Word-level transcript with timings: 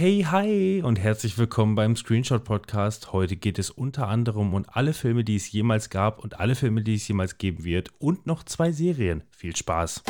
Hey, 0.00 0.24
hi 0.26 0.80
und 0.82 0.98
herzlich 0.98 1.36
willkommen 1.36 1.74
beim 1.74 1.94
Screenshot 1.94 2.42
Podcast. 2.42 3.12
Heute 3.12 3.36
geht 3.36 3.58
es 3.58 3.68
unter 3.68 4.08
anderem 4.08 4.54
um 4.54 4.64
alle 4.66 4.94
Filme, 4.94 5.24
die 5.24 5.36
es 5.36 5.52
jemals 5.52 5.90
gab 5.90 6.24
und 6.24 6.40
alle 6.40 6.54
Filme, 6.54 6.80
die 6.80 6.94
es 6.94 7.06
jemals 7.06 7.36
geben 7.36 7.64
wird 7.64 7.90
und 7.98 8.26
noch 8.26 8.42
zwei 8.44 8.72
Serien. 8.72 9.24
Viel 9.30 9.54
Spaß! 9.54 10.02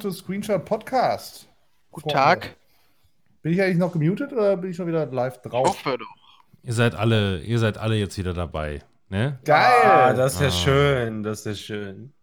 Welcome 0.00 0.12
to 0.14 0.18
Screenshot 0.18 0.64
Podcast. 0.64 1.46
Guten 1.90 2.08
Freunde. 2.08 2.40
Tag. 2.40 2.56
Bin 3.42 3.52
ich 3.52 3.60
eigentlich 3.60 3.76
noch 3.76 3.92
gemutet 3.92 4.32
oder 4.32 4.56
bin 4.56 4.70
ich 4.70 4.76
schon 4.76 4.86
wieder 4.86 5.04
live 5.04 5.40
Ich 5.44 5.50
drauf? 5.50 5.68
hoffe 5.68 5.98
doch. 5.98 6.06
Ihr 6.62 6.72
seid 6.72 6.94
alle, 6.94 7.40
ihr 7.40 7.58
seid 7.58 7.76
alle 7.76 7.96
jetzt 7.96 8.16
wieder 8.16 8.32
dabei. 8.32 8.80
Ne? 9.10 9.38
Geil! 9.44 9.60
Ah, 9.84 10.14
das 10.14 10.34
ist 10.36 10.40
ja 10.40 10.46
Ah. 10.48 10.50
schön, 10.52 11.22
das 11.22 11.40
ist 11.40 11.44
ja 11.46 11.54
schön. 11.54 12.14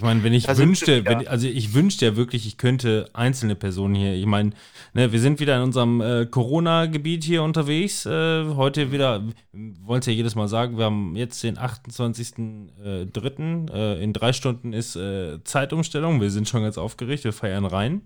Ich 0.00 0.02
meine, 0.02 0.22
wenn 0.22 0.32
ich 0.32 0.46
Da 0.46 0.54
sind 0.54 0.68
wünschte, 0.68 1.04
wenn, 1.04 1.28
also 1.28 1.46
ich 1.46 1.74
wünschte 1.74 2.06
ja 2.06 2.16
wirklich, 2.16 2.46
ich 2.46 2.56
könnte 2.56 3.10
einzelne 3.12 3.54
Personen 3.54 3.94
hier. 3.94 4.14
Ich 4.14 4.24
meine, 4.24 4.52
ne, 4.94 5.12
wir 5.12 5.20
sind 5.20 5.40
wieder 5.40 5.58
in 5.58 5.62
unserem 5.62 6.00
äh, 6.00 6.24
Corona-Gebiet 6.24 7.22
hier 7.22 7.42
unterwegs. 7.42 8.06
Äh, 8.06 8.46
heute 8.54 8.92
wieder, 8.92 9.22
wollen 9.52 10.00
es 10.00 10.06
ja 10.06 10.14
jedes 10.14 10.36
Mal 10.36 10.48
sagen, 10.48 10.78
wir 10.78 10.86
haben 10.86 11.16
jetzt 11.16 11.42
den 11.42 11.58
28.03. 11.58 13.74
Äh, 13.74 14.02
in 14.02 14.14
drei 14.14 14.32
Stunden 14.32 14.72
ist 14.72 14.96
äh, 14.96 15.44
Zeitumstellung. 15.44 16.22
Wir 16.22 16.30
sind 16.30 16.48
schon 16.48 16.62
ganz 16.62 16.78
aufgeregt, 16.78 17.24
wir 17.24 17.34
feiern 17.34 17.66
rein. 17.66 18.00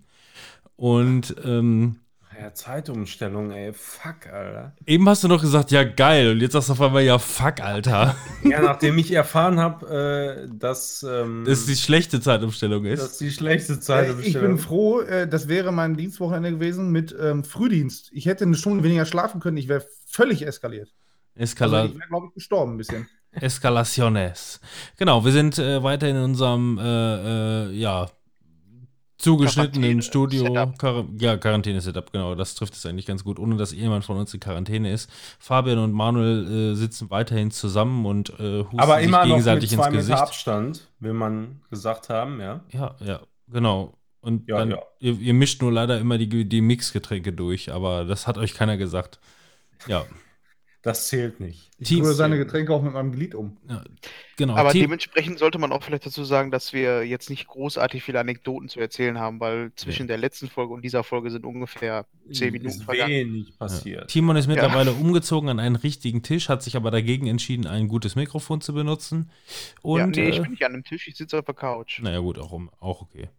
Und 0.74 1.36
ähm, 1.44 2.00
Ja, 2.40 2.52
Zeitumstellung, 2.52 3.52
ey, 3.52 3.72
fuck, 3.72 4.26
Alter. 4.32 4.74
eben 4.86 5.08
hast 5.08 5.22
du 5.24 5.28
noch 5.28 5.40
gesagt, 5.40 5.70
ja 5.70 5.84
geil. 5.84 6.32
Und 6.32 6.40
jetzt 6.40 6.52
sagst 6.52 6.68
du 6.68 6.72
auf 6.72 6.80
einmal, 6.80 7.02
ja 7.02 7.18
fuck, 7.18 7.60
Alter. 7.60 8.16
Ja, 8.42 8.60
nachdem 8.60 8.98
ich 8.98 9.12
erfahren 9.12 9.60
habe, 9.60 10.46
äh, 10.46 10.48
dass, 10.52 11.02
ähm, 11.08 11.44
Dass 11.46 11.66
die 11.66 11.76
schlechte 11.76 12.20
Zeitumstellung 12.20 12.84
ist. 12.84 13.02
dass 13.02 13.18
die 13.18 13.30
schlechte 13.30 13.74
Äh, 13.74 13.76
ich 13.76 13.82
Zeitumstellung 13.82 14.56
bin 14.56 14.58
froh, 14.58 15.00
äh, 15.00 15.28
das 15.28 15.48
wäre 15.48 15.72
mein 15.72 15.96
Dienstwochenende 15.96 16.52
gewesen 16.52 16.90
mit 16.90 17.14
ähm, 17.18 17.44
Frühdienst. 17.44 18.10
Ich 18.12 18.26
hätte 18.26 18.44
eine 18.44 18.56
Stunde 18.56 18.82
weniger 18.82 19.06
schlafen 19.06 19.40
können, 19.40 19.56
ich 19.56 19.68
wäre 19.68 19.86
völlig 20.06 20.46
eskaliert. 20.46 20.92
Also 21.36 21.42
Eskala 21.42 21.84
ich 21.86 21.94
wäre, 21.94 22.08
glaube 22.08 22.26
ich, 22.28 22.34
gestorben 22.34 22.74
ein 22.74 22.78
bisschen. 22.78 23.08
Escalaciones. 23.32 24.60
Genau, 24.96 25.24
wir 25.24 25.32
sind 25.32 25.58
äh, 25.58 25.82
weiter 25.82 26.08
in 26.08 26.16
unserem, 26.16 26.78
äh, 26.78 26.84
äh, 27.66 27.72
ja, 27.72 28.08
zugeschnittenen 29.24 30.00
Quarantäne- 30.00 30.02
Studio. 30.02 30.72
Quar 30.78 31.04
ja, 31.18 31.36
Quarantäne-Setup, 31.36 32.12
genau. 32.12 32.34
Das 32.34 32.54
trifft 32.54 32.74
es 32.74 32.86
eigentlich 32.86 33.06
ganz 33.06 33.24
gut, 33.24 33.38
ohne 33.38 33.56
dass 33.56 33.72
jemand 33.72 34.04
von 34.04 34.16
uns 34.18 34.32
in 34.32 34.40
Quarantäne 34.40 34.92
ist. 34.92 35.10
Fabian 35.38 35.78
und 35.78 35.92
Manuel 35.92 36.72
äh, 36.72 36.74
sitzen 36.74 37.10
weiterhin 37.10 37.50
zusammen 37.50 38.06
und 38.06 38.30
äh, 38.38 38.62
husten 38.64 38.78
Aber 38.78 38.96
sich 38.98 39.06
immer 39.06 39.18
noch 39.18 39.24
mit 39.24 39.30
gegenseitig 39.32 39.70
zwei 39.70 39.76
ins 39.76 39.86
Meter 39.86 39.96
Gesicht. 39.98 40.18
Abstand, 40.18 40.90
will 41.00 41.12
man 41.14 41.60
gesagt 41.70 42.08
haben, 42.08 42.40
ja. 42.40 42.60
Ja, 42.72 42.94
ja, 43.04 43.20
genau. 43.50 43.94
Und 44.20 44.48
Ja, 44.48 44.58
dann, 44.58 44.70
ja. 44.70 44.78
Ihr, 45.00 45.18
ihr 45.18 45.34
mischt 45.34 45.60
nur 45.60 45.70
leider 45.72 45.98
immer 45.98 46.16
die, 46.16 46.48
die 46.48 46.60
Mixgetränke 46.62 47.32
durch, 47.32 47.72
aber 47.72 48.04
das 48.06 48.26
hat 48.26 48.38
euch 48.38 48.54
keiner 48.54 48.76
gesagt. 48.78 49.18
Ja, 49.86 50.04
Das 50.84 51.08
zählt 51.08 51.40
nicht. 51.40 51.70
Ich 51.78 51.88
Team- 51.88 52.02
rühre 52.04 52.12
seine 52.14 52.36
Getränke 52.36 52.72
auch 52.74 52.82
mit 52.82 52.92
meinem 52.92 53.10
Glied 53.10 53.34
um. 53.34 53.56
ja 53.68 53.82
genau. 54.36 54.54
Aber 54.54 54.70
Team- 54.70 54.82
dementsprechend 54.82 55.38
sollte 55.38 55.58
man 55.58 55.72
auch 55.72 55.82
vielleicht 55.82 56.04
dazu 56.04 56.24
sagen, 56.24 56.50
dass 56.50 56.74
wir 56.74 57.04
jetzt 57.06 57.30
nicht 57.30 57.46
großartig 57.46 58.02
viele 58.02 58.20
Anekdoten 58.20 58.68
zu 58.68 58.80
erzählen 58.80 59.18
haben, 59.18 59.40
weil 59.40 59.72
zwischen 59.76 60.06
der 60.08 60.18
letzten 60.18 60.48
Folge 60.48 60.74
und 60.74 60.82
dieser 60.84 61.02
Folge 61.02 61.30
sind 61.30 61.46
ungefähr 61.46 62.04
zehn 62.30 62.52
Minuten 62.52 62.68
ist 62.68 62.84
vergangen. 62.84 63.10
wenig 63.10 63.58
passiert. 63.58 64.08
Timon 64.10 64.36
ist 64.36 64.46
mittlerweile 64.46 64.92
umgezogen 64.92 65.48
an 65.48 65.58
einen 65.58 65.76
richtigen 65.76 66.22
Tisch, 66.22 66.50
hat 66.50 66.62
sich 66.62 66.76
aber 66.76 66.90
dagegen 66.90 67.26
entschieden, 67.26 67.66
ein 67.66 67.88
gutes 67.88 68.14
Mikrofon 68.14 68.60
zu 68.60 68.74
benutzen. 68.74 69.30
Und, 69.80 69.98
ja, 70.00 70.06
nee, 70.06 70.28
ich 70.28 70.36
äh, 70.38 70.42
bin 70.42 70.50
nicht 70.50 70.64
an 70.66 70.74
einem 70.74 70.84
Tisch, 70.84 71.08
ich 71.08 71.16
sitze 71.16 71.38
auf 71.38 71.46
der 71.46 71.54
Couch. 71.54 72.00
naja, 72.00 72.18
gut, 72.18 72.38
auch, 72.38 72.52
um- 72.52 72.70
auch 72.80 73.00
okay. 73.00 73.30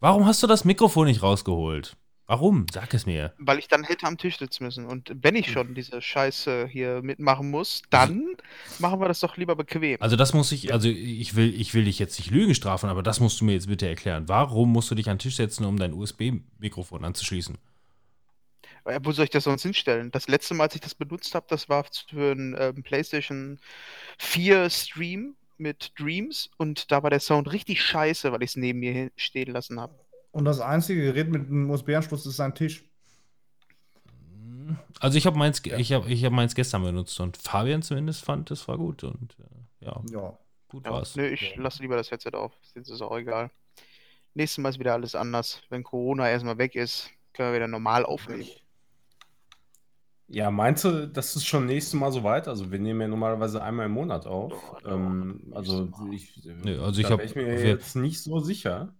Warum 0.00 0.26
hast 0.26 0.42
du 0.42 0.46
das 0.46 0.64
Mikrofon 0.66 1.06
nicht 1.06 1.22
rausgeholt? 1.22 1.96
Warum? 2.30 2.66
Sag 2.72 2.94
es 2.94 3.06
mir. 3.06 3.32
Weil 3.38 3.58
ich 3.58 3.66
dann 3.66 3.82
hätte 3.82 4.06
am 4.06 4.16
Tisch 4.16 4.38
sitzen 4.38 4.62
müssen. 4.62 4.86
Und 4.86 5.10
wenn 5.20 5.34
ich 5.34 5.50
schon 5.50 5.74
diese 5.74 6.00
Scheiße 6.00 6.68
hier 6.68 7.02
mitmachen 7.02 7.50
muss, 7.50 7.82
dann 7.90 8.36
machen 8.78 9.00
wir 9.00 9.08
das 9.08 9.18
doch 9.18 9.36
lieber 9.36 9.56
bequem. 9.56 9.96
Also, 10.00 10.14
das 10.14 10.32
muss 10.32 10.52
ich, 10.52 10.72
also 10.72 10.88
ich 10.88 11.34
will, 11.34 11.52
ich 11.52 11.74
will 11.74 11.86
dich 11.86 11.98
jetzt 11.98 12.20
nicht 12.20 12.30
Lügen 12.30 12.54
strafen, 12.54 12.88
aber 12.88 13.02
das 13.02 13.18
musst 13.18 13.40
du 13.40 13.44
mir 13.44 13.54
jetzt 13.54 13.66
bitte 13.66 13.88
erklären. 13.88 14.28
Warum 14.28 14.70
musst 14.70 14.92
du 14.92 14.94
dich 14.94 15.10
an 15.10 15.16
den 15.16 15.22
Tisch 15.22 15.34
setzen, 15.34 15.64
um 15.64 15.76
dein 15.76 15.92
USB-Mikrofon 15.92 17.04
anzuschließen? 17.04 17.58
Wo 19.02 19.10
soll 19.10 19.24
ich 19.24 19.30
das 19.30 19.42
sonst 19.42 19.62
hinstellen? 19.62 20.12
Das 20.12 20.28
letzte 20.28 20.54
Mal, 20.54 20.64
als 20.64 20.76
ich 20.76 20.82
das 20.82 20.94
benutzt 20.94 21.34
habe, 21.34 21.46
das 21.48 21.68
war 21.68 21.84
für 22.10 22.30
einen 22.30 22.54
ähm, 22.56 22.84
PlayStation 22.84 23.58
4 24.18 24.70
Stream 24.70 25.34
mit 25.58 25.94
Dreams 25.98 26.48
und 26.58 26.92
da 26.92 27.02
war 27.02 27.10
der 27.10 27.18
Sound 27.18 27.50
richtig 27.50 27.82
scheiße, 27.82 28.30
weil 28.30 28.44
ich 28.44 28.50
es 28.50 28.56
neben 28.56 28.78
mir 28.78 29.10
stehen 29.16 29.52
lassen 29.52 29.80
habe. 29.80 29.98
Und 30.32 30.44
das 30.44 30.60
einzige 30.60 31.02
Gerät 31.02 31.28
mit 31.28 31.48
einem 31.48 31.70
USB-Anschluss 31.70 32.24
ist 32.26 32.36
sein 32.36 32.54
Tisch. 32.54 32.84
Also, 35.00 35.18
ich 35.18 35.26
habe 35.26 35.36
meins, 35.38 35.60
ich 35.64 35.92
hab, 35.92 36.08
ich 36.08 36.24
hab 36.24 36.32
meins 36.32 36.54
gestern 36.54 36.82
benutzt 36.82 37.18
und 37.20 37.36
Fabian 37.36 37.82
zumindest 37.82 38.24
fand, 38.24 38.50
es 38.50 38.68
war 38.68 38.76
gut 38.78 39.02
und 39.02 39.36
äh, 39.40 39.84
ja, 39.86 40.02
Ja. 40.10 40.38
gut 40.68 40.84
Ja, 40.86 40.92
war's. 40.92 41.16
nö, 41.16 41.26
ich 41.26 41.56
lasse 41.56 41.82
lieber 41.82 41.96
das 41.96 42.10
Headset 42.10 42.30
auf. 42.34 42.52
Jetzt 42.74 42.90
ist 42.90 43.00
auch 43.00 43.16
egal. 43.16 43.50
Nächstes 44.34 44.58
Mal 44.62 44.68
ist 44.68 44.78
wieder 44.78 44.92
alles 44.92 45.14
anders. 45.16 45.60
Wenn 45.70 45.82
Corona 45.82 46.28
erstmal 46.30 46.58
weg 46.58 46.76
ist, 46.76 47.10
können 47.32 47.50
wir 47.50 47.56
wieder 47.56 47.66
normal 47.68 48.04
aufnehmen. 48.06 48.46
Ja, 50.28 50.52
meinst 50.52 50.84
du, 50.84 51.08
das 51.08 51.34
ist 51.34 51.46
schon 51.46 51.66
nächstes 51.66 51.94
Mal 51.98 52.12
soweit? 52.12 52.46
Also 52.46 52.70
wir 52.70 52.78
nehmen 52.78 53.00
ja 53.00 53.08
normalerweise 53.08 53.60
einmal 53.64 53.86
im 53.86 53.92
Monat 53.92 54.26
auf. 54.28 54.52
Doch. 54.52 54.92
Ähm, 54.92 55.50
also 55.52 55.88
ich, 56.12 56.40
Nö, 56.44 56.80
also 56.80 57.00
ich 57.00 57.06
da 57.08 57.14
hab- 57.14 57.18
wär 57.18 57.24
ich 57.26 57.34
mir 57.34 57.46
wir- 57.46 57.64
jetzt 57.66 57.96
nicht 57.96 58.22
so 58.22 58.38
sicher. 58.38 58.94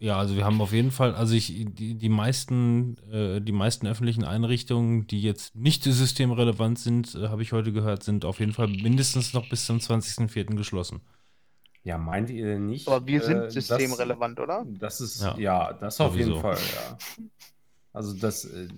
Ja, 0.00 0.16
also 0.16 0.36
wir 0.36 0.44
haben 0.44 0.60
auf 0.60 0.72
jeden 0.72 0.92
Fall, 0.92 1.14
also 1.14 1.34
ich, 1.34 1.46
die, 1.74 1.96
die 1.96 2.08
meisten, 2.08 2.96
äh, 3.10 3.40
die 3.40 3.50
meisten 3.52 3.86
öffentlichen 3.88 4.22
Einrichtungen, 4.22 5.08
die 5.08 5.20
jetzt 5.20 5.56
nicht 5.56 5.82
systemrelevant 5.82 6.78
sind, 6.78 7.16
äh, 7.16 7.28
habe 7.28 7.42
ich 7.42 7.52
heute 7.52 7.72
gehört, 7.72 8.04
sind 8.04 8.24
auf 8.24 8.38
jeden 8.38 8.52
Fall 8.52 8.68
mindestens 8.68 9.32
noch 9.34 9.48
bis 9.48 9.66
zum 9.66 9.80
20.04. 9.80 10.56
geschlossen. 10.56 11.00
Ja, 11.82 11.98
meint 11.98 12.30
ihr 12.30 12.44
denn 12.46 12.66
nicht? 12.66 12.86
Aber 12.86 13.06
wir 13.06 13.22
sind 13.22 13.38
äh, 13.38 13.50
systemrelevant, 13.50 14.38
oder? 14.40 14.64
Das 14.68 15.00
ist, 15.00 15.20
Ja. 15.22 15.36
ja, 15.38 15.72
das 15.72 16.00
auf 16.00 16.12
Sowieso. 16.12 16.30
jeden 16.30 16.42
Fall, 16.42 16.58
ja. 16.58 16.98
Also, 17.92 18.14
dass 18.14 18.44
äh, 18.44 18.68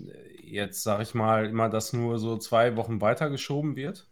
jetzt, 0.42 0.82
sag 0.82 1.02
ich 1.02 1.14
mal, 1.14 1.46
immer 1.46 1.68
das 1.68 1.92
nur 1.92 2.18
so 2.18 2.38
zwei 2.38 2.76
Wochen 2.76 3.00
weitergeschoben 3.00 3.76
wird. 3.76 4.08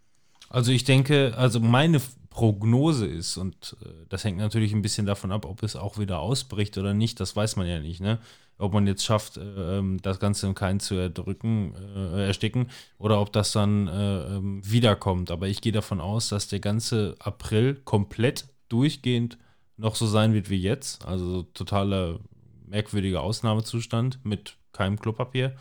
Also 0.51 0.73
ich 0.73 0.85
denke, 0.85 1.35
also 1.37 1.61
meine 1.61 2.01
Prognose 2.38 3.04
ist, 3.04 3.37
und 3.37 3.76
äh, 3.84 3.88
das 4.09 4.22
hängt 4.22 4.38
natürlich 4.38 4.72
ein 4.72 4.81
bisschen 4.81 5.06
davon 5.06 5.32
ab, 5.32 5.44
ob 5.44 5.65
es 5.65 5.75
auch 5.75 5.99
wieder 5.99 6.21
ausbricht 6.21 6.78
oder 6.78 6.94
nicht, 6.94 7.19
das 7.19 7.34
weiß 7.34 7.56
man 7.56 7.66
ja 7.66 7.81
nicht, 7.81 8.00
ne? 8.00 8.21
Ob 8.59 8.72
man 8.72 8.87
jetzt 8.87 9.04
schafft, 9.04 9.38
äh, 9.38 9.78
ähm, 9.78 10.00
das 10.03 10.21
Ganze 10.21 10.47
im 10.47 10.54
Keim 10.54 10.78
zu 10.78 10.94
erdrücken, 10.94 11.75
äh, 11.75 12.28
ersticken, 12.28 12.68
oder 12.97 13.21
ob 13.21 13.33
das 13.33 13.51
dann 13.51 13.89
äh, 13.89 14.36
ähm, 14.36 14.63
wiederkommt. 14.65 15.33
Aber 15.33 15.48
ich 15.48 15.63
gehe 15.63 15.72
davon 15.72 16.01
aus, 16.01 16.28
dass 16.28 16.47
der 16.47 16.60
ganze 16.60 17.16
April 17.18 17.74
komplett 17.74 18.47
durchgehend 18.68 19.36
noch 19.77 19.97
so 19.97 20.07
sein 20.07 20.33
wird 20.33 20.48
wie 20.48 20.63
jetzt. 20.63 21.04
Also 21.07 21.28
so 21.28 21.42
totaler 21.42 22.21
merkwürdiger 22.68 23.21
Ausnahmezustand 23.21 24.24
mit 24.24 24.59
keinem 24.71 25.01
Klopapier. 25.01 25.57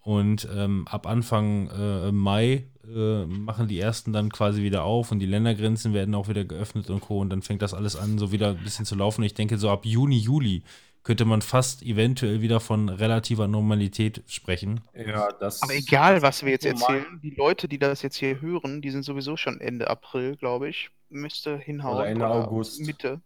Und 0.00 0.46
ähm, 0.54 0.86
ab 0.86 1.08
Anfang 1.08 1.70
äh, 1.70 2.12
Mai 2.12 2.68
äh, 2.94 3.26
machen 3.26 3.68
die 3.68 3.78
ersten 3.78 4.12
dann 4.12 4.30
quasi 4.30 4.62
wieder 4.62 4.84
auf 4.84 5.10
und 5.12 5.18
die 5.18 5.26
Ländergrenzen 5.26 5.94
werden 5.94 6.14
auch 6.14 6.28
wieder 6.28 6.44
geöffnet 6.44 6.90
und 6.90 7.00
Co. 7.00 7.20
Und 7.20 7.30
dann 7.30 7.42
fängt 7.42 7.62
das 7.62 7.74
alles 7.74 7.96
an, 7.96 8.18
so 8.18 8.32
wieder 8.32 8.50
ein 8.50 8.62
bisschen 8.62 8.84
zu 8.84 8.94
laufen. 8.94 9.22
Ich 9.22 9.34
denke, 9.34 9.58
so 9.58 9.70
ab 9.70 9.84
Juni, 9.84 10.18
Juli 10.18 10.62
könnte 11.04 11.26
man 11.26 11.42
fast 11.42 11.82
eventuell 11.82 12.40
wieder 12.40 12.60
von 12.60 12.88
relativer 12.88 13.46
Normalität 13.46 14.22
sprechen. 14.26 14.80
Ja, 14.94 15.28
das 15.38 15.62
Aber 15.62 15.74
egal, 15.74 16.22
was 16.22 16.42
wir 16.44 16.52
jetzt 16.52 16.64
normal. 16.64 16.96
erzählen, 16.96 17.20
die 17.22 17.30
Leute, 17.30 17.68
die 17.68 17.78
das 17.78 18.00
jetzt 18.02 18.16
hier 18.16 18.40
hören, 18.40 18.80
die 18.80 18.90
sind 18.90 19.04
sowieso 19.04 19.36
schon 19.36 19.60
Ende 19.60 19.88
April, 19.88 20.36
glaube 20.36 20.68
ich. 20.70 20.90
Müsste 21.10 21.58
hinhauen. 21.58 21.96
Oder 21.96 22.06
Ende 22.06 22.26
August. 22.26 22.80
Mitte. 22.80 23.20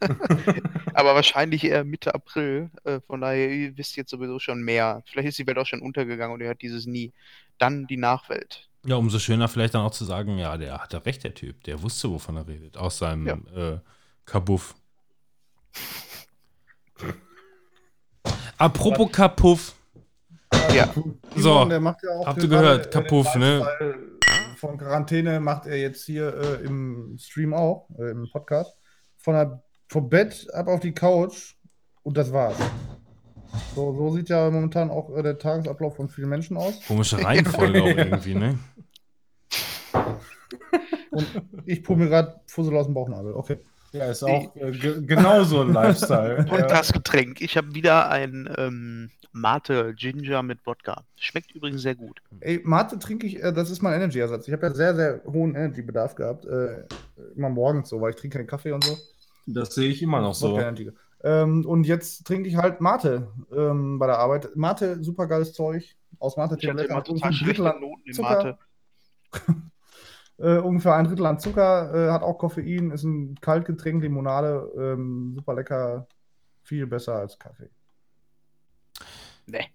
Aber 0.94 1.14
wahrscheinlich 1.14 1.64
eher 1.64 1.84
Mitte 1.84 2.14
April. 2.14 2.70
Äh, 2.84 3.00
von 3.00 3.20
daher, 3.20 3.50
ihr 3.50 3.76
wisst 3.76 3.96
jetzt 3.96 4.10
sowieso 4.10 4.38
schon 4.38 4.62
mehr. 4.62 5.02
Vielleicht 5.06 5.28
ist 5.28 5.38
die 5.38 5.46
Welt 5.46 5.58
auch 5.58 5.66
schon 5.66 5.80
untergegangen 5.82 6.34
und 6.34 6.40
ihr 6.40 6.48
hört 6.48 6.62
dieses 6.62 6.86
nie. 6.86 7.12
Dann 7.58 7.86
die 7.86 7.96
Nachwelt. 7.96 8.68
Ja, 8.86 8.96
umso 8.96 9.18
schöner 9.18 9.48
vielleicht 9.48 9.74
dann 9.74 9.82
auch 9.82 9.90
zu 9.90 10.04
sagen, 10.04 10.38
ja, 10.38 10.56
der 10.56 10.78
hatte 10.78 11.04
recht, 11.04 11.24
der 11.24 11.34
Typ. 11.34 11.62
Der 11.64 11.82
wusste, 11.82 12.10
wovon 12.10 12.36
er 12.36 12.46
redet. 12.48 12.76
Aus 12.76 12.98
seinem 12.98 13.26
Ja. 13.26 13.74
äh, 13.74 13.78
Kabuff. 14.24 14.74
Apropos 18.56 19.10
Kapuff. 19.12 19.74
Ja. 20.74 20.92
So, 21.36 21.64
der 21.64 21.80
macht 21.80 22.02
ja 22.02 22.10
auch 22.10 22.26
habt 22.26 22.42
ihr 22.42 22.48
gehört, 22.48 22.86
äh, 22.86 22.90
Kapuff, 22.90 23.34
ne? 23.36 23.66
Von 24.56 24.76
Quarantäne 24.76 25.40
macht 25.40 25.66
er 25.66 25.76
jetzt 25.76 26.04
hier 26.04 26.34
äh, 26.36 26.64
im 26.66 27.16
Stream 27.18 27.54
auch, 27.54 27.88
äh, 27.98 28.10
im 28.10 28.28
Podcast. 28.30 28.76
Von 29.22 29.34
der, 29.34 29.62
vom 29.88 30.08
Bett 30.08 30.46
ab 30.52 30.68
auf 30.68 30.80
die 30.80 30.92
Couch 30.92 31.54
und 32.02 32.16
das 32.16 32.32
war's. 32.32 32.56
So, 33.74 33.94
so 33.94 34.10
sieht 34.10 34.28
ja 34.28 34.50
momentan 34.50 34.90
auch 34.90 35.14
äh, 35.16 35.22
der 35.22 35.38
Tagesablauf 35.38 35.96
von 35.96 36.08
vielen 36.08 36.28
Menschen 36.28 36.56
aus. 36.56 36.80
Komische 36.86 37.22
Reihenfolge 37.22 37.82
auch 37.82 37.86
irgendwie, 37.96 38.34
ne? 38.34 38.58
Und 41.10 41.26
ich 41.66 41.82
pull 41.82 41.96
mir 41.96 42.08
gerade 42.08 42.40
Fussel 42.46 42.76
aus 42.76 42.86
dem 42.86 42.94
Bauchnabel. 42.94 43.34
Okay. 43.34 43.58
Ja, 43.92 44.10
ist 44.10 44.22
auch 44.22 44.54
äh, 44.56 44.70
ge 44.70 45.02
genau 45.04 45.42
so 45.44 45.62
ein 45.62 45.72
Lifestyle. 45.72 46.38
Und 46.38 46.50
ja. 46.50 46.66
das 46.66 46.92
Getränk. 46.92 47.40
Ich 47.40 47.56
habe 47.56 47.74
wieder 47.74 48.10
ein 48.10 48.48
ähm, 48.56 49.10
Mate 49.32 49.94
Ginger 49.94 50.42
mit 50.42 50.64
Wodka. 50.66 51.04
Schmeckt 51.16 51.52
übrigens 51.54 51.82
sehr 51.82 51.94
gut. 51.94 52.20
Ey, 52.40 52.60
Mate 52.64 52.98
trinke 52.98 53.26
ich, 53.26 53.42
äh, 53.42 53.52
das 53.52 53.70
ist 53.70 53.82
mein 53.82 53.94
Energy-Ersatz. 53.94 54.46
Ich 54.46 54.52
habe 54.52 54.66
ja 54.66 54.74
sehr, 54.74 54.94
sehr 54.94 55.22
hohen 55.24 55.54
Energy-Bedarf 55.54 56.14
gehabt. 56.14 56.44
Äh, 56.46 56.84
immer 57.36 57.48
morgens 57.48 57.88
so, 57.88 58.00
weil 58.00 58.10
ich 58.10 58.16
trinke 58.16 58.38
keinen 58.38 58.46
Kaffee 58.46 58.72
und 58.72 58.84
so. 58.84 58.96
Das 59.46 59.74
sehe 59.74 59.90
ich 59.90 60.02
immer 60.02 60.20
noch 60.20 60.34
so. 60.34 60.60
Ähm, 61.22 61.66
und 61.66 61.84
jetzt 61.84 62.26
trinke 62.26 62.48
ich 62.48 62.56
halt 62.56 62.80
Mate 62.80 63.28
ähm, 63.54 63.98
bei 63.98 64.06
der 64.06 64.18
Arbeit. 64.18 64.56
Mate, 64.56 65.02
super 65.02 65.26
geiles 65.26 65.52
Zeug. 65.52 65.96
Aus 66.18 66.36
Mate 66.36 66.56
Ich 66.58 66.68
hatte 66.68 66.84
immer 66.84 67.04
total 67.04 67.28
ein 67.28 67.32
schlechte 67.32 67.62
Noten 67.62 68.02
in. 68.04 68.16
Mate. 68.20 68.58
Äh, 70.40 70.58
ungefähr 70.58 70.94
ein 70.94 71.04
Drittel 71.06 71.26
an 71.26 71.38
Zucker, 71.38 71.94
äh, 71.94 72.10
hat 72.10 72.22
auch 72.22 72.38
Koffein, 72.38 72.90
ist 72.90 73.02
ein 73.04 73.34
Kaltgetränk, 73.40 74.02
Limonade, 74.02 74.70
ähm, 74.76 75.32
super 75.34 75.54
lecker, 75.54 76.06
viel 76.62 76.86
besser 76.86 77.16
als 77.16 77.38
Kaffee. 77.38 77.68
Nee. 79.46 79.66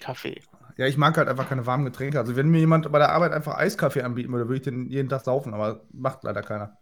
Kaffee. 0.00 0.40
Ja, 0.76 0.86
ich 0.86 0.96
mag 0.96 1.16
halt 1.16 1.28
einfach 1.28 1.48
keine 1.48 1.66
warmen 1.66 1.84
Getränke. 1.84 2.18
Also 2.18 2.36
wenn 2.36 2.48
mir 2.48 2.58
jemand 2.60 2.90
bei 2.90 2.98
der 2.98 3.12
Arbeit 3.12 3.32
einfach 3.32 3.56
Eiskaffee 3.56 4.02
anbieten 4.02 4.32
würde, 4.32 4.46
würde 4.48 4.56
ich 4.56 4.62
den 4.62 4.88
jeden 4.88 5.08
Tag 5.10 5.22
saufen, 5.24 5.52
aber 5.52 5.82
macht 5.92 6.24
leider 6.24 6.42
keiner. 6.42 6.78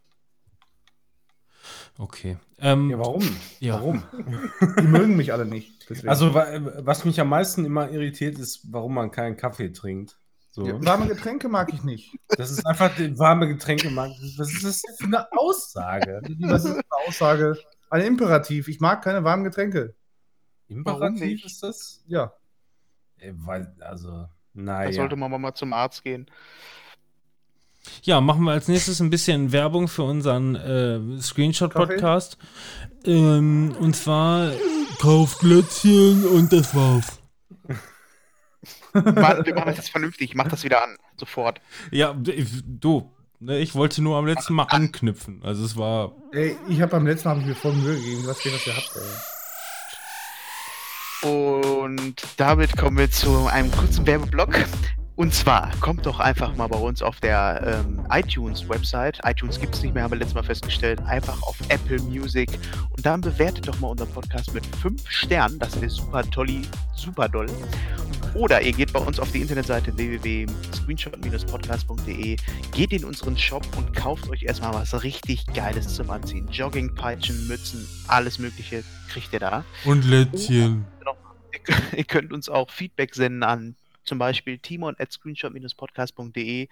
Okay. 1.97 2.37
Ähm, 2.59 2.89
Ja, 2.89 2.97
warum? 2.99 3.35
Ja. 3.59 3.73
Warum? 3.75 4.03
Die 4.79 4.87
mögen 4.87 5.17
mich 5.17 5.33
alle 5.33 5.45
nicht. 5.45 5.89
Deswegen. 5.89 6.07
Also, 6.07 6.33
wa- 6.33 6.47
was 6.77 7.03
mich 7.03 7.19
am 7.19 7.27
meisten 7.29 7.65
immer 7.65 7.89
irritiert, 7.91 8.39
ist, 8.39 8.71
warum 8.71 8.93
man 8.93 9.11
keinen 9.11 9.35
Kaffee 9.35 9.69
trinkt. 9.73 10.17
So. 10.51 10.65
Ja, 10.65 10.83
warme 10.83 11.07
Getränke 11.07 11.47
mag 11.47 11.71
ich 11.73 11.83
nicht. 11.83 12.15
Das 12.29 12.49
ist 12.51 12.65
einfach 12.65 12.95
die 12.95 13.17
warme 13.19 13.47
Getränke. 13.47 13.89
mag- 13.91 14.11
Was 14.37 14.51
ist 14.51 14.63
das 14.65 14.81
für 14.97 15.05
eine 15.05 15.31
Aussage? 15.31 16.21
Das 16.39 16.65
ist 16.65 16.71
eine 16.71 16.83
Aussage, 17.07 17.57
ein 17.91 18.01
Imperativ. 18.01 18.67
Ich 18.67 18.79
mag 18.79 19.03
keine 19.03 19.23
warmen 19.23 19.43
Getränke. 19.43 19.93
Imperativ 20.67 21.45
ist 21.45 21.61
das? 21.63 22.03
Ja. 22.07 22.33
Äh, 23.17 23.31
Weil, 23.35 23.75
also, 23.79 24.09
Da 24.09 24.29
naja. 24.53 24.91
sollte 24.93 25.15
man 25.15 25.29
mal 25.39 25.53
zum 25.53 25.71
Arzt 25.73 26.03
gehen. 26.03 26.29
Ja, 28.03 28.19
machen 28.21 28.43
wir 28.43 28.51
als 28.51 28.67
nächstes 28.67 28.99
ein 28.99 29.09
bisschen 29.09 29.51
Werbung 29.51 29.87
für 29.87 30.03
unseren 30.03 30.55
äh, 30.55 31.21
Screenshot-Podcast. 31.21 32.37
Ähm, 33.05 33.75
und 33.79 33.95
zwar 33.95 34.51
kauft 34.99 35.39
Glötzchen 35.39 36.25
und 36.25 36.51
das 36.51 36.75
war's. 36.75 37.18
Mann, 38.93 39.45
wir 39.45 39.55
machen 39.55 39.67
das 39.67 39.77
jetzt 39.77 39.89
vernünftig. 39.91 40.29
Ich 40.29 40.35
mach 40.35 40.47
das 40.47 40.63
wieder 40.63 40.83
an. 40.83 40.97
Sofort. 41.17 41.61
Ja, 41.91 42.13
du, 42.13 43.11
ne, 43.39 43.59
ich 43.59 43.75
wollte 43.75 44.01
nur 44.01 44.17
am 44.17 44.25
letzten 44.25 44.53
Mal 44.53 44.67
anknüpfen. 44.69 45.41
Also 45.43 45.65
es 45.65 45.77
war. 45.77 46.13
Ey, 46.31 46.57
ich 46.67 46.81
habe 46.81 46.91
beim 46.91 47.05
letzten 47.07 47.27
Mal 47.29 47.35
hab 47.35 47.41
ich 47.41 47.47
mir 47.47 47.55
voll 47.55 47.73
Mühe 47.73 47.95
gegeben. 47.95 48.23
Was 48.25 48.45
ihr, 48.45 48.53
was 48.53 48.67
ihr 48.67 48.75
habt, 48.75 48.91
ey. 48.95 49.01
Und 51.21 52.15
damit 52.37 52.77
kommen 52.77 52.97
wir 52.97 53.11
zu 53.11 53.47
einem 53.47 53.71
kurzen 53.71 54.07
Werbeblock. 54.07 54.55
Und 55.19 55.33
zwar 55.33 55.71
kommt 55.81 56.05
doch 56.05 56.21
einfach 56.21 56.55
mal 56.55 56.67
bei 56.67 56.77
uns 56.77 57.01
auf 57.01 57.19
der 57.19 57.83
ähm, 57.85 58.01
iTunes-Website. 58.09 59.19
iTunes 59.25 59.59
gibt 59.59 59.75
es 59.75 59.83
nicht 59.83 59.93
mehr, 59.93 60.03
haben 60.03 60.11
wir 60.11 60.17
letztes 60.17 60.33
Mal 60.33 60.45
festgestellt. 60.45 61.01
Einfach 61.01 61.43
auf 61.43 61.57
Apple 61.67 61.99
Music. 62.03 62.49
Und 62.95 63.05
dann 63.05 63.19
bewertet 63.19 63.67
doch 63.67 63.77
mal 63.81 63.89
unseren 63.89 64.07
Podcast 64.11 64.53
mit 64.53 64.65
5 64.77 65.11
Sternen. 65.11 65.59
Das 65.59 65.75
wäre 65.75 65.89
super 65.89 66.23
tolli, 66.23 66.61
super 66.95 67.27
doll. 67.27 67.47
Oder 68.33 68.61
ihr 68.61 68.71
geht 68.71 68.93
bei 68.93 69.01
uns 69.01 69.19
auf 69.19 69.29
die 69.33 69.41
Internetseite 69.41 69.97
www.screenshot-podcast.de, 69.97 72.37
geht 72.71 72.93
in 72.93 73.03
unseren 73.03 73.37
Shop 73.37 73.67
und 73.75 73.93
kauft 73.93 74.29
euch 74.29 74.43
erstmal 74.43 74.73
was 74.73 75.03
richtig 75.03 75.45
Geiles 75.53 75.95
zum 75.95 76.09
Anziehen. 76.11 76.47
Joggingpeitschen, 76.49 77.45
Mützen, 77.49 77.85
alles 78.07 78.39
Mögliche 78.39 78.85
kriegt 79.09 79.33
ihr 79.33 79.41
da. 79.41 79.65
Und 79.83 80.05
Lätzchen. 80.05 80.85
Ihr 81.93 82.05
könnt 82.05 82.31
uns 82.31 82.47
auch 82.47 82.69
Feedback 82.69 83.15
senden 83.15 83.43
an 83.43 83.75
zum 84.09 84.17
Beispiel 84.19 84.57
timon 84.59 84.95
at 84.99 85.11
screenshot-podcast.de. 85.13 86.67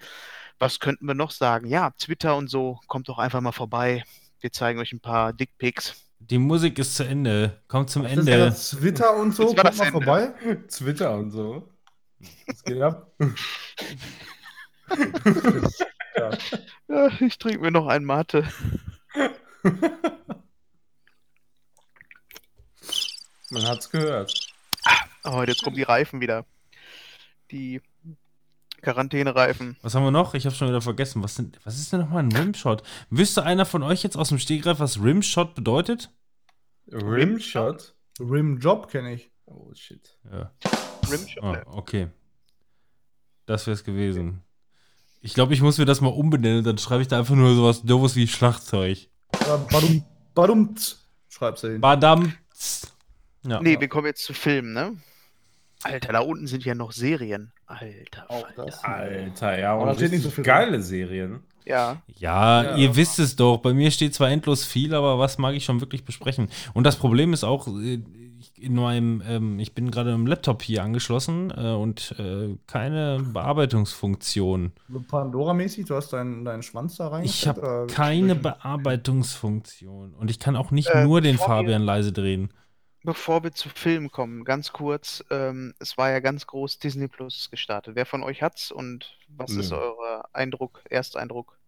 Was 0.58 0.80
könnten 0.80 1.06
wir 1.06 1.14
noch 1.14 1.30
sagen? 1.30 1.66
Ja, 1.68 1.90
Twitter 1.98 2.36
und 2.36 2.50
so, 2.50 2.80
kommt 2.88 3.08
doch 3.08 3.18
einfach 3.18 3.40
mal 3.40 3.52
vorbei. 3.52 4.04
Wir 4.40 4.52
zeigen 4.52 4.78
euch 4.80 4.92
ein 4.92 5.00
paar 5.00 5.32
Dickpics. 5.32 6.04
Die 6.20 6.38
Musik 6.38 6.78
ist 6.78 6.96
zu 6.96 7.04
Ende. 7.04 7.62
Kommt 7.68 7.90
zum 7.90 8.02
Das 8.02 8.12
ist 8.12 8.18
Ende. 8.18 8.30
ja 8.32 8.38
das 8.46 8.70
Twitter 8.70 9.16
und 9.16 9.32
so, 9.34 9.46
kommt 9.54 9.62
mal 9.62 9.68
Ende. 9.86 9.90
vorbei. 9.92 10.32
Twitter 10.68 11.14
und 11.16 11.30
so. 11.30 11.68
Was 12.46 12.62
geht 12.64 12.82
ab? 12.82 13.12
Ja, 16.88 17.08
ich 17.20 17.38
trinke 17.38 17.60
mir 17.60 17.70
noch 17.70 17.86
ein 17.86 18.02
Mate. 18.04 18.48
Man 23.50 23.66
hat's 23.66 23.90
gehört. 23.90 24.32
Oh, 25.24 25.42
jetzt 25.46 25.62
kommen 25.62 25.76
die 25.76 25.82
Reifen 25.82 26.20
wieder. 26.20 26.44
Die 27.50 27.80
Quarantänereifen. 28.82 29.76
Was 29.82 29.94
haben 29.94 30.04
wir 30.04 30.10
noch? 30.10 30.34
Ich 30.34 30.46
habe 30.46 30.54
schon 30.54 30.68
wieder 30.68 30.80
vergessen. 30.80 31.22
Was, 31.22 31.34
sind, 31.34 31.58
was 31.64 31.78
ist 31.78 31.92
denn 31.92 32.00
nochmal 32.00 32.22
ein 32.22 32.32
Rimshot? 32.32 32.82
Wüsste 33.10 33.42
einer 33.44 33.66
von 33.66 33.82
euch 33.82 34.02
jetzt 34.02 34.16
aus 34.16 34.28
dem 34.28 34.38
Stegreif, 34.38 34.78
was 34.78 35.02
Rimshot 35.02 35.54
bedeutet? 35.54 36.10
Rimshot? 36.92 37.94
Rimjob 38.20 38.88
kenne 38.90 39.14
ich. 39.14 39.30
Oh 39.46 39.72
shit. 39.74 40.16
Ja. 40.30 40.52
Rimshot. 41.10 41.42
Ah, 41.42 41.62
okay. 41.66 42.08
Das 43.46 43.66
wäre 43.66 43.74
es 43.74 43.84
gewesen. 43.84 44.42
Ich 45.20 45.34
glaube, 45.34 45.54
ich 45.54 45.60
muss 45.60 45.78
mir 45.78 45.84
das 45.84 46.00
mal 46.00 46.08
umbenennen. 46.08 46.62
Dann 46.62 46.78
schreibe 46.78 47.02
ich 47.02 47.08
da 47.08 47.18
einfach 47.18 47.34
nur 47.34 47.54
sowas 47.54 47.82
doofes 47.82 48.14
wie 48.14 48.28
Schlagzeug. 48.28 49.08
Oder 49.42 49.58
Badum, 49.58 50.04
Badumts, 50.34 51.08
schreibst 51.28 51.64
du 51.64 51.72
hin. 51.72 51.80
Badam. 51.80 52.34
Ja. 53.42 53.60
Nee, 53.60 53.80
wir 53.80 53.88
kommen 53.88 54.06
jetzt 54.06 54.24
zu 54.24 54.34
Filmen, 54.34 54.72
ne? 54.72 54.96
Alter, 55.84 56.12
da 56.12 56.20
unten 56.20 56.46
sind 56.46 56.64
ja 56.64 56.74
noch 56.74 56.92
Serien. 56.92 57.52
Alter. 57.66 58.26
Das. 58.56 58.82
Alter, 58.84 59.58
ja. 59.58 59.76
Da 59.76 59.90
Und 59.90 59.94
steht 59.96 60.10
nicht 60.12 60.22
so 60.24 60.30
viel 60.30 60.44
geile 60.44 60.82
Serien. 60.82 61.40
Ja. 61.64 62.02
Ja, 62.16 62.62
Ja. 62.64 62.76
ihr 62.76 62.96
wisst 62.96 63.18
es 63.18 63.36
doch. 63.36 63.58
Bei 63.58 63.72
mir 63.74 63.90
steht 63.90 64.14
zwar 64.14 64.30
endlos 64.30 64.64
viel, 64.64 64.94
aber 64.94 65.18
was 65.18 65.38
mag 65.38 65.54
ich 65.54 65.64
schon 65.64 65.80
wirklich 65.80 66.04
besprechen? 66.04 66.48
Und 66.74 66.84
das 66.84 66.96
Problem 66.96 67.32
ist 67.32 67.44
auch, 67.44 67.68
äh, 67.68 68.00
ich- 68.40 68.52
in 68.56 68.74
meinem, 68.74 69.22
ähm, 69.28 69.58
ich 69.58 69.74
bin 69.74 69.90
gerade 69.90 70.12
im 70.12 70.26
Laptop 70.26 70.62
hier 70.62 70.82
angeschlossen 70.82 71.52
äh, 71.56 71.72
und 71.72 72.14
äh, 72.18 72.56
keine 72.66 73.18
Bearbeitungsfunktion. 73.32 74.72
Pandora-mäßig, 75.08 75.86
du 75.86 75.94
hast 75.94 76.12
deinen, 76.12 76.44
deinen 76.44 76.62
Schwanz 76.62 76.96
da 76.96 77.08
rein. 77.08 77.24
Ich 77.24 77.46
habe 77.46 77.86
keine 77.92 78.34
Bearbeitungsfunktion. 78.34 80.14
Und 80.14 80.30
ich 80.30 80.38
kann 80.38 80.56
auch 80.56 80.70
nicht 80.70 80.88
Äh, 80.88 81.04
nur 81.04 81.20
den 81.20 81.36
Fabian 81.38 81.82
leise 81.82 82.12
drehen. 82.12 82.50
Bevor 83.04 83.44
wir 83.44 83.52
zu 83.52 83.68
Filmen 83.68 84.10
kommen, 84.10 84.44
ganz 84.44 84.72
kurz, 84.72 85.24
ähm, 85.30 85.72
es 85.78 85.96
war 85.96 86.10
ja 86.10 86.18
ganz 86.20 86.46
groß, 86.46 86.78
Disney 86.78 87.06
Plus 87.08 87.36
ist 87.38 87.50
gestartet. 87.50 87.94
Wer 87.94 88.06
von 88.06 88.22
euch 88.22 88.42
hat's 88.42 88.72
und 88.72 89.16
was 89.28 89.52
ist 89.52 89.70
Nö. 89.70 89.76
euer 89.78 90.28
Eindruck, 90.32 90.82
Ersteindruck? 90.90 91.58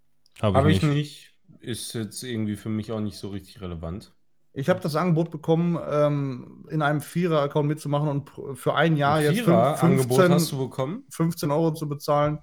Habe 0.42 0.58
Habe 0.58 0.70
ich 0.72 0.78
ich 0.78 0.82
nicht. 0.82 1.32
Ist 1.60 1.94
jetzt 1.94 2.22
irgendwie 2.22 2.56
für 2.56 2.68
mich 2.68 2.90
auch 2.92 3.00
nicht 3.00 3.16
so 3.16 3.28
richtig 3.28 3.60
relevant. 3.60 4.12
Ich 4.52 4.68
habe 4.68 4.80
das 4.80 4.96
Angebot 4.96 5.30
bekommen, 5.30 5.78
ähm, 5.88 6.66
in 6.70 6.82
einem 6.82 7.00
Vierer-Account 7.00 7.68
mitzumachen 7.68 8.08
und 8.08 8.30
für 8.58 8.74
ein 8.74 8.96
Jahr 8.96 9.16
Ein 9.16 9.24
jetzt 9.26 9.34
Vierer 9.44 9.76
fünf- 9.76 9.82
Angebot 9.84 10.16
15, 10.18 10.32
hast 10.34 10.52
du 10.52 10.58
bekommen? 10.58 11.04
15 11.10 11.50
Euro 11.52 11.72
zu 11.72 11.88
bezahlen. 11.88 12.40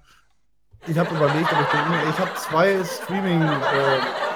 Ich 0.86 0.96
habe 0.96 1.14
überlegt, 1.14 1.52
aber 1.52 1.62
ich 1.62 1.68
denke 1.68 2.10
ich 2.10 2.18
habe 2.18 2.34
zwei 2.36 2.84
Streaming. 2.84 3.42
Äh, 3.42 4.27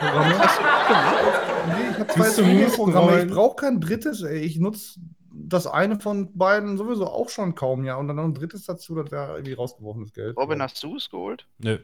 Streaming-Programme. 0.00 1.66
Nee, 1.66 1.90
ich 1.90 1.98
habe 1.98 2.06
zwei 2.08 2.30
Streaming-Programme. 2.30 3.10
Moose 3.12 3.26
Ich 3.26 3.32
brauche 3.32 3.56
kein 3.56 3.80
drittes, 3.80 4.22
ey. 4.22 4.38
Ich 4.40 4.58
nutze 4.58 5.00
das 5.32 5.66
eine 5.66 6.00
von 6.00 6.32
beiden 6.36 6.76
sowieso 6.78 7.06
auch 7.06 7.28
schon 7.28 7.54
kaum, 7.54 7.84
ja. 7.84 7.96
Und 7.96 8.08
dann 8.08 8.16
noch 8.16 8.24
ein 8.24 8.34
drittes 8.34 8.64
dazu, 8.64 8.94
das 8.94 9.10
wäre 9.10 9.34
irgendwie 9.34 9.52
rausgeworfenes 9.54 10.12
Geld. 10.12 10.36
Robin, 10.36 10.62
hast 10.62 10.82
du 10.82 10.96
es 10.96 11.10
geholt? 11.10 11.46
Nö. 11.58 11.78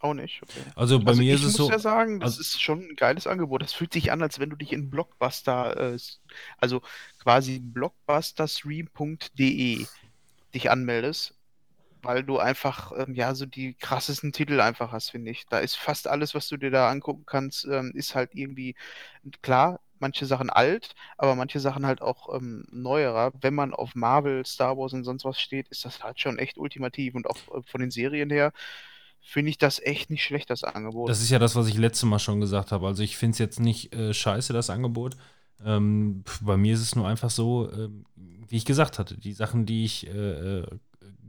Auch 0.00 0.14
nicht. 0.14 0.42
Okay. 0.42 0.60
Also 0.74 0.98
bei 0.98 1.10
also 1.10 1.22
mir 1.22 1.34
ich 1.34 1.40
ist 1.40 1.46
es 1.46 1.58
muss 1.58 1.68
so. 1.68 1.72
ja 1.72 1.78
sagen, 1.78 2.18
das 2.18 2.32
also- 2.32 2.40
ist 2.40 2.60
schon 2.60 2.80
ein 2.80 2.96
geiles 2.96 3.28
Angebot. 3.28 3.62
Das 3.62 3.72
fühlt 3.72 3.92
sich 3.92 4.10
an, 4.10 4.20
als 4.20 4.40
wenn 4.40 4.50
du 4.50 4.56
dich 4.56 4.72
in 4.72 4.90
Blockbuster, 4.90 5.94
äh, 5.94 5.98
also 6.58 6.80
quasi 7.22 7.60
blockbusterstream.de 7.60 9.86
dich 10.54 10.70
anmeldest, 10.70 11.34
weil 12.02 12.24
du 12.24 12.38
einfach 12.38 12.92
ähm, 12.96 13.14
ja 13.14 13.34
so 13.34 13.46
die 13.46 13.74
krassesten 13.74 14.32
Titel 14.32 14.60
einfach 14.60 14.92
hast, 14.92 15.10
finde 15.10 15.30
ich. 15.30 15.46
Da 15.48 15.58
ist 15.58 15.76
fast 15.76 16.08
alles, 16.08 16.34
was 16.34 16.48
du 16.48 16.56
dir 16.56 16.70
da 16.70 16.90
angucken 16.90 17.24
kannst, 17.26 17.64
ähm, 17.66 17.92
ist 17.94 18.14
halt 18.14 18.34
irgendwie 18.34 18.74
klar. 19.42 19.80
Manche 19.98 20.26
Sachen 20.26 20.50
alt, 20.50 20.96
aber 21.16 21.36
manche 21.36 21.60
Sachen 21.60 21.86
halt 21.86 22.02
auch 22.02 22.34
ähm, 22.34 22.64
neuerer. 22.72 23.30
Wenn 23.40 23.54
man 23.54 23.72
auf 23.72 23.94
Marvel, 23.94 24.44
Star 24.44 24.76
Wars 24.76 24.92
und 24.94 25.04
sonst 25.04 25.24
was 25.24 25.40
steht, 25.40 25.68
ist 25.68 25.84
das 25.84 26.02
halt 26.02 26.18
schon 26.18 26.38
echt 26.40 26.58
ultimativ. 26.58 27.14
Und 27.14 27.28
auch 27.28 27.36
äh, 27.54 27.62
von 27.62 27.80
den 27.80 27.92
Serien 27.92 28.28
her 28.28 28.52
finde 29.20 29.50
ich 29.50 29.58
das 29.58 29.78
echt 29.78 30.10
nicht 30.10 30.24
schlecht, 30.24 30.50
das 30.50 30.64
Angebot. 30.64 31.08
Das 31.08 31.22
ist 31.22 31.30
ja 31.30 31.38
das, 31.38 31.54
was 31.54 31.68
ich 31.68 31.76
letztes 31.76 32.08
Mal 32.08 32.18
schon 32.18 32.40
gesagt 32.40 32.72
habe. 32.72 32.86
Also 32.88 33.04
ich 33.04 33.16
finde 33.16 33.34
es 33.34 33.38
jetzt 33.38 33.60
nicht 33.60 33.94
äh, 33.94 34.12
scheiße, 34.12 34.52
das 34.52 34.70
Angebot. 34.70 35.16
Ähm, 35.64 36.24
bei 36.40 36.56
mir 36.56 36.74
ist 36.74 36.80
es 36.80 36.96
nur 36.96 37.06
einfach 37.06 37.30
so, 37.30 37.70
ähm, 37.72 38.04
wie 38.16 38.56
ich 38.56 38.64
gesagt 38.64 38.98
hatte, 38.98 39.16
die 39.16 39.32
Sachen, 39.32 39.66
die 39.66 39.84
ich 39.84 40.08
äh, 40.08 40.10
äh, 40.58 40.66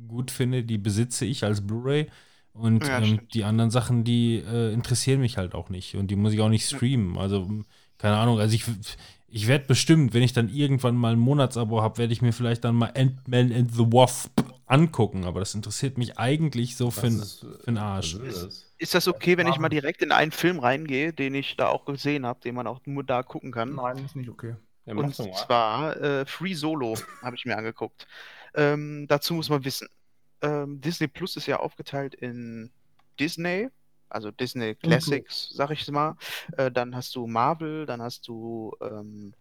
gut 0.08 0.32
finde, 0.32 0.64
die 0.64 0.78
besitze 0.78 1.26
ich 1.26 1.44
als 1.44 1.66
Blu-ray. 1.66 2.08
Und 2.54 2.88
Ja, 2.88 3.00
ähm, 3.00 3.22
die 3.34 3.44
anderen 3.44 3.72
Sachen, 3.72 4.04
die 4.04 4.38
äh, 4.38 4.72
interessieren 4.74 5.22
mich 5.22 5.38
halt 5.38 5.56
auch 5.56 5.70
nicht. 5.70 5.96
Und 5.96 6.08
die 6.08 6.16
muss 6.16 6.34
ich 6.34 6.42
auch 6.42 6.50
nicht 6.50 6.66
streamen. 6.66 7.18
Also, 7.18 7.50
keine 7.98 8.18
Ahnung, 8.18 8.40
also 8.40 8.54
ich, 8.54 8.64
ich 9.28 9.48
werde 9.48 9.66
bestimmt, 9.66 10.14
wenn 10.14 10.22
ich 10.22 10.34
dann 10.34 10.50
irgendwann 10.50 10.96
mal 10.96 11.14
ein 11.14 11.20
Monatsabo 11.20 11.82
habe, 11.82 11.98
werde 11.98 12.14
ich 12.14 12.22
mir 12.22 12.32
vielleicht 12.32 12.64
dann 12.64 12.76
mal 12.76 12.92
Ant-Man 12.96 13.52
and 13.52 13.74
the 13.74 13.86
Wasp 13.92 14.40
angucken. 14.68 15.26
Aber 15.26 15.40
das 15.40 15.56
interessiert 15.56 15.98
mich 15.98 16.20
eigentlich 16.20 16.76
so 16.76 16.92
für, 16.92 17.10
den 17.66 17.78
Arsch. 17.78 18.20
was 18.20 18.28
ist 18.28 18.44
das? 18.44 18.74
Ist 18.78 18.94
das 18.94 19.08
okay, 19.08 19.38
wenn 19.38 19.48
ich 19.48 19.58
mal 19.58 19.70
direkt 19.70 20.02
in 20.02 20.12
einen 20.12 20.32
Film 20.32 20.60
reingehe, 20.60 21.14
den 21.14 21.34
ich 21.36 21.56
da 21.56 21.70
auch 21.70 21.86
gesehen 21.86 22.26
habe, 22.26 22.42
den 22.42 22.54
man 22.54 22.68
auch 22.68 22.82
nur 22.86 23.04
da 23.04 23.24
gucken 23.24 23.52
kann? 23.52 23.76
Nein, 23.76 23.98
ist 24.06 24.16
nicht 24.16 24.30
okay. 24.30 24.56
Ja, 24.86 24.94
Und 24.94 25.16
zwar 25.16 25.96
äh, 26.02 26.26
Free 26.26 26.54
Solo 26.54 26.96
habe 27.24 27.36
ich 27.36 27.46
mir 27.46 27.58
angeguckt. 27.58 28.06
Ähm, 28.56 29.08
dazu 29.08 29.34
muss 29.34 29.50
man 29.50 29.64
wissen, 29.66 29.88
ähm, 30.42 30.82
Disney 30.82 31.08
Plus 31.08 31.36
ist 31.36 31.48
ja 31.48 31.60
aufgeteilt 31.60 32.16
in 32.16 32.72
Disney, 33.20 33.70
also 34.10 34.32
Disney 34.32 34.76
Classics, 34.76 35.50
sag 35.52 35.72
ich 35.72 35.90
mal. 35.90 36.18
Äh, 36.58 36.72
dann 36.72 36.96
hast 36.96 37.16
du 37.16 37.26
Marvel, 37.28 37.86
dann 37.86 38.02
hast 38.02 38.28
du 38.28 38.76
ähm, 38.82 39.34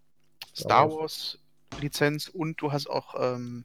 Star 0.55 0.89
Star 0.89 0.91
Wars 0.91 1.39
Lizenz 1.81 2.29
und 2.29 2.61
du 2.61 2.73
hast 2.73 2.89
auch, 2.89 3.15
ähm, 3.19 3.65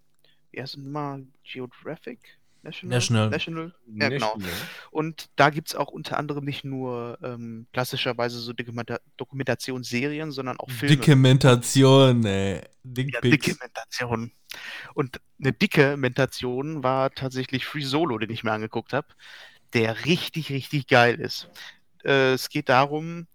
wie 0.51 0.62
heißt 0.62 0.75
es 0.75 0.84
nochmal, 0.84 1.25
Geographic? 1.44 2.37
National? 2.67 2.89
National. 2.89 3.29
National? 3.29 3.74
Ja, 3.88 4.09
Nicht 4.09 4.19
genau. 4.19 4.38
Und 4.91 5.29
da 5.36 5.50
gibt 5.50 5.69
es 5.69 5.75
auch 5.75 5.89
unter 5.89 6.17
anderem 6.17 6.45
nicht 6.45 6.63
nur 6.65 7.17
ähm, 7.24 7.67
klassischerweise 7.74 8.39
so 8.39 8.53
Dokumenta 8.53 9.00
Dokumentationsserien, 9.17 10.31
sondern 10.31 10.59
auch 10.59 10.69
Filme. 10.69 10.97
Dokumentation, 10.97 12.25
ey. 12.25 12.62
Dick 12.83 13.13
Ja, 13.13 13.21
Pics. 13.21 13.45
dicke 13.45 13.57
Mentation. 13.59 14.31
Und 14.93 15.19
eine 15.39 15.53
dicke 15.53 15.97
Mentation 15.97 16.83
war 16.83 17.12
tatsächlich 17.12 17.65
Free 17.65 17.83
Solo, 17.83 18.17
den 18.17 18.29
ich 18.31 18.43
mir 18.43 18.51
angeguckt 18.51 18.93
habe, 18.93 19.07
der 19.74 20.05
richtig, 20.05 20.50
richtig 20.51 20.88
geil 20.88 21.19
ist. 21.19 21.50
Äh, 22.03 22.33
es 22.33 22.50
geht 22.50 22.69
darum, 22.69 23.27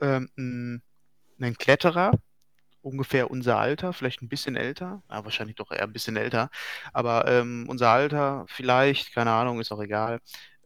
ähm, 0.00 0.28
ein, 0.36 0.82
einen 1.40 1.56
Kletterer, 1.56 2.12
ungefähr 2.82 3.30
unser 3.30 3.58
Alter, 3.58 3.92
vielleicht 3.92 4.22
ein 4.22 4.28
bisschen 4.28 4.56
älter, 4.56 5.02
ja, 5.10 5.24
wahrscheinlich 5.24 5.56
doch 5.56 5.70
eher 5.70 5.84
ein 5.84 5.92
bisschen 5.92 6.16
älter, 6.16 6.50
aber 6.92 7.26
ähm, 7.28 7.64
unser 7.68 7.88
Alter 7.90 8.44
vielleicht, 8.48 9.14
keine 9.14 9.30
Ahnung, 9.32 9.60
ist 9.60 9.72
auch 9.72 9.80
egal, 9.82 10.20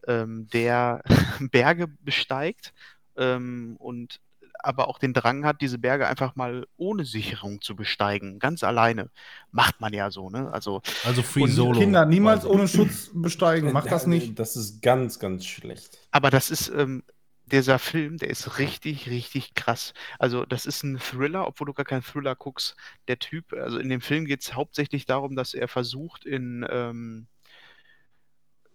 ähm, 0.07 0.47
der 0.51 1.03
Berge 1.51 1.87
besteigt 1.87 2.73
ähm, 3.17 3.75
und 3.79 4.19
aber 4.63 4.87
auch 4.87 4.97
den 4.97 5.13
Drang 5.13 5.45
hat, 5.45 5.61
diese 5.61 5.77
Berge 5.77 6.07
einfach 6.07 6.35
mal 6.35 6.65
ohne 6.77 7.05
Sicherung 7.05 7.61
zu 7.61 7.75
besteigen, 7.75 8.39
ganz 8.39 8.63
alleine. 8.63 9.11
Macht 9.51 9.79
man 9.79 9.93
ja 9.93 10.09
so, 10.09 10.31
ne? 10.31 10.51
Also, 10.51 10.81
Also 11.05 11.21
Free 11.21 11.43
Und 11.43 11.51
Solo. 11.51 11.79
Kinder 11.79 12.05
niemals 12.05 12.39
Also- 12.43 12.49
ohne 12.55 12.67
Schutz 12.67 13.11
besteigen. 13.13 13.71
Macht 13.71 13.91
das 13.91 14.07
nicht. 14.07 14.37
Das 14.39 14.55
ist 14.55 14.81
ganz, 14.81 15.19
ganz 15.19 15.45
schlecht. 15.45 15.99
aber 16.11 16.31
das 16.31 16.49
ist, 16.49 16.69
ähm, 16.69 17.03
dieser 17.51 17.79
Film, 17.79 18.17
der 18.17 18.29
ist 18.29 18.59
richtig, 18.59 19.09
richtig 19.09 19.53
krass. 19.55 19.93
Also, 20.19 20.45
das 20.45 20.65
ist 20.65 20.83
ein 20.83 20.99
Thriller, 20.99 21.47
obwohl 21.47 21.67
du 21.67 21.73
gar 21.73 21.85
keinen 21.85 22.03
Thriller 22.03 22.35
guckst. 22.35 22.75
Der 23.07 23.19
Typ, 23.19 23.53
also 23.53 23.77
in 23.79 23.89
dem 23.89 24.01
Film 24.01 24.25
geht 24.25 24.41
es 24.41 24.53
hauptsächlich 24.55 25.05
darum, 25.05 25.35
dass 25.35 25.53
er 25.53 25.67
versucht, 25.67 26.25
in 26.25 26.65
ähm, 26.69 27.27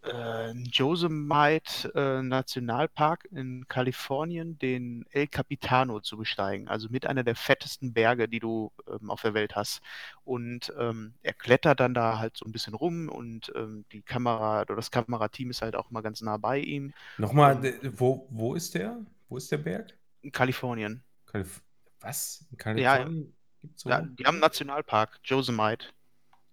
äh, 0.02 0.52
Yosemite 0.52 1.92
äh, 1.94 2.23
Nationalpark 2.23 3.28
in 3.30 3.66
Kalifornien 3.68 4.59
den 4.59 5.04
El 5.11 5.28
Capitano 5.28 6.00
zu 6.00 6.16
besteigen. 6.16 6.68
Also 6.68 6.88
mit 6.90 7.06
einer 7.06 7.25
der 7.25 7.37
fettesten 7.37 7.92
Berge, 7.92 8.28
die 8.28 8.40
du 8.40 8.73
ähm, 8.88 9.11
auf 9.11 9.23
der 9.23 9.35
Welt 9.35 9.56
hast. 9.56 9.80
Und 10.25 10.73
ähm, 10.78 11.14
er 11.23 11.32
klettert 11.32 11.80
dann 11.80 11.94
da 11.94 12.18
halt 12.18 12.37
so 12.37 12.44
ein 12.44 12.52
bisschen 12.52 12.75
rum 12.75 13.09
und 13.09 13.52
ähm, 13.54 13.85
die 13.92 14.02
Kamera 14.02 14.62
oder 14.62 14.76
das 14.76 14.90
Kamerateam 14.90 15.50
ist 15.50 15.62
halt 15.62 15.76
auch 15.76 15.90
mal 15.90 16.02
ganz 16.02 16.21
nah 16.23 16.37
bei 16.37 16.59
ihm. 16.59 16.92
Nochmal, 17.18 17.61
de- 17.61 17.78
wo, 17.99 18.26
wo 18.30 18.54
ist 18.54 18.75
der? 18.75 18.97
Wo 19.28 19.37
ist 19.37 19.50
der 19.50 19.59
Berg? 19.59 19.97
In 20.23 20.32
Kalifornien. 20.32 21.02
Kalif 21.26 21.62
was? 22.00 22.44
In 22.50 22.59
Kalifornien? 22.59 23.32
Gibt's 23.61 23.82
so? 23.82 23.90
Ja, 23.90 24.02
die 24.02 24.25
haben 24.25 24.35
einen 24.35 24.40
Nationalpark, 24.40 25.21
Yosemite. 25.25 25.87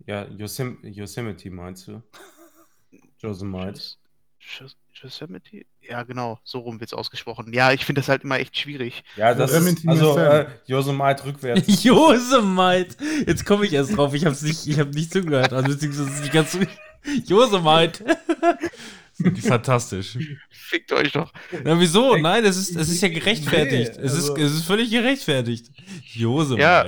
Ja, 0.05 0.25
Yosem 0.25 0.79
Yosemite 0.83 1.49
meinst 1.49 1.87
du? 1.87 2.01
Yos- 4.39 4.75
Yosemite? 5.01 5.65
Ja, 5.81 6.03
genau, 6.03 6.39
so 6.43 6.59
rum 6.59 6.79
wird 6.79 6.89
es 6.89 6.93
ausgesprochen. 6.93 7.51
Ja, 7.53 7.71
ich 7.71 7.85
finde 7.85 8.01
das 8.01 8.09
halt 8.09 8.23
immer 8.23 8.39
echt 8.39 8.57
schwierig. 8.57 9.03
Ja, 9.15 9.33
das 9.33 9.51
ist, 9.51 9.87
also 9.87 10.17
äh, 10.19 10.47
Yosemite 10.65 11.25
rückwärts. 11.25 11.83
Yosemite. 11.83 12.95
Jetzt 13.25 13.45
komme 13.45 13.65
ich 13.65 13.73
erst 13.73 13.95
drauf. 13.97 14.13
Ich 14.13 14.25
habe 14.25 14.35
nicht, 14.41 14.67
ich 14.67 14.79
habe 14.79 14.89
nicht 14.91 15.11
zugehört. 15.11 15.53
Also 15.53 15.69
beziehungsweise 15.69 16.21
die 16.23 16.29
ganze 16.29 16.67
Yosemite. 17.25 18.03
Die 19.19 19.41
fantastisch. 19.41 20.17
Fickt 20.49 20.91
euch 20.93 21.11
doch. 21.11 21.33
Na 21.63 21.77
wieso? 21.79 22.15
Nein, 22.15 22.45
es 22.45 22.55
ist, 22.55 22.75
es 22.75 22.89
ist 22.89 23.01
ja 23.01 23.09
gerechtfertigt. 23.09 23.93
Nee, 23.97 24.01
es, 24.05 24.13
ist, 24.13 24.29
also- 24.29 24.37
es 24.37 24.53
ist 24.53 24.63
völlig 24.65 24.89
gerechtfertigt. 24.91 25.69
Yosemite. 26.13 26.61
Ja. 26.61 26.85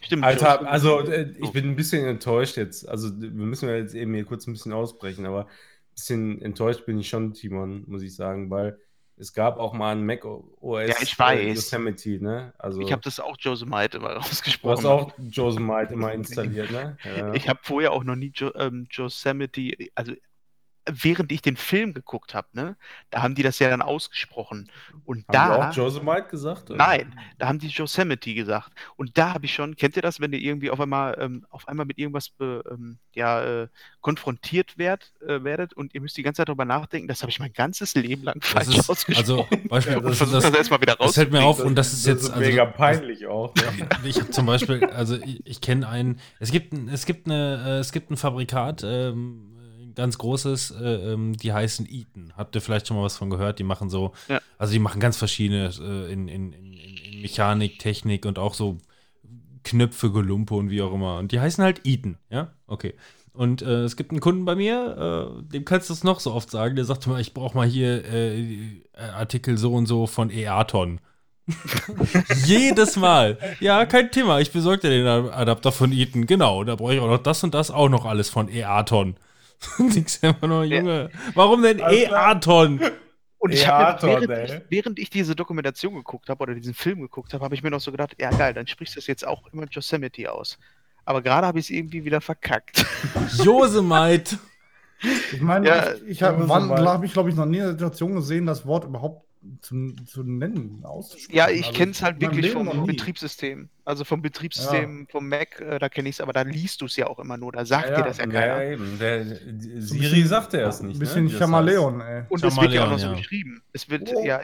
Stimmt. 0.00 0.24
Alter, 0.24 0.68
also 0.68 1.00
äh, 1.00 1.34
ich 1.38 1.52
bin 1.52 1.70
ein 1.70 1.76
bisschen 1.76 2.06
enttäuscht 2.06 2.56
jetzt. 2.56 2.88
Also 2.88 3.10
wir 3.20 3.30
müssen 3.30 3.68
ja 3.68 3.76
jetzt 3.76 3.94
eben 3.94 4.14
hier 4.14 4.24
kurz 4.24 4.46
ein 4.46 4.52
bisschen 4.52 4.72
ausbrechen, 4.72 5.26
aber 5.26 5.44
ein 5.44 5.94
bisschen 5.94 6.42
enttäuscht 6.42 6.86
bin 6.86 6.98
ich 6.98 7.08
schon, 7.08 7.32
Timon, 7.32 7.84
muss 7.86 8.02
ich 8.02 8.14
sagen, 8.14 8.50
weil 8.50 8.78
es 9.16 9.32
gab 9.32 9.58
auch 9.58 9.72
mal 9.72 9.92
ein 9.92 10.04
Mac 10.04 10.24
OS 10.24 10.88
Ja, 10.88 10.94
ich 11.00 11.18
weiß. 11.18 11.38
äh, 11.38 11.52
Yosemite, 11.52 12.22
ne? 12.22 12.52
Also 12.58 12.80
Ich 12.80 12.90
habe 12.90 13.02
das 13.02 13.20
auch 13.20 13.36
Yosemite 13.38 13.98
immer 13.98 14.14
du 14.62 14.70
hast 14.70 14.84
auch 14.84 15.12
Yosemite 15.18 15.94
immer 15.94 16.12
installiert, 16.12 16.70
ne? 16.70 16.96
Ja. 17.04 17.32
Ich 17.34 17.48
habe 17.48 17.60
vorher 17.62 17.92
auch 17.92 18.02
noch 18.02 18.16
nie 18.16 18.32
jo 18.34 18.50
ähm, 18.56 18.86
Yosemite, 18.90 19.90
also 19.94 20.14
während 20.86 21.32
ich 21.32 21.40
den 21.42 21.56
Film 21.56 21.94
geguckt 21.94 22.34
habe, 22.34 22.48
ne, 22.52 22.76
da 23.10 23.22
haben 23.22 23.34
die 23.34 23.42
das 23.42 23.58
ja 23.58 23.70
dann 23.70 23.80
ausgesprochen. 23.82 24.70
Und 25.04 25.26
Haben 25.28 25.32
da, 25.32 25.70
die 25.70 25.80
auch 25.80 25.84
Yosemite 25.84 26.28
gesagt? 26.30 26.70
oder? 26.70 26.76
nein, 26.78 27.18
da 27.38 27.48
haben 27.48 27.58
die 27.58 27.68
Yosemite 27.68 28.34
gesagt. 28.34 28.70
Und 28.96 29.16
da 29.16 29.32
habe 29.34 29.46
ich 29.46 29.54
schon, 29.54 29.76
kennt 29.76 29.96
ihr 29.96 30.02
das, 30.02 30.20
wenn 30.20 30.32
ihr 30.32 30.40
irgendwie 30.40 30.70
auf 30.70 30.80
einmal, 30.80 31.16
ähm, 31.20 31.46
auf 31.50 31.66
einmal 31.68 31.86
mit 31.86 31.98
irgendwas 31.98 32.28
be, 32.28 32.62
ähm, 32.70 32.98
ja, 33.14 33.62
äh, 33.62 33.68
konfrontiert 34.00 34.76
werd, 34.76 35.12
äh, 35.26 35.42
werdet 35.44 35.72
und 35.72 35.94
ihr 35.94 36.00
müsst 36.00 36.16
die 36.16 36.22
ganze 36.22 36.38
Zeit 36.38 36.48
darüber 36.48 36.64
nachdenken, 36.66 37.08
das 37.08 37.22
habe 37.22 37.30
ich 37.30 37.38
mein 37.40 37.52
ganzes 37.52 37.94
Leben 37.94 38.22
lang 38.24 38.38
Das 38.40 38.48
falsch 38.50 38.76
ist, 38.78 38.90
ausgesprochen. 38.90 39.46
also, 39.48 39.68
Beispiel, 39.68 39.96
und 39.96 40.04
das, 40.04 40.18
versucht 40.18 40.36
das, 40.36 40.44
das, 40.50 40.54
erstmal 40.58 40.80
wieder 40.82 40.96
das 40.96 41.14
fällt 41.14 41.32
mir 41.32 41.42
auf 41.42 41.60
und 41.60 41.74
das 41.76 41.92
ist 41.92 42.06
jetzt. 42.06 42.24
das 42.24 42.30
also, 42.30 42.40
mega 42.48 42.66
das- 42.66 42.76
peinlich 42.76 43.26
auch. 43.26 43.54
Ne? 43.54 43.62
Ich 44.04 44.20
habe 44.20 44.30
zum 44.30 44.44
Beispiel, 44.46 44.84
also 44.84 45.16
ich, 45.16 45.40
ich 45.46 45.60
kenne 45.62 45.88
einen, 45.88 46.20
es 46.40 46.50
gibt, 46.52 46.72
ein- 46.74 46.88
es 46.88 47.06
gibt 47.06 47.26
eine, 47.26 47.64
äh, 47.66 47.78
es 47.78 47.90
gibt 47.92 48.10
ein 48.10 48.16
Fabrikat, 48.18 48.82
ähm, 48.84 49.50
ganz 49.94 50.18
großes, 50.18 50.72
äh, 50.80 51.12
ähm, 51.12 51.36
die 51.36 51.52
heißen 51.52 51.86
Eaton. 51.90 52.32
Habt 52.36 52.54
ihr 52.54 52.60
vielleicht 52.60 52.86
schon 52.88 52.96
mal 52.96 53.04
was 53.04 53.16
von 53.16 53.30
gehört? 53.30 53.58
Die 53.58 53.64
machen 53.64 53.90
so, 53.90 54.12
Ja. 54.28 54.40
also 54.58 54.72
die 54.72 54.78
machen 54.78 55.00
ganz 55.00 55.16
verschiedene 55.16 55.70
äh, 55.80 56.12
in, 56.12 56.28
in, 56.28 56.52
in, 56.52 56.72
in 56.74 57.22
Mechanik, 57.22 57.78
Technik 57.78 58.26
und 58.26 58.38
auch 58.38 58.54
so 58.54 58.78
Knöpfe, 59.64 60.10
Gelumpe 60.12 60.54
und 60.54 60.70
wie 60.70 60.82
auch 60.82 60.92
immer. 60.92 61.18
Und 61.18 61.32
die 61.32 61.40
heißen 61.40 61.62
halt 61.64 61.86
Eaton, 61.86 62.16
ja? 62.30 62.52
Okay. 62.66 62.94
Und 63.32 63.62
äh, 63.62 63.82
es 63.82 63.96
gibt 63.96 64.12
einen 64.12 64.20
Kunden 64.20 64.44
bei 64.44 64.54
mir, 64.54 65.32
äh, 65.40 65.42
dem 65.52 65.64
kannst 65.64 65.88
du 65.88 65.92
es 65.94 66.04
noch 66.04 66.20
so 66.20 66.32
oft 66.32 66.50
sagen, 66.50 66.76
der 66.76 66.84
sagt 66.84 67.06
immer, 67.06 67.18
ich 67.18 67.34
brauche 67.34 67.56
mal 67.56 67.66
hier 67.66 68.04
äh, 68.04 68.40
äh, 68.42 68.78
Artikel 69.16 69.58
so 69.58 69.74
und 69.74 69.86
so 69.86 70.06
von 70.06 70.30
EATON. 70.30 71.00
Jedes 72.46 72.96
Mal. 72.96 73.38
Ja, 73.60 73.86
kein 73.86 74.10
Thema. 74.10 74.40
Ich 74.40 74.52
besorge 74.52 74.82
dir 74.82 74.90
den 74.90 75.06
Adapter 75.06 75.72
von 75.72 75.92
Eaton. 75.92 76.26
Genau, 76.26 76.64
da 76.64 76.76
brauche 76.76 76.94
ich 76.94 77.00
auch 77.00 77.08
noch 77.08 77.22
das 77.22 77.42
und 77.44 77.54
das, 77.54 77.70
auch 77.70 77.88
noch 77.88 78.04
alles 78.04 78.30
von 78.30 78.48
EATON. 78.48 79.16
Sag 80.06 80.22
immer 80.40 80.46
nur, 80.48 80.64
Junge, 80.64 81.10
warum 81.34 81.62
denn 81.62 81.78
klar. 81.78 81.92
EATON? 81.92 82.80
Und 83.38 83.52
ich 83.52 83.66
Ja, 83.66 83.78
habe 83.78 84.06
während, 84.06 84.30
ey. 84.30 84.44
ich, 84.46 84.62
während 84.70 84.98
ich 84.98 85.10
diese 85.10 85.36
Dokumentation 85.36 85.94
geguckt 85.94 86.28
habe 86.28 86.42
oder 86.42 86.54
diesen 86.54 86.74
Film 86.74 87.00
geguckt 87.02 87.34
habe, 87.34 87.44
habe 87.44 87.54
ich 87.54 87.62
mir 87.62 87.70
noch 87.70 87.80
so 87.80 87.90
gedacht, 87.90 88.14
ja 88.18 88.30
geil, 88.30 88.54
dann 88.54 88.66
sprichst 88.66 88.96
du 88.96 89.00
das 89.00 89.06
jetzt 89.06 89.26
auch 89.26 89.46
immer 89.52 89.66
Yosemite 89.70 90.32
aus. 90.32 90.58
Aber 91.04 91.20
gerade 91.22 91.46
habe 91.46 91.58
ich 91.58 91.66
es 91.66 91.70
irgendwie 91.70 92.04
wieder 92.04 92.20
verkackt. 92.22 92.86
Josemite. 93.44 94.38
Ich 95.30 95.40
meine, 95.40 95.66
Ja, 95.66 95.92
ich, 95.94 96.02
ich 96.06 96.22
habe 96.22 96.46
hab 96.48 97.04
ich, 97.04 97.12
glaube 97.12 97.28
ich, 97.28 97.36
noch 97.36 97.46
nie 97.46 97.60
eine 97.60 97.72
Situation 97.72 98.14
gesehen, 98.14 98.46
das 98.46 98.66
Wort 98.66 98.84
überhaupt 98.84 99.26
zu, 99.60 99.92
zu 100.06 100.22
nennen, 100.22 100.80
auszusprechen. 100.84 101.34
Ja, 101.36 101.48
ich 101.50 101.66
Also, 101.66 101.78
kenne 101.78 101.92
es 101.92 102.02
halt 102.02 102.20
wirklich 102.20 102.50
vom. 102.50 102.86
Betriebssystem. 102.86 103.68
Also 103.84 104.04
vom 104.04 104.22
Betriebssystem, 104.22 105.06
vom 105.10 105.28
Mac, 105.28 105.60
äh, 105.60 105.78
da 105.78 105.88
kenne 105.88 106.08
ich 106.08 106.16
es, 106.16 106.20
aber 106.20 106.32
da 106.32 106.42
liest 106.42 106.80
du 106.80 106.86
es 106.86 106.96
ja 106.96 107.06
auch 107.06 107.18
immer 107.18 107.36
nur, 107.36 107.52
da 107.52 107.64
sagt 107.66 107.90
dir 107.90 108.02
das 108.02 108.18
ja 108.18 108.26
keiner. 108.26 108.62
ja, 108.62 108.72
eben. 108.72 108.98
Der, 108.98 109.20
ein 109.20 109.60
Siri 109.80 110.00
bisschen- 110.00 110.26
sagt 110.28 110.54
er 110.54 110.68
es 110.68 110.80
nicht. 110.80 110.96
Ein 110.96 110.98
bisschen 110.98 111.24
ne, 111.24 111.28
wie 111.28 111.32
das 111.32 111.40
Chamaleon, 111.40 112.00
ey. 112.00 112.22
Und 112.28 112.42
es 112.44 112.56
wird 112.56 112.72
ja 112.72 112.84
auch 112.86 112.90
noch 112.90 112.98
so 112.98 113.08
ja. 113.08 113.14
geschrieben. 113.14 113.62
Es 113.72 113.88
wird 113.90 114.10
Oh. 114.14 114.24
ja. 114.24 114.40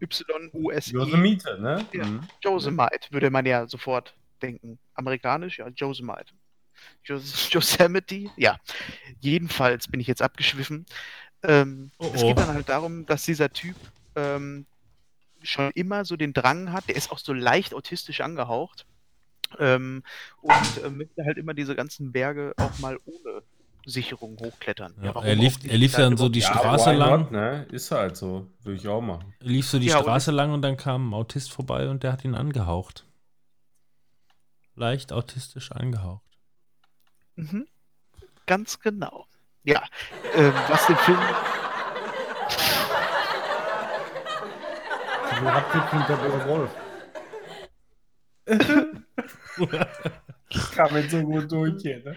Y-U-S-I. 0.00 0.92
Yosemite, 0.92 1.58
ne? 1.60 1.84
Ja. 1.92 2.04
Mhm. 2.04 2.20
Yosemite, 2.42 3.08
würde 3.10 3.30
man 3.30 3.46
ja 3.46 3.66
sofort 3.66 4.14
denken. 4.42 4.78
Amerikanisch, 4.94 5.58
ja, 5.58 5.68
Yosemite. 5.74 6.32
Jos 7.04 7.48
Yosemite, 7.52 8.26
ja. 8.36 8.58
Jedenfalls 9.20 9.88
bin 9.88 10.00
ich 10.00 10.06
jetzt 10.06 10.22
abgeschwiffen. 10.22 10.86
Ähm, 11.42 11.90
Oh, 11.98 12.10
Es 12.14 12.22
oh. 12.22 12.28
geht 12.28 12.38
dann 12.38 12.48
halt 12.54 12.68
darum, 12.68 13.06
dass 13.06 13.24
dieser 13.24 13.52
Typ 13.52 13.76
ähm, 14.16 14.66
schon 15.42 15.70
immer 15.74 16.04
so 16.04 16.16
den 16.16 16.32
Drang 16.32 16.72
hat, 16.72 16.88
der 16.88 16.96
ist 16.96 17.10
auch 17.12 17.18
so 17.18 17.32
leicht 17.32 17.74
autistisch 17.74 18.20
angehaucht 18.20 18.86
ähm, 19.58 20.02
und 20.40 20.82
äh, 20.84 20.88
möchte 20.90 21.24
halt 21.24 21.36
immer 21.38 21.54
diese 21.54 21.74
ganzen 21.76 22.12
Berge 22.12 22.54
auch 22.56 22.78
mal 22.78 22.98
ohne 23.04 23.42
Sicherung 23.86 24.38
hochklettern. 24.40 24.94
Ja, 25.02 25.14
warum 25.14 25.28
er 25.28 25.34
lief- 25.36 25.58
er 25.68 25.76
lief 25.76 25.92
dann 25.92 26.16
so 26.16 26.30
die 26.30 26.38
überhaupt- 26.38 26.58
Straße 26.60 26.92
lang. 26.92 27.20
Not, 27.24 27.32
ne? 27.32 27.66
Ist 27.70 27.90
halt 27.90 28.16
so. 28.16 28.46
Würde 28.62 28.78
ich 28.78 28.88
auch 28.88 29.02
machen. 29.02 29.34
lief 29.40 29.66
so 29.68 29.78
die 29.78 29.86
Ja, 29.88 29.98
und- 29.98 30.04
Straße 30.04 30.30
lang 30.30 30.52
und 30.52 30.62
dann 30.62 30.78
kam 30.78 31.10
ein 31.10 31.14
Autist 31.14 31.52
vorbei 31.52 31.88
und 31.90 32.02
der 32.02 32.12
hat 32.12 32.24
ihn 32.24 32.34
angehaucht. 32.34 33.04
Leicht 34.76 35.12
autistisch 35.12 35.70
angehaucht. 35.72 36.22
Mhm. 37.36 37.66
Ganz 38.46 38.80
genau. 38.80 39.26
Ja, 39.64 39.82
ähm, 40.34 40.52
was 40.68 40.86
den 40.86 40.96
Film 40.96 41.18
So 45.40 45.52
habt 45.52 45.74
ihr 45.74 46.06
der 46.06 46.16
böse 46.16 46.48
Wolf. 46.48 46.70
Kam 50.74 50.96
jetzt 50.96 51.10
so 51.10 51.22
gut 51.22 51.50
durch 51.50 51.82
hier, 51.82 52.04
ne? 52.04 52.16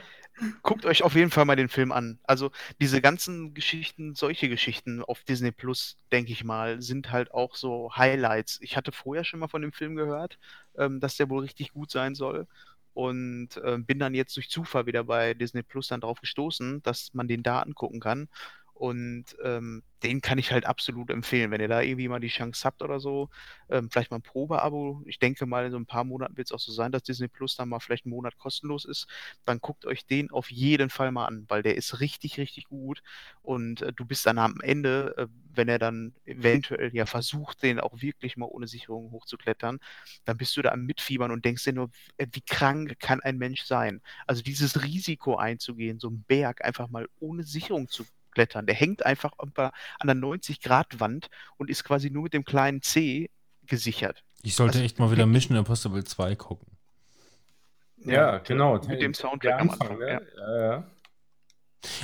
Guckt 0.61 0.85
euch 0.85 1.01
auf 1.01 1.15
jeden 1.15 1.31
Fall 1.31 1.45
mal 1.45 1.55
den 1.55 1.69
Film 1.69 1.91
an. 1.91 2.19
Also 2.23 2.51
diese 2.79 3.01
ganzen 3.01 3.55
Geschichten, 3.55 4.13
solche 4.13 4.49
Geschichten 4.49 5.01
auf 5.03 5.23
Disney 5.23 5.51
Plus, 5.51 5.97
denke 6.11 6.31
ich 6.31 6.43
mal, 6.43 6.79
sind 6.79 7.11
halt 7.11 7.31
auch 7.33 7.55
so 7.55 7.91
Highlights. 7.95 8.59
Ich 8.61 8.77
hatte 8.77 8.91
vorher 8.91 9.23
schon 9.23 9.39
mal 9.39 9.47
von 9.47 9.63
dem 9.63 9.71
Film 9.71 9.95
gehört, 9.95 10.37
ähm, 10.77 10.99
dass 10.99 11.17
der 11.17 11.29
wohl 11.29 11.41
richtig 11.41 11.73
gut 11.73 11.89
sein 11.89 12.13
soll. 12.13 12.45
Und 12.93 13.49
ähm, 13.63 13.85
bin 13.85 13.99
dann 13.99 14.13
jetzt 14.13 14.35
durch 14.37 14.49
Zufall 14.49 14.85
wieder 14.85 15.03
bei 15.05 15.33
Disney 15.33 15.63
Plus 15.63 15.87
dann 15.87 16.01
drauf 16.01 16.19
gestoßen, 16.21 16.83
dass 16.83 17.13
man 17.13 17.27
den 17.27 17.41
da 17.41 17.61
angucken 17.61 17.99
kann. 17.99 18.27
Und 18.77 19.25
ähm, 19.43 19.83
den 20.03 20.21
kann 20.21 20.37
ich 20.37 20.51
halt 20.51 20.65
absolut 20.65 21.09
empfehlen, 21.09 21.49
wenn 21.49 21.61
ihr 21.61 21.67
da 21.67 21.81
irgendwie 21.81 22.07
mal 22.07 22.19
die 22.19 22.27
Chance 22.27 22.63
habt 22.63 22.83
oder 22.83 22.99
so. 22.99 23.29
Ähm, 23.69 23.89
vielleicht 23.89 24.11
mal 24.11 24.17
ein 24.19 24.21
Probeabo. 24.23 25.01
Ich 25.05 25.17
denke 25.19 25.45
mal, 25.47 25.65
in 25.65 25.71
so 25.71 25.77
ein 25.77 25.87
paar 25.87 26.03
Monaten 26.03 26.37
wird 26.37 26.47
es 26.47 26.51
auch 26.51 26.59
so 26.59 26.71
sein, 26.71 26.91
dass 26.91 27.01
Disney 27.03 27.27
Plus 27.27 27.55
dann 27.55 27.69
mal 27.69 27.79
vielleicht 27.79 28.05
einen 28.05 28.13
Monat 28.13 28.37
kostenlos 28.37 28.85
ist 28.85 29.07
dann 29.45 29.59
guckt 29.59 29.85
euch 29.85 30.05
den 30.05 30.31
auf 30.31 30.51
jeden 30.51 30.89
Fall 30.89 31.11
mal 31.11 31.25
an, 31.25 31.45
weil 31.47 31.63
der 31.63 31.75
ist 31.75 31.99
richtig, 31.99 32.37
richtig 32.37 32.65
gut. 32.65 33.01
Und 33.41 33.81
äh, 33.81 33.93
du 33.93 34.05
bist 34.05 34.25
dann 34.25 34.37
am 34.37 34.59
Ende, 34.61 35.15
äh, 35.17 35.27
wenn 35.53 35.69
er 35.69 35.79
dann 35.79 36.13
eventuell 36.25 36.93
ja 36.95 37.05
versucht, 37.05 37.63
den 37.63 37.79
auch 37.79 38.01
wirklich 38.01 38.37
mal 38.37 38.45
ohne 38.45 38.67
Sicherung 38.67 39.11
hochzuklettern, 39.11 39.79
dann 40.25 40.37
bist 40.37 40.55
du 40.57 40.61
da 40.61 40.71
am 40.71 40.85
Mitfiebern 40.85 41.31
und 41.31 41.45
denkst 41.45 41.63
dir 41.63 41.73
nur, 41.73 41.89
wie 42.17 42.41
krank 42.41 42.99
kann 42.99 43.21
ein 43.21 43.37
Mensch 43.37 43.63
sein? 43.63 44.01
Also 44.27 44.41
dieses 44.43 44.83
Risiko 44.83 45.35
einzugehen, 45.37 45.99
so 45.99 46.07
einen 46.09 46.23
Berg 46.23 46.63
einfach 46.63 46.89
mal 46.89 47.07
ohne 47.19 47.43
Sicherung 47.43 47.87
zu 47.89 48.05
klettern. 48.37 48.67
Der 48.67 48.75
hängt 48.75 49.03
einfach 49.03 49.33
an 49.39 50.07
der 50.07 50.15
90-Grad-Wand 50.15 51.29
und 51.57 51.71
ist 51.71 51.83
quasi 51.83 52.11
nur 52.11 52.23
mit 52.23 52.33
dem 52.33 52.45
kleinen 52.45 52.83
C 52.83 53.31
gesichert. 53.65 54.23
Ich 54.43 54.55
sollte 54.55 54.75
Also 54.77 54.85
echt 54.85 54.99
mal 54.99 55.11
wieder 55.11 55.25
Mission 55.25 55.57
Impossible 55.57 56.03
2 56.03 56.35
gucken. 56.35 56.67
Ja, 58.05 58.37
genau. 58.37 58.79
Mit 58.87 59.01
dem 59.01 59.15
Soundtrack 59.15 59.59
am 59.59 59.71
Anfang, 59.71 59.87
Anfang. 59.89 59.99
ne? 59.99 60.21
Ja. 60.37 60.57
Ja, 60.59 60.71
ja. 60.71 60.83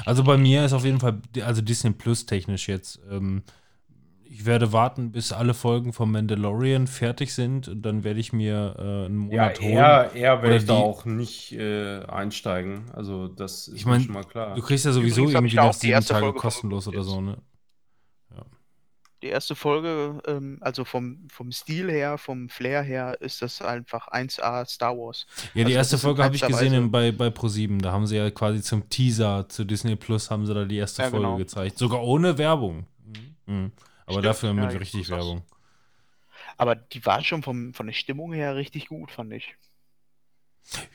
Also 0.06 0.24
bei 0.24 0.38
mir 0.38 0.66
ist 0.66 0.74
auf 0.74 0.84
jeden 0.86 1.00
Fall, 1.00 1.22
also 1.44 1.62
Disney 1.62 1.92
Plus 1.92 2.25
technisch 2.25 2.68
jetzt, 2.68 3.00
ähm, 3.12 3.44
ich 4.33 4.46
werde 4.46 4.74
warten, 4.74 5.11
bis 5.11 5.31
alle 5.31 5.53
Folgen 5.53 5.93
von 5.93 6.11
Mandalorian 6.11 6.87
fertig 6.87 7.33
sind 7.33 7.67
und 7.67 7.81
dann 7.83 8.03
werde 8.03 8.19
ich 8.19 8.33
mir 8.33 8.75
äh, 8.79 9.05
einen 9.05 9.29
Ja, 9.29 9.43
Monat 9.43 9.59
holen. 9.61 9.72
eher, 9.74 10.11
eher 10.15 10.41
werde 10.41 10.48
Oder 10.48 10.55
ich 10.55 10.65
da 10.65 10.74
auch 10.74 11.05
nicht 11.05 11.51
äh, 11.53 12.03
einsteigen. 12.05 12.89
Also, 12.93 13.27
das 13.27 13.67
ist 13.67 13.75
Ich 13.77 13.85
mein, 13.85 14.00
mir 14.00 14.05
schon 14.05 14.13
mal 14.13 14.24
klar. 14.24 14.55
Du 14.55 14.61
kriegst 14.61 14.85
ja 14.85 14.91
sowieso 14.91 15.29
Übrigens 15.29 15.53
irgendwie 15.53 15.57
die 15.81 15.81
sieben 15.81 15.93
erste 15.93 16.13
Tage 16.13 16.25
Folge 16.25 16.39
kostenlos 16.39 16.87
oder 16.87 17.03
so, 17.03 17.22
ne? 17.22 17.37
Die 19.22 19.29
erste 19.29 19.55
Folge, 19.55 20.22
ähm, 20.27 20.57
also 20.59 20.83
vom, 20.83 21.27
vom 21.31 21.51
Stil 21.53 21.89
her, 21.89 22.17
vom 22.17 22.50
Flair 22.50 22.81
her, 22.83 23.22
ist 23.22 23.41
das 23.41 23.61
einfach 23.61 24.09
1A 24.09 24.65
Star 24.65 24.98
Wars. 24.98 25.25
Ja, 25.53 25.63
die 25.63 25.75
Also, 25.77 25.77
erste 25.77 25.98
Folge 25.98 26.24
habe 26.24 26.35
ich 26.35 26.41
gesehen 26.46 26.74
in, 26.74 26.91
bei, 26.91 27.11
bei 27.13 27.27
Pro7. 27.27 27.81
Da 27.81 27.93
haben 27.93 28.05
sie 28.05 28.17
ja 28.17 28.29
quasi 28.31 28.61
zum 28.61 28.89
Teaser 28.89 29.48
zu 29.48 29.63
Disney 29.63 29.96
Plus 29.96 30.29
haben 30.29 30.46
sie 30.46 30.53
da 30.53 30.65
die 30.65 30.77
erste 30.77 31.03
Ja, 31.03 31.09
Folge 31.09 31.25
genau. 31.27 31.37
gezeigt. 31.37 31.77
Sogar 31.77 32.03
ohne 32.03 32.37
Werbung. 32.37 32.85
Mhm. 33.46 33.72
Aber 34.05 34.13
Stimmt, 34.13 34.25
dafür 34.25 34.53
mit 34.53 34.72
ja, 34.72 34.77
richtig. 34.77 35.09
Werbung. 35.09 35.44
Aber 36.57 36.75
die 36.75 37.05
war 37.05 37.24
schon 37.24 37.44
vom, 37.44 37.74
von 37.74 37.87
der 37.87 37.94
Stimmung 37.94 38.33
her 38.33 38.55
richtig 38.55 38.87
gut, 38.87 39.11
fand 39.11 39.33
ich. 39.33 39.55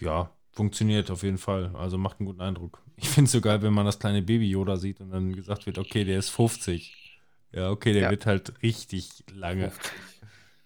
Ja, 0.00 0.30
funktioniert 0.52 1.10
auf 1.10 1.22
jeden 1.22 1.38
Fall. 1.38 1.74
Also 1.76 1.98
macht 1.98 2.20
einen 2.20 2.26
guten 2.26 2.40
Eindruck. 2.40 2.82
Ich 2.96 3.08
finde 3.08 3.26
es 3.26 3.32
so 3.32 3.40
geil, 3.40 3.62
wenn 3.62 3.72
man 3.72 3.86
das 3.86 3.98
kleine 3.98 4.22
Baby 4.22 4.48
Yoda 4.50 4.76
sieht 4.76 5.00
und 5.00 5.10
dann 5.10 5.34
gesagt 5.34 5.66
wird, 5.66 5.78
okay, 5.78 6.04
der 6.04 6.18
ist 6.18 6.30
50. 6.30 7.20
Ja, 7.52 7.70
okay, 7.70 7.92
der 7.92 8.02
Ja. 8.02 8.10
wird 8.10 8.26
halt 8.26 8.62
richtig 8.62 9.24
lange. 9.32 9.70
50. 9.70 9.92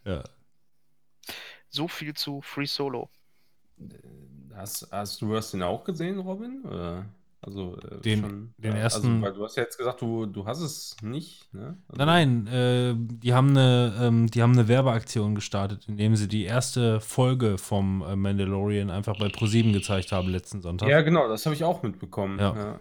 Ja. 0.05 0.25
So 1.69 1.89
viel 1.89 2.15
zu 2.15 2.41
Free 2.43 2.67
Solo. 2.67 3.11
Hast, 4.55 4.89
hast 4.91 5.21
du 5.23 5.35
hast 5.35 5.53
den 5.53 5.63
auch 5.63 5.85
gesehen, 5.85 6.19
Robin? 6.19 6.63
Oder? 6.65 7.07
Also, 7.45 7.77
äh, 7.79 8.01
Den- 8.03 8.55
den 8.57 8.73
ja, 8.73 8.79
ersten- 8.79 9.07
Also, 9.15 9.23
weil 9.23 9.33
du 9.33 9.45
hast 9.45 9.57
ja 9.57 9.65
jetzt 9.65 9.77
gesagt, 9.77 10.01
du, 10.01 10.27
du 10.27 10.47
hast 10.47 10.61
es 10.61 10.97
nicht, 11.03 11.53
ne? 11.53 11.77
Also, 11.89 12.05
Nein, 12.05 12.45
nein, 12.45 12.47
äh, 12.55 12.95
die, 12.97 13.35
haben 13.35 13.51
eine, 13.51 13.95
ähm, 14.01 14.31
die 14.31 14.43
haben 14.43 14.53
eine 14.53 14.69
Werbeaktion 14.69 15.35
gestartet, 15.35 15.87
indem 15.89 16.15
sie 16.15 16.29
die 16.29 16.45
erste 16.45 17.01
Folge 17.01 17.59
vom 17.59 18.03
äh, 18.09 18.15
Mandalorian 18.15 18.91
einfach 18.91 19.19
bei 19.19 19.29
ProSieben 19.29 19.73
gezeigt 19.73 20.13
haben 20.13 20.29
letzten 20.29 20.63
Sonntag. 20.63 20.89
Ja, 20.89 21.01
genau, 21.01 21.27
das 21.29 21.45
habe 21.45 21.57
ich 21.57 21.65
auch 21.65 21.83
mitbekommen. 21.83 22.39
Ja. 22.39 22.55
ja. 22.55 22.79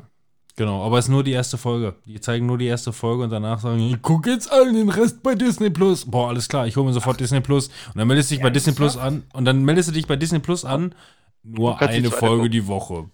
Genau, 0.58 0.86
aber 0.86 1.00
es 1.00 1.06
ist 1.06 1.10
nur 1.10 1.24
die 1.24 1.32
erste 1.32 1.58
Folge. 1.58 1.96
Die 2.06 2.20
zeigen 2.20 2.46
nur 2.46 2.60
die 2.60 2.68
erste 2.68 2.94
Folge 2.94 3.24
und 3.24 3.32
danach 3.32 3.60
sagen, 3.60 3.80
ich 3.80 4.00
gucke 4.04 4.30
jetzt 4.30 4.52
allen 4.52 4.76
den 4.76 4.90
Rest 4.90 5.24
bei 5.24 5.34
Disney 5.34 5.72
Plus. 5.72 6.06
Boah, 6.06 6.28
alles 6.28 6.48
klar, 6.48 6.68
ich 6.68 6.76
hole 6.76 6.86
mir 6.86 6.94
sofort 6.94 7.20
Disney 7.20 7.40
Plus. 7.42 7.70
Und 7.88 7.98
dann 7.98 8.08
meldest 8.08 8.30
du 8.30 8.36
dich 8.36 8.44
bei 8.44 8.50
Disney 8.52 8.74
Plus 8.74 8.96
an 8.98 9.24
und 9.34 9.46
dann 9.46 9.64
meldest 9.64 9.90
du 9.90 9.94
dich 9.94 10.06
bei 10.06 10.18
Disney 10.18 10.38
Plus 10.40 10.66
an. 10.66 10.94
Nur 11.44 11.82
eine 11.82 12.12
Folge 12.12 12.50
die 12.50 12.68
Woche. 12.68 13.10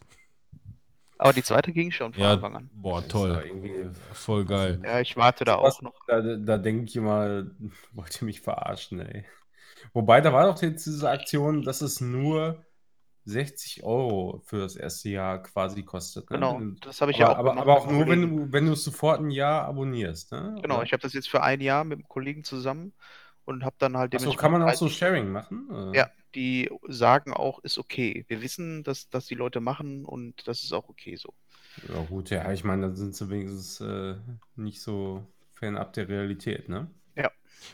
Aber 1.19 1.33
die 1.33 1.43
zweite 1.43 1.71
ging 1.73 1.91
schon 1.91 2.13
von 2.13 2.21
Ja, 2.23 2.33
Anfang 2.33 2.55
an. 2.55 2.69
boah, 2.73 3.07
toll. 3.07 3.41
irgendwie- 3.45 3.89
Voll 4.13 4.45
geil. 4.45 4.81
Ja, 4.83 4.99
ich 4.99 5.17
warte 5.17 5.45
da 5.45 5.61
Was- 5.61 5.77
auch 5.77 5.81
noch. 5.81 5.93
Da, 6.07 6.21
da 6.21 6.57
denke 6.57 6.85
ich 6.85 6.95
immer, 6.95 7.45
wollt 7.93 8.21
ihr 8.21 8.25
mich 8.25 8.41
verarschen, 8.41 8.99
ey. 8.99 9.25
Wobei, 9.93 10.21
da 10.21 10.33
war 10.33 10.45
doch 10.45 10.61
jetzt 10.61 10.85
diese 10.85 11.09
Aktion, 11.09 11.61
dass 11.63 11.81
es 11.81 12.01
nur 12.01 12.63
60 13.25 13.83
Euro 13.83 14.41
für 14.45 14.59
das 14.59 14.75
erste 14.75 15.09
Jahr 15.09 15.43
quasi 15.43 15.83
kostet. 15.83 16.29
Ne? 16.29 16.37
Genau, 16.37 16.61
das 16.81 17.01
habe 17.01 17.11
ich 17.11 17.17
aber, 17.21 17.31
ja 17.31 17.35
auch 17.35 17.39
aber, 17.39 17.49
gemacht 17.51 17.67
aber 17.67 17.77
auch 17.77 17.91
nur, 17.91 18.07
wenn 18.07 18.21
du, 18.21 18.51
wenn 18.53 18.65
du 18.65 18.73
es 18.73 18.83
sofort 18.83 19.19
ein 19.19 19.31
Jahr 19.31 19.65
abonnierst. 19.65 20.31
Ne? 20.31 20.55
Genau, 20.61 20.75
Oder? 20.75 20.83
ich 20.85 20.93
habe 20.93 21.01
das 21.01 21.13
jetzt 21.13 21.29
für 21.29 21.43
ein 21.43 21.59
Jahr 21.61 21.83
mit 21.83 21.97
einem 21.99 22.07
Kollegen 22.07 22.43
zusammen 22.43 22.93
und 23.47 23.63
habe 23.65 23.75
dann 23.79 23.97
halt 23.97 24.13
Achso, 24.13 24.33
kann 24.33 24.51
man 24.51 24.61
auch 24.63 24.73
so 24.75 24.85
30 24.85 24.97
Sharing 24.97 25.31
machen? 25.31 25.69
Oder? 25.69 25.93
Ja, 25.93 26.09
die 26.35 26.69
sagen 26.87 27.33
auch, 27.33 27.59
ist 27.59 27.77
okay. 27.77 28.25
Wir 28.27 28.41
wissen, 28.41 28.83
dass 28.83 29.09
dass 29.09 29.25
die 29.27 29.35
Leute 29.35 29.59
machen 29.61 30.05
und 30.05 30.47
das 30.47 30.63
ist 30.63 30.73
auch 30.73 30.89
okay 30.89 31.15
so. 31.15 31.33
Ja, 31.87 32.01
gut, 32.01 32.29
ja, 32.31 32.51
ich 32.51 32.63
meine, 32.63 32.83
dann 32.83 32.95
sind 32.95 33.15
sie 33.15 33.29
wenigstens 33.29 33.79
äh, 33.81 34.15
nicht 34.55 34.81
so 34.81 35.25
fernab 35.53 35.93
der 35.93 36.09
Realität, 36.09 36.69
ne? 36.69 36.89
Ja, 37.15 37.31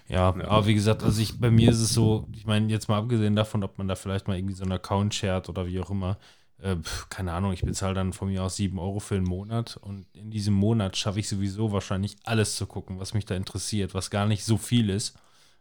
Ja. 0.07 0.29
aber 0.29 0.65
wie 0.67 0.73
gesagt, 0.75 1.03
also 1.03 1.21
ich, 1.21 1.39
bei 1.39 1.51
mir 1.51 1.71
ist 1.71 1.79
es 1.79 1.93
so, 1.93 2.27
ich 2.33 2.45
meine, 2.45 2.69
jetzt 2.71 2.87
mal 2.89 2.97
abgesehen 2.99 3.35
davon, 3.35 3.63
ob 3.63 3.77
man 3.77 3.87
da 3.87 3.95
vielleicht 3.95 4.27
mal 4.27 4.37
irgendwie 4.37 4.55
so 4.55 4.63
einen 4.63 4.73
Account 4.73 5.13
shared 5.15 5.49
oder 5.49 5.67
wie 5.67 5.79
auch 5.79 5.89
immer, 5.91 6.17
äh, 6.59 6.77
keine 7.09 7.33
Ahnung, 7.33 7.53
ich 7.53 7.63
bezahle 7.63 7.93
dann 7.93 8.13
von 8.13 8.29
mir 8.29 8.43
aus 8.43 8.55
7 8.57 8.79
Euro 8.79 8.99
für 8.99 9.15
einen 9.15 9.25
Monat 9.25 9.77
und 9.77 10.05
in 10.15 10.31
diesem 10.31 10.53
Monat 10.53 10.97
schaffe 10.97 11.19
ich 11.19 11.29
sowieso 11.29 11.71
wahrscheinlich 11.71 12.17
alles 12.23 12.55
zu 12.55 12.65
gucken, 12.67 12.99
was 12.99 13.13
mich 13.13 13.25
da 13.25 13.35
interessiert, 13.35 13.93
was 13.93 14.09
gar 14.09 14.27
nicht 14.27 14.43
so 14.45 14.57
viel 14.57 14.89
ist. 14.89 15.17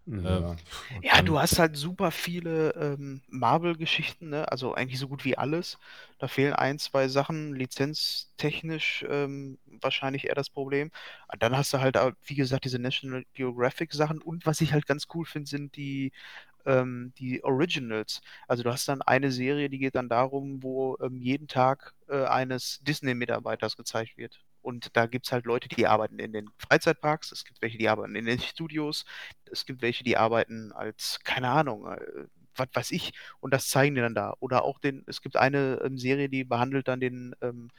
Ja. 0.06 0.56
Ja, 1.02 1.16
dann- 1.16 1.26
du 1.26 1.38
hast 1.38 1.58
halt 1.58 1.76
super 1.76 2.10
viele 2.10 2.70
ähm, 2.74 3.22
Marvel-Geschichten, 3.28 4.30
ne? 4.30 4.50
Also 4.50 4.74
eigentlich 4.74 4.98
so 4.98 5.08
gut 5.08 5.24
wie 5.24 5.38
alles. 5.38 5.78
Da 6.18 6.28
fehlen 6.28 6.52
ein, 6.54 6.78
zwei 6.78 7.08
Sachen, 7.08 7.54
lizenztechnisch 7.54 9.04
ähm, 9.08 9.58
wahrscheinlich 9.66 10.26
eher 10.26 10.34
das 10.34 10.50
Problem. 10.50 10.90
Aber 11.28 11.38
dann 11.38 11.56
hast 11.56 11.72
du 11.72 11.80
halt, 11.80 11.96
auch, 11.96 12.12
wie 12.24 12.34
gesagt, 12.34 12.64
diese 12.64 12.78
National 12.80 13.24
Geographic-Sachen 13.34 14.20
und 14.20 14.44
was 14.46 14.60
ich 14.60 14.72
halt 14.72 14.86
ganz 14.86 15.06
cool 15.14 15.24
finde, 15.24 15.48
sind 15.48 15.76
die, 15.76 16.12
ähm, 16.66 17.12
die 17.18 17.42
Originals. 17.44 18.20
Also 18.48 18.62
du 18.62 18.70
hast 18.72 18.88
dann 18.88 19.02
eine 19.02 19.30
Serie, 19.32 19.68
die 19.70 19.78
geht 19.78 19.94
dann 19.94 20.08
darum, 20.08 20.62
wo 20.62 20.96
ähm, 21.00 21.20
jeden 21.20 21.48
Tag 21.48 21.94
äh, 22.08 22.24
eines 22.24 22.80
Disney-Mitarbeiters 22.82 23.76
gezeigt 23.76 24.16
wird. 24.16 24.40
Und 24.62 24.96
da 24.96 25.06
gibt 25.06 25.26
es 25.26 25.32
halt 25.32 25.44
Leute, 25.44 25.68
die 25.68 25.86
arbeiten 25.86 26.18
in 26.18 26.32
den 26.32 26.48
Freizeitparks, 26.58 27.32
es 27.32 27.44
gibt 27.44 27.60
welche, 27.62 27.78
die 27.78 27.88
arbeiten 27.88 28.14
in 28.14 28.26
den 28.26 28.38
Studios, 28.40 29.04
es 29.50 29.66
gibt 29.66 29.82
welche, 29.82 30.04
die 30.04 30.16
arbeiten 30.16 30.72
als, 30.72 31.18
keine 31.24 31.48
Ahnung, 31.50 31.86
äh, 31.88 32.26
was 32.54 32.68
weiß 32.72 32.90
ich, 32.92 33.12
und 33.40 33.52
das 33.52 33.68
zeigen 33.68 33.94
die 33.94 34.00
dann 34.00 34.14
da. 34.14 34.34
Oder 34.40 34.64
auch 34.64 34.78
den, 34.78 35.04
es 35.06 35.20
gibt 35.22 35.36
eine 35.36 35.80
ähm, 35.84 35.98
Serie, 35.98 36.28
die 36.28 36.44
behandelt 36.44 36.88
dann 36.88 37.00
den 37.00 37.34
ähm, 37.40 37.70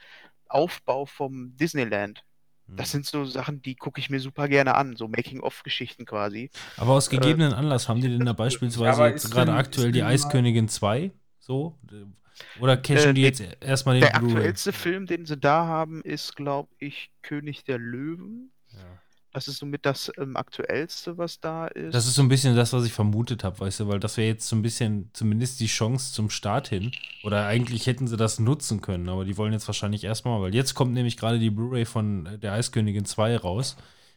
Aufbau 0.47 1.05
vom 1.05 1.55
Disneyland. 1.57 2.23
Das 2.75 2.91
sind 2.91 3.05
so 3.05 3.25
Sachen, 3.25 3.61
die 3.61 3.75
gucke 3.75 3.99
ich 3.99 4.09
mir 4.09 4.19
super 4.19 4.47
gerne 4.47 4.75
an, 4.75 4.95
so 4.95 5.07
Making-of-Geschichten 5.07 6.05
quasi. 6.05 6.49
Aber 6.77 6.93
aus 6.93 7.09
gegebenen 7.09 7.53
Anlass 7.53 7.87
haben 7.89 8.01
die 8.01 8.09
denn 8.09 8.25
da 8.25 8.33
beispielsweise 8.33 9.03
jetzt 9.05 9.31
gerade 9.31 9.51
denn- 9.51 9.59
aktuell 9.59 9.91
die 9.91 10.03
Eiskönigin 10.03 10.67
2? 10.67 11.11
So? 11.39 11.77
Oder 12.59 12.77
cashen 12.77 13.11
Äh, 13.11 13.13
die 13.13 13.21
der- 13.21 13.29
jetzt 13.29 13.63
erstmal 13.63 13.95
den 13.95 14.01
Der 14.01 14.15
aktuellste 14.15 14.73
Film, 14.73 15.05
den 15.05 15.25
sie 15.25 15.37
da 15.37 15.65
haben, 15.67 16.01
ist, 16.01 16.35
glaube 16.35 16.69
ich, 16.79 17.11
König 17.21 17.63
der 17.63 17.77
Löwen. 17.77 18.51
Ja. 18.71 18.79
Das 19.33 19.47
ist 19.47 19.57
somit 19.57 19.85
das 19.85 20.11
ähm, 20.17 20.37
aktuellste, 20.37 21.17
was 21.17 21.39
da 21.39 21.65
ist. 21.65 21.93
Das 21.93 22.05
ist 22.05 22.13
so 22.13 22.21
ein 22.21 22.29
bisschen 22.29 22.55
das, 22.55 22.71
was 22.71 22.85
ich 22.85 22.93
vermutet 22.93 23.43
habe, 23.43 23.59
weißt 23.59 23.81
du, 23.81 23.87
weil 23.87 23.99
das 23.99 24.15
wäre 24.17 24.27
jetzt 24.27 24.47
so 24.47 24.55
ein 24.55 24.61
bisschen 24.61 25.09
zumindest 25.13 25.59
die 25.59 25.65
Chance 25.65 26.13
zum 26.13 26.29
Start 26.29 26.67
hin. 26.67 26.91
Oder 27.23 27.47
eigentlich 27.47 27.87
hätten 27.87 28.07
sie 28.07 28.15
das 28.15 28.39
nutzen 28.39 28.81
können, 28.81 29.09
aber 29.09 29.25
die 29.25 29.35
wollen 29.37 29.51
jetzt 29.51 29.67
wahrscheinlich 29.67 30.03
erstmal, 30.03 30.39
weil 30.39 30.53
jetzt 30.53 30.75
kommt 30.75 30.93
nämlich 30.93 31.17
gerade 31.17 31.39
die 31.39 31.49
Blu-ray 31.49 31.85
von 31.85 32.27
äh, 32.27 32.37
der 32.37 32.53
Eiskönigin 32.53 33.05
2 33.05 33.37
raus. 33.37 33.75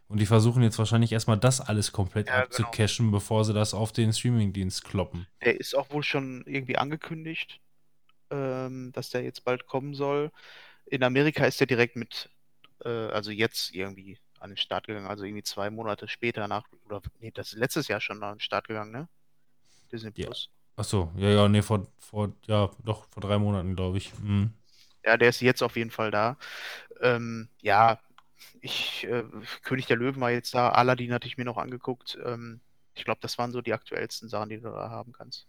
Und 0.09 0.21
die 0.21 0.27
versuchen 0.27 0.63
jetzt 0.63 0.79
wahrscheinlich 0.79 1.13
erstmal 1.13 1.39
das 1.39 1.61
alles 1.61 1.93
komplett 1.93 2.29
Ja, 2.29 2.35
genau. 2.35 2.47
abzucashen, 2.47 3.11
bevor 3.11 3.45
sie 3.45 3.55
das 3.55 3.75
auf 3.75 3.93
den 3.93 4.13
Streamingdienst 4.13 4.85
kloppen. 4.85 5.27
Der 5.43 5.59
ist 5.59 5.75
auch 5.75 5.91
wohl 5.91 6.03
schon 6.03 6.45
irgendwie 6.47 6.77
angekündigt, 6.77 7.59
ähm, 8.31 8.93
dass 8.93 9.11
der 9.11 9.23
jetzt 9.23 9.45
bald 9.45 9.67
kommen 9.67 9.95
soll. 9.95 10.31
In 10.85 11.03
Amerika 11.03 11.45
ist 11.47 11.59
der 11.59 11.67
direkt 11.67 11.97
mit, 11.97 12.31
äh, 12.85 12.89
also 12.89 13.31
jetzt 13.33 13.75
irgendwie 13.75 14.19
an 14.41 14.51
den 14.51 14.57
Start 14.57 14.87
gegangen, 14.87 15.07
also 15.07 15.25
irgendwie 15.25 15.43
zwei 15.43 15.71
Monate 15.71 16.09
später 16.09 16.49
nach, 16.49 16.65
oder 16.85 17.03
nee, 17.21 17.31
das 17.31 17.53
ist 17.53 17.59
letztes 17.59 17.89
Jahr 17.89 18.01
schon 18.01 18.23
an 18.23 18.37
den 18.37 18.41
Start 18.41 18.69
gegangen, 18.69 18.93
ne? 18.93 19.09
Disney 19.91 20.13
Ja. 20.17 20.27
Plus. 20.27 20.51
Achso, 20.77 21.11
ja, 21.17 21.31
ja, 21.31 21.49
nee, 21.49 21.63
vor, 21.63 21.87
vor, 21.99 22.33
ja, 22.47 22.71
doch, 22.85 23.07
vor 23.09 23.23
drei 23.23 23.39
Monaten, 23.39 23.75
glaube 23.75 23.97
ich. 23.97 24.13
Mhm. 24.19 24.53
Ja, 25.05 25.17
der 25.17 25.31
ist 25.31 25.41
jetzt 25.41 25.63
auf 25.63 25.77
jeden 25.77 25.91
Fall 25.91 26.11
da. 26.11 26.37
Ähm, 27.01 27.49
ja, 27.63 27.99
ich, 28.61 29.05
äh, 29.05 29.25
König 29.63 29.87
der 29.87 29.97
Löwen 29.97 30.21
war 30.21 30.31
jetzt 30.31 30.55
da, 30.55 30.71
Aladdin 30.71 31.13
hatte 31.15 31.27
ich 31.27 31.39
mir 31.39 31.45
noch 31.45 31.57
angeguckt. 31.57 32.19
Ähm, 32.25 32.61
ich 32.95 33.05
glaube, 33.05 33.21
das 33.23 33.39
waren 33.39 33.53
so 33.53 33.63
die 33.63 33.73
aktuellsten 33.73 34.29
Sachen, 34.29 34.51
die 34.51 34.61
du 34.61 34.71
da 34.71 34.91
haben 34.91 35.13
kannst. 35.13 35.47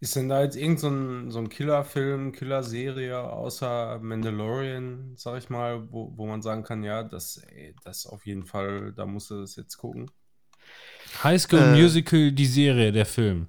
Ist 0.00 0.16
denn 0.16 0.28
da 0.28 0.42
jetzt 0.42 0.56
irgend 0.56 0.80
so 0.80 0.88
ein, 0.88 1.30
so 1.30 1.38
ein 1.38 1.48
Killerfilm, 1.48 2.32
Killerserie 2.32 3.18
außer 3.18 3.98
Mandalorian, 4.02 5.14
sag 5.16 5.38
ich 5.38 5.48
mal, 5.48 5.90
wo, 5.90 6.12
wo 6.16 6.26
man 6.26 6.42
sagen 6.42 6.62
kann, 6.62 6.82
ja, 6.82 7.02
das, 7.02 7.38
ey, 7.38 7.74
das 7.84 8.06
auf 8.06 8.26
jeden 8.26 8.44
Fall, 8.44 8.92
da 8.92 9.06
musst 9.06 9.30
du 9.30 9.40
das 9.40 9.56
jetzt 9.56 9.76
gucken? 9.78 10.10
High 11.22 11.40
School 11.40 11.60
Äh. 11.60 11.80
Musical, 11.80 12.32
die 12.32 12.46
Serie, 12.46 12.92
der 12.92 13.06
Film. 13.06 13.48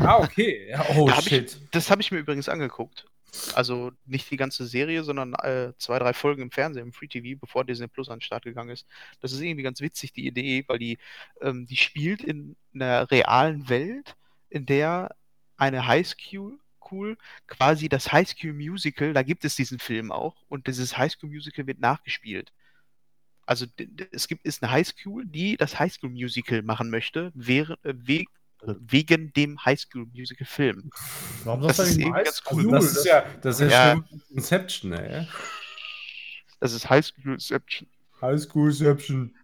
Ah, 0.00 0.18
okay. 0.18 0.74
Oh, 0.96 1.06
Da 1.06 1.16
hab 1.16 1.24
shit. 1.24 1.58
Ich, 1.62 1.70
das 1.70 1.90
habe 1.90 2.00
ich 2.02 2.10
mir 2.10 2.18
übrigens 2.18 2.48
angeguckt. 2.48 3.06
Also 3.54 3.92
nicht 4.06 4.30
die 4.30 4.36
ganze 4.38 4.66
Serie, 4.66 5.04
sondern 5.04 5.34
äh, 5.34 5.72
zwei, 5.78 5.98
drei 5.98 6.14
Folgen 6.14 6.42
im 6.42 6.50
Fernsehen, 6.50 6.86
im 6.86 6.92
Free 6.92 7.06
TV, 7.08 7.38
bevor 7.38 7.64
Disney 7.64 7.86
Plus 7.86 8.08
an 8.08 8.16
den 8.18 8.22
Start 8.22 8.44
gegangen 8.44 8.70
ist. 8.70 8.86
Das 9.20 9.32
ist 9.32 9.40
irgendwie 9.40 9.62
ganz 9.62 9.80
witzig, 9.80 10.12
die 10.12 10.26
Idee, 10.26 10.64
weil 10.68 10.78
die, 10.78 10.98
ähm, 11.42 11.66
die 11.66 11.76
spielt 11.76 12.22
in 12.22 12.56
einer 12.74 13.10
realen 13.10 13.68
Welt, 13.68 14.16
in 14.48 14.64
der 14.64 15.14
eine 15.56 15.86
High 15.86 16.06
School 16.06 16.58
cool, 16.90 17.16
quasi 17.46 17.88
das 17.88 18.12
High 18.12 18.28
School 18.28 18.52
Musical, 18.52 19.12
da 19.12 19.22
gibt 19.22 19.44
es 19.44 19.56
diesen 19.56 19.78
Film 19.78 20.12
auch, 20.12 20.36
und 20.48 20.66
dieses 20.66 20.96
High 20.96 21.12
School 21.12 21.30
Musical 21.30 21.66
wird 21.66 21.80
nachgespielt. 21.80 22.52
Also 23.44 23.66
es 24.12 24.26
gibt 24.28 24.44
ist 24.44 24.62
eine 24.62 24.72
High 24.72 24.86
School, 24.86 25.24
die 25.24 25.56
das 25.56 25.78
High 25.78 25.92
School 25.92 26.10
Musical 26.10 26.62
machen 26.62 26.90
möchte, 26.90 27.30
wäre, 27.34 27.78
äh, 27.84 27.94
we 27.94 28.24
wegen 28.62 29.32
dem 29.34 29.64
High 29.64 29.78
School 29.78 30.06
Musical 30.06 30.46
Film. 30.46 30.90
Warum 31.44 31.62
Das 31.62 31.76
sagst 31.76 31.92
ist 31.92 32.00
mal 32.00 32.24
ganz 32.24 32.42
High 32.44 32.52
cool. 32.52 32.62
School? 32.62 32.72
Das 32.72 32.96
ist 32.96 33.04
ja, 33.04 33.24
das 33.42 33.60
ist 33.60 33.72
ja, 33.72 34.04
Inception, 34.30 34.92
ey. 34.92 35.28
Das 36.58 36.72
ist 36.72 36.88
High 36.88 37.04
School 37.04 37.34
Inception. 37.34 37.88
High 38.20 38.40
School 38.40 38.70
Inception. 38.70 39.36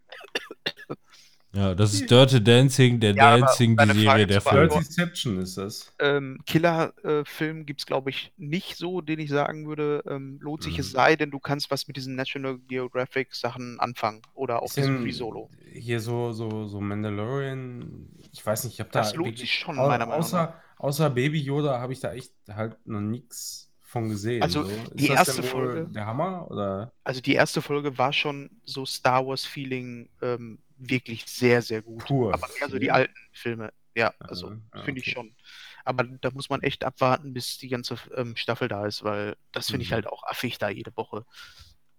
Ja, 1.54 1.74
das 1.74 1.92
ist 1.92 2.10
Dirty 2.10 2.42
Dancing, 2.42 2.98
der 2.98 3.14
Ja, 3.14 3.36
Dancing, 3.36 3.76
die 3.76 3.84
Serie, 3.84 4.04
Frage 4.06 4.26
der 4.26 4.40
Film. 4.40 4.56
Dirty 4.68 4.76
Inception 4.78 5.38
ist 5.38 5.58
das. 5.58 5.92
Ähm, 5.98 6.40
Killer-Film 6.46 7.66
gibt 7.66 7.80
es, 7.80 7.86
glaube 7.86 8.08
ich, 8.10 8.32
nicht 8.38 8.76
so, 8.76 9.02
den 9.02 9.18
ich 9.20 9.28
sagen 9.28 9.66
würde, 9.66 10.02
ähm, 10.08 10.38
lohnt 10.40 10.62
sich 10.62 10.74
Mhm. 10.74 10.80
es 10.80 10.90
sei, 10.92 11.14
denn 11.16 11.30
du 11.30 11.38
kannst 11.38 11.70
was 11.70 11.86
mit 11.88 11.96
diesen 11.98 12.14
National 12.14 12.58
Geographic 12.68 13.34
Sachen 13.34 13.78
anfangen 13.80 14.22
oder 14.34 14.62
auch 14.62 14.66
Ist 14.68 14.78
diesem 14.78 15.02
Free 15.02 15.10
Solo. 15.12 15.50
Hier 15.72 16.00
so, 16.00 16.32
so, 16.32 16.66
so 16.68 16.80
Mandalorian, 16.80 18.08
ich 18.32 18.44
weiß 18.44 18.64
nicht, 18.64 18.74
ich 18.74 18.80
habe 18.80 18.90
da 18.90 19.00
Das 19.00 19.14
lohnt 19.14 19.38
sich 19.38 19.52
schon, 19.52 19.76
meiner 19.76 20.06
Meinung 20.06 20.12
außer, 20.20 20.42
nach. 20.42 20.54
Außer 20.78 21.10
Baby 21.10 21.38
Yoda 21.40 21.78
habe 21.80 21.92
ich 21.92 22.00
da 22.00 22.12
echt 22.12 22.32
halt 22.50 22.76
noch 22.86 23.00
nichts 23.00 23.70
von 23.82 24.08
gesehen. 24.08 24.42
Also, 24.42 24.64
so. 24.64 24.70
die 24.94 25.04
ist 25.04 25.10
das 25.10 25.28
erste 25.28 25.42
Folge- 25.42 25.86
der 25.92 26.06
Hammer 26.06 26.50
oder? 26.50 26.92
Also 27.04 27.20
die 27.20 27.34
erste 27.34 27.60
Folge 27.62 27.98
war 27.98 28.12
schon 28.12 28.50
so 28.64 28.84
Star 28.86 29.24
Wars-Feeling 29.26 30.08
ähm, 30.22 30.58
wirklich 30.90 31.26
sehr, 31.26 31.62
sehr 31.62 31.82
gut. 31.82 32.04
Pur. 32.06 32.32
Aber 32.34 32.48
mehr 32.58 32.68
so 32.68 32.78
die 32.78 32.86
Ja. 32.86 32.94
alten 32.94 33.14
Filme. 33.32 33.72
Ja, 33.94 34.14
also 34.20 34.48
Ah, 34.48 34.56
ah, 34.72 34.84
finde 34.84 35.00
ich 35.00 35.06
okay. 35.06 35.12
schon. 35.12 35.36
Aber 35.84 36.04
da 36.04 36.30
muss 36.30 36.48
man 36.48 36.62
echt 36.62 36.84
abwarten, 36.84 37.34
bis 37.34 37.58
die 37.58 37.68
ganze 37.68 37.96
ähm, 38.16 38.36
Staffel 38.36 38.68
da 38.68 38.86
ist, 38.86 39.04
weil 39.04 39.36
das 39.52 39.70
finde 39.70 39.84
ich 39.84 39.90
Mhm. 39.90 39.94
halt 39.94 40.06
auch 40.06 40.22
affig, 40.24 40.58
da 40.58 40.70
jede 40.70 40.96
Woche 40.96 41.26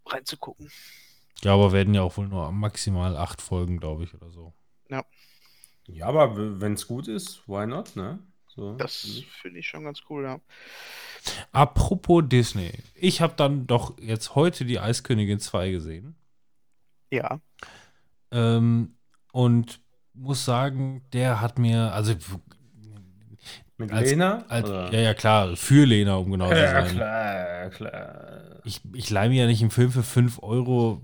reinzugucken. 0.05 0.71
Ja, 1.43 1.53
aber 1.53 1.71
werden 1.71 1.93
ja 1.93 2.01
auch 2.01 2.17
wohl 2.17 2.27
nur 2.27 2.51
maximal 2.51 3.15
acht 3.17 3.39
Folgen, 3.41 3.77
glaube 3.79 4.03
ich, 4.05 4.13
oder 4.15 4.31
so. 4.31 4.53
Ja, 5.87 6.07
aber 6.07 6.61
wenn 6.61 6.73
es 6.73 6.87
gut 6.87 7.07
ist, 7.07 7.47
why 7.47 7.65
not, 7.67 7.95
ne? 7.95 8.19
So, 8.47 8.75
Das 8.77 8.95
finde 9.01 9.19
ich. 9.19 9.27
finde 9.41 9.59
ich 9.59 9.67
schon 9.67 9.83
ganz 9.83 10.01
cool, 10.09 10.23
ja. 10.23 10.39
Apropos 11.53 12.23
Disney. 12.27 12.71
Ich 12.95 13.21
habe 13.21 13.33
dann 13.37 13.65
doch 13.67 13.97
jetzt 13.99 14.35
heute 14.35 14.65
die 14.65 14.79
Eiskönigin 14.79 15.39
2 15.39 15.71
gesehen. 15.71 16.15
Ja. 17.11 17.39
Ähm, 18.33 18.95
und 19.31 19.79
muss 20.13 20.43
sagen, 20.45 21.03
der 21.13 21.39
hat 21.41 21.57
mir, 21.59 21.93
also 21.93 22.13
Mit 23.77 23.91
als- 23.91 24.09
Lena? 24.09 24.45
als, 24.49 24.69
ja, 24.69 24.99
ja, 24.99 25.13
klar, 25.13 25.55
für 25.55 25.85
Lena, 25.85 26.15
um 26.15 26.31
genau 26.31 26.49
zu 26.49 26.55
ja, 26.55 26.71
sein. 26.85 26.95
klar, 26.95 27.69
klar. 27.69 28.61
Ich, 28.63 28.81
ich 28.93 29.09
leih 29.09 29.29
mir 29.29 29.41
ja 29.43 29.47
nicht 29.47 29.61
einen 29.61 29.71
Film 29.71 29.91
für 29.91 30.03
5 30.03 30.41
Euro. 30.41 31.01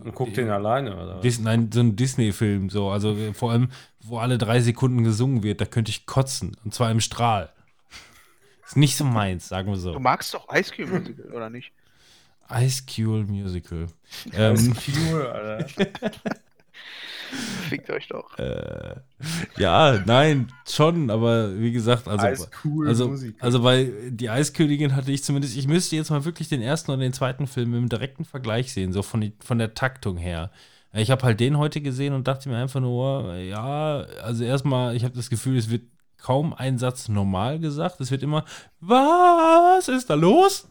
äh, 0.00 0.02
Und 0.08 0.14
guck 0.14 0.34
den 0.34 0.50
alleine, 0.50 0.96
oder? 0.96 1.20
Dis 1.20 1.38
nein, 1.38 1.70
so 1.72 1.80
ein 1.80 1.96
Disney-Film, 1.96 2.68
so. 2.70 2.90
Also 2.90 3.14
äh, 3.16 3.32
vor 3.32 3.52
allem, 3.52 3.70
wo 4.00 4.18
alle 4.18 4.36
drei 4.38 4.60
Sekunden 4.60 5.04
gesungen 5.04 5.42
wird, 5.42 5.60
da 5.60 5.64
könnte 5.64 5.90
ich 5.90 6.06
kotzen. 6.06 6.56
Und 6.64 6.74
zwar 6.74 6.90
im 6.90 7.00
Strahl. 7.00 7.50
Ist 8.66 8.76
nicht 8.76 8.96
so 8.96 9.04
meins, 9.04 9.48
sagen 9.48 9.68
wir 9.68 9.74
Du 9.74 9.80
so. 9.80 9.98
magst 10.00 10.34
doch 10.34 10.52
Ice 10.52 10.72
Cream 10.74 10.90
Musical, 10.90 11.32
oder 11.32 11.48
nicht? 11.50 11.72
Ice 12.50 12.82
Cube 12.84 13.24
Musical. 13.30 13.86
Das 14.32 14.66
Ähm, 14.66 14.74
cool, 15.12 15.26
Alter. 15.26 15.66
Fickt 17.68 17.90
euch 17.90 18.08
doch. 18.08 18.38
äh, 18.38 18.96
ja, 19.56 20.02
nein, 20.04 20.52
schon, 20.68 21.10
aber 21.10 21.58
wie 21.58 21.72
gesagt, 21.72 22.08
also. 22.08 22.46
Cool 22.64 22.88
Also, 22.88 23.08
Musik. 23.08 23.36
also 23.40 23.62
bei 23.62 23.90
Die 24.10 24.28
Eiskönigin 24.30 24.94
hatte 24.94 25.10
ich 25.12 25.24
zumindest, 25.24 25.56
ich 25.56 25.66
müsste 25.66 25.96
jetzt 25.96 26.10
mal 26.10 26.24
wirklich 26.24 26.48
den 26.48 26.62
ersten 26.62 26.90
und 26.90 27.00
den 27.00 27.12
zweiten 27.12 27.46
Film 27.46 27.74
im 27.74 27.88
direkten 27.88 28.24
Vergleich 28.24 28.72
sehen, 28.72 28.92
so 28.92 29.02
von, 29.02 29.20
die, 29.20 29.32
von 29.42 29.58
der 29.58 29.74
Taktung 29.74 30.16
her. 30.16 30.50
Ich 30.94 31.10
habe 31.10 31.22
halt 31.22 31.40
den 31.40 31.56
heute 31.56 31.80
gesehen 31.80 32.12
und 32.12 32.28
dachte 32.28 32.50
mir 32.50 32.58
einfach 32.58 32.80
nur, 32.80 33.34
ja, 33.36 34.04
also 34.22 34.44
erstmal, 34.44 34.94
ich 34.94 35.04
habe 35.04 35.14
das 35.14 35.30
Gefühl, 35.30 35.56
es 35.56 35.70
wird 35.70 35.84
kaum 36.18 36.52
ein 36.52 36.76
Satz 36.78 37.08
normal 37.08 37.58
gesagt. 37.58 38.00
Es 38.00 38.10
wird 38.10 38.22
immer, 38.22 38.44
was 38.80 39.88
ist 39.88 40.10
da 40.10 40.14
los? 40.14 40.68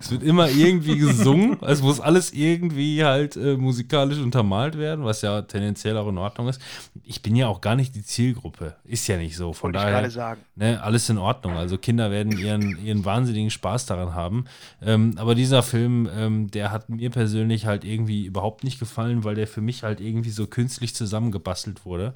Es 0.00 0.10
wird 0.10 0.22
immer 0.22 0.48
irgendwie 0.48 0.98
gesungen. 0.98 1.56
Es 1.68 1.82
muss 1.82 2.00
alles 2.00 2.32
irgendwie 2.32 3.04
halt 3.04 3.36
äh, 3.36 3.56
musikalisch 3.56 4.18
untermalt 4.18 4.78
werden, 4.78 5.04
was 5.04 5.22
ja 5.22 5.42
tendenziell 5.42 5.96
auch 5.96 6.08
in 6.08 6.18
Ordnung 6.18 6.48
ist. 6.48 6.60
Ich 7.04 7.22
bin 7.22 7.36
ja 7.36 7.46
auch 7.46 7.60
gar 7.60 7.76
nicht 7.76 7.94
die 7.94 8.02
Zielgruppe. 8.04 8.76
Ist 8.84 9.06
ja 9.06 9.16
nicht 9.16 9.36
so. 9.36 9.52
Von 9.52 9.68
Wollte 9.68 9.78
ich 9.78 9.84
daher, 9.84 10.00
gerade 10.00 10.10
sagen. 10.10 10.40
ne, 10.56 10.82
alles 10.82 11.08
in 11.08 11.18
Ordnung. 11.18 11.54
Also 11.54 11.78
Kinder 11.78 12.10
werden 12.10 12.36
ihren, 12.36 12.84
ihren 12.84 13.04
wahnsinnigen 13.04 13.50
Spaß 13.50 13.86
daran 13.86 14.14
haben. 14.14 14.44
Ähm, 14.82 15.14
aber 15.16 15.34
dieser 15.34 15.62
Film, 15.62 16.08
ähm, 16.14 16.50
der 16.50 16.70
hat 16.72 16.88
mir 16.88 17.10
persönlich 17.10 17.66
halt 17.66 17.84
irgendwie 17.84 18.24
überhaupt 18.24 18.64
nicht 18.64 18.78
gefallen, 18.78 19.24
weil 19.24 19.34
der 19.34 19.46
für 19.46 19.60
mich 19.60 19.82
halt 19.82 20.00
irgendwie 20.00 20.30
so 20.30 20.46
künstlich 20.46 20.94
zusammengebastelt 20.94 21.84
wurde. 21.84 22.14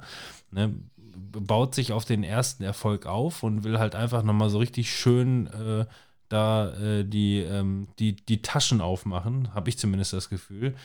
Ne? 0.51 0.73
Baut 1.15 1.75
sich 1.75 1.91
auf 1.93 2.05
den 2.05 2.23
ersten 2.23 2.63
Erfolg 2.63 3.05
auf 3.05 3.43
und 3.43 3.63
will 3.63 3.79
halt 3.79 3.95
einfach 3.95 4.23
nochmal 4.23 4.49
so 4.49 4.57
richtig 4.57 4.91
schön 4.93 5.47
äh, 5.47 5.85
da 6.33 6.73
äh, 6.73 7.05
die, 7.05 7.39
ähm, 7.39 7.87
die, 7.99 8.15
die 8.15 8.41
Taschen 8.41 8.81
aufmachen, 8.81 9.53
habe 9.53 9.69
ich 9.69 9.77
zumindest 9.77 10.13
das 10.13 10.29
Gefühl, 10.29 10.75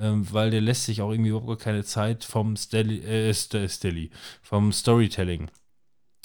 ähm, 0.00 0.26
weil 0.32 0.50
der 0.50 0.60
lässt 0.60 0.84
sich 0.84 1.02
auch 1.02 1.10
irgendwie 1.10 1.30
überhaupt 1.30 1.62
keine 1.62 1.84
Zeit 1.84 2.24
vom 2.24 2.56
Steli, 2.56 3.00
äh, 3.00 3.30
St- 3.30 3.68
Steli, 3.68 4.10
vom 4.42 4.72
Storytelling. 4.72 5.50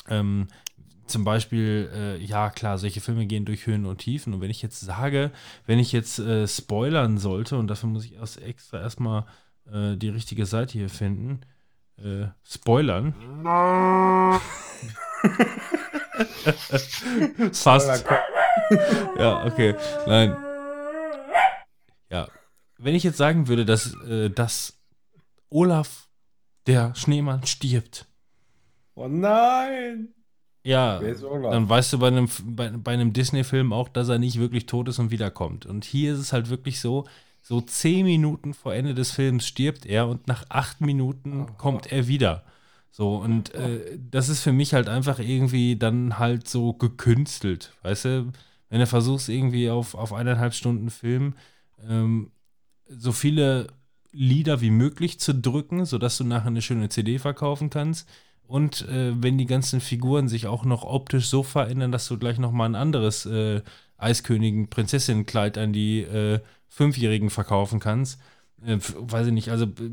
Ähm, 0.10 0.48
zum 1.06 1.26
Beispiel, 1.26 1.92
äh, 1.94 2.18
ja 2.24 2.50
klar, 2.50 2.78
solche 2.78 3.02
Filme 3.02 3.26
gehen 3.26 3.46
durch 3.46 3.68
Höhen 3.68 3.86
und 3.86 3.98
Tiefen. 4.00 4.34
Und 4.34 4.42
wenn 4.42 4.50
ich 4.50 4.62
jetzt 4.62 4.80
sage, 4.80 5.32
wenn 5.66 5.80
ich 5.80 5.92
jetzt 5.92 6.20
äh, 6.20 6.48
spoilern 6.48 7.18
sollte, 7.18 7.58
und 7.58 7.68
dafür 7.68 7.90
muss 7.90 8.06
ich 8.06 8.14
erst 8.16 8.42
extra 8.42 8.80
erstmal 8.80 9.26
äh, 9.72 9.96
die 9.98 10.10
richtige 10.10 10.46
Seite 10.46 10.74
hier 10.74 10.90
finden, 10.90 11.42
äh, 11.98 12.28
spoilern. 12.44 13.14
Fast. 17.54 18.06
ja, 19.18 19.46
okay. 19.46 19.76
Nein. 20.08 20.36
Ja. 22.10 22.28
Wenn 22.78 22.96
ich 22.96 23.04
jetzt 23.04 23.18
sagen 23.18 23.48
würde, 23.48 23.66
dass, 23.66 23.94
äh, 24.04 24.30
dass 24.30 24.80
Olaf, 25.50 26.08
der 26.68 26.96
Schneemann, 26.96 27.46
stirbt, 27.46 28.08
Oh 28.96 29.08
nein! 29.08 30.10
ja, 30.64 31.00
dann 31.00 31.68
weißt 31.68 31.94
du 31.94 32.00
bei 32.00 32.08
einem, 32.08 32.30
bei, 32.44 32.70
bei 32.70 32.94
einem 32.94 33.12
Disney-Film 33.12 33.74
auch, 33.74 33.90
dass 33.90 34.08
er 34.08 34.20
nicht 34.20 34.40
wirklich 34.40 34.66
tot 34.66 34.88
ist 34.88 35.00
und 35.00 35.12
wiederkommt. 35.12 35.66
Und 35.66 35.84
hier 35.84 36.14
ist 36.14 36.20
es 36.20 36.32
halt 36.32 36.50
wirklich 36.50 36.80
so, 36.80 37.06
so 37.42 37.60
zehn 37.60 38.06
Minuten 38.06 38.54
vor 38.54 38.74
Ende 38.74 38.94
des 38.94 39.12
Films 39.12 39.46
stirbt 39.46 39.86
er 39.86 40.08
und 40.08 40.28
nach 40.28 40.46
acht 40.50 40.80
Minuten 40.80 41.48
kommt 41.58 41.92
er 41.92 42.08
wieder. 42.08 42.46
So, 42.96 43.16
und 43.16 43.56
äh, 43.56 43.98
das 44.12 44.30
ist 44.30 44.42
für 44.42 44.52
mich 44.52 44.76
halt 44.76 44.88
einfach 44.88 45.18
irgendwie 45.18 45.76
dann 45.78 46.20
halt 46.20 46.48
so 46.48 46.74
gekünstelt, 46.74 47.74
weißt 47.82 48.06
du? 48.06 48.32
Wenn 48.70 48.80
du 48.82 48.86
versuchst, 48.86 49.30
irgendwie 49.30 49.72
auf, 49.72 49.96
auf 49.96 50.14
eineinhalb 50.14 50.54
Stunden 50.54 50.92
Film 50.92 51.34
ähm, 51.90 52.32
so 52.88 53.12
viele 53.12 53.68
Lieder 54.12 54.62
wie 54.62 54.70
möglich 54.70 55.20
zu 55.20 55.34
drücken, 55.34 55.86
sodass 55.86 56.20
du 56.20 56.24
nachher 56.24 56.50
eine 56.50 56.62
schöne 56.62 56.90
CD 56.90 57.18
verkaufen 57.18 57.72
kannst. 57.72 58.08
Und 58.46 58.88
äh, 58.90 59.14
wenn 59.20 59.40
die 59.40 59.48
ganzen 59.48 59.82
Figuren 59.82 60.28
sich 60.28 60.46
auch 60.46 60.64
noch 60.64 60.84
optisch 60.84 61.28
so 61.30 61.42
verändern, 61.42 61.92
dass 61.92 62.08
du 62.08 62.20
gleich 62.20 62.38
noch 62.38 62.52
mal 62.52 62.66
ein 62.66 62.76
anderes 62.76 63.26
äh, 63.26 63.64
Eiskönigin-Prinzessin-Kleid 63.98 65.58
an 65.58 65.74
die 65.74 66.02
äh, 66.02 66.42
Fünfjährigen 66.68 67.32
verkaufen 67.32 67.80
kannst, 67.80 68.22
äh, 68.64 68.78
weiß 68.80 69.28
ich 69.28 69.34
nicht, 69.34 69.50
also 69.50 69.66
äh, 69.66 69.90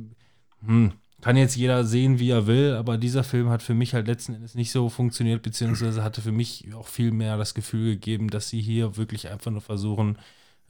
hm, 0.67 0.93
kann 1.21 1.37
jetzt 1.37 1.57
jeder 1.57 1.85
sehen, 1.85 2.19
wie 2.19 2.31
er 2.31 2.47
will, 2.47 2.75
aber 2.75 2.99
dieser 2.99 3.25
Film 3.25 3.51
hat 3.51 3.63
für 3.63 3.75
mich 3.75 3.95
halt 3.95 4.07
letzten 4.07 4.35
Endes 4.35 4.55
nicht 4.55 4.73
so 4.73 4.89
funktioniert, 4.89 5.43
beziehungsweise 5.43 6.03
hatte 6.03 6.23
für 6.23 6.33
mich 6.33 6.73
auch 6.75 6.89
viel 6.89 7.11
mehr 7.11 7.37
das 7.37 7.55
Gefühl 7.55 7.95
gegeben, 7.95 8.29
dass 8.29 8.49
sie 8.49 8.61
hier 8.61 8.97
wirklich 8.97 9.29
einfach 9.29 9.51
nur 9.51 9.61
versuchen, 9.61 10.19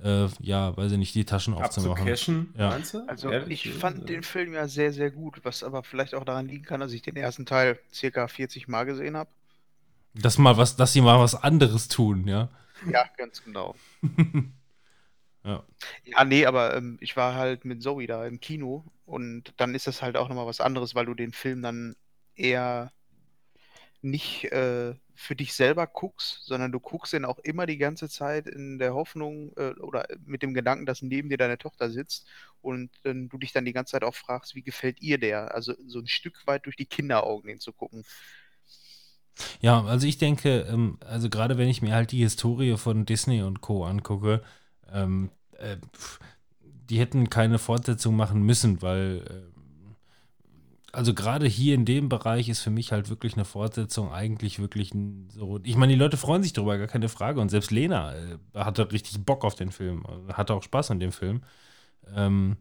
äh, 0.02 0.28
ja, 0.40 0.76
weiß 0.76 0.92
ich 0.92 0.98
nicht, 0.98 1.14
die 1.14 1.24
Taschen 1.24 1.54
aufzumachen. 1.54 2.06
Ja. 2.56 2.70
meinst 2.70 2.94
du? 2.94 3.06
Also 3.06 3.30
Ehrlich? 3.30 3.66
ich 3.66 3.74
fand 3.74 4.08
den 4.08 4.22
Film 4.22 4.54
ja 4.54 4.66
sehr, 4.66 4.92
sehr 4.92 5.10
gut, 5.10 5.40
was 5.44 5.62
aber 5.62 5.82
vielleicht 5.82 6.14
auch 6.14 6.24
daran 6.24 6.48
liegen 6.48 6.64
kann, 6.64 6.80
dass 6.80 6.92
ich 6.92 7.02
den 7.02 7.16
ersten 7.16 7.46
Teil 7.46 7.78
circa 7.92 8.26
40 8.26 8.66
Mal 8.66 8.84
gesehen 8.84 9.16
habe. 9.16 9.30
Dass 10.14 10.38
mal 10.38 10.56
was, 10.56 10.76
dass 10.76 10.92
sie 10.92 11.00
mal 11.00 11.20
was 11.20 11.34
anderes 11.34 11.88
tun, 11.88 12.26
ja. 12.26 12.48
Ja, 12.90 13.04
ganz 13.16 13.44
genau. 13.44 13.74
Ja. 15.44 15.64
Ja, 16.04 16.24
nee, 16.24 16.44
aber 16.44 16.76
ähm, 16.76 16.98
ich 17.00 17.16
war 17.16 17.34
halt 17.34 17.64
mit 17.64 17.82
Zoe 17.82 18.06
da 18.06 18.26
im 18.26 18.40
Kino 18.40 18.84
und 19.06 19.54
dann 19.56 19.74
ist 19.74 19.86
das 19.86 20.02
halt 20.02 20.16
auch 20.16 20.28
nochmal 20.28 20.46
was 20.46 20.60
anderes, 20.60 20.94
weil 20.94 21.06
du 21.06 21.14
den 21.14 21.32
Film 21.32 21.62
dann 21.62 21.96
eher 22.34 22.92
nicht 24.02 24.44
äh, 24.52 24.94
für 25.14 25.36
dich 25.36 25.52
selber 25.52 25.86
guckst, 25.86 26.44
sondern 26.44 26.72
du 26.72 26.80
guckst 26.80 27.12
ihn 27.12 27.26
auch 27.26 27.38
immer 27.40 27.66
die 27.66 27.76
ganze 27.76 28.08
Zeit 28.08 28.46
in 28.46 28.78
der 28.78 28.94
Hoffnung 28.94 29.52
äh, 29.56 29.72
oder 29.80 30.06
mit 30.24 30.42
dem 30.42 30.54
Gedanken, 30.54 30.86
dass 30.86 31.02
neben 31.02 31.28
dir 31.28 31.36
deine 31.36 31.58
Tochter 31.58 31.90
sitzt 31.90 32.26
und 32.62 32.90
ähm, 33.04 33.28
du 33.28 33.36
dich 33.36 33.52
dann 33.52 33.66
die 33.66 33.74
ganze 33.74 33.92
Zeit 33.92 34.04
auch 34.04 34.14
fragst, 34.14 34.54
wie 34.54 34.62
gefällt 34.62 35.02
ihr 35.02 35.18
der? 35.18 35.54
Also 35.54 35.74
so 35.86 35.98
ein 35.98 36.06
Stück 36.06 36.46
weit 36.46 36.64
durch 36.64 36.76
die 36.76 36.86
Kinderaugen 36.86 37.50
hinzugucken. 37.50 38.04
Ja, 39.60 39.84
also 39.84 40.06
ich 40.06 40.18
denke, 40.18 40.60
ähm, 40.70 40.98
also 41.04 41.28
gerade 41.28 41.58
wenn 41.58 41.68
ich 41.68 41.82
mir 41.82 41.94
halt 41.94 42.12
die 42.12 42.22
Historie 42.22 42.76
von 42.76 43.06
Disney 43.06 43.42
und 43.42 43.60
Co. 43.60 43.84
angucke, 43.84 44.42
ähm, 44.92 45.30
äh, 45.58 45.76
die 46.88 46.98
hätten 46.98 47.30
keine 47.30 47.58
Fortsetzung 47.58 48.16
machen 48.16 48.42
müssen, 48.42 48.82
weil 48.82 49.24
ähm, 49.30 49.50
also 50.92 51.14
gerade 51.14 51.46
hier 51.46 51.74
in 51.74 51.84
dem 51.84 52.08
Bereich 52.08 52.48
ist 52.48 52.60
für 52.60 52.70
mich 52.70 52.90
halt 52.92 53.10
wirklich 53.10 53.34
eine 53.34 53.44
Fortsetzung 53.44 54.12
eigentlich 54.12 54.58
wirklich 54.58 54.92
so. 55.28 55.60
Ich 55.62 55.76
meine, 55.76 55.92
die 55.92 55.98
Leute 55.98 56.16
freuen 56.16 56.42
sich 56.42 56.52
darüber, 56.52 56.78
gar 56.78 56.88
keine 56.88 57.08
Frage. 57.08 57.40
Und 57.40 57.48
selbst 57.48 57.70
Lena 57.70 58.14
äh, 58.14 58.38
hatte 58.54 58.90
richtig 58.90 59.24
Bock 59.24 59.44
auf 59.44 59.54
den 59.54 59.70
Film, 59.70 60.04
äh, 60.28 60.32
hatte 60.32 60.54
auch 60.54 60.62
Spaß 60.62 60.90
an 60.90 61.00
dem 61.00 61.12
Film. 61.12 61.42
Ähm, 62.14 62.56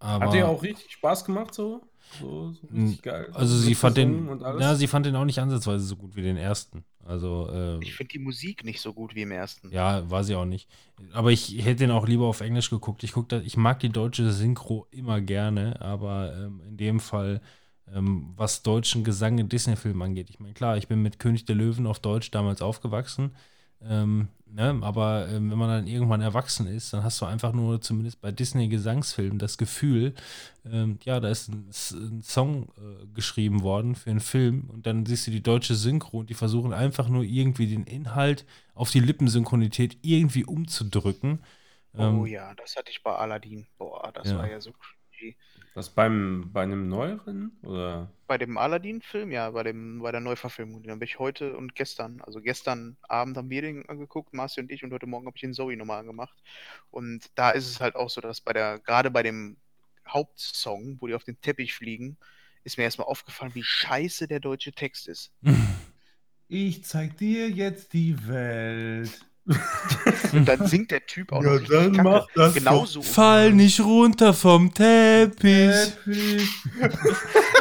Hat 0.00 0.32
dir 0.32 0.48
auch 0.48 0.62
richtig 0.62 0.90
Spaß 0.92 1.24
gemacht 1.24 1.54
so? 1.54 1.82
So, 2.20 2.52
so 2.52 2.66
richtig 2.74 3.02
geil. 3.02 3.28
also 3.32 3.56
sie 3.56 3.74
fand 3.74 3.96
den, 3.96 4.10
Mitgesungen 4.10 4.38
und 4.38 4.44
alles? 4.44 4.62
ja, 4.62 4.74
sie 4.74 4.86
fand 4.86 5.06
den 5.06 5.16
auch 5.16 5.24
nicht 5.24 5.38
ansatzweise 5.38 5.84
so 5.84 5.96
gut 5.96 6.16
wie 6.16 6.22
den 6.22 6.36
ersten. 6.36 6.84
Also 7.04 7.48
äh, 7.52 7.78
Ich 7.82 7.94
finde 7.94 8.12
die 8.12 8.18
Musik 8.18 8.64
nicht 8.64 8.80
so 8.80 8.92
gut 8.92 9.14
wie 9.14 9.22
im 9.22 9.30
ersten. 9.30 9.70
Ja, 9.70 10.08
war 10.10 10.24
sie 10.24 10.34
auch 10.34 10.44
nicht. 10.44 10.68
Aber 11.12 11.30
ich 11.30 11.64
hätte 11.64 11.76
den 11.84 11.90
auch 11.90 12.06
lieber 12.06 12.26
auf 12.26 12.40
Englisch 12.40 12.70
geguckt. 12.70 13.04
Ich, 13.04 13.12
guck 13.12 13.28
da, 13.28 13.40
ich 13.40 13.56
mag 13.56 13.80
die 13.80 13.90
deutsche 13.90 14.30
Synchro 14.32 14.86
immer 14.90 15.20
gerne, 15.20 15.80
aber 15.80 16.34
ähm, 16.36 16.60
in 16.66 16.76
dem 16.76 17.00
Fall, 17.00 17.40
ähm, 17.92 18.32
was 18.36 18.62
deutschen 18.62 19.04
Gesang 19.04 19.38
in 19.38 19.48
Disney-Filmen 19.48 20.02
angeht, 20.02 20.30
ich 20.30 20.40
meine, 20.40 20.54
klar, 20.54 20.76
ich 20.76 20.88
bin 20.88 21.02
mit 21.02 21.18
König 21.18 21.44
der 21.44 21.54
Löwen 21.56 21.86
auf 21.86 22.00
Deutsch 22.00 22.30
damals 22.30 22.62
aufgewachsen. 22.62 23.32
Ähm, 23.82 24.28
ne, 24.46 24.78
aber 24.82 25.28
ähm, 25.28 25.50
wenn 25.50 25.58
man 25.58 25.68
dann 25.68 25.86
irgendwann 25.86 26.20
erwachsen 26.20 26.66
ist, 26.66 26.92
dann 26.92 27.02
hast 27.04 27.20
du 27.20 27.26
einfach 27.26 27.52
nur, 27.52 27.80
zumindest 27.80 28.20
bei 28.20 28.32
Disney-Gesangsfilmen, 28.32 29.38
das 29.38 29.58
Gefühl, 29.58 30.14
ähm, 30.64 30.98
ja, 31.04 31.20
da 31.20 31.28
ist 31.28 31.48
ein, 31.48 31.68
ein 31.92 32.22
Song 32.22 32.68
äh, 32.78 33.06
geschrieben 33.14 33.62
worden 33.62 33.94
für 33.94 34.10
einen 34.10 34.20
Film 34.20 34.68
und 34.70 34.86
dann 34.86 35.06
siehst 35.06 35.26
du 35.26 35.30
die 35.30 35.42
deutsche 35.42 35.74
Synchro 35.74 36.18
und 36.20 36.30
die 36.30 36.34
versuchen 36.34 36.72
einfach 36.72 37.08
nur 37.08 37.22
irgendwie 37.24 37.66
den 37.68 37.84
Inhalt 37.84 38.46
auf 38.74 38.90
die 38.90 39.00
Lippensynchronität 39.00 39.98
irgendwie 40.02 40.44
umzudrücken. 40.44 41.40
Ähm, 41.96 42.18
Oh 42.18 42.26
ja, 42.26 42.54
das 42.54 42.76
hatte 42.76 42.90
ich 42.90 43.02
bei 43.02 43.14
Aladdin. 43.14 43.66
Boah, 43.78 44.12
das 44.12 44.28
Ja. 44.30 44.36
war 44.36 44.46
ja 44.48 44.60
so 44.60 44.72
cringy. 44.72 45.36
Das 45.76 45.90
beim, 45.90 46.48
bei 46.54 46.62
einem 46.62 46.88
neueren? 46.88 47.52
Oder? 47.62 48.10
Bei 48.26 48.38
dem 48.38 48.56
Aladdin-Film, 48.56 49.30
ja, 49.30 49.50
bei 49.50 49.62
dem, 49.62 50.00
bei 50.00 50.10
der 50.10 50.22
Neuverfilmung, 50.22 50.82
den 50.82 50.90
habe 50.90 51.04
ich 51.04 51.18
heute 51.18 51.54
und 51.54 51.74
gestern, 51.74 52.22
also 52.22 52.40
gestern 52.40 52.96
Abend 53.02 53.36
haben 53.36 53.50
wir 53.50 53.60
den 53.60 53.86
angeguckt, 53.86 54.32
Marci 54.32 54.58
und 54.58 54.70
ich, 54.70 54.84
und 54.84 54.92
heute 54.94 55.06
Morgen 55.06 55.26
habe 55.26 55.36
ich 55.36 55.42
den 55.42 55.52
Zoe 55.52 55.76
nochmal 55.76 56.00
angemacht. 56.00 56.34
Und 56.90 57.26
da 57.34 57.50
ist 57.50 57.68
es 57.68 57.78
halt 57.78 57.94
auch 57.94 58.08
so, 58.08 58.22
dass 58.22 58.40
bei 58.40 58.54
der, 58.54 58.78
gerade 58.78 59.10
bei 59.10 59.22
dem 59.22 59.58
Hauptsong, 60.08 60.96
wo 60.98 61.08
die 61.08 61.14
auf 61.14 61.24
den 61.24 61.38
Teppich 61.42 61.74
fliegen, 61.74 62.16
ist 62.64 62.78
mir 62.78 62.84
erstmal 62.84 63.08
aufgefallen, 63.08 63.54
wie 63.54 63.62
scheiße 63.62 64.28
der 64.28 64.40
deutsche 64.40 64.72
Text 64.72 65.06
ist. 65.08 65.30
Ich 66.48 66.84
zeig 66.84 67.18
dir 67.18 67.50
jetzt 67.50 67.92
die 67.92 68.26
Welt. 68.26 69.26
Und 70.32 70.44
dann 70.46 70.66
singt 70.66 70.90
der 70.90 71.06
Typ 71.06 71.32
auch 71.32 71.40
noch 71.42 71.50
Ja, 71.52 71.56
richtig 71.58 71.70
dann 71.76 71.92
kacke. 71.92 72.02
mach 72.08 72.26
das 72.34 72.54
Genauso. 72.54 73.02
Fall 73.02 73.52
nicht 73.52 73.80
runter 73.80 74.34
vom 74.34 74.72
Teppich. 74.74 75.92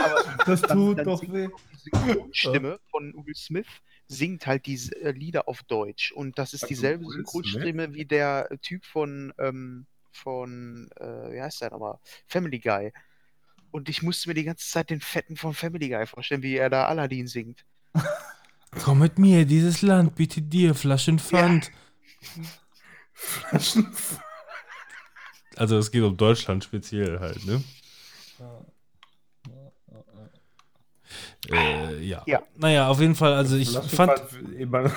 Aber 0.03 0.43
Das 0.45 0.61
dann- 0.61 0.77
tut 0.77 0.97
dann 0.99 1.05
doch 1.05 1.19
singt 1.19 1.33
weh. 1.33 1.47
die 1.85 1.89
Synchronstimme 1.91 2.79
von 2.89 3.13
Will 3.25 3.35
Smith 3.35 3.67
singt 4.07 4.45
halt 4.47 4.65
diese 4.65 4.95
äh, 5.01 5.11
Lieder 5.11 5.47
auf 5.47 5.63
Deutsch 5.63 6.11
und 6.11 6.37
das 6.37 6.53
ist 6.53 6.63
Also 6.63 6.73
dieselbe 6.73 7.05
Synchronstimme 7.05 7.93
wie 7.93 8.05
der 8.05 8.49
Typ 8.61 8.85
von 8.85 9.33
ähm, 9.39 9.85
von 10.11 10.89
äh, 10.99 11.31
wie 11.33 11.41
heißt 11.41 11.61
der 11.61 11.71
nochmal 11.71 11.97
Family 12.27 12.59
Guy 12.59 12.91
und 13.71 13.89
ich 13.89 14.01
musste 14.03 14.29
mir 14.29 14.35
die 14.35 14.43
ganze 14.43 14.67
Zeit 14.69 14.89
den 14.89 15.01
Fetten 15.01 15.35
von 15.37 15.53
Family 15.53 15.89
Guy 15.89 16.05
vorstellen, 16.07 16.41
wie 16.43 16.55
er 16.55 16.69
da 16.69 16.85
Aladdin 16.85 17.27
singt. 17.27 17.65
Komm 18.83 18.99
mit 18.99 19.17
mir, 19.17 19.45
dieses 19.45 19.81
Land 19.81 20.15
bietet 20.15 20.51
dir 20.51 20.75
Flaschenpfand. 20.75 21.71
Also 25.55 25.77
es 25.77 25.89
geht 25.91 26.03
um 26.03 26.15
Deutschland 26.17 26.63
speziell 26.63 27.19
halt, 27.19 27.45
ne? 27.45 27.63
Äh, 31.49 32.01
ja. 32.03 32.23
Ja. 32.25 32.41
Naja, 32.57 32.87
auf 32.87 32.99
jeden 32.99 33.15
Fall, 33.15 33.33
also 33.33 33.55
ich 33.55 33.69
fand, 33.69 34.11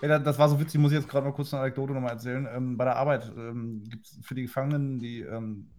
Ja, 0.00 0.08
da- 0.08 0.18
das 0.20 0.38
war 0.38 0.48
so 0.48 0.58
witzig, 0.60 0.80
muss 0.80 0.92
ich 0.92 0.98
jetzt 0.98 1.08
gerade 1.08 1.26
mal 1.26 1.32
kurz 1.32 1.52
eine 1.52 1.62
Anekdote 1.62 1.92
nochmal 1.92 2.12
erzählen. 2.12 2.46
Ähm, 2.54 2.76
bei 2.76 2.84
der 2.84 2.96
Arbeit 2.96 3.30
ähm, 3.36 3.82
gibt 3.88 4.06
es 4.06 4.18
für 4.22 4.34
die 4.34 4.42
Gefangenen, 4.42 4.98
die, 5.00 5.20
ähm, 5.20 5.70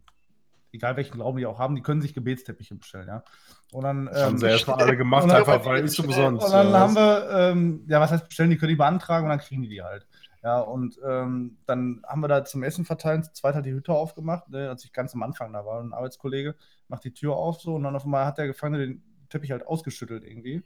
egal 0.72 0.96
welchen 0.98 1.14
Glauben 1.14 1.38
die 1.38 1.46
auch 1.46 1.60
haben, 1.60 1.76
die 1.76 1.82
können 1.82 2.02
sich 2.02 2.14
Gebetsteppiche 2.14 2.76
bestellen, 2.76 3.08
ja. 3.08 3.24
Und 3.72 3.84
dann, 3.84 4.10
Haben 4.10 4.34
ähm, 4.34 4.38
sie 4.38 4.48
erstmal 4.48 4.82
alle 4.82 4.98
gemacht, 4.98 5.24
und 5.24 5.30
dann- 5.30 5.38
einfach 5.40 5.66
weil 5.66 5.84
ist 5.84 6.00
umsonst. 6.00 6.46
und 6.46 6.52
dann 6.52 6.74
haben 6.74 6.96
wir, 6.96 7.30
ähm, 7.32 7.86
ja, 7.88 8.00
was 8.00 8.12
heißt 8.12 8.28
bestellen, 8.28 8.50
die 8.50 8.58
können 8.58 8.70
die 8.72 8.76
beantragen 8.76 9.26
und 9.26 9.30
dann 9.30 9.40
kriegen 9.40 9.62
die 9.62 9.70
die 9.70 9.82
halt. 9.84 10.08
Ja, 10.42 10.60
und 10.60 10.98
ähm, 11.06 11.58
dann 11.66 12.02
haben 12.08 12.22
wir 12.22 12.30
da 12.30 12.46
zum 12.46 12.64
Essen 12.64 12.86
verteilen, 12.86 13.24
zweit 13.34 13.56
hat 13.56 13.66
die 13.66 13.74
Hütte 13.74 13.92
aufgemacht, 13.94 14.48
ne, 14.50 14.70
als 14.70 14.86
ich 14.86 14.94
ganz 14.94 15.14
am 15.14 15.22
Anfang 15.22 15.52
da 15.52 15.66
war. 15.66 15.82
Ein 15.82 15.94
Arbeitskollege 15.94 16.56
macht 16.88 17.04
die 17.04 17.14
Tür 17.14 17.36
auf 17.36 17.60
so 17.60 17.76
und 17.76 17.84
dann 17.84 17.96
auf 17.96 18.06
einmal 18.06 18.26
hat 18.26 18.38
der 18.38 18.48
Gefangene 18.48 18.86
den 18.88 19.04
Teppich 19.28 19.52
halt 19.52 19.68
ausgeschüttelt 19.68 20.24
irgendwie. 20.24 20.64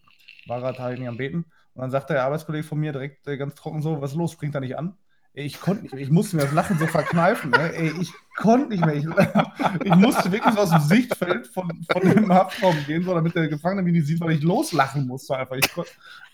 War 0.47 0.59
gerade 0.59 0.77
halt 0.77 0.99
nicht 0.99 1.07
am 1.07 1.17
Beten. 1.17 1.45
Und 1.73 1.81
dann 1.81 1.89
sagt 1.89 2.11
der 2.11 2.23
Arbeitskollege 2.23 2.63
von 2.63 2.79
mir 2.79 2.91
direkt 2.91 3.27
äh, 3.27 3.35
ganz 3.35 3.55
trocken 3.55 3.81
so, 3.81 3.99
was 3.99 4.11
ist 4.11 4.17
los, 4.17 4.31
springt 4.31 4.53
er 4.53 4.61
nicht 4.61 4.77
an? 4.77 4.95
Ich 5.35 5.59
konnte 5.59 5.81
nicht 5.81 5.95
mehr, 5.95 6.03
ich 6.03 6.11
musste 6.11 6.35
mir 6.35 6.43
das 6.43 6.51
Lachen 6.51 6.77
so 6.77 6.85
verkneifen. 6.85 7.49
Ne? 7.49 7.73
Ey, 7.73 7.91
ich 7.99 8.13
konnte 8.35 8.69
nicht 8.69 8.85
mehr. 8.85 8.93
Ich, 8.93 9.05
ich 9.83 9.95
musste 9.95 10.31
wirklich 10.31 10.53
so 10.53 10.59
aus 10.59 10.69
dem 10.69 10.81
Sichtfeld 10.81 11.47
von, 11.47 11.83
von 11.91 12.01
dem 12.03 12.31
Haftraum 12.31 12.75
gehen, 12.85 13.03
so, 13.03 13.15
damit 13.15 13.33
der 13.33 13.47
Gefangene 13.47 13.81
mich 13.81 13.93
nicht 13.93 14.05
sieht, 14.05 14.21
weil 14.21 14.33
ich 14.33 14.43
loslachen 14.43 15.07
musste 15.07 15.35
einfach. 15.35 15.55
Ich, 15.55 15.73
kon, 15.73 15.85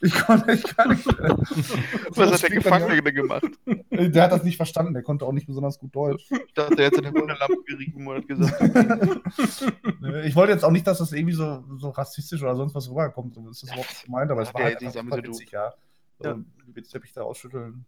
ich 0.02 0.14
konnte 0.14 0.52
echt 0.52 0.76
gar 0.76 0.90
nicht 0.90 1.06
mehr. 1.06 1.30
Was 2.10 2.34
hat 2.34 2.44
der 2.44 2.50
Gefangene 2.50 3.02
denn 3.02 3.16
gemacht? 3.16 3.48
Der 3.90 4.24
hat 4.24 4.34
das 4.34 4.44
nicht 4.44 4.58
verstanden, 4.58 4.94
der 4.94 5.04
konnte 5.04 5.26
auch 5.26 5.32
nicht 5.32 5.48
besonders 5.48 5.80
gut 5.80 5.96
Deutsch. 5.96 6.26
Ich 6.30 6.54
dachte, 6.54 6.76
der 6.76 6.88
hätte 6.88 6.98
eine 6.98 7.14
Wunderlampe 7.14 7.64
gerieben 7.66 8.06
und 8.06 8.18
hat 8.18 8.28
gesagt, 8.28 8.62
Ich 10.26 10.36
wollte 10.36 10.52
jetzt 10.52 10.66
auch 10.66 10.72
nicht, 10.72 10.86
dass 10.86 10.98
das 10.98 11.14
irgendwie 11.14 11.36
so, 11.36 11.64
so 11.78 11.90
rassistisch 11.92 12.42
oder 12.42 12.58
sonst 12.58 12.76
was 12.76 12.90
rüberkommt. 12.90 13.34
So 13.34 13.50
ist 13.50 13.64
das 13.64 13.70
überhaupt 13.70 14.04
gemeint, 14.04 14.30
aber 14.30 14.42
es 14.42 14.54
war 14.54 14.62
der 14.62 14.76
halt 14.76 14.98
einfach 14.98 15.24
witzig, 15.24 15.52
ja. 15.52 15.74
So, 16.22 16.30
Ja. 16.30 16.40
Gebetsteppich 16.66 17.14
da 17.14 17.22
ausschütteln, 17.22 17.86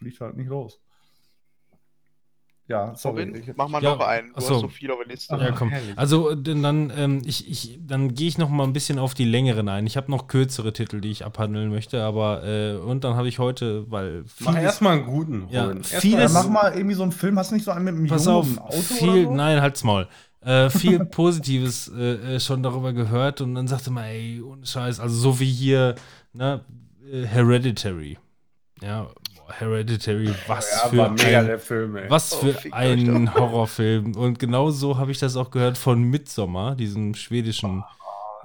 fliegt 0.00 0.20
halt 0.20 0.36
nicht 0.36 0.48
los. 0.48 0.80
Ja, 2.68 2.94
sorry. 2.94 3.22
Robin, 3.24 3.34
ich- 3.42 3.56
mach 3.56 3.68
mal 3.68 3.82
Ja, 3.82 3.96
noch 3.96 4.06
einen. 4.06 4.28
Du 4.28 4.34
ach 4.36 4.42
so. 4.42 4.54
hast 4.54 4.60
so 4.60 4.68
viel 4.68 4.92
auf 4.92 4.98
der 4.98 5.08
Liste. 5.08 5.34
Ja, 5.36 5.50
komm. 5.50 5.72
Also 5.96 6.36
dann, 6.36 6.92
ähm, 6.96 7.20
ich, 7.24 7.48
ich, 7.50 7.78
dann 7.84 8.14
gehe 8.14 8.28
ich 8.28 8.38
noch 8.38 8.48
mal 8.48 8.62
ein 8.62 8.72
bisschen 8.72 9.00
auf 9.00 9.12
die 9.14 9.24
längeren 9.24 9.68
ein. 9.68 9.86
Ich 9.88 9.96
habe 9.96 10.08
noch 10.08 10.28
kürzere 10.28 10.72
Titel, 10.72 11.00
die 11.00 11.10
ich 11.10 11.24
abhandeln 11.24 11.68
möchte, 11.70 12.04
aber 12.04 12.44
äh, 12.44 12.76
und 12.76 13.02
dann 13.02 13.16
habe 13.16 13.26
ich 13.26 13.40
heute, 13.40 13.90
weil 13.90 14.22
Mach 14.38 14.52
vieles- 14.52 14.62
erstmal 14.62 14.98
einen 14.98 15.06
guten. 15.06 15.48
Ja, 15.50 15.64
Robin. 15.64 15.78
Erst 15.78 15.94
vieles- 15.96 16.32
Ja, 16.32 16.42
mal- 16.42 16.48
mach 16.48 16.62
mal 16.62 16.72
irgendwie 16.76 16.94
so 16.94 17.02
einen 17.02 17.10
Film. 17.12 17.36
Hast 17.40 17.50
du 17.50 17.56
nicht 17.56 17.64
so 17.64 17.72
einen 17.72 17.84
mit 17.86 17.94
einem 17.96 18.06
Pass 18.06 18.24
Jungen 18.26 18.58
auf, 18.58 18.66
Auto 18.66 18.76
viel, 18.82 19.08
oder 19.10 19.22
so? 19.24 19.34
nein, 19.34 19.60
halt's 19.60 19.82
Maul. 19.82 20.06
Äh, 20.42 20.70
viel 20.70 21.04
Positives 21.06 21.88
äh, 21.88 22.36
äh, 22.36 22.40
schon 22.40 22.62
darüber 22.62 22.92
gehört 22.92 23.40
und 23.40 23.56
dann 23.56 23.66
sagte 23.66 23.90
man, 23.90 24.04
ey, 24.04 24.40
ohne 24.40 24.64
Scheiß, 24.64 25.00
also 25.00 25.16
so 25.16 25.40
wie 25.40 25.50
hier, 25.50 25.96
ne, 26.32 26.64
äh, 27.10 27.24
Hereditary. 27.26 28.16
Ja, 28.80 29.08
Hereditary, 29.58 30.34
was 30.46 30.70
ja, 30.70 30.88
für 30.88 31.10
ein, 31.10 31.16
der 31.16 31.58
Film, 31.58 31.96
ey. 31.96 32.10
was 32.10 32.32
Oh, 32.32 32.38
für 32.42 32.72
ein 32.72 33.34
Horrorfilm. 33.34 34.16
Und 34.16 34.38
genau 34.38 34.70
so 34.70 34.98
habe 34.98 35.10
ich 35.12 35.18
das 35.18 35.36
auch 35.36 35.50
gehört 35.50 35.78
von 35.78 36.02
Midsommar, 36.02 36.76
diesem 36.76 37.14
schwedischen 37.14 37.84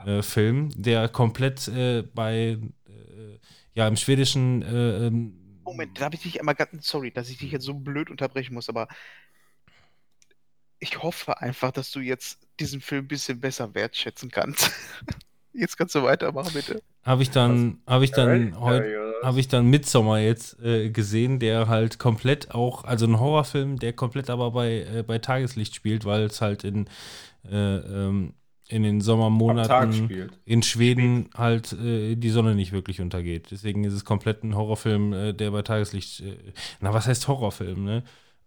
äh, 0.06 0.22
Film, 0.22 0.70
der 0.76 1.10
komplett 1.10 1.68
äh, 1.68 2.04
bei, 2.04 2.58
äh, 2.88 3.40
ja, 3.74 3.88
im 3.88 3.96
schwedischen, 3.98 4.62
äh, 4.64 5.08
ähm, 5.08 5.62
Moment, 5.64 6.00
darf 6.00 6.14
ich 6.14 6.22
dich 6.22 6.40
einmal 6.40 6.56
ganz, 6.56 6.88
sorry, 6.88 7.12
dass 7.12 7.30
ich 7.30 7.38
dich 7.38 7.52
jetzt 7.52 7.66
so 7.66 7.74
blöd 7.74 8.10
unterbrechen 8.12 8.54
muss, 8.54 8.70
aber 8.70 8.88
ich 10.80 11.02
hoffe 11.02 11.42
einfach, 11.42 11.72
dass 11.72 11.92
du 11.92 12.00
jetzt 12.00 12.40
diesen 12.60 12.82
Film 12.82 13.06
ein 13.06 13.08
bisschen 13.08 13.40
besser 13.40 13.74
wertschätzen 13.74 14.30
kannst. 14.32 14.72
Jetzt 15.58 15.78
kannst 15.78 15.96
du 15.96 16.04
weitermachen, 16.04 16.52
bitte. 16.52 16.84
habe 17.04 17.24
ich 17.24 17.32
dann, 17.32 17.82
habe 17.88 18.04
ich 18.04 18.12
dann 18.12 18.60
heute? 18.60 18.86
Habe 19.26 19.40
ich 19.40 19.48
dann 19.48 19.68
Midsommar 19.68 20.20
jetzt 20.20 20.60
äh, 20.62 20.90
gesehen, 20.90 21.40
der 21.40 21.68
halt 21.68 22.00
komplett 22.00 22.52
auch, 22.52 22.84
also 22.84 23.06
ein 23.06 23.20
Horrorfilm, 23.20 23.80
der 23.80 23.94
komplett 23.94 24.30
aber 24.30 24.52
bei, 24.52 24.82
äh, 24.84 25.04
bei 25.06 25.20
Tageslicht 25.20 25.76
spielt, 25.76 26.06
weil 26.06 26.24
es 26.24 26.42
halt 26.42 26.64
in, 26.64 26.88
äh, 27.50 27.78
ähm, 27.78 28.34
in 28.68 28.84
den 28.84 29.02
Sommermonaten 29.02 30.10
in 30.46 30.64
Schweden 30.64 31.30
halt 31.36 31.74
äh, 31.74 32.16
die 32.16 32.30
Sonne 32.30 32.56
nicht 32.56 32.72
wirklich 32.72 33.02
untergeht. 33.02 33.52
Deswegen 33.52 33.84
ist 33.84 33.94
es 33.94 34.06
komplett 34.06 34.44
ein 34.44 34.56
Horrorfilm, 34.56 35.14
äh, 35.14 35.34
der 35.34 35.52
bei 35.52 35.62
Tageslicht, 35.62 36.22
äh, 36.22 36.38
na 36.80 36.94
was 36.94 37.08
heißt 37.08 37.28
Horrorfilm, 37.28 37.84
ne? 37.84 38.04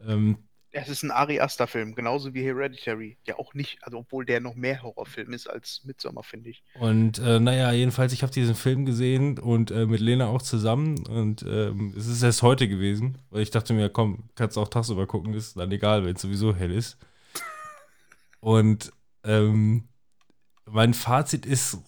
Ähm, 0.06 0.38
Es 0.80 0.88
ist 0.88 1.02
ein 1.02 1.10
Ari 1.10 1.40
Aster-Film, 1.40 1.94
genauso 1.94 2.34
wie 2.34 2.42
Hereditary. 2.42 3.16
Der 3.26 3.38
auch 3.38 3.54
nicht, 3.54 3.78
also 3.82 3.98
obwohl 3.98 4.24
der 4.24 4.40
noch 4.40 4.54
mehr 4.54 4.82
Horrorfilm 4.82 5.32
ist 5.32 5.48
als 5.48 5.82
Midsommar, 5.84 6.24
finde 6.24 6.50
ich. 6.50 6.62
Und 6.74 7.18
äh, 7.18 7.40
naja, 7.40 7.72
jedenfalls, 7.72 8.12
ich 8.12 8.22
habe 8.22 8.32
diesen 8.32 8.54
Film 8.54 8.86
gesehen 8.86 9.38
und 9.38 9.70
äh, 9.70 9.86
mit 9.86 10.00
Lena 10.00 10.26
auch 10.26 10.42
zusammen. 10.42 11.06
Und 11.06 11.42
ähm, 11.42 11.94
es 11.96 12.06
ist 12.06 12.22
erst 12.22 12.42
heute 12.42 12.68
gewesen, 12.68 13.18
weil 13.30 13.42
ich 13.42 13.50
dachte 13.50 13.72
mir, 13.74 13.88
komm, 13.88 14.30
kannst 14.34 14.56
du 14.56 14.60
auch 14.60 14.68
tagsüber 14.68 15.06
gucken, 15.06 15.34
ist 15.34 15.56
dann 15.56 15.72
egal, 15.72 16.04
wenn 16.04 16.16
es 16.16 16.22
sowieso 16.22 16.54
hell 16.54 16.72
ist. 16.72 16.98
Und 18.40 18.92
ähm, 19.24 19.88
mein 20.66 20.94
Fazit 20.94 21.46
ist, 21.46 21.78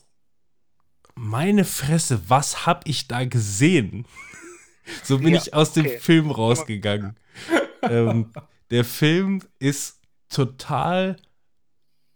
meine 1.14 1.64
Fresse, 1.64 2.20
was 2.29 2.66
hab 2.66 2.87
ich 2.88 3.09
da 3.09 3.24
gesehen? 3.24 4.07
so 5.05 5.18
bin 5.18 5.35
Ja, 5.35 5.38
ich 5.38 5.55
aus 5.55 5.72
dem 5.72 5.87
okay. 5.87 5.98
Film 5.98 6.31
rausgegangen. 6.31 7.16
ähm, 7.83 8.33
der 8.70 8.85
Film 8.85 9.42
ist 9.59 10.00
total 10.28 11.16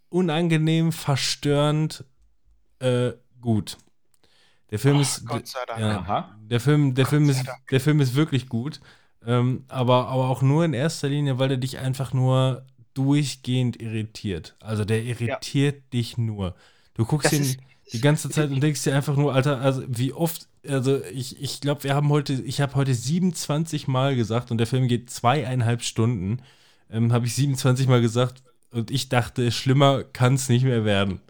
unangenehm, 0.09 0.91
verstörend, 0.91 2.03
äh, 2.79 3.11
gut. 3.41 3.77
Der 4.71 4.79
Film 4.79 4.97
Oh, 4.97 5.01
ist, 5.01 5.25
Gott 5.25 5.47
sei 5.47 5.59
Dank. 5.67 5.79
ja, 5.79 6.35
der 6.41 6.59
Film, 6.59 6.95
der 6.95 7.05
Gott 7.05 7.09
Film 7.09 7.25
sei 7.27 7.31
ist, 7.39 7.47
Dank. 7.47 7.67
der 7.69 7.79
Film 7.79 7.99
ist 7.99 8.15
wirklich 8.15 8.49
gut, 8.49 8.79
ähm, 9.25 9.65
aber, 9.67 10.07
aber 10.07 10.29
auch 10.29 10.41
nur 10.41 10.65
in 10.65 10.73
erster 10.73 11.09
Linie, 11.09 11.39
weil 11.39 11.51
er 11.51 11.57
dich 11.57 11.77
einfach 11.79 12.13
nur 12.13 12.65
durchgehend 12.93 13.81
irritiert. 13.81 14.55
Also 14.59 14.85
der 14.85 15.03
irritiert 15.03 15.91
dich 15.93 16.17
nur. 16.17 16.55
Du 16.93 17.05
guckst 17.05 17.25
Das 17.31 17.33
ihn 17.33 17.41
ist- 17.41 17.59
die 17.93 18.01
ganze 18.01 18.29
Zeit 18.31 18.49
und 18.49 18.61
denkst 18.61 18.83
dir 18.83 18.95
einfach 18.95 19.15
nur, 19.15 19.33
Alter, 19.35 19.61
also 19.61 19.83
wie 19.87 20.11
oft, 20.11 20.47
also 20.69 21.03
ich, 21.05 21.41
ich 21.41 21.61
glaube, 21.61 21.83
wir 21.83 21.95
haben 21.95 22.09
heute, 22.09 22.33
ich 22.33 22.61
habe 22.61 22.75
heute 22.75 22.93
27 22.93 23.87
Mal 23.87 24.15
gesagt 24.15 24.51
und 24.51 24.57
der 24.57 24.67
Film 24.67 24.87
geht 24.87 25.09
zweieinhalb 25.09 25.81
Stunden, 25.83 26.41
ähm, 26.89 27.11
habe 27.13 27.25
ich 27.25 27.35
27 27.35 27.87
Mal 27.87 28.01
gesagt 28.01 28.43
und 28.71 28.91
ich 28.91 29.09
dachte, 29.09 29.51
schlimmer 29.51 30.03
kann 30.03 30.35
es 30.35 30.49
nicht 30.49 30.63
mehr 30.63 30.85
werden. 30.85 31.21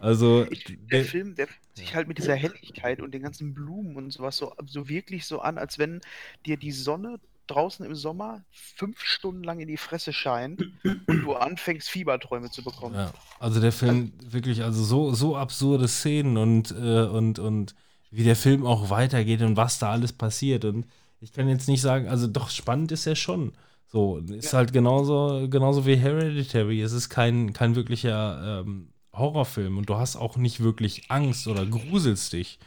Also 0.00 0.46
Ich, 0.50 0.64
der 0.64 0.76
der- 1.00 1.04
Film, 1.04 1.34
der 1.34 1.48
fühlt 1.48 1.76
sich 1.76 1.94
halt 1.94 2.08
mit 2.08 2.18
dieser 2.18 2.34
Helligkeit 2.34 3.00
und 3.00 3.12
den 3.12 3.22
ganzen 3.22 3.54
Blumen 3.54 3.96
und 3.96 4.12
sowas 4.12 4.36
so, 4.36 4.52
so 4.66 4.88
wirklich 4.88 5.26
so 5.26 5.40
an, 5.40 5.58
als 5.58 5.78
wenn 5.78 6.00
dir 6.46 6.56
die 6.56 6.72
Sonne 6.72 7.18
draußen 7.46 7.84
im 7.86 7.94
Sommer 7.94 8.44
fünf 8.50 9.00
Stunden 9.02 9.42
lang 9.42 9.58
in 9.60 9.68
die 9.68 9.76
Fresse 9.78 10.12
scheint 10.12 10.60
und 10.84 11.22
du 11.22 11.32
anfängst, 11.34 11.88
Fieberträume 11.88 12.50
zu 12.50 12.62
bekommen. 12.62 12.94
Ja, 12.94 13.12
also 13.40 13.60
der 13.60 13.72
Film 13.72 14.12
wirklich, 14.30 14.62
also 14.62 14.84
so, 14.84 15.14
so 15.14 15.36
absurde 15.36 15.88
Szenen 15.88 16.36
und, 16.36 16.70
äh, 16.72 17.04
und, 17.06 17.38
und 17.38 17.74
wie 18.10 18.24
der 18.24 18.36
Film 18.36 18.64
auch 18.66 18.90
weitergeht 18.90 19.42
und 19.42 19.56
was 19.56 19.78
da 19.78 19.90
alles 19.90 20.12
passiert. 20.12 20.64
Und 20.64 20.86
ich 21.20 21.32
kann 21.32 21.48
jetzt 21.48 21.68
nicht 21.68 21.80
sagen, 21.82 22.08
also 22.08 22.26
doch 22.26 22.50
spannend 22.50 22.92
ist 22.92 23.06
er 23.06 23.16
schon. 23.16 23.52
So, 23.86 24.18
ist 24.18 24.52
Ja. 24.52 24.58
halt 24.58 24.72
genauso, 24.72 25.46
genauso 25.48 25.86
wie 25.86 25.96
Hereditary. 25.96 26.82
Es 26.82 26.92
ist 26.92 27.08
kein, 27.08 27.52
kein 27.52 27.74
wirklicher 27.74 28.60
ähm, 28.60 28.88
Horrorfilm 29.14 29.78
und 29.78 29.88
du 29.88 29.96
hast 29.96 30.16
auch 30.16 30.36
nicht 30.36 30.60
wirklich 30.60 31.10
Angst 31.10 31.48
oder 31.48 31.64
gruselst 31.66 32.32
dich. 32.34 32.58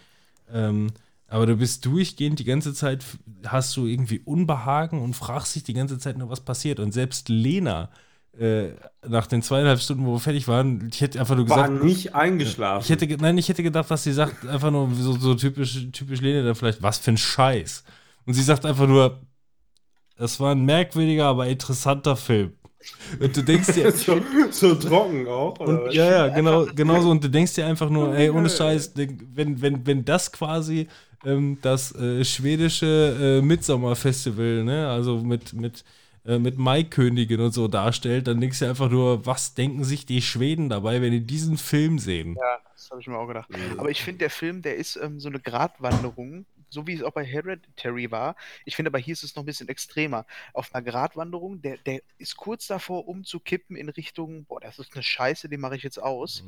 Ähm, 0.51 0.87
aber 1.27 1.45
du 1.45 1.55
bist 1.55 1.85
durchgehend 1.85 2.39
die 2.39 2.43
ganze 2.43 2.73
Zeit, 2.73 3.05
hast 3.45 3.77
du 3.77 3.85
irgendwie 3.85 4.19
Unbehagen 4.19 5.01
und 5.01 5.15
fragst 5.15 5.55
dich 5.55 5.63
die 5.63 5.73
ganze 5.73 5.97
Zeit 5.97 6.17
nur, 6.17 6.29
was 6.29 6.41
passiert. 6.41 6.79
Und 6.79 6.91
selbst 6.91 7.29
Lena, 7.29 7.89
äh, 8.39 8.69
nach 9.07 9.27
den 9.27 9.41
zweieinhalb 9.41 9.79
Stunden, 9.79 10.05
wo 10.05 10.13
wir 10.13 10.19
fertig 10.19 10.47
waren, 10.47 10.89
ich 10.91 11.01
hätte 11.01 11.19
einfach 11.19 11.35
nur 11.35 11.49
War 11.49 11.67
gesagt, 11.67 11.83
nicht 11.83 12.15
eingeschlafen. 12.15 12.83
ich 12.83 12.89
hätte, 12.89 13.21
nein, 13.21 13.37
ich 13.37 13.49
hätte 13.49 13.63
gedacht, 13.63 13.91
dass 13.91 14.03
sie 14.03 14.13
sagt, 14.13 14.47
einfach 14.47 14.71
nur 14.71 14.89
so, 14.93 15.13
so 15.17 15.35
typisch, 15.35 15.87
typisch 15.91 16.21
Lena, 16.21 16.43
dann 16.43 16.55
vielleicht, 16.55 16.81
was 16.81 16.97
für 16.97 17.11
ein 17.11 17.17
Scheiß. 17.17 17.83
Und 18.25 18.33
sie 18.33 18.43
sagt 18.43 18.65
einfach 18.65 18.87
nur, 18.87 19.19
das 20.17 20.39
war 20.39 20.53
ein 20.53 20.63
merkwürdiger, 20.63 21.25
aber 21.25 21.47
interessanter 21.47 22.15
Film. 22.15 22.53
Und 23.19 23.35
du 23.35 23.43
denkst 23.43 23.73
dir, 23.73 23.91
so, 23.91 24.21
so 24.49 24.75
trocken 24.75 25.27
auch. 25.27 25.59
Oder 25.59 25.85
und, 25.85 25.93
ja, 25.93 26.09
ja, 26.09 26.27
genau, 26.29 26.65
genau 26.65 27.01
so. 27.01 27.09
Und 27.09 27.23
du 27.23 27.29
denkst 27.29 27.55
dir 27.55 27.65
einfach 27.65 27.89
nur, 27.89 28.15
ey, 28.15 28.29
ohne. 28.29 28.49
Scheiß, 28.49 28.93
wenn, 28.95 29.61
wenn, 29.61 29.85
wenn 29.85 30.05
das 30.05 30.31
quasi 30.31 30.87
ähm, 31.25 31.57
das 31.61 31.93
äh, 31.95 32.23
schwedische 32.23 33.39
äh, 33.39 33.41
Midsommer-Festival, 33.41 34.63
ne, 34.63 34.87
also 34.87 35.17
mit, 35.17 35.53
mit, 35.53 35.83
äh, 36.23 36.37
mit 36.37 36.57
Maikönigin 36.57 37.41
und 37.41 37.51
so 37.51 37.67
darstellt, 37.67 38.27
dann 38.27 38.39
denkst 38.39 38.59
du 38.59 38.65
einfach 38.69 38.89
nur, 38.89 39.25
was 39.25 39.55
denken 39.55 39.83
sich 39.83 40.05
die 40.05 40.21
Schweden 40.21 40.69
dabei, 40.69 41.01
wenn 41.01 41.11
die 41.11 41.25
diesen 41.25 41.57
Film 41.57 41.97
sehen? 41.97 42.35
Ja, 42.35 42.59
das 42.73 42.91
habe 42.91 43.01
ich 43.01 43.07
mir 43.07 43.17
auch 43.17 43.27
gedacht. 43.27 43.49
Aber 43.77 43.89
ich 43.89 44.03
finde, 44.03 44.19
der 44.19 44.29
Film, 44.29 44.61
der 44.61 44.75
ist 44.75 44.97
ähm, 44.97 45.19
so 45.19 45.29
eine 45.29 45.39
Gratwanderung, 45.39 46.45
so 46.69 46.85
wie 46.85 46.93
es 46.93 47.01
auch 47.01 47.11
bei 47.11 47.25
Hereditary 47.25 48.11
war. 48.11 48.35
Ich 48.65 48.75
finde 48.75 48.89
aber 48.89 48.99
hier 48.99 49.13
ist 49.13 49.23
es 49.23 49.35
noch 49.35 49.41
ein 49.43 49.47
bisschen 49.47 49.67
extremer. 49.67 50.27
Auf 50.53 50.73
einer 50.73 50.83
Gratwanderung, 50.83 51.61
der, 51.61 51.77
der 51.77 52.01
ist 52.19 52.37
kurz 52.37 52.67
davor, 52.67 53.07
umzukippen 53.07 53.75
in 53.75 53.89
Richtung, 53.89 54.45
boah, 54.45 54.59
das 54.59 54.77
ist 54.77 54.93
eine 54.93 55.01
Scheiße, 55.03 55.49
die 55.49 55.57
mache 55.57 55.75
ich 55.75 55.83
jetzt 55.83 56.01
aus. 56.01 56.43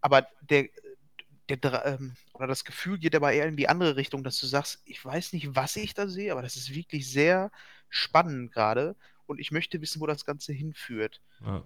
Aber 0.00 0.26
der, 0.40 0.68
der, 1.48 1.84
ähm, 1.84 2.14
oder 2.32 2.46
das 2.46 2.64
Gefühl 2.64 2.98
geht 2.98 3.16
aber 3.16 3.32
eher 3.32 3.46
in 3.46 3.56
die 3.56 3.68
andere 3.68 3.96
Richtung, 3.96 4.22
dass 4.22 4.38
du 4.38 4.46
sagst, 4.46 4.82
ich 4.84 5.04
weiß 5.04 5.32
nicht, 5.32 5.56
was 5.56 5.74
ich 5.74 5.94
da 5.94 6.06
sehe, 6.06 6.30
aber 6.30 6.42
das 6.42 6.56
ist 6.56 6.74
wirklich 6.74 7.10
sehr 7.10 7.50
spannend 7.88 8.52
gerade 8.52 8.94
und 9.26 9.38
ich 9.40 9.50
möchte 9.52 9.80
wissen, 9.80 10.00
wo 10.00 10.06
das 10.06 10.24
Ganze 10.24 10.52
hinführt. 10.52 11.20
Ja. 11.44 11.62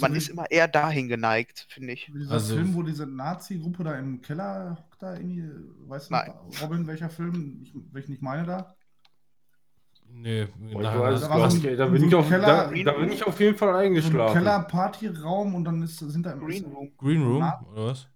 Man 0.00 0.16
ist 0.16 0.28
immer 0.28 0.50
eher 0.50 0.66
dahin 0.66 1.06
geneigt, 1.06 1.66
finde 1.68 1.92
ich. 1.92 2.10
Dieser 2.12 2.32
Also- 2.32 2.56
Film, 2.56 2.74
wo 2.74 2.82
diese 2.82 3.06
Nazi-Gruppe 3.06 3.84
da 3.84 3.94
im 3.98 4.20
Keller 4.20 4.76
hockt, 4.78 5.00
da 5.00 5.14
irgendwie, 5.14 5.48
weißt 5.88 6.10
du, 6.10 6.14
Nein. 6.14 6.32
Robin, 6.60 6.86
welcher 6.88 7.08
Film, 7.08 7.60
ich, 7.62 7.72
welchen 7.92 8.12
ich 8.12 8.20
meine 8.20 8.44
da? 8.44 8.74
Nee, 10.08 10.46
Boah, 10.72 10.80
ich 10.80 10.86
weiß, 10.86 11.20
da 11.20 11.28
hast, 11.30 11.64
da, 11.64 11.86
bin 11.86 12.00
so 12.00 12.06
ich 12.08 12.14
auf, 12.14 12.28
Keller- 12.28 12.70
da, 12.72 12.82
da 12.84 12.92
bin 12.98 13.12
ich 13.12 13.24
auf 13.26 13.38
jeden 13.40 13.56
Fall 13.56 13.72
So 13.72 13.78
eingeschlafen. 13.78 14.34
Keller-Partyraum 14.38 15.54
und 15.54 15.64
dann 15.64 15.82
ist, 15.82 15.98
sind 15.98 16.24
da 16.26 16.32
im 16.32 16.40
Green 16.40 16.64
Room. 16.64 16.92
Green 16.96 17.22
Room, 17.22 17.42
oder 17.72 17.86
was? 17.86 18.08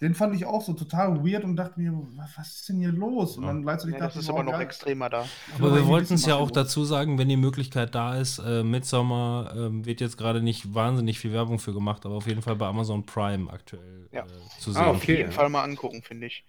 Den 0.00 0.14
fand 0.14 0.34
ich 0.34 0.46
auch 0.46 0.62
so 0.62 0.72
total 0.72 1.22
weird 1.24 1.44
und 1.44 1.56
dachte 1.56 1.78
mir, 1.78 1.92
was, 2.16 2.56
ist 2.56 2.68
denn 2.70 2.78
hier 2.78 2.90
los? 2.90 3.36
Und 3.36 3.44
Ja. 3.44 3.48
dann 3.48 3.62
gleichzeitig 3.62 3.96
Ja, 3.96 4.00
das 4.00 4.08
dachte 4.08 4.18
ist 4.20 4.24
ich, 4.24 4.30
aber 4.30 4.40
oh, 4.40 4.44
noch 4.44 4.52
geil. 4.54 4.66
extremer 4.66 5.10
da. 5.10 5.24
Aber 5.54 5.74
wir 5.74 5.86
wollten 5.86 6.14
es 6.14 6.24
ja 6.26 6.36
auch 6.36 6.50
dazu 6.50 6.84
sagen, 6.84 7.18
wenn 7.18 7.28
die 7.28 7.36
Möglichkeit 7.36 7.94
da 7.94 8.16
ist, 8.16 8.38
äh, 8.38 8.62
Midsommar 8.62 9.54
ähm, 9.54 9.84
wird 9.84 10.00
jetzt 10.00 10.16
gerade 10.16 10.40
nicht 10.42 10.74
wahnsinnig 10.74 11.18
viel 11.18 11.32
Werbung 11.32 11.58
für 11.58 11.74
gemacht, 11.74 12.06
aber 12.06 12.14
auf 12.14 12.26
jeden 12.26 12.40
Fall 12.40 12.56
bei 12.56 12.66
Amazon 12.66 13.04
Prime 13.04 13.50
aktuell 13.50 14.08
Ja. 14.12 14.22
äh, 14.22 14.26
zu 14.58 14.72
sehen. 14.72 14.82
Ah, 14.82 14.90
Auf 14.90 14.96
okay. 14.96 15.16
jeden 15.18 15.32
Fall 15.32 15.48
mal 15.50 15.62
angucken, 15.64 16.02
finde 16.02 16.26
ich. 16.28 16.44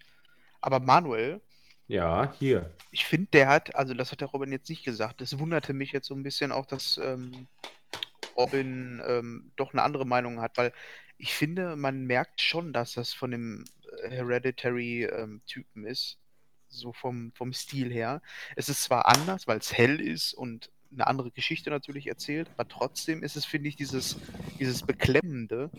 Aber 0.61 0.79
Manuel, 0.79 1.41
Ja, 1.87 2.33
hier. 2.39 2.71
ich 2.91 3.05
finde, 3.05 3.27
der 3.31 3.47
hat, 3.47 3.75
also 3.75 3.93
das 3.93 4.11
hat 4.11 4.21
der 4.21 4.27
Robin 4.29 4.51
jetzt 4.51 4.69
nicht 4.69 4.83
gesagt, 4.83 5.21
das 5.21 5.39
wunderte 5.39 5.73
mich 5.73 5.91
jetzt 5.91 6.07
so 6.07 6.15
ein 6.15 6.23
bisschen 6.23 6.51
auch, 6.51 6.65
dass 6.65 6.97
ähm, 6.97 7.47
Robin 8.35 9.01
ähm, 9.05 9.51
doch 9.55 9.73
eine 9.73 9.83
andere 9.83 10.05
Meinung 10.05 10.41
hat, 10.41 10.57
weil 10.57 10.73
ich 11.17 11.33
finde, 11.33 11.75
man 11.75 12.05
merkt 12.05 12.41
schon, 12.41 12.73
dass 12.73 12.93
das 12.93 13.13
von 13.13 13.31
dem 13.31 13.65
äh, 14.03 14.09
Hereditary-Typen 14.09 15.85
ist, 15.85 16.17
so 16.67 16.93
vom, 16.93 17.31
vom 17.35 17.53
Stil 17.53 17.91
her. 17.91 18.21
Es 18.55 18.69
ist 18.69 18.83
zwar 18.83 19.07
anders, 19.07 19.47
weil 19.47 19.59
es 19.59 19.71
hell 19.73 19.99
ist 20.01 20.33
und 20.33 20.71
eine 20.91 21.07
andere 21.07 21.31
Geschichte 21.31 21.69
natürlich 21.69 22.07
erzählt, 22.07 22.49
aber 22.57 22.67
trotzdem 22.67 23.23
ist 23.23 23.35
es, 23.37 23.45
finde 23.45 23.69
ich, 23.69 23.75
dieses, 23.75 24.17
dieses 24.59 24.81
Beklemmende, 24.83 25.69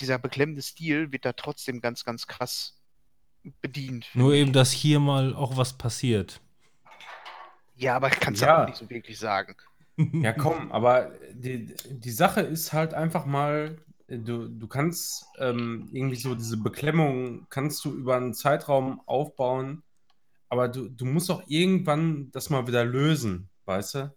dieser 0.00 0.18
beklemmende 0.18 0.62
Stil 0.62 1.10
wird 1.12 1.24
da 1.24 1.32
trotzdem 1.32 1.80
ganz, 1.80 2.04
ganz 2.04 2.26
krass 2.26 2.78
bedient. 3.62 4.08
Nur 4.14 4.32
ich. 4.34 4.40
eben, 4.40 4.52
dass 4.52 4.70
hier 4.70 5.00
mal 5.00 5.34
auch 5.34 5.56
was 5.56 5.76
passiert. 5.78 6.40
Ja, 7.76 7.96
aber 7.96 8.10
kannst 8.10 8.42
du 8.42 8.46
Ja. 8.46 8.62
auch 8.62 8.68
nicht 8.68 8.78
so 8.78 8.88
wirklich 8.88 9.18
sagen. 9.18 9.54
Ja, 10.20 10.32
komm, 10.32 10.72
aber 10.72 11.12
die, 11.32 11.74
die 11.90 12.10
Sache 12.10 12.40
ist 12.40 12.72
halt 12.72 12.94
einfach 12.94 13.26
mal, 13.26 13.76
du, 14.08 14.48
du 14.48 14.66
kannst 14.68 15.24
ähm, 15.38 15.88
irgendwie 15.92 16.16
so 16.16 16.34
diese 16.34 16.56
Beklemmung, 16.58 17.46
kannst 17.50 17.84
du 17.84 17.94
über 17.94 18.16
einen 18.16 18.34
Zeitraum 18.34 19.00
aufbauen, 19.06 19.82
aber 20.48 20.68
du, 20.68 20.88
du 20.88 21.04
musst 21.04 21.30
auch 21.30 21.42
irgendwann 21.46 22.30
das 22.32 22.50
mal 22.50 22.66
wieder 22.66 22.84
lösen, 22.84 23.48
weißt 23.64 23.94
du? 23.94 24.14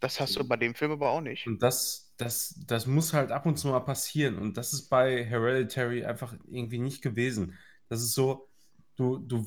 Das 0.00 0.20
hast 0.20 0.36
du 0.36 0.44
bei 0.46 0.56
dem 0.56 0.74
Film 0.74 0.92
aber 0.92 1.10
auch 1.10 1.20
nicht. 1.20 1.46
Und 1.46 1.62
das, 1.62 2.12
das, 2.18 2.54
das 2.66 2.86
muss 2.86 3.12
halt 3.12 3.32
ab 3.32 3.46
und 3.46 3.56
zu 3.58 3.68
mal 3.68 3.80
passieren. 3.80 4.38
Und 4.38 4.56
das 4.56 4.72
ist 4.72 4.88
bei 4.88 5.24
Hereditary 5.24 6.04
einfach 6.04 6.34
irgendwie 6.46 6.78
nicht 6.78 7.02
gewesen. 7.02 7.54
Das 7.88 8.02
ist 8.02 8.14
so, 8.14 8.48
du, 8.96 9.18
du, 9.18 9.46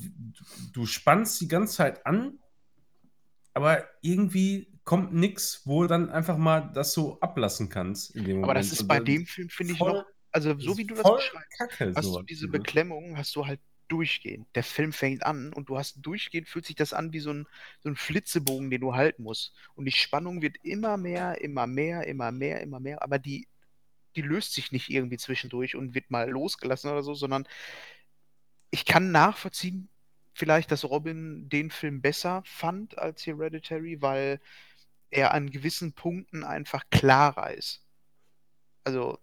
du 0.72 0.86
spannst 0.86 1.40
die 1.40 1.48
ganze 1.48 1.76
Zeit 1.76 2.04
an, 2.04 2.38
aber 3.54 3.84
irgendwie 4.02 4.70
kommt 4.90 5.14
nichts, 5.14 5.62
wo 5.66 5.86
dann 5.86 6.10
einfach 6.10 6.36
mal 6.36 6.62
das 6.74 6.92
so 6.92 7.20
ablassen 7.20 7.68
kannst 7.68 8.12
dem 8.12 8.22
Moment. 8.22 8.42
Aber 8.42 8.54
das 8.54 8.72
ist 8.72 8.88
bei 8.88 8.98
dem 8.98 9.24
Film, 9.24 9.48
finde 9.48 9.74
ich, 9.74 9.78
noch, 9.78 10.04
also 10.32 10.58
so 10.58 10.76
wie 10.78 10.84
du 10.84 10.96
das 10.96 11.04
beschreibst, 11.04 11.58
Kacke, 11.58 11.92
hast 11.94 12.12
du 12.12 12.22
diese 12.22 12.46
ne? 12.46 12.50
Beklemmung, 12.50 13.16
hast 13.16 13.36
du 13.36 13.46
halt 13.46 13.60
durchgehend. 13.86 14.48
Der 14.56 14.64
Film 14.64 14.92
fängt 14.92 15.24
an 15.24 15.52
und 15.52 15.68
du 15.68 15.78
hast 15.78 16.00
durchgehend, 16.04 16.48
fühlt 16.48 16.66
sich 16.66 16.74
das 16.74 16.92
an 16.92 17.12
wie 17.12 17.20
so 17.20 17.32
ein, 17.32 17.46
so 17.78 17.88
ein 17.88 17.94
Flitzebogen, 17.94 18.68
den 18.68 18.80
du 18.80 18.92
halten 18.92 19.22
musst. 19.22 19.54
Und 19.76 19.84
die 19.84 19.92
Spannung 19.92 20.42
wird 20.42 20.56
immer 20.64 20.96
mehr, 20.96 21.40
immer 21.40 21.68
mehr, 21.68 22.08
immer 22.08 22.32
mehr, 22.32 22.60
immer 22.60 22.80
mehr, 22.80 23.00
aber 23.00 23.20
die, 23.20 23.46
die 24.16 24.22
löst 24.22 24.54
sich 24.54 24.72
nicht 24.72 24.90
irgendwie 24.90 25.18
zwischendurch 25.18 25.76
und 25.76 25.94
wird 25.94 26.10
mal 26.10 26.28
losgelassen 26.28 26.90
oder 26.90 27.04
so, 27.04 27.14
sondern 27.14 27.46
ich 28.72 28.84
kann 28.86 29.12
nachvollziehen, 29.12 29.88
vielleicht, 30.32 30.72
dass 30.72 30.84
Robin 30.84 31.48
den 31.48 31.70
Film 31.70 32.02
besser 32.02 32.42
fand 32.44 32.98
als 32.98 33.24
Hereditary, 33.24 34.02
weil 34.02 34.40
er 35.10 35.34
an 35.34 35.50
gewissen 35.50 35.92
Punkten 35.92 36.44
einfach 36.44 36.84
klarer 36.90 37.52
ist. 37.54 37.82
Also, 38.84 39.18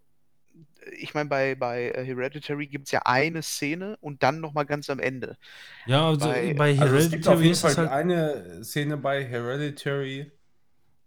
ich 0.99 1.13
meine, 1.13 1.29
bei, 1.29 1.55
bei 1.55 1.91
äh, 1.91 2.05
Hereditary 2.05 2.67
gibt 2.67 2.85
es 2.88 2.91
ja 2.91 3.01
eine 3.05 3.41
Szene 3.43 3.97
und 4.01 4.23
dann 4.23 4.39
nochmal 4.39 4.65
ganz 4.65 4.89
am 4.89 4.99
Ende. 4.99 5.38
Ja, 5.85 6.07
also 6.07 6.27
Bei- 6.29 6.53
bei, 6.53 6.77
Also 6.79 6.95
es 6.95 7.09
gibt 7.11 7.27
auf 7.27 7.39
Hereditary 7.39 7.43
jeden 7.43 7.51
ist 7.53 7.61
Fall 7.61 7.77
halt. 7.77 7.89
eine 7.91 8.63
Szene 8.63 8.97
bei 8.97 9.25
Hereditary, 9.25 10.31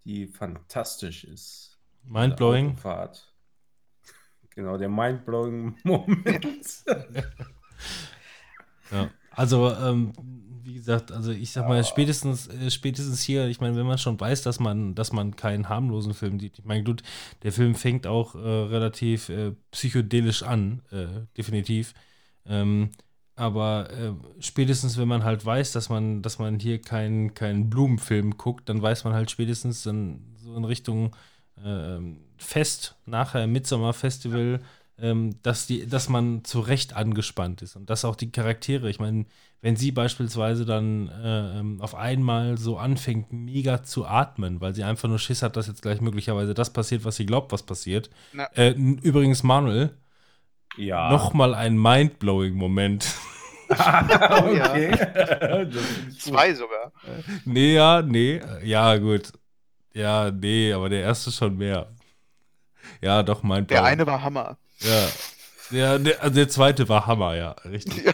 die 0.04 0.26
fantastisch 0.26 1.24
ist. 1.24 1.78
Mindblowing. 2.04 2.70
Autofahrt. 2.72 3.26
Genau, 4.50 4.76
der 4.76 4.88
mindblowing 4.88 5.78
Moment. 5.84 6.84
Ja. 8.90 9.08
Also, 9.30 9.72
ähm, 9.72 10.12
wie 10.70 10.74
gesagt, 10.74 11.10
also 11.10 11.32
ich 11.32 11.50
sag 11.50 11.66
mal, 11.66 11.82
spätestens, 11.84 12.46
äh, 12.46 12.70
spätestens 12.70 13.22
hier, 13.22 13.48
ich 13.48 13.60
meine, 13.60 13.76
wenn 13.76 13.86
man 13.86 13.98
schon 13.98 14.20
weiß, 14.20 14.42
dass 14.42 14.60
man, 14.60 14.94
dass 14.94 15.12
man 15.12 15.34
keinen 15.34 15.68
harmlosen 15.68 16.14
Film 16.14 16.38
sieht, 16.38 16.60
ich 16.60 16.64
meine, 16.64 16.84
gut, 16.84 17.02
der 17.42 17.50
Film 17.52 17.74
fängt 17.74 18.06
auch 18.06 18.36
äh, 18.36 18.38
relativ 18.38 19.28
äh, 19.30 19.52
psychedelisch 19.72 20.44
an, 20.44 20.82
äh, 20.92 21.26
definitiv. 21.36 21.92
Ähm, 22.46 22.90
aber 23.34 23.90
äh, 23.90 24.12
spätestens, 24.38 24.96
wenn 24.96 25.08
man 25.08 25.24
halt 25.24 25.44
weiß, 25.44 25.72
dass 25.72 25.88
man, 25.88 26.22
dass 26.22 26.38
man 26.38 26.60
hier 26.60 26.80
keinen 26.80 27.34
keinen 27.34 27.68
Blumenfilm 27.68 28.36
guckt, 28.36 28.68
dann 28.68 28.80
weiß 28.80 29.02
man 29.04 29.14
halt 29.14 29.30
spätestens 29.30 29.82
dann 29.82 30.20
so 30.36 30.54
in 30.54 30.64
Richtung 30.64 31.16
ähm, 31.64 32.20
Fest, 32.36 32.96
nachher 33.06 33.46
Midsommer 33.48 33.92
Festival, 33.92 34.60
ähm, 34.98 35.36
dass, 35.42 35.66
die, 35.66 35.86
dass 35.86 36.08
man 36.08 36.44
zu 36.44 36.60
Recht 36.60 36.94
angespannt 36.94 37.62
ist 37.62 37.74
und 37.74 37.90
dass 37.90 38.04
auch 38.04 38.16
die 38.16 38.30
Charaktere, 38.30 38.88
ich 38.88 39.00
meine, 39.00 39.24
wenn 39.62 39.76
sie 39.76 39.92
beispielsweise 39.92 40.64
dann 40.64 41.08
äh, 41.08 41.58
ähm, 41.58 41.80
auf 41.80 41.94
einmal 41.94 42.56
so 42.56 42.78
anfängt, 42.78 43.32
mega 43.32 43.82
zu 43.82 44.06
atmen, 44.06 44.60
weil 44.60 44.74
sie 44.74 44.84
einfach 44.84 45.08
nur 45.08 45.18
Schiss 45.18 45.42
hat, 45.42 45.56
dass 45.56 45.66
jetzt 45.66 45.82
gleich 45.82 46.00
möglicherweise 46.00 46.54
das 46.54 46.72
passiert, 46.72 47.04
was 47.04 47.16
sie 47.16 47.26
glaubt, 47.26 47.52
was 47.52 47.62
passiert. 47.62 48.10
Äh, 48.54 48.70
übrigens, 48.70 49.42
Manuel, 49.42 49.90
ja. 50.76 51.10
nochmal 51.10 51.54
ein 51.54 51.76
mindblowing 51.76 52.54
Moment. 52.54 53.06
okay. 53.68 54.92
Ich 54.92 55.00
gut. 55.72 56.18
Zwei 56.18 56.54
sogar. 56.54 56.92
nee, 57.44 57.74
ja, 57.74 58.02
nee, 58.02 58.40
ja, 58.64 58.96
gut. 58.96 59.32
Ja, 59.92 60.30
nee, 60.30 60.72
aber 60.72 60.88
der 60.88 61.02
erste 61.02 61.30
schon 61.30 61.58
mehr. 61.58 61.88
Ja, 63.02 63.22
doch, 63.22 63.42
mindblowing. 63.42 63.66
Der 63.66 63.84
eine 63.84 64.06
war 64.06 64.22
Hammer. 64.22 64.56
Ja. 64.78 65.08
Der, 65.70 65.98
der, 65.98 66.22
also 66.22 66.34
der 66.34 66.48
zweite 66.48 66.88
war 66.88 67.06
Hammer, 67.06 67.36
ja, 67.36 67.50
richtig. 67.64 68.06
Ja. 68.06 68.12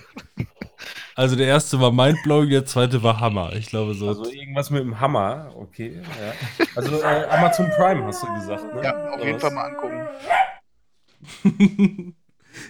Also 1.16 1.34
der 1.34 1.46
erste 1.46 1.80
war 1.80 1.92
mindblowing, 1.92 2.50
der 2.50 2.66
zweite 2.66 3.02
war 3.02 3.18
Hammer. 3.20 3.54
Ich 3.54 3.68
glaube 3.68 3.94
so. 3.94 4.08
Also 4.08 4.26
irgendwas 4.30 4.70
mit 4.70 4.82
dem 4.82 5.00
Hammer, 5.00 5.52
okay. 5.56 6.02
Ja. 6.20 6.38
Also 6.74 7.00
äh, 7.02 7.24
Amazon 7.30 7.70
Prime 7.70 8.04
hast 8.04 8.22
du 8.22 8.32
gesagt, 8.34 8.74
ne? 8.74 8.82
Ja, 8.82 8.92
auf 9.10 9.20
Oder 9.20 9.24
jeden 9.24 9.40
was? 9.40 9.40
Fall 9.40 9.50
mal 9.50 9.64
angucken. 9.64 10.10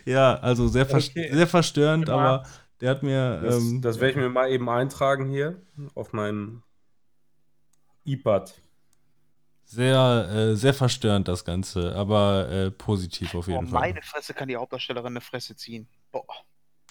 ja, 0.05 0.37
also 0.37 0.69
sehr, 0.69 0.87
vers 0.87 1.11
Okay. 1.11 1.31
sehr 1.33 1.47
verstörend, 1.49 2.09
aber 2.11 2.45
der 2.81 2.91
hat 2.91 3.03
mir. 3.03 3.41
Das, 3.41 3.57
ähm, 3.59 3.83
das 3.83 4.01
werde 4.01 4.11
ich 4.13 4.17
mir 4.17 4.29
mal 4.31 4.51
eben 4.51 4.69
eintragen 4.69 5.27
hier 5.29 5.63
auf 5.95 6.13
meinem 6.13 6.63
iPad. 8.05 8.63
sehr, 9.65 10.29
äh, 10.31 10.57
sehr 10.57 10.75
verstörend, 10.75 11.29
das 11.29 11.45
Ganze, 11.45 11.95
aber 11.95 12.49
äh, 12.51 12.71
positiv 12.71 13.35
auf 13.35 13.49
jeden 13.49 13.67
Fall. 13.67 13.81
meine 13.81 14.03
Fresse 14.03 14.35
kann 14.35 14.49
die 14.49 14.57
Hauptdarstellerin 14.57 15.13
eine 15.15 15.21
Fresse 15.21 15.57
ziehen. 15.57 15.89
Boah. 16.13 16.25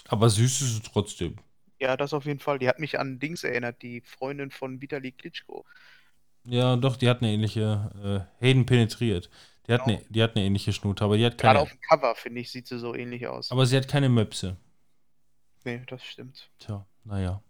Aber 0.08 0.30
süß 0.30 0.62
ist 0.62 0.74
es 0.74 0.82
trotzdem. 0.92 1.38
Ja, 1.80 1.98
das 1.98 2.14
auf 2.14 2.26
jeden 2.26 2.40
Fall. 2.40 2.60
Die 2.60 2.68
hat 2.68 2.80
mich 2.80 3.00
an 3.00 3.20
Dings 3.20 3.44
erinnert, 3.44 3.82
die 3.82 4.02
Freundin 4.02 4.52
von 4.52 4.82
Vitali 4.82 5.12
Klitschko. 5.12 5.66
Ja, 6.46 6.76
doch, 6.76 6.96
die 6.98 7.10
hat 7.10 7.22
eine 7.22 7.32
ähnliche. 7.32 8.28
Äh, 8.40 8.46
Hayden 8.46 8.66
penetriert. 8.66 9.30
Die 9.68 9.74
hat, 9.74 9.86
Genau. 9.86 9.98
eine, 9.98 10.06
die 10.10 10.22
hat 10.24 10.36
eine 10.36 10.46
ähnliche 10.46 10.74
Schnute, 10.74 11.04
aber 11.04 11.18
die 11.18 11.26
hat 11.26 11.38
Gerade 11.38 11.58
keine. 11.58 11.60
auf 11.60 11.70
dem 11.70 11.82
Cover, 11.82 12.16
finde 12.16 12.42
ich, 12.42 12.52
sieht 12.52 12.68
sie 12.68 12.78
so 12.80 12.94
ähnlich 12.96 13.28
aus. 13.28 13.52
Aber 13.52 13.66
sie 13.66 13.76
hat 13.78 13.88
keine 13.88 14.10
Möpse. 14.10 14.58
nee, 15.64 15.82
das 15.88 16.04
stimmt. 16.04 16.50
Tja, 16.60 16.86
naja. 17.04 17.42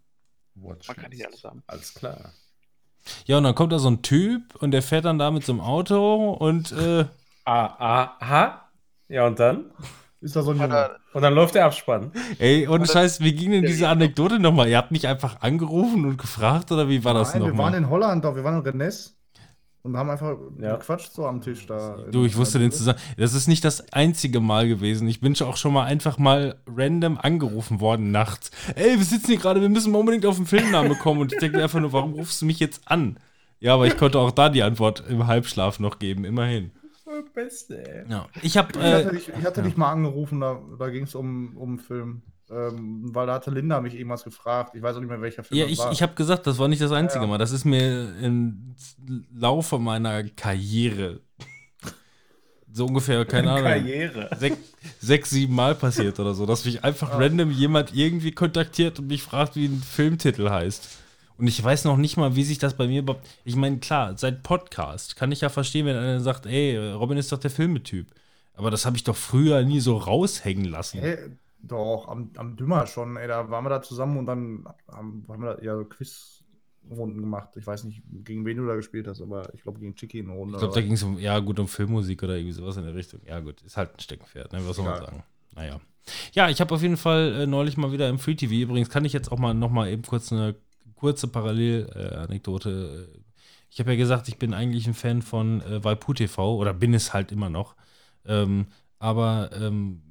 Watch 0.56 0.88
Man 0.88 0.98
kann 0.98 1.10
nicht 1.12 1.26
alles 1.26 1.44
haben. 1.44 1.64
Alles 1.68 1.94
klar. 1.94 2.34
Ja, 3.26 3.38
und 3.38 3.44
dann 3.44 3.56
kommt 3.56 3.72
da 3.74 3.80
so 3.80 3.90
ein 3.90 4.02
Typ 4.02 4.56
und 4.56 4.72
der 4.72 4.82
fährt 4.82 5.06
dann 5.06 5.20
da 5.20 5.32
mit 5.32 5.44
so 5.46 5.52
einem 5.54 5.62
Auto 5.62 6.32
und 6.34 6.72
äh, 6.72 7.06
Ah, 7.46 7.66
ah, 7.78 8.18
aha. 8.20 8.72
Ja, 9.08 9.28
und 9.28 9.40
dann? 9.40 9.72
Ist 10.26 10.36
da 10.36 10.42
so 10.42 10.52
ein 10.52 10.58
Junge? 10.60 10.90
Und 11.14 11.22
dann 11.22 11.36
läuft 11.36 11.54
der 11.54 11.66
Abspann. 11.66 12.12
ey, 12.40 12.68
ohne 12.68 12.88
Scheiß, 12.88 13.20
wie 13.22 13.34
ging 13.36 13.52
denn 13.52 13.62
diese 13.62 13.82
Lied 13.82 13.88
Anekdote 13.90 14.40
nochmal? 14.40 14.68
Ihr 14.68 14.78
habt 14.78 14.92
nicht 14.92 15.06
einfach 15.06 15.42
angerufen 15.42 16.04
und 16.04 16.18
gefragt 16.18 16.72
oder 16.72 16.90
wie 16.90 17.04
war 17.04 17.14
das 17.14 17.34
Nein, 17.34 17.44
wir 17.44 17.48
waren 17.50 17.58
nochmal? 17.58 17.76
in 17.76 17.90
Holland 17.90 18.26
doch, 18.26 18.36
wir 18.36 18.44
waren 18.44 18.56
in 18.56 18.62
Rennes. 18.62 19.16
und 19.84 19.96
haben 19.98 20.10
einfach 20.10 20.36
Ja. 20.60 20.78
gequatscht 20.78 21.14
so 21.14 21.28
am 21.28 21.42
Tisch 21.42 21.68
da. 21.68 21.98
Du, 22.10 22.26
ich 22.26 22.36
wusste 22.36 22.58
den 22.58 22.72
zusammen. 22.72 22.98
Das 23.18 23.36
ist 23.36 23.48
nicht 23.48 23.64
das 23.64 23.94
einzige 23.94 24.40
Mal 24.40 24.68
gewesen. 24.68 25.08
Ich 25.08 25.22
bin 25.22 25.36
schon 25.36 25.48
auch 25.48 25.58
schon 25.58 25.74
mal 25.74 25.84
einfach 25.84 26.18
mal 26.18 26.56
random 26.66 27.20
angerufen 27.20 27.80
worden 27.80 28.10
nachts. 28.10 28.50
Ey, 28.74 28.98
wir 28.98 29.06
sitzen 29.06 29.28
hier 29.28 29.38
gerade, 29.38 29.62
wir 29.62 29.70
müssen 29.70 29.92
mal 29.92 30.00
unbedingt 30.00 30.26
auf 30.26 30.38
den 30.38 30.48
Filmnamen 30.48 30.98
kommen. 30.98 31.22
Und 31.22 31.34
ich 31.34 31.40
denke 31.40 31.58
mir 31.58 31.64
einfach 31.64 31.80
nur, 31.80 31.94
warum 31.94 32.14
rufst 32.14 32.42
du 32.42 32.48
mich 32.48 32.60
jetzt 32.60 32.82
an? 32.86 33.20
Ja, 33.60 33.76
aber 33.76 33.86
ich 33.86 33.96
konnte 33.96 34.18
auch 34.18 34.32
da 34.32 34.50
die 34.50 34.64
Antwort 34.64 35.04
im 35.08 35.28
Halbschlaf 35.28 35.80
noch 35.80 36.00
geben, 36.00 36.26
immerhin. 36.26 36.72
Beste, 37.24 37.88
ey. 37.88 38.10
Ja. 38.10 38.28
Ich 38.42 38.58
habe 38.58 38.70
Ich 38.74 38.80
hatte, 38.80 39.10
äh, 39.10 39.12
dich, 39.12 39.30
ich 39.30 39.46
hatte 39.46 39.62
ja. 39.62 39.68
dich 39.68 39.78
mal 39.78 39.92
angerufen, 39.92 40.40
da, 40.42 40.62
da 40.80 40.90
ging 40.90 41.04
es 41.04 41.16
um, 41.16 41.56
um 41.58 41.70
einen 41.70 41.80
Film. 41.80 42.22
Ähm, 42.50 43.10
weil 43.14 43.26
da 43.26 43.34
hatte 43.34 43.50
Linda 43.50 43.82
mich 43.82 43.96
irgendwas 43.96 44.24
gefragt. 44.24 44.76
Ich 44.76 44.82
weiß 44.82 44.96
auch 44.96 45.00
nicht 45.00 45.10
mehr, 45.10 45.20
welcher 45.22 45.44
Film 45.44 45.58
ja, 45.60 45.66
das 45.66 45.74
ich, 45.74 45.80
war. 45.80 45.92
ich 45.92 46.02
habe 46.04 46.14
gesagt, 46.14 46.46
das 46.46 46.60
war 46.60 46.68
nicht 46.68 46.82
das 46.82 46.92
einzige 46.92 47.22
Ja, 47.22 47.26
ja. 47.26 47.30
Mal. 47.32 47.38
Das 47.40 47.52
ist 47.52 47.66
mir 47.66 48.16
im 48.22 48.76
Laufe 49.34 49.80
meiner 49.80 50.24
Karriere 50.24 51.22
so 52.72 52.86
ungefähr, 52.86 53.26
keine 53.26 53.50
Ahnung, 53.50 53.64
Karriere. 53.64 54.30
sech, 54.38 54.54
sechs, 55.00 55.32
sieben 55.32 55.56
Mal 55.56 55.74
passiert 55.74 56.20
oder 56.20 56.36
so, 56.36 56.46
dass 56.46 56.66
mich 56.66 56.84
einfach 56.84 57.18
random 57.20 57.50
jemand 57.50 57.96
irgendwie 57.96 58.32
kontaktiert 58.32 59.00
und 59.00 59.08
mich 59.08 59.24
fragt, 59.24 59.56
wie 59.56 59.66
ein 59.66 59.82
Filmtitel 59.82 60.50
heißt. 60.50 61.00
Und 61.38 61.48
ich 61.48 61.62
weiß 61.62 61.84
noch 61.86 61.98
nicht 61.98 62.18
mal, 62.18 62.36
wie 62.36 62.44
sich 62.44 62.60
das 62.60 62.76
bei 62.76 62.88
mir 62.88 63.02
überhaupt. 63.02 63.28
Ich 63.44 63.56
meine, 63.56 63.80
klar, 63.80 64.18
seit 64.18 64.44
Podcast 64.44 65.16
kann 65.16 65.32
ich 65.32 65.42
ja 65.42 65.50
verstehen, 65.50 65.86
wenn 65.86 65.98
einer 65.98 66.22
sagt, 66.22 66.46
ey, 66.46 66.78
Robin 66.94 67.18
ist 67.18 67.32
doch 67.32 67.40
der 67.40 67.52
Filmetyp. 67.52 68.08
Aber 68.54 68.72
das 68.72 68.86
habe 68.86 68.96
ich 68.96 69.04
doch 69.04 69.16
früher 69.16 69.64
nie 69.64 69.82
so 69.82 69.98
raushängen 69.98 70.66
lassen. 70.66 71.02
Hä? 71.02 71.18
Doch, 71.60 72.08
am, 72.08 72.32
am 72.38 72.56
Dümmer 72.56 72.86
schon, 72.88 73.18
ey, 73.18 73.28
da 73.28 73.50
waren 73.50 73.66
wir 73.66 73.70
da 73.70 73.82
zusammen 73.82 74.18
und 74.18 74.28
dann 74.28 74.66
haben, 74.88 75.26
haben 75.28 75.42
wir 75.42 75.56
da 75.56 75.64
ja 75.64 75.76
so 75.76 75.84
Quizrunden 75.84 77.20
gemacht. 77.20 77.50
Ich 77.58 77.66
weiß 77.66 77.86
nicht, 77.86 78.04
gegen 78.24 78.46
wen 78.46 78.58
du 78.58 78.68
da 78.68 78.76
gespielt 78.76 79.08
hast, 79.08 79.22
aber 79.22 79.52
ich 79.54 79.64
glaube 79.64 79.80
gegen 79.80 79.96
Chicky 79.96 80.20
eine 80.20 80.32
Runde. 80.32 80.56
Ich 80.56 80.60
glaube, 80.60 80.76
da 80.76 80.82
ging 80.82 80.94
es 80.94 81.04
um, 81.04 81.18
ja, 81.18 81.40
gut, 81.40 81.60
um 81.60 81.68
Filmmusik 81.68 82.22
oder 82.22 82.36
irgendwie 82.36 82.54
sowas 82.54 82.78
in 82.78 82.84
der 82.84 82.94
Richtung. 82.94 83.20
Ja, 83.26 83.40
gut, 83.40 83.62
ist 83.64 83.78
halt 83.78 83.96
ein 83.96 84.00
Steckenpferd, 84.00 84.54
ne? 84.54 84.60
Was 84.66 84.76
soll 84.76 84.86
man 84.86 85.00
sagen? 85.00 85.24
Naja. 85.56 85.82
Ja, 86.34 86.50
ich 86.50 86.62
habe 86.62 86.74
auf 86.76 86.84
jeden 86.84 86.98
Fall 86.98 87.34
äh, 87.34 87.48
neulich 87.48 87.78
mal 87.78 87.92
wieder 87.92 88.08
im 88.10 88.20
Free 88.20 88.36
TV. 88.36 88.54
Übrigens 88.54 88.90
kann 88.90 89.06
ich 89.06 89.14
jetzt 89.14 89.32
auch 89.32 89.40
mal 89.40 89.56
noch 89.56 89.72
mal 89.72 89.90
eben 89.90 90.04
kurz 90.04 90.32
eine 90.32 90.56
kurze 90.96 91.28
Parallel-Anekdote. 91.28 93.10
ich 93.70 93.80
habe 93.80 93.92
ja 93.92 93.98
gesagt, 93.98 94.28
ich 94.28 94.38
bin 94.38 94.54
eigentlich 94.54 94.88
ein 94.88 94.94
Fan 94.94 95.22
von 95.22 95.62
äh, 95.62 95.84
Waipu 95.84 96.14
TV 96.14 96.56
oder 96.56 96.74
bin 96.74 96.94
es 96.94 97.14
halt 97.14 97.32
immer 97.32 97.50
noch. 97.50 97.76
Ähm, 98.26 98.68
aber 99.00 99.52
ähm, 99.54 100.02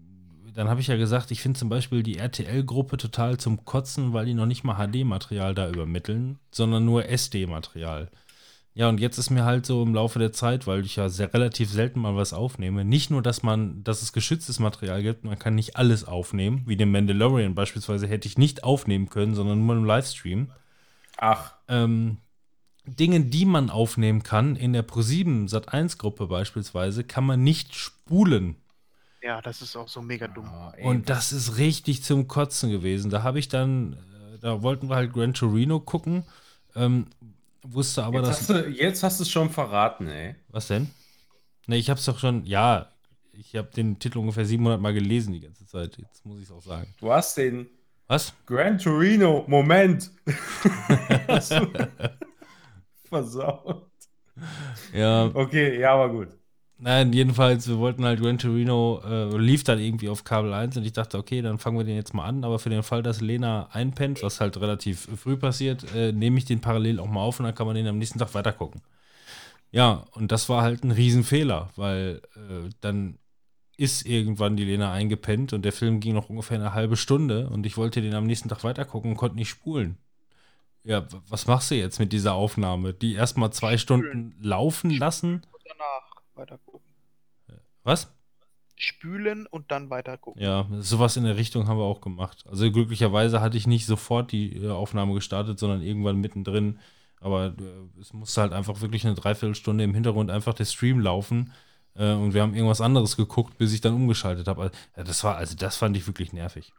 dann 0.55 0.68
habe 0.68 0.80
ich 0.80 0.87
ja 0.87 0.97
gesagt, 0.97 1.30
ich 1.30 1.43
finde 1.43 1.59
zum 1.59 1.68
Beispiel 1.68 2.03
die 2.03 2.18
RTL-Gruppe 2.18 2.97
total 2.97 3.39
zum 3.39 3.64
Kotzen, 3.64 4.12
weil 4.12 4.26
die 4.26 4.35
noch 4.35 4.47
nicht 4.47 4.64
mal 4.64 4.76
HD-Material 4.76 5.55
da 5.55 5.68
übermitteln, 5.68 6.39
sondern 6.53 6.85
nur 6.85 7.09
SD-Material. 7.09 8.11
Ja, 8.76 8.89
und 8.89 8.99
jetzt 8.99 9.18
ist 9.18 9.30
mir 9.30 9.45
halt 9.45 9.66
so 9.66 9.82
im 9.85 9.95
Laufe 9.95 10.18
der 10.18 10.32
Zeit, 10.32 10.66
weil 10.66 10.85
ich 10.85 10.97
ja 10.97 11.09
sehr 11.09 11.32
relativ 11.32 11.70
selten 11.70 12.01
mal 12.01 12.16
was 12.16 12.32
aufnehme, 12.32 12.85
nicht 12.85 13.09
nur, 13.09 13.22
dass 13.22 13.45
man, 13.45 13.85
dass 13.85 14.03
es 14.03 14.12
geschütztes 14.12 14.59
Material 14.59 15.01
gibt, 15.03 15.24
man 15.24 15.39
kann 15.39 15.55
nicht 15.55 15.76
alles 15.76 16.05
aufnehmen, 16.05 16.62
wie 16.66 16.76
den 16.76 16.91
Mandalorian 16.91 17.55
beispielsweise 17.55 18.09
hätte 18.09 18.26
ich 18.26 18.37
nicht 18.37 18.64
aufnehmen 18.64 19.09
können, 19.09 19.35
sondern 19.35 19.64
nur 19.64 19.76
im 19.76 19.85
Livestream. 19.85 20.51
Ach, 21.16 21.54
Ähm, 21.68 22.18
Dinge, 22.86 23.20
die 23.24 23.46
man 23.46 23.70
aufnehmen 23.70 24.22
kann, 24.22 24.56
in 24.56 24.72
der 24.74 24.86
Pro7 24.86 25.48
Sat1 25.48 25.96
Gruppe 25.98 26.26
beispielsweise, 26.26 27.04
kann 27.04 27.24
man 27.24 27.42
nicht 27.42 27.74
spulen. 27.74 28.56
Ja, 29.22 29.40
das 29.40 29.62
ist 29.62 29.74
auch 29.76 29.88
so 29.88 30.02
mega 30.02 30.28
dumm. 30.28 30.44
ah, 30.46 30.74
Und 30.82 31.08
das 31.08 31.32
ist 31.32 31.56
richtig 31.56 32.02
zum 32.02 32.28
Kotzen 32.28 32.70
gewesen. 32.70 33.10
Da 33.10 33.22
habe 33.22 33.38
ich 33.38 33.48
dann, 33.48 33.94
äh, 33.94 34.38
da 34.40 34.62
wollten 34.62 34.88
wir 34.90 34.96
halt 34.96 35.12
Gran 35.14 35.32
Torino 35.32 35.80
gucken, 35.80 36.24
ähm, 36.76 37.06
wusste 37.62 38.04
aber, 38.04 38.18
jetzt, 38.18 38.28
dass. 38.28 38.38
hast 38.40 38.50
du, 38.50 38.68
jetzt 38.68 39.02
hast 39.02 39.18
du 39.20 39.22
es 39.22 39.30
schon 39.30 39.48
verraten, 39.50 40.08
ey. 40.08 40.34
Was 40.48 40.66
denn? 40.68 40.90
Ne, 41.66 41.76
ich 41.78 41.88
habe 41.88 41.98
es 41.98 42.04
doch 42.06 42.18
schon, 42.18 42.44
ja, 42.44 42.90
ich 43.32 43.56
habe 43.56 43.70
den 43.74 43.98
Titel 43.98 44.18
ungefähr 44.18 44.44
700 44.44 44.80
Mal 44.80 44.92
gelesen 44.92 45.32
die 45.32 45.40
ganze 45.40 45.66
Zeit. 45.66 45.96
Jetzt 45.96 46.24
muss 46.26 46.38
ich 46.38 46.44
es 46.44 46.50
auch 46.52 46.62
sagen. 46.62 46.94
Du 46.98 47.10
hast 47.12 47.36
den 47.38 47.66
Was? 48.09 48.32
Gran 48.46 48.78
Torino, 48.78 49.44
Moment. 49.48 50.11
Versaut. 53.11 53.88
Ja, 54.92 55.34
Okay, 55.34 55.78
ja, 55.80 55.92
aber 55.94 56.09
gut. 56.11 56.28
nein, 56.78 57.12
jedenfalls, 57.12 57.68
wir 57.68 57.78
wollten 57.78 58.05
halt 58.05 58.20
Gran 58.20 58.38
Torino, 58.38 59.00
äh, 59.05 59.36
lief 59.38 59.64
dann 59.64 59.78
irgendwie 59.78 60.09
auf 60.09 60.24
Kabel 60.24 60.52
1 60.52 60.76
und 60.76 60.84
ich 60.84 60.92
dachte, 60.92 61.18
okay, 61.18 61.42
dann 61.42 61.59
fangen 61.59 61.78
wir 61.78 61.84
den 61.84 61.96
jetzt 61.96 62.14
mal 62.14 62.24
an. 62.26 62.44
Aber 62.44 62.59
für 62.59 62.70
den 62.70 62.82
Fall, 62.82 63.02
dass 63.02 63.20
Lena 63.20 63.68
einpennt, 63.72 64.22
was 64.22 64.40
halt 64.40 64.57
relativ 64.61 65.09
früh 65.16 65.36
passiert, 65.36 65.84
äh, 65.94 66.12
nehme 66.12 66.38
ich 66.38 66.44
den 66.44 66.61
parallel 66.61 67.00
auch 67.00 67.07
mal 67.07 67.20
auf 67.20 67.38
und 67.40 67.46
dann 67.46 67.55
kann 67.55 67.66
man 67.66 67.76
den 67.76 67.86
am 67.86 67.98
nächsten 67.98 68.18
Tag 68.18 68.34
weitergucken. 68.34 68.82
Ja, 69.72 70.07
und 70.12 70.32
das 70.32 70.48
war 70.48 70.62
halt 70.62 70.84
ein 70.84 70.92
Riesenfehler, 70.92 71.70
weil 71.76 72.22
äh, 72.36 72.70
dann 72.80 73.18
ist 73.77 74.07
irgendwann 74.07 74.57
die 74.57 74.64
Lena 74.64 74.93
eingepennt 74.93 75.53
und 75.53 75.64
der 75.64 75.72
Film 75.72 76.01
ging 76.01 76.14
noch 76.14 76.31
ungefähr 76.31 76.59
eine 76.59 76.75
halbe 76.75 76.97
Stunde 76.97 77.49
und 77.49 77.66
ich 77.66 77.77
wollte 77.77 78.01
den 78.03 78.14
am 78.14 78.27
nächsten 78.27 78.49
Tag 78.49 78.64
weitergucken 78.64 79.12
und 79.12 79.16
konnte 79.16 79.37
nicht 79.37 79.49
spulen. 79.49 79.99
Ja, 80.85 81.07
was 81.29 81.47
machst 81.47 81.70
du 81.70 81.77
jetzt 81.77 81.99
mit 81.99 82.12
dieser 82.12 82.35
Aufnahme? 82.35 82.93
Die 82.93 83.14
erstmal 83.14 83.53
zwei 83.53 83.79
Stunden 83.79 84.35
laufen 84.41 84.91
lassen? 84.91 85.37
Und 85.51 85.62
danach 85.66 86.22
weiter 86.35 86.59
gucken. 86.66 86.89
Was? 87.85 88.14
Spülen 88.77 89.47
und 89.47 89.70
dann 89.70 89.89
weiter 89.89 90.18
gucken. 90.18 90.43
Ja, 90.43 90.68
sowas 90.81 91.16
in 91.16 91.25
der 91.25 91.37
Richtung 91.37 91.68
haben 91.68 91.79
wir 91.79 91.85
auch 91.85 92.01
gemacht. 92.01 92.45
Also 92.49 92.70
glücklicherweise 92.70 93.41
hatte 93.41 93.57
ich 93.57 93.66
nicht 93.66 93.87
sofort 93.87 94.33
die 94.33 94.57
äh, 94.57 94.70
Aufnahme 94.70 95.14
gestartet, 95.14 95.59
sondern 95.59 95.81
irgendwann 95.81 96.16
mittendrin. 96.16 96.81
Aber 97.20 97.47
äh, 97.47 98.01
es 98.01 98.12
musste 98.12 98.43
halt 98.43 98.53
einfach 98.53 98.81
wirklich 98.81 99.07
eine 99.07 99.14
Dreiviertelstunde 99.14 99.85
im 99.85 99.95
Hintergrund 99.95 100.31
einfach 100.31 100.55
der 100.55 100.64
Stream 100.66 101.01
laufen. 101.01 101.53
Äh, 101.97 102.12
und 102.12 102.34
wir 102.34 102.42
haben 102.42 102.55
irgendwas 102.55 102.80
anderes 102.80 103.16
geguckt, 103.16 103.59
bis 103.59 103.72
ich 103.72 103.80
dann 103.80 103.95
umgeschaltet 103.95 104.49
habe. 104.49 104.62
Also, 104.62 104.74
ja, 104.97 105.05
das 105.05 105.24
war, 105.24 105.36
also 105.36 105.57
das 105.57 105.76
fand 105.76 105.97
ich 105.97 106.07
wirklich 106.07 106.32
nervig. 106.32 106.72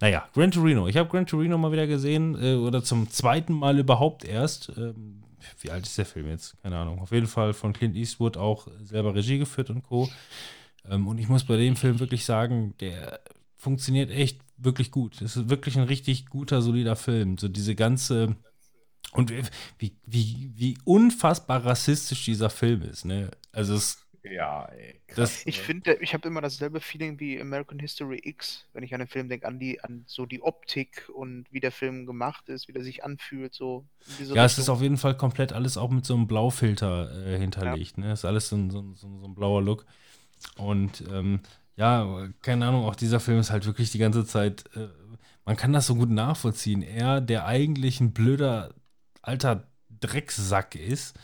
Naja, 0.00 0.28
Gran 0.32 0.50
Torino. 0.50 0.88
Ich 0.88 0.96
habe 0.96 1.10
Gran 1.10 1.26
Torino 1.26 1.58
mal 1.58 1.72
wieder 1.72 1.86
gesehen, 1.86 2.36
äh, 2.42 2.54
oder 2.54 2.82
zum 2.82 3.10
zweiten 3.10 3.52
Mal 3.52 3.78
überhaupt 3.78 4.24
erst. 4.24 4.72
Ähm, 4.76 5.22
wie 5.60 5.70
alt 5.70 5.86
ist 5.86 5.98
der 5.98 6.06
Film 6.06 6.28
jetzt? 6.28 6.60
Keine 6.62 6.78
Ahnung. 6.78 7.00
Auf 7.00 7.12
jeden 7.12 7.26
Fall 7.26 7.52
von 7.52 7.72
Clint 7.72 7.96
Eastwood 7.96 8.36
auch 8.36 8.68
selber 8.82 9.14
Regie 9.14 9.38
geführt 9.38 9.70
und 9.70 9.82
Co. 9.82 10.08
Ähm, 10.88 11.06
und 11.06 11.18
ich 11.18 11.28
muss 11.28 11.44
bei 11.44 11.56
dem 11.56 11.76
Film 11.76 12.00
wirklich 12.00 12.24
sagen, 12.24 12.74
der 12.80 13.20
funktioniert 13.56 14.10
echt 14.10 14.40
wirklich 14.56 14.90
gut. 14.90 15.20
Es 15.20 15.36
ist 15.36 15.50
wirklich 15.50 15.76
ein 15.76 15.84
richtig 15.84 16.26
guter, 16.26 16.62
solider 16.62 16.96
Film. 16.96 17.38
So 17.38 17.48
diese 17.48 17.74
ganze. 17.74 18.36
Und 19.12 19.32
wie, 19.78 19.96
wie, 20.04 20.52
wie 20.54 20.78
unfassbar 20.84 21.64
rassistisch 21.64 22.24
dieser 22.24 22.50
Film 22.50 22.82
ist, 22.82 23.04
ne? 23.04 23.30
Also 23.52 23.74
es, 23.74 24.06
Ja, 24.22 24.64
ey. 24.66 25.00
das, 25.14 25.44
Ich 25.44 25.60
finde, 25.60 25.94
ich 26.02 26.12
habe 26.12 26.28
immer 26.28 26.40
dasselbe 26.40 26.80
Feeling 26.80 27.18
wie 27.20 27.40
American 27.40 27.78
History 27.78 28.20
X, 28.22 28.66
wenn 28.72 28.82
ich 28.82 28.92
an 28.92 29.00
den 29.00 29.08
Film 29.08 29.28
denke, 29.28 29.46
an 29.46 29.58
die, 29.58 29.80
an 29.80 30.04
so 30.06 30.26
die 30.26 30.42
Optik 30.42 31.08
und 31.14 31.46
wie 31.52 31.60
der 31.60 31.72
Film 31.72 32.04
gemacht 32.06 32.48
ist, 32.48 32.68
wie 32.68 32.72
der 32.72 32.84
sich 32.84 33.04
anfühlt, 33.04 33.54
so. 33.54 33.86
ja, 34.32 34.44
es 34.44 34.58
ist 34.58 34.68
auf 34.68 34.80
jeden 34.82 34.96
Fall 34.96 35.16
komplett 35.16 35.52
alles 35.52 35.76
auch 35.76 35.90
mit 35.90 36.04
so 36.06 36.14
einem 36.14 36.26
Blaufilter 36.26 37.10
äh, 37.26 37.38
hinterlegt, 37.38 37.98
ne? 37.98 38.12
Ist 38.12 38.24
alles 38.24 38.48
so 38.48 38.56
ein, 38.56 38.70
so, 38.70 38.80
ein- 38.80 38.94
so, 38.96 39.08
so 39.18 39.26
ein 39.26 39.34
blauer 39.34 39.62
Look. 39.62 39.86
Und 40.58 41.02
ähm, 41.12 41.40
ja, 41.76 42.28
keine 42.42 42.66
Ahnung, 42.66 42.84
auch 42.86 42.96
dieser 42.96 43.20
Film 43.20 43.40
ist 43.40 43.50
halt 43.52 43.66
wirklich 43.66 43.92
die 43.92 43.98
ganze 43.98 44.24
Zeit, 44.26 44.64
äh, 44.76 44.88
man 45.44 45.56
kann 45.56 45.72
das 45.72 45.86
so 45.86 45.94
gut 45.96 46.10
nachvollziehen. 46.10 46.82
Er, 46.82 47.20
der 47.20 47.46
eigentlich 47.46 48.00
ein 48.00 48.12
blöder 48.14 48.74
alter 49.22 49.68
Drecksack 50.00 50.74
ist, 50.76 51.16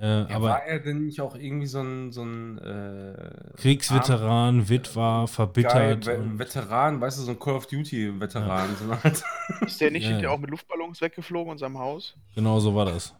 äh, 0.00 0.20
Ja, 0.22 0.36
aber 0.36 0.48
war 0.48 0.64
er 0.64 0.78
denn 0.80 1.06
nicht 1.06 1.20
auch 1.20 1.34
irgendwie 1.36 1.66
so 1.66 1.80
ein, 1.80 2.12
so 2.12 2.22
ein 2.22 2.58
äh, 2.58 3.30
Kriegsveteran, 3.56 4.68
Witwer, 4.68 5.18
Geil, 5.20 5.26
verbittert. 5.28 6.06
Ve 6.06 6.18
und, 6.18 6.38
Veteran, 6.38 7.00
weißt 7.00 7.18
du, 7.18 7.22
so 7.22 7.30
ein 7.32 7.38
Call 7.38 7.54
of 7.54 7.66
Duty-Veteran. 7.66 8.68
So 8.76 8.92
Art- 8.92 9.22
Ist 9.66 9.80
der 9.80 9.90
nicht 9.90 10.08
Ja, 10.08 10.18
ja. 10.18 10.30
auch 10.30 10.38
mit 10.38 10.50
Luftballons 10.50 11.00
weggeflogen 11.00 11.52
in 11.52 11.58
seinem 11.58 11.78
Haus? 11.78 12.14
Genau 12.34 12.60
so 12.60 12.74
war 12.74 12.86
das. 12.86 13.14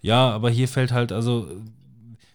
Ja, 0.00 0.30
aber 0.30 0.50
hier 0.50 0.68
fällt 0.68 0.92
halt, 0.92 1.10
also, 1.12 1.48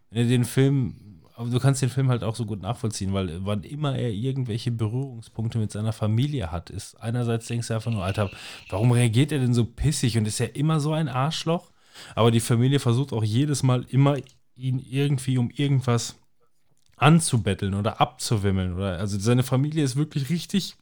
wenn 0.10 0.24
du 0.24 0.30
den 0.30 0.46
Film, 0.46 0.96
aber 1.36 1.50
du 1.50 1.60
kannst 1.60 1.82
den 1.82 1.90
Film 1.90 2.10
halt 2.10 2.24
auch 2.24 2.36
so 2.36 2.46
gut 2.46 2.62
nachvollziehen, 2.62 3.14
weil 3.14 3.46
wann 3.46 3.64
immer 3.64 3.96
er 3.98 4.10
irgendwelche 4.10 4.72
Berührungspunkte 4.72 5.58
mit 5.58 5.72
seiner 5.72 5.94
Familie 5.94 6.52
hat, 6.52 6.70
ist 6.70 6.96
einerseits 7.02 7.48
denkst 7.48 7.68
du 7.70 7.76
einfach 7.76 7.92
nur, 7.92 8.04
Alter, 8.04 8.30
warum 8.70 8.92
reagiert 8.92 9.32
er 9.32 9.40
denn 9.40 9.54
so 9.54 9.64
pissig 9.66 10.18
und 10.18 10.26
ist 10.28 10.40
er 10.42 10.56
immer 10.56 10.80
so 10.80 10.92
ein 10.92 11.08
Arschloch? 11.08 11.72
Aber 12.16 12.32
die 12.32 12.40
Familie 12.40 12.80
versucht 12.80 13.14
auch 13.14 13.24
jedes 13.24 13.64
Mal 13.64 13.86
immer, 13.90 14.18
ihn 14.56 14.80
irgendwie 14.80 15.38
um 15.38 15.52
irgendwas 15.52 16.16
anzubetteln 16.98 17.74
oder 17.74 18.02
abzuwimmeln. 18.02 18.74
Oder, 18.76 19.00
also 19.00 19.18
seine 19.20 19.44
Familie 19.44 19.84
ist 19.84 19.96
wirklich 19.96 20.30
richtig 20.30 20.76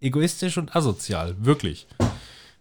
egoistisch 0.00 0.58
und 0.58 0.74
asozial, 0.74 1.36
wirklich. 1.38 1.86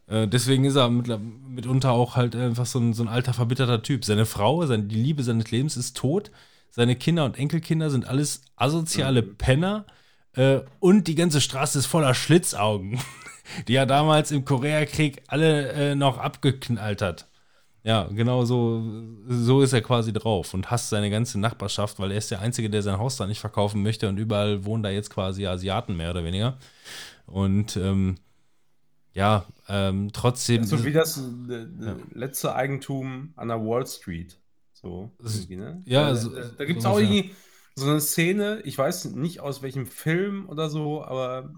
Äh, 0.08 0.28
deswegen 0.28 0.66
ist 0.66 0.76
er 0.76 0.90
mittler- 0.90 1.18
mitunter 1.20 1.92
auch 1.92 2.16
halt 2.16 2.36
einfach 2.36 2.66
so 2.66 2.80
ein, 2.80 2.94
so 2.94 3.04
ein 3.04 3.10
alter, 3.10 3.34
verbitterter 3.34 3.82
Typ. 3.82 4.06
Seine 4.06 4.26
Frau, 4.26 4.66
seine, 4.66 4.84
die 4.84 4.96
Liebe 5.02 5.24
seines 5.24 5.52
Lebens 5.52 5.78
ist 5.78 5.98
tot. 5.98 6.32
Seine 6.70 6.96
Kinder 6.96 7.26
und 7.26 7.38
Enkelkinder 7.40 7.90
sind 7.90 8.06
alles 8.06 8.42
asoziale 8.56 9.24
Penner. 9.24 9.86
Äh, 10.34 10.60
und 10.80 11.08
die 11.08 11.16
ganze 11.16 11.42
Straße 11.42 11.80
ist 11.80 11.86
voller 11.86 12.14
Schlitzaugen, 12.14 13.00
die 13.68 13.76
er 13.76 13.86
damals 13.86 14.32
im 14.32 14.44
Koreakrieg 14.46 15.24
alle 15.28 15.70
äh, 15.72 15.96
noch 15.96 16.18
abgeknallt 16.18 17.02
hat. 17.02 17.28
Ja, 17.86 18.10
genau 18.12 18.46
so, 18.46 18.84
so 19.28 19.62
ist 19.62 19.72
er 19.72 19.82
quasi 19.84 20.12
drauf 20.12 20.56
und 20.56 20.72
hasst 20.72 20.90
seine 20.90 21.12
ganze 21.12 21.40
Nachbarschaft, 21.40 22.00
weil 22.00 22.12
er 22.12 22.18
ist 22.18 22.32
der 22.32 22.42
Einzige, 22.42 22.68
der 22.68 22.82
sein 22.82 22.98
Haus 22.98 23.16
da 23.16 23.28
nicht 23.28 23.40
verkaufen 23.40 23.84
möchte 23.84 24.10
und 24.10 24.18
überall 24.18 24.66
wohnen 24.66 24.82
da 24.82 24.90
jetzt 24.90 25.12
quasi 25.12 25.46
Asiaten 25.46 25.96
mehr 25.96 26.10
oder 26.10 26.24
weniger. 26.24 26.58
Und 27.28 27.78
ähm, 27.78 28.16
ja, 29.14 29.46
ähm, 29.70 30.10
trotzdem. 30.14 30.64
So 30.64 30.84
wie 30.84 30.94
das 30.94 31.20
äh, 31.48 31.68
ja. 31.80 31.96
letzte 32.12 32.56
Eigentum 32.56 33.34
an 33.36 33.50
der 33.50 33.64
Wall 33.64 33.86
Street. 33.86 34.40
So, 34.74 35.12
ne? 35.50 35.84
Ja, 35.86 36.12
da, 36.12 36.24
da, 36.24 36.42
da 36.58 36.66
gibt 36.66 36.80
es 36.80 36.84
so 36.86 36.90
auch 36.90 37.00
irgendwie 37.00 37.36
so 37.76 37.88
eine 37.88 38.02
Szene, 38.02 38.62
ich 38.64 38.80
weiß 38.80 39.14
nicht 39.14 39.42
aus 39.42 39.62
welchem 39.62 39.86
Film 39.86 40.50
oder 40.50 40.72
so, 40.72 41.04
aber 41.04 41.54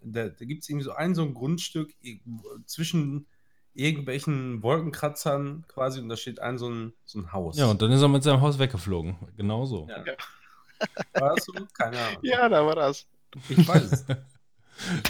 da, 0.00 0.28
da 0.28 0.44
gibt 0.44 0.62
es 0.62 0.68
irgendwie 0.68 0.84
so 0.84 0.92
ein, 0.92 1.16
so 1.16 1.22
ein 1.22 1.34
Grundstück 1.34 1.92
zwischen 2.66 3.26
irgendwelchen 3.74 4.62
Wolkenkratzern 4.62 5.64
quasi 5.68 6.00
und 6.00 6.08
da 6.08 6.16
steht 6.16 6.40
ein 6.40 6.58
so 6.58 6.68
ein, 6.68 6.92
so 7.04 7.20
ein 7.20 7.32
Haus. 7.32 7.56
Ja, 7.56 7.66
und 7.66 7.80
dann 7.80 7.90
ist 7.90 8.02
er 8.02 8.08
mit 8.08 8.22
seinem 8.22 8.40
Haus 8.40 8.58
weggeflogen. 8.58 9.16
Genau 9.36 9.64
so. 9.64 9.88
Ja. 9.88 10.04
War 11.14 11.34
das 11.34 11.44
so? 11.44 11.52
Keine 11.74 11.98
Ahnung. 11.98 12.18
Ja, 12.22 12.48
da 12.48 12.66
war 12.66 12.74
das. 12.74 13.06
Ich 13.48 13.66
weiß 13.66 13.92
es. 13.92 14.06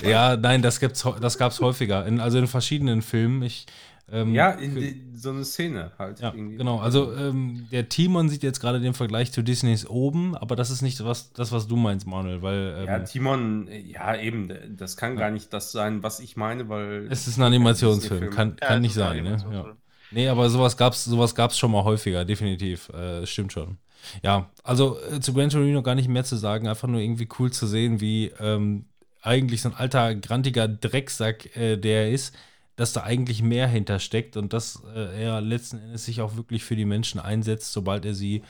ja, 0.02 0.36
nein, 0.36 0.62
das, 0.62 0.80
gibt's, 0.80 1.06
das 1.20 1.38
gab 1.38 1.52
es 1.52 1.60
häufiger. 1.60 2.06
In, 2.06 2.20
also 2.20 2.38
in 2.38 2.46
verschiedenen 2.46 3.02
Filmen. 3.02 3.42
Ich, 3.42 3.66
ähm, 4.12 4.34
ja, 4.34 4.50
in 4.50 4.74
die, 4.74 5.02
so 5.14 5.30
eine 5.30 5.42
Szene 5.44 5.92
halt. 5.98 6.20
Ja, 6.20 6.34
irgendwie. 6.34 6.58
genau. 6.58 6.78
Also 6.78 7.14
ähm, 7.14 7.66
der 7.72 7.88
Timon 7.88 8.28
sieht 8.28 8.42
jetzt 8.42 8.60
gerade 8.60 8.78
den 8.78 8.92
Vergleich 8.92 9.32
zu 9.32 9.42
Disneys 9.42 9.86
oben, 9.86 10.36
aber 10.36 10.54
das 10.54 10.70
ist 10.70 10.82
nicht 10.82 11.02
was, 11.02 11.32
das, 11.32 11.50
was 11.50 11.66
du 11.66 11.76
meinst, 11.76 12.06
Manuel, 12.06 12.42
weil. 12.42 12.76
Ähm, 12.80 12.86
ja, 12.86 12.98
Timon, 12.98 13.68
ja, 13.86 14.14
eben, 14.14 14.52
das 14.76 14.98
kann 14.98 15.14
ja. 15.14 15.20
gar 15.20 15.30
nicht 15.30 15.50
das 15.54 15.72
sein, 15.72 16.02
was 16.02 16.20
ich 16.20 16.36
meine, 16.36 16.68
weil. 16.68 17.06
Es 17.08 17.26
ist 17.26 17.38
ein 17.38 17.42
Animationsfilm, 17.42 18.28
kann, 18.30 18.56
kann 18.56 18.74
ja, 18.74 18.80
nicht 18.80 18.94
sein, 18.94 19.24
ne? 19.24 19.36
Ja. 19.50 19.64
Nee, 20.10 20.28
aber 20.28 20.50
sowas 20.50 20.76
gab's, 20.76 21.06
sowas 21.06 21.34
gab's 21.34 21.58
schon 21.58 21.70
mal 21.70 21.84
häufiger, 21.84 22.26
definitiv. 22.26 22.90
Äh, 22.90 23.26
stimmt 23.26 23.52
schon. 23.52 23.78
Ja, 24.22 24.50
also 24.62 24.98
äh, 25.10 25.20
zu 25.20 25.32
Gran 25.32 25.48
Torino 25.48 25.82
gar 25.82 25.94
nicht 25.94 26.08
mehr 26.08 26.24
zu 26.24 26.36
sagen, 26.36 26.68
einfach 26.68 26.88
nur 26.88 27.00
irgendwie 27.00 27.28
cool 27.38 27.50
zu 27.50 27.66
sehen, 27.66 28.02
wie 28.02 28.30
ähm, 28.40 28.84
eigentlich 29.22 29.62
so 29.62 29.70
ein 29.70 29.74
alter, 29.74 30.14
grantiger 30.16 30.68
Drecksack, 30.68 31.56
äh, 31.56 31.76
der 31.76 32.04
er 32.04 32.10
ist, 32.10 32.34
dass 32.76 32.92
da 32.92 33.02
eigentlich 33.02 33.42
mehr 33.42 33.68
hintersteckt 33.68 34.36
und 34.36 34.52
dass 34.52 34.82
äh, 34.94 35.24
er 35.24 35.40
letzten 35.40 35.78
Endes 35.78 36.04
sich 36.04 36.20
auch 36.20 36.36
wirklich 36.36 36.64
für 36.64 36.76
die 36.76 36.84
Menschen 36.84 37.20
einsetzt, 37.20 37.72
sobald 37.72 38.04
er 38.04 38.14
sie 38.14 38.42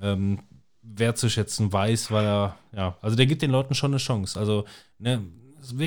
ähm, 0.00 0.40
wertzuschätzen 0.82 1.72
weiß, 1.72 2.10
weil 2.10 2.24
er, 2.24 2.56
ja, 2.72 2.96
also 3.02 3.16
der 3.16 3.26
gibt 3.26 3.42
den 3.42 3.50
Leuten 3.50 3.74
schon 3.74 3.92
eine 3.92 3.98
Chance. 3.98 4.38
Also, 4.38 4.64
ne, 4.98 5.22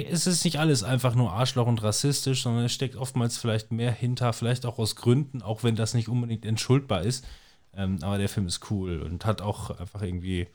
es 0.10 0.28
ist 0.28 0.46
nicht 0.46 0.60
alles 0.60 0.84
einfach 0.84 1.16
nur 1.16 1.32
Arschloch 1.32 1.66
und 1.66 1.82
rassistisch, 1.82 2.44
sondern 2.44 2.66
es 2.66 2.74
steckt 2.74 2.96
oftmals 2.96 3.38
vielleicht 3.38 3.72
mehr 3.72 3.92
hinter, 3.92 4.32
vielleicht 4.34 4.66
auch 4.66 4.78
aus 4.78 4.96
Gründen, 4.96 5.42
auch 5.42 5.64
wenn 5.64 5.76
das 5.76 5.96
nicht 5.96 6.10
unbedingt 6.10 6.46
entschuldbar 6.46 7.02
ist. 7.02 7.26
Ähm, 7.76 7.98
aber 8.02 8.20
der 8.20 8.30
Film 8.30 8.46
ist 8.46 8.70
cool 8.70 9.02
und 9.02 9.26
hat 9.26 9.42
auch 9.42 9.72
einfach 9.72 10.04
irgendwie 10.04 10.48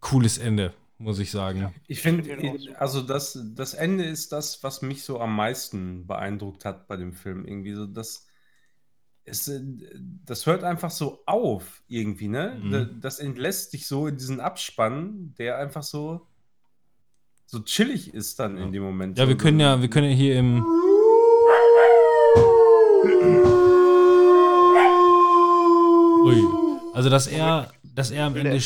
cooles 0.00 0.38
Ende 0.38 0.72
muss 0.98 1.20
ich 1.20 1.30
sagen. 1.30 1.72
Ich 1.86 2.00
finde, 2.00 2.58
also 2.76 3.02
das, 3.02 3.38
das 3.54 3.74
Ende 3.74 4.04
ist 4.04 4.32
das, 4.32 4.62
was 4.64 4.82
mich 4.82 5.04
so 5.04 5.20
am 5.20 5.34
meisten 5.34 6.06
beeindruckt 6.06 6.64
hat 6.64 6.88
bei 6.88 6.96
dem 6.96 7.12
Film. 7.12 7.46
Irgendwie 7.46 7.72
so, 7.72 7.86
das, 7.86 8.26
es, 9.24 9.46
äh, 9.46 9.60
das 10.24 10.46
hört 10.46 10.64
einfach 10.64 10.90
so 10.90 11.22
auf, 11.24 11.82
irgendwie, 11.86 12.26
ne? 12.26 12.60
Mhm. 12.60 13.00
Das 13.00 13.20
entlässt 13.20 13.72
dich 13.72 13.86
so 13.86 14.08
in 14.08 14.16
diesen 14.16 14.40
Abspann, 14.40 15.34
der 15.38 15.58
einfach 15.58 15.84
so, 15.84 16.26
so 17.46 17.60
chillig 17.60 18.12
ist 18.12 18.40
dann 18.40 18.56
ja. 18.56 18.64
in 18.64 18.72
dem 18.72 18.82
Moment. 18.82 19.18
Ja, 19.18 19.28
wir 19.28 19.36
können 19.36 19.60
ja, 19.60 19.80
wir 19.80 19.88
können 19.88 20.10
ja 20.10 20.16
hier 20.16 20.36
im. 20.36 20.64
Ui. 26.24 26.44
Also, 26.92 27.08
dass 27.08 27.28
er, 27.28 27.72
dass 27.84 28.10
er 28.10 28.26
am 28.26 28.34
Ende. 28.34 28.58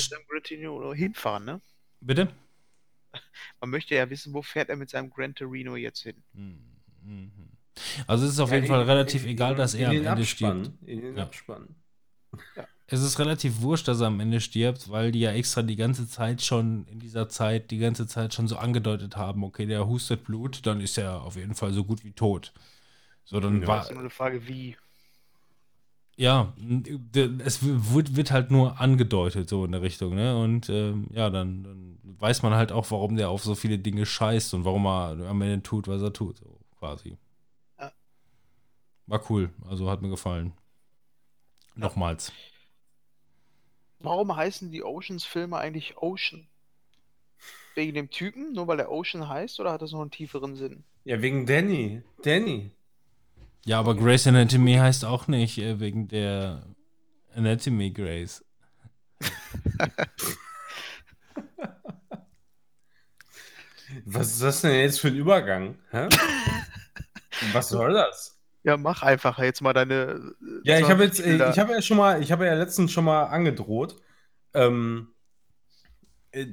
hinfahren, 0.94 1.44
ne? 1.44 1.60
Bitte? 2.02 2.28
Man 3.60 3.70
möchte 3.70 3.94
ja 3.94 4.08
wissen, 4.10 4.34
wo 4.34 4.42
fährt 4.42 4.68
er 4.68 4.76
mit 4.76 4.90
seinem 4.90 5.10
Gran 5.10 5.34
Torino 5.34 5.76
jetzt 5.76 6.00
hin. 6.02 6.22
Mhm. 6.32 7.32
Also 8.06 8.26
es 8.26 8.32
ist 8.32 8.40
auf 8.40 8.50
ja, 8.50 8.56
jeden 8.56 8.68
Fall 8.68 8.82
relativ 8.82 9.24
in, 9.24 9.30
egal, 9.30 9.54
dass 9.54 9.74
er 9.74 9.90
am 9.90 9.96
Ende 9.96 10.10
Abspann, 10.10 10.64
stirbt. 10.64 10.88
In 10.88 11.00
den 11.00 11.16
ja. 11.16 11.22
Abspann. 11.22 11.74
Ja. 12.56 12.66
Es 12.86 13.00
ist 13.00 13.18
relativ 13.18 13.60
wurscht, 13.62 13.88
dass 13.88 14.00
er 14.00 14.08
am 14.08 14.20
Ende 14.20 14.40
stirbt, 14.40 14.90
weil 14.90 15.12
die 15.12 15.20
ja 15.20 15.32
extra 15.32 15.62
die 15.62 15.76
ganze 15.76 16.08
Zeit 16.08 16.42
schon, 16.42 16.86
in 16.88 16.98
dieser 16.98 17.28
Zeit, 17.28 17.70
die 17.70 17.78
ganze 17.78 18.06
Zeit 18.06 18.34
schon 18.34 18.48
so 18.48 18.56
angedeutet 18.56 19.16
haben, 19.16 19.44
okay, 19.44 19.66
der 19.66 19.86
hustet 19.86 20.24
Blut, 20.24 20.66
dann 20.66 20.80
ist 20.80 20.98
er 20.98 21.22
auf 21.22 21.36
jeden 21.36 21.54
Fall 21.54 21.72
so 21.72 21.84
gut 21.84 22.04
wie 22.04 22.12
tot. 22.12 22.52
So, 23.24 23.40
dann 23.40 23.62
ja, 23.62 23.68
war. 23.68 23.78
Das 23.78 23.86
ist 23.86 23.92
nur 23.92 24.00
eine 24.00 24.10
Frage, 24.10 24.46
wie. 24.46 24.76
Ja, 26.16 26.52
es 27.44 27.62
wird, 27.62 28.16
wird 28.16 28.30
halt 28.32 28.50
nur 28.50 28.80
angedeutet, 28.80 29.48
so 29.48 29.64
in 29.64 29.72
der 29.72 29.82
Richtung, 29.82 30.14
ne? 30.14 30.36
Und 30.36 30.68
ähm, 30.68 31.08
ja, 31.10 31.30
dann, 31.30 31.64
dann, 31.64 31.98
weiß 32.02 32.42
man 32.42 32.54
halt 32.54 32.70
auch, 32.70 32.90
warum 32.90 33.16
der 33.16 33.30
auf 33.30 33.42
so 33.42 33.54
viele 33.54 33.78
Dinge 33.78 34.06
scheißt 34.06 34.54
und 34.54 34.64
warum 34.64 34.86
er 34.86 35.28
am 35.28 35.42
Ende 35.42 35.62
tut, 35.62 35.88
was 35.88 36.02
er 36.02 36.12
tut, 36.12 36.36
so 36.36 36.60
quasi. 36.78 37.16
Ja. 37.78 37.92
War 39.06 39.30
cool, 39.30 39.50
also 39.66 39.90
hat 39.90 40.02
mir 40.02 40.10
gefallen. 40.10 40.52
Nochmals. 41.74 42.32
Warum 43.98 44.34
heißen 44.36 44.70
die 44.70 44.82
Oceans-Filme 44.82 45.56
eigentlich 45.56 45.96
Ocean? 45.96 46.46
Wegen 47.74 47.94
dem 47.94 48.10
Typen, 48.10 48.52
nur 48.52 48.66
weil 48.66 48.78
er 48.78 48.90
Ocean 48.90 49.28
heißt, 49.28 49.58
oder 49.58 49.72
hat 49.72 49.82
das 49.82 49.92
noch 49.92 50.02
einen 50.02 50.10
tieferen 50.10 50.56
Sinn? 50.56 50.84
Ja, 51.04 51.22
wegen 51.22 51.46
Danny. 51.46 52.02
Danny. 52.22 52.70
Ja, 53.64 53.78
aber 53.78 53.94
Grace 53.94 54.26
Anatomy 54.26 54.74
heißt 54.74 55.04
auch 55.04 55.28
nicht 55.28 55.58
äh, 55.58 55.78
wegen 55.78 56.08
der 56.08 56.66
Anatomy 57.34 57.90
Grace. 57.92 58.44
Was 64.04 64.32
ist 64.32 64.42
das 64.42 64.62
denn 64.62 64.74
jetzt 64.74 65.00
für 65.00 65.08
ein 65.08 65.16
Übergang? 65.16 65.78
Hä? 65.90 66.08
Was 67.52 67.68
soll 67.68 67.92
das? 67.92 68.38
Ja, 68.64 68.76
mach 68.76 69.02
einfach 69.02 69.38
jetzt 69.38 69.60
mal 69.60 69.72
deine. 69.72 70.34
Ja, 70.64 70.78
ich 70.78 70.88
habe 70.88 71.04
jetzt, 71.04 71.18
ich 71.18 71.58
habe 71.58 71.72
ja 71.72 71.82
schon 71.82 71.96
mal, 71.96 72.22
ich 72.22 72.30
habe 72.30 72.46
ja 72.46 72.54
letztens 72.54 72.92
schon 72.92 73.04
mal 73.04 73.24
angedroht. 73.24 73.96
Ähm, 74.54 75.08
äh, 76.30 76.46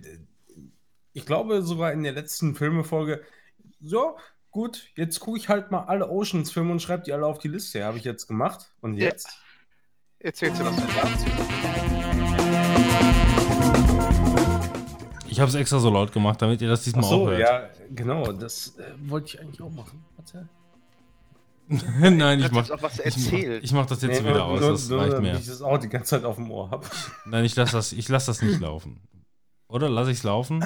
ich 1.14 1.26
glaube 1.26 1.62
sogar 1.62 1.92
in 1.92 2.04
der 2.04 2.14
letzten 2.14 2.56
Filmefolge, 2.56 3.24
so, 3.82 4.18
gut, 4.52 4.88
jetzt 4.96 5.20
gucke 5.20 5.38
ich 5.38 5.50
halt 5.50 5.72
mal 5.72 5.84
alle 5.86 6.10
Oceans-Filme 6.10 6.72
und 6.72 6.82
schreibe 6.82 7.04
die 7.04 7.14
alle 7.14 7.26
auf 7.26 7.40
die 7.40 7.48
Liste. 7.48 7.84
Habe 7.84 7.98
ich 7.98 8.04
jetzt 8.04 8.28
gemacht. 8.28 8.72
Und 8.82 8.96
jetzt? 8.96 9.28
Ja. 9.28 10.28
Erzählst 10.28 10.60
du 10.60 10.66
das 10.66 10.76
dazu? 10.76 11.26
Ich 15.28 15.40
habe 15.40 15.50
es 15.50 15.56
extra 15.56 15.80
so 15.80 15.90
laut 15.90 16.12
gemacht, 16.12 16.42
damit 16.42 16.62
ihr 16.62 16.68
das 16.68 16.84
diesmal 16.84 17.06
Ach 17.06 17.10
so, 17.10 17.24
auch 17.24 17.30
hört. 17.30 17.40
ja, 17.40 17.70
genau. 17.96 18.32
Das 18.34 18.78
äh, 18.78 19.10
wollte 19.10 19.28
ich 19.28 19.40
eigentlich 19.40 19.62
auch 19.62 19.72
machen. 19.72 20.04
Nein, 22.00 22.40
ich 22.40 22.52
mach, 22.52 22.70
auch 22.72 22.82
was 22.82 23.00
ich, 23.00 23.32
mach, 23.32 23.40
ich 23.40 23.72
mach 23.72 23.86
das 23.86 24.02
jetzt 24.02 24.24
nee, 24.24 24.30
wieder 24.30 24.44
aus. 24.44 24.60
das 24.60 24.90
nur, 24.90 25.02
reicht 25.02 25.12
nur, 25.12 25.22
mehr. 25.22 25.36
ich 25.36 25.46
das 25.46 25.62
auch 25.62 25.78
die 25.78 25.88
ganze 25.88 26.10
Zeit 26.10 26.26
auf 26.26 26.36
dem 26.38 26.50
Ohr 26.50 26.72
habe. 26.72 26.86
Nein, 27.26 27.46
ich 27.46 27.56
lasse 27.56 27.74
das, 27.74 27.96
lass 28.10 28.26
das 28.26 28.42
nicht 28.42 28.60
laufen. 28.60 29.00
Oder 29.68 29.88
lasse 29.88 30.10
ich 30.10 30.18
es 30.18 30.24
laufen? 30.24 30.64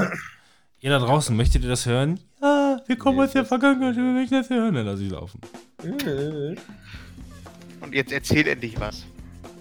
Ihr 0.80 0.90
da 0.90 1.00
draußen, 1.00 1.36
möchtet 1.36 1.64
ihr 1.64 1.70
das 1.70 1.86
hören? 1.86 2.22
Ja, 2.42 2.53
wir 2.88 2.98
kommen 2.98 3.18
nee, 3.18 3.24
aus 3.24 3.32
der 3.32 3.46
Vergangenheit, 3.46 3.96
wir 3.96 4.04
möchten 4.04 4.36
das 4.36 4.50
hören. 4.50 4.74
Dann 4.76 4.86
lasse 4.86 5.04
ich 5.04 5.12
laufen. 5.12 5.40
Und 7.82 7.94
jetzt 7.94 8.12
erzähl 8.12 8.48
endlich 8.48 8.80
was. 8.80 9.06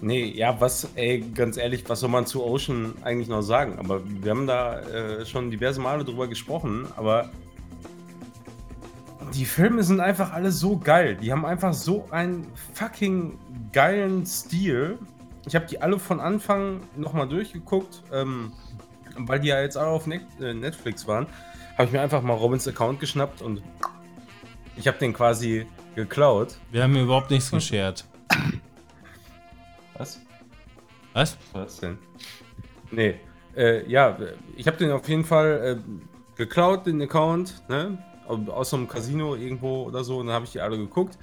Nee, 0.01 0.33
ja, 0.35 0.59
was, 0.59 0.89
ey, 0.95 1.21
ganz 1.33 1.55
ehrlich, 1.57 1.83
was 1.87 2.01
soll 2.01 2.09
man 2.09 2.25
zu 2.25 2.43
Ocean 2.43 2.93
eigentlich 3.03 3.29
noch 3.29 3.41
sagen? 3.41 3.79
Aber 3.79 4.01
wir 4.05 4.31
haben 4.31 4.47
da 4.47 4.81
äh, 4.81 5.25
schon 5.25 5.49
diverse 5.49 5.79
Male 5.79 6.03
drüber 6.03 6.27
gesprochen, 6.27 6.87
aber 6.97 7.29
die 9.33 9.45
Filme 9.45 9.81
sind 9.83 10.01
einfach 10.01 10.33
alle 10.33 10.51
so 10.51 10.77
geil. 10.77 11.17
Die 11.21 11.31
haben 11.31 11.45
einfach 11.45 11.73
so 11.73 12.05
einen 12.11 12.45
fucking 12.73 13.39
geilen 13.71 14.25
Stil. 14.25 14.97
Ich 15.47 15.55
habe 15.55 15.65
die 15.65 15.81
alle 15.81 15.97
von 15.99 16.19
Anfang 16.19 16.81
nochmal 16.97 17.27
durchgeguckt. 17.27 18.03
Ähm, 18.11 18.51
weil 19.17 19.39
die 19.39 19.49
ja 19.49 19.61
jetzt 19.61 19.77
alle 19.77 19.87
auf 19.87 20.07
äh, 20.07 20.53
Netflix 20.53 21.07
waren, 21.07 21.27
habe 21.77 21.85
ich 21.85 21.91
mir 21.91 22.01
einfach 22.01 22.21
mal 22.21 22.33
Robins 22.33 22.67
Account 22.67 22.99
geschnappt 22.99 23.41
und 23.41 23.61
ich 24.75 24.87
habe 24.87 24.97
den 24.97 25.13
quasi 25.13 25.65
geklaut. 25.95 26.57
Wir 26.71 26.83
haben 26.83 26.93
mir 26.93 27.03
überhaupt 27.03 27.31
nichts 27.31 27.51
geschert. 27.51 28.05
Was? 29.97 30.19
Was? 31.13 31.37
Was 31.53 31.77
denn? 31.77 31.97
Nee, 32.91 33.19
äh, 33.55 33.87
ja, 33.89 34.17
ich 34.55 34.67
habe 34.67 34.77
den 34.77 34.91
auf 34.91 35.07
jeden 35.07 35.25
Fall 35.25 35.79
äh, 35.79 36.37
geklaut, 36.37 36.85
den 36.85 37.01
Account, 37.01 37.63
ne? 37.69 37.97
Aus 38.27 38.69
so 38.69 38.77
einem 38.77 38.87
Casino 38.87 39.35
irgendwo 39.35 39.83
oder 39.83 40.03
so, 40.03 40.19
und 40.19 40.27
dann 40.27 40.35
habe 40.35 40.45
ich 40.45 40.53
die 40.53 40.61
alle 40.61 40.77
geguckt. 40.77 41.17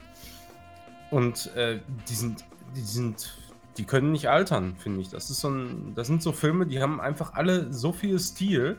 Und 1.11 1.55
äh, 1.57 1.81
die 2.09 2.15
sind, 2.15 2.45
die 2.77 2.83
sind 2.83 3.35
die 3.81 3.87
können 3.87 4.13
nicht 4.13 4.29
altern, 4.29 4.77
finde 4.77 5.01
ich. 5.01 5.09
Das 5.09 5.31
ist 5.31 5.41
so 5.41 5.49
ein, 5.49 5.95
das 5.95 6.07
sind 6.07 6.23
so 6.23 6.33
Filme, 6.33 6.67
die 6.67 6.83
haben 6.83 7.01
einfach 7.01 7.33
alle 7.33 7.73
so 7.73 7.93
viel 7.93 8.19
Stil, 8.19 8.79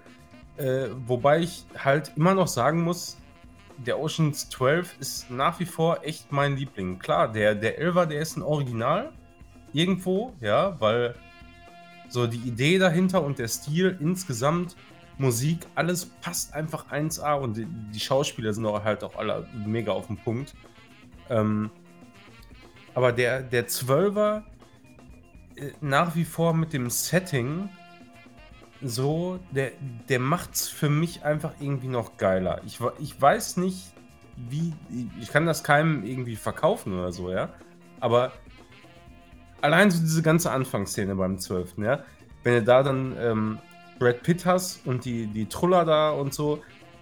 äh, 0.57 0.89
wobei 1.07 1.39
ich 1.39 1.65
halt 1.77 2.11
immer 2.15 2.33
noch 2.33 2.47
sagen 2.47 2.83
muss, 2.83 3.17
der 3.77 3.99
Oceans 3.99 4.49
12 4.49 4.95
ist 4.99 5.31
nach 5.31 5.59
wie 5.59 5.65
vor 5.65 6.03
echt 6.03 6.31
mein 6.31 6.55
Liebling. 6.55 6.99
Klar, 6.99 7.31
der, 7.31 7.55
der 7.55 7.81
11er, 7.81 8.05
der 8.05 8.21
ist 8.21 8.37
ein 8.37 8.43
Original. 8.43 9.11
Irgendwo, 9.73 10.33
ja, 10.41 10.79
weil 10.79 11.15
so 12.09 12.27
die 12.27 12.37
Idee 12.37 12.77
dahinter 12.77 13.23
und 13.23 13.39
der 13.39 13.47
Stil 13.47 13.97
insgesamt, 13.99 14.75
Musik, 15.17 15.67
alles 15.75 16.05
passt 16.05 16.53
einfach 16.53 16.91
1A 16.91 17.39
und 17.39 17.57
die, 17.57 17.65
die 17.65 17.99
Schauspieler 17.99 18.53
sind 18.53 18.65
auch 18.65 18.83
halt 18.83 19.03
auch 19.03 19.15
alle 19.15 19.47
mega 19.65 19.91
auf 19.91 20.07
dem 20.07 20.17
Punkt. 20.17 20.53
Ähm, 21.29 21.69
aber 22.93 23.11
der, 23.11 23.41
der 23.41 23.67
12er 23.67 24.43
äh, 25.55 25.71
nach 25.79 26.15
wie 26.15 26.25
vor 26.25 26.53
mit 26.53 26.73
dem 26.73 26.89
Setting 26.89 27.69
so, 28.83 29.39
der, 29.51 29.71
der 30.09 30.19
macht's 30.19 30.67
für 30.67 30.89
mich 30.89 31.23
einfach 31.23 31.53
irgendwie 31.59 31.87
noch 31.87 32.17
geiler. 32.17 32.61
Ich, 32.65 32.79
ich 32.99 33.19
weiß 33.21 33.57
nicht, 33.57 33.91
wie. 34.49 34.73
Ich 35.21 35.29
kann 35.31 35.45
das 35.45 35.63
keinem 35.63 36.03
irgendwie 36.03 36.35
verkaufen 36.35 36.93
oder 36.97 37.11
so, 37.11 37.31
ja. 37.31 37.49
Aber 37.99 38.31
allein 39.61 39.91
so 39.91 39.99
diese 39.99 40.21
ganze 40.21 40.51
Anfangsszene 40.51 41.15
beim 41.15 41.37
12. 41.37 41.77
Ja, 41.77 42.03
wenn 42.43 42.55
du 42.55 42.63
da 42.63 42.83
dann 42.83 43.15
ähm, 43.19 43.59
Brad 43.99 44.23
Pitt 44.23 44.45
hast 44.45 44.85
und 44.85 45.05
die, 45.05 45.27
die 45.27 45.45
Truller 45.45 45.85
da 45.85 46.09
und 46.11 46.33
so, 46.33 46.61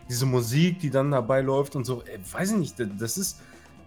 diese 0.10 0.26
Musik, 0.26 0.80
die 0.80 0.90
dann 0.90 1.12
dabei 1.12 1.42
läuft 1.42 1.76
und 1.76 1.86
so, 1.86 2.02
äh, 2.04 2.20
weiß 2.32 2.52
ich 2.54 2.58
nicht, 2.58 2.80
das- 2.80 2.90
das 2.98 3.18
ist. 3.18 3.42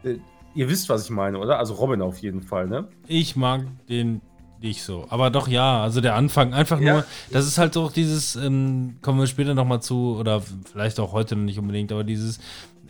Äh, 0.04 0.16
ihr 0.54 0.68
wisst, 0.68 0.88
was 0.88 1.04
ich 1.04 1.10
meine, 1.10 1.38
oder? 1.38 1.58
Also 1.58 1.74
Robin 1.74 2.02
auf 2.02 2.18
jeden 2.18 2.42
Fall, 2.42 2.66
ne? 2.68 2.88
Ich 3.06 3.36
mag 3.36 3.64
den 3.88 4.20
nicht 4.62 4.82
so. 4.82 5.06
Aber 5.10 5.30
doch 5.30 5.48
ja, 5.48 5.82
also 5.82 6.00
der 6.00 6.14
Anfang 6.14 6.54
einfach 6.54 6.80
Ja. 6.80 6.92
nur, 6.94 7.04
das 7.30 7.46
ist 7.46 7.58
halt 7.58 7.76
auch 7.76 7.92
dieses, 7.92 8.36
ähm, 8.36 8.96
kommen 9.02 9.18
wir 9.18 9.26
später 9.26 9.54
nochmal 9.54 9.82
zu, 9.82 10.16
oder 10.18 10.42
vielleicht 10.70 10.98
auch 11.00 11.12
heute 11.12 11.36
noch 11.36 11.44
nicht 11.44 11.58
unbedingt, 11.58 11.92
aber 11.92 12.04
dieses 12.04 12.38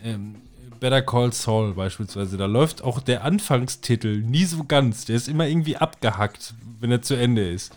ähm, 0.04 0.36
Better 0.80 1.02
Call 1.02 1.32
Saul 1.32 1.74
beispielsweise, 1.74 2.36
da 2.36 2.46
läuft 2.46 2.82
auch 2.82 3.00
der 3.00 3.24
Anfangstitel 3.24 4.18
nie 4.18 4.44
so 4.44 4.64
ganz. 4.64 5.04
Der 5.04 5.16
ist 5.16 5.28
immer 5.28 5.46
irgendwie 5.46 5.76
abgehackt, 5.76 6.54
wenn 6.80 6.90
er 6.90 7.02
zu 7.02 7.14
Ende 7.14 7.48
ist. 7.48 7.72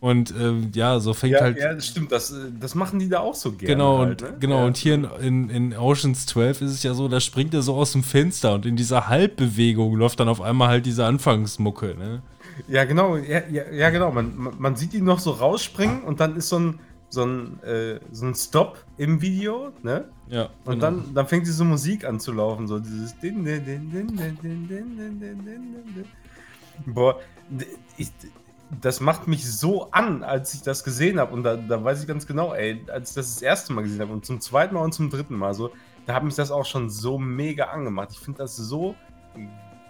Und 0.00 0.32
ähm, 0.38 0.70
ja, 0.74 1.00
so 1.00 1.14
fängt 1.14 1.34
Ja, 1.34 1.40
halt. 1.40 1.58
ja, 1.58 1.72
das 1.74 1.86
stimmt. 1.86 2.12
Das, 2.12 2.30
äh, 2.30 2.36
das 2.60 2.74
machen 2.74 2.98
die 2.98 3.08
da 3.08 3.20
auch 3.20 3.34
so 3.34 3.52
gerne. 3.52 3.74
Genau, 3.74 3.98
halt, 3.98 4.22
und, 4.22 4.30
ne? 4.30 4.36
genau, 4.40 4.58
ja. 4.60 4.64
und 4.66 4.76
hier 4.76 4.94
in, 4.94 5.04
in, 5.20 5.50
in 5.50 5.76
Oceans 5.76 6.26
12 6.26 6.60
ist 6.62 6.70
es 6.72 6.82
ja 6.82 6.94
so, 6.94 7.08
da 7.08 7.18
springt 7.20 7.54
er 7.54 7.62
so 7.62 7.74
aus 7.74 7.92
dem 7.92 8.02
Fenster 8.02 8.54
und 8.54 8.66
in 8.66 8.76
dieser 8.76 9.08
Halbbewegung 9.08 9.94
läuft 9.96 10.20
dann 10.20 10.28
auf 10.28 10.40
einmal 10.40 10.68
halt 10.68 10.86
diese 10.86 11.04
Anfangsmucke, 11.06 11.94
ne? 11.98 12.22
Ja, 12.68 12.84
genau, 12.84 13.16
ja, 13.16 13.42
ja, 13.48 13.70
ja 13.70 13.90
genau. 13.90 14.10
Man, 14.12 14.54
man 14.58 14.76
sieht 14.76 14.94
ihn 14.94 15.04
noch 15.04 15.18
so 15.18 15.32
rausspringen 15.32 16.02
und 16.02 16.20
dann 16.20 16.36
ist 16.36 16.48
so 16.48 16.58
ein, 16.58 16.80
so 17.08 17.24
ein, 17.24 17.62
äh, 17.62 18.00
so 18.10 18.26
ein 18.26 18.34
Stop 18.34 18.84
im 18.96 19.20
Video, 19.20 19.72
ne? 19.82 20.08
Ja. 20.28 20.50
Und 20.64 20.80
dann, 20.80 21.14
dann 21.14 21.26
fängt 21.26 21.46
diese 21.46 21.64
Musik 21.64 22.04
an 22.04 22.18
zu 22.18 22.32
laufen, 22.32 22.66
so 22.66 22.78
dieses. 22.78 23.14
Boah, 26.86 27.20
ich, 27.96 28.10
das 28.80 29.00
macht 29.00 29.28
mich 29.28 29.50
so 29.50 29.90
an, 29.92 30.22
als 30.22 30.54
ich 30.54 30.62
das 30.62 30.82
gesehen 30.82 31.20
habe. 31.20 31.32
Und 31.32 31.44
da, 31.44 31.56
da 31.56 31.82
weiß 31.82 32.00
ich 32.00 32.08
ganz 32.08 32.26
genau, 32.26 32.52
ey, 32.54 32.84
als 32.92 33.10
ich 33.10 33.14
das 33.14 33.34
das 33.34 33.42
erste 33.42 33.72
Mal 33.72 33.82
gesehen 33.82 34.00
habe 34.00 34.12
und 34.12 34.24
zum 34.24 34.40
zweiten 34.40 34.74
Mal 34.74 34.82
und 34.82 34.92
zum 34.92 35.10
dritten 35.10 35.36
Mal, 35.36 35.54
so, 35.54 35.70
da 36.06 36.14
hat 36.14 36.24
mich 36.24 36.34
das 36.34 36.50
auch 36.50 36.64
schon 36.64 36.90
so 36.90 37.18
mega 37.18 37.64
angemacht. 37.66 38.10
Ich 38.12 38.18
finde 38.18 38.38
das 38.38 38.56
so 38.56 38.94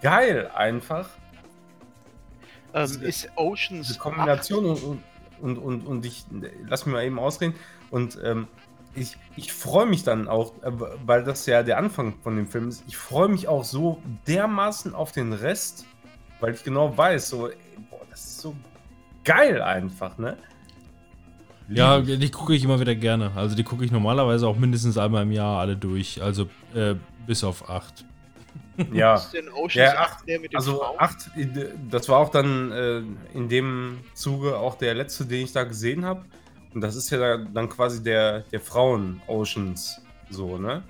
geil 0.01 0.49
einfach. 0.53 1.09
Ähm, 2.77 3.01
ist 3.01 3.29
Oceans 3.35 3.87
Diese 3.87 3.99
Kombination 3.99 4.65
und, 4.65 4.83
und, 4.83 5.03
und, 5.39 5.57
und, 5.57 5.87
und 5.87 6.05
ich 6.05 6.25
lass 6.67 6.85
mich 6.85 6.93
mal 6.93 7.03
eben 7.03 7.19
ausreden. 7.19 7.55
Und 7.89 8.19
ähm, 8.23 8.47
ich, 8.95 9.17
ich 9.35 9.53
freue 9.53 9.85
mich 9.85 10.03
dann 10.03 10.27
auch, 10.27 10.53
äh, 10.63 10.71
weil 11.05 11.23
das 11.23 11.45
ja 11.45 11.63
der 11.63 11.77
Anfang 11.77 12.15
von 12.21 12.35
dem 12.35 12.47
Film 12.47 12.69
ist, 12.69 12.83
ich 12.87 12.97
freue 12.97 13.27
mich 13.27 13.47
auch 13.47 13.63
so 13.63 14.01
dermaßen 14.27 14.95
auf 14.95 15.11
den 15.11 15.33
Rest, 15.33 15.85
weil 16.39 16.53
ich 16.53 16.63
genau 16.63 16.97
weiß, 16.97 17.29
so, 17.29 17.49
ey, 17.49 17.55
boah, 17.89 18.01
das 18.09 18.25
ist 18.25 18.41
so 18.41 18.55
geil 19.23 19.61
einfach, 19.61 20.17
ne? 20.17 20.37
Ja, 21.69 21.99
die 21.99 22.31
gucke 22.31 22.55
ich 22.55 22.63
immer 22.63 22.79
wieder 22.79 22.95
gerne. 22.95 23.31
Also 23.35 23.55
die 23.55 23.63
gucke 23.63 23.83
ich 23.83 23.91
normalerweise 23.91 24.47
auch 24.47 24.57
mindestens 24.57 24.97
einmal 24.97 25.23
im 25.23 25.33
Jahr 25.33 25.59
alle 25.59 25.75
durch. 25.75 26.21
Also 26.21 26.47
äh, 26.73 26.95
bis 27.25 27.43
auf 27.43 27.69
acht. 27.69 28.05
Ja. 28.93 29.15
Ist 29.15 29.31
denn 29.31 29.49
Oceans 29.49 29.75
Ja, 29.75 29.97
8 29.99 30.27
der 30.27 30.39
mit 30.39 30.51
den 30.51 30.57
Also 30.57 30.77
Frauen? 30.77 30.95
8, 30.99 31.29
das 31.89 32.07
war 32.09 32.19
auch 32.19 32.29
dann 32.29 32.71
äh, 32.71 33.01
in 33.33 33.49
dem 33.49 33.99
Zuge 34.13 34.57
auch 34.57 34.75
der 34.75 34.93
letzte, 34.95 35.25
den 35.25 35.43
ich 35.45 35.51
da 35.53 35.63
gesehen 35.63 36.05
habe. 36.05 36.25
Und 36.73 36.81
das 36.81 36.95
ist 36.95 37.09
ja 37.09 37.17
da- 37.17 37.37
dann 37.53 37.69
quasi 37.69 38.03
der, 38.03 38.41
der 38.51 38.59
Frauen-Oceans, 38.61 40.01
so, 40.29 40.57
ne? 40.57 40.83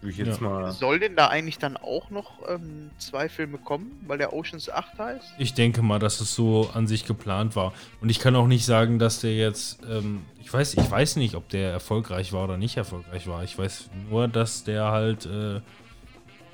Würde 0.00 0.12
ich 0.12 0.18
jetzt 0.18 0.40
Ja. 0.40 0.48
mal. 0.48 0.70
Soll 0.72 1.00
denn 1.00 1.16
da 1.16 1.28
eigentlich 1.28 1.58
dann 1.58 1.76
auch 1.78 2.10
noch 2.10 2.46
ähm, 2.48 2.90
zwei 2.98 3.28
Filme 3.28 3.56
kommen, 3.58 3.98
weil 4.06 4.18
der 4.18 4.32
Oceans 4.34 4.68
8 4.70 4.98
heißt? 4.98 5.34
Ich 5.38 5.54
denke 5.54 5.80
mal, 5.82 5.98
dass 5.98 6.20
es 6.20 6.34
so 6.34 6.70
an 6.74 6.86
sich 6.86 7.06
geplant 7.06 7.56
war. 7.56 7.72
Und 8.02 8.10
ich 8.10 8.20
kann 8.20 8.36
auch 8.36 8.46
nicht 8.46 8.66
sagen, 8.66 8.98
dass 8.98 9.20
der 9.20 9.34
jetzt. 9.34 9.80
Ähm, 9.90 10.24
ich, 10.40 10.52
weiß, 10.52 10.74
ich 10.74 10.90
weiß 10.90 11.16
nicht, 11.16 11.34
ob 11.36 11.48
der 11.48 11.70
erfolgreich 11.72 12.32
war 12.34 12.44
oder 12.44 12.58
nicht 12.58 12.76
erfolgreich 12.76 13.26
war. 13.26 13.42
Ich 13.44 13.58
weiß 13.58 13.88
nur, 14.10 14.28
dass 14.28 14.62
der 14.64 14.84
halt 14.90 15.24
äh, 15.24 15.60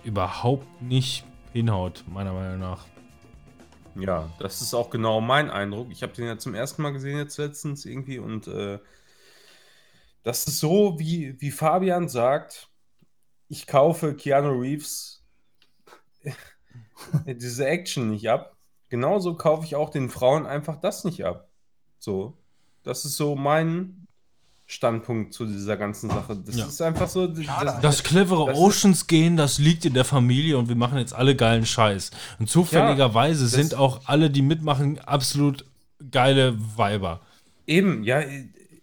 überhaupt 0.05 0.83
nicht 0.83 1.25
hinhaut, 1.53 2.05
meiner 2.09 2.33
Meinung 2.33 2.59
nach. 2.59 2.87
Ja, 3.97 4.31
das 4.39 4.61
ist 4.61 4.75
auch 4.75 4.91
genau 4.91 5.21
mein 5.21 5.51
Eindruck. 5.51 5.89
Ich 5.91 6.03
habe 6.03 6.13
den 6.13 6.27
ja 6.27 6.39
zum 6.39 6.55
ersten 6.55 6.83
Mal 6.83 6.93
gesehen 6.93 7.19
jetzt 7.19 7.37
letztens 7.39 7.85
irgendwie 7.85 8.19
und 8.19 8.47
äh, 8.47 8.79
das 10.23 10.47
ist 10.47 10.59
so, 10.59 10.99
wie, 10.99 11.41
wie 11.41 11.51
Fabian 11.51 12.09
sagt, 12.09 12.69
ich 13.49 13.67
kaufe 13.67 14.15
Keanu 14.15 14.61
Reeves 14.61 15.25
diese 17.27 17.67
Action 17.67 18.11
nicht 18.11 18.29
ab. 18.29 18.57
Genauso 18.89 19.35
kaufe 19.37 19.65
ich 19.65 19.77
auch 19.77 19.91
den 19.91 20.11
Frauen 20.11 20.47
einfach 20.47 20.77
das 20.77 21.05
nicht 21.05 21.25
ab. 21.25 21.49
So, 21.99 22.37
das 22.83 23.05
ist 23.05 23.17
so 23.17 23.35
mein 23.35 24.00
Standpunkt 24.71 25.35
zu 25.35 25.47
dieser 25.47 25.77
ganzen 25.77 26.09
Sache. 26.11 26.37
Das 26.47 26.57
Ja. 26.57 26.67
ist 26.67 26.81
einfach 26.81 27.09
so. 27.09 27.27
Das, 27.27 27.81
Das 27.81 28.03
clevere 28.05 28.47
Das 28.47 28.57
Oceans 28.59 29.07
gehen, 29.07 29.37
das 29.37 29.59
liegt 29.59 29.85
in 29.85 29.95
der 29.95 30.05
Familie 30.05 30.57
und 30.59 30.69
wir 30.69 30.77
machen 30.77 30.99
jetzt 30.99 31.13
alle 31.13 31.35
geilen 31.35 31.67
Scheiß. 31.67 32.11
Und 32.39 32.49
zufälligerweise 32.49 33.43
das- 33.45 33.53
sind 33.53 33.75
auch 33.75 34.03
alle, 34.07 34.31
die 34.31 34.43
mitmachen, 34.43 34.99
absolut 35.01 35.65
geile 36.11 36.57
Weiber. 36.77 37.21
Eben, 37.67 38.05
ja, 38.05 38.23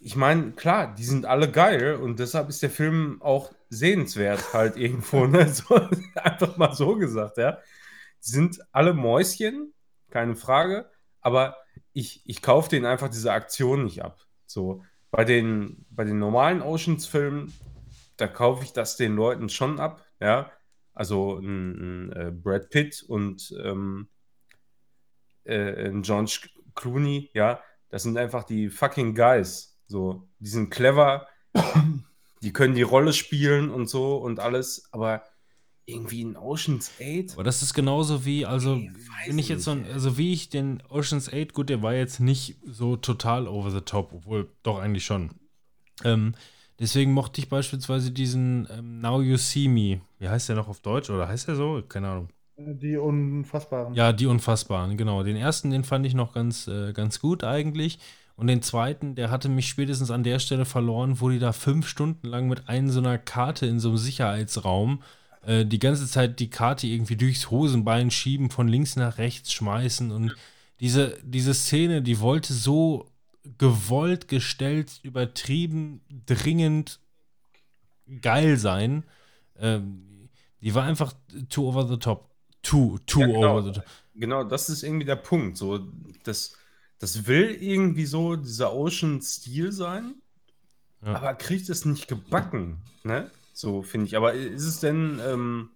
ich 0.02 0.16
meine, 0.16 0.52
klar, 0.52 0.94
die 0.94 1.04
sind 1.06 1.26
alle 1.26 1.50
geil 1.52 1.96
und 1.96 2.20
deshalb 2.20 2.50
ist 2.50 2.62
der 2.62 2.70
Film 2.70 3.22
auch 3.22 3.52
sehenswert 3.70 4.54
halt 4.54 4.76
irgendwo, 4.78 5.26
ne? 5.26 5.48
So, 5.54 5.64
einfach 6.16 6.58
mal 6.58 6.74
so 6.76 6.96
gesagt, 6.96 7.38
ja. 7.38 7.58
Die 8.26 8.32
sind 8.32 8.60
alle 8.74 8.94
Mäuschen, 8.94 9.74
keine 10.10 10.36
Frage, 10.36 10.90
aber 11.22 11.56
ich, 11.94 12.22
ich 12.26 12.42
kaufe 12.42 12.70
denen 12.70 12.86
einfach 12.86 13.10
diese 13.10 13.32
Aktion 13.32 13.86
nicht 13.86 14.04
ab. 14.04 14.20
So, 14.46 14.84
bei 15.12 15.24
den, 15.26 15.86
bei 15.90 16.04
den 16.04 16.20
normalen 16.20 16.62
Oceans-Filmen, 16.62 17.54
da 18.18 18.28
kaufe 18.28 18.64
ich 18.64 18.74
das 18.74 18.98
den 18.98 19.16
Leuten 19.16 19.50
schon 19.50 19.80
ab, 19.80 20.06
ja. 20.20 20.52
Also 20.94 21.38
ein, 21.38 22.10
ein 22.10 22.12
äh, 22.14 22.32
Brad 22.32 22.70
Pitt 22.72 23.04
und 23.08 23.54
ähm, 23.64 24.10
äh, 25.44 25.90
ein 25.90 26.04
Sch- 26.04 26.50
Clooney, 26.76 27.30
ja, 27.34 27.62
das 27.90 28.04
sind 28.04 28.18
einfach 28.18 28.44
die 28.44 28.70
fucking 28.70 29.16
Guys. 29.16 29.80
So, 29.88 30.28
die 30.40 30.50
sind 30.50 30.70
clever, 30.70 31.28
die 32.42 32.52
können 32.52 32.76
die 32.76 32.82
Rolle 32.82 33.14
spielen 33.14 33.70
und 33.70 33.88
so 33.88 34.18
und 34.18 34.40
alles, 34.40 34.90
aber 34.92 35.24
irgendwie 35.88 36.22
in 36.22 36.36
Oceans 36.36 36.92
8. 37.02 37.34
Aber 37.34 37.44
das 37.44 37.62
ist 37.62 37.74
genauso 37.74 38.26
wie, 38.26 38.46
also, 38.46 38.76
Nee, 38.76 38.92
weiß 38.92 39.30
wenn 39.30 39.40
ich 39.40 39.48
jetzt 39.48 39.64
so, 39.64 39.72
also 39.72 40.18
wie 40.18 40.34
ich 40.34 40.50
den 40.50 40.84
Oceans 40.90 41.32
8, 41.32 41.54
gut, 41.54 41.70
der 41.70 41.82
war 41.82 41.94
jetzt 41.94 42.20
nicht 42.20 42.58
so 42.66 42.98
total 42.98 43.48
over 43.48 43.72
the 43.72 43.82
top, 43.82 44.12
obwohl 44.14 44.50
doch 44.64 44.80
eigentlich 44.80 45.06
schon. 45.06 45.32
Ähm, 46.04 46.36
deswegen 46.78 47.14
mochte 47.14 47.40
ich 47.42 47.50
beispielsweise 47.50 48.12
diesen 48.12 48.68
ähm, 48.70 49.00
Now 49.00 49.22
You 49.22 49.38
See 49.38 49.70
Me. 49.70 50.02
Wie 50.20 50.28
heißt 50.30 50.50
der 50.50 50.58
noch 50.58 50.68
auf 50.68 50.82
Deutsch? 50.82 51.10
Oder 51.10 51.28
heißt 51.28 51.48
der 51.48 51.56
so? 51.56 51.82
Keine 51.88 52.10
Ahnung. 52.10 52.30
Die 52.58 52.98
Unfassbaren. 52.98 53.94
Ja, 53.94 54.12
die 54.12 54.26
Unfassbaren, 54.26 54.98
genau. 54.98 55.24
Den 55.24 55.38
ersten, 55.38 55.70
den 55.70 55.84
fand 55.84 56.06
ich 56.06 56.16
noch 56.16 56.34
ganz, 56.34 56.68
äh, 56.68 56.92
ganz 56.92 57.20
gut 57.20 57.44
eigentlich. 57.44 58.00
Und 58.36 58.48
den 58.48 58.62
zweiten, 58.62 59.16
der 59.16 59.32
hatte 59.32 59.48
mich 59.48 59.68
spätestens 59.68 60.12
an 60.12 60.24
der 60.24 60.40
Stelle 60.40 60.66
verloren, 60.66 61.22
wo 61.22 61.30
die 61.30 61.40
da 61.40 61.54
fünf 61.54 61.88
Stunden 61.88 62.28
lang 62.28 62.48
mit 62.48 62.68
einer 62.68 62.92
so 62.92 63.00
einer 63.00 63.18
Karte 63.18 63.66
in 63.68 63.80
so 63.80 63.90
einem 63.90 63.98
Sicherheitsraum 63.98 65.02
äh, 65.44 65.66
die 65.66 65.80
ganze 65.80 66.08
Zeit 66.08 66.40
die 66.40 66.50
Karte 66.50 66.88
irgendwie 66.88 67.16
durchs 67.16 67.50
Hosenbein 67.52 68.12
schieben, 68.12 68.50
von 68.50 68.68
links 68.68 68.96
nach 68.96 69.18
rechts 69.18 69.54
schmeißen. 69.54 70.12
Und 70.12 70.36
diese, 70.80 71.18
diese 71.24 71.54
Szene, 71.54 72.02
die 72.02 72.20
wollte 72.20 72.54
so 72.54 73.10
gewollt, 73.58 74.28
gestellt, 74.28 75.00
übertrieben, 75.04 76.02
dringend 76.26 77.00
geil 78.22 78.58
sein. 78.58 79.04
Ähm, 79.58 80.30
die 80.62 80.74
war 80.76 80.84
einfach 80.84 81.14
too 81.50 81.68
over 81.68 81.88
the 81.88 81.98
top. 81.98 82.30
Too, 82.64 82.98
too 83.06 83.22
Ja, 83.22 83.28
genau. 83.28 83.52
over 83.58 83.64
the 83.64 83.72
top. 83.80 83.86
Genau, 84.16 84.44
das 84.44 84.70
ist 84.70 84.84
irgendwie 84.84 85.06
der 85.06 85.16
Punkt. 85.16 85.58
So, 85.58 85.88
das, 86.24 86.54
das 87.00 87.28
will 87.28 87.56
irgendwie 87.62 88.06
so 88.06 88.36
dieser 88.36 88.74
Ocean-Stil 88.74 89.72
sein, 89.72 90.16
Ja. 91.06 91.16
aber 91.16 91.34
kriegt 91.36 91.70
es 91.70 91.86
nicht 91.86 92.08
gebacken. 92.08 92.80
Ne? 93.04 93.30
So 93.58 93.82
finde 93.84 94.08
ich. 94.08 94.16
Aber 94.18 94.34
ist 94.34 94.64
es 94.66 94.80
denn 94.80 95.20
ähm, 95.26 95.72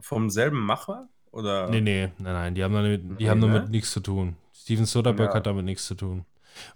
vom 0.00 0.30
selben 0.30 0.60
Macher? 0.60 1.08
Oder? 1.32 1.68
Nee, 1.68 1.80
nee, 1.80 2.06
nein, 2.18 2.32
nein, 2.32 2.54
die 2.54 2.62
haben 2.62 2.74
damit, 2.74 3.20
die 3.20 3.28
Nee, 3.28 3.28
haben 3.28 3.40
damit 3.40 3.68
ne? 3.68 3.70
nichts 3.70 3.90
zu 3.92 4.00
tun. 4.00 4.36
Steven 4.54 4.84
Soderbergh 4.86 5.32
Ja. 5.32 5.34
hat 5.34 5.46
damit 5.46 5.64
nichts 5.64 5.86
zu 5.86 5.94
tun. 5.96 6.24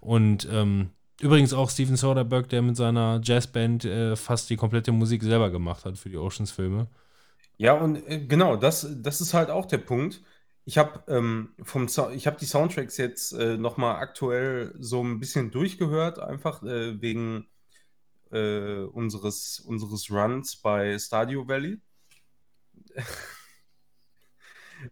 Und 0.00 0.48
ähm, 0.50 0.90
übrigens 1.20 1.52
auch 1.52 1.70
Steven 1.70 1.96
Soderbergh, 1.96 2.48
der 2.48 2.62
mit 2.62 2.76
seiner 2.76 3.20
Jazzband 3.22 3.84
äh, 3.84 4.16
fast 4.16 4.50
die 4.50 4.56
komplette 4.56 4.90
Musik 4.92 5.22
selber 5.22 5.50
gemacht 5.50 5.84
hat 5.84 5.96
für 5.96 6.10
die 6.10 6.16
Oceans-Filme. 6.18 6.88
Ja, 7.56 7.74
und 7.74 7.96
äh, 8.08 8.26
genau, 8.26 8.56
das, 8.56 8.86
das 9.02 9.20
ist 9.20 9.34
halt 9.34 9.50
auch 9.50 9.66
der 9.66 9.78
Punkt. 9.78 10.22
Ich 10.64 10.78
habe 10.78 11.02
ähm, 11.08 11.54
vom 11.62 11.88
Sou- 11.88 12.10
ich 12.10 12.26
habe 12.26 12.36
die 12.38 12.44
Soundtracks 12.46 12.96
jetzt 12.96 13.32
äh, 13.32 13.56
nochmal 13.56 13.96
aktuell 13.96 14.74
so 14.78 15.02
ein 15.02 15.20
bisschen 15.20 15.50
durchgehört, 15.50 16.18
einfach 16.18 16.62
äh, 16.62 17.00
wegen 17.00 17.46
äh, 18.30 18.84
unseres, 18.84 19.60
unseres 19.60 20.10
Runs 20.10 20.56
bei 20.56 20.98
Stadio 20.98 21.46
Valley. 21.46 21.80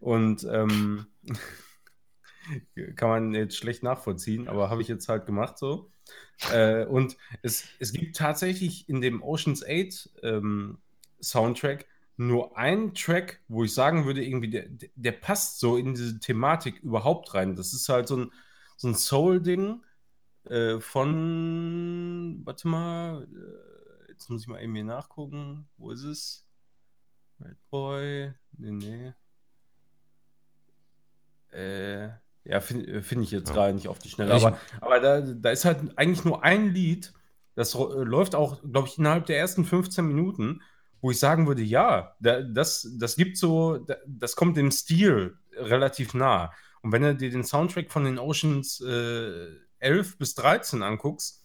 Und 0.01 0.45
ähm, 0.45 1.07
kann 2.97 3.09
man 3.09 3.34
jetzt 3.34 3.57
schlecht 3.57 3.82
nachvollziehen, 3.82 4.49
aber 4.49 4.70
habe 4.70 4.82
ich 4.82 4.89
jetzt 4.89 5.09
halt 5.09 5.26
gemacht 5.26 5.59
so. 5.59 5.91
Äh, 6.53 6.84
und 6.86 7.16
es, 7.43 7.64
es 7.78 7.93
gibt 7.93 8.16
tatsächlich 8.16 8.89
in 8.89 9.01
dem 9.01 9.22
Oceans 9.22 9.64
8 9.64 10.11
ähm, 10.22 10.78
Soundtrack 11.20 11.86
nur 12.16 12.57
einen 12.57 12.95
Track, 12.95 13.41
wo 13.49 13.64
ich 13.64 13.74
sagen 13.74 14.05
würde, 14.05 14.24
irgendwie, 14.24 14.51
der, 14.51 14.66
der 14.95 15.12
passt 15.12 15.61
so 15.61 15.76
in 15.76 15.95
diese 15.95 16.18
Thematik 16.18 16.80
überhaupt 16.82 17.34
rein. 17.34 17.57
Das 17.57 17.72
ist 17.72 17.89
halt 17.89 18.09
so 18.09 18.16
ein, 18.16 18.32
so 18.76 18.89
ein 18.89 18.95
Soul-Ding 18.95 19.82
äh, 20.51 20.80
von, 20.80 22.40
warte 22.44 22.68
mal, 22.68 23.24
äh, 23.24 24.11
jetzt 24.12 24.28
muss 24.30 24.42
ich 24.42 24.49
mal 24.49 24.62
eben 24.62 24.74
hier 24.74 24.84
nachgucken. 24.84 25.68
Wo 25.76 25.90
ist 25.90 26.03
es? 26.05 26.46
Red 27.40 27.57
Boy, 27.70 28.32
nee, 28.57 28.70
nee. 28.72 29.12
Äh, 31.53 32.09
ja, 32.44 32.61
finde 32.61 33.03
find 33.03 33.22
ich 33.22 33.30
jetzt 33.30 33.49
Ja. 33.49 33.55
gerade 33.55 33.74
nicht 33.74 33.88
auf 33.88 33.99
die 33.99 34.09
Schnelle. 34.09 34.34
Aber, 34.34 34.59
aber 34.80 35.01
da, 35.01 35.20
da 35.20 35.51
ist 35.51 35.64
halt 35.64 35.80
eigentlich 35.96 36.24
nur 36.24 36.42
ein 36.44 36.70
Lied, 36.72 37.12
das 37.55 37.74
äh, 37.74 37.78
läuft 37.78 38.34
auch, 38.34 38.62
glaube 38.62 38.88
ich, 38.88 38.99
innerhalb 38.99 39.26
der 39.26 39.38
ersten 39.38 39.64
15 39.64 40.07
Minuten, 40.07 40.62
wo 41.01 41.11
ich 41.11 41.18
sagen 41.18 41.46
würde, 41.46 41.62
ja, 41.62 42.16
da, 42.20 42.42
das, 42.42 42.88
das 42.99 43.16
gibt 43.16 43.36
so, 43.36 43.78
da, 43.78 43.96
das 44.07 44.34
kommt 44.36 44.57
dem 44.57 44.70
Stil 44.70 45.38
relativ 45.53 46.14
nah. 46.14 46.53
Und 46.82 46.92
wenn 46.92 47.03
du 47.03 47.14
dir 47.14 47.30
den 47.30 47.44
Soundtrack 47.44 47.90
von 47.90 48.05
den 48.05 48.18
Oceans 48.18 48.80
äh, 48.80 49.49
11 49.81 50.18
bis 50.18 50.35
13 50.35 50.83
anguckst, 50.83 51.45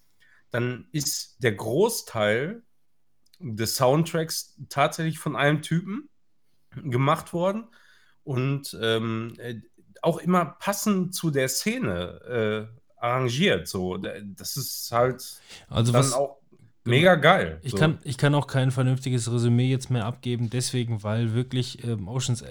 dann 0.52 0.88
ist 0.92 1.38
der 1.40 1.54
Großteil 1.54 2.64
des 3.40 3.76
Soundtracks 3.76 4.56
tatsächlich 4.70 5.20
von 5.20 5.36
einem 5.36 5.62
Typen 5.62 6.10
gemacht 6.76 7.34
worden 7.34 7.68
und 8.24 8.78
ähm, 8.82 9.34
äh, 9.38 9.62
auch 10.02 10.20
immer 10.20 10.46
passend 10.46 11.16
zu 11.16 11.32
der 11.32 11.50
Szene 11.50 12.70
äh, 12.72 12.80
arrangiert. 12.98 13.68
So, 13.68 13.98
das 13.98 14.58
ist 14.58 14.92
halt 14.92 15.42
Also 15.68 15.94
was, 15.94 16.14
auch 16.14 16.43
mega 16.86 17.16
geil. 17.16 17.60
Ich, 17.64 17.72
so. 17.72 17.78
kann, 17.78 17.98
ich 18.04 18.18
kann 18.18 18.36
auch 18.36 18.48
kein 18.48 18.72
vernünftiges 18.72 19.32
Resümee 19.32 19.70
jetzt 19.70 19.90
mehr 19.90 20.06
abgeben, 20.06 20.50
deswegen, 20.50 21.04
weil 21.04 21.34
wirklich 21.34 21.84
ähm, 21.84 22.08
Oceans 22.08 22.44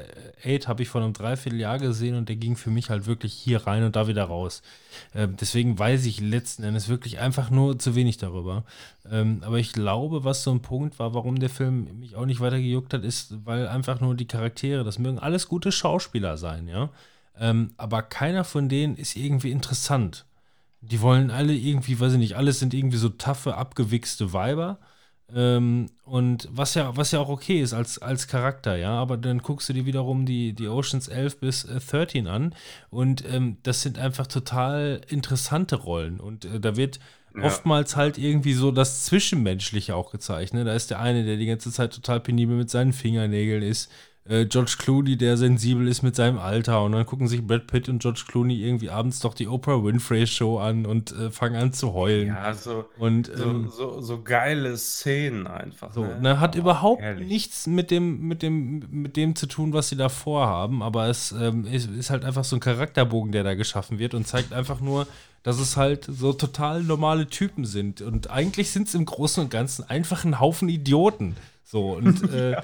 8 0.44 0.68
habe 0.68 0.82
ich 0.82 0.88
vor 0.88 1.02
einem 1.02 1.12
Dreivierteljahr 1.12 1.78
gesehen 1.78 2.16
und 2.16 2.28
der 2.28 2.36
ging 2.36 2.56
für 2.56 2.70
mich 2.70 2.90
halt 2.90 3.06
wirklich 3.06 3.32
hier 3.32 3.66
rein 3.66 3.84
und 3.84 3.96
da 3.96 4.08
wieder 4.08 4.24
raus. 4.24 4.62
Ähm, 5.14 5.36
deswegen 5.40 5.78
weiß 5.78 6.06
ich 6.06 6.20
letzten 6.20 6.62
Endes 6.64 6.88
wirklich 6.88 7.18
einfach 7.18 7.50
nur 7.50 7.78
zu 7.78 7.94
wenig 7.94 8.16
darüber. 8.16 8.64
Ähm, 9.10 9.42
aber 9.44 9.58
ich 9.58 9.72
glaube, 9.72 10.24
was 10.24 10.42
so 10.42 10.50
ein 10.50 10.62
Punkt 10.62 10.98
war, 10.98 11.14
warum 11.14 11.38
der 11.38 11.50
Film 11.50 12.00
mich 12.00 12.16
auch 12.16 12.26
nicht 12.26 12.40
weiter 12.40 12.58
gejuckt 12.58 12.94
hat, 12.94 13.04
ist, 13.04 13.34
weil 13.44 13.68
einfach 13.68 14.00
nur 14.00 14.14
die 14.14 14.28
Charaktere, 14.28 14.84
das 14.84 14.98
mögen 14.98 15.18
alles 15.18 15.48
gute 15.48 15.72
Schauspieler 15.72 16.36
sein, 16.36 16.68
ja. 16.68 16.90
Ähm, 17.38 17.72
aber 17.76 18.02
keiner 18.02 18.44
von 18.44 18.68
denen 18.68 18.96
ist 18.96 19.16
irgendwie 19.16 19.50
interessant. 19.50 20.26
Die 20.82 21.00
wollen 21.00 21.30
alle 21.30 21.54
irgendwie, 21.54 21.98
weiß 22.00 22.12
ich 22.14 22.18
nicht, 22.18 22.36
alles 22.36 22.58
sind 22.58 22.74
irgendwie 22.74 22.96
so 22.98 23.08
taffe, 23.08 23.56
abgewichste 23.56 24.32
Weiber. 24.32 24.78
Ähm, 25.34 25.86
und 26.04 26.48
was 26.52 26.74
ja, 26.74 26.96
was 26.96 27.12
ja 27.12 27.20
auch 27.20 27.28
okay 27.30 27.62
ist 27.62 27.72
als, 27.72 27.98
als 28.00 28.28
Charakter, 28.28 28.76
ja, 28.76 28.90
aber 28.90 29.16
dann 29.16 29.38
guckst 29.38 29.68
du 29.68 29.72
dir 29.72 29.86
wiederum 29.86 30.26
die, 30.26 30.52
die 30.54 30.68
Oceans 30.68 31.08
11 31.08 31.40
bis 31.40 31.64
äh, 31.64 31.80
13 31.80 32.26
an 32.26 32.54
und 32.90 33.24
ähm, 33.32 33.56
das 33.62 33.80
sind 33.82 33.98
einfach 33.98 34.26
total 34.26 35.00
interessante 35.08 35.76
Rollen 35.76 36.20
und 36.20 36.44
äh, 36.44 36.60
da 36.60 36.76
wird 36.76 36.98
Ja. 37.34 37.44
oftmals 37.44 37.96
halt 37.96 38.18
irgendwie 38.18 38.52
so 38.52 38.72
das 38.72 39.04
Zwischenmenschliche 39.06 39.94
auch 39.96 40.10
gezeichnet. 40.10 40.66
Da 40.66 40.74
ist 40.74 40.90
der 40.90 41.00
eine, 41.00 41.24
der 41.24 41.38
die 41.38 41.46
ganze 41.46 41.72
Zeit 41.72 41.94
total 41.94 42.20
penibel 42.20 42.56
mit 42.56 42.68
seinen 42.68 42.92
Fingernägeln 42.92 43.62
ist. 43.62 43.90
Äh, 44.24 44.46
George 44.46 44.76
Clooney, 44.78 45.16
der 45.16 45.36
sensibel 45.36 45.88
ist 45.88 46.02
mit 46.02 46.14
seinem 46.14 46.38
Alter. 46.38 46.84
Und 46.84 46.92
dann 46.92 47.04
gucken 47.06 47.26
sich 47.26 47.44
Brad 47.44 47.66
Pitt 47.66 47.88
und 47.88 48.00
George 48.00 48.22
Clooney 48.28 48.54
irgendwie 48.54 48.88
abends 48.88 49.18
doch 49.18 49.34
die 49.34 49.48
Oprah 49.48 49.82
Winfrey 49.82 50.26
Show 50.28 50.58
an 50.58 50.86
und 50.86 51.10
äh, 51.12 51.30
fangen 51.30 51.56
an 51.56 51.72
zu 51.72 51.92
heulen. 51.92 52.28
ja, 52.28 52.54
so, 52.54 52.84
Und 52.98 53.26
so, 53.34 53.42
ähm, 53.44 53.68
so, 53.68 54.00
so 54.00 54.22
geile 54.22 54.76
Szenen 54.76 55.48
einfach. 55.48 55.92
so, 55.92 56.04
ne? 56.04 56.20
ne, 56.20 56.40
hat 56.40 56.54
Oh, 56.54 56.60
überhaupt 56.60 57.02
herrlich. 57.02 57.26
nichts 57.28 57.66
mit 57.66 57.90
dem, 57.90 58.28
mit, 58.28 58.42
dem, 58.42 58.84
mit 58.90 59.16
dem 59.16 59.34
zu 59.34 59.46
tun, 59.46 59.72
was 59.72 59.88
sie 59.88 59.96
da 59.96 60.08
vorhaben, 60.08 60.82
aber 60.82 61.08
es 61.08 61.32
ähm, 61.32 61.64
ist, 61.66 61.90
ist 61.90 62.10
halt 62.10 62.24
einfach 62.24 62.44
so 62.44 62.56
ein 62.56 62.60
Charakterbogen, 62.60 63.32
der 63.32 63.42
da 63.42 63.54
geschaffen 63.54 63.98
wird 63.98 64.14
und 64.14 64.28
zeigt 64.28 64.52
einfach 64.52 64.80
nur, 64.80 65.08
dass 65.42 65.58
es 65.58 65.76
halt 65.76 66.04
so 66.08 66.32
total 66.32 66.84
normale 66.84 67.26
Typen 67.26 67.64
sind. 67.64 68.00
Und 68.02 68.30
eigentlich 68.30 68.70
sind 68.70 68.86
es 68.86 68.94
im 68.94 69.04
Großen 69.04 69.42
und 69.42 69.50
Ganzen 69.50 69.82
einfach 69.90 70.24
ein 70.24 70.38
Haufen 70.38 70.68
Idioten. 70.68 71.34
So, 71.64 71.94
und 71.96 72.22
äh, 72.32 72.56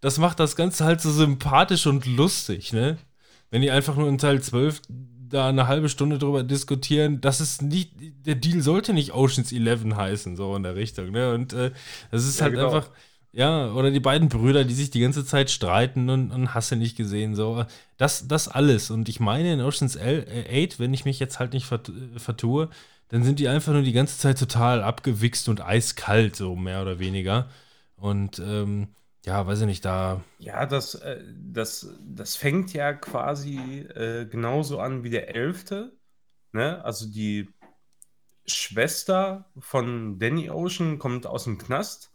das 0.00 0.18
macht 0.18 0.40
das 0.40 0.56
Ganze 0.56 0.84
halt 0.84 1.00
so 1.00 1.10
sympathisch 1.10 1.86
und 1.86 2.06
lustig, 2.06 2.72
ne? 2.72 2.98
Wenn 3.50 3.62
die 3.62 3.70
einfach 3.70 3.96
nur 3.96 4.08
in 4.08 4.18
Teil 4.18 4.42
12 4.42 4.82
da 4.88 5.48
eine 5.48 5.66
halbe 5.68 5.88
Stunde 5.88 6.18
drüber 6.18 6.44
diskutieren, 6.44 7.20
das 7.20 7.40
ist 7.40 7.62
nicht, 7.62 7.92
der 7.98 8.36
Deal 8.36 8.60
sollte 8.62 8.92
nicht 8.92 9.12
Oceans 9.14 9.52
11 9.52 9.96
heißen, 9.96 10.36
so 10.36 10.54
in 10.56 10.62
der 10.62 10.76
Richtung, 10.76 11.10
ne? 11.10 11.32
Und 11.34 11.52
äh, 11.52 11.72
das 12.10 12.26
ist 12.26 12.40
Ja, 12.40 12.42
halt 12.42 12.54
genau. 12.54 12.66
einfach, 12.76 12.90
ja, 13.32 13.70
oder 13.72 13.90
die 13.90 14.00
beiden 14.00 14.28
Brüder, 14.28 14.64
die 14.64 14.74
sich 14.74 14.90
die 14.90 15.00
ganze 15.00 15.24
Zeit 15.24 15.50
streiten 15.50 16.08
und, 16.10 16.30
und 16.32 16.54
hasse 16.54 16.76
nicht 16.76 16.96
gesehen, 16.96 17.34
so. 17.34 17.64
Das, 17.98 18.28
das 18.28 18.48
alles. 18.48 18.90
Und 18.90 19.08
ich 19.08 19.20
meine, 19.20 19.52
in 19.52 19.60
Oceans 19.60 19.96
8, 19.98 20.78
wenn 20.78 20.94
ich 20.94 21.04
mich 21.04 21.18
jetzt 21.18 21.38
halt 21.38 21.52
nicht 21.52 21.66
vert 21.66 21.90
vertue, 22.16 22.68
dann 23.08 23.22
sind 23.24 23.38
die 23.38 23.48
einfach 23.48 23.72
nur 23.72 23.82
die 23.82 23.92
ganze 23.92 24.18
Zeit 24.18 24.38
total 24.38 24.82
abgewichst 24.82 25.48
und 25.48 25.60
eiskalt, 25.64 26.36
so 26.36 26.56
mehr 26.56 26.82
oder 26.82 26.98
weniger. 26.98 27.48
Und 27.96 28.38
ähm, 28.38 28.88
ja, 29.26 29.44
weiß 29.44 29.62
ich 29.62 29.66
nicht, 29.66 29.84
da. 29.84 30.22
Ja, 30.38 30.66
das, 30.66 30.94
äh, 30.94 31.20
das, 31.36 31.92
das 32.00 32.36
fängt 32.36 32.72
ja 32.72 32.92
quasi 32.92 33.80
äh, 33.80 34.24
genauso 34.26 34.78
an 34.78 35.02
wie 35.02 35.10
der 35.10 35.34
Elfte. 35.34 35.96
Ne? 36.52 36.82
Also 36.84 37.10
die 37.10 37.48
Schwester 38.46 39.50
von 39.58 40.20
Danny 40.20 40.48
Ocean 40.48 41.00
kommt 41.00 41.26
aus 41.26 41.44
dem 41.44 41.58
Knast 41.58 42.12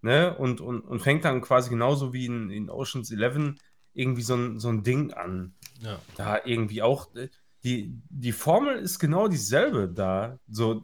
ne? 0.00 0.34
und, 0.36 0.62
und, 0.62 0.80
und 0.80 1.00
fängt 1.00 1.26
dann 1.26 1.42
quasi 1.42 1.68
genauso 1.68 2.14
wie 2.14 2.24
in, 2.24 2.50
in 2.50 2.70
Oceans 2.70 3.10
11 3.10 3.56
irgendwie 3.92 4.22
so 4.22 4.34
ein, 4.34 4.58
so 4.58 4.70
ein 4.70 4.82
Ding 4.82 5.12
an. 5.12 5.54
Ja. 5.80 6.00
Da 6.16 6.40
irgendwie 6.42 6.80
auch, 6.80 7.14
äh, 7.16 7.28
die, 7.64 8.00
die 8.08 8.32
Formel 8.32 8.76
ist 8.76 8.98
genau 8.98 9.28
dieselbe 9.28 9.88
da. 9.88 10.38
So, 10.48 10.82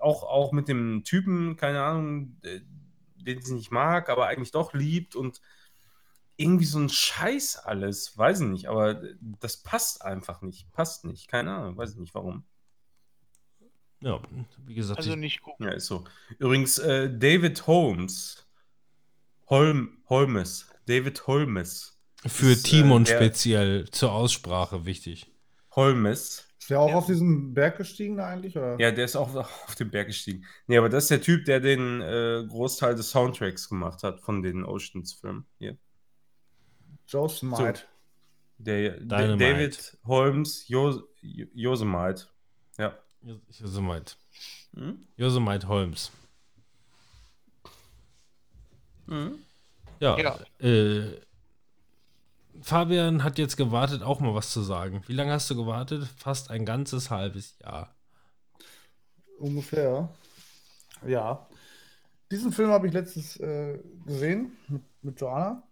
auch, 0.00 0.22
auch 0.22 0.52
mit 0.52 0.68
dem 0.68 1.02
Typen, 1.02 1.56
keine 1.56 1.82
Ahnung, 1.82 2.36
den 3.34 3.42
sie 3.42 3.54
nicht 3.54 3.70
mag, 3.70 4.08
aber 4.08 4.26
eigentlich 4.26 4.50
doch 4.52 4.72
liebt 4.74 5.14
und 5.16 5.40
irgendwie 6.36 6.64
so 6.66 6.78
ein 6.78 6.88
Scheiß 6.88 7.56
alles, 7.56 8.16
weiß 8.16 8.40
ich 8.40 8.46
nicht, 8.48 8.66
aber 8.68 9.02
das 9.20 9.56
passt 9.58 10.02
einfach 10.02 10.40
nicht, 10.42 10.70
passt 10.72 11.04
nicht, 11.04 11.28
keine 11.28 11.52
Ahnung, 11.52 11.76
weiß 11.76 11.92
ich 11.92 11.96
nicht 11.98 12.14
warum. 12.14 12.44
Ja, 14.00 14.20
wie 14.64 14.74
gesagt, 14.74 14.98
Also 14.98 15.10
ich, 15.10 15.16
nicht 15.16 15.42
gucken. 15.42 15.66
Ja, 15.66 15.72
ist 15.72 15.86
so. 15.86 16.04
Übrigens, 16.38 16.78
äh, 16.78 17.10
David 17.10 17.66
Holmes, 17.66 18.46
Holm, 19.48 19.98
Holmes, 20.08 20.68
David 20.86 21.26
Holmes, 21.26 21.98
für 22.24 22.52
ist, 22.52 22.64
äh, 22.66 22.70
Timon 22.70 23.04
der- 23.04 23.16
speziell 23.16 23.90
zur 23.90 24.12
Aussprache 24.12 24.84
wichtig. 24.86 25.32
Holmes, 25.72 26.47
Ist 26.68 26.72
der 26.72 26.80
auch 26.80 26.90
Ja. 26.90 26.96
auf 26.96 27.06
diesen 27.06 27.54
Berg 27.54 27.78
gestiegen 27.78 28.20
eigentlich? 28.20 28.54
Oder? 28.54 28.78
Ja, 28.78 28.90
der 28.90 29.06
ist 29.06 29.16
auch 29.16 29.34
auf 29.66 29.74
den 29.76 29.90
Berg 29.90 30.08
gestiegen. 30.08 30.44
Nee, 30.66 30.76
aber 30.76 30.90
das 30.90 31.04
ist 31.04 31.10
der 31.10 31.22
Typ, 31.22 31.46
der 31.46 31.60
den 31.60 32.02
äh, 32.02 32.44
Großteil 32.46 32.94
des 32.94 33.08
Soundtracks 33.08 33.70
gemacht 33.70 34.02
hat 34.02 34.20
von 34.20 34.42
den 34.42 34.66
Oceans-Filmen. 34.66 35.46
Hier. 35.58 35.78
Joe 37.06 37.26
Smite. 37.30 37.84
Der, 38.58 38.98
der 39.00 39.00
Dynamite. 39.00 39.38
David 39.38 39.98
Holmes 40.04 40.68
Jos 40.68 41.00
Yosemite. 41.22 42.26
Ja. 42.76 42.98
Yosemite. 43.22 44.16
Hm? 44.74 45.08
Yosemite 45.16 45.68
Holmes. 45.68 46.12
Mhm. 49.06 49.38
Ja, 50.00 50.18
Ja. 50.18 50.38
Äh, 50.60 51.18
Fabian 52.62 53.24
hat 53.24 53.38
jetzt 53.38 53.56
gewartet, 53.56 54.02
auch 54.02 54.20
mal 54.20 54.34
was 54.34 54.50
zu 54.50 54.62
sagen. 54.62 55.02
Wie 55.06 55.12
lange 55.12 55.32
hast 55.32 55.50
du 55.50 55.56
gewartet? 55.56 56.06
Fast 56.16 56.50
ein 56.50 56.64
ganzes 56.64 57.10
halbes 57.10 57.58
Jahr. 57.60 57.94
Ungefähr. 59.38 60.08
Ja. 61.06 61.46
diesen 62.30 62.52
Film 62.52 62.70
habe 62.70 62.88
ich 62.88 62.92
letztes 62.92 63.38
äh, 63.38 63.78
gesehen 64.04 64.56
mit, 64.68 64.82
mit 65.02 65.20
Joanna. 65.20 65.62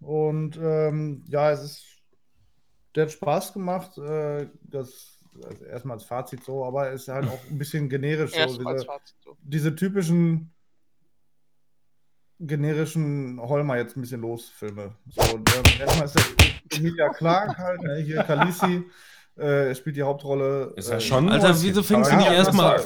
Und 0.00 0.56
ähm, 0.56 1.24
ja, 1.28 1.50
es 1.50 1.62
ist. 1.62 1.84
Der 2.94 3.04
hat 3.04 3.12
Spaß 3.12 3.52
gemacht. 3.52 3.98
Äh, 3.98 4.48
das 4.62 5.18
also 5.44 5.64
erstmal 5.64 5.96
als 5.96 6.04
Fazit 6.04 6.42
so, 6.44 6.64
aber 6.64 6.90
es 6.90 7.02
ist 7.02 7.08
halt 7.08 7.28
auch 7.28 7.40
ein 7.50 7.58
bisschen 7.58 7.88
generisch. 7.88 8.32
So, 8.48 8.58
diese, 8.58 8.84
Fazit 8.84 9.16
so. 9.24 9.36
diese 9.42 9.74
typischen 9.74 10.52
generischen 12.40 13.40
Holmer 13.40 13.76
jetzt 13.76 13.96
ein 13.96 14.00
bisschen 14.00 14.20
los 14.20 14.48
Filme. 14.48 14.92
So, 15.08 15.22
und, 15.34 15.50
ähm, 15.56 15.80
erstmal 15.80 16.04
ist 16.06 16.14
der 16.16 16.78
Emilia 16.78 17.08
Clark 17.10 17.58
halt, 17.58 17.82
ne, 17.82 17.96
hier 17.96 18.22
Khaleesi, 18.22 18.84
äh, 19.36 19.74
spielt 19.74 19.96
die 19.96 20.02
Hauptrolle. 20.02 20.72
Ist 20.76 20.88
ja 20.90 20.96
äh, 20.96 21.00
schon- 21.00 21.28
Alter, 21.28 21.54
wieso 21.62 21.82
fängst 21.82 22.12
du 22.12 22.16
nicht 22.16 22.30
erstmal, 22.30 22.76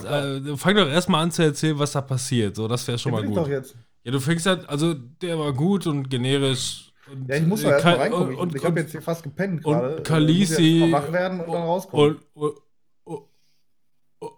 äh, 0.47 0.57
fang 0.57 0.75
doch 0.77 0.89
erstmal 0.89 1.23
an 1.23 1.31
zu 1.31 1.43
erzählen, 1.43 1.79
was 1.79 1.93
da 1.93 2.01
passiert. 2.01 2.57
So, 2.57 2.67
das 2.69 2.87
wäre 2.89 2.99
schon 2.99 3.13
Ja, 3.13 3.21
mal 3.21 3.27
gut. 3.27 3.37
doch 3.37 3.49
jetzt. 3.49 3.75
Ja, 4.05 4.13
du 4.13 4.21
fängst 4.21 4.47
halt, 4.47 4.69
also 4.69 4.95
der 4.95 5.39
war 5.39 5.53
gut 5.53 5.87
und 5.87 6.09
generisch. 6.09 6.93
Und, 7.11 7.29
Ja, 7.29 7.37
ich 7.37 7.47
muss 7.47 7.61
äh, 7.61 7.65
doch 7.65 7.73
erstmal 7.73 7.95
Ka- 7.97 8.03
reinkommen. 8.03 8.33
Ich, 8.33 8.39
Und, 8.39 8.55
ich 8.55 8.63
habe 8.65 8.73
und, 8.73 8.79
jetzt 8.79 8.91
hier 8.93 9.03
fast 9.03 9.23
gepennt 9.23 9.65
und 9.65 9.73
gerade. 9.75 9.97
Äh, 9.99 10.03
Khaleesi- 10.03 10.81
mal 10.91 11.03
wach 11.03 11.13
werden 11.13 11.41
und 11.41 11.53
dann 11.53 11.63
rauskommen. 11.63 12.19
und, 12.35 12.55
und, 13.05 13.23
und, 14.21 14.33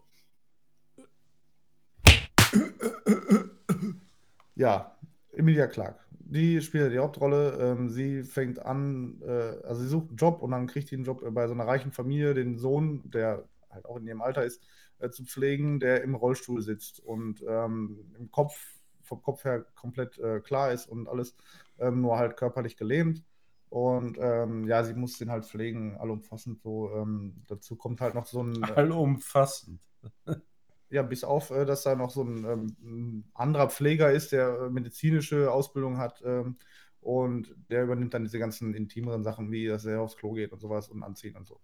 Ja, 4.57 4.94
Emilia 5.37 5.67
Clark. 5.67 6.07
Die 6.11 6.61
spielt 6.61 6.93
die 6.93 6.99
Hauptrolle. 6.99 7.59
Ähm, 7.61 7.89
sie 7.91 8.23
fängt 8.23 8.59
an, 8.59 9.21
äh, 9.23 9.63
also 9.67 9.83
sie 9.83 9.89
sucht 9.89 10.09
einen 10.09 10.17
Job 10.17 10.43
und 10.43 10.53
dann 10.53 10.67
kriegt 10.67 10.89
sie 10.89 10.97
einen 10.97 11.05
Job 11.05 11.23
äh, 11.23 11.31
bei 11.31 11.47
so 11.47 11.55
einer 11.55 11.67
reichen 11.67 11.93
Familie, 11.93 12.35
den 12.35 12.57
Sohn, 12.57 13.03
der 13.11 13.45
halt 13.71 13.85
auch 13.87 13.97
in 13.97 14.07
ihrem 14.07 14.23
Alter 14.23 14.45
ist, 14.45 14.63
äh, 14.99 15.11
zu 15.11 15.25
pflegen, 15.25 15.81
der 15.81 16.03
im 16.03 16.15
Rollstuhl 16.15 16.63
sitzt 16.63 17.01
und 17.01 17.45
ähm, 17.47 18.13
im 18.19 18.31
Kopf, 18.31 18.57
vom 19.03 19.23
Kopf 19.23 19.45
her 19.45 19.67
komplett 19.75 20.19
äh, 20.19 20.41
klar 20.41 20.73
ist 20.73 20.87
und 20.87 21.09
alles, 21.09 21.37
ähm, 21.79 22.01
nur 22.01 22.19
halt 22.19 22.37
körperlich 22.37 22.77
gelähmt. 22.77 23.23
Und 23.69 24.19
ähm, 24.21 24.67
ja, 24.69 24.85
sie 24.85 24.95
muss 24.95 25.19
den 25.19 25.31
halt 25.31 25.45
pflegen, 25.45 25.97
allumfassend 25.97 26.61
so. 26.63 26.91
Ähm, 26.95 27.43
dazu 27.49 27.77
kommt 27.77 28.01
halt 28.01 28.15
noch 28.15 28.27
so 28.27 28.43
ein. 28.43 28.63
äh, 28.63 28.73
Allumfassend. 28.73 29.81
Ja, 30.95 31.03
bis 31.03 31.25
auf, 31.25 31.51
äh, 31.51 31.65
dass 31.67 31.83
da 31.83 31.97
noch 31.97 32.11
so 32.11 32.23
ein, 32.23 32.45
ähm, 32.45 32.77
ein 32.83 33.31
anderer 33.35 33.69
Pfleger 33.71 34.13
ist, 34.13 34.33
der 34.33 34.49
äh, 34.67 34.71
medizinische 34.71 35.51
Ausbildung 35.51 35.99
hat 35.99 36.23
ähm, 36.25 36.57
und 37.01 37.55
der 37.71 37.83
übernimmt 37.85 38.15
dann 38.15 38.23
diese 38.25 38.39
ganzen 38.39 38.75
intimeren 38.75 39.25
Sachen, 39.25 39.51
wie 39.51 39.67
dass 39.67 39.85
er 39.87 40.01
aufs 40.03 40.17
Klo 40.17 40.33
geht 40.33 40.53
und 40.53 40.61
sowas 40.61 40.89
und 40.89 41.03
anziehen 41.03 41.37
und 41.37 41.47
so. 41.47 41.61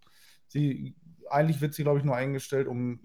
Sie, 0.48 0.96
eigentlich 1.30 1.60
wird 1.60 1.74
sie, 1.74 1.84
glaube 1.84 1.98
ich, 2.00 2.04
nur 2.04 2.16
eingestellt, 2.16 2.66
um 2.66 3.00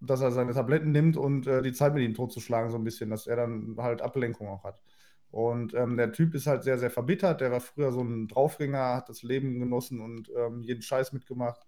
dass 0.00 0.20
er 0.20 0.32
seine 0.32 0.52
Tabletten 0.52 0.92
nimmt 0.92 1.16
und 1.16 1.46
äh, 1.46 1.62
die 1.62 1.72
Zeit 1.72 1.94
mit 1.94 2.02
ihm 2.02 2.14
totzuschlagen, 2.14 2.70
so 2.70 2.76
ein 2.78 2.84
bisschen, 2.84 3.10
dass 3.10 3.26
er 3.26 3.36
dann 3.36 3.76
halt 3.78 4.02
Ablenkung 4.02 4.48
auch 4.48 4.64
hat. 4.64 4.82
Und 5.30 5.74
ähm, 5.74 5.96
der 5.96 6.12
Typ 6.12 6.34
ist 6.34 6.46
halt 6.46 6.64
sehr, 6.64 6.78
sehr 6.78 6.90
verbittert. 6.90 7.40
Der 7.40 7.52
war 7.52 7.60
früher 7.60 7.92
so 7.92 8.02
ein 8.02 8.28
Draufgänger, 8.28 8.96
hat 8.96 9.08
das 9.08 9.22
Leben 9.22 9.60
genossen 9.60 10.00
und 10.00 10.30
ähm, 10.36 10.62
jeden 10.62 10.82
Scheiß 10.82 11.12
mitgemacht. 11.12 11.66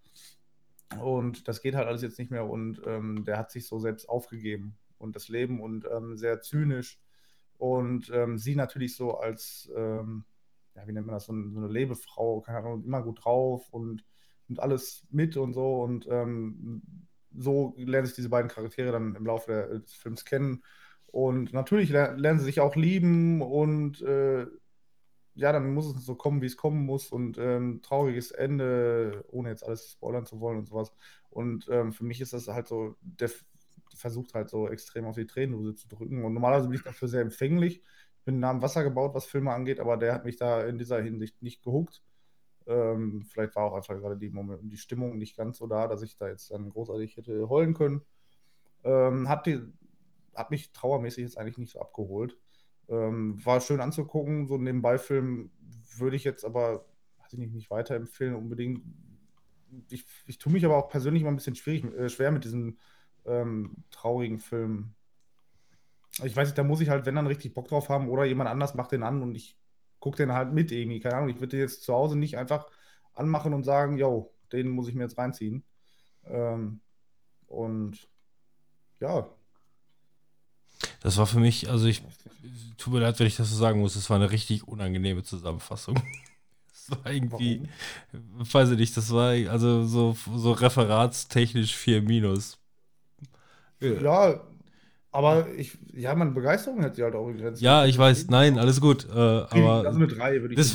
Und 1.01 1.49
das 1.49 1.61
geht 1.61 1.75
halt 1.75 1.87
alles 1.87 2.03
jetzt 2.03 2.19
nicht 2.19 2.31
mehr 2.31 2.47
und 2.47 2.81
ähm, 2.87 3.25
der 3.25 3.39
hat 3.39 3.51
sich 3.51 3.67
so 3.67 3.79
selbst 3.79 4.09
aufgegeben 4.09 4.77
und 4.99 5.17
das 5.17 5.29
Leben 5.29 5.61
und 5.61 5.87
ähm, 5.91 6.17
sehr 6.17 6.41
zynisch. 6.41 7.01
Und 7.59 8.11
ähm, 8.13 8.39
sie 8.39 8.57
natürlich 8.57 8.97
so 8.97 9.19
als, 9.19 9.71
ähm, 9.77 10.25
ja, 10.75 10.87
wie 10.87 10.93
nennt 10.93 11.07
man 11.07 11.15
das, 11.15 11.27
so, 11.27 11.33
ein, 11.33 11.53
so 11.53 11.61
eine 11.61 11.69
Lebefrau, 11.69 12.41
keine 12.41 12.59
Ahnung, 12.59 12.85
immer 12.85 13.03
gut 13.03 13.25
drauf 13.25 13.69
und, 13.71 14.05
und 14.49 14.61
alles 14.61 15.05
mit 15.11 15.37
und 15.37 15.53
so. 15.53 15.83
Und 15.83 16.07
ähm, 16.11 16.83
so 17.37 17.75
lernen 17.77 18.07
sich 18.07 18.17
diese 18.17 18.29
beiden 18.29 18.51
Charaktere 18.51 18.93
dann 18.93 19.15
im 19.15 19.27
Laufe 19.27 19.51
der, 19.51 19.79
des 19.79 19.95
Films 19.95 20.25
kennen. 20.25 20.63
Und 21.07 21.53
natürlich 21.53 21.91
ler 21.91 22.17
lernen 22.17 22.41
sie 22.41 22.45
sich 22.47 22.61
auch 22.61 22.75
lieben 22.75 23.41
und 23.41 24.03
äh, 24.03 24.47
ja, 25.35 25.53
dann 25.53 25.75
muss 25.75 25.95
es 25.95 26.05
so 26.05 26.15
kommen, 26.15 26.43
wie 26.43 26.47
es 26.47 26.57
kommen 26.57 26.85
muss 26.87 27.11
und 27.11 27.39
ähm, 27.39 27.81
trauriges 27.83 28.31
Ende, 28.31 29.25
ohne 29.31 29.51
jetzt 29.51 29.65
alles 29.65 29.93
spoilern 29.93 30.27
zu 30.27 30.41
wollen 30.41 30.59
und 30.59 30.67
sowas. 30.69 30.93
Und 31.31 31.69
ähm, 31.71 31.93
für 31.93 32.05
mich 32.05 32.21
ist 32.21 32.33
das 32.33 32.49
halt 32.49 32.69
so, 32.69 32.97
der 33.01 33.31
versucht 33.97 34.35
halt 34.35 34.49
so 34.51 34.69
extrem 34.69 35.05
auf 35.07 35.17
die 35.17 35.27
Tränendrüse 35.27 35.75
zu 35.75 35.89
drücken. 35.89 36.25
Und 36.25 36.35
normalerweise 36.35 36.69
bin 36.69 36.77
ich 36.79 36.85
dafür 36.85 37.09
sehr 37.09 37.23
empfänglich. 37.23 37.83
Ich 38.19 38.25
bin 38.25 38.39
nah 38.41 38.51
am 38.51 38.63
Wasser 38.63 38.85
gebaut, 38.85 39.15
was 39.15 39.27
Filme 39.27 39.53
angeht, 39.53 39.81
aber 39.81 39.97
der 39.97 40.15
hat 40.15 40.25
mich 40.25 40.37
da 40.37 40.63
in 40.63 40.79
dieser 40.79 41.03
Hinsicht 41.03 41.43
nicht 41.43 41.63
gehuckt. 41.63 42.03
Ähm, 42.67 43.25
vielleicht 43.29 43.57
war 43.57 43.65
auch 43.65 43.75
einfach 43.75 43.95
gerade 43.97 44.17
die, 44.17 44.31
Moment, 44.31 44.61
die 44.73 44.77
Stimmung 44.77 45.19
nicht 45.19 45.37
ganz 45.37 45.59
so 45.59 45.67
da, 45.67 45.87
dass 45.89 46.03
ich 46.03 46.17
da 46.17 46.29
jetzt 46.29 46.51
dann 46.51 46.71
großartig 46.71 47.17
hätte 47.17 47.49
heulen 47.49 47.75
können. 47.75 48.03
Ähm, 48.85 49.29
hat, 49.29 49.47
die, 49.47 49.61
hat 50.35 50.51
mich 50.51 50.73
trauermäßig 50.73 51.25
jetzt 51.25 51.39
eigentlich 51.39 51.59
nicht 51.59 51.73
so 51.73 51.81
abgeholt. 51.81 52.39
Ähm, 52.89 53.45
war 53.45 53.61
schön 53.61 53.81
anzugucken, 53.81 54.47
so 54.47 54.57
ein 54.57 54.65
Nebenbei-Film 54.65 55.51
würde 55.97 56.17
ich 56.17 56.25
jetzt 56.25 56.45
aber, 56.45 56.85
weiß 57.19 57.33
ich 57.33 57.39
nicht, 57.39 57.55
nicht 57.55 57.71
weiterempfehlen 57.71 58.35
unbedingt. 58.35 58.83
Ich, 59.91 60.05
ich 60.27 60.39
tue 60.39 60.53
mich 60.53 60.65
aber 60.65 60.77
auch 60.77 60.89
persönlich 60.89 61.23
immer 61.23 61.33
ein 61.33 61.37
bisschen 61.37 61.57
schwierig, 61.57 61.85
äh, 61.95 62.09
schwer 62.09 62.31
mit 62.31 62.45
diesen 62.45 62.79
ähm, 63.25 63.85
traurigen 63.91 64.39
Filmen. 64.39 64.95
Ich 66.23 66.37
weiß 66.37 66.49
nicht, 66.49 66.59
da 66.59 66.63
muss 66.63 66.81
ich 66.81 66.91
halt, 66.91 67.07
wenn 67.07 67.17
dann 67.17 67.27
richtig 67.27 67.55
Bock 67.55 67.69
drauf 67.69 67.89
haben 67.89 68.09
oder 68.09 68.25
jemand 68.25 68.49
anders 68.49 68.75
macht 68.75 68.93
den 68.93 69.03
an 69.03 69.23
und 69.23 69.35
ich 69.35 69.59
gucke 69.99 70.17
den 70.17 70.33
halt 70.33 70.53
mit 70.53 70.71
irgendwie. 70.71 71.01
Keine 71.01 71.17
Ahnung, 71.17 71.31
ich 71.31 71.37
würde 71.37 71.49
den 71.49 71.61
jetzt 71.61 71.83
zu 71.83 71.95
Hause 71.95 72.17
nicht 72.17 72.37
einfach 72.39 72.71
anmachen 73.15 73.55
und 73.55 73.65
sagen, 73.65 73.97
yo, 73.97 74.33
den 74.53 74.69
muss 74.69 74.89
ich 74.89 74.95
mir 74.95 75.05
jetzt 75.05 75.19
reinziehen. 75.19 75.65
Ähm, 76.25 76.81
und 77.47 78.09
ja, 79.01 79.34
Das 81.05 81.19
war 81.19 81.27
für 81.27 81.39
mich, 81.39 81.69
also 81.69 81.87
ich, 81.87 82.03
tut 82.79 82.95
mir 82.95 83.01
leid, 83.01 83.21
wenn 83.21 83.27
ich 83.27 83.37
das 83.37 83.51
so 83.51 83.57
sagen 83.57 83.81
muss, 83.81 83.95
es 83.95 84.09
war 84.09 84.17
eine 84.17 84.31
richtig 84.31 84.67
unangenehme 84.67 85.23
Zusammenfassung. 85.23 86.01
Das 86.87 87.03
war 87.03 87.11
irgendwie, 87.11 87.63
weiß 88.13 88.73
ich 88.73 88.79
nicht, 88.79 88.95
das 88.95 89.11
war 89.11 89.31
also 89.51 89.85
so, 89.85 90.15
so 90.37 90.53
referatstechnisch 90.53 91.75
4 91.75 92.03
minus. 92.03 92.59
Ja, 93.81 94.43
aber 95.11 95.49
ich, 95.57 95.79
ja, 95.95 96.15
meine 96.15 96.33
Begeisterung 96.33 96.83
hat 96.83 96.97
sie 96.97 97.03
halt 97.03 97.15
auch 97.15 97.27
begrenzt. 97.27 97.63
Ja, 97.63 97.87
ich 97.87 97.97
weiß, 97.97 98.27
nein, 98.29 98.59
alles 98.59 98.83
gut, 98.83 99.09
äh, 99.09 99.13
aber 99.15 99.87
also 99.87 99.97
eine 99.97 100.09
3 100.09 100.43
würde 100.43 100.53
ich 100.53 100.59
das, 100.59 100.75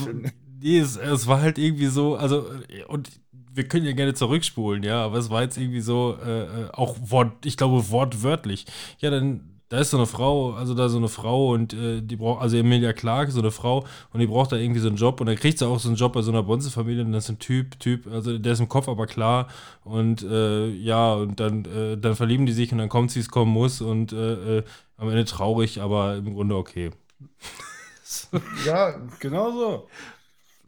nee, 0.60 0.80
es, 0.80 0.98
es 0.98 1.28
war 1.28 1.42
halt 1.42 1.60
irgendwie 1.60 1.86
so, 1.86 2.16
also, 2.16 2.50
und 2.88 3.12
wir 3.54 3.68
können 3.68 3.86
ja 3.86 3.92
gerne 3.92 4.16
zurückspulen, 4.16 4.82
ja, 4.82 5.06
aber 5.06 5.20
es 5.20 5.30
war 5.30 5.44
jetzt 5.44 5.58
irgendwie 5.58 5.82
so, 5.82 6.18
äh, 6.26 6.42
äh, 6.64 6.70
auch 6.72 6.96
Wort, 7.02 7.46
ich 7.46 7.56
glaube 7.56 7.92
wortwörtlich. 7.92 8.66
Ja, 8.98 9.12
dann, 9.12 9.59
da 9.70 9.78
ist 9.80 9.92
so 9.92 9.98
eine 9.98 10.08
Frau, 10.08 10.54
also 10.54 10.74
da 10.74 10.90
so 10.90 10.98
eine 10.98 11.08
Frau 11.10 11.52
und 11.54 11.74
äh, 11.74 12.02
die 12.02 12.16
braucht, 12.16 12.42
also 12.42 12.58
Emilia 12.58 12.92
Clarke, 12.94 13.32
so 13.32 13.40
eine 13.40 13.52
Frau, 13.52 13.86
und 14.12 14.20
die 14.20 14.28
braucht 14.28 14.52
da 14.52 14.56
irgendwie 14.58 14.80
so 14.80 14.88
einen 14.88 14.98
Job 14.98 15.22
und 15.22 15.28
dann 15.28 15.36
kriegt 15.36 15.60
sie 15.60 15.68
auch 15.68 15.80
so 15.80 15.90
einen 15.90 15.98
Job 15.98 16.14
bei 16.14 16.22
so 16.22 16.32
einer 16.32 16.44
Bonze-Familie 16.44 17.04
und 17.06 17.12
das 17.12 17.26
ist 17.26 17.30
ein 17.30 17.40
Typ, 17.40 17.80
Typ, 17.80 18.08
also 18.12 18.38
der 18.38 18.54
ist 18.54 18.60
im 18.60 18.68
Kopf 18.70 18.88
aber 18.90 19.06
klar 19.06 19.48
und 19.84 20.24
äh, 20.24 20.68
ja, 20.70 21.14
und 21.14 21.40
dann, 21.40 21.66
äh, 21.66 21.98
dann 21.98 22.16
verlieben 22.16 22.46
die 22.46 22.54
sich 22.54 22.72
und 22.72 22.80
dann 22.80 22.90
kommt 22.90 23.12
sie, 23.12 23.20
es 23.20 23.30
kommen 23.30 23.52
muss 23.52 23.82
und 23.82 24.12
äh, 24.12 24.58
äh, 24.60 24.64
am 24.98 25.10
Ende 25.10 25.26
traurig, 25.26 25.82
aber 25.82 26.16
im 26.18 26.34
Grunde 26.34 26.56
okay. 26.56 26.90
Ja, 28.66 28.96
Genau 29.20 29.52
so. 29.52 29.88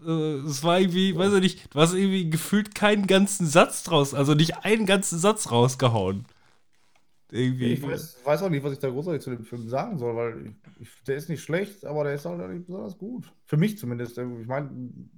äh, 0.05 0.47
es 0.47 0.63
war 0.63 0.79
irgendwie, 0.79 1.15
weiß 1.17 1.33
ich 1.33 1.41
nicht, 1.41 1.73
du 1.73 1.79
hast 1.79 1.93
irgendwie 1.93 2.29
gefühlt 2.29 2.75
keinen 2.75 3.07
ganzen 3.07 3.47
Satz 3.47 3.83
draus, 3.83 4.13
also 4.13 4.33
nicht 4.35 4.63
einen 4.65 4.85
ganzen 4.85 5.19
Satz 5.19 5.51
rausgehauen. 5.51 6.25
Irgendwie. 7.31 7.73
ich 7.73 7.81
weiß, 7.81 8.19
weiß 8.25 8.43
auch 8.43 8.49
nicht, 8.49 8.63
was 8.63 8.73
ich 8.73 8.79
da 8.79 8.89
großartig 8.89 9.21
zu 9.21 9.29
dem 9.29 9.45
Film 9.45 9.69
sagen 9.69 9.97
soll, 9.97 10.15
weil 10.17 10.53
ich, 10.79 10.89
der 11.07 11.15
ist 11.15 11.29
nicht 11.29 11.41
schlecht, 11.41 11.85
aber 11.85 12.03
der 12.03 12.15
ist 12.15 12.25
halt 12.25 12.41
auch 12.41 12.47
nicht 12.49 12.65
besonders 12.65 12.97
gut. 12.97 13.31
Für 13.45 13.55
mich 13.55 13.77
zumindest. 13.77 14.17
Ich 14.17 14.47
meine, 14.47 14.69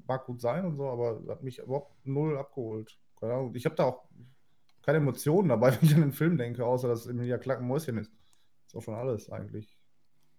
mag 0.08 0.26
gut 0.26 0.40
sein 0.40 0.64
und 0.66 0.76
so, 0.76 0.88
aber 0.88 1.24
hat 1.28 1.42
mich 1.42 1.58
überhaupt 1.60 2.06
null 2.06 2.38
abgeholt. 2.38 3.00
Keine 3.20 3.34
Ahnung. 3.34 3.56
Ich 3.56 3.66
habe 3.66 3.76
da 3.76 3.86
auch 3.86 4.04
keine 4.84 5.00
Emotionen 5.00 5.50
dabei, 5.50 5.72
wenn 5.82 5.90
ich 5.90 5.96
an 5.96 6.02
den 6.02 6.12
Film 6.12 6.38
denke, 6.38 6.66
außer 6.66 6.88
dass 6.88 7.08
Emilia 7.08 7.40
Clarke 7.40 7.64
ein 7.64 7.68
Mäuschen 7.68 7.98
ist. 7.98 8.12
ist 8.68 8.76
auch 8.76 8.84
schon 8.84 8.94
alles 8.94 9.32
eigentlich. 9.32 9.76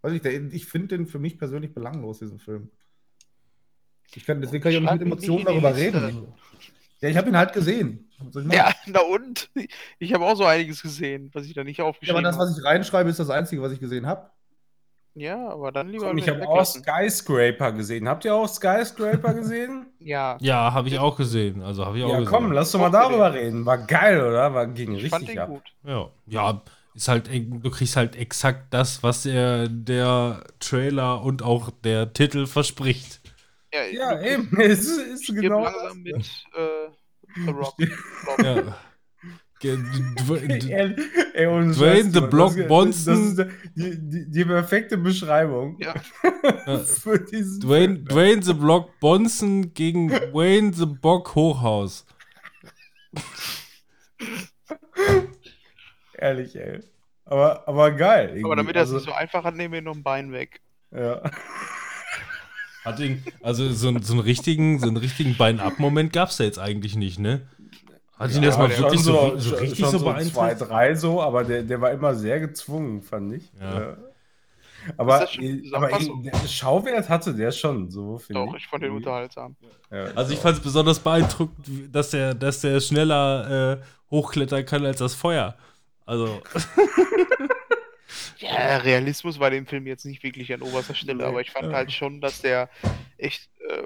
Weiß 0.03 0.13
ich, 0.13 0.23
der, 0.23 0.33
ich 0.53 0.67
finde 0.67 0.97
den 0.97 1.07
für 1.07 1.19
mich 1.19 1.39
persönlich 1.39 1.75
belanglos, 1.75 2.21
diesen 2.21 2.39
Film. 2.39 2.71
Ich 4.15 4.25
kann, 4.25 4.41
deswegen 4.41 4.63
kann 4.63 4.73
ich 4.73 4.79
auch 4.79 4.83
nicht 4.83 4.93
mit 4.93 5.03
Emotionen 5.03 5.45
darüber 5.45 5.73
Liste. 5.73 6.07
reden. 6.07 6.29
Ja, 7.05 7.11
ich 7.11 7.17
habe 7.17 7.29
ihn 7.29 7.37
halt 7.37 7.53
gesehen. 7.53 8.11
Ja, 8.51 8.73
na 8.87 9.01
und? 9.01 9.51
Ich 9.99 10.15
habe 10.15 10.25
auch 10.25 10.37
so 10.37 10.45
einiges 10.45 10.83
gesehen, 10.83 11.31
was 11.35 11.45
ich 11.47 11.55
da 11.55 11.65
nicht 11.65 11.79
Ja, 11.79 11.85
aber 11.85 11.91
aufgeschrieben 11.91 12.25
das, 12.25 12.37
habe. 12.37 12.47
was 12.51 12.59
ich 12.59 12.65
reinschreibe, 12.65 13.11
ist 13.11 13.19
das 13.19 13.31
Einzige, 13.31 13.63
was 13.63 13.73
ich 13.73 13.81
gesehen 13.81 14.07
habe. 14.07 14.31
Ja, 15.17 15.49
aber 15.49 15.71
dann 15.71 15.89
lieber 15.89 16.11
Und 16.11 16.19
ich 16.19 16.29
habe 16.29 16.47
auch. 16.49 16.65
Skyscraper 16.65 17.73
gesehen. 17.73 18.09
Habt 18.09 18.25
ihr 18.25 18.35
auch 18.35 18.49
Skyscraper 18.49 19.35
gesehen? 19.35 19.87
Ja, 20.01 20.37
Ja, 20.41 20.73
habe 20.73 20.89
ich 20.89 20.99
auch 20.99 21.17
gesehen. 21.17 21.63
Also 21.63 21.87
habe 21.87 21.99
ich 21.99 22.05
auch 22.05 22.11
ja, 22.11 22.19
gesehen. 22.21 22.31
komm, 22.33 22.53
lass 22.53 22.73
doch 22.73 22.81
mal 22.81 22.91
darüber 22.91 23.33
reden. 23.33 23.65
War 23.65 23.79
geil, 23.87 24.21
oder? 24.21 24.53
War 24.55 24.67
ging 24.67 24.95
ich 24.95 25.09
fand 25.09 25.23
richtig 25.23 25.37
den 25.37 25.39
ab. 25.39 25.49
gut. 25.51 25.63
Ja, 25.85 26.11
ja, 26.27 26.63
ist 26.95 27.09
halt, 27.09 27.29
du 27.33 27.71
kriegst 27.71 27.97
halt 27.97 28.17
exakt 28.17 28.73
das, 28.75 29.03
was 29.03 29.23
der, 29.23 29.69
der 29.69 30.45
Trailer 30.59 31.23
und 31.23 31.43
auch 31.43 31.71
der 31.85 32.13
Titel 32.13 32.47
verspricht. 32.47 33.21
Ja, 33.75 33.83
Ja, 33.85 34.23
eben. 34.23 34.49
Es 34.61 34.81
ist, 34.87 34.99
ist 34.99 35.27
genau 35.35 35.65
langsam 35.65 36.05
das. 36.05 36.15
mit 36.15 36.27
äh, 36.57 36.89
The 37.45 37.51
Rock. 37.51 37.75
Ja. 38.43 38.75
Dwayne 41.75 42.11
The 42.13 42.21
Block 42.21 42.55
Bonson. 42.69 43.37
Das 43.37 43.47
ist 43.47 43.53
die, 43.75 43.99
die, 44.11 44.31
die 44.31 44.45
perfekte 44.45 44.99
Beschreibung 44.99 45.79
Ja. 45.81 45.95
für 46.81 47.19
diesen 47.19 47.61
Dwayne, 47.61 47.95
Film. 47.95 48.05
Dwayne 48.09 48.43
The 48.43 48.53
Block 48.53 48.99
Bonson 49.01 49.73
gegen 49.73 50.11
Wayne 50.11 50.73
The 50.75 50.87
Bock 50.87 51.35
Hochhaus. 51.35 52.05
Ehrlich, 56.19 56.57
ey. 56.57 56.81
Aber, 57.25 57.67
aber 57.67 57.91
geil. 57.93 58.29
Aber 58.29 58.37
irgendwie. 58.37 58.57
damit 58.57 58.77
er 58.77 58.83
es 58.83 58.93
also, 58.93 59.07
so 59.07 59.13
einfach 59.13 59.45
hat, 59.45 59.55
nehmen 59.57 59.73
wir 59.75 59.83
noch 59.83 59.95
ein 59.95 60.03
Bein 60.03 60.33
weg. 60.33 60.61
ja. 60.93 61.23
Hat 62.85 63.01
ihn, 63.01 63.23
also 63.43 63.71
so, 63.73 63.89
einen- 63.89 64.03
so 64.03 64.13
einen 64.13 64.23
richtigen, 64.23 64.79
so 64.79 64.87
einen 64.89 64.97
richtigen 64.99 65.37
Bein-Up-Moment 65.37 66.13
gab 66.13 66.29
es 66.29 66.37
da 66.37 66.45
jetzt 66.45 66.59
eigentlich 66.59 66.97
nicht, 66.97 67.19
ne? 67.19 67.43
Hat 68.19 68.31
ihn 68.31 68.43
Ja, 68.43 68.49
das 68.51 68.59
mal 68.59 68.69
wirklich 68.71 69.01
so, 69.03 69.37
so 69.39 69.57
richtig 69.57 69.79
schon 69.81 69.91
so 69.91 69.99
Zwei, 69.99 70.13
beeinträchtigt? 70.13 70.71
drei 70.71 70.95
so, 70.95 71.21
aber 71.23 71.45
der, 71.45 71.63
der 71.63 71.81
war 71.81 71.91
immer 71.91 72.15
sehr 72.15 72.39
gezwungen, 72.41 73.03
fand 73.03 73.35
ich. 73.35 73.51
Ja. 73.61 73.81
Ja. 73.81 73.97
Aber, 74.99 75.27
die 75.41 75.71
aber 75.73 75.89
Zusammenfassung? 75.89 76.23
der 76.23 76.49
Schauwert 76.49 77.09
hatte 77.09 77.35
der 77.35 77.51
schon, 77.53 77.91
so 77.91 78.19
finde 78.19 78.45
Doch, 78.45 78.55
ich 78.55 78.67
fand 78.67 78.83
den 78.83 78.91
Irgendwie. 78.91 79.07
unterhaltsam. 79.07 79.57
Ja, 79.91 80.05
Also 80.15 80.35
ich 80.35 80.39
fand 80.39 80.59
es 80.59 80.63
besonders 80.63 80.99
beeindruckend, 81.01 81.67
dass 81.91 82.11
der, 82.11 82.35
dass 82.35 82.61
der 82.61 82.79
schneller 82.81 83.79
äh, 83.81 83.83
hochklettern 84.11 84.65
kann 84.67 84.85
als 84.85 84.99
das 84.99 85.15
Feuer. 85.15 85.57
Also, 86.05 86.43
Realismus 88.57 89.39
war 89.39 89.51
dem 89.51 89.67
Film 89.67 89.87
jetzt 89.87 90.05
nicht 90.05 90.23
wirklich 90.23 90.53
an 90.53 90.63
oberster 90.63 90.95
Stelle, 90.95 91.27
aber 91.27 91.41
ich 91.41 91.51
fand 91.51 91.73
halt 91.73 91.93
schon, 91.93 92.21
dass 92.21 92.41
der 92.41 92.69
echt 93.19 93.49
äh, 93.69 93.83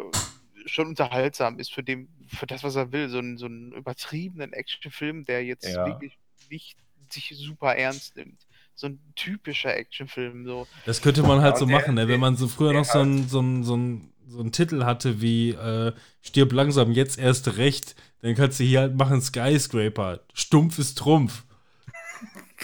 schon 0.66 0.88
unterhaltsam 0.88 1.58
ist 1.58 1.72
für 1.72 1.82
dem, 1.82 2.08
für 2.26 2.46
das, 2.46 2.62
was 2.64 2.76
er 2.76 2.92
will. 2.92 3.08
So 3.08 3.18
einen, 3.18 3.38
so 3.38 3.46
einen 3.46 3.72
übertriebenen 3.72 4.52
Actionfilm, 4.52 5.24
der 5.24 5.44
jetzt 5.44 5.66
Ja. 5.66 5.86
wirklich 5.86 6.18
nicht 6.50 6.76
sich 7.10 7.32
super 7.36 7.74
ernst 7.76 8.16
nimmt. 8.16 8.46
So 8.74 8.86
ein 8.86 9.00
typischer 9.16 9.74
Actionfilm, 9.76 10.44
so. 10.44 10.66
das 10.86 11.00
könnte 11.02 11.22
man 11.22 11.40
halt 11.40 11.54
Ja, 11.54 11.58
so 11.60 11.66
der- 11.66 11.76
machen, 11.80 11.94
ne? 11.94 12.02
der- 12.02 12.14
wenn 12.14 12.20
man 12.20 12.36
so 12.36 12.46
früher 12.48 12.72
noch 12.72 12.84
so 12.84 13.00
einen 13.00 13.26
so 13.28 13.38
einen- 13.40 13.64
so 13.64 13.74
einen- 13.74 14.12
so 14.28 14.40
einen 14.40 14.52
Titel 14.52 14.84
hatte 14.84 15.20
wie 15.22 15.50
äh, 15.52 15.92
Stirb 16.20 16.52
langsam, 16.52 16.92
jetzt 16.92 17.18
erst 17.18 17.56
recht, 17.56 17.96
dann 18.20 18.34
kannst 18.34 18.60
du 18.60 18.64
hier 18.64 18.80
halt 18.80 18.94
machen 18.94 19.20
Skyscraper. 19.22 20.20
Stumpf 20.34 20.78
ist 20.78 20.98
Trumpf. 20.98 21.44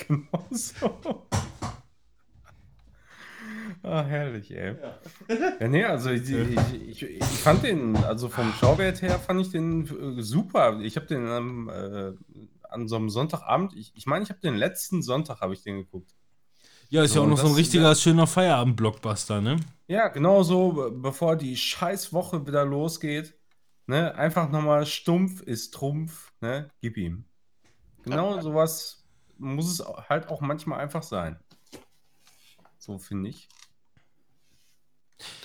Genau 0.08 0.44
so. 0.50 1.26
Ah, 3.84 4.02
herrlich, 4.04 4.50
ey. 4.50 4.76
Ja, 5.60 5.68
nee, 5.68 5.84
also 5.84 6.10
ich, 6.10 6.28
ich, 6.28 6.72
ich, 6.88 7.02
ich 7.04 7.24
fand 7.24 7.62
den, 7.62 7.96
also 7.96 8.28
vom 8.28 8.52
Schauwert 8.54 9.02
her 9.02 9.18
fand 9.20 9.40
ich 9.40 9.50
den 9.50 10.18
äh, 10.18 10.20
super. 10.22 10.80
Ich 10.80 10.96
habe 10.96 11.06
den 11.06 11.26
am, 11.28 11.68
äh, 11.68 12.12
an 12.68 12.88
so 12.88 12.96
einem 12.96 13.08
Sonntagabend, 13.08 13.72
ich, 13.76 13.92
ich 13.94 14.06
meine, 14.06 14.24
ich 14.24 14.30
habe 14.30 14.40
den 14.40 14.56
letzten 14.56 15.00
Sonntag 15.02 15.40
habe 15.40 15.54
ich 15.54 15.62
den 15.62 15.76
geguckt. 15.76 16.10
Ja, 16.90 17.04
ist 17.04 17.10
So, 17.12 17.16
ja 17.20 17.22
auch 17.22 17.28
noch 17.28 17.38
so 17.38 17.46
ein 17.48 17.54
richtiger, 17.54 17.94
schöner 17.94 18.26
Feierabend-Blockbuster, 18.26 19.40
ne? 19.40 19.56
Ja, 19.86 20.08
genau 20.08 20.42
so, 20.42 20.72
be- 20.72 20.90
bevor 20.90 21.36
die 21.36 21.56
Scheißwoche 21.56 22.46
wieder 22.46 22.64
losgeht. 22.64 23.34
Ne, 23.86 24.14
einfach 24.14 24.50
nochmal 24.50 24.86
stumpf 24.86 25.42
ist 25.42 25.74
Trumpf, 25.74 26.32
ne, 26.40 26.70
gib 26.80 26.96
ihm. 26.96 27.26
Genau 28.02 28.40
sowas 28.40 29.04
muss 29.38 29.70
es 29.70 29.86
halt 30.08 30.28
auch 30.28 30.40
manchmal 30.40 30.80
einfach 30.80 31.02
sein. 31.02 31.38
So 32.78 32.98
finde 32.98 33.30
ich. 33.30 33.48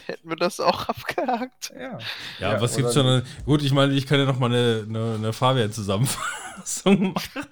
Hätten 0.06 0.30
wir 0.30 0.36
das 0.36 0.60
auch 0.60 0.88
abgehakt. 0.90 1.72
Ja. 1.76 1.98
Ja, 2.40 2.54
Ja, 2.54 2.62
was 2.62 2.76
gibt's 2.76 2.94
schon? 2.94 3.24
Gut, 3.46 3.62
ich 3.62 3.72
meine, 3.72 3.94
ich 3.94 4.06
kann 4.08 4.20
ja 4.20 4.26
noch 4.26 4.40
mal 4.40 4.48
eine, 4.48 4.86
eine, 4.88 5.16
eine 5.16 5.34
Fabian-Zusammenfassung 5.34 7.14
machen. 7.14 7.46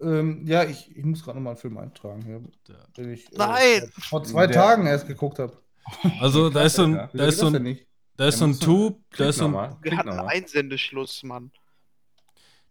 Ähm, 0.00 0.42
ja, 0.46 0.64
ich, 0.64 0.94
ich 0.96 1.04
muss 1.04 1.22
gerade 1.22 1.38
nochmal 1.38 1.52
einen 1.52 1.60
Film 1.60 1.78
eintragen, 1.78 2.22
hier, 2.24 2.42
den 2.96 3.12
ich 3.12 3.26
äh, 3.32 3.36
Nein! 3.36 3.92
vor 3.98 4.24
zwei 4.24 4.46
Der- 4.46 4.56
Tagen 4.56 4.86
erst 4.86 5.06
geguckt 5.06 5.38
habe. 5.38 5.56
Also, 6.20 6.50
da 6.50 6.62
ist 6.62 6.76
so 6.76 6.84
ein, 6.84 6.94
Ja. 6.94 7.10
Da 7.12 7.26
ist 7.26 7.38
so 7.38 7.46
ein, 7.46 7.62
nicht? 7.62 7.86
da 8.16 8.26
ist 8.28 8.34
Ja, 8.34 8.38
so 8.38 8.44
ein 8.46 8.96
da 9.16 9.28
ist 9.28 9.36
so 9.38 9.52
Wir 9.52 9.96
hatten 9.96 10.08
nochmal. 10.08 10.28
Einsendeschluss, 10.28 11.22
Mann. 11.22 11.50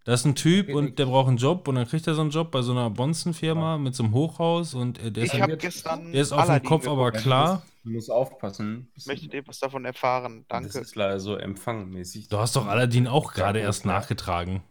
Da 0.06 0.14
ist 0.14 0.26
ein 0.26 0.36
Typ 0.36 0.74
und 0.74 1.00
der 1.00 1.06
braucht 1.06 1.30
einen 1.30 1.38
Job 1.38 1.68
und 1.68 1.76
dann 1.76 1.88
kriegt 1.88 2.06
er 2.08 2.16
so 2.16 2.22
einen 2.22 2.30
Job 2.30 2.52
bei 2.52 2.62
so 2.62 2.72
einer 2.74 2.90
Bonzen-Firma 2.90 3.78
mit 3.78 3.96
so 3.96 4.04
einem 4.04 4.14
Hochhaus 4.14 4.74
und 4.74 5.00
äh, 5.00 5.12
der 5.12 5.24
ist, 5.24 5.34
Ich 5.34 5.42
habe 5.42 5.54
jetzt- 5.54 5.62
gestern. 5.62 6.12
der 6.12 6.22
ist 6.22 6.32
auf 6.34 6.46
dem 6.46 6.62
Kopf 6.64 6.84
geguckt. 6.84 6.88
aber 6.88 7.12
klar. 7.12 7.64
Du 7.84 7.90
musst 7.92 8.10
aufpassen. 8.12 8.92
Möchtet 9.06 9.34
ihr 9.34 9.46
was 9.48 9.60
davon 9.60 9.84
erfahren? 9.86 10.46
Das 10.48 10.64
Danke. 10.64 10.80
ist 10.80 10.96
leider 10.96 11.20
so 11.20 11.36
empfangmäßig. 11.36 12.28
Du 12.30 12.38
hast 12.38 12.56
doch 12.56 12.66
Aladdin 12.68 13.08
auch 13.08 13.34
gerade 13.34 13.60
erst 13.60 13.86
nachgetragen. 13.86 14.64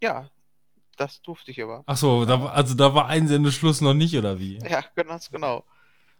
Ja, 0.00 0.28
das 0.96 1.22
durfte 1.22 1.50
ich 1.50 1.62
aber. 1.62 1.82
Ach 1.86 1.96
so, 1.96 2.24
da, 2.24 2.40
war- 2.42 2.52
also 2.54 2.74
da 2.74 2.94
war 2.94 3.06
Einsendeschluss 3.06 3.80
noch 3.80 3.94
nicht, 3.94 4.16
oder 4.16 4.38
wie? 4.38 4.58
Ja, 4.58 4.84
ganz 4.96 5.30
genau. 5.30 5.64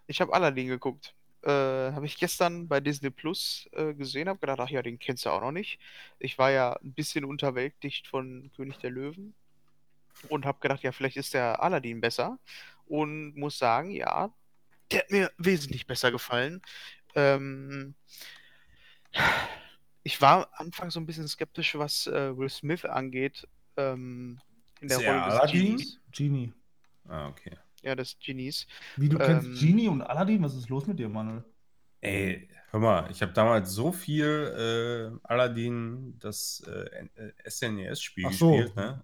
Ich 0.06 0.20
habe 0.20 0.32
Aladdin 0.32 0.68
geguckt. 0.68 1.14
Äh, 1.42 1.92
habe 1.92 2.06
ich 2.06 2.18
gestern 2.18 2.68
bei 2.68 2.80
Disney 2.80 3.10
Plus 3.10 3.68
äh, 3.72 3.94
gesehen, 3.94 4.28
habe 4.28 4.38
gedacht, 4.38 4.60
ach 4.60 4.70
ja, 4.70 4.82
den 4.82 4.98
kennst 4.98 5.24
du 5.24 5.30
auch 5.30 5.40
noch 5.40 5.52
nicht. 5.52 5.80
Ich 6.18 6.38
war 6.38 6.50
ja 6.50 6.74
ein 6.74 6.92
bisschen 6.92 7.24
unterwältigt 7.24 8.06
von 8.06 8.50
König 8.54 8.78
der 8.78 8.90
Löwen 8.90 9.34
und 10.28 10.46
habe 10.46 10.60
gedacht, 10.60 10.82
ja, 10.82 10.92
vielleicht 10.92 11.16
ist 11.16 11.34
der 11.34 11.62
Aladdin 11.62 12.00
besser. 12.00 12.38
Und 12.86 13.36
muss 13.36 13.58
sagen, 13.58 13.90
ja, 13.90 14.32
der 14.90 15.00
hat 15.00 15.10
mir 15.10 15.32
wesentlich 15.38 15.86
besser 15.86 16.12
gefallen. 16.12 16.62
Ähm, 17.14 17.94
ich 20.02 20.20
war 20.20 20.48
anfangs 20.60 20.94
so 20.94 21.00
ein 21.00 21.06
bisschen 21.06 21.28
skeptisch, 21.28 21.76
was 21.76 22.06
äh, 22.06 22.36
Will 22.36 22.50
Smith 22.50 22.84
angeht. 22.84 23.48
Ähm, 23.76 24.40
in 24.80 24.88
der 24.88 25.00
er 25.00 25.12
Rolle 25.12 25.24
des 25.24 25.34
Aladdin? 25.34 25.76
Genies. 25.76 26.00
Genie. 26.10 26.52
Ah, 27.08 27.28
okay. 27.28 27.56
Ja, 27.82 27.94
des 27.94 28.16
Genies. 28.24 28.66
Wie, 28.96 29.08
du 29.08 29.18
kennst 29.18 29.46
Ähm, 29.46 29.56
Genie 29.58 29.88
und 29.88 30.02
Aladdin? 30.02 30.42
Was 30.42 30.54
ist 30.54 30.68
los 30.68 30.86
mit 30.86 30.98
dir, 30.98 31.08
Manuel? 31.08 31.44
Ey, 32.00 32.48
hör 32.70 32.80
mal, 32.80 33.08
ich 33.12 33.22
habe 33.22 33.32
damals 33.32 33.70
so 33.72 33.92
viel 33.92 34.24
äh, 34.24 35.18
Aladdin, 35.28 36.16
das 36.18 36.62
äh, 36.66 37.48
SNES-Spiel 37.48 38.26
Ach 38.26 38.32
so. 38.32 38.50
gespielt, 38.56 38.76
ne? 38.76 39.00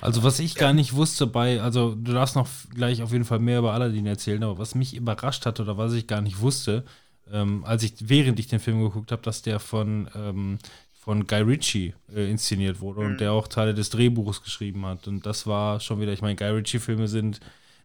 Also 0.00 0.22
was 0.22 0.38
ich 0.38 0.54
gar 0.54 0.72
nicht 0.72 0.94
wusste 0.94 1.26
bei, 1.26 1.60
also 1.60 1.94
du 1.94 2.12
darfst 2.14 2.36
noch 2.36 2.48
gleich 2.74 3.02
auf 3.02 3.12
jeden 3.12 3.24
Fall 3.26 3.40
mehr 3.40 3.58
über 3.58 3.72
Aladdin 3.74 4.06
erzählen, 4.06 4.42
aber 4.42 4.58
was 4.58 4.74
mich 4.74 4.94
überrascht 4.96 5.44
hat 5.44 5.60
oder 5.60 5.76
was 5.76 5.92
ich 5.92 6.06
gar 6.06 6.22
nicht 6.22 6.40
wusste, 6.40 6.84
ähm, 7.30 7.62
als 7.64 7.82
ich, 7.82 7.94
während 8.08 8.38
ich 8.38 8.46
den 8.48 8.60
Film 8.60 8.82
geguckt 8.82 9.12
habe, 9.12 9.22
dass 9.22 9.42
der 9.42 9.60
von, 9.60 10.08
ähm, 10.14 10.58
von 10.98 11.26
Guy 11.26 11.42
Ritchie 11.42 11.94
äh, 12.14 12.30
inszeniert 12.30 12.80
wurde 12.80 13.00
Mhm. 13.00 13.06
und 13.06 13.20
der 13.20 13.32
auch 13.32 13.48
Teile 13.48 13.74
des 13.74 13.90
Drehbuches 13.90 14.42
geschrieben 14.42 14.86
hat. 14.86 15.06
Und 15.08 15.26
das 15.26 15.46
war 15.46 15.78
schon 15.80 16.00
wieder, 16.00 16.12
ich 16.12 16.22
meine, 16.22 16.36
Guy 16.36 16.48
Ritchie-Filme 16.50 17.06
sind 17.06 17.40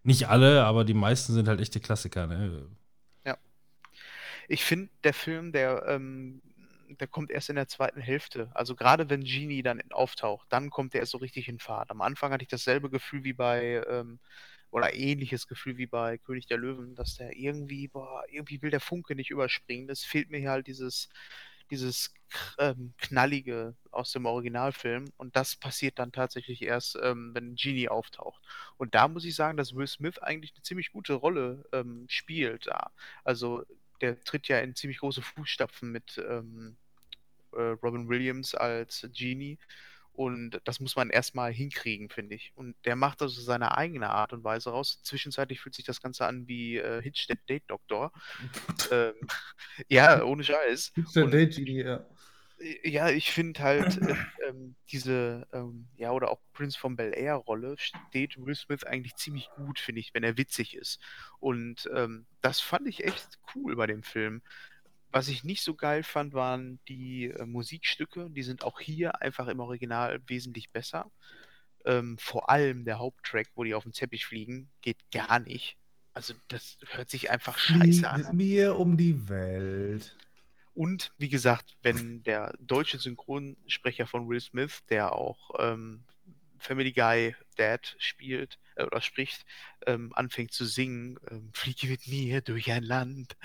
nicht 0.06 0.28
alle, 0.30 0.64
aber 0.66 0.86
die 0.86 0.94
meisten 0.94 1.34
sind 1.34 1.48
halt 1.48 1.60
echte 1.62 1.80
Klassiker, 1.80 2.28
ne? 2.28 2.68
Ich 4.48 4.64
finde, 4.64 4.90
der 5.04 5.14
Film, 5.14 5.52
der, 5.52 5.86
ähm, 5.88 6.42
der 6.90 7.08
kommt 7.08 7.32
erst 7.32 7.50
in 7.50 7.56
der 7.56 7.68
zweiten 7.68 8.00
Hälfte. 8.02 8.50
Also 8.54 8.76
gerade 8.76 9.10
wenn 9.10 9.24
Genie 9.24 9.64
dann 9.64 9.82
auftaucht, 9.92 10.48
dann 10.50 10.70
kommt 10.70 10.94
der 10.94 11.02
erst 11.02 11.12
so 11.14 11.18
richtig 11.18 11.48
in 11.48 11.60
Fahrt. 11.60 11.90
Am 11.92 12.02
Anfang 12.02 12.32
hatte 12.32 12.44
ich 12.44 12.50
dasselbe 12.50 12.90
Gefühl 12.90 13.24
wie 13.24 13.34
bei, 13.34 13.84
ähm, 13.90 14.20
oder 14.72 14.94
ähnliches 14.94 15.48
Gefühl 15.48 15.78
wie 15.78 15.88
bei 15.88 16.18
König 16.18 16.48
der 16.48 16.58
Löwen, 16.58 16.96
dass 16.96 17.16
der 17.16 17.36
irgendwie, 17.36 17.88
boah, 17.88 18.24
irgendwie 18.30 18.62
will 18.62 18.72
der 18.72 18.80
Funke 18.82 19.16
nicht 19.16 19.32
überspringen. 19.32 19.90
Es 19.90 20.04
fehlt 20.04 20.30
mir 20.30 20.40
hier 20.40 20.52
halt 20.52 20.68
dieses, 20.68 21.10
dieses 21.72 22.14
ähm, 22.60 22.94
Knallige 22.98 23.76
aus 23.92 24.12
dem 24.12 24.26
Originalfilm. 24.26 25.06
Und 25.18 25.36
das 25.36 25.56
passiert 25.56 26.00
dann 26.00 26.12
tatsächlich 26.12 26.62
erst, 26.62 26.98
ähm, 27.02 27.32
wenn 27.34 27.56
Genie 27.56 27.90
auftaucht. 27.90 28.42
Und 28.78 28.96
da 28.96 29.08
muss 29.08 29.26
ich 29.26 29.36
sagen, 29.36 29.58
dass 29.58 29.76
Will 29.76 29.88
Smith 29.88 30.20
eigentlich 30.20 30.54
eine 30.56 30.64
ziemlich 30.64 30.92
gute 30.92 31.14
Rolle 31.14 31.66
ähm, 31.72 32.06
spielt 32.10 32.68
da. 32.68 32.92
Also 33.24 33.64
der 34.02 34.20
tritt 34.24 34.48
ja 34.48 34.60
in 34.60 34.76
ziemlich 34.76 35.00
große 35.00 35.22
Fußstapfen 35.22 35.92
mit 35.92 36.18
ähm, 36.30 36.78
äh, 37.54 37.62
Robin 37.82 38.10
Williams 38.10 38.54
als 38.56 39.08
Genie. 39.14 39.58
Und 40.16 40.62
das 40.64 40.80
muss 40.80 40.96
man 40.96 41.10
erstmal 41.10 41.52
hinkriegen, 41.52 42.10
finde 42.10 42.36
ich. 42.36 42.54
Und 42.56 42.76
der 42.86 42.96
macht 42.96 43.22
also 43.22 43.42
seine 43.42 43.78
eigene 43.78 44.10
Art 44.10 44.32
und 44.32 44.46
Weise 44.46 44.70
raus. 44.70 45.02
Zwischenzeitlich 45.04 45.60
fühlt 45.60 45.76
sich 45.76 45.84
das 45.86 46.02
Ganze 46.02 46.26
an 46.26 46.48
wie 46.48 46.78
äh, 46.78 47.02
Hitch 47.02 47.28
the 47.28 47.36
Date 47.50 47.66
Doctor. 47.68 48.14
ähm, 48.92 49.14
ja, 49.90 50.24
ohne 50.24 50.44
Scheiß. 50.44 50.94
Und- 51.16 51.34
Date 51.34 51.56
Genie, 51.56 51.84
ja. 51.84 52.06
Ja, 52.84 53.10
ich 53.10 53.32
finde 53.32 53.60
halt 53.60 54.02
äh, 54.02 54.16
ähm, 54.48 54.76
diese, 54.90 55.46
ähm, 55.52 55.90
ja, 55.98 56.12
oder 56.12 56.32
auch 56.32 56.40
Prince 56.54 56.80
von 56.80 56.96
Bel 56.96 57.12
Air 57.14 57.36
Rolle 57.36 57.76
steht 57.78 58.38
Will 58.38 58.56
Smith 58.56 58.86
eigentlich 58.86 59.16
ziemlich 59.18 59.50
gut, 59.58 59.78
finde 59.78 60.00
ich, 60.00 60.14
wenn 60.14 60.24
er 60.24 60.38
witzig 60.38 60.74
ist. 60.78 61.02
Und 61.40 61.90
ähm, 61.94 62.26
das 62.40 62.62
fand 62.62 62.88
ich 62.88 63.04
echt 63.04 63.40
cool 63.54 63.76
bei 63.76 63.88
dem 63.88 64.04
Film. 64.04 64.42
Was 65.16 65.30
ich 65.30 65.46
nicht 65.46 65.64
so 65.64 65.76
geil 65.76 66.04
fand, 66.04 66.34
waren 66.34 66.78
die 66.90 67.28
äh, 67.28 67.46
Musikstücke. 67.46 68.30
Die 68.30 68.44
sind 68.44 68.66
auch 68.66 68.82
hier 68.82 69.22
einfach 69.22 69.48
im 69.48 69.62
Original 69.62 70.20
wesentlich 70.28 70.72
besser. 70.72 71.10
Ähm, 71.86 72.18
vor 72.18 72.50
allem 72.50 72.84
der 72.84 73.00
Haupttrack, 73.00 73.48
wo 73.56 73.64
die 73.64 73.76
auf 73.76 73.84
dem 73.84 73.94
Teppich 73.94 74.26
fliegen, 74.26 74.70
geht 74.82 74.98
gar 75.14 75.40
nicht. 75.40 75.78
Also 76.14 76.34
das 76.50 76.80
hört 76.88 77.10
sich 77.10 77.32
einfach 77.32 77.58
scheiße 77.58 77.80
Flieg 77.80 78.04
an. 78.04 78.22
mit 78.24 78.34
mir 78.34 78.76
um 78.78 78.98
die 78.98 79.30
Welt. 79.30 80.18
Und 80.74 81.14
wie 81.18 81.30
gesagt, 81.30 81.78
wenn 81.82 82.22
der 82.24 82.54
deutsche 82.60 82.98
Synchronsprecher 82.98 84.08
von 84.08 84.28
Will 84.28 84.42
Smith, 84.42 84.84
der 84.90 85.14
auch 85.14 85.52
ähm, 85.60 86.04
Family 86.66 86.92
Guy 86.92 87.36
Dad 87.58 87.96
spielt 88.00 88.58
äh, 88.76 88.84
oder 88.84 89.02
spricht, 89.02 89.46
ähm, 89.86 90.12
anfängt 90.16 90.52
zu 90.52 90.66
singen, 90.66 91.20
ähm, 91.30 91.52
fliege 91.54 91.88
mit 91.88 92.08
mir 92.08 92.42
durch 92.42 92.72
ein 92.72 92.84
Land, 92.84 93.38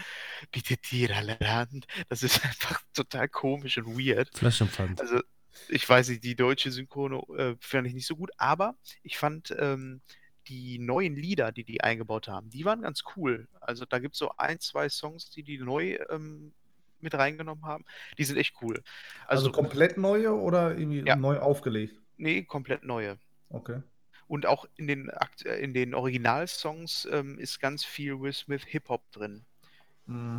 bietet 0.51 0.91
dir 0.91 1.15
alle 1.17 1.37
Land. 1.41 1.87
Das 2.09 2.23
ist 2.23 2.43
einfach 2.45 2.81
total 2.95 3.29
komisch 3.29 3.79
und 3.79 3.87
weird. 3.99 4.31
Flaschenpfand. 4.37 5.01
Also, 5.01 5.21
ich 5.69 5.87
weiß 5.89 6.09
nicht, 6.09 6.25
die 6.25 6.37
deutsche 6.37 6.71
Synchrono 6.71 7.27
äh, 7.37 7.57
fand 7.61 7.87
ich 7.87 7.95
nicht 7.95 8.07
so 8.07 8.17
gut, 8.17 8.31
aber 8.39 8.77
ich 9.03 9.19
fand 9.19 9.55
ähm, 9.59 10.01
die 10.49 10.79
neuen 10.79 11.15
Lieder, 11.17 11.53
die 11.53 11.65
die 11.65 11.83
eingebaut 11.83 12.29
haben, 12.29 12.51
die 12.51 12.65
waren 12.65 12.83
ganz 12.83 13.03
cool. 13.17 13.47
Also 13.61 13.85
da 13.85 13.99
gibt 13.99 14.15
es 14.15 14.19
so 14.19 14.33
ein, 14.39 14.59
zwei 14.61 14.89
Songs, 14.89 15.31
die 15.31 15.43
die 15.43 15.59
neu 15.59 15.99
ähm, 16.09 16.53
mit 17.01 17.15
reingenommen 17.15 17.65
haben. 17.67 17.85
Die 18.19 18.25
sind 18.25 18.37
echt 18.37 18.55
cool. 18.63 18.83
Also, 19.27 19.49
Also, 19.49 19.53
komplett 19.53 19.97
neue 19.99 20.33
oder 20.35 20.77
irgendwie 20.77 21.01
Ja. 21.07 21.17
neu 21.17 21.39
aufgelegt? 21.39 22.00
Nee, 22.21 22.43
komplett 22.43 22.85
neue. 22.85 23.19
Okay. 23.49 23.83
Und 24.29 24.47
auch 24.47 24.67
in 24.77 24.87
den, 24.87 25.11
äh, 25.45 25.57
in 25.61 25.75
den 25.75 25.95
Originalsongs 25.95 27.09
ähm, 27.11 27.39
ist 27.39 27.59
ganz 27.61 27.85
viel 27.85 28.21
Will 28.21 28.33
Smith 28.33 28.63
Hip-Hop 28.67 29.03
drin. 29.13 29.45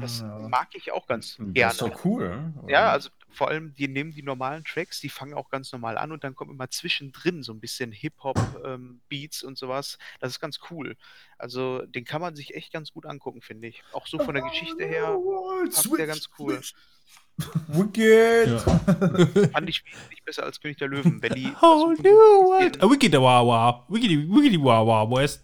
Das 0.01 0.21
Mm, 0.21 0.25
ja. 0.25 0.47
mag 0.49 0.67
ich 0.73 0.91
auch 0.91 1.07
ganz 1.07 1.37
Das 1.37 1.47
gerne. 1.53 1.71
ist 1.71 1.81
doch 1.81 2.03
cool. 2.05 2.53
oder? 2.61 2.69
Ja, 2.69 2.91
also 2.91 3.09
vor 3.29 3.47
allem, 3.47 3.73
die 3.75 3.87
nehmen 3.87 4.11
die 4.11 4.23
normalen 4.23 4.65
Tracks, 4.65 4.99
die 4.99 5.07
fangen 5.07 5.33
auch 5.33 5.49
ganz 5.49 5.71
normal 5.71 5.97
an 5.97 6.11
und 6.11 6.25
dann 6.25 6.35
kommt 6.35 6.51
immer 6.51 6.69
zwischendrin 6.69 7.41
so 7.43 7.53
ein 7.53 7.61
bisschen 7.61 7.93
Hip-Hop-Beats 7.93 9.43
und 9.43 9.57
sowas. 9.57 9.97
Das 10.19 10.31
ist 10.31 10.39
ganz 10.41 10.59
cool. 10.69 10.97
Also 11.37 11.85
den 11.85 12.03
kann 12.03 12.19
man 12.21 12.35
sich 12.35 12.53
echt 12.55 12.73
ganz 12.73 12.91
gut 12.91 13.05
angucken, 13.05 13.41
finde 13.41 13.67
ich. 13.69 13.81
Auch 13.93 14.07
so 14.07 14.19
von 14.19 14.33
der 14.35 14.43
Geschichte 14.43 14.85
her 14.85 15.17
passt 15.65 15.97
der 15.97 16.07
ganz 16.07 16.29
cool. 16.37 16.59
Wicked! 17.67 18.47
Ja. 18.49 18.59
Fand 19.49 19.69
ich 19.69 19.83
wesentlich 19.85 20.23
besser 20.23 20.43
als 20.43 20.59
König 20.59 20.77
der 20.77 20.87
Löwen. 20.89 21.21
Wenn 21.21 21.33
die, 21.33 21.45
Whole 21.47 21.95
versuchen, 21.95 22.03
new 22.03 22.09
so 22.09 22.45
world. 22.49 22.81
wicked 22.91 23.13
wawa. 23.13 23.85
Wickedy, 23.89 24.27
wickedy 24.29 24.61
wawa, 24.63 25.09
West. 25.09 25.43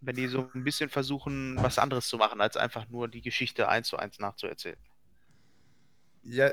wenn 0.00 0.16
die 0.16 0.26
so 0.26 0.48
ein 0.54 0.64
bisschen 0.64 0.88
versuchen, 0.90 1.56
was 1.60 1.78
anderes 1.78 2.08
zu 2.08 2.16
machen, 2.18 2.40
als 2.40 2.56
einfach 2.56 2.88
nur 2.88 3.08
die 3.08 3.22
Geschichte 3.22 3.68
eins 3.68 3.88
zu 3.88 3.96
eins 3.96 4.18
nachzuerzählen. 4.18 4.78
Ja, 6.24 6.50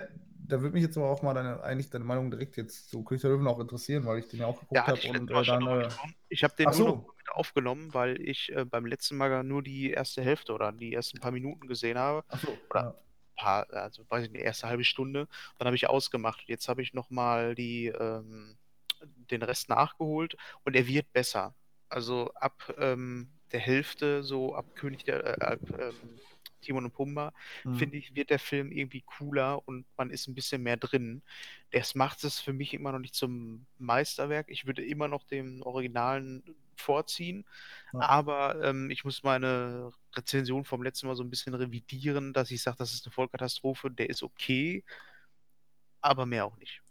da 0.48 0.62
würde 0.62 0.74
mich 0.76 0.84
jetzt 0.84 0.96
aber 0.98 1.10
auch 1.10 1.22
mal 1.22 1.34
deine, 1.34 1.62
eigentlich 1.64 1.90
deine 1.90 2.06
Meinung 2.06 2.30
direkt 2.32 2.56
jetzt 2.56 2.90
zu 2.90 3.04
König 3.04 3.22
der 3.22 3.32
Löwen 3.32 3.48
auch 3.48 3.60
interessieren, 3.60 4.06
weil 4.06 4.20
ich 4.20 4.28
den 4.30 4.40
ja 4.42 4.46
auch 4.46 4.60
geguckt 4.60 4.76
Ja, 4.76 4.88
habe 4.88 4.98
ich 4.98 5.10
und 5.10 5.30
äh, 5.32 5.44
dann. 5.44 5.68
Äh. 5.68 5.90
Ich 6.30 6.44
habe 6.44 6.56
den 6.56 6.68
Ach 6.68 6.78
nur 6.78 6.88
so. 6.88 6.96
noch 6.96 7.16
mit 7.18 7.30
aufgenommen, 7.32 7.94
weil 7.94 8.22
ich 8.22 8.52
äh, 8.56 8.64
beim 8.64 8.86
letzten 8.86 9.18
Mal 9.18 9.44
nur 9.44 9.64
die 9.64 9.92
erste 9.92 10.22
Hälfte 10.22 10.54
oder 10.54 10.72
die 10.72 10.94
ersten 10.94 11.20
paar 11.20 11.32
Minuten 11.32 11.68
gesehen 11.68 11.98
habe. 11.98 12.24
achso, 12.30 12.48
Oder- 12.70 12.82
ja. 12.82 12.96
Paar, 13.36 13.70
also 13.72 14.06
weiß 14.10 14.26
ich 14.26 14.32
nicht, 14.32 14.44
erste 14.44 14.68
halbe 14.68 14.84
Stunde. 14.84 15.28
Dann 15.58 15.68
habe 15.68 15.76
ich 15.76 15.88
ausgemacht. 15.90 16.44
Jetzt 16.48 16.68
habe 16.68 16.82
ich 16.82 16.94
nochmal 16.94 17.56
die, 17.56 17.88
ähm, 17.88 18.58
den 19.04 19.44
Rest 19.44 19.70
nachgeholt 19.70 20.36
und 20.64 20.76
er 20.76 20.88
wird 20.88 21.12
besser. 21.14 21.54
Also 21.90 22.32
ab 22.34 22.74
ähm, 22.78 23.30
der 23.52 23.60
Hälfte, 23.60 24.24
so 24.24 24.56
ab 24.56 24.76
König 24.76 25.04
der, 25.06 25.42
äh, 25.42 25.46
ab 25.46 25.60
ähm, 25.80 26.20
Timon 26.66 26.86
und 26.86 26.94
Pumba, 26.94 27.34
Mhm. 27.66 27.72
finde 27.72 27.98
ich, 27.98 28.16
wird 28.16 28.30
der 28.30 28.40
Film 28.40 28.72
irgendwie 28.72 29.02
cooler 29.04 29.68
und 29.68 29.86
man 29.98 30.10
ist 30.10 30.28
ein 30.28 30.36
bisschen 30.36 30.64
mehr 30.64 30.78
drin. 30.78 31.24
Das 31.72 31.96
macht 31.96 32.24
es 32.24 32.40
für 32.40 32.54
mich 32.54 32.74
immer 32.74 32.92
noch 32.92 33.00
nicht 33.00 33.16
zum 33.16 33.66
Meisterwerk. 33.78 34.48
Ich 34.50 34.66
würde 34.68 34.86
immer 34.86 35.08
noch 35.08 35.24
dem 35.24 35.62
Originalen 35.64 36.44
vorziehen, 36.78 37.46
Ja. 37.92 38.06
aber 38.08 38.62
ähm, 38.64 38.90
ich 38.90 39.06
muss 39.06 39.24
meine 39.24 39.92
Rezension 40.16 40.66
vom 40.66 40.84
letzten 40.84 41.08
Mal 41.08 41.16
so 41.16 41.24
ein 41.24 41.30
bisschen 41.30 41.54
revidieren, 41.54 42.34
dass 42.34 42.52
ich 42.52 42.62
sage, 42.62 42.78
das 42.78 42.94
ist 42.94 43.06
eine 43.06 43.14
Vollkatastrophe. 43.14 43.92
Der 43.92 44.10
ist 44.10 44.24
okay, 44.24 44.84
aber 46.02 46.26
mehr 46.26 46.46
auch 46.46 46.58
nicht. 46.58 46.82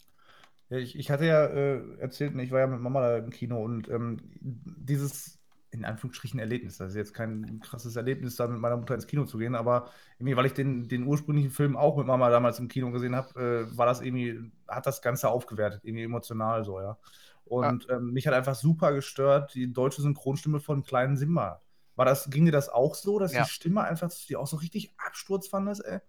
Ja, 0.70 0.78
ich, 0.78 0.96
ich 0.96 1.10
hatte 1.10 1.26
ja 1.26 1.46
äh, 1.46 1.98
erzählt, 1.98 2.34
ich 2.40 2.50
war 2.50 2.60
ja 2.60 2.66
mit 2.66 2.80
Mama 2.80 3.00
da 3.00 3.18
im 3.18 3.30
Kino 3.30 3.62
und 3.62 3.88
ähm, 3.88 4.18
dieses, 4.40 5.38
in 5.74 5.84
Anführungsstrichen, 5.84 6.40
Erlebnis, 6.40 6.78
das 6.78 6.90
ist 6.90 6.96
jetzt 6.96 7.14
kein 7.14 7.60
krasses 7.60 7.96
Erlebnis, 7.96 8.36
da 8.36 8.46
mit 8.46 8.60
meiner 8.60 8.76
Mutter 8.76 8.94
ins 8.94 9.06
Kino 9.06 9.24
zu 9.26 9.38
gehen, 9.38 9.54
aber 9.54 9.90
irgendwie, 10.18 10.36
weil 10.36 10.46
ich 10.46 10.54
den, 10.54 10.88
den 10.88 11.04
ursprünglichen 11.06 11.50
Film 11.50 11.76
auch 11.76 11.96
mit 11.96 12.06
Mama 12.06 12.30
damals 12.30 12.58
im 12.58 12.68
Kino 12.68 12.90
gesehen 12.92 13.16
habe, 13.16 13.68
äh, 13.72 13.76
war 13.76 13.86
das 13.86 14.00
irgendwie, 14.00 14.52
hat 14.68 14.86
das 14.86 15.02
Ganze 15.02 15.28
aufgewertet, 15.28 15.80
irgendwie 15.84 16.04
emotional 16.04 16.64
so, 16.64 16.80
ja. 16.80 16.98
Und 17.44 17.88
ähm, 17.90 18.12
mich 18.12 18.26
hat 18.26 18.34
einfach 18.34 18.54
super 18.54 18.92
gestört 18.92 19.54
die 19.54 19.72
deutsche 19.72 20.00
Synchronstimme 20.02 20.60
von 20.60 20.82
kleinen 20.82 21.16
Simba. 21.16 21.62
War 21.96 22.04
das, 22.06 22.30
ging 22.30 22.44
dir 22.46 22.52
das 22.52 22.68
auch 22.68 22.94
so, 22.94 23.18
dass 23.18 23.32
Ja. 23.32 23.42
die 23.44 23.48
Stimme 23.50 23.82
einfach, 23.82 24.10
die 24.28 24.36
auch 24.36 24.46
so 24.46 24.56
richtig 24.56 24.94
Absturz 24.96 25.46
fandest, 25.48 25.84
ey? 25.84 26.00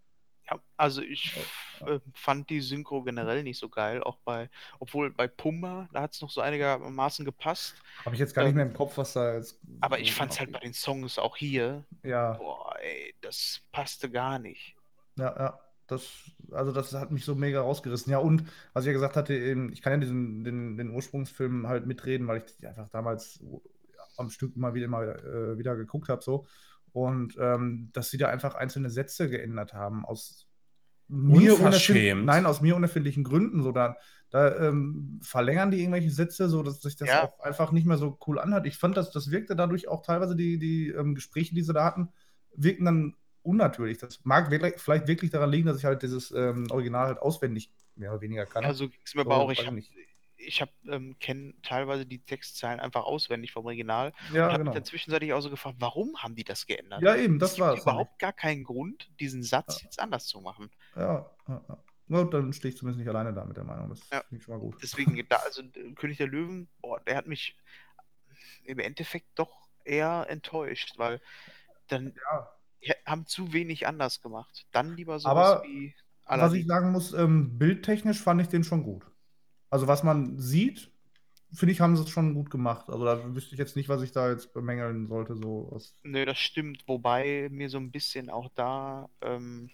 Ja, 0.50 0.60
also 0.78 1.02
ich 1.02 1.36
äh, 1.86 2.00
fand 2.14 2.50
die 2.50 2.62
Synchro 2.62 3.04
generell 3.04 3.44
nicht 3.44 3.58
so 3.60 3.70
geil, 3.70 4.04
auch 4.04 4.18
bei, 4.26 4.50
obwohl 4.80 5.12
bei 5.12 5.28
Pumba, 5.28 5.90
da 5.92 6.02
hat 6.04 6.14
es 6.14 6.22
noch 6.22 6.30
so 6.30 6.42
einigermaßen 6.42 7.26
gepasst, 7.26 7.82
Habe 8.06 8.16
ich 8.16 8.20
jetzt 8.20 8.34
gar 8.36 8.44
nicht 8.44 8.54
Ähm, 8.54 8.56
mehr 8.56 8.66
im 8.66 8.74
Kopf, 8.74 8.98
was 8.98 9.14
da 9.14 9.36
jetzt. 9.36 9.60
aber 9.80 10.00
ich 10.00 10.14
fand 10.14 10.32
es 10.32 10.40
halt 10.40 10.52
bei 10.52 10.60
den 10.60 10.74
Songs 10.74 11.18
auch 11.20 11.38
hier, 11.38 11.86
Ja. 12.04 12.34
boah, 12.38 12.76
ey, 12.80 13.16
das 13.22 13.62
passte 13.72 14.10
gar 14.12 14.40
nicht. 14.40 14.76
Ja, 15.18 15.36
ja. 15.38 15.60
Das, 15.88 16.10
also 16.52 16.72
das 16.72 16.94
hat 16.94 17.12
mich 17.12 17.26
so 17.26 17.36
mega 17.36 17.62
rausgerissen. 17.62 18.12
Ja, 18.12 18.18
und 18.18 18.50
was 18.74 18.84
ich 18.86 18.88
ja 18.88 18.94
gesagt 18.94 19.16
hatte, 19.16 19.36
eben, 19.36 19.72
ich 19.72 19.82
kann 19.84 19.94
ja 19.94 20.00
diesen, 20.00 20.44
den, 20.44 20.78
den 20.78 20.90
Ursprungsfilm 20.90 21.68
halt 21.68 21.86
mitreden, 21.86 22.28
weil 22.28 22.40
ich 22.40 22.58
die 22.58 22.66
einfach 22.68 22.90
damals 22.90 23.40
am 24.18 24.32
Stück 24.32 24.56
immer 24.56 24.74
wieder, 24.74 24.88
mal, 24.88 25.54
äh, 25.56 25.58
wieder 25.60 25.76
geguckt 25.76 26.10
habe. 26.10 26.24
So. 26.24 26.48
Und 26.96 27.36
ähm, 27.38 27.90
dass 27.92 28.10
sie 28.10 28.18
da 28.18 28.30
einfach 28.30 28.56
einzelne 28.56 28.90
Sätze 28.90 29.30
geändert 29.30 29.74
haben 29.74 30.06
aus 30.06 30.48
mir 31.10 31.52
unerfind- 31.52 31.66
Unverschämt. 31.66 32.26
nein, 32.26 32.46
aus 32.46 32.62
mir 32.62 32.74
unerfindlichen 32.74 33.26
Gründen. 33.26 33.62
So, 33.64 33.74
da 33.74 33.98
da 34.30 34.70
ähm, 34.70 35.20
verlängern 35.22 35.72
die 35.72 35.82
irgendwelche 35.82 36.10
Sätze, 36.10 36.48
so 36.48 36.64
dass 36.64 36.82
sich 36.82 36.96
das 36.96 37.10
Ja. 37.10 37.24
auch 37.26 37.40
einfach 37.42 37.74
nicht 37.74 37.86
mehr 37.86 37.98
so 37.98 38.18
cool 38.26 38.40
anhört. 38.40 38.66
Ich 38.66 38.78
fand, 38.78 38.96
dass 38.96 39.12
das 39.12 39.30
wirkte 39.30 39.58
dadurch 39.58 39.90
auch 39.90 40.04
teilweise 40.04 40.38
die, 40.38 40.58
die 40.58 40.88
ähm, 40.90 41.16
Gespräche, 41.16 41.54
die 41.54 41.64
sie 41.64 41.74
da 41.74 41.84
hatten, 41.84 42.10
wirken 42.56 42.86
dann 42.86 43.16
unnatürlich. 43.44 43.98
Das 43.98 44.22
mag 44.24 44.50
wirklich, 44.50 44.76
vielleicht 44.78 45.08
wirklich 45.08 45.32
daran 45.32 45.52
liegen, 45.52 45.68
dass 45.68 45.78
ich 45.78 45.86
halt 45.86 46.02
dieses 46.02 46.32
ähm, 46.32 46.68
Original 46.72 47.08
halt 47.08 47.20
auswendig 47.20 47.72
mehr 47.96 48.12
oder 48.14 48.22
weniger 48.22 48.46
kann. 48.46 48.64
Ja, 48.64 48.74
so 48.74 48.88
ging 48.88 49.02
es 49.04 49.14
mir 49.16 49.24
So, 49.24 49.30
aber 49.30 49.42
auch. 49.44 49.52
Ich 49.52 49.70
nicht. 49.70 49.92
Ich 50.46 50.62
hab, 50.62 50.70
ähm, 50.88 51.18
kenne 51.20 51.54
teilweise 51.64 52.06
die 52.06 52.20
Textzeilen 52.20 52.80
einfach 52.80 53.04
auswendig 53.04 53.52
vom 53.52 53.66
Original 53.66 54.14
ja, 54.34 54.46
und 54.46 54.52
habe 54.52 54.58
genau. 54.60 54.64
mich 54.72 54.74
dann 54.76 54.86
zwischenzeitlich 54.86 55.34
auch 55.34 55.42
so 55.42 55.50
gefragt, 55.50 55.78
warum 55.80 56.18
haben 56.22 56.36
die 56.36 56.44
das 56.44 56.66
geändert? 56.66 57.02
Ja, 57.02 57.16
eben, 57.16 57.40
das 57.40 57.52
es 57.52 57.56
gibt 57.56 57.68
war 57.68 57.74
es. 57.76 57.82
überhaupt 57.82 58.20
gar 58.20 58.34
keinen 58.34 58.64
Grund, 58.64 59.10
diesen 59.20 59.44
Satz 59.44 59.82
Ja. 59.82 59.86
jetzt 59.86 60.00
anders 60.00 60.26
zu 60.28 60.42
machen. 60.42 60.70
Ja, 60.96 61.30
ja, 61.48 61.66
ja. 61.68 61.78
Na, 62.08 62.24
dann 62.24 62.54
stehe 62.54 62.70
ich 62.72 62.78
zumindest 62.78 63.00
nicht 63.00 63.10
alleine 63.10 63.34
da 63.34 63.44
mit 63.46 63.58
der 63.58 63.64
Meinung. 63.64 63.90
Das 63.90 64.02
Ja. 64.12 64.22
finde 64.22 64.38
ich 64.38 64.44
schon 64.44 64.54
mal 64.54 64.60
gut. 64.60 64.78
Deswegen, 64.82 65.16
da, 65.30 65.38
also 65.38 65.62
äh, 65.64 65.94
König 65.96 66.18
der 66.18 66.28
Löwen, 66.28 66.68
boah, 66.82 67.00
der 67.02 67.16
hat 67.18 67.28
mich 67.28 67.58
im 68.64 68.80
Endeffekt 68.80 69.28
doch 69.36 69.68
eher 69.84 70.26
enttäuscht, 70.30 70.94
weil 70.98 71.22
dann 71.88 72.14
Ja. 72.32 72.50
haben 73.06 73.26
zu 73.26 73.54
wenig 73.54 73.88
anders 73.88 74.22
gemacht. 74.22 74.68
Dann 74.72 74.96
lieber 74.96 75.20
sowas 75.20 75.58
Aber 75.58 75.64
wie 75.64 75.96
Was 76.26 76.54
ich 76.54 76.62
Aladdin. 76.62 76.68
sagen 76.68 76.92
muss, 76.92 77.14
ähm, 77.14 77.58
bildtechnisch 77.58 78.22
fand 78.22 78.42
ich 78.42 78.48
den 78.48 78.64
schon 78.64 78.84
gut. 78.84 79.06
Also 79.76 79.88
was 79.88 80.04
man 80.04 80.40
sieht, 80.40 80.90
finde 81.52 81.74
ich, 81.74 81.82
haben 81.82 81.98
sie 81.98 82.04
es 82.04 82.10
schon 82.10 82.34
gut 82.34 82.50
gemacht. 82.50 82.90
Also 82.90 83.04
da 83.04 83.36
wüsste 83.36 83.56
ich 83.56 83.60
jetzt 83.60 83.76
nicht, 83.76 83.90
was 83.90 84.02
ich 84.04 84.14
da 84.14 84.32
jetzt 84.32 84.54
bemängeln 84.54 85.06
sollte. 85.06 85.36
So 85.36 85.70
aus, 85.70 85.94
Nö, 86.04 86.24
das 86.24 86.40
stimmt, 86.40 86.88
wobei 86.88 87.50
mir 87.52 87.70
so 87.70 87.78
ein 87.78 87.92
bisschen 87.92 88.30
auch 88.30 88.48
da 88.56 89.10
ähm, 89.20 89.70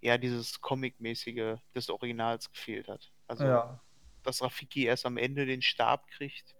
ja 0.00 0.16
dieses 0.16 0.60
Comic-mäßige 0.60 1.56
des 1.74 1.90
Originals 1.90 2.52
gefehlt 2.52 2.86
hat. 2.86 3.10
Also, 3.26 3.46
ja. 3.46 3.80
dass 4.22 4.42
Rafiki 4.42 4.84
erst 4.84 5.06
am 5.06 5.16
Ende 5.16 5.44
den 5.44 5.60
Stab 5.60 6.06
kriegt. 6.06 6.54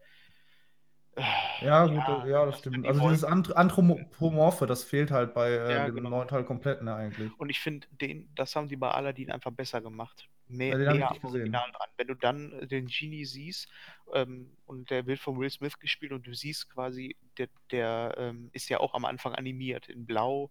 Äh, 1.17 1.23
Ja, 1.67 1.87
gut, 1.87 1.97
ja, 1.97 2.27
ja 2.27 2.47
das 2.47 2.59
stimmt. 2.59 2.87
Also 2.87 3.01
dieses 3.09 3.25
Anth 3.25 3.55
Anthropomorphe, 3.57 4.67
das 4.67 4.85
fehlt 4.85 5.11
halt 5.11 5.35
bei 5.35 5.51
äh, 5.51 5.73
Ja, 5.73 5.87
dem 5.87 5.95
genau. 5.97 6.11
neuen 6.11 6.29
Teil 6.29 6.45
komplett, 6.45 6.83
ne, 6.83 6.95
eigentlich. 6.95 7.33
Und 7.39 7.51
ich 7.51 7.61
finde, 7.61 7.87
den, 7.91 8.29
das 8.35 8.57
haben 8.57 8.69
die 8.69 8.77
bei 8.77 8.91
Aladdin 8.91 9.31
einfach 9.31 9.53
besser 9.53 9.81
gemacht. 9.81 10.29
Mehr, 10.47 10.79
Ja, 10.81 11.09
gesehen. 11.13 11.25
Original 11.25 11.71
dran. 11.73 11.89
Wenn 11.97 12.07
du 12.09 12.15
dann 12.15 12.53
äh, 12.53 12.67
den 12.67 12.87
Genie 12.87 13.25
siehst 13.25 13.69
ähm, 14.13 14.57
und 14.67 14.91
der 14.91 15.07
wird 15.07 15.19
von 15.21 15.39
Will 15.39 15.51
Smith 15.51 15.79
gespielt 15.79 16.13
und 16.13 16.27
du 16.27 16.35
siehst 16.35 16.69
quasi, 16.71 17.17
der, 17.39 17.49
der 17.71 18.15
ähm, 18.19 18.51
ist 18.53 18.69
ja 18.69 18.79
auch 18.81 18.95
am 18.95 19.05
Anfang 19.05 19.35
animiert 19.35 19.89
in 19.89 20.07
Blau 20.07 20.51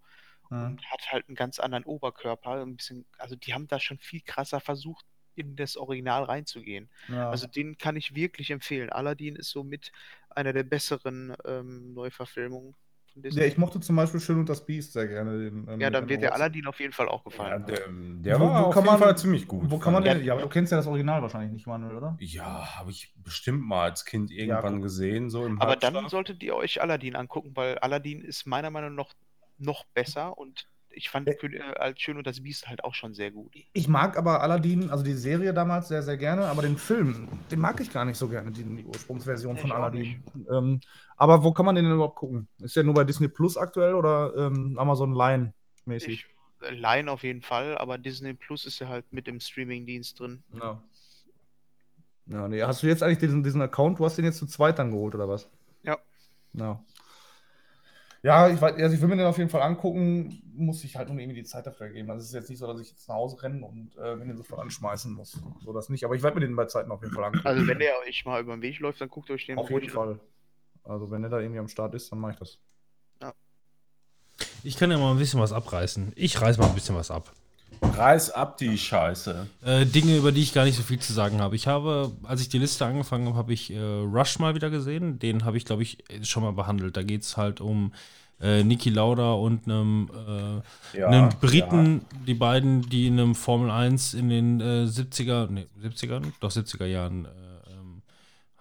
Ja. 0.50 0.68
und 0.68 0.84
hat 0.92 1.12
halt 1.12 1.28
einen 1.28 1.36
ganz 1.36 1.60
anderen 1.60 1.84
Oberkörper. 1.86 2.62
Ein 2.62 2.76
bisschen, 2.78 3.06
also 3.18 3.36
die 3.36 3.54
haben 3.54 3.68
da 3.68 3.80
schon 3.80 4.00
viel 4.00 4.22
krasser 4.22 4.60
versucht, 4.60 5.06
in 5.36 5.56
das 5.56 5.78
Original 5.78 6.24
reinzugehen. 6.24 6.90
Ja. 7.10 7.30
Also 7.30 7.48
den 7.48 7.78
kann 7.78 7.96
ich 7.96 8.16
wirklich 8.16 8.52
empfehlen. 8.52 8.90
Aladdin 8.90 9.36
ist 9.36 9.50
somit 9.50 9.92
einer 10.30 10.54
der 10.54 10.64
besseren 10.64 11.36
ähm, 11.46 11.94
Neuverfilmungen 11.94 12.76
von 13.12 13.22
Disney. 13.22 13.42
ja, 13.42 13.48
ich 13.48 13.58
mochte 13.58 13.80
zum 13.80 13.96
Beispiel 13.96 14.20
Schön 14.20 14.40
und 14.40 14.50
das 14.50 14.66
Biest 14.66 14.94
sehr 14.94 15.08
gerne. 15.08 15.38
Den, 15.38 15.68
ähm, 15.70 15.80
ja, 15.80 15.90
dann 15.92 16.10
wird 16.10 16.24
der. 16.24 16.34
Aladdin 16.34 16.66
auf 16.68 16.80
jeden 16.80 16.94
Fall 16.94 17.08
auch 17.08 17.24
Ja, 17.26 17.30
gefallen. 17.30 17.66
der, 17.68 17.80
der 17.88 18.40
Wo- 18.40 18.46
war 18.50 18.64
wo 18.64 18.68
auf 18.68 18.74
kann 18.74 18.84
jeden 18.84 18.94
man- 18.94 19.04
Fall 19.04 19.18
ziemlich 19.18 19.48
gut. 19.48 19.70
Wo 19.70 19.78
kann 19.78 19.94
man 19.94 20.04
fand 20.04 20.20
den? 20.20 20.26
Ja, 20.26 20.34
aber 20.34 20.42
du 20.42 20.50
kennst 20.50 20.72
ja 20.72 20.78
das 20.78 20.88
Original 20.88 21.22
wahrscheinlich 21.22 21.52
nicht, 21.54 21.68
Manuel, 21.68 21.96
oder? 21.96 22.18
Ja, 22.20 22.76
habe 22.80 22.90
ich 22.90 23.14
bestimmt 23.18 23.62
mal 23.64 23.84
als 23.90 24.06
Kind 24.06 24.32
irgendwann 24.32 24.76
guck. 24.76 24.84
gesehen, 24.84 25.30
so 25.30 25.46
im 25.46 25.62
Aber 25.62 25.76
dann 25.76 25.94
Halbschlaf. 25.94 26.12
solltet 26.12 26.42
ihr 26.42 26.56
euch 26.56 26.82
Aladdin 26.82 27.16
angucken, 27.16 27.52
weil 27.56 27.78
Aladdin 27.78 28.22
ist 28.22 28.48
meiner 28.48 28.72
Meinung 28.72 28.96
nach 28.96 29.14
noch 29.60 29.86
besser 29.94 30.36
und 30.38 30.68
ich 30.94 31.10
fand. 31.10 31.28
König- 31.40 31.60
äh, 31.60 31.74
als 31.76 32.00
Schön 32.00 32.18
und 32.18 32.26
das 32.28 32.42
Biest 32.42 32.68
halt 32.68 32.84
auch 32.84 32.94
schon 32.94 33.14
sehr 33.14 33.32
gut. 33.32 33.54
Ich 33.74 33.88
mag 33.88 34.18
aber 34.18 34.42
Aladdin, 34.42 34.90
also 34.90 35.04
die 35.04 35.14
Serie 35.14 35.54
damals 35.54 35.88
sehr, 35.88 36.04
sehr 36.04 36.18
gerne, 36.18 36.46
aber 36.46 36.62
den 36.62 36.78
Film, 36.78 37.28
den 37.52 37.60
mag 37.60 37.80
ich 37.82 37.92
gar 37.92 38.06
nicht 38.06 38.18
so 38.18 38.28
gerne, 38.30 38.52
die, 38.52 38.64
die 38.64 38.86
Ursprungsversion 38.86 39.56
Ich 39.56 39.62
von 39.62 39.72
Aladdin. 39.72 40.24
Ähm, 40.52 40.80
aber 41.18 41.44
wo 41.44 41.52
kann 41.52 41.66
man 41.66 41.76
den 41.76 41.86
denn 41.86 41.94
überhaupt 41.94 42.16
gucken? 42.18 42.48
Ist 42.60 42.76
der 42.76 42.84
nur 42.84 42.94
bei 42.94 43.04
Disney 43.04 43.28
Plus 43.28 43.58
aktuell 43.58 43.94
oder 43.96 44.34
ähm, 44.36 44.78
Amazon 44.78 45.14
Line 45.14 45.54
mäßig? 45.86 46.26
Ich, 46.62 46.68
äh, 46.68 46.74
Line 46.74 47.12
auf 47.12 47.24
jeden 47.24 47.42
Fall, 47.42 47.78
aber 47.78 47.98
Disney 47.98 48.34
Plus 48.34 48.66
ist 48.66 48.80
ja 48.80 48.88
halt 48.88 49.12
mit 49.12 49.28
im 49.28 49.40
Streaming-Dienst 49.40 50.20
drin. 50.20 50.44
Ja. 50.54 50.82
Ja, 52.26 52.48
nee. 52.48 52.64
Hast 52.64 52.82
du 52.84 52.88
jetzt 52.88 53.04
eigentlich 53.04 53.20
diesen, 53.20 53.44
diesen 53.44 53.62
Account, 53.62 54.00
du 54.00 54.06
hast 54.06 54.18
den 54.18 54.26
jetzt 54.26 54.38
zu 54.38 54.48
zweit 54.48 54.80
dann 54.80 54.92
geholt, 54.92 55.14
oder 55.14 55.28
was? 55.28 55.50
Ja. 55.84 55.98
Ja. 56.54 56.82
Ja, 58.24 58.48
ich, 58.48 58.60
weiß, 58.60 58.76
also 58.76 58.96
ich 58.96 59.02
will 59.02 59.10
mir 59.10 59.18
den 59.18 59.26
auf 59.26 59.38
jeden 59.38 59.50
Fall 59.50 59.62
angucken, 59.62 60.42
muss 60.56 60.84
ich 60.86 60.96
halt 60.96 61.10
nur 61.10 61.20
irgendwie 61.20 61.42
die 61.42 61.44
Zeit 61.44 61.68
dafür 61.68 61.90
geben. 61.90 62.10
Also 62.10 62.22
es 62.22 62.30
ist 62.30 62.34
jetzt 62.34 62.50
nicht 62.50 62.60
so, 62.60 62.68
dass 62.68 62.80
ich 62.80 62.90
jetzt 62.90 63.08
nach 63.10 63.16
Hause 63.16 63.44
rennen 63.44 63.64
und 63.64 63.96
äh, 63.98 64.16
mir 64.16 64.26
den 64.26 64.38
sofort 64.38 64.62
anschmeißen 64.62 65.14
muss. 65.14 65.40
So 65.60 65.74
das 65.74 65.90
nicht. 65.90 66.06
Aber 66.06 66.16
ich 66.16 66.24
werde 66.24 66.40
mir 66.40 66.48
den 66.48 66.56
bei 66.56 66.66
Zeiten 66.66 66.90
auf 66.90 67.02
jeden 67.02 67.14
Fall 67.14 67.26
angucken. 67.26 67.46
Also 67.46 67.68
wenn 67.68 67.80
der 67.80 67.92
euch 68.08 68.24
mal 68.24 68.42
über 68.42 68.56
den 68.56 68.62
Weg 68.62 68.80
läuft, 68.80 69.02
dann 69.02 69.10
guckt 69.10 69.30
euch 69.30 69.46
den 69.46 69.58
auf 69.58 69.70
jeden. 69.70 69.90
Fall. 69.90 70.20
Also 70.86 71.12
wenn 71.12 71.22
der 71.22 71.32
da 71.32 71.40
irgendwie 71.40 71.60
am 71.60 71.68
Start 71.68 71.94
ist, 71.96 72.12
dann 72.12 72.20
mache 72.20 72.32
ich 72.32 72.40
das. 72.40 72.60
Ich 74.64 74.78
kann 74.78 74.90
ja 74.90 74.98
mal 74.98 75.12
ein 75.12 75.18
bisschen 75.18 75.42
was 75.42 75.52
abreißen. 75.52 76.14
Ich 76.16 76.40
reiß 76.40 76.58
mal 76.58 76.68
ein 76.68 76.76
bisschen 76.76 76.96
was 76.96 77.12
ab. 77.12 77.34
Reiß 77.82 78.32
ab 78.32 78.58
die 78.58 78.78
Scheiße. 78.78 79.48
Äh, 79.64 79.86
Dinge, 79.86 80.18
über 80.18 80.32
die 80.32 80.42
ich 80.42 80.54
gar 80.54 80.66
nicht 80.66 80.78
so 80.78 80.84
viel 80.84 81.00
zu 81.00 81.14
sagen 81.14 81.42
habe. 81.42 81.56
Ich 81.56 81.68
habe, 81.68 82.12
als 82.24 82.42
ich 82.42 82.50
die 82.50 82.60
Liste 82.60 82.86
angefangen 82.86 83.28
habe, 83.28 83.38
habe 83.38 83.54
ich 83.54 83.72
äh, 83.72 83.80
Rush 83.80 84.40
mal 84.40 84.56
wieder 84.56 84.70
gesehen. 84.70 85.20
Den 85.20 85.46
habe 85.46 85.58
ich, 85.58 85.66
glaube 85.66 85.84
ich, 85.84 86.04
schon 86.24 86.44
mal 86.44 86.54
behandelt. 86.54 86.98
Da 86.98 87.04
geht 87.04 87.22
es 87.22 87.38
halt 87.38 87.62
um 87.62 87.94
äh, 88.42 88.64
Niki 88.64 88.90
Lauda 88.90 89.34
und 89.34 89.66
einem, 89.66 90.10
äh, 90.94 90.98
Ja, 90.98 91.08
einen 91.08 91.30
Briten, 91.40 92.02
die 92.28 92.34
beiden, 92.34 92.82
die 92.90 93.08
in 93.08 93.20
einem 93.20 93.36
Formel 93.36 93.72
1 93.72 94.14
in 94.14 94.30
den 94.30 94.60
äh, 94.60 94.86
70er, 94.86 95.48
nee, 95.50 95.68
70ern, 95.82 96.24
doch 96.40 96.52
70er 96.52 96.86
Jahren 96.86 97.26
äh, 97.26 97.30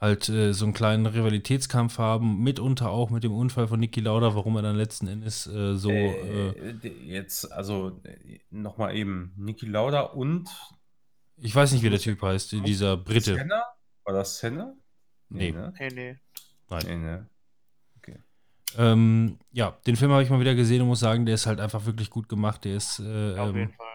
halt 0.02 0.28
äh, 0.28 0.52
so 0.52 0.66
einen 0.66 0.74
kleinen 0.74 1.06
Rivalitätskampf 1.06 1.98
haben, 1.98 2.42
mitunter 2.42 2.90
auch 2.90 3.08
mit 3.08 3.24
dem 3.24 3.32
Unfall 3.32 3.68
von 3.68 3.80
Niki 3.80 4.00
Lauda, 4.00 4.34
warum 4.34 4.56
er 4.56 4.62
dann 4.62 4.76
letzten 4.76 5.06
Endes 5.06 5.46
äh, 5.46 5.74
so 5.76 5.90
äh, 5.90 6.48
Äh, 6.50 6.88
jetzt, 7.04 7.50
also 7.52 8.02
nochmal 8.50 8.96
eben, 8.96 9.32
Niki 9.36 9.66
Lauda 9.66 10.00
und 10.00 10.50
ich 11.36 11.54
weiß 11.54 11.72
nicht, 11.72 11.82
wie 11.82 11.90
der 11.90 11.98
Typ 11.98 12.20
heißt, 12.20 12.52
dieser 12.52 12.96
Brite. 12.96 13.34
Senna? 13.34 13.62
War 14.04 14.14
das 14.14 14.38
Senna? 14.38 14.74
Nee. 15.28 15.52
ne? 15.52 15.72
Nee, 15.78 15.88
nee. 15.88 16.16
Nein. 16.68 16.82
Nee, 16.86 16.96
ne? 16.96 17.30
Ähm, 18.78 19.38
ja, 19.50 19.76
den 19.86 19.96
Film 19.96 20.12
habe 20.12 20.22
ich 20.22 20.30
mal 20.30 20.40
wieder 20.40 20.54
gesehen 20.54 20.82
und 20.82 20.88
muss 20.88 21.00
sagen, 21.00 21.26
der 21.26 21.34
ist 21.34 21.46
halt 21.46 21.60
einfach 21.60 21.84
wirklich 21.84 22.10
gut 22.10 22.28
gemacht. 22.28 22.64
Der 22.64 22.76
ist, 22.76 23.00
äh, 23.00 23.36
Auf 23.36 23.50
ähm, 23.50 23.56
jeden 23.56 23.72
Fall. 23.72 23.86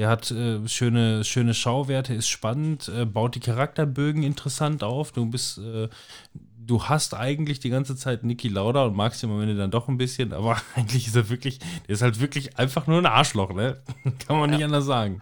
Der 0.00 0.08
hat 0.08 0.30
äh, 0.30 0.66
schöne, 0.66 1.24
schöne 1.24 1.52
Schauwerte, 1.52 2.14
ist 2.14 2.30
spannend, 2.30 2.88
äh, 2.88 3.04
baut 3.04 3.34
die 3.34 3.40
Charakterbögen 3.40 4.22
interessant 4.22 4.82
auf. 4.82 5.12
Du 5.12 5.26
bist, 5.26 5.58
äh, 5.58 5.90
du 6.32 6.84
hast 6.84 7.12
eigentlich 7.12 7.60
die 7.60 7.68
ganze 7.68 7.96
Zeit 7.96 8.24
Niki 8.24 8.48
Lauda 8.48 8.84
und 8.84 8.96
magst 8.96 9.22
ihn 9.22 9.30
am 9.30 9.42
Ende 9.42 9.56
dann 9.56 9.70
doch 9.70 9.88
ein 9.88 9.98
bisschen, 9.98 10.32
aber 10.32 10.56
eigentlich 10.74 11.06
ist 11.06 11.16
er 11.16 11.28
wirklich, 11.28 11.58
der 11.58 11.90
ist 11.90 12.00
halt 12.00 12.18
wirklich 12.18 12.58
einfach 12.58 12.86
nur 12.86 12.96
ein 12.96 13.04
Arschloch, 13.04 13.52
ne? 13.52 13.82
Kann 14.26 14.38
man 14.38 14.48
nicht 14.48 14.64
anders 14.64 14.86
sagen. 14.86 15.20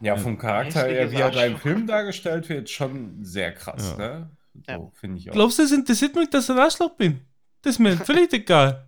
Ja, 0.00 0.16
vom 0.16 0.36
Charakter 0.36 0.88
her, 0.88 1.12
wie 1.12 1.20
er 1.20 1.30
da 1.30 1.44
im. 1.44 1.56
Film 1.56 1.86
dargestellt 1.86 2.48
wird, 2.48 2.68
schon 2.70 3.22
sehr 3.24 3.52
krass, 3.52 3.94
Ja. 3.96 3.98
ne? 3.98 4.30
So, 4.66 4.72
Ja. 4.72 4.90
finde 4.94 5.18
ich 5.18 5.30
auch. 5.30 5.34
Glaubst 5.34 5.60
du, 5.60 5.62
es 5.62 5.70
interessiert 5.70 6.16
mich, 6.16 6.28
dass 6.28 6.46
ich 6.46 6.50
ein 6.50 6.58
Arschloch 6.58 6.96
bin? 6.96 7.20
Das 7.62 7.74
ist 7.74 7.78
mir 7.78 7.96
völlig 7.96 8.32
egal. 8.32 8.84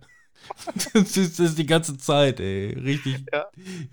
Das 0.93 1.17
ist, 1.17 1.39
das 1.39 1.49
ist 1.51 1.57
die 1.57 1.65
ganze 1.65 1.97
Zeit, 1.97 2.39
ey. 2.39 2.73
Richtig, 2.73 3.25
Ja. 3.33 3.45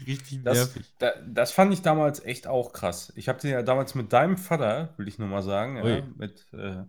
richtig 0.07 0.43
Das, 0.43 0.57
nervig. 0.59 0.87
da, 0.99 1.12
das 1.27 1.53
fand 1.53 1.73
ich 1.73 1.83
damals 1.83 2.25
echt 2.25 2.47
auch 2.47 2.73
krass. 2.73 3.12
Ich 3.16 3.29
habe 3.29 3.41
den 3.41 3.51
ja 3.51 3.62
damals 3.62 3.95
mit 3.95 4.12
deinem 4.12 4.37
Vater, 4.37 4.95
will 4.97 5.09
ich 5.09 5.19
nur 5.19 5.29
mal 5.29 5.43
sagen, 5.43 5.77
ja, 5.77 6.03
mit, 6.16 6.47
äh, 6.53 6.85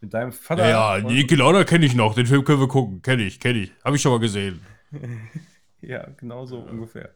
mit 0.00 0.12
deinem 0.14 0.32
Vater. 0.32 0.68
Ja, 0.68 0.96
ja, 0.98 1.02
Niki 1.04 1.34
Lauda 1.34 1.64
kenne 1.64 1.86
ich 1.86 1.94
noch. 1.94 2.14
Den 2.14 2.26
Film 2.26 2.44
können 2.44 2.60
wir 2.60 2.68
gucken. 2.68 3.02
Kenne 3.02 3.22
ich, 3.22 3.40
kenne 3.40 3.60
ich. 3.60 3.72
Habe 3.84 3.96
ich 3.96 4.02
schon 4.02 4.12
mal 4.12 4.20
gesehen. 4.20 4.60
Ja, 5.86 6.06
genau 6.16 6.46
so 6.46 6.60
ungefähr. 6.60 7.10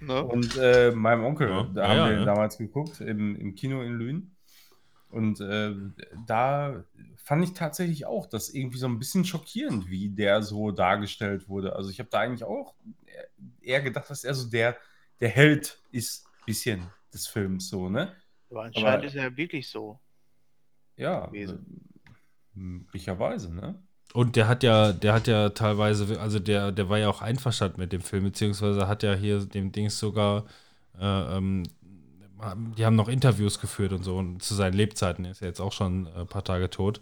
Ne? 0.00 0.24
Und 0.24 0.56
äh, 0.56 0.90
meinem 0.90 1.24
Onkel, 1.24 1.48
Ja, 1.48 1.62
da 1.72 1.82
ja, 1.82 1.88
haben 1.88 1.96
ja, 1.98 2.06
wir 2.06 2.12
ja. 2.14 2.20
ihn 2.20 2.26
damals 2.26 2.58
geguckt, 2.58 3.00
im, 3.00 3.36
im 3.36 3.54
Kino 3.54 3.82
in 3.82 3.92
Lünen. 3.92 4.36
Und 5.08 5.40
äh, 5.40 5.72
da 6.26 6.84
fand 7.22 7.44
ich 7.44 7.54
tatsächlich 7.54 8.06
auch 8.06 8.26
das 8.26 8.48
irgendwie 8.50 8.78
so 8.78 8.86
ein 8.86 8.98
bisschen 8.98 9.24
schockierend, 9.24 9.88
wie 9.88 10.08
der 10.08 10.42
so 10.42 10.70
dargestellt 10.70 11.48
wurde. 11.48 11.74
Also 11.76 11.90
ich 11.90 11.98
habe 11.98 12.10
da 12.10 12.20
eigentlich 12.20 12.44
auch 12.44 12.74
eher 13.60 13.80
gedacht, 13.80 14.10
dass 14.10 14.24
er 14.24 14.34
so 14.34 14.48
der, 14.50 14.76
der 15.20 15.28
Held 15.28 15.80
ist, 15.90 16.26
bisschen 16.44 16.90
des 17.14 17.26
Films 17.28 17.68
so, 17.68 17.88
ne? 17.88 18.12
Aber 18.50 18.64
anscheinend 18.64 18.88
aber- 18.88 19.04
ist 19.04 19.14
er 19.14 19.24
ja 19.30 19.36
wirklich 19.36 19.68
so. 19.68 20.00
Ja, 20.96 21.26
Gewesen. 21.26 21.88
möglicherweise, 22.54 23.54
ne? 23.54 23.80
Und 24.12 24.36
der 24.36 24.46
hat 24.46 24.62
ja, 24.62 24.92
der 24.92 25.14
hat 25.14 25.26
ja 25.26 25.48
teilweise, 25.50 26.20
also 26.20 26.38
der, 26.38 26.70
der 26.70 26.88
war 26.90 26.98
ja 26.98 27.08
auch 27.08 27.22
einverstanden 27.22 27.80
mit 27.80 27.92
dem 27.92 28.02
Film, 28.02 28.24
beziehungsweise 28.24 28.86
hat 28.86 29.02
ja 29.02 29.14
hier 29.14 29.46
dem 29.46 29.72
Dings 29.72 29.98
sogar, 29.98 30.44
äh, 30.98 31.36
ähm, 31.36 31.62
die 32.76 32.84
haben 32.84 32.96
noch 32.96 33.08
Interviews 33.08 33.60
geführt 33.60 33.92
und 33.92 34.02
so 34.04 34.16
und 34.18 34.42
zu 34.42 34.54
seinen 34.54 34.74
Lebzeiten. 34.74 35.24
Er 35.24 35.30
ist 35.32 35.40
ja 35.40 35.46
jetzt 35.48 35.60
auch 35.60 35.72
schon 35.72 36.08
ein 36.08 36.26
paar 36.26 36.44
Tage 36.44 36.70
tot. 36.70 37.00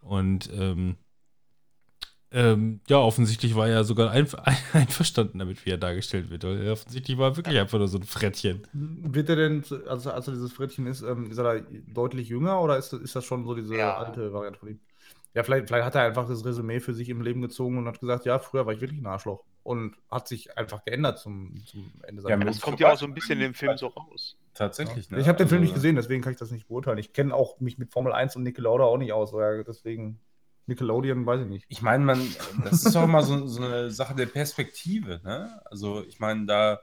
Und 0.00 0.50
ähm, 0.52 0.96
ähm, 2.30 2.80
ja, 2.88 2.98
offensichtlich 2.98 3.54
war 3.56 3.68
er 3.68 3.84
sogar 3.84 4.10
einf 4.10 4.34
einverstanden 4.74 5.38
damit, 5.38 5.64
wie 5.64 5.70
er 5.70 5.78
dargestellt 5.78 6.28
wird. 6.28 6.44
Er 6.44 6.72
offensichtlich 6.72 7.16
war 7.16 7.30
er 7.30 7.36
wirklich 7.36 7.58
einfach 7.58 7.78
nur 7.78 7.88
so 7.88 7.98
ein 7.98 8.02
Frettchen. 8.02 8.66
Wird 8.74 9.30
er 9.30 9.36
denn, 9.36 9.64
also 9.86 10.10
als 10.10 10.28
er 10.28 10.34
dieses 10.34 10.52
Frettchen 10.52 10.86
ist, 10.86 11.00
ähm, 11.02 11.30
ist 11.30 11.38
er 11.38 11.44
da 11.60 11.66
deutlich 11.94 12.28
jünger 12.28 12.60
oder 12.60 12.76
ist, 12.76 12.92
ist 12.92 13.16
das 13.16 13.24
schon 13.24 13.44
so 13.44 13.54
diese 13.54 13.76
Ja. 13.76 13.96
alte 13.96 14.32
Variante 14.32 14.58
von 14.58 14.68
ihm? 14.68 14.80
Ja, 15.34 15.42
vielleicht, 15.42 15.68
vielleicht 15.68 15.86
hat 15.86 15.94
er 15.94 16.02
einfach 16.02 16.28
das 16.28 16.44
Resümee 16.44 16.80
für 16.80 16.94
sich 16.94 17.08
im 17.08 17.22
Leben 17.22 17.40
gezogen 17.40 17.78
und 17.78 17.86
hat 17.86 18.00
gesagt, 18.00 18.24
ja, 18.26 18.38
früher 18.38 18.66
war 18.66 18.72
ich 18.74 18.80
wirklich 18.80 19.00
ein 19.00 19.06
Arschloch. 19.06 19.44
Und 19.62 19.94
hat 20.10 20.28
sich 20.28 20.56
einfach 20.56 20.84
geändert 20.84 21.18
zum, 21.18 21.54
zum 21.66 21.92
Ende 22.06 22.22
Ja, 22.22 22.28
seines 22.30 22.38
mit- 22.44 22.54
Das 22.54 22.60
kommt 22.60 22.80
ja 22.80 22.90
auch 22.92 22.98
so 22.98 23.06
ein 23.06 23.14
bisschen 23.14 23.34
in 23.38 23.40
dem 23.40 23.54
Film 23.54 23.76
so 23.76 23.88
raus. 23.88 24.36
Tatsächlich, 24.58 25.08
ne? 25.08 25.20
Ich 25.20 25.28
habe 25.28 25.38
den 25.38 25.46
Film 25.46 25.60
Also, 25.60 25.70
nicht 25.70 25.74
gesehen, 25.74 25.94
deswegen 25.94 26.20
kann 26.20 26.32
ich 26.32 26.38
das 26.38 26.50
nicht 26.50 26.66
beurteilen. 26.66 26.98
Ich 26.98 27.12
kenne 27.12 27.32
auch 27.32 27.60
mich 27.60 27.78
mit 27.78 27.92
Formel 27.92 28.12
1 28.12 28.34
und 28.34 28.42
Nickelodeon 28.42 28.88
auch 28.88 28.98
nicht 28.98 29.12
aus. 29.12 29.32
Deswegen 29.64 30.18
Nickelodeon 30.66 31.24
weiß 31.24 31.42
ich 31.42 31.46
nicht. 31.46 31.66
Ich 31.68 31.80
meine, 31.80 32.04
man, 32.04 32.20
das 32.64 32.84
ist 32.84 32.96
doch 32.96 33.04
immer 33.04 33.22
so, 33.22 33.46
so 33.46 33.62
eine 33.62 33.92
Sache 33.92 34.16
der 34.16 34.26
Perspektive, 34.26 35.20
ne? 35.22 35.62
Also 35.66 36.04
ich 36.04 36.18
meine, 36.18 36.46
da 36.46 36.80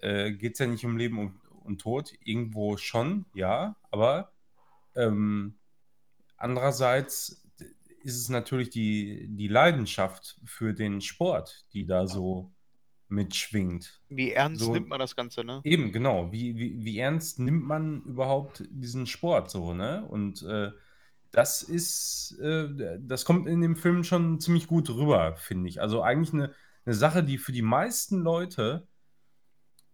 äh, 0.00 0.32
geht 0.32 0.52
es 0.52 0.58
ja 0.58 0.66
nicht 0.66 0.84
um 0.84 0.98
Leben 0.98 1.18
und, 1.18 1.40
und 1.64 1.80
Tod, 1.80 2.12
irgendwo 2.22 2.76
schon, 2.76 3.24
ja, 3.32 3.76
aber 3.90 4.32
ähm, 4.94 5.54
andererseits 6.36 7.42
ist 8.02 8.20
es 8.20 8.28
natürlich 8.28 8.68
die, 8.68 9.26
die 9.30 9.48
Leidenschaft 9.48 10.38
für 10.44 10.74
den 10.74 11.00
Sport, 11.00 11.64
die 11.72 11.86
da 11.86 12.06
so 12.06 12.52
mitschwingt. 13.08 14.00
Wie 14.08 14.32
ernst 14.32 14.62
So- 14.62 14.72
nimmt 14.72 14.88
man 14.88 14.98
das 14.98 15.16
Ganze, 15.16 15.44
ne? 15.44 15.60
Eben, 15.64 15.92
genau. 15.92 16.32
Wie, 16.32 16.56
wie, 16.56 16.84
wie 16.84 16.98
ernst 16.98 17.38
nimmt 17.38 17.64
man 17.64 18.02
überhaupt 18.02 18.64
diesen 18.70 19.06
Sport 19.06 19.50
so, 19.50 19.74
ne? 19.74 20.04
Und 20.08 20.42
äh, 20.42 20.70
das 21.30 21.62
ist, 21.62 22.38
äh, 22.40 22.98
das 23.00 23.24
kommt 23.24 23.48
in 23.48 23.60
dem 23.60 23.76
Film 23.76 24.04
schon 24.04 24.40
ziemlich 24.40 24.66
gut 24.66 24.88
rüber, 24.90 25.36
finde 25.36 25.68
ich. 25.68 25.80
Also 25.80 26.02
eigentlich 26.02 26.32
eine, 26.32 26.52
eine 26.84 26.94
Sache, 26.94 27.24
die 27.24 27.38
für 27.38 27.52
die 27.52 27.62
meisten 27.62 28.20
Leute 28.20 28.86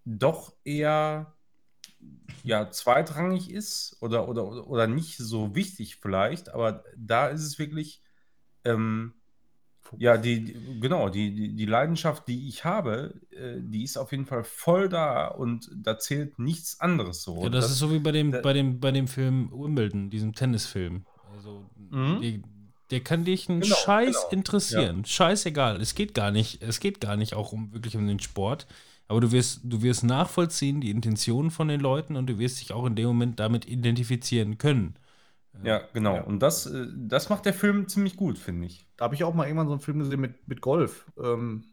doch 0.05 0.55
eher 0.65 1.35
ja, 2.43 2.71
zweitrangig 2.71 3.51
ist 3.51 3.97
oder, 4.01 4.29
oder, 4.29 4.67
oder, 4.67 4.87
nicht 4.87 5.19
so 5.19 5.55
wichtig 5.55 5.97
vielleicht, 5.97 6.49
aber 6.49 6.85
da 6.97 7.29
ist 7.29 7.43
es 7.43 7.59
wirklich, 7.59 8.03
ähm, 8.65 9.15
ja, 9.99 10.17
die, 10.17 10.45
die, 10.45 10.81
genau, 10.81 11.09
die, 11.09 11.35
die, 11.35 11.55
die 11.55 11.67
Leidenschaft, 11.67 12.29
die 12.29 12.49
ich 12.49 12.65
habe, 12.65 13.15
äh, 13.31 13.57
die 13.61 13.83
ist 13.83 13.97
auf 13.97 14.13
jeden 14.13 14.27
Fall 14.27 14.45
voll 14.45 14.89
da 14.89 15.29
und 15.29 15.71
da 15.75 15.99
zählt 15.99 16.39
nichts 16.39 16.81
anderes 16.81 17.23
so. 17.23 17.43
Ja, 17.43 17.49
das, 17.49 17.71
ist 17.71 17.79
so 17.79 17.93
wie 17.93 17.99
bei 17.99 18.13
dem, 18.13 18.31
bei 18.31 18.53
dem, 18.53 18.81
bei 18.81 18.91
dem 18.93 19.09
Film 19.09 19.51
Wimbledon, 19.53 20.11
diesem 20.11 20.35
Tennisfilm. 20.35 21.05
Also, 21.35 21.65
Mhm. 21.91 22.21
die, 22.21 22.43
der 22.91 23.01
kann 23.01 23.25
dich 23.25 23.49
einen 23.49 23.61
Genau, 23.61 23.75
Scheiß 23.75 24.17
genau. 24.17 24.33
interessieren. 24.33 25.05
Scheißegal. 25.05 25.81
Es 25.81 25.95
geht 25.95 26.15
gar 26.15 26.31
nicht, 26.31 26.63
es 26.63 26.81
geht 26.81 27.01
gar 27.01 27.17
nicht 27.17 27.35
auch 27.35 27.53
um 27.53 27.73
wirklich 27.73 27.97
um 27.97 28.07
den 28.07 28.21
Sport. 28.21 28.67
Aber 29.09 29.21
du 29.21 29.33
wirst, 29.33 29.61
du 29.65 29.83
wirst 29.83 30.05
nachvollziehen, 30.05 30.81
die 30.81 30.91
Intentionen 30.91 31.51
von 31.51 31.67
den 31.67 31.81
Leuten 31.81 32.15
und 32.17 32.29
du 32.29 32.39
wirst 32.39 32.61
dich 32.61 32.73
auch 32.73 32.87
in 32.87 32.95
dem 32.95 33.07
Moment 33.07 33.41
damit 33.41 33.67
identifizieren 33.67 34.57
können. 34.57 34.95
Ja, 35.63 35.83
genau. 35.93 36.17
Ja. 36.17 36.23
Und 36.23 36.41
das, 36.41 36.67
äh, 36.67 36.87
das 36.97 37.29
macht 37.29 37.45
der 37.45 37.55
Film 37.55 37.89
ziemlich 37.89 38.17
gut, 38.17 38.39
finde 38.39 38.67
ich. 38.67 38.89
Da 38.97 39.05
habe 39.05 39.15
ich 39.15 39.25
auch 39.25 39.35
mal 39.35 39.47
irgendwann 39.47 39.67
so 39.67 39.73
einen 39.75 39.81
Film 39.81 39.99
gesehen 39.99 40.21
mit, 40.21 40.47
mit 40.49 40.61
Golf. 40.61 41.11
Ähm, 41.19 41.65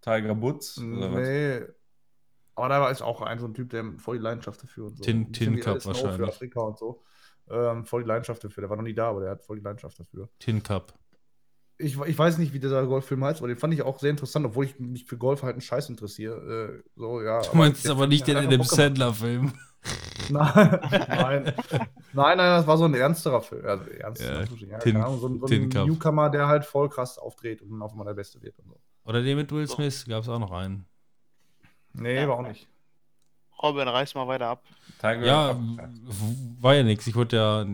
Tiger 0.00 0.40
Woods 0.40 0.78
was? 0.78 1.28
nee. 1.28 1.62
Aber 2.56 2.68
da 2.68 2.80
war 2.80 2.90
ist 2.90 3.02
auch 3.02 3.20
ein 3.22 3.38
so 3.38 3.46
ein 3.46 3.54
Typ, 3.54 3.70
der 3.70 3.84
voll 3.98 4.18
die 4.18 4.22
Leidenschaft 4.22 4.62
dafür 4.62 4.86
und 4.86 4.96
so. 4.96 5.02
Tin- 5.02 5.32
Tin 5.32 5.58
Cup 5.58 5.84
wahrscheinlich. 5.84 6.16
Für 6.16 6.28
Afrika 6.28 6.60
und 6.60 6.78
so. 6.78 7.02
Ähm, 7.50 7.84
voll 7.84 8.02
die 8.02 8.08
Leidenschaft 8.08 8.44
dafür. 8.44 8.62
Der 8.62 8.70
war 8.70 8.76
noch 8.76 8.84
nie 8.84 8.94
da, 8.94 9.10
aber 9.10 9.20
der 9.20 9.30
hat 9.30 9.42
voll 9.42 9.58
die 9.58 9.64
Leidenschaft 9.64 9.98
dafür. 9.98 10.28
Tin 10.38 10.62
Cup. 10.62 10.94
Ich, 11.78 11.98
ich 12.00 12.18
weiß 12.18 12.38
nicht, 12.38 12.52
wie 12.52 12.60
dieser 12.60 12.86
Golffilm 12.86 13.24
heißt, 13.24 13.40
aber 13.40 13.48
den 13.48 13.56
fand 13.56 13.74
ich 13.74 13.82
auch 13.82 13.98
sehr 13.98 14.10
interessant, 14.10 14.46
obwohl 14.46 14.64
ich 14.66 14.78
mich 14.78 15.04
für 15.04 15.16
Golf 15.18 15.42
halt 15.42 15.54
einen 15.54 15.60
Scheiß 15.60 15.88
interessiere. 15.88 16.82
Äh, 16.84 16.88
so, 16.96 17.20
ja, 17.22 17.40
Du 17.42 17.56
meinst 17.56 17.86
aber 17.88 18.00
Film 18.00 18.10
nicht 18.10 18.26
den 18.26 18.36
Adam 18.36 18.50
gemacht. 18.50 18.70
Sandler-Film. 18.70 19.52
Nein, 20.30 20.80
nein. 20.90 21.44
Nein, 21.44 22.38
nein, 22.38 22.38
das 22.38 22.66
war 22.66 22.78
so 22.78 22.84
ein 22.84 22.94
ernsterer 22.94 23.42
Film. 23.42 23.66
Also 23.66 23.84
ernst, 23.90 24.22
Ja, 24.22 24.40
ja, 24.42 24.78
Tin- 24.78 24.96
Ahnung, 24.96 25.18
so, 25.20 25.28
ein- 25.28 25.40
so 25.40 25.46
ein. 25.46 25.68
Newcomer, 25.86 26.30
der 26.30 26.46
halt 26.46 26.64
voll 26.64 26.88
krass 26.88 27.18
aufdreht 27.18 27.60
und 27.60 27.68
dann 27.70 27.82
auf 27.82 27.90
einmal 27.92 28.06
der 28.06 28.14
Beste 28.14 28.40
wird 28.40 28.58
und 28.60 28.68
so. 28.68 28.80
Oder 29.04 29.20
den 29.22 29.36
mit 29.36 29.52
Will 29.52 29.68
Smith 29.68 30.06
gab 30.08 30.22
es 30.22 30.28
auch 30.30 30.38
noch 30.38 30.52
einen. 30.52 30.86
Nee, 31.92 32.16
Ja. 32.22 32.28
war 32.28 32.38
auch 32.38 32.48
nicht. 32.48 32.66
Robin, 33.62 33.86
reiß 33.86 34.14
mal 34.14 34.26
weiter 34.26 34.46
ab. 34.48 34.62
Tiger 34.98 35.24
Ja, 35.26 35.50
ab- 35.50 35.60
war 36.60 36.74
ja 36.74 36.82
nichts. 36.82 37.06
Ich 37.06 37.14
wollte 37.14 37.36
ja, 37.36 37.66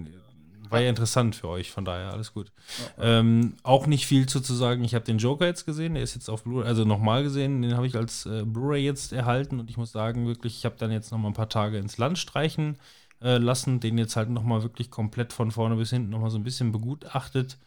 war 0.71 0.81
ja 0.81 0.89
interessant 0.89 1.37
für 1.37 1.49
euch, 1.49 1.71
von 1.71 1.85
daher 1.85 2.13
alles 2.13 2.33
gut. 2.33 2.53
Ähm, 2.99 3.55
auch 3.63 3.87
nicht 3.87 4.07
viel 4.07 4.27
zu, 4.27 4.41
zu 4.41 4.55
sagen. 4.55 4.85
Ich 4.85 4.95
habe 4.95 5.05
den 5.05 5.19
Joker 5.19 5.47
jetzt 5.47 5.67
gesehen, 5.67 5.95
der 5.95 6.03
ist 6.03 6.15
jetzt 6.15 6.29
auf 6.29 6.45
Blu-ray, 6.45 6.67
also 6.67 6.85
nochmal 6.85 7.23
gesehen, 7.23 7.63
den 7.63 7.77
habe 7.77 7.87
ich 7.87 7.97
als 7.97 8.27
äh, 8.27 8.45
Blu-ray 8.45 8.85
jetzt 8.85 9.13
erhalten 9.13 9.61
und 9.61 9.71
ich 9.71 9.77
muss 9.77 9.93
sagen, 9.93 10.27
wirklich, 10.27 10.59
ich 10.59 10.65
habe 10.65 10.77
dann 10.79 10.93
jetzt 10.93 11.11
noch 11.11 11.19
mal 11.19 11.29
ein 11.29 11.35
paar 11.35 11.49
Tage 11.49 11.79
ins 11.79 11.99
Land 11.99 12.19
streichen 12.19 12.77
äh, 13.23 13.39
lassen, 13.39 13.81
den 13.81 13.99
jetzt 13.99 14.17
halt 14.17 14.31
noch 14.31 14.45
mal 14.45 14.63
wirklich 14.63 14.91
komplett 14.91 15.33
von 15.33 15.51
vorne 15.51 15.77
bis 15.77 15.91
hinten 15.91 16.11
noch 16.11 16.21
mal 16.21 16.31
so 16.31 16.39
ein 16.39 16.45
bisschen 16.45 16.73
begutachtet. 16.73 17.59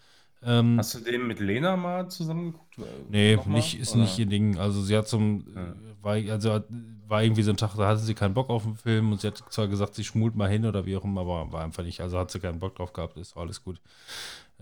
Ähm, 0.45 0.76
Hast 0.78 0.95
du 0.95 0.99
den 0.99 1.28
mit 1.28 1.40
Lena 1.40 1.76
mal 1.78 2.10
zusammengeguckt? 2.10 2.78
Nee, 3.10 3.38
nicht, 3.48 3.80
ist 3.80 3.94
Oder? 3.94 4.02
nicht 4.02 4.20
ihr 4.20 4.26
Ding. 4.26 4.57
Also 4.57 4.82
sie 4.82 4.98
hat 4.98 5.07
zum, 5.07 5.45
Ja. 5.56 5.74
war, 6.02 6.14
also 6.32 6.61
war 7.07 7.24
irgendwie 7.24 7.44
so 7.44 7.52
ein 7.52 7.57
Tag, 7.57 7.76
da 7.78 7.88
hatte 7.88 7.99
sie 7.99 8.14
keinen 8.15 8.34
Bock 8.34 8.49
auf 8.49 8.64
den 8.64 8.76
Film 8.76 9.11
und 9.11 9.22
sie 9.22 9.28
hat 9.28 9.38
zwar 9.49 9.68
gesagt, 9.68 9.95
sie 9.95 10.03
schmult 10.03 10.36
mal 10.36 10.49
hin 10.49 10.65
oder 10.65 10.86
wie 10.86 10.95
auch 10.98 11.03
immer, 11.03 11.22
aber 11.22 11.52
war 11.52 11.64
einfach 11.64 11.84
nicht, 11.84 12.02
also 12.02 12.18
hat 12.18 12.32
sie 12.32 12.40
keinen 12.40 12.60
Bock 12.60 12.76
drauf 12.76 12.91
gehabt, 12.94 13.18
ist 13.18 13.38
alles 13.38 13.64
gut. 13.64 13.80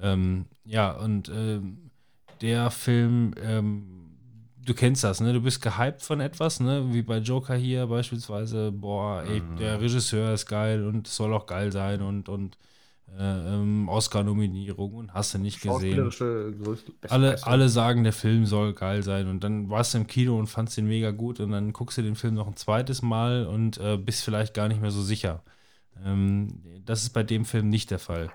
Ähm, 0.01 0.45
ja, 0.65 0.91
und 0.91 1.29
ähm, 1.29 1.91
der 2.41 2.71
Film, 2.71 3.33
ähm, 3.41 4.17
du 4.63 4.73
kennst 4.73 5.03
das, 5.03 5.21
ne? 5.21 5.33
Du 5.33 5.41
bist 5.41 5.61
gehypt 5.61 6.01
von 6.01 6.19
etwas, 6.19 6.59
ne? 6.59 6.93
Wie 6.93 7.01
bei 7.03 7.17
Joker 7.17 7.55
hier 7.55 7.87
beispielsweise, 7.87 8.71
boah, 8.71 9.23
ey, 9.23 9.41
Mhm. 9.41 9.57
der 9.57 9.79
Regisseur 9.81 10.33
ist 10.33 10.45
geil 10.47 10.85
und 10.85 11.07
es 11.07 11.15
soll 11.15 11.33
auch 11.33 11.45
geil 11.45 11.71
sein 11.71 12.01
und, 12.01 12.29
und 12.29 12.57
ähm, 13.17 13.89
Oscar-Nominierung 13.89 14.93
und 14.93 15.13
hast 15.13 15.33
du 15.33 15.37
nicht 15.37 15.61
gesehen 15.61 16.09
alle, 17.09 17.45
alle 17.45 17.69
sagen, 17.69 18.03
der 18.03 18.13
Film 18.13 18.45
soll 18.45 18.73
geil 18.73 19.03
sein. 19.03 19.27
Und 19.27 19.43
dann 19.43 19.69
warst 19.69 19.93
du 19.93 19.99
im 19.99 20.07
Kino 20.07 20.37
und 20.37 20.47
fandst 20.47 20.77
den 20.77 20.87
mega 20.87 21.11
gut. 21.11 21.39
Und 21.39 21.51
dann 21.51 21.73
guckst 21.73 21.97
du 21.97 22.01
den 22.01 22.15
Film 22.15 22.35
noch 22.35 22.47
ein 22.47 22.55
zweites 22.55 23.01
Mal 23.01 23.45
und 23.45 23.77
äh, 23.77 23.97
bist 23.97 24.23
vielleicht 24.23 24.53
gar 24.53 24.67
nicht 24.67 24.81
mehr 24.81 24.91
so 24.91 25.01
sicher. 25.01 25.43
Ähm, 26.03 26.63
das 26.85 27.03
ist 27.03 27.11
bei 27.11 27.23
dem 27.23 27.45
Film 27.45 27.69
nicht 27.69 27.91
der 27.91 27.99
Fall. 27.99 28.31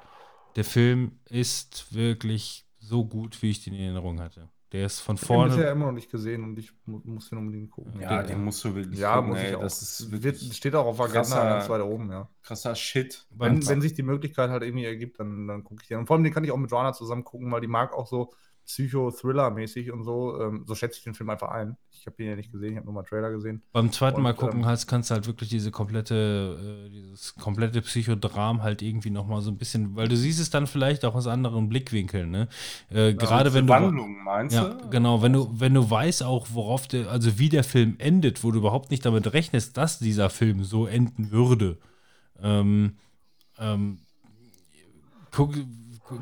Der 0.56 0.64
Film 0.64 1.12
ist 1.28 1.94
wirklich 1.94 2.66
so 2.78 3.04
gut, 3.04 3.42
wie 3.42 3.50
ich 3.50 3.64
den 3.64 3.74
in 3.74 3.80
Erinnerung 3.80 4.20
hatte. 4.20 4.48
Der 4.72 4.86
ist 4.86 5.00
von 5.00 5.14
Ich 5.16 5.22
habe 5.22 5.34
ihn 5.34 5.44
bisher 5.44 5.56
vorne. 5.62 5.70
immer 5.72 5.86
noch 5.86 5.92
nicht 5.92 6.10
gesehen 6.10 6.42
und 6.42 6.58
ich 6.58 6.72
mu 6.86 7.00
muss 7.04 7.28
den 7.30 7.38
unbedingt 7.38 7.70
gucken. 7.70 8.00
Ja, 8.00 8.18
Den- 8.22 8.28
den 8.36 8.44
musst 8.44 8.64
du 8.64 8.74
wirklich 8.74 8.98
Ja, 8.98 9.14
gucken, 9.16 9.30
muss 9.30 9.38
ey. 9.38 9.50
ich 9.50 9.54
auch. 9.56 9.60
Das 9.60 9.80
ist 9.80 10.10
Wird, 10.10 10.22
wirklich 10.24 10.56
steht 10.56 10.74
auch 10.74 10.86
auf 10.86 11.00
Agenda 11.00 11.20
krasser- 11.20 11.44
ganz 11.48 11.68
weit 11.68 11.82
oben, 11.82 12.10
ja. 12.10 12.28
krasser 12.42 12.74
Shit. 12.74 13.26
Wenn, 13.30 13.66
wenn 13.68 13.80
sich 13.80 13.94
die 13.94 14.02
Möglichkeit 14.02 14.50
halt 14.50 14.64
irgendwie 14.64 14.84
ergibt, 14.84 15.20
dann, 15.20 15.46
dann 15.46 15.62
gucke 15.62 15.82
ich 15.82 15.88
den. 15.88 15.98
Und 15.98 16.06
vor 16.06 16.16
allem 16.16 16.24
den 16.24 16.32
kann 16.34 16.42
ich 16.42 16.50
auch 16.50 16.56
mit 16.56 16.70
Joanna 16.70 16.92
zusammen 16.92 17.22
gucken, 17.22 17.50
weil 17.52 17.60
die 17.60 17.68
mag 17.68 17.92
auch 17.94 18.08
so 18.08 18.32
Psycho-Thriller-mäßig 18.66 19.92
und 19.92 20.02
so. 20.04 20.40
Ähm, 20.40 20.64
so 20.66 20.74
schätze 20.74 20.98
ich 20.98 21.04
den 21.04 21.14
Film 21.14 21.30
einfach 21.30 21.48
ein. 21.50 21.76
Ich 21.92 22.06
habe 22.06 22.16
den 22.16 22.28
ja 22.28 22.36
nicht 22.36 22.52
gesehen, 22.52 22.72
ich 22.72 22.76
habe 22.76 22.84
nur 22.86 22.94
mal 22.94 23.02
Trailer 23.02 23.30
gesehen. 23.30 23.62
beim 23.72 23.90
zweiten 23.92 24.18
Und, 24.18 24.22
Mal 24.24 24.34
gucken 24.34 24.60
ähm, 24.60 24.66
halt, 24.66 24.86
kannst 24.86 25.10
du 25.10 25.14
halt 25.14 25.26
wirklich 25.26 25.48
diese 25.48 25.70
komplette, 25.70 26.86
äh, 26.86 26.90
dieses 26.90 27.34
komplette 27.36 27.80
Psychodram 27.82 28.62
halt 28.62 28.82
irgendwie 28.82 29.10
nochmal 29.10 29.40
so 29.40 29.50
ein 29.50 29.56
bisschen, 29.58 29.96
weil 29.96 30.08
du 30.08 30.16
siehst 30.16 30.40
es 30.40 30.50
dann 30.50 30.66
vielleicht 30.66 31.04
auch 31.04 31.14
aus 31.14 31.26
anderen 31.26 31.68
Blickwinkeln, 31.68 32.30
ne? 32.30 32.48
Äh, 32.90 33.14
gerade 33.14 33.54
wenn 33.54 33.66
du. 33.66 33.72
Wandlung, 33.72 34.22
meinst 34.22 34.54
Ja, 34.54 34.68
du? 34.68 34.90
genau, 34.90 35.22
wenn 35.22 35.32
du, 35.32 35.48
wenn 35.58 35.74
du 35.74 35.88
weißt 35.88 36.22
auch, 36.22 36.48
worauf 36.52 36.86
der, 36.86 37.08
also 37.10 37.38
wie 37.38 37.48
der 37.48 37.64
Film 37.64 37.94
endet, 37.98 38.44
wo 38.44 38.50
du 38.50 38.58
überhaupt 38.58 38.90
nicht 38.90 39.04
damit 39.04 39.32
rechnest, 39.32 39.76
dass 39.76 39.98
dieser 39.98 40.30
Film 40.30 40.64
so 40.64 40.86
enden 40.86 41.30
würde, 41.30 41.78
ähm, 42.42 42.96
ähm, 43.58 43.98
guck, 45.30 45.54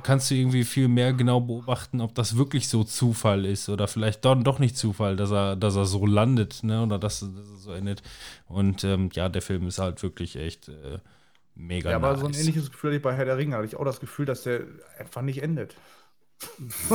kannst 0.03 0.31
du 0.31 0.35
irgendwie 0.35 0.65
viel 0.65 0.89
mehr 0.89 1.13
genau 1.13 1.41
beobachten, 1.41 2.01
ob 2.01 2.15
das 2.15 2.37
wirklich 2.37 2.69
so 2.69 2.85
Zufall 2.85 3.45
ist 3.45 3.69
oder 3.69 3.89
vielleicht 3.89 4.25
doch, 4.25 4.35
doch 4.43 4.59
nicht 4.59 4.77
Zufall, 4.77 5.17
dass 5.17 5.31
er, 5.31 5.57
dass 5.57 5.77
er 5.77 5.85
so 5.87 6.07
landet, 6.07 6.63
ne, 6.63 6.83
oder 6.83 6.99
dass, 6.99 7.21
dass 7.21 7.29
er 7.51 7.57
so 7.59 7.73
endet. 7.73 8.03
Und 8.47 8.85
ähm, 8.85 9.11
ja, 9.13 9.29
der 9.29 9.43
Film 9.43 9.67
ist 9.67 9.79
halt 9.79 10.03
wirklich 10.03 10.37
echt 10.37 10.69
äh, 10.69 10.99
mega 11.55 11.91
Ja, 11.91 11.97
aber 11.97 12.13
nice. 12.13 12.17
so 12.17 12.27
ein 12.27 12.35
ähnliches 12.35 12.71
Gefühl 12.71 12.91
hatte 12.91 12.97
ich 12.97 13.03
bei 13.03 13.15
Herr 13.15 13.25
der 13.27 13.37
Ringe. 13.37 13.57
Hatte 13.57 13.67
ich 13.67 13.77
auch 13.77 13.85
das 13.85 14.01
Gefühl, 14.01 14.27
dass 14.27 14.43
der 14.43 14.65
einfach 14.99 15.23
nicht 15.23 15.43
endet. 15.43 15.77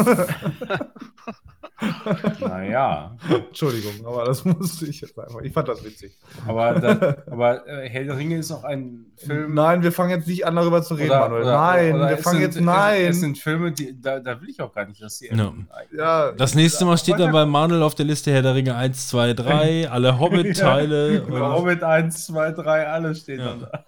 Naja. 2.41 3.15
Entschuldigung, 3.29 4.05
aber 4.05 4.25
das 4.25 4.43
musste 4.43 4.85
ich 4.85 4.99
jetzt 4.99 5.17
einfach. 5.17 5.39
Ich 5.41 5.53
fand 5.53 5.69
das 5.69 5.81
witzig. 5.83 6.17
Aber, 6.45 6.73
da, 6.73 7.15
aber 7.31 7.65
äh, 7.67 7.87
Herr 7.87 8.03
der 8.03 8.17
Ringe 8.17 8.37
ist 8.37 8.51
auch 8.51 8.65
ein 8.65 9.05
Film. 9.15 9.53
Nein, 9.53 9.81
wir 9.81 9.93
fangen 9.93 10.09
jetzt 10.11 10.27
nicht 10.27 10.45
an, 10.45 10.57
darüber 10.57 10.83
zu 10.83 10.95
reden, 10.95 11.09
Manuel. 11.09 11.45
nein, 11.45 11.95
oder 11.95 12.09
wir 12.09 12.17
fangen 12.17 12.41
sind, 12.41 12.55
jetzt. 12.55 12.61
Nein. 12.61 13.01
Es, 13.03 13.09
es 13.15 13.19
sind 13.21 13.37
Filme, 13.37 13.71
die, 13.71 13.99
da, 13.99 14.19
da 14.19 14.39
will 14.41 14.49
ich 14.49 14.61
auch 14.61 14.73
gar 14.73 14.85
nicht, 14.85 15.01
dass 15.01 15.19
sie 15.19 15.29
enden. 15.29 15.69
ja, 15.97 16.33
Das 16.33 16.53
nächste 16.53 16.83
Mal 16.83 16.97
steht 16.97 17.17
dann 17.19 17.31
bei 17.31 17.45
Manuel 17.45 17.83
auf 17.83 17.95
der 17.95 18.05
Liste 18.05 18.31
Herr 18.31 18.41
der 18.41 18.55
Ringe 18.55 18.75
1, 18.75 19.07
2, 19.07 19.33
3, 19.33 19.89
alle 19.89 20.19
Hobbit-Teile. 20.19 21.25
Ja, 21.29 21.53
Hobbit 21.53 21.81
1, 21.83 22.25
2, 22.25 22.51
3, 22.51 22.87
alles 22.87 23.19
steht 23.21 23.39
Ja. 23.39 23.45
dann 23.45 23.61
da. 23.61 23.85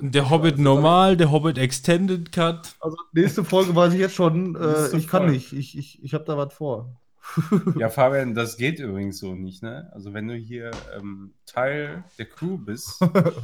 Der 0.00 0.30
Hobbit 0.30 0.58
normal, 0.58 1.16
der 1.16 1.30
Hobbit 1.30 1.58
Extended 1.58 2.30
Cut. 2.32 2.74
also 2.80 2.96
nächste 3.12 3.44
Folge 3.44 3.74
weiß 3.74 3.92
ich 3.94 4.00
jetzt 4.00 4.14
schon. 4.14 4.54
Äh, 4.56 4.96
ich 4.96 5.08
kann 5.08 5.22
Folge. 5.22 5.32
nicht. 5.32 5.52
Ich, 5.52 5.76
ich, 5.78 6.02
ich 6.02 6.14
habe 6.14 6.24
da 6.24 6.36
was 6.36 6.52
vor. 6.54 7.00
Ja, 7.78 7.88
Fabian, 7.88 8.34
das 8.34 8.56
geht 8.58 8.78
übrigens 8.78 9.18
so 9.18 9.34
nicht, 9.34 9.62
ne? 9.62 9.90
Also 9.94 10.12
wenn 10.12 10.28
du 10.28 10.34
hier 10.34 10.70
ähm, 10.96 11.32
Teil 11.46 12.04
der 12.18 12.26
Crew 12.26 12.58
bist, 12.58 13.00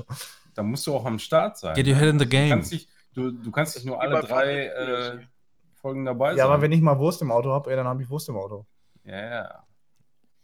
dann 0.55 0.67
musst 0.67 0.87
du 0.87 0.95
auch 0.95 1.07
am 1.07 1.19
Start 1.19 1.57
sein. 1.59 1.75
Get 1.75 1.89
your 1.89 1.95
head 1.97 2.09
in 2.11 2.19
the 2.19 2.27
Du 2.27 2.31
game. 2.31 2.51
kannst 2.51 2.73
nicht, 2.73 2.89
du, 3.15 3.31
du 3.31 3.51
kannst 3.51 3.77
nicht 3.77 3.87
nur 3.87 4.01
alle 4.01 4.21
drei 4.21 4.67
äh. 4.67 5.19
Folgen 5.81 6.05
dabei 6.05 6.33
Ja, 6.33 6.37
sein. 6.37 6.47
aber 6.47 6.61
wenn 6.61 6.73
ich 6.73 6.83
mal 6.83 6.99
Wurst 6.99 7.23
im 7.23 7.31
Auto 7.33 7.51
habe, 7.53 7.75
dann 7.75 7.87
habe 7.87 8.03
ich 8.03 8.11
Wurst 8.11 8.29
im 8.29 8.37
Auto. 8.37 8.67
Ja, 9.05 9.19
ja. 9.31 9.65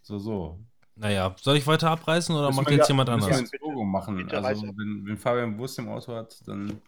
So, 0.01 0.19
so. 0.19 0.59
Naja, 0.97 1.35
soll 1.41 1.57
ich 1.57 1.67
weiter 1.67 1.91
abreißen 1.91 2.35
oder 2.35 2.53
macht 2.53 2.71
jetzt 2.71 2.89
jemand 2.89 3.09
müssen 3.11 3.23
anders? 3.25 3.37
wir 3.37 3.39
ins 3.41 3.53
Logo 3.61 3.85
machen. 3.85 4.17
Bitte 4.17 4.43
Also, 4.43 4.67
ab. 4.67 4.75
wenn, 4.77 5.07
wenn 5.07 5.19
Fabian 5.19 5.59
Wurst 5.59 5.79
im 5.79 5.89
Auto 5.89 6.15
hat, 6.15 6.37
dann. 6.47 6.81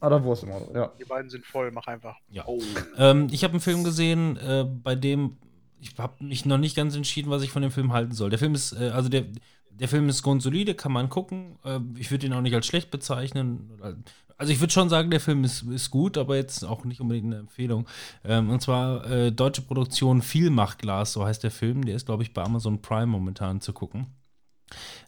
Ah, 0.00 0.08
da 0.08 0.22
Wurst 0.22 0.44
im 0.44 0.52
Auto, 0.52 0.74
ja. 0.74 0.92
Die 0.98 1.04
beiden 1.04 1.30
sind 1.30 1.44
voll, 1.44 1.70
mach 1.70 1.86
einfach. 1.86 2.16
Ja. 2.30 2.44
Oh. 2.46 2.58
Ähm, 2.96 3.28
ich 3.30 3.44
habe 3.44 3.52
einen 3.52 3.60
Film 3.60 3.84
gesehen, 3.84 4.36
äh, 4.38 4.64
bei 4.64 4.94
dem 4.94 5.36
ich 5.80 5.98
habe 5.98 6.24
mich 6.24 6.46
noch 6.46 6.58
nicht 6.58 6.76
ganz 6.76 6.96
entschieden, 6.96 7.30
was 7.30 7.42
ich 7.42 7.50
von 7.50 7.62
dem 7.62 7.70
Film 7.70 7.92
halten 7.92 8.12
soll. 8.12 8.30
Der 8.30 8.38
Film 8.38 8.54
ist, 8.54 8.72
äh, 8.72 8.88
also 8.88 9.08
der, 9.08 9.24
der 9.70 9.88
Film 9.88 10.08
ist 10.08 10.22
grundsolide, 10.22 10.74
kann 10.74 10.92
man 10.92 11.08
gucken. 11.10 11.58
Äh, 11.64 11.80
ich 11.98 12.10
würde 12.10 12.26
ihn 12.26 12.32
auch 12.32 12.40
nicht 12.40 12.54
als 12.54 12.66
schlecht 12.66 12.90
bezeichnen. 12.90 14.04
Also 14.36 14.52
ich 14.52 14.60
würde 14.60 14.72
schon 14.72 14.88
sagen, 14.88 15.10
der 15.10 15.20
Film 15.20 15.44
ist, 15.44 15.62
ist 15.62 15.90
gut, 15.90 16.18
aber 16.18 16.36
jetzt 16.36 16.64
auch 16.64 16.84
nicht 16.84 17.00
unbedingt 17.00 17.26
eine 17.26 17.38
Empfehlung. 17.38 17.86
Ähm, 18.24 18.50
und 18.50 18.60
zwar 18.60 19.08
äh, 19.08 19.32
deutsche 19.32 19.62
Produktion 19.62 20.22
Vielmachtglas, 20.22 21.12
so 21.12 21.24
heißt 21.24 21.42
der 21.42 21.50
Film. 21.50 21.84
Der 21.84 21.94
ist, 21.94 22.06
glaube 22.06 22.22
ich, 22.22 22.34
bei 22.34 22.42
Amazon 22.42 22.82
Prime 22.82 23.06
momentan 23.06 23.60
zu 23.60 23.72
gucken. 23.72 24.06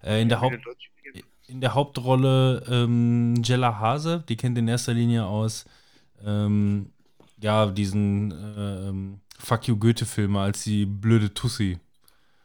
Äh, 0.03 0.23
in 0.23 0.29
der 0.29 0.41
Haupt 0.41 0.59
in 1.49 1.61
der 1.61 1.75
Hauptrolle 1.75 2.65
ähm, 2.69 3.35
Jella 3.43 3.79
Hase, 3.79 4.25
die 4.29 4.37
kennt 4.37 4.59
in 4.59 4.67
erster 4.67 4.93
Linie 4.93 5.27
aus 5.27 5.65
ähm, 6.25 6.91
ja, 7.41 7.67
diesen 7.67 8.33
äh, 8.33 8.89
ähm, 8.89 9.21
Fuck 9.39 9.69
You 9.69 9.77
Goethe-Filme 9.77 10.41
als 10.41 10.65
die 10.65 10.87
blöde 10.87 11.33
Tussi. 11.33 11.79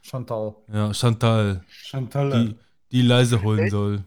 Chantal. 0.02 0.54
Ja, 0.72 0.92
Chantal, 0.92 1.64
Chantal. 1.68 2.30
die, 2.30 2.54
die 2.90 3.02
leise 3.02 3.42
holen 3.42 3.70
soll. 3.70 4.04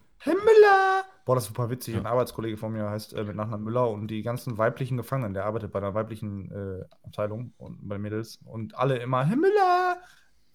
Boah, 1.26 1.34
das 1.34 1.45
ist 1.45 1.47
super 1.49 1.72
witzig. 1.72 1.95
Ja. 1.95 2.02
Ein 2.02 2.06
Arbeitskollege 2.06 2.56
von 2.56 2.72
mir 2.72 2.88
heißt 2.88 3.14
äh, 3.14 3.23
mit 3.23 3.35
Nachnamen 3.35 3.65
Müller 3.65 3.89
und 3.89 4.07
die 4.07 4.22
ganzen 4.22 4.60
weiblichen 4.60 4.95
Gefangenen, 4.95 5.34
der 5.34 5.45
arbeitet 5.45 5.72
bei 5.72 5.80
einer 5.80 5.95
weiblichen 5.95 6.52
äh, 6.52 6.84
Abteilung 7.03 7.52
und 7.57 7.88
bei 7.88 7.97
Mädels 7.97 8.39
und 8.45 8.77
alle 8.77 8.97
immer 8.97 9.26
Herr 9.26 9.35
Müller! 9.35 9.97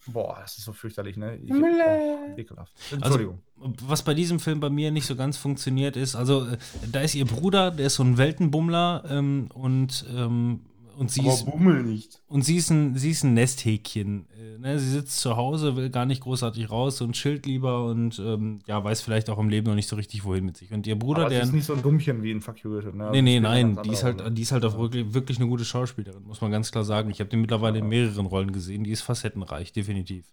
Boah, 0.07 0.39
das 0.41 0.57
ist 0.57 0.65
so 0.65 0.73
fürchterlich, 0.73 1.17
ne? 1.17 1.37
Ich, 1.37 1.51
Müller! 1.51 1.99
Boah, 1.99 2.39
ekelhaft. 2.39 2.73
Entschuldigung. 2.93 3.43
Was 3.57 4.03
bei 4.03 4.15
diesem 4.15 4.39
Film 4.39 4.61
bei 4.61 4.71
mir 4.71 4.93
nicht 4.93 5.07
so 5.07 5.17
ganz 5.17 5.37
funktioniert 5.37 5.97
ist, 5.97 6.15
also 6.15 6.47
äh, 6.47 6.57
da 6.91 7.01
ist 7.01 7.17
ihr 7.17 7.27
Bruder, 7.27 7.73
der 7.73 7.87
ist 7.87 7.97
so 7.97 8.05
ein 8.05 8.17
Weltenbummler 8.17 9.05
ähm, 9.11 9.49
und, 9.53 10.07
ähm, 10.15 10.61
und 11.01 11.11
sie 11.11 11.23
Aber 11.23 11.33
ist 11.33 11.47
Bummel 11.47 11.83
nicht. 11.83 12.21
Und 12.29 12.43
sie 12.43 12.57
ist 12.57 12.69
ein, 12.69 12.95
sie 12.95 13.13
ist 13.13 13.25
ein 13.25 13.33
Nesthäkchen. 13.33 14.27
Äh, 14.39 14.59
ne? 14.59 14.79
Sie 14.79 14.91
sitzt 14.91 15.19
zu 15.19 15.35
Hause, 15.35 15.75
will 15.75 15.89
gar 15.89 16.05
nicht 16.05 16.21
großartig 16.21 16.71
raus 16.71 17.01
und 17.01 17.13
chillt 17.13 17.47
lieber 17.47 17.87
und 17.87 18.19
ähm, 18.19 18.59
ja, 18.67 18.85
weiß 18.85 19.01
vielleicht 19.01 19.31
auch 19.31 19.39
im 19.39 19.49
Leben 19.49 19.67
noch 19.67 19.75
nicht 19.75 19.89
so 19.89 19.97
richtig, 19.97 20.27
wohin 20.27 20.45
mit 20.45 20.59
sich. 20.59 20.71
Und 20.73 20.87
ihr 20.87 20.99
Bruder, 20.99 21.23
Aber 21.23 21.31
sie 21.31 21.37
der. 21.37 21.45
ist 21.45 21.55
nicht 21.55 21.65
so 21.65 21.73
ein 21.73 21.81
Dummchen 21.81 22.23
wie 22.23 22.31
in 22.31 22.43
Fuck 22.43 22.63
You 22.63 22.83
ne? 22.93 23.09
Nee, 23.13 23.23
nee, 23.23 23.41
nein, 23.41 23.77
ganz 23.77 23.89
die 23.89 23.95
ist 23.95 24.05
halt, 24.05 24.23
die 24.37 24.43
ist 24.43 24.53
halt 24.53 24.63
auch 24.67 24.79
wirklich, 24.79 25.15
wirklich 25.15 25.39
eine 25.39 25.49
gute 25.49 25.65
Schauspielerin, 25.65 26.23
muss 26.23 26.43
man 26.43 26.51
ganz 26.51 26.71
klar 26.71 26.85
sagen. 26.85 27.09
Ich 27.09 27.21
habe 27.21 27.31
die 27.31 27.39
mittlerweile 27.39 27.79
in 27.79 27.89
mehreren 27.89 28.27
Rollen 28.27 28.53
gesehen, 28.53 28.85
die 28.85 28.91
ist 28.91 29.01
facettenreich, 29.01 29.73
definitiv. 29.73 30.27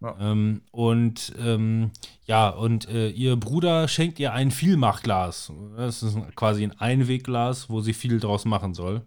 Ja. 0.00 0.16
Ähm, 0.18 0.62
und 0.70 1.34
ähm, 1.38 1.90
ja, 2.24 2.48
und 2.48 2.88
äh, 2.88 3.10
ihr 3.10 3.36
Bruder 3.36 3.88
schenkt 3.88 4.18
ihr 4.18 4.32
ein 4.32 4.50
Vielmachglas. 4.50 5.52
Das 5.76 6.02
ist 6.02 6.16
quasi 6.34 6.64
ein 6.64 6.72
Einwegglas, 6.72 7.68
wo 7.68 7.82
sie 7.82 7.92
viel 7.92 8.20
draus 8.20 8.46
machen 8.46 8.72
soll. 8.72 9.02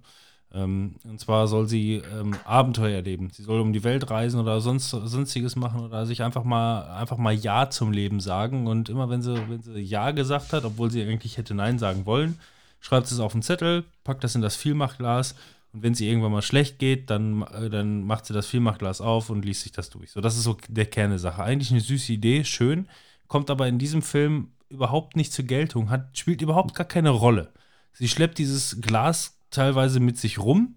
Ähm, 0.57 0.95
und 1.03 1.19
zwar 1.19 1.47
soll 1.47 1.67
sie 1.67 2.01
ähm, 2.19 2.35
Abenteuer 2.43 2.95
erleben. 2.95 3.29
Sie 3.31 3.43
soll 3.43 3.59
um 3.59 3.73
die 3.73 3.83
Welt 3.83 4.09
reisen 4.09 4.39
oder 4.39 4.59
sonst, 4.59 4.89
sonstiges 4.89 5.55
machen 5.55 5.81
oder 5.81 6.05
sich 6.05 6.23
einfach 6.23 6.43
mal, 6.43 6.81
einfach 6.97 7.17
mal 7.17 7.33
Ja 7.33 7.69
zum 7.69 7.91
Leben 7.91 8.19
sagen. 8.19 8.65
Und 8.65 8.89
immer 8.89 9.09
wenn 9.09 9.21
sie, 9.21 9.35
wenn 9.49 9.61
sie 9.61 9.79
Ja 9.79 10.11
gesagt 10.11 10.53
hat, 10.53 10.65
obwohl 10.65 10.89
sie 10.89 11.03
eigentlich 11.03 11.37
hätte 11.37 11.53
Nein 11.53 11.77
sagen 11.77 12.05
wollen, 12.05 12.39
schreibt 12.79 13.07
sie 13.07 13.15
es 13.15 13.21
auf 13.21 13.33
einen 13.33 13.43
Zettel, 13.43 13.83
packt 14.03 14.23
das 14.23 14.35
in 14.35 14.41
das 14.41 14.55
Vielmachglas 14.55 15.35
und 15.73 15.83
wenn 15.83 15.93
sie 15.93 16.09
irgendwann 16.09 16.31
mal 16.31 16.41
schlecht 16.41 16.79
geht, 16.79 17.09
dann, 17.09 17.43
äh, 17.43 17.69
dann 17.69 18.03
macht 18.03 18.25
sie 18.25 18.33
das 18.33 18.47
Vielmachglas 18.47 18.99
auf 18.99 19.29
und 19.29 19.45
liest 19.45 19.61
sich 19.61 19.71
das 19.71 19.89
durch. 19.91 20.11
So, 20.11 20.21
das 20.21 20.35
ist 20.35 20.43
so 20.43 20.57
der 20.69 20.85
Kern 20.87 21.11
der 21.11 21.19
Sache. 21.19 21.43
Eigentlich 21.43 21.71
eine 21.71 21.81
süße 21.81 22.13
Idee, 22.13 22.43
schön, 22.43 22.87
kommt 23.27 23.51
aber 23.51 23.67
in 23.67 23.77
diesem 23.77 24.01
Film 24.01 24.51
überhaupt 24.69 25.15
nicht 25.15 25.33
zur 25.33 25.45
Geltung, 25.45 25.89
hat, 25.89 26.17
spielt 26.17 26.41
überhaupt 26.41 26.73
gar 26.73 26.87
keine 26.87 27.11
Rolle. 27.11 27.51
Sie 27.93 28.07
schleppt 28.07 28.37
dieses 28.37 28.81
Glas 28.81 29.36
teilweise 29.49 29.99
mit 29.99 30.17
sich 30.17 30.39
rum 30.39 30.75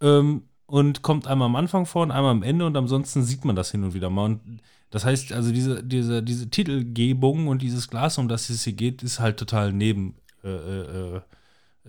ähm, 0.00 0.42
und 0.66 1.02
kommt 1.02 1.26
einmal 1.26 1.46
am 1.46 1.56
Anfang 1.56 1.86
vor 1.86 2.02
und 2.02 2.10
einmal 2.10 2.32
am 2.32 2.42
Ende 2.42 2.66
und 2.66 2.76
ansonsten 2.76 3.22
sieht 3.22 3.44
man 3.44 3.56
das 3.56 3.70
hin 3.70 3.84
und 3.84 3.94
wieder 3.94 4.10
mal. 4.10 4.24
Und 4.26 4.60
das 4.90 5.04
heißt, 5.04 5.32
also 5.32 5.52
diese, 5.52 5.82
diese, 5.82 6.22
diese 6.22 6.50
Titelgebung 6.50 7.48
und 7.48 7.62
dieses 7.62 7.88
Glas, 7.88 8.18
um 8.18 8.28
das 8.28 8.50
es 8.50 8.64
hier 8.64 8.72
geht, 8.74 9.02
ist 9.02 9.20
halt 9.20 9.38
total 9.38 9.72
neben, 9.72 10.14
äh, 10.44 10.48
äh, 10.48 11.20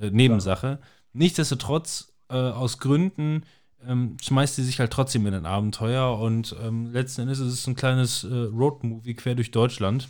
äh, 0.02 0.12
Nebensache. 0.12 0.80
Nichtsdestotrotz, 1.14 2.14
äh, 2.30 2.36
aus 2.36 2.80
Gründen, 2.80 3.44
ähm, 3.88 4.18
schmeißt 4.22 4.56
sie 4.56 4.64
sich 4.64 4.80
halt 4.80 4.92
trotzdem 4.92 5.26
in 5.28 5.34
ein 5.34 5.46
Abenteuer 5.46 6.20
und 6.20 6.56
ähm, 6.62 6.92
letzten 6.92 7.22
Endes 7.22 7.40
ist 7.40 7.54
es 7.54 7.68
ein 7.68 7.76
kleines 7.76 8.24
äh, 8.24 8.34
Roadmovie 8.34 9.14
quer 9.14 9.36
durch 9.36 9.52
Deutschland. 9.52 10.08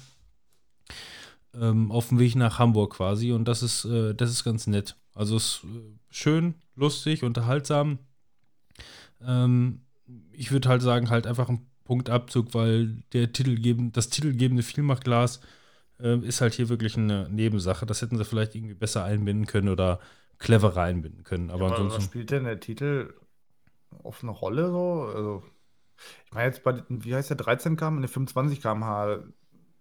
Ähm, 1.54 1.92
auf 1.92 2.10
dem 2.10 2.20
Weg 2.20 2.36
nach 2.36 2.60
Hamburg 2.60 2.94
quasi 2.94 3.32
und 3.32 3.48
das 3.48 3.64
ist, 3.64 3.86
äh, 3.86 4.14
das 4.14 4.30
ist 4.30 4.44
ganz 4.44 4.68
nett. 4.68 4.96
Also 5.20 5.36
es 5.36 5.44
ist 5.56 5.64
äh, 5.66 5.68
schön, 6.10 6.56
lustig, 6.76 7.24
unterhaltsam. 7.24 8.00
Ähm, 9.22 9.82
ich 10.32 10.52
würde 10.52 10.70
halt 10.70 10.82
sagen, 10.82 11.10
halt 11.10 11.28
einfach 11.28 11.50
ein 11.50 11.68
Punktabzug, 11.84 12.54
weil 12.54 13.04
der 13.12 13.34
titelgebende, 13.34 13.92
das 13.92 14.10
titelgebende 14.10 14.64
Vielmachglas 14.64 15.42
äh, 16.00 16.18
ist 16.20 16.40
halt 16.40 16.54
hier 16.54 16.70
wirklich 16.70 16.96
eine 16.96 17.28
Nebensache. 17.30 17.86
Das 17.86 18.02
hätten 18.02 18.18
sie 18.18 18.24
vielleicht 18.24 18.56
irgendwie 18.56 18.76
besser 18.76 19.04
einbinden 19.04 19.46
können 19.46 19.68
oder 19.68 20.00
cleverer 20.38 20.84
einbinden 20.84 21.26
können. 21.26 21.50
Aber 21.50 21.66
Ja, 21.66 21.66
aber 21.68 21.78
was 21.80 21.84
ansonsten. 21.86 22.12
spielt 22.12 22.32
denn 22.32 22.46
der 22.46 22.62
Titel 22.62 23.14
auf 24.04 24.24
eine 24.24 24.32
Rolle 24.32 24.70
so? 24.72 25.12
Also, 25.14 25.44
ich 26.28 26.32
meine 26.32 26.46
jetzt 26.48 26.64
bei, 26.64 26.72
den- 26.72 27.04
wie 27.04 27.14
heißt 27.14 27.30
der, 27.30 27.36
13 27.36 27.76
km, 27.76 27.98
eine 27.98 28.08
25 28.08 28.62
km/h 28.62 29.20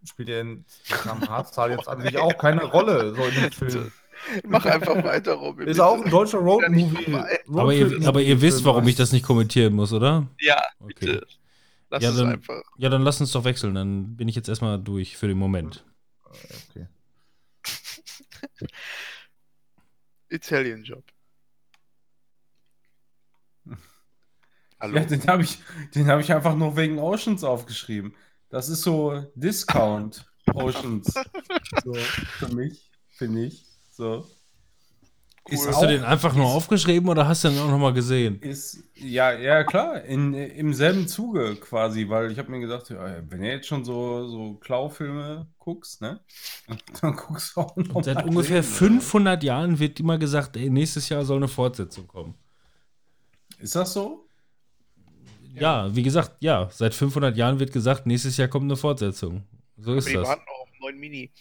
spielt 0.03 0.29
der 0.31 0.41
in 0.41 0.65
km/h-Zahl 0.89 1.71
jetzt 1.71 1.89
an 1.89 2.01
sich 2.03 2.17
auch 2.19 2.39
keine 2.39 2.65
Rolle 2.65 3.15
so 3.15 3.25
in 3.25 3.35
dem 3.37 3.53
Film. 3.53 3.93
Mach 4.47 4.65
einfach 4.67 5.03
weiter, 5.05 5.35
Robin. 5.35 5.67
Ist 5.69 5.81
auch 5.81 6.03
ein 6.03 6.11
deutscher 6.11 6.39
Roadmovie. 6.39 7.05
vorbei. 7.05 7.41
Aber 7.49 7.73
ihr, 7.75 8.07
aber 8.09 8.21
ihr 8.23 8.41
wisst, 8.41 8.65
warum 8.65 8.87
ich 8.89 8.97
das 8.97 9.13
nicht 9.13 9.25
kommentieren 9.25 9.75
muss, 9.75 9.93
oder? 9.93 10.27
Ja, 10.41 10.63
Okay. 10.81 10.95
bitte. 11.01 11.27
Lass 11.91 12.03
Ja, 12.03 12.11
es 12.11 12.17
dann- 12.17 12.33
einfach. 12.33 12.63
Ja, 12.77 12.89
dann 12.91 13.03
lass 13.03 13.21
uns 13.21 13.33
doch 13.33 13.45
wechseln. 13.45 13.75
Dann 13.75 14.17
bin 14.17 14.29
ich 14.29 14.35
jetzt 14.37 14.49
erstmal 14.49 14.79
durch 14.79 15.17
für 15.17 15.27
den 15.29 15.39
Moment. 15.39 15.85
Okay. 16.71 16.87
Italian 20.29 20.85
Job. 20.85 21.05
Hallo? 24.81 24.97
Ja, 24.97 25.05
den 25.05 25.27
habe 25.27 25.43
ich, 25.43 25.59
den 25.95 26.07
hab 26.09 26.21
ich 26.21 26.33
einfach 26.33 26.55
nur 26.55 26.77
wegen 26.77 26.99
Oceans 26.99 27.43
aufgeschrieben. 27.45 28.15
Das 28.51 28.69
ist 28.69 28.83
so 28.83 29.27
Discount 29.35 30.25
Oceans. 30.55 31.13
So, 31.85 31.95
für 31.95 32.49
mich, 32.55 32.91
finde 33.09 33.47
ich. 33.47 33.65
So. 33.99 34.25
Ist 35.49 35.67
Hast 35.67 35.83
du 35.83 35.87
den 35.89 36.05
einfach 36.05 36.35
nur 36.35 36.47
ist- 36.47 36.53
aufgeschrieben 36.53 37.09
oder 37.09 37.27
hast 37.27 37.43
du 37.43 37.49
den 37.49 37.59
auch 37.59 37.69
nochmal 37.69 37.93
gesehen? 37.95 38.41
Ist, 38.41 38.85
ja, 38.95 39.33
ja, 39.33 39.65
klar, 39.65 40.03
in, 40.03 40.35
im 40.35 40.73
selben 40.73 41.09
Zuge 41.09 41.57
quasi, 41.57 42.09
weil 42.09 42.31
ich 42.31 42.39
habe 42.39 42.51
mir 42.51 42.61
gedacht, 42.61 42.91
ja, 42.91 43.19
wenn 43.29 43.41
du 43.41 43.49
jetzt 43.51 43.67
schon 43.67 43.85
so, 43.85 44.29
so 44.29 44.55
Klaufilme 44.61 45.49
guckst, 45.59 46.01
ne, 46.01 46.21
dann 47.01 47.17
guckst 47.17 47.57
du 47.57 47.63
auch 47.63 47.75
noch 47.77 47.95
Und 47.97 48.05
seit 48.05 48.17
mal 48.19 48.29
ungefähr 48.29 48.61
den, 48.61 48.63
500 48.63 49.43
Jahren 49.43 49.79
wird 49.81 49.99
immer 49.99 50.17
gesagt, 50.19 50.57
ey, 50.57 50.71
nächstes 50.71 51.09
Jahr 51.09 51.25
soll 51.25 51.39
eine 51.39 51.49
Fortsetzung 51.49 52.07
kommen. 52.07 52.35
Ist 53.59 53.75
das 53.75 53.93
so? 53.95 54.29
Ja, 55.55 55.95
wie 55.97 56.03
gesagt, 56.05 56.37
ja, 56.41 56.69
seit 56.71 56.95
500 56.95 57.37
Jahren 57.37 57.59
wird 57.59 57.73
gesagt, 57.73 58.07
nächstes 58.07 58.37
Jahr 58.37 58.49
kommt 58.49 58.65
eine 58.67 58.77
Fortsetzung. 58.77 59.45
So 59.77 59.95
ist 59.95 60.05
Aber 60.05 60.11
die 60.11 60.17
das. 60.19 60.29
warten 60.29 60.43
noch 60.47 60.61
auf 60.63 60.69
einen 60.71 60.81
neuen 60.81 60.99
Mini. 61.01 61.33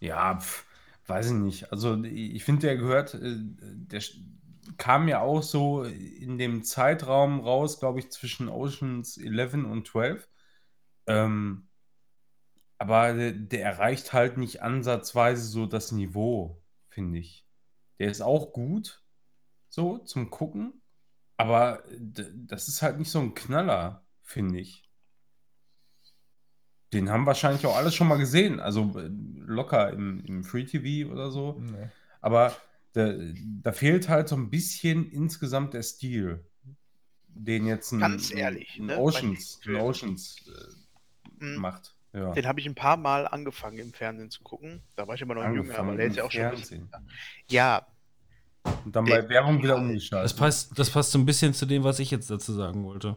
Ja, 0.00 0.38
pf, 0.38 0.64
weiß 1.06 1.28
ich 1.28 1.32
nicht. 1.34 1.72
Also 1.72 2.02
ich 2.04 2.44
finde, 2.44 2.62
der 2.66 2.76
gehört, 2.76 3.14
äh, 3.14 3.36
der 3.38 4.02
kam 4.76 5.08
ja 5.08 5.20
auch 5.20 5.42
so 5.42 5.84
in 5.84 6.38
dem 6.38 6.64
Zeitraum 6.64 7.40
raus, 7.40 7.78
glaube 7.78 7.98
ich, 8.00 8.10
zwischen 8.10 8.48
Oceans 8.48 9.18
11 9.18 9.54
und 9.54 9.86
12. 9.86 10.28
Ähm, 11.06 11.68
aber 12.78 13.12
der, 13.14 13.32
der 13.32 13.64
erreicht 13.64 14.12
halt 14.12 14.36
nicht 14.36 14.62
ansatzweise 14.62 15.44
so 15.46 15.66
das 15.66 15.92
Niveau, 15.92 16.62
finde 16.88 17.18
ich. 17.18 17.46
Der 17.98 18.10
ist 18.10 18.20
auch 18.20 18.52
gut, 18.52 19.02
so 19.68 19.98
zum 19.98 20.30
Gucken, 20.30 20.82
aber 21.36 21.82
das 21.88 22.68
ist 22.68 22.82
halt 22.82 22.98
nicht 22.98 23.10
so 23.10 23.20
ein 23.20 23.34
Knaller, 23.34 24.06
finde 24.22 24.60
ich. 24.60 24.83
Den 26.94 27.10
haben 27.10 27.26
wahrscheinlich 27.26 27.66
auch 27.66 27.76
alles 27.76 27.94
schon 27.94 28.08
mal 28.08 28.16
gesehen, 28.18 28.60
also 28.60 28.92
äh, 28.98 29.08
locker 29.46 29.90
im, 29.92 30.24
im 30.24 30.44
Free 30.44 30.64
TV 30.64 31.10
oder 31.12 31.30
so. 31.30 31.60
Nee. 31.60 31.88
Aber 32.20 32.54
da, 32.92 33.12
da 33.62 33.72
fehlt 33.72 34.08
halt 34.08 34.28
so 34.28 34.36
ein 34.36 34.50
bisschen 34.50 35.10
insgesamt 35.10 35.74
der 35.74 35.82
Stil, 35.82 36.44
den 37.28 37.66
jetzt 37.66 37.92
ein, 37.92 37.98
Ganz 38.00 38.32
ehrlich, 38.32 38.78
ein 38.78 38.86
ne, 38.86 38.98
Oceans, 38.98 39.60
ein 39.66 39.76
Oceans 39.76 40.36
äh, 40.48 41.44
Mhm. 41.44 41.56
macht. 41.56 41.94
Ja. 42.12 42.30
Den 42.32 42.46
habe 42.46 42.60
ich 42.60 42.66
ein 42.66 42.76
paar 42.76 42.96
Mal 42.96 43.26
angefangen 43.26 43.78
im 43.78 43.92
Fernsehen 43.92 44.30
zu 44.30 44.44
gucken. 44.44 44.80
Da 44.94 45.08
war 45.08 45.16
ich 45.16 45.20
immer 45.22 45.34
noch 45.34 45.42
ein 45.42 45.52
Jünger, 45.54 45.76
aber 45.76 45.96
der 45.96 46.06
ist 46.06 46.16
ja 46.16 46.22
auch 46.24 46.30
schon. 46.30 46.42
ein 46.42 46.50
bisschen- 46.52 46.88
Fernsehen. 46.88 47.10
Ja, 47.50 47.86
Und 48.84 48.94
dann 48.94 49.04
bei 49.04 49.28
Werbung 49.28 49.58
wieder 49.62 49.74
Das 49.74 49.80
umgeschaltet. 49.82 50.36
passt, 50.38 50.78
das 50.78 50.90
passt 50.90 51.10
so 51.10 51.18
ein 51.18 51.26
bisschen 51.26 51.52
zu 51.54 51.66
dem, 51.66 51.82
was 51.82 51.98
ich 51.98 52.10
jetzt 52.12 52.30
dazu 52.30 52.52
sagen 52.52 52.84
wollte. 52.84 53.16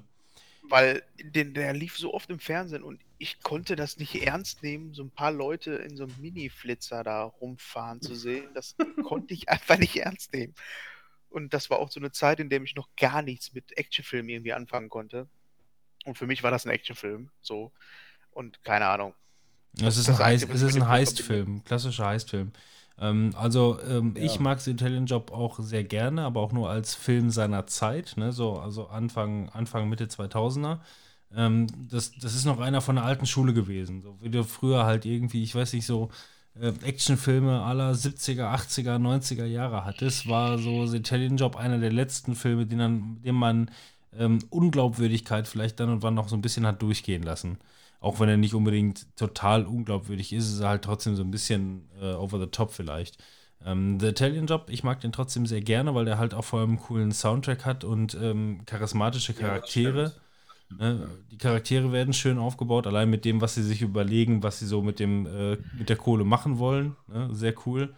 weil 0.70 1.04
den, 1.24 1.54
der 1.54 1.72
lief 1.74 1.96
so 1.98 2.14
oft 2.14 2.30
im 2.32 2.40
Fernsehen 2.40 2.82
und 2.84 3.00
ich 3.20 3.42
konnte 3.42 3.76
das 3.76 3.98
nicht 3.98 4.16
ernst 4.16 4.64
nehmen, 4.64 4.94
so 4.94 5.04
ein 5.04 5.12
paar 5.12 5.32
Leute 5.32 5.74
in 5.74 5.98
so 5.98 6.04
einem 6.04 6.16
Mini-Flitzer 6.20 7.04
da 7.04 7.24
rumfahren 7.24 8.02
zu 8.02 8.16
sehen. 8.16 8.50
Das 8.54 8.76
konnte 9.04 9.34
ich 9.34 9.50
einfach 9.50 9.78
nicht 9.78 9.96
ernst 9.98 10.34
nehmen. 10.34 10.54
Und 11.30 11.54
das 11.54 11.70
war 11.70 11.80
auch 11.80 11.92
so 11.92 12.00
eine 12.00 12.12
Zeit, 12.12 12.40
in 12.40 12.50
der 12.50 12.62
ich 12.62 12.76
noch 12.76 12.90
gar 12.96 13.22
nichts 13.22 13.54
mit 13.54 13.78
Actionfilmen 13.78 14.30
irgendwie 14.30 14.54
anfangen 14.54 14.90
konnte. 14.90 15.28
Und 16.06 16.18
für 16.18 16.28
mich 16.28 16.44
war 16.44 16.52
das 16.52 16.66
ein 16.66 16.72
Actionfilm, 16.72 17.30
so. 17.42 17.72
Und 18.32 18.64
keine 18.64 18.88
Ahnung. 18.88 19.14
Es 19.82 19.98
ist 19.98 20.08
das 20.08 20.20
ein, 20.20 20.26
Heist, 20.26 20.50
es 20.50 20.62
ist 20.62 20.76
ein 20.76 20.88
Heistfilm, 20.88 21.64
klassischer 21.64 22.06
Heistfilm. 22.08 22.52
Ähm, 23.00 23.34
also 23.36 23.80
ähm, 23.82 24.16
Ja. 24.16 24.24
ich 24.24 24.40
mag 24.40 24.60
The 24.60 24.72
Italian 24.72 25.06
Job 25.06 25.32
auch 25.32 25.60
sehr 25.60 25.84
gerne, 25.84 26.24
aber 26.24 26.42
auch 26.42 26.52
nur 26.52 26.70
als 26.70 26.96
Film 26.96 27.30
seiner 27.30 27.68
Zeit, 27.68 28.14
ne? 28.16 28.32
so, 28.32 28.58
also 28.60 28.88
Anfang, 28.88 29.50
Anfang, 29.50 29.90
Mitte 29.90 30.06
2000er. 30.06 30.80
Ähm, 31.36 31.68
das, 31.90 32.12
das 32.14 32.36
ist 32.36 32.46
noch 32.46 32.60
einer 32.60 32.82
von 32.82 32.96
der 32.96 33.06
alten 33.06 33.26
Schule 33.26 33.54
gewesen, 33.54 34.02
so 34.02 34.18
wie 34.22 34.30
du 34.30 34.44
früher 34.44 34.86
halt 34.86 35.06
irgendwie, 35.06 35.44
ich 35.44 35.54
weiß 35.54 35.74
nicht, 35.74 35.86
so 35.86 36.10
äh, 36.60 36.74
Actionfilme 36.84 37.62
aller 37.62 37.92
70er, 37.92 38.54
80er, 38.54 38.98
90er 38.98 39.46
Jahre 39.46 39.86
hattest, 39.86 40.28
war 40.28 40.58
so 40.58 40.86
The 40.86 40.98
Italian 40.98 41.38
Job 41.38 41.56
einer 41.56 41.80
der 41.80 41.92
letzten 41.92 42.36
Filme, 42.36 42.66
den, 42.66 42.80
dann, 42.80 43.22
den 43.22 43.36
man 43.36 43.72
ähm, 44.18 44.40
Unglaubwürdigkeit 44.50 45.48
vielleicht 45.48 45.80
dann 45.80 45.90
und 45.90 46.02
wann 46.04 46.14
noch 46.14 46.30
so 46.30 46.36
ein 46.36 46.42
bisschen 46.42 46.66
hat 46.66 46.82
durchgehen 46.82 47.24
lassen. 47.24 47.58
Auch 48.00 48.20
wenn 48.20 48.30
er 48.30 48.38
nicht 48.38 48.54
unbedingt 48.54 49.08
total 49.16 49.66
unglaubwürdig 49.66 50.32
ist, 50.32 50.52
ist 50.52 50.60
er 50.60 50.70
halt 50.70 50.84
trotzdem 50.84 51.16
so 51.16 51.24
ein 51.24 51.32
bisschen 51.32 51.90
äh, 52.00 52.14
over 52.14 52.40
the 52.40 52.48
top 52.48 52.72
vielleicht. 52.72 53.18
Ähm, 53.66 54.00
The 54.00 54.08
Italian 54.08 54.46
Job, 54.46 54.68
ich 54.70 54.84
mag 54.84 55.02
den 55.02 55.12
trotzdem 55.12 55.46
sehr 55.46 55.62
gerne, 55.62 55.96
weil 55.96 56.06
der 56.06 56.20
halt 56.20 56.34
auch 56.34 56.46
vor 56.46 56.60
allem 56.60 56.70
einen 56.70 56.80
coolen 56.80 57.12
Soundtrack 57.12 57.66
hat 57.66 57.84
und 57.84 58.16
ähm, 58.16 58.62
charismatische 58.66 59.34
Charaktere. 59.34 60.14
Ne? 60.70 61.08
Die 61.32 61.38
Charaktere 61.38 61.92
werden 61.92 62.14
schön 62.14 62.38
aufgebaut, 62.38 62.88
allein 62.88 63.10
mit 63.10 63.26
dem, 63.26 63.42
was 63.42 63.56
sie 63.56 63.64
sich 63.64 63.82
überlegen, 63.82 64.44
was 64.44 64.60
sie 64.60 64.66
so 64.66 64.82
mit 64.82 65.00
dem 65.00 65.26
äh, 65.26 65.58
mit 65.78 65.90
der 65.90 65.96
Kohle 65.98 66.26
machen 66.26 66.58
wollen. 66.60 66.96
Ne? 67.08 67.30
Sehr 67.34 67.54
cool. 67.66 67.96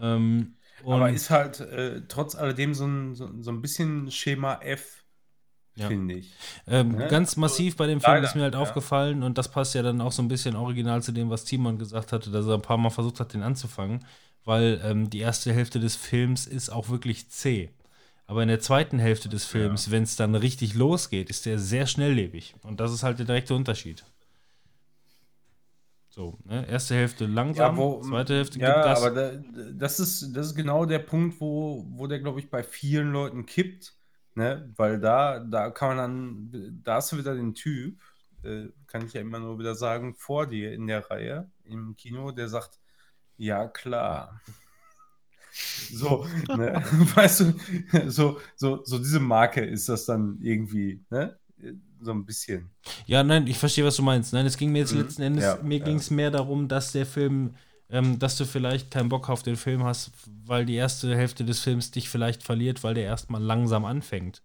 Ähm, 0.00 0.56
Aber 0.84 1.10
ist 1.10 1.30
halt 1.30 1.60
äh, 1.60 2.02
trotz 2.08 2.34
alledem 2.34 2.74
so 2.74 2.86
ein, 2.86 3.14
so, 3.14 3.30
so 3.40 3.50
ein 3.50 3.60
bisschen 3.62 4.10
Schema 4.10 4.60
F, 4.62 5.04
Ja. 5.74 5.88
finde 5.88 6.14
ich. 6.16 6.40
Ähm, 6.66 6.96
Ne? 6.96 7.08
Ganz 7.08 7.36
massiv 7.36 7.76
bei 7.76 7.86
dem 7.86 8.00
Film 8.00 8.20
Leider, 8.20 8.24
ist 8.24 8.34
mir 8.34 8.42
halt 8.42 8.54
ja. 8.54 8.60
aufgefallen 8.60 9.22
und 9.22 9.38
das 9.38 9.50
passt 9.50 9.74
ja 9.74 9.82
dann 9.82 10.00
auch 10.00 10.12
so 10.12 10.22
ein 10.22 10.28
bisschen 10.28 10.56
original 10.56 11.02
zu 11.02 11.12
dem, 11.12 11.30
was 11.30 11.44
Timon 11.44 11.78
gesagt 11.78 12.12
hatte, 12.12 12.30
dass 12.30 12.46
er 12.46 12.54
ein 12.54 12.62
paar 12.62 12.78
Mal 12.78 12.90
versucht 12.90 13.20
hat, 13.20 13.32
den 13.34 13.42
anzufangen, 13.42 14.04
weil 14.44 14.80
ähm, 14.84 15.10
die 15.10 15.18
erste 15.20 15.52
Hälfte 15.52 15.80
des 15.80 15.96
Films 15.96 16.46
ist 16.46 16.70
auch 16.70 16.88
wirklich 16.88 17.30
zäh. 17.30 17.70
Aber 18.28 18.42
in 18.42 18.48
der 18.48 18.60
zweiten 18.60 18.98
Hälfte 18.98 19.30
des 19.30 19.46
Films, 19.46 19.90
wenn 19.90 20.02
es 20.02 20.14
dann 20.14 20.34
richtig 20.34 20.74
losgeht, 20.74 21.30
ist 21.30 21.46
der 21.46 21.58
sehr 21.58 21.86
schnelllebig. 21.86 22.54
Und 22.62 22.78
das 22.78 22.92
ist 22.92 23.02
halt 23.02 23.18
der 23.18 23.24
direkte 23.24 23.54
Unterschied. 23.54 24.04
So, 26.10 26.38
ne? 26.44 26.68
Erste 26.68 26.94
Hälfte 26.94 27.24
langsam, 27.24 27.74
Ja, 27.74 27.80
wo, 27.80 28.02
zweite 28.02 28.34
Hälfte 28.34 28.58
ja, 28.58 28.74
gibt 28.74 28.84
das. 28.84 29.02
aber 29.02 29.10
da, 29.12 29.32
das, 29.72 29.98
ist, 29.98 30.36
das 30.36 30.48
ist 30.48 30.54
genau 30.54 30.84
der 30.84 30.98
Punkt, 30.98 31.40
wo, 31.40 31.86
wo 31.88 32.06
der, 32.06 32.18
glaube 32.20 32.38
ich, 32.40 32.50
bei 32.50 32.62
vielen 32.62 33.12
Leuten 33.12 33.46
kippt. 33.46 33.94
Ne? 34.34 34.74
Weil 34.76 35.00
da, 35.00 35.38
da 35.40 35.70
kann 35.70 35.96
man 35.96 35.96
dann, 35.96 36.80
da 36.84 36.96
hast 36.96 37.12
du 37.12 37.16
wieder 37.16 37.34
den 37.34 37.54
Typ, 37.54 37.98
äh, 38.42 38.66
kann 38.88 39.06
ich 39.06 39.14
ja 39.14 39.22
immer 39.22 39.38
nur 39.38 39.58
wieder 39.58 39.74
sagen, 39.74 40.14
vor 40.14 40.46
dir 40.46 40.74
in 40.74 40.86
der 40.86 41.10
Reihe 41.10 41.50
im 41.64 41.96
Kino, 41.96 42.30
der 42.30 42.50
sagt, 42.50 42.78
ja 43.38 43.66
klar. 43.68 44.38
So, 45.92 46.26
ne? 46.54 46.82
weißt 47.14 47.40
du, 47.40 47.54
so, 48.10 48.38
so, 48.56 48.84
so 48.84 48.98
diese 48.98 49.20
Marke 49.20 49.64
ist 49.64 49.88
das 49.88 50.04
dann 50.06 50.38
irgendwie, 50.42 51.04
ne? 51.10 51.36
So 52.00 52.12
ein 52.12 52.24
bisschen. 52.24 52.70
Ja, 53.06 53.22
nein, 53.24 53.46
ich 53.46 53.58
verstehe, 53.58 53.84
was 53.84 53.96
du 53.96 54.02
meinst. 54.02 54.32
Nein, 54.32 54.46
es 54.46 54.56
ging 54.56 54.70
mir 54.70 54.78
jetzt 54.80 54.92
Mhm. 54.92 55.00
letzten 55.00 55.22
Endes, 55.22 55.44
Ja, 55.44 55.58
mir 55.62 55.78
ja. 55.78 55.84
ging 55.84 55.96
es 55.96 56.10
mehr 56.10 56.30
darum, 56.30 56.68
dass 56.68 56.92
der 56.92 57.06
Film, 57.06 57.54
ähm, 57.90 58.18
dass 58.18 58.36
du 58.36 58.44
vielleicht 58.44 58.90
keinen 58.90 59.08
Bock 59.08 59.28
auf 59.28 59.42
den 59.42 59.56
Film 59.56 59.82
hast, 59.84 60.12
weil 60.46 60.64
die 60.66 60.74
erste 60.76 61.16
Hälfte 61.16 61.44
des 61.44 61.60
Films 61.60 61.90
dich 61.90 62.08
vielleicht 62.08 62.42
verliert, 62.42 62.84
weil 62.84 62.94
der 62.94 63.04
erstmal 63.04 63.42
langsam 63.42 63.84
anfängt. 63.84 64.42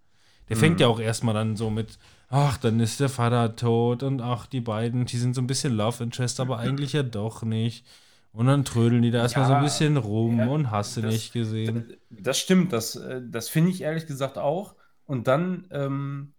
Der 0.49 0.57
fängt 0.57 0.80
Mhm. 0.80 0.81
ja 0.81 0.88
auch 0.88 0.99
erstmal 0.99 1.34
dann 1.35 1.56
so 1.56 1.69
mit, 1.69 1.99
ach, 2.30 2.57
dann 2.57 2.80
ist 2.80 2.99
der 2.99 3.10
Vater 3.10 3.56
tot 3.56 4.02
und 4.03 4.22
ach, 4.22 4.45
die 4.48 4.61
beiden, 4.61 5.06
die 5.06 5.18
sind 5.18 5.35
so 5.35 5.41
ein 5.41 5.48
bisschen 5.48 5.73
Love 5.73 6.03
Interest, 6.03 6.40
aber 6.40 6.57
eigentlich 6.60 6.94
ja 6.94 7.03
doch 7.03 7.44
nicht. 7.44 7.85
Und 8.34 8.48
dann 8.48 8.66
trödeln 8.66 9.04
die 9.04 9.12
da 9.12 9.20
erstmal 9.20 9.46
so 9.46 9.54
ein 9.54 9.60
Ja, 9.60 9.64
bisschen 9.64 9.96
rum 9.98 10.40
ja, 10.40 10.48
und 10.48 10.72
hast 10.72 10.98
du 10.98 11.02
das- 11.02 11.14
nicht 11.14 11.34
gesehen. 11.34 11.96
Das 12.10 12.40
stimmt, 12.40 12.74
das, 12.74 12.96
äh, 12.96 13.22
das 13.24 13.48
finde 13.48 13.70
ich 13.72 13.82
ehrlich 13.82 14.08
gesagt 14.08 14.38
auch. 14.38 14.76
Und 15.06 15.28
dann 15.28 15.68
ähm, 15.72 16.34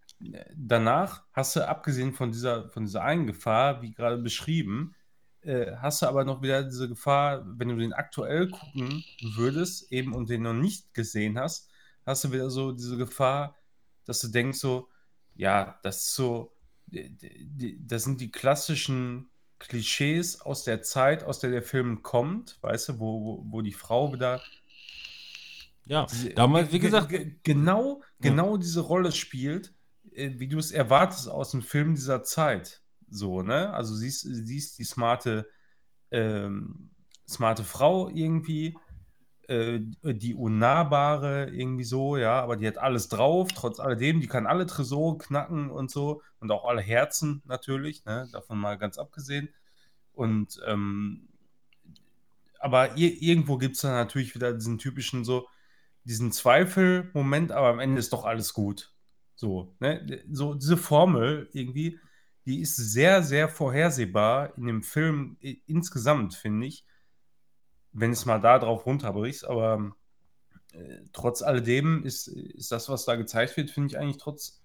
danach 0.55 1.23
hast 1.31 1.55
du, 1.55 1.67
abgesehen 1.67 2.13
von 2.13 2.31
dieser, 2.31 2.69
von 2.69 2.83
dieser 2.85 3.03
einen 3.03 3.27
Gefahr, 3.27 3.81
wie 3.81 3.93
gerade 3.93 4.17
beschrieben, 4.17 4.93
äh, 5.41 5.75
hast 5.77 6.01
du 6.01 6.07
aber 6.07 6.25
noch 6.25 6.41
wieder 6.41 6.63
diese 6.63 6.89
Gefahr, 6.89 7.43
wenn 7.45 7.69
du 7.69 7.77
den 7.77 7.93
aktuell 7.93 8.49
gucken 8.49 9.03
würdest, 9.35 9.91
eben 9.91 10.13
und 10.13 10.29
den 10.29 10.41
noch 10.41 10.53
nicht 10.53 10.93
gesehen 10.93 11.39
hast, 11.39 11.69
hast 12.05 12.23
du 12.25 12.31
wieder 12.33 12.49
so 12.49 12.71
diese 12.73 12.97
Gefahr, 12.97 13.55
dass 14.05 14.19
du 14.19 14.27
denkst 14.27 14.59
so, 14.59 14.89
ja, 15.35 15.79
das 15.83 15.97
ist 15.97 16.15
so, 16.15 16.51
das 16.87 18.03
sind 18.03 18.19
die 18.21 18.31
klassischen 18.31 19.29
Klischees 19.59 20.41
aus 20.41 20.63
der 20.63 20.81
Zeit, 20.81 21.23
aus 21.23 21.39
der 21.39 21.51
der 21.51 21.63
Film 21.63 22.01
kommt, 22.01 22.57
weißt 22.61 22.89
du, 22.89 22.99
wo, 22.99 23.43
wo, 23.45 23.61
die 23.61 23.71
Frau 23.73 24.13
wieder 24.13 24.41
Ja, 25.85 26.07
damals, 26.35 26.67
wie 26.69 26.79
ge- 26.79 26.89
gesagt, 26.89 27.09
ge- 27.09 27.35
genau, 27.43 28.01
Ja. 28.19 28.29
genau 28.31 28.57
diese 28.57 28.81
Rolle 28.81 29.11
spielt, 29.11 29.73
äh, 30.11 30.31
wie 30.37 30.47
du 30.47 30.57
es 30.57 30.71
erwartest 30.71 31.29
aus 31.29 31.51
dem 31.51 31.61
Film 31.61 31.95
dieser 31.95 32.23
Zeit. 32.23 32.81
So, 33.09 33.41
ne? 33.43 33.71
Also 33.73 33.95
siehst, 33.95 34.21
siehst 34.23 34.79
die 34.79 34.83
smarte, 34.83 35.47
ähm, 36.11 36.89
smarte 37.27 37.63
Frau 37.63 38.09
irgendwie, 38.09 38.77
äh, 39.49 39.79
die 40.03 40.33
unnahbare 40.35 41.49
irgendwie 41.49 41.83
so, 41.83 42.17
ja, 42.17 42.41
aber 42.41 42.57
die 42.57 42.67
hat 42.67 42.77
alles 42.77 43.07
drauf, 43.09 43.51
trotz 43.53 43.79
alledem, 43.79 44.21
die 44.21 44.27
kann 44.27 44.47
alle 44.47 44.65
Tresore 44.65 45.17
knacken 45.17 45.69
und 45.69 45.91
so 45.91 46.21
und 46.39 46.51
auch 46.51 46.65
alle 46.65 46.81
Herzen 46.81 47.41
natürlich, 47.45 48.05
ne? 48.05 48.27
Davon 48.31 48.57
mal 48.57 48.77
ganz 48.77 48.97
abgesehen. 48.97 49.49
Und 50.13 50.59
ähm, 50.67 51.27
aber 52.59 52.97
ir 52.97 53.21
irgendwo 53.21 53.57
gibt 53.57 53.75
es 53.75 53.81
dann 53.81 53.91
natürlich 53.91 54.33
wieder 54.33 54.53
diesen 54.53 54.77
typischen 54.79 55.23
so, 55.23 55.47
diesen 56.03 56.31
Zweifel-Moment, 56.31 57.51
aber 57.51 57.67
am 57.67 57.79
Ende 57.79 57.99
ist 57.99 58.13
doch 58.13 58.25
alles 58.25 58.53
gut. 58.53 58.91
So, 59.35 59.75
ne? 59.79 60.23
So 60.31 60.55
diese 60.55 60.77
Formel 60.77 61.49
irgendwie, 61.53 61.99
die 62.45 62.61
ist 62.61 62.75
sehr, 62.75 63.21
sehr 63.23 63.49
vorhersehbar 63.49 64.57
in 64.57 64.65
dem 64.65 64.83
Film 64.83 65.37
insgesamt, 65.67 66.35
finde 66.35 66.67
ich. 66.67 66.85
Wenn 67.97 68.11
es 68.11 68.25
mal 68.25 68.41
da 68.41 68.59
drauf 68.59 68.85
runterbrichst, 68.85 69.45
aber 69.45 69.95
äh, 70.73 70.99
trotz 71.13 71.41
alledem 71.41 72.03
ist, 72.03 72.27
ist 72.27 72.71
das, 72.71 72.89
was 72.89 73.05
da 73.05 73.15
gezeigt 73.15 73.55
wird, 73.55 73.71
finde 73.71 73.87
ich 73.87 73.97
eigentlich 73.97 74.17
trotz, 74.17 74.61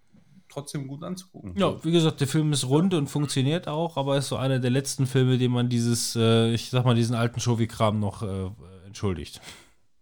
trotzdem 0.49 0.89
gut 0.89 1.05
anzugucken. 1.05 1.57
Ja, 1.57 1.83
wie 1.85 1.93
gesagt, 1.93 2.21
der 2.21 2.27
Film 2.27 2.53
ist 2.53 2.69
rund 2.69 2.93
und 2.93 3.07
funktioniert 3.07 3.69
auch, 3.69 3.97
aber 3.97 4.19
ist 4.19 4.27
so 4.27 4.37
einer 4.37 4.59
der 4.59 4.71
letzten 4.71 5.07
Filme, 5.07 5.39
dem 5.39 5.53
man 5.53 5.69
dieses, 5.69 6.17
äh, 6.17 6.53
ich 6.53 6.71
sag 6.71 6.85
mal, 6.85 6.97
diesen 6.97 7.15
alten 7.15 7.39
Shovi-Kram 7.39 8.01
noch 8.01 8.23
äh, 8.23 8.51
entschuldigt. 8.85 9.41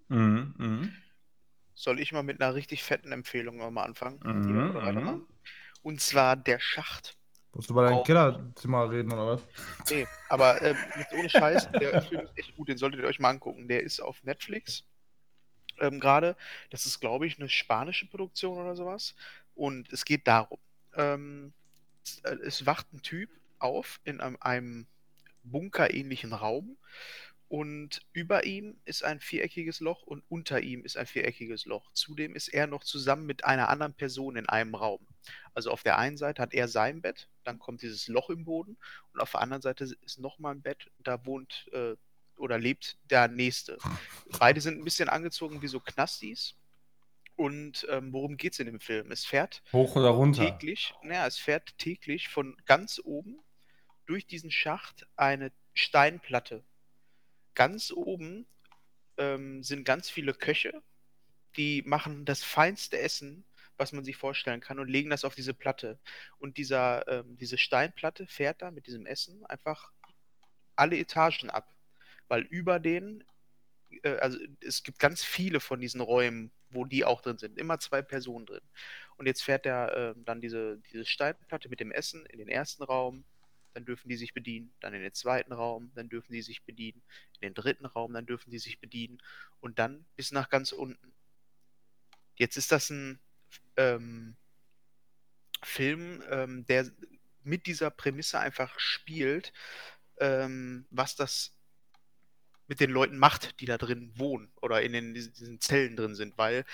Mhm, 0.08 0.54
mhm. 0.56 0.92
Soll 1.74 2.00
ich 2.00 2.12
mal 2.12 2.22
mit 2.22 2.40
einer 2.40 2.54
richtig 2.54 2.82
fetten 2.82 3.12
Empfehlung 3.12 3.58
nochmal 3.58 3.86
anfangen? 3.86 4.20
Mhm, 4.24 4.72
weitermachen? 4.72 5.26
Und 5.82 6.00
zwar 6.00 6.34
der 6.34 6.60
Schacht. 6.60 7.17
Musst 7.58 7.70
du 7.70 7.74
bei 7.74 7.90
deinem. 7.90 8.04
Kellerzimmer 8.04 8.88
reden 8.88 9.12
oder 9.12 9.26
was? 9.26 9.42
Nee, 9.90 10.06
aber 10.28 10.62
ähm, 10.62 10.76
jetzt 10.96 11.12
ohne 11.12 11.28
Scheiß, 11.28 11.68
der 11.72 12.02
Film 12.08 12.20
ist 12.20 12.38
echt 12.38 12.54
gut, 12.54 12.68
den 12.68 12.78
solltet 12.78 13.00
ihr 13.00 13.06
euch 13.08 13.18
mal 13.18 13.30
angucken. 13.30 13.66
Der 13.66 13.82
ist 13.82 13.98
auf 13.98 14.22
Netflix 14.22 14.84
ähm, 15.80 15.98
gerade. 15.98 16.36
Das 16.70 16.86
ist, 16.86 17.00
glaube 17.00 17.26
ich, 17.26 17.36
eine 17.36 17.48
spanische 17.48 18.06
Produktion 18.06 18.58
oder 18.58 18.76
sowas. 18.76 19.16
Und 19.56 19.92
es 19.92 20.04
geht 20.04 20.28
darum, 20.28 20.60
ähm, 20.94 21.52
es, 22.04 22.20
äh, 22.20 22.36
es 22.46 22.64
wacht 22.64 22.92
ein 22.92 23.02
Typ 23.02 23.28
auf 23.58 23.98
in 24.04 24.20
einem, 24.20 24.36
einem 24.40 24.86
bunkerähnlichen 25.42 26.34
Raum 26.34 26.76
und 27.48 28.02
über 28.12 28.44
ihm 28.44 28.78
ist 28.84 29.02
ein 29.04 29.20
viereckiges 29.20 29.80
Loch 29.80 30.02
und 30.02 30.22
unter 30.28 30.60
ihm 30.60 30.84
ist 30.84 30.98
ein 30.98 31.06
viereckiges 31.06 31.64
Loch. 31.64 31.90
Zudem 31.94 32.34
ist 32.34 32.48
er 32.48 32.66
noch 32.66 32.84
zusammen 32.84 33.24
mit 33.24 33.44
einer 33.44 33.70
anderen 33.70 33.94
Person 33.94 34.36
in 34.36 34.48
einem 34.48 34.74
Raum. 34.74 35.06
Also 35.54 35.70
auf 35.70 35.82
der 35.82 35.96
einen 35.96 36.18
Seite 36.18 36.42
hat 36.42 36.52
er 36.52 36.68
sein 36.68 37.00
Bett, 37.00 37.28
dann 37.48 37.58
kommt 37.58 37.80
dieses 37.80 38.08
Loch 38.08 38.28
im 38.28 38.44
Boden 38.44 38.76
und 39.12 39.20
auf 39.20 39.32
der 39.32 39.40
anderen 39.40 39.62
Seite 39.62 39.84
ist 40.02 40.18
nochmal 40.18 40.54
ein 40.54 40.62
Bett, 40.62 40.90
da 40.98 41.24
wohnt 41.24 41.66
äh, 41.72 41.96
oder 42.36 42.58
lebt 42.58 42.98
der 43.10 43.26
Nächste. 43.26 43.78
Beide 44.38 44.60
sind 44.60 44.78
ein 44.78 44.84
bisschen 44.84 45.08
angezogen 45.08 45.62
wie 45.62 45.66
so 45.66 45.80
Knastis. 45.80 46.54
Und 47.36 47.86
ähm, 47.88 48.12
worum 48.12 48.36
geht 48.36 48.52
es 48.52 48.58
in 48.58 48.66
dem 48.66 48.80
Film? 48.80 49.10
Es 49.12 49.24
fährt 49.24 49.62
Hoch 49.72 49.96
oder 49.96 50.10
runter? 50.10 50.44
täglich, 50.44 50.92
naja, 51.02 51.26
es 51.26 51.38
fährt 51.38 51.78
täglich 51.78 52.28
von 52.28 52.56
ganz 52.66 53.00
oben 53.02 53.38
durch 54.06 54.26
diesen 54.26 54.50
Schacht 54.50 55.06
eine 55.16 55.52
Steinplatte. 55.72 56.64
Ganz 57.54 57.92
oben 57.92 58.46
ähm, 59.16 59.62
sind 59.62 59.84
ganz 59.84 60.10
viele 60.10 60.34
Köche, 60.34 60.82
die 61.56 61.82
machen 61.86 62.24
das 62.24 62.42
feinste 62.42 62.98
Essen, 62.98 63.44
was 63.78 63.92
man 63.92 64.04
sich 64.04 64.16
vorstellen 64.16 64.60
kann, 64.60 64.78
und 64.78 64.88
legen 64.88 65.10
das 65.10 65.24
auf 65.24 65.34
diese 65.34 65.54
Platte. 65.54 65.98
Und 66.38 66.58
dieser, 66.58 67.06
ähm, 67.08 67.36
diese 67.36 67.58
Steinplatte 67.58 68.26
fährt 68.26 68.62
da 68.62 68.70
mit 68.70 68.86
diesem 68.86 69.06
Essen 69.06 69.44
einfach 69.46 69.92
alle 70.76 70.98
Etagen 70.98 71.50
ab. 71.50 71.74
Weil 72.28 72.42
über 72.42 72.78
den, 72.78 73.24
äh, 74.02 74.16
also 74.18 74.38
es 74.60 74.82
gibt 74.82 74.98
ganz 74.98 75.24
viele 75.24 75.60
von 75.60 75.80
diesen 75.80 76.00
Räumen, 76.00 76.52
wo 76.70 76.84
die 76.84 77.04
auch 77.04 77.22
drin 77.22 77.38
sind. 77.38 77.58
Immer 77.58 77.78
zwei 77.78 78.02
Personen 78.02 78.46
drin. 78.46 78.60
Und 79.16 79.26
jetzt 79.26 79.42
fährt 79.42 79.66
er 79.66 79.96
äh, 79.96 80.14
dann 80.24 80.40
diese, 80.40 80.78
diese 80.92 81.06
Steinplatte 81.06 81.68
mit 81.68 81.80
dem 81.80 81.92
Essen 81.92 82.26
in 82.26 82.38
den 82.38 82.48
ersten 82.48 82.82
Raum, 82.82 83.24
dann 83.74 83.84
dürfen 83.84 84.08
die 84.08 84.16
sich 84.16 84.34
bedienen, 84.34 84.72
dann 84.80 84.94
in 84.94 85.02
den 85.02 85.14
zweiten 85.14 85.52
Raum, 85.52 85.92
dann 85.94 86.08
dürfen 86.08 86.32
die 86.32 86.42
sich 86.42 86.64
bedienen, 86.64 87.02
in 87.34 87.48
den 87.48 87.54
dritten 87.54 87.86
Raum, 87.86 88.12
dann 88.12 88.26
dürfen 88.26 88.50
die 88.50 88.58
sich 88.58 88.80
bedienen 88.80 89.22
und 89.60 89.78
dann 89.78 90.04
bis 90.16 90.32
nach 90.32 90.48
ganz 90.48 90.72
unten. 90.72 91.14
Jetzt 92.36 92.56
ist 92.56 92.72
das 92.72 92.90
ein 92.90 93.20
ähm, 93.76 94.36
Film, 95.62 96.22
ähm, 96.30 96.66
der 96.66 96.90
mit 97.42 97.66
dieser 97.66 97.90
Prämisse 97.90 98.38
einfach 98.38 98.78
spielt, 98.78 99.52
ähm, 100.18 100.86
was 100.90 101.16
das 101.16 101.54
mit 102.66 102.80
den 102.80 102.90
Leuten 102.90 103.18
macht, 103.18 103.60
die 103.60 103.66
da 103.66 103.78
drin 103.78 104.12
wohnen 104.16 104.52
oder 104.60 104.82
in 104.82 104.92
den, 104.92 105.14
diesen 105.14 105.60
Zellen 105.60 105.96
drin 105.96 106.14
sind, 106.14 106.36
weil 106.36 106.64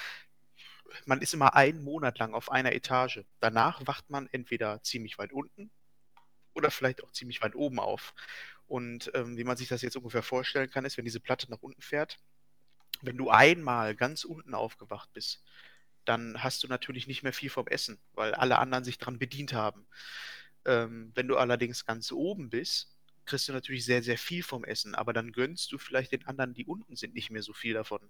man 1.07 1.21
ist 1.23 1.35
immer 1.35 1.55
einen 1.55 1.83
Monat 1.83 2.19
lang 2.19 2.35
auf 2.35 2.51
einer 2.51 2.73
Etage. 2.73 3.21
Danach 3.41 3.87
wacht 3.87 4.11
man 4.11 4.29
entweder 4.33 4.83
ziemlich 4.83 5.19
weit 5.19 5.33
unten 5.33 5.71
oder 6.53 6.71
vielleicht 6.71 7.03
auch 7.03 7.13
ziemlich 7.13 7.43
weit 7.43 7.55
oben 7.55 7.79
auf. 7.79 8.15
Und 8.67 9.11
ähm, 9.15 9.37
wie 9.37 9.45
man 9.45 9.57
sich 9.57 9.69
das 9.69 9.83
jetzt 9.83 9.97
ungefähr 9.97 10.23
vorstellen 10.23 10.71
kann, 10.71 10.85
ist, 10.85 10.97
wenn 10.97 11.05
diese 11.05 11.21
Platte 11.21 11.51
nach 11.51 11.63
unten 11.63 11.83
fährt, 11.83 12.19
wenn 13.03 13.17
du 13.17 13.31
einmal 13.31 13.95
ganz 13.95 14.25
unten 14.25 14.55
aufgewacht 14.55 15.13
bist, 15.13 15.43
dann 16.05 16.43
hast 16.43 16.63
du 16.63 16.69
natürlich 16.69 17.07
nicht 17.07 17.23
mehr 17.23 17.33
viel 17.33 17.51
vom 17.51 17.67
Essen, 17.67 17.99
weil 18.15 18.35
alle 18.35 18.59
anderen 18.59 18.85
sich 18.85 18.99
dran 18.99 19.19
bedient 19.19 19.53
haben. 19.53 19.87
Ähm, 20.67 21.13
wenn 21.15 21.29
du 21.29 21.37
allerdings 21.37 21.85
ganz 21.87 22.11
oben 22.13 22.51
bist, 22.51 22.91
kriegst 23.27 23.49
du 23.49 23.53
natürlich 23.53 23.85
sehr, 23.85 24.03
sehr 24.03 24.19
viel 24.19 24.43
vom 24.43 24.65
Essen, 24.65 24.95
aber 24.95 25.13
dann 25.13 25.33
gönnst 25.33 25.73
du 25.73 25.79
vielleicht 25.79 26.13
den 26.13 26.27
anderen, 26.27 26.55
die 26.55 26.67
unten 26.67 26.97
sind, 26.97 27.15
nicht 27.15 27.31
mehr 27.31 27.43
so 27.43 27.53
viel 27.53 27.75
davon. 27.75 28.01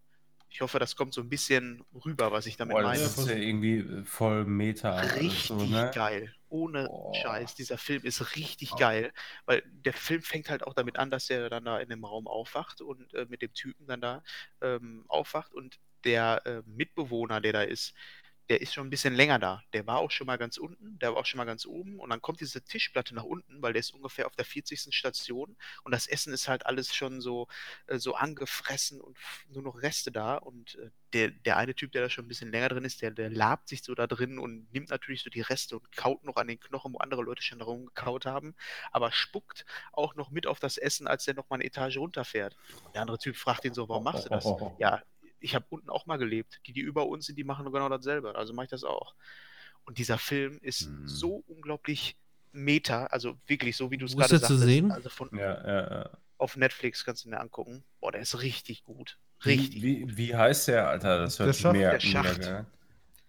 Ich 0.51 0.61
hoffe, 0.61 0.79
das 0.79 0.95
kommt 0.95 1.15
so 1.15 1.21
ein 1.21 1.29
bisschen 1.29 1.85
rüber, 2.05 2.31
was 2.31 2.47
ich 2.47 2.57
damit 2.57 2.77
Boah, 2.77 2.83
meine. 2.83 3.03
das 3.03 3.19
ist 3.19 3.29
ja 3.29 3.35
irgendwie 3.35 3.79
äh, 3.79 4.05
voll 4.05 4.45
Meta. 4.45 5.01
Richtig 5.01 5.47
so, 5.49 5.57
ne? 5.65 5.91
geil. 5.93 6.33
Ohne 6.49 6.85
Boah. 6.87 7.13
Scheiß. 7.15 7.57
Dieser 7.57 7.77
Film 7.77 8.05
ist 8.05 8.37
richtig 8.37 8.71
Oh. 8.73 8.77
geil, 8.77 9.13
weil 9.47 9.63
der 9.67 9.93
Film 9.95 10.23
fängt 10.23 10.51
halt 10.51 10.65
auch 10.65 10.75
damit 10.75 10.97
an, 10.97 11.11
dass 11.11 11.29
er 11.29 11.51
dann 11.51 11.65
da 11.65 11.81
in 11.81 11.89
dem 11.89 12.05
Raum 12.05 12.29
aufwacht 12.29 12.81
und 12.83 13.13
äh, 13.15 13.27
mit 13.29 13.43
dem 13.43 13.53
Typen 13.53 13.87
dann 13.89 14.01
da 14.01 14.23
ähm, 14.61 15.05
aufwacht 15.09 15.53
und 15.55 15.81
der 16.05 16.43
äh, 16.47 16.63
Mitbewohner, 16.67 17.41
der 17.41 17.53
da 17.53 17.63
ist, 17.63 17.95
der 18.49 18.61
ist 18.61 18.75
schon 18.75 18.87
ein 18.87 18.91
bisschen 18.91 19.15
länger 19.15 19.39
da. 19.39 19.63
Der 19.73 19.87
war 19.87 19.99
auch 19.99 20.11
schon 20.11 20.27
mal 20.27 20.37
ganz 20.37 20.59
unten, 20.59 20.99
der 20.99 21.13
war 21.15 21.21
auch 21.21 21.27
schon 21.27 21.39
mal 21.39 21.45
ganz 21.45 21.65
oben 21.65 21.99
und 21.99 22.11
dann 22.11 22.21
kommt 22.21 22.41
diese 22.41 22.63
Tischplatte 22.63 23.15
nach 23.15 23.25
unten, 23.25 23.63
weil 23.63 23.73
der 23.73 23.81
ist 23.81 23.95
ungefähr 23.95 24.27
auf 24.27 24.37
der 24.37 24.45
40. 24.45 24.95
Station 24.95 25.57
und 25.83 25.93
das 25.93 26.07
Essen 26.07 26.33
ist 26.33 26.49
halt 26.49 26.67
alles 26.67 26.95
schon 26.95 27.21
so, 27.21 27.49
äh, 27.87 27.99
so 27.99 28.15
angefressen 28.15 29.01
und 29.01 29.17
nur 29.49 29.63
noch 29.63 29.81
Reste 29.81 30.13
da 30.13 30.37
und 30.37 30.75
äh, 30.77 30.91
der, 31.15 31.31
der 31.31 31.57
eine 31.57 31.75
Typ, 31.75 31.93
der 31.93 32.03
da 32.03 32.11
schon 32.11 32.27
ein 32.27 32.29
bisschen 32.29 32.51
länger 32.51 32.69
drin 32.69 32.85
ist, 32.85 33.01
der, 33.01 33.13
der 33.13 33.31
labt 33.31 33.69
sich 33.69 33.83
so 33.83 33.95
da 33.95 34.07
drin 34.07 34.39
und 34.39 34.71
nimmt 34.73 34.91
natürlich 34.91 35.23
so 35.23 35.31
die 35.31 35.41
Reste 35.41 35.77
und 35.77 35.91
kaut 35.93 36.25
noch 36.25 36.37
an 36.37 36.49
den 36.49 36.61
Knochen, 36.61 36.93
wo 36.93 36.99
andere 36.99 37.23
Leute 37.23 37.43
schon 37.43 37.61
darum 37.61 37.87
gekaut 37.87 38.27
haben, 38.27 38.55
aber 38.91 39.11
spuckt 39.13 39.65
auch 39.93 40.17
noch 40.17 40.31
mit 40.31 40.47
auf 40.47 40.61
das 40.61 40.77
Essen, 40.77 41.07
als 41.07 41.25
der 41.25 41.35
noch 41.35 41.49
mal 41.49 41.57
eine 41.57 41.65
Etage 41.65 41.97
runterfährt. 41.97 42.57
Und 42.85 42.95
der 42.95 43.03
andere 43.03 43.19
Typ 43.19 43.37
fragt 43.37 43.65
ihn 43.65 43.75
so, 43.75 43.89
warum 43.89 44.05
machst 44.05 44.27
du 44.27 44.29
das? 44.29 44.45
Ja, 44.79 45.03
ich 45.45 45.55
habe 45.55 45.67
unten 45.71 45.91
auch 45.91 46.07
mal 46.07 46.17
gelebt. 46.19 46.61
Die, 46.67 46.73
die 46.73 46.81
über 46.81 47.07
uns 47.07 47.27
sind, 47.27 47.37
die 47.37 47.45
machen 47.45 47.65
genau 47.73 47.89
dasselbe. 47.89 48.35
Also 48.37 48.53
mache 48.55 48.65
ich 48.67 48.71
das 48.71 48.85
auch. 48.85 49.15
Und 49.85 49.99
dieser 49.99 50.19
Film 50.19 50.59
ist 50.63 50.87
Hm. 50.87 51.07
so 51.09 51.45
unglaublich 51.47 52.17
meta, 52.53 53.07
also 53.07 53.37
wirklich 53.47 53.77
so, 53.77 53.91
wie 53.91 53.99
du 53.99 54.07
es 54.07 54.17
gerade 54.17 54.39
der 54.39 54.43
zu 54.49 54.57
sehen? 54.57 54.91
Also 54.93 55.09
von 55.11 55.29
Ja, 55.37 55.67
ja, 55.67 55.91
ja. 56.03 56.11
auf 56.39 56.57
Netflix 56.57 57.05
kannst 57.05 57.25
du 57.25 57.29
mir 57.31 57.41
angucken. 57.41 57.85
Boah, 58.01 58.13
der 58.13 58.23
ist 58.23 58.41
richtig 58.43 58.85
gut. 58.85 59.19
Richtig. 59.45 59.83
Wie, 59.83 60.09
wie, 60.09 60.17
wie 60.17 60.37
heißt 60.37 60.69
der, 60.69 60.89
Alter? 60.89 61.19
Das 61.19 61.39
hört 61.39 61.49
Der 61.49 61.53
sich 61.55 61.63
Schacht. 61.63 61.73
mehr 61.75 61.91
Der 61.93 62.01
Schacht. 62.01 62.65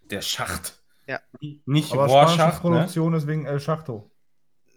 Der 0.03 0.21
Schacht. 0.21 0.81
Ja. 1.07 1.19
Nicht 1.65 1.91
Aber 1.91 2.07
spanische 2.07 2.13
Rohrschacht, 2.43 2.63
ne? 2.63 2.69
Produktion, 2.71 3.13
deswegen 3.13 3.45
El 3.45 3.59
Schachto. 3.59 4.09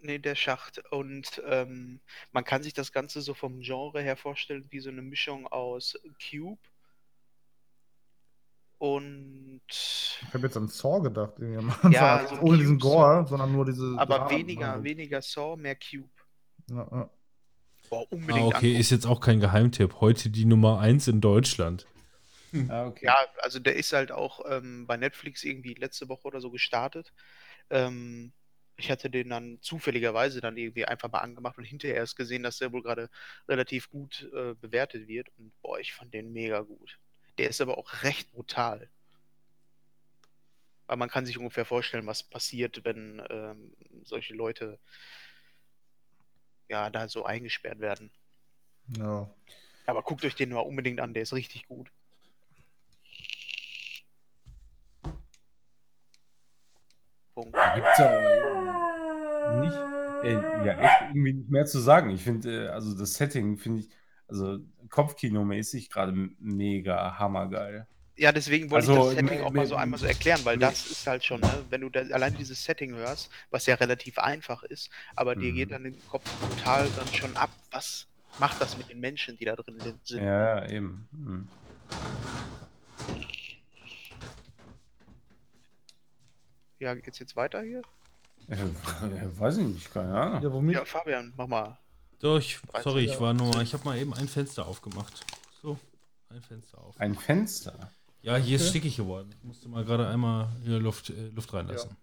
Nee, 0.03 0.19
der 0.19 0.35
Schacht. 0.35 0.79
Und 0.91 1.43
ähm, 1.47 2.01
man 2.33 2.45
kann 2.45 2.63
sich 2.63 2.73
das 2.73 2.93
Ganze 2.93 3.21
so 3.21 3.35
vom 3.35 3.61
Genre 3.61 4.01
her 4.01 4.17
vorstellen, 4.17 4.67
wie 4.71 4.81
so 4.81 4.91
eine 4.91 5.03
Mischung 5.03 5.47
aus 5.47 5.99
Cube 6.31 6.59
und 8.79 9.63
Ich 9.71 10.35
habe 10.35 10.47
jetzt 10.47 10.57
an 10.57 10.69
Saw 10.69 11.01
gedacht, 11.03 11.35
irgendwie 11.39 11.59
am 11.59 11.71
Anfang. 11.71 11.93
Ja, 11.93 12.17
Also 12.17 12.37
so 12.37 12.43
ohne 12.43 12.59
diesen 12.59 12.79
Gore, 12.79 13.25
Saw. 13.25 13.27
sondern 13.27 13.53
nur 13.53 13.65
diese. 13.67 13.95
aber 13.97 14.19
Dramen 14.19 14.31
weniger, 14.31 14.69
halt. 14.73 14.85
weniger 14.85 15.23
Saw, 15.23 15.57
mehr 15.57 15.77
Cube. 15.77 16.11
Ja, 16.71 16.89
ja. 16.91 17.11
Boah, 17.91 18.03
Ah, 18.03 18.07
unbedingt 18.11 18.47
okay, 18.47 18.75
angucken. 18.75 18.81
ist 18.81 18.91
jetzt 18.91 19.07
auch 19.07 19.21
kein 19.21 19.41
Geheimtipp. 19.41 20.01
Heute 20.01 20.31
die 20.31 20.45
Nummer 20.45 20.81
1 20.81 21.09
in 21.09 21.21
Deutschland. 21.21 21.87
Ah, 22.69 22.87
okay. 22.87 23.05
Ja, 23.07 23.17
also 23.43 23.59
der 23.59 23.77
ist 23.77 23.93
halt 23.93 24.11
auch 24.11 24.41
ähm, 24.49 24.87
bei 24.87 24.97
Netflix 24.97 25.45
irgendwie 25.45 25.75
letzte 25.75 26.09
Woche 26.09 26.27
oder 26.29 26.41
so 26.41 26.51
gestartet. 26.51 27.13
Ähm, 27.71 28.33
ich 28.77 28.91
hatte 28.91 29.11
den 29.11 29.29
dann 29.31 29.59
zufälligerweise 29.61 30.41
dann 30.41 30.57
irgendwie 30.57 30.87
einfach 30.87 31.11
mal 31.13 31.19
angemacht 31.21 31.59
und 31.59 31.65
hinterher 31.65 31.97
erst 31.97 32.17
gesehen, 32.17 32.43
dass 32.45 32.59
der 32.59 32.73
wohl 32.73 32.83
gerade 32.83 33.11
relativ 33.49 33.91
gut 33.91 34.31
äh, 34.35 34.55
bewertet 34.55 35.09
wird. 35.09 35.29
Und 35.37 35.53
boah, 35.63 35.79
ich 35.79 35.93
fand 35.93 36.15
den 36.15 36.33
mega 36.33 36.61
gut. 36.61 36.99
Der 37.39 37.49
ist 37.49 37.61
aber 37.61 37.79
auch 37.79 38.03
recht 38.03 38.33
brutal. 38.33 38.89
Weil 40.87 40.97
man 40.97 41.09
kann 41.09 41.27
sich 41.27 41.39
ungefähr 41.39 41.65
vorstellen, 41.65 42.07
was 42.07 42.23
passiert, 42.23 42.85
wenn 42.85 43.23
ähm, 43.31 43.73
solche 44.03 44.35
Leute 44.35 44.79
ja 46.69 46.91
da 46.91 47.09
so 47.09 47.25
eingesperrt 47.25 47.81
werden. 47.81 48.11
ja. 48.97 49.29
Aber 49.87 50.03
guckt 50.03 50.23
euch 50.27 50.35
den 50.35 50.51
mal 50.51 50.61
unbedingt 50.61 51.01
an, 51.01 51.15
der 51.15 51.23
ist 51.23 51.33
richtig 51.33 51.67
gut. 51.67 51.91
Punkt. 57.35 57.57
Da 57.57 57.75
gibt's 57.75 57.99
ja 57.99 58.21
nicht, 59.61 59.77
äh, 60.25 60.67
ja, 60.67 60.79
echt 60.79 61.01
irgendwie 61.09 61.33
nicht 61.33 61.49
mehr 61.49 61.65
zu 61.65 61.79
sagen. 61.79 62.11
Ich 62.11 62.23
finde, 62.23 62.67
äh, 62.67 62.69
also 62.69 62.99
das 62.99 63.15
Setting 63.15 63.57
finde 63.57 63.81
ich, 63.81 63.89
also 64.29 64.59
Kopfkinomäßig 64.91 65.91
gerade 65.91 66.13
mega 66.39 67.19
hammergeil. 67.19 67.87
Ja, 68.17 68.33
deswegen 68.33 68.71
wollte 68.71 68.91
Also, 68.91 69.11
ich 69.11 69.17
das 69.17 69.27
Setting 69.27 69.41
auch 69.43 69.53
mal 69.53 69.67
so 69.67 69.77
einmal 69.77 69.99
so 69.99 70.07
erklären, 70.07 70.41
weil 70.45 70.59
das 70.59 70.87
ist 70.91 71.07
halt 71.07 71.25
schon, 71.25 71.41
ne, 71.41 71.65
wenn 71.71 71.83
du 71.83 71.89
da 71.89 72.01
allein 72.01 72.35
dieses 72.37 72.65
Setting 72.65 72.95
hörst, 72.95 73.31
was 73.51 73.67
ja 73.67 73.77
relativ 73.77 74.19
einfach 74.19 74.65
ist, 74.65 74.91
aber 75.15 75.37
dir 75.37 75.53
Mhm. 75.53 75.57
geht 75.57 75.71
dann 75.71 75.85
im 75.85 75.95
Kopf 76.09 76.25
total 76.41 76.89
dann 76.97 77.07
schon 77.09 77.37
ab, 77.37 77.51
was 77.71 78.07
macht 78.39 78.61
das 78.61 78.77
mit 78.77 78.89
den 78.89 78.99
Menschen, 78.99 79.37
die 79.37 79.45
da 79.45 79.55
drin 79.55 79.79
sind. 80.05 80.21
Ja, 80.21 80.65
ja, 80.65 80.69
eben. 80.69 81.09
Mhm. 81.13 81.49
Ja, 86.81 86.95
geht's 86.95 87.19
jetzt 87.19 87.37
weiter 87.37 87.63
hier? 87.63 87.83
Äh, 88.49 88.57
weiß 89.39 89.59
ich 89.59 89.67
nicht, 89.67 89.93
keine 89.93 90.15
Ahnung. 90.21 90.43
ja, 90.43 90.53
womit? 90.53 90.75
Ja, 90.77 90.85
Fabian, 90.85 91.33
mach 91.37 91.47
mal. 91.47 91.79
So, 92.21 92.37
ich, 92.37 92.59
sorry, 92.83 93.05
ich 93.05 93.21
war 93.21 93.33
nur, 93.33 93.63
ich 93.63 93.73
habe 93.75 93.85
mal 93.85 93.97
eben 93.97 94.13
ein 94.13 94.27
Fenster 94.27 94.67
aufgemacht. 94.67 95.25
So, 95.63 95.79
ein 96.31 96.43
Fenster 96.43 96.79
auf. 96.79 96.99
Ein 96.99 97.15
Fenster. 97.15 97.93
Ja, 98.23 98.37
hier 98.37 98.57
ist 98.57 98.71
stickig 98.71 98.97
geworden. 98.97 99.31
Ich 99.39 99.45
musste 99.45 99.69
mal 99.69 99.85
gerade 99.85 100.09
einmal 100.09 100.49
hier 100.65 100.81
Luft, 100.81 101.11
äh, 101.11 101.29
Luft 101.29 101.53
reinlassen. 101.55 101.97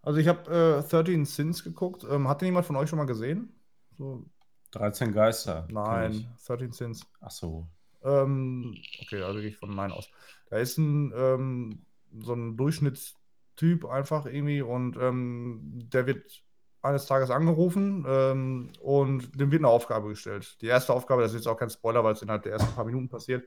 Also 0.00 0.18
ich 0.18 0.28
habe 0.28 0.82
äh, 0.86 0.88
13 0.88 1.26
Sins 1.26 1.62
geguckt. 1.62 2.04
Ähm, 2.08 2.26
hat 2.28 2.40
den 2.40 2.46
jemand 2.46 2.66
von 2.66 2.76
euch 2.76 2.88
schon 2.88 2.98
mal 2.98 3.04
gesehen? 3.04 3.52
So, 3.98 4.24
13 4.72 5.12
Geister. 5.12 5.68
nein, 5.70 6.12
ich. 6.38 6.46
13 6.46 6.72
Sins. 6.72 7.06
Ach 7.20 7.30
so. 7.30 7.66
Ähm, 8.02 8.74
okay, 9.02 9.22
also 9.22 9.40
gehe 9.40 9.50
ich 9.50 9.56
von 9.56 9.74
Nein 9.74 9.92
aus. 9.92 10.08
Da 10.48 10.56
ist 10.56 10.78
ein 10.78 11.12
ähm, 11.14 11.86
so 12.18 12.34
ein 12.34 12.56
Durchschnittstyp 12.56 13.84
einfach 13.86 14.26
irgendwie 14.26 14.62
und 14.62 14.96
ähm, 14.96 15.88
der 15.92 16.06
wird 16.06 16.43
eines 16.84 17.06
Tages 17.06 17.30
angerufen 17.30 18.04
ähm, 18.06 18.70
und 18.80 19.38
dem 19.38 19.50
wird 19.50 19.60
eine 19.60 19.68
Aufgabe 19.68 20.08
gestellt. 20.08 20.60
Die 20.60 20.66
erste 20.66 20.92
Aufgabe, 20.92 21.22
das 21.22 21.32
ist 21.32 21.38
jetzt 21.38 21.48
auch 21.48 21.56
kein 21.56 21.70
Spoiler, 21.70 22.04
weil 22.04 22.12
es 22.12 22.22
innerhalb 22.22 22.42
der 22.42 22.52
ersten 22.52 22.74
paar 22.74 22.84
Minuten 22.84 23.08
passiert. 23.08 23.46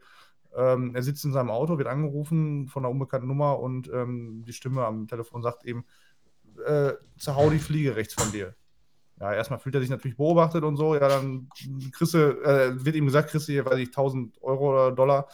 Ähm, 0.55 0.95
er 0.95 1.03
sitzt 1.03 1.23
in 1.25 1.33
seinem 1.33 1.51
Auto, 1.51 1.77
wird 1.77 1.87
angerufen 1.87 2.67
von 2.67 2.83
einer 2.83 2.91
unbekannten 2.91 3.27
Nummer 3.27 3.59
und 3.59 3.89
ähm, 3.93 4.43
die 4.45 4.53
Stimme 4.53 4.85
am 4.85 5.07
Telefon 5.07 5.43
sagt 5.43 5.65
ihm, 5.65 5.83
äh, 6.65 6.93
zerhau 7.17 7.49
die 7.49 7.59
Fliege 7.59 7.95
rechts 7.95 8.15
von 8.15 8.31
dir. 8.31 8.55
Ja, 9.19 9.33
erstmal 9.33 9.59
fühlt 9.59 9.75
er 9.75 9.81
sich 9.81 9.89
natürlich 9.89 10.17
beobachtet 10.17 10.63
und 10.63 10.75
so. 10.75 10.95
Ja, 10.95 11.07
dann 11.07 11.49
kriegst 11.91 12.15
äh, 12.15 12.85
wird 12.85 12.95
ihm 12.95 13.05
gesagt, 13.05 13.29
kriegst 13.29 13.47
du 13.47 13.51
hier, 13.51 13.65
weiß 13.65 13.77
ich, 13.77 13.89
1000 13.89 14.41
Euro 14.41 14.71
oder 14.71 14.91
Dollar. 14.91 15.27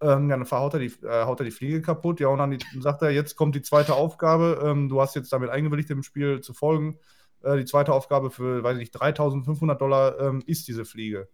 Ähm, 0.00 0.28
dann 0.28 0.44
verhaut 0.44 0.74
er 0.74 0.80
die, 0.80 0.92
äh, 1.02 1.24
haut 1.24 1.40
er 1.40 1.44
die 1.44 1.50
Fliege 1.50 1.82
kaputt. 1.82 2.20
Ja, 2.20 2.28
und 2.28 2.38
dann 2.38 2.58
sagt 2.80 3.02
er, 3.02 3.10
jetzt 3.10 3.36
kommt 3.36 3.54
die 3.54 3.62
zweite 3.62 3.94
Aufgabe. 3.94 4.60
Ähm, 4.64 4.88
du 4.88 5.00
hast 5.00 5.14
jetzt 5.14 5.32
damit 5.32 5.50
eingewilligt, 5.50 5.90
dem 5.90 6.02
Spiel 6.02 6.40
zu 6.40 6.54
folgen. 6.54 6.98
Äh, 7.44 7.58
die 7.58 7.64
zweite 7.64 7.92
Aufgabe 7.92 8.30
für, 8.30 8.62
weiß 8.62 8.74
ich 8.74 8.80
nicht, 8.80 8.92
3500 8.92 9.80
Dollar 9.80 10.18
ähm, 10.20 10.42
ist 10.46 10.66
diese 10.68 10.84
Fliege. 10.84 11.28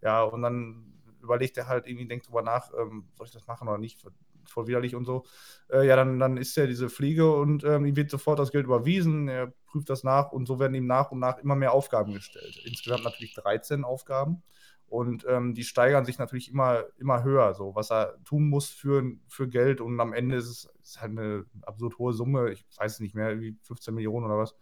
Ja, 0.00 0.22
und 0.22 0.42
dann 0.42 0.94
überlegt 1.20 1.56
er 1.58 1.66
halt 1.66 1.86
irgendwie, 1.86 2.06
denkt 2.06 2.28
drüber 2.28 2.42
nach, 2.42 2.70
ähm, 2.78 3.08
soll 3.16 3.26
ich 3.26 3.32
das 3.32 3.46
machen 3.46 3.68
oder 3.68 3.78
nicht? 3.78 4.00
Voll 4.44 4.66
widerlich 4.66 4.94
und 4.94 5.04
so. 5.04 5.24
Äh, 5.70 5.86
ja, 5.86 5.96
dann, 5.96 6.18
dann 6.18 6.38
ist 6.38 6.56
er 6.56 6.66
diese 6.66 6.88
Fliege 6.88 7.30
und 7.30 7.64
ähm, 7.64 7.84
ihm 7.84 7.96
wird 7.96 8.10
sofort 8.10 8.38
das 8.38 8.50
Geld 8.50 8.64
überwiesen. 8.64 9.28
Er 9.28 9.52
prüft 9.66 9.90
das 9.90 10.04
nach 10.04 10.32
und 10.32 10.46
so 10.46 10.58
werden 10.58 10.74
ihm 10.74 10.86
nach 10.86 11.10
und 11.10 11.18
nach 11.18 11.38
immer 11.38 11.54
mehr 11.54 11.72
Aufgaben 11.72 12.14
gestellt. 12.14 12.62
Insgesamt 12.64 13.04
natürlich 13.04 13.34
13 13.34 13.84
Aufgaben. 13.84 14.42
Und 14.88 15.26
ähm, 15.28 15.54
die 15.54 15.64
steigern 15.64 16.04
sich 16.04 16.18
natürlich 16.18 16.50
immer, 16.50 16.84
immer 16.98 17.22
höher, 17.22 17.54
so 17.54 17.74
was 17.74 17.90
er 17.90 18.22
tun 18.24 18.48
muss 18.48 18.70
für, 18.70 19.04
für 19.28 19.48
Geld. 19.48 19.80
Und 19.80 20.00
am 20.00 20.12
Ende 20.12 20.36
ist 20.36 20.48
es 20.48 20.70
ist 20.82 21.00
halt 21.00 21.12
eine 21.12 21.44
absurd 21.62 21.98
hohe 21.98 22.12
Summe, 22.12 22.50
ich 22.50 22.64
weiß 22.78 22.94
es 22.94 23.00
nicht 23.00 23.14
mehr, 23.14 23.40
wie 23.40 23.56
15 23.62 23.94
Millionen 23.94 24.26
oder 24.26 24.38
was. 24.38 24.56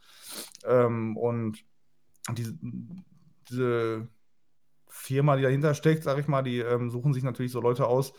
Ähm, 0.64 1.16
und 1.16 1.64
diese, 2.32 2.58
diese 3.48 4.08
Firma, 4.88 5.36
die 5.36 5.42
dahinter 5.42 5.74
steckt, 5.74 6.02
sag 6.02 6.18
ich 6.18 6.26
mal, 6.26 6.42
die 6.42 6.58
ähm, 6.58 6.90
suchen 6.90 7.14
sich 7.14 7.22
natürlich 7.22 7.52
so 7.52 7.60
Leute 7.60 7.86
aus, 7.86 8.12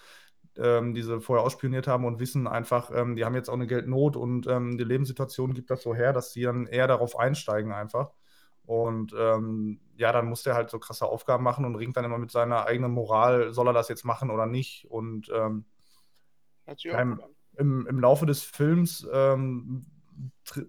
ähm, 0.57 0.93
die 0.93 1.01
sie 1.01 1.19
vorher 1.19 1.43
ausspioniert 1.45 1.87
haben 1.87 2.05
und 2.05 2.19
wissen 2.19 2.47
einfach, 2.47 2.91
ähm, 2.93 3.15
die 3.15 3.25
haben 3.25 3.35
jetzt 3.35 3.49
auch 3.49 3.55
eine 3.55 3.67
Geldnot 3.67 4.15
und 4.15 4.47
ähm, 4.47 4.77
die 4.77 4.83
Lebenssituation 4.83 5.53
gibt 5.53 5.69
das 5.69 5.81
so 5.81 5.93
her, 5.93 6.13
dass 6.13 6.31
sie 6.31 6.43
dann 6.43 6.67
eher 6.67 6.87
darauf 6.87 7.17
einsteigen 7.19 7.73
einfach. 7.73 8.11
Und 8.67 9.15
ähm, 9.17 9.81
ja, 9.97 10.13
dann 10.13 10.27
muss 10.27 10.43
der 10.43 10.55
halt 10.55 10.69
so 10.71 10.79
krasse 10.79 11.07
Aufgaben 11.07 11.43
machen 11.45 11.65
und 11.65 11.77
ringt 11.77 11.97
dann 11.97 12.05
immer 12.05 12.19
mit 12.19 12.31
seiner 12.31 12.67
eigenen 12.67 12.93
Moral, 12.93 13.53
soll 13.53 13.67
er 13.69 13.73
das 13.73 13.89
jetzt 13.89 14.05
machen 14.05 14.31
oder 14.31 14.47
nicht. 14.47 14.87
Und 14.91 15.31
ähm, 15.35 15.65
auch 16.89 17.03
im- 17.57 17.87
im, 17.87 17.99
Laufe 17.99 18.25
des 18.25 18.43
Films 18.43 19.07
ähm, 19.11 19.87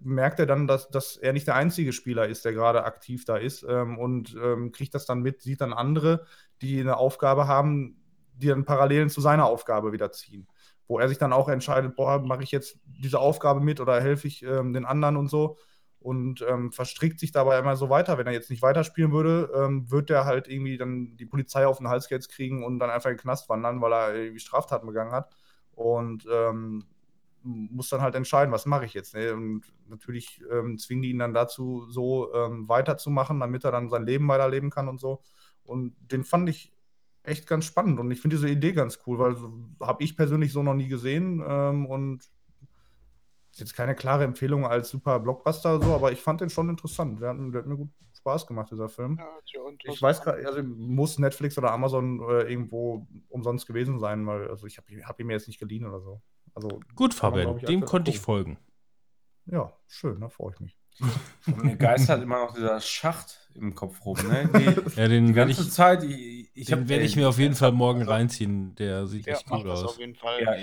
merkt 0.01 0.39
er 0.39 0.45
dann, 0.47 0.67
dass, 0.67 0.89
dass 0.89 1.17
er 1.17 1.33
nicht 1.33 1.47
der 1.47 1.55
einzige 1.55 1.93
Spieler 1.93 2.27
ist, 2.27 2.45
der 2.45 2.53
gerade 2.53 2.83
aktiv 2.83 3.25
da 3.25 3.37
ist 3.37 3.63
ähm, 3.67 3.97
und 3.97 4.35
ähm, 4.41 4.71
kriegt 4.71 4.93
das 4.95 5.05
dann 5.05 5.21
mit, 5.21 5.41
sieht 5.41 5.61
dann 5.61 5.73
andere, 5.73 6.25
die 6.61 6.79
eine 6.79 6.97
Aufgabe 6.97 7.47
haben, 7.47 8.01
die 8.33 8.47
dann 8.47 8.65
Parallelen 8.65 9.09
zu 9.09 9.21
seiner 9.21 9.45
Aufgabe 9.45 9.91
wieder 9.91 10.11
ziehen. 10.11 10.47
Wo 10.87 10.99
er 10.99 11.07
sich 11.09 11.19
dann 11.19 11.33
auch 11.33 11.49
entscheidet, 11.49 11.95
boah, 11.95 12.19
mache 12.19 12.43
ich 12.43 12.51
jetzt 12.51 12.79
diese 12.85 13.19
Aufgabe 13.19 13.59
mit 13.61 13.79
oder 13.79 14.01
helfe 14.01 14.27
ich 14.27 14.43
ähm, 14.43 14.73
den 14.73 14.85
anderen 14.85 15.17
und 15.17 15.27
so. 15.29 15.57
Und 15.99 16.41
ähm, 16.47 16.71
verstrickt 16.71 17.19
sich 17.19 17.33
dabei 17.33 17.59
immer 17.59 17.75
so 17.75 17.89
weiter. 17.89 18.17
Wenn 18.17 18.27
er 18.27 18.33
jetzt 18.33 18.49
nicht 18.49 18.61
weiterspielen 18.61 19.11
würde, 19.11 19.51
ähm, 19.53 19.91
wird 19.91 20.09
er 20.09 20.25
halt 20.25 20.47
irgendwie 20.47 20.77
dann 20.77 21.17
die 21.17 21.25
Polizei 21.25 21.67
auf 21.67 21.79
den 21.79 21.89
Hals 21.89 22.09
jetzt 22.09 22.29
kriegen 22.29 22.63
und 22.63 22.79
dann 22.79 22.89
einfach 22.89 23.09
in 23.09 23.17
den 23.17 23.21
Knast 23.21 23.49
wandern, 23.49 23.81
weil 23.81 23.91
er 23.91 24.15
irgendwie 24.15 24.39
Straftaten 24.39 24.87
begangen 24.87 25.11
hat 25.11 25.35
und 25.73 26.25
ähm, 26.31 26.85
muss 27.43 27.89
dann 27.89 28.01
halt 28.01 28.15
entscheiden, 28.15 28.51
was 28.51 28.65
mache 28.65 28.85
ich 28.85 28.93
jetzt. 28.93 29.13
Ne? 29.13 29.33
Und 29.33 29.63
natürlich 29.87 30.41
ähm, 30.51 30.77
zwingen 30.77 31.01
die 31.01 31.09
ihn 31.09 31.19
dann 31.19 31.33
dazu, 31.33 31.85
so 31.89 32.33
ähm, 32.33 32.67
weiterzumachen, 32.69 33.39
damit 33.39 33.63
er 33.63 33.71
dann 33.71 33.89
sein 33.89 34.05
Leben 34.05 34.27
weiterleben 34.27 34.69
kann 34.69 34.87
und 34.87 34.99
so. 34.99 35.21
Und 35.63 35.95
den 35.99 36.23
fand 36.23 36.49
ich 36.49 36.73
echt 37.23 37.47
ganz 37.47 37.65
spannend 37.65 37.99
und 37.99 38.09
ich 38.11 38.21
finde 38.21 38.37
diese 38.37 38.49
Idee 38.49 38.73
ganz 38.73 38.99
cool, 39.05 39.19
weil 39.19 39.35
so, 39.35 39.53
habe 39.81 40.03
ich 40.03 40.17
persönlich 40.17 40.51
so 40.51 40.63
noch 40.63 40.73
nie 40.73 40.87
gesehen 40.87 41.43
ähm, 41.45 41.85
und 41.85 42.29
jetzt 43.59 43.75
keine 43.75 43.95
klare 43.95 44.23
Empfehlung 44.23 44.65
als 44.65 44.89
super 44.89 45.19
Blockbuster 45.19 45.75
oder 45.75 45.85
so, 45.85 45.93
aber 45.93 46.11
ich 46.11 46.21
fand 46.21 46.41
den 46.41 46.49
schon 46.49 46.69
interessant. 46.69 47.21
Der 47.21 47.29
hat, 47.29 47.37
der 47.39 47.61
hat 47.61 47.67
mir 47.67 47.77
gut 47.77 47.89
Spaß 48.13 48.47
gemacht, 48.47 48.69
dieser 48.71 48.89
Film. 48.89 49.17
Ja, 49.17 49.27
Ich 49.85 50.01
weiß 50.01 50.21
gerade, 50.21 50.45
also 50.45 50.61
muss 50.63 51.19
Netflix 51.19 51.57
oder 51.57 51.71
Amazon 51.71 52.19
äh, 52.29 52.41
irgendwo 52.51 53.07
umsonst 53.29 53.65
gewesen 53.67 53.99
sein, 53.99 54.25
weil 54.27 54.49
also 54.49 54.67
ich 54.67 54.77
habe 54.77 54.87
hab 55.05 55.19
ihn 55.19 55.27
mir 55.27 55.33
jetzt 55.33 55.47
nicht 55.47 55.59
geliehen 55.59 55.85
oder 55.85 56.01
so. 56.01 56.21
Also 56.53 56.81
Gut, 56.95 57.11
man, 57.11 57.17
Fabian, 57.33 57.57
ich, 57.57 57.63
dem 57.65 57.85
konnte 57.85 58.11
ich 58.11 58.19
folgen. 58.19 58.57
ja, 59.45 59.71
schön, 59.87 60.19
da 60.19 60.29
freue 60.29 60.53
ich 60.53 60.59
mich. 60.59 60.77
Mir 61.45 61.77
geistert 61.77 62.21
immer 62.21 62.45
noch 62.45 62.53
dieser 62.53 62.81
Schacht 62.81 63.49
im 63.55 63.73
Kopf 63.73 64.05
rum. 64.05 64.17
Ne? 64.27 64.49
Die, 64.53 64.99
Ja, 64.99 65.07
den 65.07 65.27
die 65.27 65.35
werde 65.35 65.53
ganze 65.53 65.61
ich, 65.63 65.71
Zeit, 65.71 66.03
ich 66.03 66.38
den 66.67 66.81
hab- 66.81 66.89
werd 66.89 66.99
ey, 67.01 67.05
ich 67.05 67.15
mir 67.15 67.29
auf 67.29 67.37
jeden 67.39 67.55
Fall 67.55 67.71
morgen 67.71 68.01
reinziehen. 68.03 68.75
Der 68.75 69.07
sieht 69.07 69.25
ja, 69.25 69.33
echt 69.35 69.45
gut 69.47 69.65
das 69.65 69.83
aus. 69.83 69.91
auf 69.91 69.99
jeden 69.99 70.15
Fall. 70.15 70.41
Ja, 70.43 70.55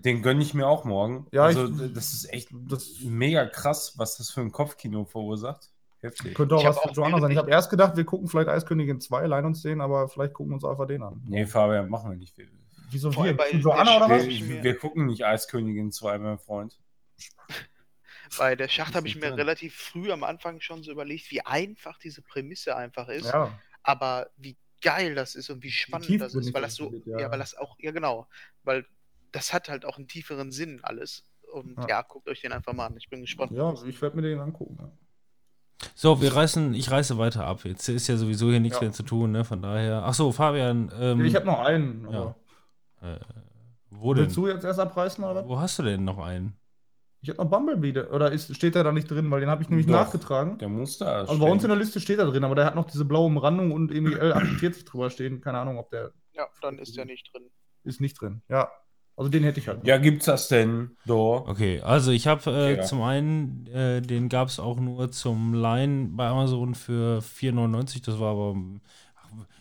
den 0.00 0.22
gönne 0.22 0.42
ich 0.42 0.54
mir 0.54 0.66
auch 0.66 0.84
morgen. 0.84 1.26
Ja, 1.32 1.44
also, 1.44 1.66
ich- 1.66 1.92
das 1.92 2.12
ist 2.14 2.32
echt 2.32 2.48
Das 2.52 3.00
mega 3.00 3.46
krass, 3.46 3.94
was 3.98 4.16
das 4.16 4.30
für 4.30 4.40
ein 4.40 4.52
Kopfkino 4.52 5.04
verursacht. 5.04 5.68
Heftig. 6.00 6.34
könnte 6.34 6.56
auch 6.56 6.60
Ich 6.62 6.66
was 6.66 6.80
für 6.80 6.90
Joanna 6.90 7.20
sein. 7.20 7.30
Ich 7.30 7.36
habe 7.38 7.48
erst 7.50 7.70
gedacht, 7.70 7.96
wir 7.96 8.04
gucken 8.04 8.26
vielleicht 8.26 8.48
Eiskönigin 8.48 9.00
2, 9.00 9.24
leihen 9.26 9.44
uns 9.44 9.62
den, 9.62 9.80
aber 9.80 10.08
vielleicht 10.08 10.32
gucken 10.32 10.50
wir 10.50 10.54
uns 10.56 10.64
einfach 10.64 10.88
den 10.88 11.00
an. 11.00 11.22
Nee, 11.28 11.46
Fabian, 11.46 11.88
machen 11.88 12.10
wir 12.10 12.16
nicht. 12.16 12.36
Wir, 12.36 12.46
Wieso 12.90 13.12
Vor 13.12 13.24
wir? 13.24 13.36
bei 13.36 13.46
Für 13.50 13.56
Joanna 13.58 13.84
der 13.84 14.06
oder 14.06 14.10
was? 14.16 14.26
Wir, 14.26 14.62
wir 14.64 14.76
gucken 14.78 15.06
nicht 15.06 15.24
Eiskönigin 15.24 15.92
2, 15.92 16.18
mein 16.18 16.38
Freund. 16.38 16.76
Bei 18.38 18.56
der 18.56 18.68
Schacht 18.68 18.94
habe 18.94 19.06
ich 19.06 19.14
Ist 19.14 19.20
mir 19.20 19.28
drin. 19.28 19.38
relativ 19.40 19.74
früh 19.74 20.10
am 20.10 20.24
Anfang 20.24 20.60
schon 20.60 20.82
so 20.82 20.90
überlegt, 20.90 21.30
wie 21.30 21.42
einfach 21.42 21.98
diese 21.98 22.22
Prämisse 22.22 22.74
einfach 22.76 23.08
ist, 23.08 23.26
Ja, 23.26 23.58
aber 23.82 24.30
wie 24.36 24.56
geil 24.82 25.14
das 25.14 25.34
ist 25.34 25.48
und 25.50 25.62
wie 25.62 25.70
spannend 25.70 26.20
das 26.20 26.34
ist, 26.34 26.52
weil 26.52 26.62
das 26.62 26.74
so, 26.74 26.92
ja. 27.06 27.20
ja. 27.20 27.30
weil 27.30 27.38
das 27.38 27.54
auch, 27.56 27.76
ja 27.78 27.90
genau, 27.92 28.26
weil 28.64 28.84
das 29.30 29.52
hat 29.52 29.68
halt 29.68 29.84
auch 29.84 29.96
einen 29.96 30.08
tieferen 30.08 30.52
Sinn 30.52 30.80
alles. 30.82 31.24
Und 31.52 31.78
Ja. 31.78 31.88
ja, 31.88 32.02
guckt 32.02 32.28
euch 32.28 32.40
den 32.40 32.52
einfach 32.52 32.72
mal 32.72 32.86
an. 32.86 32.96
Ich 32.96 33.08
bin 33.10 33.20
gespannt. 33.20 33.52
ja 33.52 33.72
ich 33.86 34.00
werde 34.02 34.16
mir 34.16 34.22
den 34.22 34.40
angucken. 34.40 34.76
Ja. 34.80 34.90
So, 35.94 36.20
wir 36.22 36.34
reißen, 36.34 36.74
ich 36.74 36.90
reiße 36.90 37.18
weiter 37.18 37.44
ab. 37.46 37.64
Jetzt 37.64 37.88
ist 37.88 38.06
ja 38.06 38.16
sowieso 38.16 38.50
hier 38.50 38.60
nichts 38.60 38.78
Ja. 38.78 38.84
mehr 38.84 38.92
zu 38.92 39.02
tun, 39.02 39.32
ne? 39.32 39.44
Von 39.44 39.62
daher. 39.62 40.02
Ach 40.04 40.14
so, 40.14 40.30
Fabian, 40.32 40.92
ähm, 40.98 41.24
ich 41.24 41.34
habe 41.34 41.46
noch 41.46 41.60
einen. 41.60 42.08
ja. 42.10 42.34
Aber 43.00 43.16
äh, 43.16 43.18
wo 43.90 44.14
denn? 44.14 44.24
Willst 44.24 44.36
du 44.36 44.48
jetzt 44.48 44.64
erst 44.64 44.80
abreißen 44.80 45.22
oder 45.22 45.34
was? 45.34 45.46
Wo 45.46 45.58
hast 45.58 45.78
du 45.78 45.82
denn 45.82 46.04
noch 46.04 46.18
einen? 46.18 46.56
Ich 47.22 47.28
habe 47.30 47.38
noch 47.42 47.48
Bumblebee. 47.50 47.92
der- 47.92 48.12
Oder 48.12 48.32
ist, 48.32 48.54
steht 48.54 48.74
der 48.74 48.82
da 48.84 48.92
nicht 48.92 49.08
drin? 49.10 49.30
Weil 49.30 49.40
den 49.40 49.48
habe 49.48 49.62
ich 49.62 49.68
nämlich 49.68 49.86
Doch, 49.86 49.92
nachgetragen. 49.94 50.58
Der 50.58 50.68
muss 50.68 50.98
da. 50.98 51.20
Also 51.20 51.38
bei 51.38 51.48
uns 51.50 51.62
in 51.62 51.68
der 51.68 51.78
Liste 51.78 52.00
steht 52.00 52.18
er 52.18 52.26
drin, 52.26 52.42
aber 52.44 52.54
der 52.56 52.64
hat 52.66 52.74
noch 52.74 52.86
diese 52.90 53.04
blaue 53.04 53.26
Umrandung 53.26 53.70
und 53.72 53.92
irgendwie 53.92 54.16
L48 54.16 54.84
drüber 54.84 55.08
stehen. 55.08 55.40
Keine 55.40 55.58
Ahnung, 55.58 55.78
ob 55.78 55.88
der 55.90 56.10
Ja, 56.34 56.46
dann 56.60 56.78
ist 56.78 56.96
der 56.96 57.04
nicht 57.04 57.32
drin. 57.32 57.44
ist 57.84 58.00
nicht 58.00 58.20
drin. 58.20 58.42
Ja. 58.48 58.68
Also 59.14 59.30
den 59.30 59.44
hätte 59.44 59.60
ich 59.60 59.68
halt. 59.68 59.86
Ja, 59.86 59.98
gibt's 59.98 60.24
das 60.24 60.48
denn? 60.48 60.96
Do. 61.06 61.44
Okay, 61.46 61.80
also 61.82 62.10
ich 62.10 62.26
habe 62.26 62.50
äh, 62.50 62.76
Ja. 62.76 62.82
zum 62.82 63.02
einen, 63.02 63.66
äh, 63.66 64.00
den 64.00 64.28
gab 64.30 64.48
es 64.48 64.58
auch 64.58 64.80
nur 64.80 65.12
zum 65.12 65.52
Leihen 65.54 66.16
bei 66.16 66.26
Amazon 66.26 66.74
für 66.74 67.20
4,99. 67.20 68.02
Das 68.04 68.18
war 68.18 68.32
aber. 68.32 68.56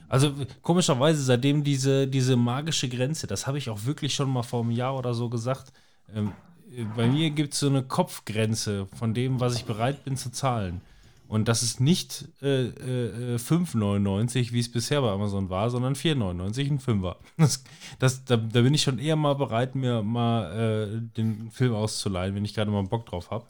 Also 0.09 0.33
komischerweise, 0.61 1.21
seitdem 1.21 1.63
diese, 1.63 2.07
diese 2.07 2.35
magische 2.35 2.89
Grenze, 2.89 3.27
das 3.27 3.45
habe 3.47 3.57
ich 3.57 3.69
auch 3.69 3.85
wirklich 3.85 4.13
schon 4.15 4.29
mal 4.29 4.43
vor 4.43 4.61
einem 4.61 4.71
Jahr 4.71 4.97
oder 4.97 5.13
so 5.13 5.29
gesagt. 5.29 5.71
Ähm, 6.13 6.29
äh, 6.29 6.31
bei 6.95 7.07
mir 7.07 7.29
gibt 7.31 7.53
es 7.53 7.59
so 7.59 7.67
eine 7.67 7.83
Kopfgrenze 7.83 8.87
von 8.97 9.13
dem, 9.13 9.39
was 9.39 9.55
ich 9.55 9.65
bereit 9.65 10.03
bin 10.03 10.17
zu 10.17 10.31
zahlen. 10.31 10.81
Und 11.27 11.47
das 11.47 11.63
ist 11.63 11.79
nicht 11.79 12.25
äh, 12.41 12.65
äh, 12.65 13.35
äh, 13.35 13.37
5,99, 13.37 14.51
wie 14.51 14.59
es 14.59 14.69
bisher 14.69 15.01
bei 15.01 15.11
Amazon 15.11 15.49
war, 15.49 15.69
sondern 15.69 15.95
4,99, 15.95 16.69
ein 16.71 16.79
Fünfer. 16.79 17.17
Das, 17.37 17.63
das, 17.99 18.25
da, 18.25 18.35
da 18.35 18.61
bin 18.61 18.73
ich 18.73 18.81
schon 18.81 18.99
eher 18.99 19.15
mal 19.15 19.35
bereit, 19.35 19.73
mir 19.73 20.03
mal 20.03 20.91
äh, 20.91 21.01
den 21.15 21.49
Film 21.51 21.73
auszuleihen, 21.73 22.35
wenn 22.35 22.43
ich 22.43 22.53
gerade 22.53 22.69
mal 22.69 22.83
Bock 22.83 23.05
drauf 23.05 23.31
habe. 23.31 23.45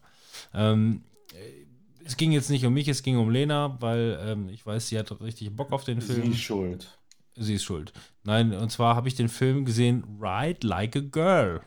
Ähm, 0.53 1.01
äh, 1.33 2.05
es 2.05 2.17
ging 2.17 2.31
jetzt 2.31 2.51
nicht 2.51 2.65
um 2.67 2.73
mich, 2.73 2.87
es 2.87 3.01
ging 3.01 3.17
um 3.17 3.31
Lena, 3.31 3.77
weil 3.79 4.19
ähm, 4.27 4.49
ich 4.49 4.63
weiß, 4.63 4.89
sie 4.89 4.99
hat 4.99 5.19
richtig 5.19 5.55
Bock 5.55 5.71
auf 5.71 5.83
den 5.83 6.01
Sie 6.01 6.13
Film. 6.13 6.31
ist 6.33 6.39
schuld. 6.39 6.99
Sie 7.35 7.55
ist 7.55 7.63
schuld. 7.63 7.93
Nein, 8.23 8.53
und 8.53 8.71
zwar 8.71 8.95
habe 8.95 9.07
ich 9.07 9.15
den 9.15 9.29
Film 9.29 9.65
gesehen, 9.65 10.03
Ride 10.21 10.67
Like 10.67 10.95
a 10.95 10.99
Girl. 10.99 11.61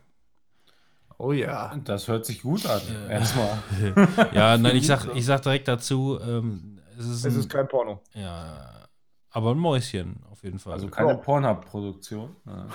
Oh 1.24 1.32
ja. 1.32 1.74
Das 1.84 2.06
hört 2.09 2.26
sich 2.26 2.42
gut 2.42 2.66
an. 2.66 2.82
Erstmal. 3.09 3.62
Ja, 4.34 4.59
nein, 4.59 4.76
ich 4.76 4.86
sag, 4.86 5.06
ich 5.14 5.24
sag 5.24 5.40
direkt 5.42 5.68
dazu, 5.68 6.18
ähm, 6.20 6.80
es 6.98 7.06
ist, 7.06 7.24
Es 7.24 7.34
ein, 7.34 7.40
ist 7.40 7.48
kein 7.48 7.66
Porno. 7.66 8.02
ja, 8.14 8.86
aber 9.30 9.51
ein 9.52 9.59
Mäuschen 9.59 10.22
auf 10.30 10.42
jeden 10.44 10.59
Fall. 10.59 10.74
Also 10.74 10.88
keine 10.88 11.10
Ja. 11.10 11.14
Pornhub-Produktion. 11.16 12.36
Ja. 12.46 12.66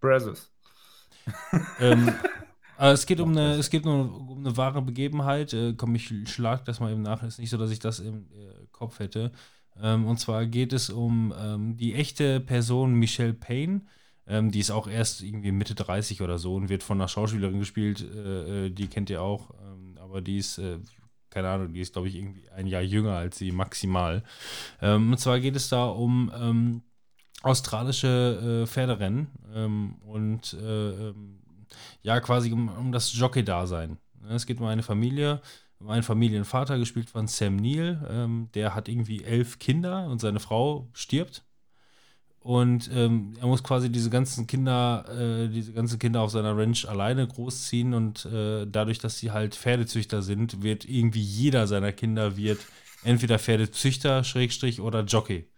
Brazos. 0.00 0.50
ähm, 1.80 2.12
aber 2.78 2.92
es 2.92 3.04
geht 3.06 3.20
um 3.20 3.30
eine, 3.32 3.54
es 3.54 3.68
geht 3.70 3.84
um, 3.86 4.28
um 4.30 4.38
eine 4.38 4.56
wahre 4.56 4.80
Begebenheit. 4.82 5.52
Äh, 5.52 5.74
komm, 5.74 5.94
ich 5.94 6.12
schlag 6.32 6.64
das 6.64 6.80
mal 6.80 6.90
eben 6.92 7.02
nach. 7.02 7.22
Ist 7.22 7.38
nicht 7.38 7.50
so, 7.50 7.58
dass 7.58 7.70
ich 7.70 7.78
das 7.78 8.00
im 8.00 8.26
äh, 8.32 8.66
Kopf 8.72 8.98
hätte. 9.00 9.32
Ähm, 9.80 10.06
und 10.06 10.18
zwar 10.18 10.46
geht 10.46 10.72
es 10.72 10.88
um 10.90 11.34
ähm, 11.38 11.76
die 11.76 11.94
echte 11.94 12.40
Person 12.40 12.94
Michelle 12.94 13.34
Payne. 13.34 13.82
Ähm, 14.28 14.50
die 14.50 14.60
ist 14.60 14.70
auch 14.70 14.88
erst 14.88 15.22
irgendwie 15.22 15.52
Mitte 15.52 15.74
30 15.74 16.22
oder 16.22 16.38
so 16.38 16.54
und 16.54 16.68
wird 16.68 16.82
von 16.82 16.98
einer 17.00 17.08
Schauspielerin 17.08 17.58
gespielt. 17.58 18.02
Äh, 18.02 18.66
äh, 18.66 18.70
die 18.70 18.88
kennt 18.88 19.10
ihr 19.10 19.22
auch. 19.22 19.50
Ähm, 19.62 19.98
aber 20.00 20.20
die 20.20 20.38
ist, 20.38 20.58
äh, 20.58 20.78
keine 21.30 21.48
Ahnung, 21.48 21.72
die 21.72 21.80
ist, 21.80 21.92
glaube 21.92 22.08
ich, 22.08 22.16
irgendwie 22.16 22.48
ein 22.50 22.66
Jahr 22.66 22.82
jünger 22.82 23.16
als 23.16 23.38
sie 23.38 23.52
maximal. 23.52 24.22
Ähm, 24.80 25.12
und 25.12 25.18
zwar 25.18 25.38
geht 25.40 25.56
es 25.56 25.68
da 25.68 25.86
um 25.86 26.32
ähm, 26.34 26.82
australische 27.42 28.62
äh, 28.64 28.66
Pferderennen 28.66 29.28
ähm, 29.54 29.96
und 30.04 30.54
äh, 30.54 31.08
ähm, 31.08 31.38
ja, 32.02 32.20
quasi 32.20 32.52
um, 32.52 32.68
um 32.68 32.92
das 32.92 33.16
Jockey-Dasein. 33.16 33.98
Es 34.28 34.46
geht 34.46 34.60
um 34.60 34.66
eine 34.66 34.82
Familie, 34.82 35.40
einen 35.86 36.02
Familienvater, 36.02 36.78
gespielt 36.78 37.10
von 37.10 37.28
Sam 37.28 37.56
Neill. 37.56 38.04
Ähm, 38.08 38.48
der 38.54 38.74
hat 38.74 38.88
irgendwie 38.88 39.22
elf 39.22 39.58
Kinder 39.58 40.08
und 40.08 40.20
seine 40.20 40.40
Frau 40.40 40.88
stirbt. 40.92 41.45
Und 42.46 42.88
ähm, 42.94 43.32
er 43.40 43.48
muss 43.48 43.64
quasi 43.64 43.90
diese 43.90 44.08
ganzen 44.08 44.46
Kinder, 44.46 45.04
äh, 45.10 45.48
diese 45.48 45.72
ganzen 45.72 45.98
Kinder 45.98 46.20
auf 46.20 46.30
seiner 46.30 46.56
Ranch 46.56 46.88
alleine 46.88 47.26
großziehen 47.26 47.92
und 47.92 48.24
äh, 48.26 48.68
dadurch, 48.70 49.00
dass 49.00 49.18
sie 49.18 49.32
halt 49.32 49.56
Pferdezüchter 49.56 50.22
sind, 50.22 50.62
wird 50.62 50.84
irgendwie 50.84 51.22
jeder 51.22 51.66
seiner 51.66 51.90
Kinder 51.90 52.36
wird 52.36 52.60
entweder 53.02 53.40
Pferdezüchter, 53.40 54.22
Schrägstrich 54.22 54.80
oder 54.80 55.02
Jockey. 55.02 55.48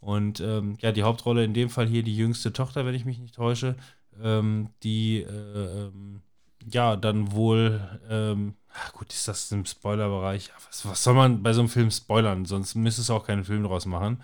Und 0.00 0.40
ähm, 0.40 0.78
ja, 0.80 0.92
die 0.92 1.02
Hauptrolle 1.02 1.44
in 1.44 1.52
dem 1.52 1.68
Fall 1.68 1.86
hier 1.86 2.02
die 2.02 2.16
jüngste 2.16 2.54
Tochter, 2.54 2.86
wenn 2.86 2.94
ich 2.94 3.04
mich 3.04 3.18
nicht 3.18 3.34
täusche, 3.34 3.76
ähm, 4.22 4.70
die 4.82 5.18
äh, 5.18 5.28
ähm, 5.28 6.22
ja 6.64 6.96
dann 6.96 7.32
wohl, 7.32 7.86
ähm, 8.08 8.54
ach 8.72 8.94
gut, 8.94 9.12
ist 9.12 9.28
das 9.28 9.52
im 9.52 9.66
Spoilerbereich? 9.66 10.50
Was, 10.68 10.86
was 10.88 11.04
soll 11.04 11.12
man 11.12 11.42
bei 11.42 11.52
so 11.52 11.60
einem 11.60 11.68
Film 11.68 11.90
spoilern? 11.90 12.46
Sonst 12.46 12.76
müsste 12.76 13.02
es 13.02 13.10
auch 13.10 13.26
keinen 13.26 13.44
Film 13.44 13.64
draus 13.64 13.84
machen. 13.84 14.22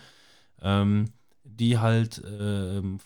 Ähm, 0.62 1.12
die 1.60 1.78
halt 1.78 2.22
ähm, 2.24 2.98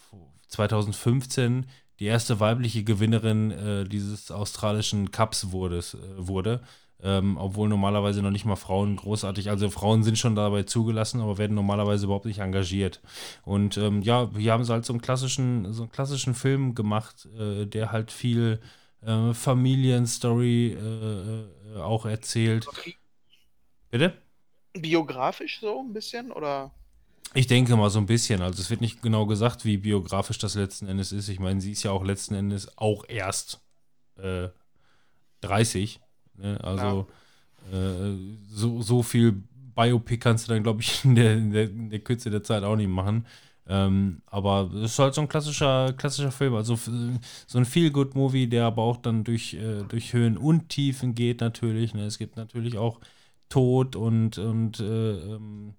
2015 0.48 1.66
die 2.00 2.06
erste 2.06 2.40
weibliche 2.40 2.84
Gewinnerin 2.84 3.50
äh, 3.50 3.84
dieses 3.84 4.30
australischen 4.30 5.10
Cups 5.10 5.52
wurde, 5.52 5.78
äh, 5.78 5.96
wurde 6.16 6.62
ähm, 7.04 7.36
obwohl 7.36 7.68
normalerweise 7.68 8.22
noch 8.22 8.30
nicht 8.30 8.46
mal 8.46 8.56
Frauen 8.56 8.96
großartig, 8.96 9.50
also 9.50 9.68
Frauen 9.68 10.02
sind 10.02 10.18
schon 10.18 10.34
dabei 10.34 10.62
zugelassen, 10.62 11.20
aber 11.20 11.36
werden 11.36 11.54
normalerweise 11.54 12.06
überhaupt 12.06 12.24
nicht 12.24 12.38
engagiert. 12.38 13.02
Und 13.42 13.76
ähm, 13.76 14.00
ja, 14.00 14.30
hier 14.36 14.52
haben 14.52 14.64
sie 14.64 14.72
halt 14.72 14.86
so 14.86 14.94
einen 14.94 15.02
klassischen, 15.02 15.72
so 15.72 15.82
einen 15.82 15.92
klassischen 15.92 16.34
Film 16.34 16.74
gemacht, 16.74 17.28
äh, 17.38 17.66
der 17.66 17.92
halt 17.92 18.10
viel 18.10 18.58
äh, 19.02 19.34
Familienstory 19.34 20.72
äh, 20.72 21.76
äh, 21.76 21.80
auch 21.80 22.06
erzählt. 22.06 22.66
Bitte? 23.90 24.14
Biografisch 24.72 25.60
so 25.60 25.80
ein 25.80 25.92
bisschen? 25.92 26.32
Oder? 26.32 26.72
Ich 27.32 27.46
denke 27.46 27.76
mal 27.76 27.90
so 27.90 27.98
ein 27.98 28.06
bisschen. 28.06 28.42
Also 28.42 28.60
es 28.60 28.70
wird 28.70 28.80
nicht 28.80 29.02
genau 29.02 29.26
gesagt, 29.26 29.64
wie 29.64 29.76
biografisch 29.76 30.38
das 30.38 30.54
letzten 30.54 30.86
Endes 30.86 31.12
ist. 31.12 31.28
Ich 31.28 31.40
meine, 31.40 31.60
sie 31.60 31.72
ist 31.72 31.82
ja 31.82 31.90
auch 31.90 32.04
letzten 32.04 32.34
Endes 32.34 32.76
auch 32.78 33.04
erst 33.08 33.60
äh, 34.16 34.48
30. 35.40 36.00
Ne? 36.36 36.58
Also 36.62 37.08
äh, 37.72 38.12
so, 38.50 38.82
so 38.82 39.02
viel 39.02 39.42
Biopic 39.74 40.18
kannst 40.18 40.48
du 40.48 40.52
dann, 40.52 40.62
glaube 40.62 40.82
ich, 40.82 41.04
in 41.04 41.14
der, 41.14 41.34
in, 41.34 41.52
der, 41.52 41.64
in 41.64 41.90
der 41.90 42.00
Kürze 42.00 42.30
der 42.30 42.42
Zeit 42.42 42.62
auch 42.62 42.76
nicht 42.76 42.88
machen. 42.88 43.26
Ähm, 43.66 44.20
aber 44.26 44.70
es 44.74 44.92
ist 44.92 44.98
halt 44.98 45.14
so 45.14 45.22
ein 45.22 45.28
klassischer, 45.28 45.94
klassischer 45.94 46.30
Film. 46.30 46.54
Also 46.54 46.76
so 46.76 47.58
ein 47.58 47.64
Feel-Good-Movie, 47.64 48.46
der 48.46 48.66
aber 48.66 48.82
auch 48.82 48.98
dann 48.98 49.24
durch, 49.24 49.54
äh, 49.54 49.82
durch 49.88 50.12
Höhen 50.12 50.36
und 50.36 50.68
Tiefen 50.68 51.14
geht 51.14 51.40
natürlich. 51.40 51.94
Ne? 51.94 52.04
Es 52.04 52.18
gibt 52.18 52.36
natürlich 52.36 52.76
auch 52.76 53.00
Tod 53.48 53.96
und, 53.96 54.38
und 54.38 54.80
äh, 54.80 55.12
ähm, 55.34 55.74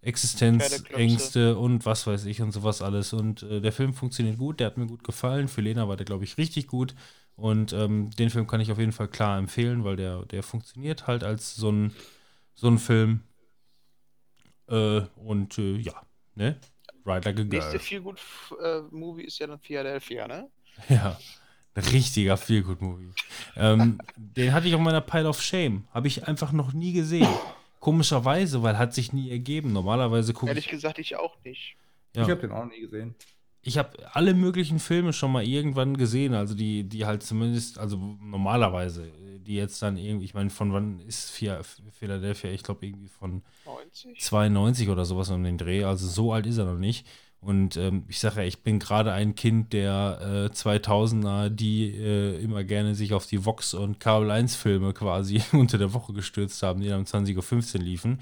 Existenzängste 0.00 1.56
und 1.58 1.84
was 1.84 2.06
weiß 2.06 2.26
ich 2.26 2.40
und 2.40 2.52
sowas 2.52 2.82
alles. 2.82 3.12
Und 3.12 3.42
äh, 3.42 3.60
der 3.60 3.72
Film 3.72 3.94
funktioniert 3.94 4.38
gut, 4.38 4.60
der 4.60 4.68
hat 4.68 4.76
mir 4.76 4.86
gut 4.86 5.04
gefallen. 5.04 5.48
Für 5.48 5.60
Lena 5.60 5.88
war 5.88 5.96
der, 5.96 6.06
glaube 6.06 6.24
ich, 6.24 6.38
richtig 6.38 6.68
gut. 6.68 6.94
Und 7.36 7.72
ähm, 7.72 8.10
den 8.10 8.30
Film 8.30 8.46
kann 8.46 8.60
ich 8.60 8.72
auf 8.72 8.78
jeden 8.78 8.92
Fall 8.92 9.08
klar 9.08 9.38
empfehlen, 9.38 9.84
weil 9.84 9.96
der, 9.96 10.24
der 10.26 10.42
funktioniert 10.42 11.06
halt 11.06 11.24
als 11.24 11.54
so 11.54 11.70
ein, 11.70 11.94
so 12.54 12.68
ein 12.68 12.78
Film. 12.78 13.20
Äh, 14.68 15.02
und 15.16 15.58
äh, 15.58 15.76
ja, 15.76 16.02
ne? 16.34 16.58
Ride 17.04 17.28
like 17.28 17.40
a 17.40 17.44
Nächste 17.44 17.70
girl. 17.70 17.80
viel 17.80 18.00
gut 18.00 18.20
äh, 18.62 18.80
Movie 18.90 19.22
ist 19.24 19.38
ja 19.38 19.46
dann 19.46 19.60
Philadelphia, 19.60 20.28
ne? 20.28 20.48
Ja. 20.88 21.18
Ein 21.74 21.84
richtiger 21.84 22.36
Feel-Good-Movie. 22.36 23.12
Ähm, 23.54 24.00
den 24.16 24.52
hatte 24.52 24.66
ich 24.66 24.74
auf 24.74 24.80
meiner 24.80 25.00
Pile 25.00 25.28
of 25.28 25.40
Shame. 25.40 25.86
Habe 25.92 26.08
ich 26.08 26.26
einfach 26.26 26.50
noch 26.50 26.72
nie 26.72 26.92
gesehen. 26.92 27.28
Komischerweise, 27.80 28.62
weil 28.62 28.78
hat 28.78 28.94
sich 28.94 29.12
nie 29.12 29.30
ergeben. 29.30 29.72
Normalerweise 29.72 30.32
gucke 30.32 30.48
Ehrlich 30.50 30.66
ich. 30.66 30.70
gesagt, 30.70 30.98
ich 30.98 31.16
auch 31.16 31.36
nicht. 31.44 31.76
Ja. 32.16 32.22
Ich 32.24 32.30
habe 32.30 32.40
den 32.40 32.52
auch 32.52 32.64
nie 32.66 32.80
gesehen. 32.80 33.14
Ich 33.62 33.76
habe 33.76 33.90
alle 34.14 34.34
möglichen 34.34 34.78
Filme 34.78 35.12
schon 35.12 35.32
mal 35.32 35.44
irgendwann 35.44 35.96
gesehen, 35.96 36.32
also 36.32 36.54
die, 36.54 36.84
die 36.84 37.04
halt 37.06 37.22
zumindest, 37.22 37.78
also 37.78 37.96
normalerweise, 38.22 39.10
die 39.40 39.56
jetzt 39.56 39.82
dann 39.82 39.96
irgendwie, 39.96 40.24
ich 40.24 40.32
meine, 40.34 40.48
von 40.48 40.72
wann 40.72 41.00
ist 41.00 41.30
Phia- 41.30 41.62
Philadelphia? 41.92 42.50
Ich 42.50 42.62
glaube 42.62 42.86
irgendwie 42.86 43.08
von 43.08 43.42
90? 43.66 44.20
92 44.20 44.88
oder 44.88 45.04
sowas 45.04 45.28
um 45.30 45.42
den 45.42 45.58
Dreh, 45.58 45.84
also 45.84 46.06
so 46.06 46.32
alt 46.32 46.46
ist 46.46 46.58
er 46.58 46.64
noch 46.66 46.78
nicht. 46.78 47.06
Und 47.40 47.76
ähm, 47.76 48.02
ich 48.08 48.18
sage 48.18 48.40
ja, 48.40 48.46
ich 48.46 48.64
bin 48.64 48.80
gerade 48.80 49.12
ein 49.12 49.36
Kind 49.36 49.72
der 49.72 50.48
äh, 50.50 50.52
2000er, 50.52 51.50
die 51.50 51.94
äh, 51.94 52.42
immer 52.42 52.64
gerne 52.64 52.96
sich 52.96 53.14
auf 53.14 53.26
die 53.26 53.44
Vox- 53.44 53.74
und 53.74 54.00
Kabel 54.00 54.30
1-Filme 54.32 54.92
quasi 54.92 55.40
unter 55.52 55.78
der 55.78 55.92
Woche 55.92 56.12
gestürzt 56.12 56.60
haben, 56.64 56.80
die 56.80 56.88
dann 56.88 57.00
um 57.00 57.04
20.15 57.04 57.76
Uhr 57.76 57.82
liefen. 57.82 58.20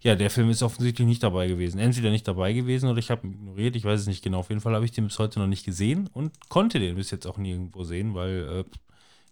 Ja, 0.00 0.16
der 0.16 0.30
Film 0.30 0.50
ist 0.50 0.64
offensichtlich 0.64 1.06
nicht 1.06 1.22
dabei 1.22 1.46
gewesen. 1.46 1.78
Entweder 1.78 2.10
nicht 2.10 2.26
dabei 2.26 2.52
gewesen 2.54 2.88
oder 2.88 2.98
ich 2.98 3.10
habe 3.12 3.26
ihn 3.26 3.34
ignoriert, 3.34 3.76
ich 3.76 3.84
weiß 3.84 4.00
es 4.00 4.06
nicht 4.08 4.24
genau. 4.24 4.40
Auf 4.40 4.48
jeden 4.48 4.60
Fall 4.60 4.74
habe 4.74 4.84
ich 4.84 4.92
den 4.92 5.06
bis 5.06 5.20
heute 5.20 5.38
noch 5.38 5.46
nicht 5.46 5.64
gesehen 5.64 6.10
und 6.12 6.32
konnte 6.48 6.80
den 6.80 6.96
bis 6.96 7.12
jetzt 7.12 7.26
auch 7.26 7.38
nirgendwo 7.38 7.84
sehen, 7.84 8.14
weil 8.14 8.64
äh, 8.64 8.64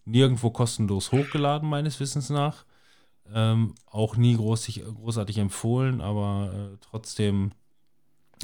nirgendwo 0.05 0.51
kostenlos 0.51 1.11
hochgeladen, 1.11 1.69
meines 1.69 1.99
Wissens 1.99 2.31
nach. 2.31 2.65
Ähm, 3.35 3.75
auch 3.87 4.17
nie 4.17 4.37
groß, 4.37 4.81
großartig 5.01 5.39
empfohlen, 5.39 6.01
aber 6.01 6.53
äh, 6.55 6.77
trotzdem 6.81 7.53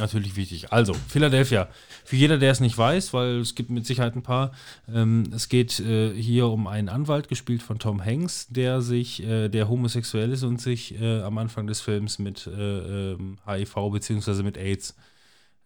natürlich 0.01 0.36
wichtig. 0.36 0.72
Also, 0.72 0.94
Philadelphia. 0.94 1.68
Für 2.05 2.16
jeder, 2.16 2.39
der 2.39 2.51
es 2.51 2.60
nicht 2.60 2.77
weiß, 2.77 3.12
weil 3.12 3.39
es 3.40 3.55
gibt 3.55 3.70
mit 3.70 3.86
Sicherheit 3.86 4.16
ein 4.16 4.22
paar. 4.22 4.52
Ähm, 4.93 5.31
es 5.35 5.48
geht 5.48 5.78
äh, 5.81 6.12
hier 6.14 6.48
um 6.48 6.66
einen 6.66 6.89
Anwalt, 6.89 7.28
gespielt 7.28 7.62
von 7.62 7.78
Tom 7.78 8.05
Hanks, 8.05 8.48
der 8.48 8.81
sich, 8.81 9.22
äh, 9.22 9.48
der 9.48 9.68
homosexuell 9.68 10.32
ist 10.32 10.43
und 10.43 10.60
sich 10.60 11.01
äh, 11.01 11.20
am 11.22 11.39
Anfang 11.39 11.66
des 11.66 11.81
Films 11.81 12.18
mit 12.18 12.47
äh, 12.47 13.12
ähm, 13.12 13.39
HIV 13.47 13.90
bzw. 13.93 14.43
mit 14.43 14.59
AIDS 14.59 14.97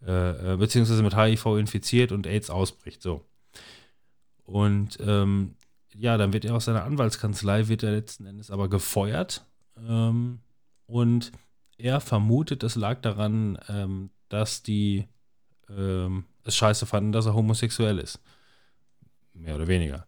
äh, 0.05 0.53
äh, 0.53 0.57
beziehungsweise 0.57 1.01
mit 1.01 1.15
HIV 1.15 1.57
infiziert 1.57 2.11
und 2.11 2.27
AIDS 2.27 2.49
ausbricht. 2.49 3.01
So. 3.01 3.25
Und 4.43 4.99
ähm, 5.01 5.55
ja, 5.95 6.17
dann 6.17 6.33
wird 6.33 6.45
er 6.45 6.55
aus 6.55 6.65
seiner 6.65 6.83
Anwaltskanzlei, 6.83 7.67
wird 7.67 7.83
er 7.83 7.91
letzten 7.91 8.25
Endes 8.25 8.51
aber 8.51 8.69
gefeuert. 8.69 9.45
Ähm, 9.87 10.39
und 10.85 11.31
er 11.77 12.01
vermutet, 12.01 12.63
es 12.63 12.75
lag 12.75 13.01
daran, 13.01 13.57
ähm, 13.67 14.09
dass 14.29 14.63
die 14.63 15.07
ähm, 15.69 16.25
es 16.43 16.55
scheiße 16.55 16.85
fanden, 16.85 17.11
dass 17.11 17.25
er 17.25 17.33
homosexuell 17.33 17.99
ist. 17.99 18.19
Mehr 19.33 19.55
oder 19.55 19.67
weniger. 19.67 20.05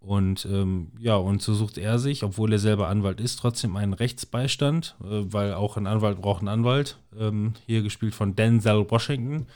Und 0.00 0.46
ähm, 0.46 0.92
ja, 0.98 1.16
und 1.16 1.42
so 1.42 1.54
sucht 1.54 1.76
er 1.76 1.98
sich, 1.98 2.22
obwohl 2.22 2.52
er 2.52 2.60
selber 2.60 2.88
Anwalt 2.88 3.20
ist, 3.20 3.40
trotzdem 3.40 3.76
einen 3.76 3.94
Rechtsbeistand, 3.94 4.96
äh, 5.00 5.32
weil 5.32 5.54
auch 5.54 5.76
ein 5.76 5.86
Anwalt 5.88 6.20
braucht 6.20 6.40
einen 6.40 6.48
Anwalt. 6.48 6.98
Ähm, 7.18 7.54
hier 7.66 7.82
gespielt 7.82 8.14
von 8.14 8.36
Denzel 8.36 8.88
Washington, 8.90 9.46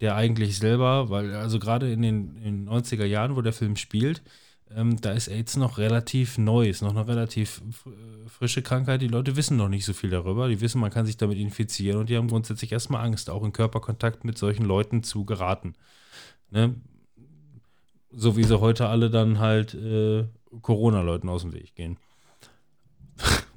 der 0.00 0.16
eigentlich 0.16 0.58
selber, 0.58 1.08
weil 1.10 1.34
also 1.34 1.60
gerade 1.60 1.92
in 1.92 2.02
den, 2.02 2.36
in 2.36 2.66
den 2.66 2.68
90er 2.68 3.04
Jahren, 3.04 3.36
wo 3.36 3.42
der 3.42 3.52
Film 3.52 3.76
spielt, 3.76 4.22
ähm, 4.76 5.00
da 5.00 5.12
ist 5.12 5.28
AIDS 5.28 5.56
noch 5.56 5.78
relativ 5.78 6.38
neu, 6.38 6.68
ist 6.68 6.82
noch 6.82 6.90
eine 6.90 7.06
relativ 7.06 7.62
fr- 7.70 8.28
frische 8.28 8.62
Krankheit. 8.62 9.02
Die 9.02 9.08
Leute 9.08 9.36
wissen 9.36 9.56
noch 9.56 9.68
nicht 9.68 9.84
so 9.84 9.92
viel 9.92 10.10
darüber. 10.10 10.48
Die 10.48 10.60
wissen, 10.60 10.80
man 10.80 10.90
kann 10.90 11.06
sich 11.06 11.16
damit 11.16 11.38
infizieren 11.38 12.00
und 12.00 12.08
die 12.08 12.16
haben 12.16 12.28
grundsätzlich 12.28 12.72
erstmal 12.72 13.04
Angst, 13.04 13.30
auch 13.30 13.44
in 13.44 13.52
Körperkontakt 13.52 14.24
mit 14.24 14.38
solchen 14.38 14.64
Leuten 14.64 15.02
zu 15.02 15.24
geraten. 15.24 15.74
Ne? 16.50 16.74
So 18.10 18.36
wie 18.36 18.44
sie 18.44 18.60
heute 18.60 18.88
alle 18.88 19.10
dann 19.10 19.38
halt 19.38 19.74
äh, 19.74 20.24
Corona-Leuten 20.60 21.28
aus 21.28 21.42
dem 21.42 21.52
Weg 21.52 21.74
gehen. 21.74 21.96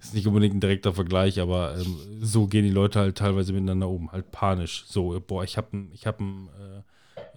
ist 0.00 0.14
nicht 0.14 0.26
unbedingt 0.26 0.54
ein 0.54 0.60
direkter 0.60 0.92
Vergleich, 0.92 1.40
aber 1.40 1.76
ähm, 1.78 1.96
so 2.20 2.46
gehen 2.46 2.64
die 2.64 2.70
Leute 2.70 3.00
halt 3.00 3.18
teilweise 3.18 3.52
miteinander 3.52 3.88
um, 3.88 4.10
halt 4.12 4.30
panisch. 4.30 4.84
So, 4.86 5.20
boah, 5.26 5.44
ich 5.44 5.56
habe 5.56 5.86
ich 5.92 6.06
hab 6.06 6.20
einen 6.20 6.48
äh, 6.48 6.82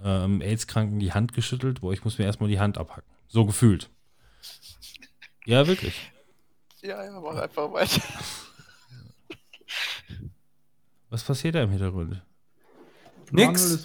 ähm, 0.03 0.41
AIDS-Kranken 0.41 0.99
die 0.99 1.13
Hand 1.13 1.33
geschüttelt, 1.33 1.81
boah, 1.81 1.93
ich 1.93 2.03
muss 2.03 2.17
mir 2.17 2.25
erstmal 2.25 2.49
die 2.49 2.59
Hand 2.59 2.77
abhacken. 2.77 3.09
So 3.27 3.45
gefühlt. 3.45 3.89
Ja, 5.45 5.67
wirklich. 5.67 6.11
Ja, 6.81 7.03
ja, 7.03 7.19
mach 7.19 7.35
einfach 7.35 7.71
weiter. 7.71 8.01
Was 11.09 11.23
passiert 11.23 11.55
da 11.55 11.63
im 11.63 11.71
Hintergrund? 11.71 12.21
Nix. 13.31 13.83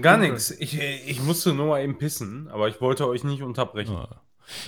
Gar 0.00 0.16
nichts. 0.18 0.50
Ich, 0.50 0.78
ich 0.78 1.22
musste 1.22 1.52
nur 1.52 1.66
mal 1.66 1.82
eben 1.82 1.98
pissen, 1.98 2.48
aber 2.48 2.68
ich 2.68 2.80
wollte 2.80 3.06
euch 3.06 3.24
nicht 3.24 3.42
unterbrechen. 3.42 3.94
Ja. 3.94 4.22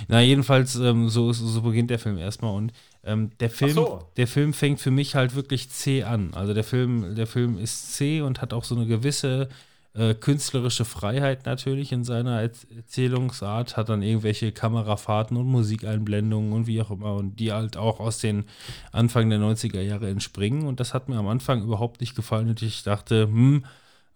Na, 0.08 0.20
jedenfalls, 0.20 0.76
ähm, 0.76 1.08
so, 1.08 1.32
so 1.32 1.62
beginnt 1.62 1.90
der 1.90 1.98
Film 1.98 2.18
erstmal 2.18 2.54
und 2.54 2.72
ähm, 3.02 3.30
der 3.38 3.48
Film, 3.48 3.72
so. 3.72 4.06
der 4.16 4.26
Film 4.26 4.52
fängt 4.52 4.80
für 4.80 4.90
mich 4.90 5.14
halt 5.14 5.34
wirklich 5.34 5.70
zäh 5.70 6.02
an. 6.02 6.34
Also 6.34 6.52
der 6.52 6.64
Film, 6.64 7.14
der 7.14 7.26
Film 7.26 7.58
ist 7.58 7.94
zäh 7.94 8.20
und 8.20 8.42
hat 8.42 8.52
auch 8.52 8.64
so 8.64 8.74
eine 8.76 8.86
gewisse 8.86 9.48
äh, 9.94 10.14
künstlerische 10.14 10.84
Freiheit 10.84 11.46
natürlich 11.46 11.92
in 11.92 12.04
seiner 12.04 12.40
Erz- 12.40 12.66
Erzählungsart, 12.74 13.76
hat 13.76 13.88
dann 13.88 14.02
irgendwelche 14.02 14.52
Kamerafahrten 14.52 15.36
und 15.36 15.46
Musikeinblendungen 15.46 16.52
und 16.52 16.66
wie 16.66 16.80
auch 16.82 16.90
immer 16.90 17.14
und 17.14 17.36
die 17.40 17.52
halt 17.52 17.76
auch 17.76 18.00
aus 18.00 18.18
den 18.18 18.44
Anfang 18.92 19.30
der 19.30 19.38
90er 19.40 19.80
Jahre 19.82 20.08
entspringen 20.08 20.66
und 20.66 20.80
das 20.80 20.94
hat 20.94 21.08
mir 21.08 21.16
am 21.16 21.28
Anfang 21.28 21.62
überhaupt 21.62 22.00
nicht 22.00 22.14
gefallen 22.14 22.48
und 22.48 22.62
ich 22.62 22.82
dachte, 22.84 23.24
hm, 23.24 23.64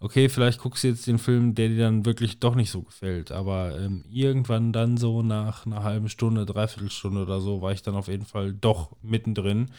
okay, 0.01 0.29
vielleicht 0.29 0.61
guckst 0.61 0.85
du 0.85 0.89
jetzt 0.89 1.07
den 1.07 1.19
Film, 1.19 1.55
der 1.55 1.69
dir 1.69 1.85
dann 1.85 2.05
wirklich 2.05 2.39
doch 2.39 2.55
nicht 2.55 2.71
so 2.71 2.83
gefällt. 2.83 3.33
Aber 3.33 3.79
ähm, 3.81 4.05
irgendwann 4.11 4.73
dann 4.73 4.97
so 4.99 5.23
nach 5.23 5.65
einer 5.67 5.83
halben 5.83 6.09
Stunde, 6.11 6.45
dreiviertel 6.47 7.17
oder 7.17 7.41
so, 7.41 7.63
war 7.63 7.73
ich 7.73 7.83
dann 7.83 7.95
auf 7.95 8.09
jeden 8.09 8.27
Fall 8.27 8.53
doch 8.53 8.95
mittendrin. 9.03 9.71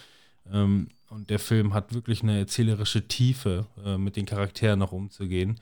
Ähm, 0.51 0.89
und 1.09 1.29
der 1.29 1.39
Film 1.39 1.73
hat 1.73 1.93
wirklich 1.93 2.23
eine 2.23 2.39
erzählerische 2.39 3.07
Tiefe, 3.07 3.67
äh, 3.85 3.97
mit 3.97 4.15
den 4.15 4.25
Charakteren 4.25 4.79
noch 4.79 4.91
umzugehen. 4.91 5.59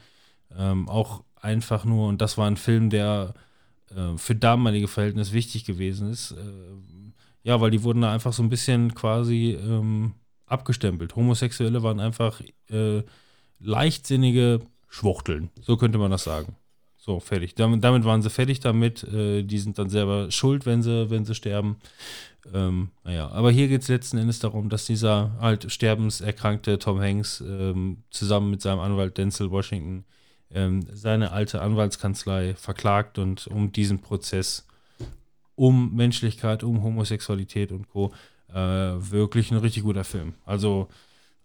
Ähm, 0.58 0.88
auch 0.90 1.24
einfach 1.36 1.86
nur, 1.86 2.08
und 2.08 2.22
das 2.22 2.38
war 2.38 2.48
ein 2.48 2.58
Film, 2.58 2.90
der 2.90 3.34
äh, 3.96 4.18
für 4.18 4.36
damalige 4.36 4.88
Verhältnisse 4.88 5.34
wichtig 5.34 5.66
gewesen 5.66 6.10
ist. 6.10 6.32
Äh, 6.32 6.36
ja, 7.44 7.60
weil 7.60 7.72
die 7.72 7.84
wurden 7.84 8.02
da 8.02 8.14
einfach 8.14 8.34
so 8.34 8.42
ein 8.42 8.50
bisschen 8.50 8.94
quasi 8.96 9.58
ähm, 9.62 10.14
abgestempelt. 10.46 11.16
Homosexuelle 11.16 11.84
waren 11.84 12.00
einfach 12.00 12.42
äh, 12.70 13.04
leichtsinnige 13.60 14.62
Schwuchteln. 14.88 15.50
So 15.62 15.78
könnte 15.78 15.98
man 15.98 16.12
das 16.12 16.24
sagen. 16.24 16.56
So, 16.98 17.20
fertig. 17.20 17.56
Damit, 17.56 17.84
damit 17.84 18.06
waren 18.06 18.22
sie 18.22 18.30
fertig 18.30 18.62
damit. 18.62 19.04
Äh, 19.04 19.44
die 19.44 19.60
sind 19.60 19.78
dann 19.78 19.90
selber 19.90 20.32
schuld, 20.32 20.66
wenn 20.66 20.82
sie, 20.82 21.10
wenn 21.10 21.26
sie 21.26 21.36
sterben. 21.36 21.78
Ähm, 22.54 22.92
naja, 23.04 23.30
aber 23.30 23.52
hier 23.52 23.68
geht 23.68 23.82
es 23.82 23.90
letzten 23.90 24.18
Endes 24.18 24.40
darum, 24.40 24.70
dass 24.70 24.86
dieser 24.86 25.38
halt 25.42 25.70
sterbenserkrankte 25.70 26.80
Tom 26.80 27.02
Hanks 27.02 27.42
ähm, 27.42 28.04
zusammen 28.10 28.52
mit 28.52 28.62
seinem 28.62 28.80
Anwalt 28.80 29.18
Denzel 29.18 29.52
Washington 29.52 30.06
ähm, 30.54 30.86
seine 30.92 31.32
alte 31.32 31.62
Anwaltskanzlei 31.62 32.56
verklagt 32.56 33.18
und 33.18 33.48
um 33.48 33.72
diesen 33.72 34.00
Prozess 34.00 34.68
um 35.56 35.96
Menschlichkeit, 35.96 36.64
um 36.64 36.84
Homosexualität 36.84 37.72
und 37.72 37.88
Co. 37.90 38.14
Äh, 38.50 38.56
wirklich 38.56 39.52
ein 39.52 39.58
richtig 39.58 39.84
guter 39.84 40.04
Film. 40.04 40.34
Also 40.46 40.88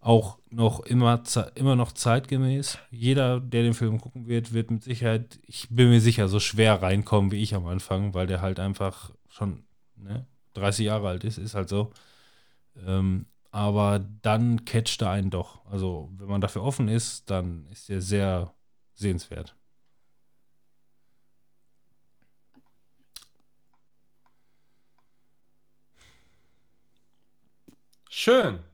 auch 0.01 0.39
noch 0.51 0.81
immer, 0.81 1.23
immer 1.55 1.77
noch 1.77 1.93
zeitgemäß. 1.93 2.79
Jeder, 2.91 3.41
der 3.41 3.63
den 3.63 3.75
Film 3.75 4.01
gucken 4.01 4.27
wird, 4.27 4.53
wird 4.53 4.71
mit 4.71 4.85
Sicherheit, 4.85 5.39
ich 5.47 5.69
bin 5.71 5.91
mir 5.91 6.01
sicher, 6.01 6.29
so 6.29 6.41
schwer 6.41 6.81
reinkommen 6.83 7.31
wie 7.31 7.43
ich 7.43 7.55
am 7.55 7.67
Anfang, 7.67 8.15
weil 8.15 8.27
der 8.27 8.41
halt 8.41 8.61
einfach 8.61 9.11
schon 9.29 9.65
ne, 9.97 10.27
30 10.55 10.87
Jahre 10.87 11.09
alt 11.09 11.25
ist, 11.25 11.39
ist 11.39 11.55
halt 11.55 11.69
so. 11.69 11.93
Ähm, 12.87 13.27
aber 13.51 14.05
dann 14.23 14.65
catcht 14.65 15.03
er 15.03 15.11
einen 15.11 15.31
doch. 15.31 15.65
Also, 15.67 16.11
wenn 16.17 16.29
man 16.29 16.41
dafür 16.41 16.63
offen 16.63 16.89
ist, 16.89 17.31
dann 17.31 17.67
ist 17.73 17.91
er 17.91 18.01
sehr 18.01 18.53
sehenswert. 18.99 19.55
Schön. 28.11 28.65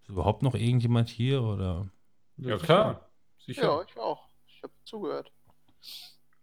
Ist 0.00 0.08
überhaupt 0.08 0.42
noch 0.42 0.54
irgendjemand 0.54 1.10
hier 1.10 1.42
oder? 1.42 1.90
Ja, 2.38 2.56
klar. 2.56 3.10
Sicher. 3.38 3.62
Ja, 3.62 3.82
ich 3.82 3.96
auch. 3.98 4.28
Ich 4.46 4.62
habe 4.62 4.72
zugehört. 4.84 5.32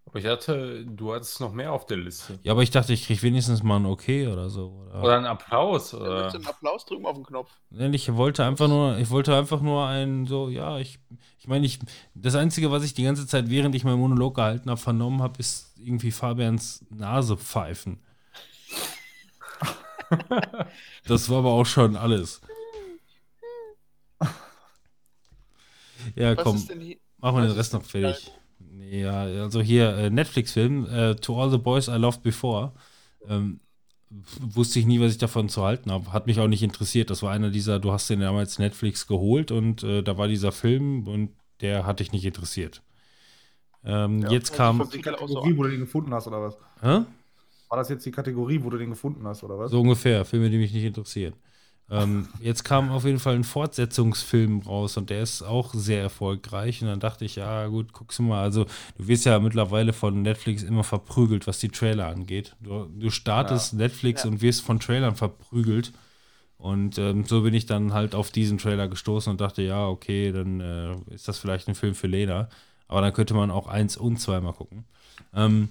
Aber 0.10 0.18
ich 0.18 0.26
dachte, 0.26 0.86
du 0.88 1.14
hattest 1.14 1.40
noch 1.40 1.54
mehr 1.54 1.72
auf 1.72 1.86
der 1.86 1.98
Liste. 1.98 2.40
Ja, 2.42 2.54
aber 2.54 2.64
ich 2.64 2.72
dachte, 2.72 2.94
ich 2.94 3.06
kriege 3.06 3.22
wenigstens 3.22 3.62
mal 3.62 3.76
ein 3.76 3.86
Okay 3.86 4.26
oder 4.28 4.50
so. 4.50 4.84
Oder? 4.90 5.04
Oder 5.04 5.18
einen 5.18 5.26
Applaus. 5.28 5.94
Oder? 5.94 6.30
du 6.32 6.38
einen 6.38 6.48
Applaus 6.48 6.84
drücken 6.86 7.06
auf 7.06 7.14
den 7.14 7.26
Knopf. 7.26 7.52
Nein, 7.70 7.94
Ich 7.94 8.16
wollte 8.16 8.44
einfach 8.44 8.68
nur, 8.68 8.98
ich 8.98 9.12
wollte 9.12 9.36
einfach 9.36 9.62
nur 9.62 9.86
ein 9.86 10.26
so, 10.26 10.50
ja, 10.50 10.80
ich, 10.80 10.98
ich 11.38 11.48
meine, 11.48 11.64
ich, 11.68 11.78
das 12.16 12.34
Einzige, 12.34 12.72
was 12.72 12.84
ich 12.84 12.96
die 12.96 13.04
ganze 13.04 13.28
Zeit, 13.28 13.52
während 13.52 13.76
ich 13.76 13.84
meinen 13.84 14.00
Monolog 14.00 14.34
gehalten 14.34 14.72
habe, 14.72 14.82
vernommen 14.82 15.22
habe, 15.22 15.38
ist 15.38 15.78
irgendwie 15.78 16.10
Fabians 16.10 16.84
Nase 16.90 17.38
pfeifen. 17.38 18.00
das 21.06 21.30
war 21.30 21.38
aber 21.38 21.52
auch 21.52 21.66
schon 21.68 21.96
alles. 21.96 22.42
Ja, 26.16 26.36
Was 26.36 26.44
komm, 26.44 26.56
machen 27.20 27.38
wir 27.38 27.48
den 27.48 27.52
Rest 27.52 27.74
noch 27.74 27.84
fertig. 27.84 28.32
Ja, 28.90 29.22
also 29.22 29.62
hier 29.62 29.96
äh, 29.98 30.10
Netflix-Film, 30.10 30.86
äh, 30.88 31.16
To 31.16 31.42
All 31.42 31.52
the 31.52 31.58
Boys 31.58 31.88
I 31.88 31.98
Loved 31.98 32.24
Before. 32.24 32.72
Ähm, 33.28 33.60
wusste 34.40 34.80
ich 34.80 34.88
nie, 34.88 35.00
was 35.00 35.12
ich 35.12 35.18
davon 35.20 35.50
zu 35.50 35.64
halten 35.64 35.92
habe. 35.92 36.12
Hat 36.12 36.26
mich 36.26 36.40
auch 36.40 36.48
nicht 36.48 36.64
interessiert. 36.64 37.10
Das 37.12 37.22
war 37.22 37.32
einer 37.32 37.52
dieser, 37.52 37.80
du 37.80 37.92
hast 37.92 38.10
den 38.10 38.22
damals 38.22 38.58
Netflix 38.58 39.06
geholt 39.06 39.52
und 39.52 39.84
äh, 39.84 40.02
da 40.02 40.18
war 40.18 40.28
dieser 40.28 40.52
Film 40.52 41.08
und 41.08 41.30
der 41.62 41.86
hat 41.86 42.00
dich 42.00 42.12
nicht 42.12 42.26
interessiert. 42.26 42.82
Ähm, 43.84 44.22
Ja. 44.24 44.32
Jetzt 44.32 44.52
Also 44.52 44.58
kam. 44.58 44.78
von- 44.78 44.90
Die 44.90 45.02
Kategorie, 45.02 45.56
wo 45.58 45.64
du 45.64 45.70
den 45.70 45.80
gefunden 45.82 46.14
hast, 46.14 46.26
oder 46.28 46.42
was? 46.42 46.58
Hä? 46.82 47.06
War 47.70 47.78
das 47.78 47.90
jetzt 47.90 48.04
die 48.06 48.12
Kategorie, 48.12 48.60
wo 48.64 48.72
du 48.72 48.78
den 48.80 48.90
gefunden 48.90 49.28
hast, 49.28 49.44
oder 49.44 49.60
was? 49.60 49.70
So 49.70 49.82
ungefähr, 49.82 50.26
Filme, 50.26 50.50
die 50.50 50.58
mich 50.58 50.74
nicht 50.74 50.84
interessieren. 50.86 51.34
Ähm, 51.92 52.28
jetzt 52.40 52.64
kam 52.64 52.92
auf 52.92 53.06
jeden 53.06 53.20
Fall 53.20 53.36
ein 53.36 53.44
Fortsetzungsfilm 53.44 54.62
raus 54.62 54.96
und 54.98 55.10
der 55.10 55.22
ist 55.24 55.42
auch 55.42 55.74
sehr 55.74 56.02
erfolgreich. 56.02 56.82
Und 56.82 56.88
dann 56.88 57.00
dachte 57.00 57.26
ich, 57.26 57.36
ja 57.38 57.66
gut, 57.68 57.94
guckst 57.94 58.20
du 58.20 58.24
mal. 58.24 58.42
Also 58.44 58.66
du 58.98 59.08
wirst 59.08 59.26
ja 59.26 59.40
mittlerweile 59.40 59.92
von 59.94 60.22
Netflix 60.22 60.62
immer 60.64 60.84
verprügelt, 60.84 61.48
was 61.48 61.60
die 61.60 61.70
Trailer 61.70 62.08
angeht. 62.08 62.56
Du, 62.60 62.86
du 62.86 63.10
startest 63.10 63.74
Netflix 63.74 64.24
Ja. 64.24 64.30
und 64.30 64.42
wirst 64.42 64.62
von 64.62 64.80
Trailern 64.80 65.16
verprügelt. 65.16 65.92
Und 66.58 66.98
ähm, 66.98 67.24
so 67.26 67.42
bin 67.42 67.54
ich 67.54 67.66
dann 67.66 67.94
halt 67.94 68.14
auf 68.14 68.32
diesen 68.32 68.58
Trailer 68.58 68.88
gestoßen 68.88 69.32
und 69.32 69.40
dachte, 69.42 69.62
ja, 69.62 69.88
okay, 69.88 70.32
dann 70.32 70.60
äh, 70.60 70.96
ist 71.14 71.28
das 71.28 71.40
vielleicht 71.40 71.70
ein 71.70 71.76
Film 71.76 71.96
für 71.96 72.08
Lena. 72.08 72.50
Aber 72.88 73.02
dann 73.02 73.14
könnte 73.14 73.34
man 73.34 73.50
auch 73.50 73.68
eins 73.68 73.96
und 73.98 74.18
zweimal 74.20 74.54
gucken. 74.54 74.84
Ähm, 75.34 75.70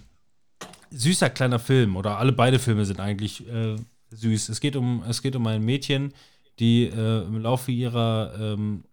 süßer 0.90 1.30
kleiner 1.30 1.58
Film 1.58 1.96
oder 1.96 2.18
alle 2.18 2.32
beide 2.32 2.58
Filme 2.58 2.84
sind 2.86 3.00
eigentlich 3.00 3.46
äh, 3.48 3.76
süß. 4.10 4.48
Es 4.48 4.60
geht 4.60 4.76
um 4.76 5.02
es 5.08 5.22
geht 5.22 5.36
um 5.36 5.46
ein 5.46 5.64
Mädchen, 5.64 6.12
die 6.58 6.84
äh, 6.84 7.24
im 7.24 7.40
Laufe 7.40 7.70
ihrer 7.72 8.34
ähm, 8.38 8.84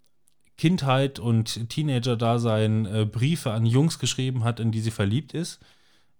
Kindheit 0.57 1.19
und 1.19 1.69
Teenager-Dasein 1.69 2.85
äh, 2.85 3.05
Briefe 3.05 3.51
an 3.51 3.65
Jungs 3.65 3.99
geschrieben 3.99 4.43
hat, 4.43 4.59
in 4.59 4.71
die 4.71 4.79
sie 4.79 4.91
verliebt 4.91 5.33
ist 5.33 5.59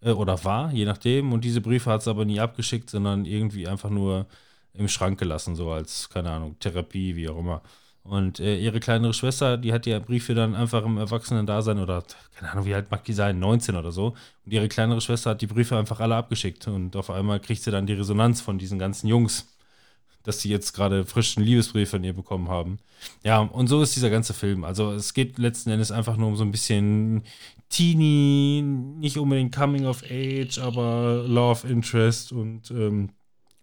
äh, 0.02 0.12
oder 0.12 0.44
war, 0.44 0.72
je 0.72 0.86
nachdem. 0.86 1.34
Und 1.34 1.44
diese 1.46 1.62
Briefe 1.62 1.92
hat 1.92 2.04
sie 2.04 2.10
aber 2.10 2.26
nie 2.26 2.40
abgeschickt, 2.40 2.90
sondern 2.90 3.26
irgendwie 3.26 3.68
einfach 3.68 3.90
nur 3.90 4.28
im 4.74 4.88
Schrank 4.90 5.20
gelassen, 5.20 5.56
so 5.56 5.72
als 5.72 6.10
keine 6.10 6.32
Ahnung 6.32 6.58
Therapie, 6.60 7.16
wie 7.16 7.30
auch 7.30 7.38
immer. 7.38 7.62
Und 8.06 8.40
äh, 8.40 8.58
ihre 8.58 8.80
kleinere 8.80 9.16
Schwester, 9.16 9.58
die 9.58 9.74
hat 9.74 9.88
die 9.88 10.00
Briefe 10.00 10.36
dann 10.36 10.54
einfach 10.54 10.86
im 10.86 11.00
Erwachsenen-Dasein 11.00 11.80
oder 11.80 12.04
keine 12.36 12.52
Ahnung, 12.52 12.66
wie 12.66 12.76
alt 12.76 12.92
mag 12.92 13.04
die 13.04 13.14
sein, 13.14 13.40
19 13.40 13.76
oder 13.76 13.92
so. 13.92 14.14
Und 14.46 14.54
ihre 14.54 14.68
kleinere 14.68 15.02
Schwester 15.02 15.32
hat 15.32 15.42
die 15.42 15.48
Briefe 15.48 15.76
einfach 15.76 16.00
alle 16.00 16.16
abgeschickt. 16.16 16.68
Und 16.68 16.96
auf 16.96 17.10
einmal 17.10 17.40
kriegt 17.40 17.64
sie 17.64 17.72
dann 17.72 17.88
die 17.88 17.94
Resonanz 17.94 18.42
von 18.42 18.60
diesen 18.60 18.78
ganzen 18.78 19.08
Jungs, 19.08 19.48
dass 20.22 20.40
sie 20.40 20.50
jetzt 20.50 20.74
gerade 20.74 21.04
frischen 21.08 21.42
Liebesbrief 21.42 21.90
von 21.90 22.04
ihr 22.04 22.14
bekommen 22.14 22.48
haben. 22.48 22.78
Ja, 23.24 23.40
und 23.40 23.68
so 23.68 23.82
ist 23.82 23.96
dieser 23.96 24.12
ganze 24.12 24.36
Film. 24.36 24.66
Also 24.66 24.92
es 24.92 25.16
geht 25.16 25.40
letzten 25.40 25.72
Endes 25.72 25.92
einfach 25.92 26.16
nur 26.16 26.28
um 26.28 26.36
so 26.36 26.44
ein 26.44 26.52
bisschen 26.52 27.24
Teenie, 27.70 28.62
nicht 28.62 29.18
unbedingt 29.18 29.56
Coming 29.56 29.88
of 29.88 30.04
Age, 30.04 30.60
aber 30.60 31.24
Love 31.28 31.68
Interest. 31.68 32.32
Und 32.32 32.70
ähm, 32.70 33.10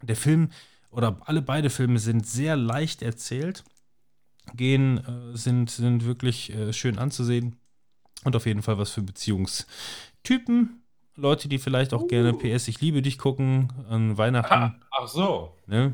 der 0.02 0.16
Film 0.16 0.48
oder 0.90 1.16
alle 1.26 1.42
beide 1.42 1.70
Filme 1.70 2.00
sind 2.00 2.26
sehr 2.26 2.56
leicht 2.56 3.02
erzählt 3.02 3.62
gehen, 4.54 4.98
äh, 4.98 5.36
sind, 5.36 5.70
sind 5.70 6.04
wirklich 6.04 6.52
äh, 6.54 6.72
schön 6.72 6.98
anzusehen 6.98 7.56
und 8.24 8.36
auf 8.36 8.46
jeden 8.46 8.62
Fall 8.62 8.78
was 8.78 8.90
für 8.90 9.02
Beziehungstypen. 9.02 10.82
Leute, 11.14 11.48
die 11.48 11.58
vielleicht 11.58 11.92
auch 11.92 12.08
gerne 12.08 12.32
PS 12.32 12.68
Ich 12.68 12.80
liebe 12.80 13.02
dich 13.02 13.18
gucken 13.18 13.70
an 13.90 14.16
Weihnachten. 14.16 14.52
Ah, 14.54 14.74
ach 14.92 15.06
so. 15.08 15.54
Ne? 15.66 15.92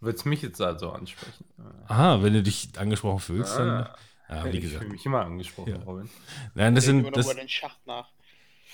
Würdest 0.00 0.26
mich 0.26 0.42
jetzt 0.42 0.60
also 0.60 0.90
ansprechen? 0.92 1.44
Aha, 1.88 2.22
wenn 2.22 2.34
du 2.34 2.42
dich 2.42 2.68
angesprochen 2.76 3.18
fühlst, 3.20 3.56
dann. 3.58 3.68
Ah, 3.68 3.96
Ja, 4.28 4.44
wie 4.44 4.56
ich 4.58 4.62
gesagt. 4.62 4.82
fühle 4.82 4.92
mich 4.92 5.06
immer 5.06 5.24
angesprochen, 5.24 5.70
Ja. 5.72 5.82
Robin. 5.82 6.08
Nein, 6.54 6.74
das 6.74 6.84
sind, 6.84 7.16
das, 7.16 7.24
über 7.26 7.34
den 7.34 7.48
Schacht 7.48 7.78
nach. 7.86 8.08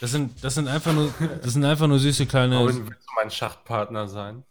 das, 0.00 0.10
sind, 0.10 0.42
das 0.42 0.54
sind 0.56 0.66
einfach 0.66 0.92
nur, 0.92 1.14
das 1.42 1.52
sind 1.52 1.64
einfach 1.64 1.86
nur 1.86 2.00
süße 2.00 2.26
kleine. 2.26 2.58
Robin, 2.58 2.88
willst 2.88 3.06
du 3.08 3.12
mein 3.16 3.30
Schachtpartner 3.30 4.08
sein? 4.08 4.42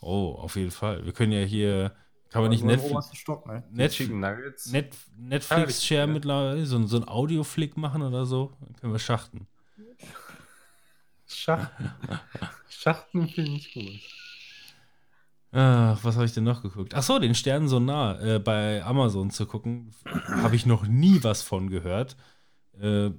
Oh, 0.00 0.34
auf 0.40 0.56
jeden 0.56 0.70
Fall. 0.70 1.04
Wir 1.04 1.12
können 1.12 1.32
ja 1.32 1.44
hier, 1.44 1.92
kann 2.30 2.42
man 2.42 2.50
nicht 2.50 2.60
im 2.62 2.68
Netflix, 2.68 3.16
Stock, 3.16 3.46
ne? 3.46 3.64
Netf 3.70 3.94
Chicken 3.94 4.20
Nuggets? 4.20 4.70
Net, 4.72 4.96
Netflix 5.18 5.50
Herrlich, 5.50 5.76
Share 5.80 6.00
ja. 6.00 6.06
mittlerweile, 6.06 6.64
so, 6.66 6.76
ein- 6.76 6.86
so 6.86 6.96
ein 6.98 7.08
Audio-Flick 7.08 7.76
machen 7.76 8.02
oder 8.02 8.24
so, 8.26 8.52
dann 8.60 8.74
können 8.76 8.92
wir 8.92 8.98
schachten. 8.98 9.46
Schachten. 11.26 11.90
Schachten 12.68 13.28
finde 13.28 13.52
ich 13.52 13.72
gut. 13.74 14.00
Ach, 15.52 15.98
was 16.04 16.14
habe 16.14 16.26
ich 16.26 16.32
denn 16.32 16.44
noch 16.44 16.62
geguckt? 16.62 16.94
Ach 16.94 17.02
so, 17.02 17.18
den 17.18 17.34
Sternen 17.34 17.66
so 17.68 17.80
nah 17.80 18.18
äh, 18.20 18.38
bei 18.38 18.84
Amazon 18.84 19.30
zu 19.30 19.46
gucken, 19.46 19.90
habe 20.28 20.54
ich 20.54 20.64
noch 20.64 20.86
nie 20.86 21.22
was 21.24 21.42
von 21.42 21.68
gehört. 21.70 22.16
Äh, 22.80 23.10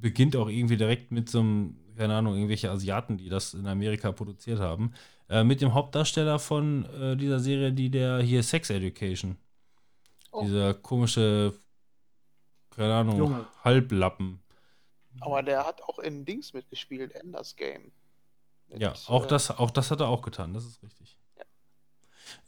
beginnt 0.00 0.36
auch 0.36 0.48
irgendwie 0.48 0.76
direkt 0.78 1.12
mit 1.12 1.28
so 1.28 1.40
einem, 1.40 1.76
keine 1.96 2.14
Ahnung, 2.16 2.34
irgendwelche 2.36 2.70
Asiaten, 2.70 3.18
die 3.18 3.28
das 3.28 3.52
in 3.54 3.66
Amerika 3.66 4.12
produziert 4.12 4.60
haben. 4.60 4.92
Äh, 5.28 5.44
mit 5.44 5.60
dem 5.60 5.72
Hauptdarsteller 5.72 6.38
von 6.38 6.84
äh, 6.86 7.16
dieser 7.16 7.40
Serie, 7.40 7.72
die 7.72 7.90
der 7.90 8.20
hier 8.20 8.42
Sex 8.42 8.70
Education. 8.70 9.38
Oh. 10.32 10.42
Dieser 10.42 10.74
komische, 10.74 11.54
keine 12.70 12.94
Ahnung, 12.94 13.16
Junge. 13.16 13.46
Halblappen. 13.62 14.40
Aber 15.20 15.42
der 15.42 15.64
hat 15.64 15.82
auch 15.82 15.98
in 15.98 16.24
Dings 16.24 16.52
mitgespielt, 16.52 17.14
Enders 17.14 17.56
Game. 17.56 17.92
Mit, 18.68 18.82
Ja, 18.82 18.94
auch 19.06 19.24
äh, 19.24 19.28
das, 19.28 19.50
auch 19.50 19.70
das 19.70 19.90
hat 19.90 20.00
er 20.00 20.08
auch 20.08 20.22
getan, 20.22 20.52
das 20.52 20.64
ist 20.66 20.82
richtig. 20.82 21.16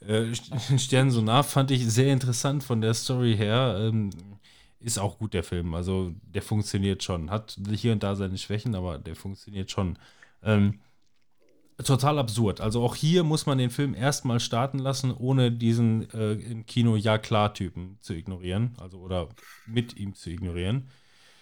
Äh, 0.01 0.35
Stern 0.79 1.11
so 1.11 1.21
nah 1.21 1.43
fand 1.43 1.71
ich 1.71 1.87
sehr 1.87 2.13
interessant 2.13 2.65
von 2.65 2.81
der 2.81 2.95
Story 2.95 3.37
her. 3.37 3.77
Ähm, 3.79 4.11
ist 4.81 4.99
auch 4.99 5.19
gut, 5.19 5.35
der 5.35 5.43
Film. 5.43 5.75
Also, 5.75 6.13
der 6.23 6.43
funktioniert 6.43 7.03
schon. 7.03 7.31
Hat 7.31 7.59
hier 7.71 7.93
und 7.93 8.03
da 8.03 8.15
seine 8.15 8.39
Schwächen, 8.39 8.75
aber 8.75 8.99
der 8.99 9.17
funktioniert 9.17 9.71
schon. 9.71 9.99
Ähm, 10.43 10.81
total 11.85 12.19
absurd. 12.19 12.61
Also, 12.61 12.83
auch 12.83 12.95
hier 12.95 13.23
muss 13.25 13.47
man 13.47 13.59
den 13.59 13.71
Film 13.71 13.95
erstmal 13.95 14.41
starten 14.41 14.79
lassen, 14.79 15.13
ohne 15.13 15.53
diesen 15.53 16.11
äh, 16.13 16.33
im 16.33 16.67
Kino 16.67 16.97
Ja-Klar-Typen 16.97 17.99
zu 18.01 18.15
ignorieren. 18.15 18.75
Also, 18.81 18.99
oder 18.99 19.29
mit 19.67 19.97
ihm 19.97 20.15
zu 20.15 20.31
ignorieren. 20.31 20.89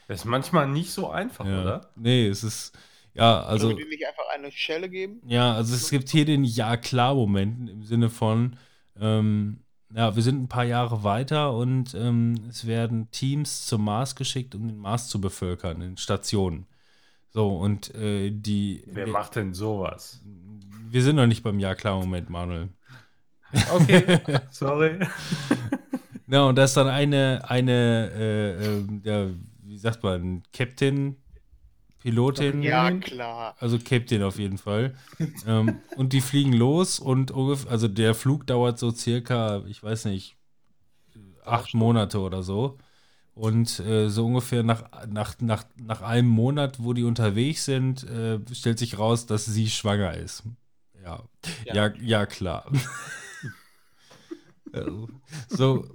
Das 0.08 0.20
ist 0.20 0.24
manchmal 0.26 0.68
nicht 0.68 0.90
so 0.90 1.08
einfach, 1.10 1.46
Ja. 1.46 1.62
oder? 1.62 1.90
Nee, 1.96 2.26
es 2.28 2.44
ist. 2.44 2.76
Ja, 3.14 3.42
also. 3.42 3.68
Sollen 3.68 3.78
wir 3.78 3.86
nicht 3.86 4.06
einfach 4.06 4.24
eine 4.34 4.50
Schelle 4.50 4.88
geben? 4.88 5.22
Ja, 5.26 5.54
also 5.54 5.74
es 5.74 5.88
gibt 5.90 6.08
hier 6.08 6.24
den 6.24 6.44
Ja-Klar-Moment 6.44 7.70
im 7.70 7.82
Sinne 7.84 8.10
von, 8.10 8.56
ähm, 9.00 9.60
ja, 9.94 10.16
wir 10.16 10.22
sind 10.24 10.42
ein 10.42 10.48
paar 10.48 10.64
Jahre 10.64 11.04
weiter 11.04 11.52
und 11.54 11.94
ähm, 11.94 12.34
es 12.48 12.66
werden 12.66 13.08
Teams 13.12 13.66
zum 13.66 13.84
Mars 13.84 14.16
geschickt, 14.16 14.56
um 14.56 14.66
den 14.66 14.76
Mars 14.78 15.08
zu 15.08 15.20
bevölkern, 15.20 15.80
in 15.80 15.96
Stationen. 15.96 16.66
So, 17.34 17.56
und 17.56 17.92
äh, 17.96 18.30
die. 18.30 18.84
Wer 18.86 19.06
wir, 19.06 19.12
macht 19.12 19.34
denn 19.34 19.52
sowas? 19.54 20.22
wir 20.88 21.02
sind 21.02 21.16
noch 21.16 21.26
nicht 21.26 21.42
beim 21.42 21.58
Ja-Klar-Moment, 21.58 22.30
Manuel. 22.30 22.68
Okay, 23.72 24.20
sorry. 24.50 25.00
Ja, 26.26 26.44
und 26.44 26.56
da 26.56 26.64
ist 26.64 26.74
dann 26.74 26.88
eine, 26.88 27.42
eine, 27.46 28.10
äh, 28.16 28.66
ähm, 28.66 29.02
ja, 29.04 29.28
wie 29.62 29.76
sagt 29.76 30.02
man, 30.02 30.42
Captain, 30.54 31.16
Pilotin. 32.00 32.62
Ja, 32.62 32.90
klar. 32.92 33.54
Also 33.58 33.78
Captain 33.78 34.22
auf 34.22 34.38
jeden 34.38 34.56
Fall. 34.56 34.94
ähm, 35.46 35.80
und 35.96 36.14
die 36.14 36.22
fliegen 36.22 36.54
los 36.54 36.98
und 36.98 37.30
ungefähr, 37.30 37.70
also 37.70 37.88
der 37.88 38.14
Flug 38.14 38.46
dauert 38.46 38.78
so 38.78 38.90
circa, 38.90 39.64
ich 39.66 39.82
weiß 39.82 40.06
nicht, 40.06 40.36
acht 41.44 41.74
Monate 41.74 42.18
oder 42.20 42.42
so. 42.42 42.78
Und 43.34 43.80
äh, 43.80 44.08
so 44.10 44.26
ungefähr 44.26 44.62
nach, 44.62 44.84
nach, 45.08 45.34
nach, 45.40 45.64
nach 45.76 46.02
einem 46.02 46.28
Monat, 46.28 46.76
wo 46.82 46.92
die 46.92 47.02
unterwegs 47.02 47.64
sind, 47.64 48.04
äh, 48.04 48.38
stellt 48.52 48.78
sich 48.78 48.96
raus, 48.98 49.26
dass 49.26 49.44
sie 49.44 49.68
schwanger 49.68 50.14
ist. 50.16 50.44
Ja, 51.02 51.22
ja, 51.64 51.74
Ja. 51.74 51.92
ja, 52.00 52.26
klar. 52.26 52.70
Also, 54.72 55.08
so, 55.48 55.86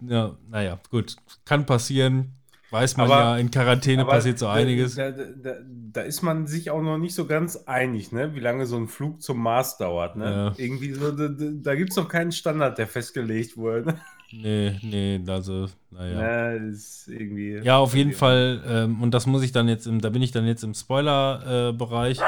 ja, 0.00 0.36
naja, 0.48 0.78
gut. 0.90 1.16
Kann 1.44 1.66
passieren. 1.66 2.34
Weiß 2.70 2.96
man 2.96 3.06
Aber- 3.10 3.20
ja, 3.22 3.36
in 3.38 3.50
Quarantäne 3.50 4.04
passiert 4.04 4.38
so 4.38 4.46
einiges. 4.46 4.94
Da, 4.94 5.10
da, 5.10 5.56
da, 5.92 6.00
ist 6.02 6.22
man 6.22 6.46
sich 6.46 6.70
auch 6.70 6.80
noch 6.80 6.96
nicht 6.96 7.14
so 7.14 7.26
ganz 7.26 7.56
einig, 7.66 8.12
ne? 8.12 8.34
wie 8.34 8.40
lange 8.40 8.66
so 8.66 8.76
ein 8.76 8.88
Flug 8.88 9.20
zum 9.20 9.42
Mars 9.42 9.76
dauert. 9.78 10.16
Ne? 10.16 10.24
Ja. 10.24 10.54
Irgendwie 10.64 10.92
so, 10.92 11.10
da, 11.12 11.28
da- 11.28 11.74
gibt 11.74 11.90
es 11.90 11.96
doch 11.96 12.08
keinen 12.08 12.32
Standard, 12.32 12.78
der 12.78 12.86
festgelegt 12.86 13.56
wurde. 13.56 13.98
Nee, 14.32 14.78
nee, 14.82 15.20
also, 15.26 15.68
naja. 15.90 16.20
Ne, 16.20 16.68
ist 16.70 17.08
irgendwie. 17.08 17.58
Ja, 17.58 17.78
auf 17.78 17.94
jeden 17.94 18.12
Fall. 18.12 18.62
Ähm, 18.66 19.02
und 19.02 19.12
das 19.12 19.26
muss 19.26 19.42
ich 19.42 19.52
dann 19.52 19.68
jetzt 19.68 19.86
im, 19.86 20.00
da 20.00 20.08
bin 20.08 20.22
ich 20.22 20.32
dann 20.32 20.46
jetzt 20.46 20.64
im 20.64 20.74
Spoiler-Bereich. 20.74 22.18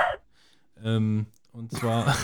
ähm, 0.85 1.27
und 1.53 1.71
zwar, 1.73 2.15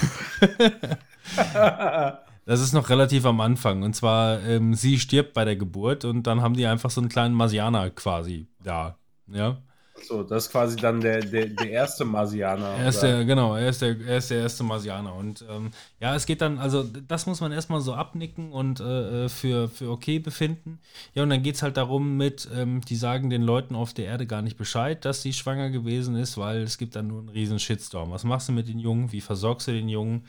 das 2.45 2.61
ist 2.61 2.73
noch 2.73 2.91
relativ 2.91 3.25
am 3.25 3.41
Anfang. 3.41 3.83
Und 3.83 3.95
zwar, 3.95 4.43
ähm, 4.43 4.75
sie 4.75 4.99
stirbt 4.99 5.35
bei 5.35 5.45
der 5.45 5.57
Geburt 5.57 6.05
und 6.05 6.27
dann 6.27 6.43
haben 6.43 6.55
die 6.55 6.67
einfach 6.67 6.91
so 6.91 7.01
einen 7.01 7.09
kleinen 7.09 7.35
Marsianer 7.35 7.91
quasi 7.91 8.49
da. 8.63 8.99
Ja. 9.29 9.63
So, 10.03 10.23
das 10.23 10.47
ist 10.47 10.53
quasi 10.53 10.77
dann 10.77 11.01
der, 11.01 11.21
der, 11.21 11.47
der 11.47 11.71
erste 11.71 12.05
Marsianer. 12.05 12.75
Er 12.79 12.89
ist 12.89 13.01
der, 13.01 13.25
genau, 13.25 13.55
er 13.55 13.69
ist 13.69 13.83
der, 13.83 13.97
er 14.01 14.19
ist 14.19 14.31
der 14.31 14.41
erste 14.41 14.63
Marsianer. 14.65 15.15
Und 15.15 15.45
ähm, 15.49 15.71
ja, 16.01 16.15
es 16.15 16.27
geht 16.27 16.41
dann, 16.41 16.59
also 16.59 16.83
das 16.83 17.27
muss 17.27 17.41
man 17.41 17.53
erstmal 17.53 17.81
so 17.81 17.95
abnicken 17.95 18.53
und 18.53 18.81
äh, 18.81 19.29
für, 19.29 19.69
für 19.69 19.91
okay 19.91 20.19
befinden. 20.19 20.81
Ja, 21.15 21.23
und 21.23 21.31
dann 21.31 21.43
geht 21.43 21.57
es 21.57 21.63
halt 21.63 21.77
darum 21.77 22.17
mit, 22.17 22.49
ähm, 22.55 22.81
die 22.83 22.97
sagen 22.97 23.31
den 23.31 23.43
Leuten 23.43 23.75
auf 23.75 23.95
der 23.95 24.07
Erde 24.07 24.27
gar 24.27 24.43
nicht 24.43 24.57
Bescheid, 24.57 25.05
dass 25.05 25.23
sie 25.23 25.33
schwanger 25.33 25.71
gewesen 25.71 26.17
ist, 26.17 26.37
weil 26.37 26.63
es 26.63 26.79
gibt 26.79 26.97
dann 26.97 27.09
nur 27.09 27.21
einen 27.21 27.29
riesen 27.29 27.59
Shitstorm. 27.59 28.11
Was 28.11 28.25
machst 28.25 28.49
du 28.49 28.53
mit 28.53 28.69
den 28.69 28.79
Jungen? 28.79 29.13
Wie 29.13 29.21
versorgst 29.21 29.69
du 29.69 29.73
den 29.73 29.89
Jungen? 29.89 30.27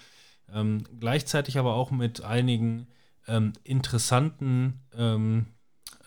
Ähm, 0.53 0.83
gleichzeitig 0.99 1.57
aber 1.57 1.75
auch 1.75 1.91
mit 1.91 2.23
einigen 2.23 2.87
ähm, 3.27 3.53
interessanten 3.63 4.81
ähm, 4.97 5.47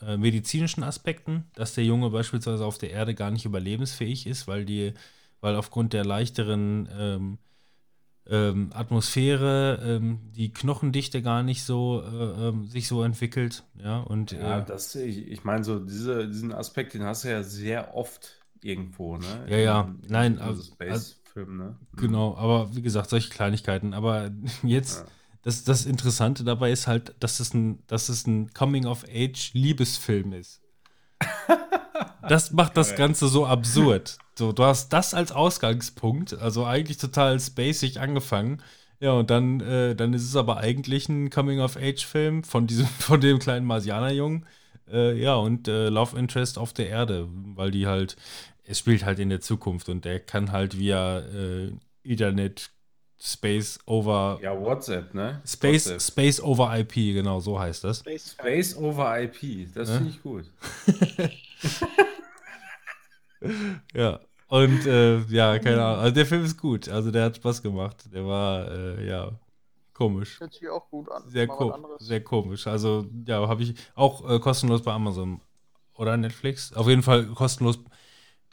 äh, 0.02 0.16
medizinischen 0.16 0.82
Aspekten, 0.82 1.44
dass 1.54 1.74
der 1.74 1.84
Junge 1.84 2.10
beispielsweise 2.10 2.64
auf 2.64 2.78
der 2.78 2.90
Erde 2.90 3.14
gar 3.14 3.30
nicht 3.30 3.44
überlebensfähig 3.44 4.26
ist, 4.26 4.46
weil 4.48 4.64
die, 4.64 4.94
weil 5.40 5.56
aufgrund 5.56 5.92
der 5.92 6.04
leichteren 6.04 6.88
ähm, 6.98 7.38
ähm, 8.26 8.70
Atmosphäre 8.72 9.80
ähm, 9.84 10.18
die 10.34 10.50
Knochendichte 10.52 11.20
gar 11.20 11.42
nicht 11.42 11.62
so 11.62 12.02
äh, 12.02 12.48
ähm, 12.48 12.66
sich 12.68 12.88
so 12.88 13.02
entwickelt. 13.02 13.64
Ja, 13.82 14.00
und 14.00 14.32
Ja, 14.32 14.60
äh, 14.60 14.64
das, 14.64 14.94
ich, 14.94 15.28
ich 15.28 15.44
meine, 15.44 15.62
so 15.62 15.78
diese, 15.78 16.26
diesen 16.26 16.52
Aspekt, 16.54 16.94
den 16.94 17.02
hast 17.02 17.24
du 17.24 17.28
ja 17.30 17.42
sehr 17.42 17.94
oft 17.94 18.40
irgendwo, 18.62 19.18
ne? 19.18 19.46
Ja, 19.48 19.56
ja. 19.58 19.80
In- 19.82 20.00
in- 20.04 20.10
Nein, 20.10 20.32
in 20.32 20.38
so 20.38 20.44
also- 20.44 20.62
Space-Filmen, 20.62 21.56
ne? 21.58 21.76
Genau, 21.96 22.34
aber 22.36 22.74
wie 22.74 22.80
gesagt, 22.82 23.10
solche 23.10 23.28
Kleinigkeiten. 23.28 23.92
Aber 23.92 24.30
jetzt, 24.62 25.00
Ja. 25.00 25.06
Das, 25.44 25.62
das 25.64 25.86
Interessante 25.86 26.42
dabei 26.42 26.72
ist 26.72 26.86
halt, 26.86 27.14
dass 27.20 27.38
es 27.38 27.54
ein, 27.54 27.82
dass 27.86 28.08
es 28.08 28.26
ein 28.26 28.52
Coming-of-Age-Liebesfilm 28.52 30.32
ist. 30.32 30.60
Das 32.28 32.52
macht 32.52 32.76
das. 32.76 32.96
Ganze 32.96 33.28
so 33.28 33.46
absurd. 33.46 34.16
So, 34.34 34.52
du 34.52 34.64
hast 34.64 34.88
das 34.94 35.14
als 35.14 35.30
Ausgangspunkt, 35.30 36.32
also 36.32 36.64
eigentlich 36.64 36.96
total 36.96 37.38
spacig 37.38 38.00
angefangen. 38.00 38.62
Ja, 38.98 39.12
und 39.12 39.30
dann, 39.30 39.60
äh, 39.60 39.94
dann 39.94 40.14
ist 40.14 40.22
es 40.22 40.34
aber 40.34 40.56
eigentlich 40.58 41.08
ein 41.08 41.28
Coming-of-Age-Film 41.28 42.42
von 42.44 42.66
diesem, 42.66 42.86
von 42.98 43.20
dem 43.20 43.38
kleinen 43.38 43.66
Marsianerjungen. 43.66 44.46
Äh, 44.90 45.20
ja, 45.20 45.34
und 45.34 45.68
äh, 45.68 45.88
Love 45.88 46.18
Interest 46.18 46.58
auf 46.58 46.72
der 46.72 46.88
Erde, 46.88 47.28
weil 47.54 47.70
die 47.70 47.86
halt, 47.86 48.16
es 48.64 48.78
spielt 48.78 49.04
halt 49.04 49.18
in 49.18 49.28
der 49.28 49.40
Zukunft 49.40 49.88
und 49.88 50.04
der 50.04 50.20
kann 50.20 50.52
halt 50.52 50.78
via 50.78 51.18
äh, 51.18 51.72
Ethernet 52.04 52.70
Space 53.26 53.78
over 53.86 54.38
Ja, 54.42 54.52
WhatsApp, 54.60 55.14
ne? 55.14 55.40
Space, 55.46 55.86
WhatsApp. 55.86 56.02
Space 56.02 56.40
over 56.42 56.78
IP, 56.78 56.92
genau 57.14 57.40
so 57.40 57.58
heißt 57.58 57.82
das. 57.84 58.00
Space 58.00 58.32
Space 58.32 58.76
over 58.76 59.18
IP, 59.22 59.72
das 59.74 59.88
Ja. 59.88 59.96
finde 59.96 60.10
ich 60.10 60.22
gut. 60.22 60.44
Ja. 63.94 64.20
Und 64.48 64.86
äh, 64.86 65.18
ja, 65.24 65.58
keine 65.58 65.84
Ahnung. 65.84 66.00
Also 66.00 66.14
der 66.14 66.26
Film 66.26 66.44
ist 66.44 66.56
gut. 66.60 66.88
Also 66.88 67.10
der 67.10 67.24
hat 67.24 67.36
Spaß 67.36 67.62
gemacht. 67.62 68.04
Der 68.12 68.26
war 68.26 68.70
äh, 68.70 69.06
ja 69.08 69.32
komisch. 69.92 70.40
Hört 70.40 70.54
sich 70.54 70.68
auch 70.68 70.88
gut 70.90 71.10
an. 71.10 71.22
Sehr, 71.28 71.46
ko 71.46 71.74
sehr 71.98 72.22
komisch. 72.22 72.66
Also 72.66 73.06
ja, 73.26 73.46
habe 73.48 73.62
ich 73.62 73.74
auch 73.94 74.28
äh, 74.30 74.38
kostenlos 74.38 74.82
bei 74.82 74.92
Amazon 74.92 75.40
oder 75.94 76.16
Netflix. 76.16 76.72
Auf 76.72 76.88
jeden 76.88 77.02
Fall 77.02 77.26
kostenlos 77.26 77.78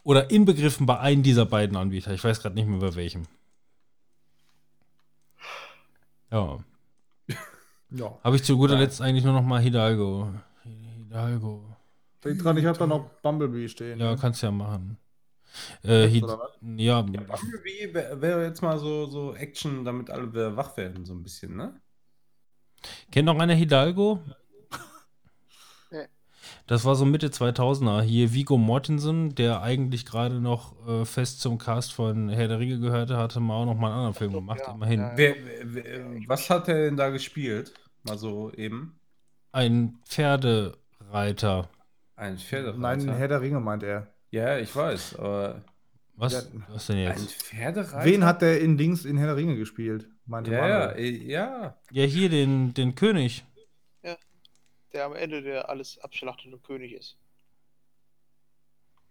oder 0.04 0.30
inbegriffen 0.32 0.86
bei 0.86 1.00
einem 1.00 1.24
dieser 1.24 1.46
beiden 1.46 1.78
Anbieter. 1.78 2.12
Ich 2.14 2.24
weiß 2.24 2.42
gerade 2.42 2.56
nicht 2.56 2.68
mehr 2.68 2.80
bei 2.80 2.96
welchem. 2.96 3.24
Ja. 6.32 6.60
Ja. 7.94 8.18
Habe 8.24 8.38
ich 8.38 8.44
zu 8.46 8.58
guter 8.58 8.76
Ja. 8.76 8.80
Letzt 8.80 9.02
eigentlich 9.02 9.26
nur 9.26 9.34
noch 9.34 9.44
mal 9.44 9.60
Hidalgo. 9.60 10.34
Hidalgo. 10.64 11.76
Denk 12.24 12.40
dran, 12.42 12.56
ich 12.56 12.66
habe 12.66 12.80
da 12.80 12.88
noch 12.88 13.10
Bumblebee 13.22 13.68
stehen. 13.68 14.00
Ja, 14.00 14.12
ne? 14.12 14.18
kannst 14.18 14.42
ja 14.42 14.50
machen. 14.50 14.98
Äh, 15.84 16.08
Hid 16.08 16.24
Oder 16.24 16.40
was? 16.40 16.52
ja, 16.78 17.02
Bumblebee 17.02 17.94
wäre 17.94 18.22
wär 18.22 18.44
jetzt 18.44 18.62
mal 18.62 18.80
so, 18.80 19.08
so 19.08 19.36
Action, 19.36 19.84
damit 19.84 20.10
alle 20.10 20.32
wieder 20.32 20.56
wach 20.56 20.78
werden, 20.78 21.04
so 21.04 21.14
ein 21.14 21.22
bisschen, 21.22 21.58
ne? 21.58 21.82
Kennt 23.12 23.26
noch 23.26 23.38
einer 23.38 23.54
Hidalgo? 23.56 24.22
Das 26.72 26.86
war 26.86 26.96
so 26.96 27.04
Mitte 27.04 27.28
2000er. 27.28 28.02
Hier 28.02 28.32
Vigo 28.34 28.58
Mortensen, 28.58 29.36
der 29.36 29.62
eigentlich 29.62 30.06
gerade 30.06 30.40
noch 30.40 30.74
äh, 30.88 31.04
fest 31.04 31.42
zum 31.42 31.58
Cast 31.58 31.92
von 31.92 32.30
Herr 32.30 32.48
der 32.48 32.60
Ringe 32.60 32.80
gehörte, 32.80 33.18
hatte 33.18 33.42
mal 33.42 33.56
auch 33.56 33.66
noch 33.66 33.76
mal 33.76 33.88
einen 33.88 33.96
anderen 33.98 34.14
Film 34.14 34.32
gemacht. 34.32 34.62
ja. 34.66 34.74
Immerhin. 34.74 35.02
Ja, 35.02 35.12
Wer, 35.18 35.36
wer, 35.44 35.84
wer, 35.84 36.06
was 36.28 36.50
hat 36.50 36.70
er 36.70 36.86
denn 36.86 36.96
da 36.96 37.10
gespielt? 37.10 37.74
Mal 38.04 38.18
so 38.18 38.54
eben. 38.54 38.98
Ein 39.52 40.00
Pferdereiter. 40.08 41.68
Ein 42.16 42.38
Pferdereiter. 42.38 42.80
Nein, 42.80 43.18
Herr 43.18 43.28
der 43.28 43.42
Ringe 43.42 43.60
meint 43.60 43.84
er. 43.84 44.08
Ja, 44.30 44.58
ich 44.58 44.74
weiß, 44.74 45.18
aber 45.20 45.66
Was, 46.16 46.32
Ja. 46.32 46.42
was 46.70 46.88
denn 46.88 47.00
ein 47.00 47.04
jetzt? 47.04 47.34
Pferdereiter? 47.34 48.06
Wen 48.06 48.24
hat 48.24 48.42
der 48.42 48.62
in 48.62 48.78
Dings 48.78 49.04
in 49.04 49.18
Herr 49.18 49.28
der 49.28 49.36
Ringe 49.36 49.58
gespielt? 49.58 50.08
Meinte 50.26 50.52
Ja, 50.52 50.68
ja, 50.70 50.86
äh, 50.92 51.10
ja. 51.10 51.76
Ja, 51.92 52.04
hier 52.06 52.30
den, 52.30 52.74
den 52.74 52.96
König. 52.96 53.44
Der 54.94 55.06
am 55.06 55.14
Ende 55.16 55.42
der 55.42 55.70
alles 55.70 55.98
abschlachtende 56.00 56.58
König 56.58 56.94
ist. 56.94 57.18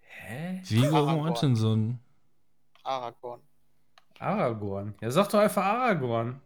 Hä? 0.03 0.61
Vigo 0.65 0.97
Aragorn. 0.97 1.17
Mortensen. 1.17 1.99
Aragorn. 2.83 3.41
Aragorn. 4.19 4.95
Ja, 5.01 5.11
sag 5.11 5.29
doch 5.31 5.39
einfach 5.39 5.65
Aragorn. 5.65 6.41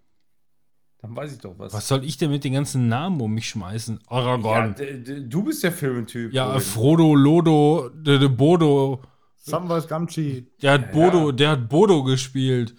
Dann 0.99 1.17
weiß 1.17 1.33
ich 1.35 1.41
doch 1.41 1.59
was. 1.59 1.73
Was 1.73 1.89
soll 1.89 2.05
ich 2.05 2.17
denn 2.17 2.31
mit 2.31 2.45
den 2.45 2.53
ganzen 2.55 2.89
Namen 2.89 3.21
um 3.21 3.33
mich 3.35 3.49
schmeißen? 3.49 3.99
Ja, 4.03 4.11
Aragorn. 4.17 4.75
d- 4.75 5.21
du 5.29 5.43
bist 5.43 5.63
der 5.63 5.73
Filmtyp. 5.73 6.33
Ja, 6.33 6.47
Robin. 6.47 6.61
Frodo, 6.61 7.15
Lodo, 7.15 7.91
de, 7.91 8.19
de 8.19 8.29
Bodo. 8.29 9.03
Samwise 9.37 9.87
Gamgee. 9.89 10.47
Der 10.63 10.73
hat 10.73 10.81
Ja, 10.87 10.93
Bodo, 10.93 11.27
ja. 11.27 11.33
der 11.33 11.51
hat 11.51 11.69
Bodo 11.69 12.03
gespielt. 12.05 12.75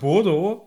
Bodo? 0.00 0.65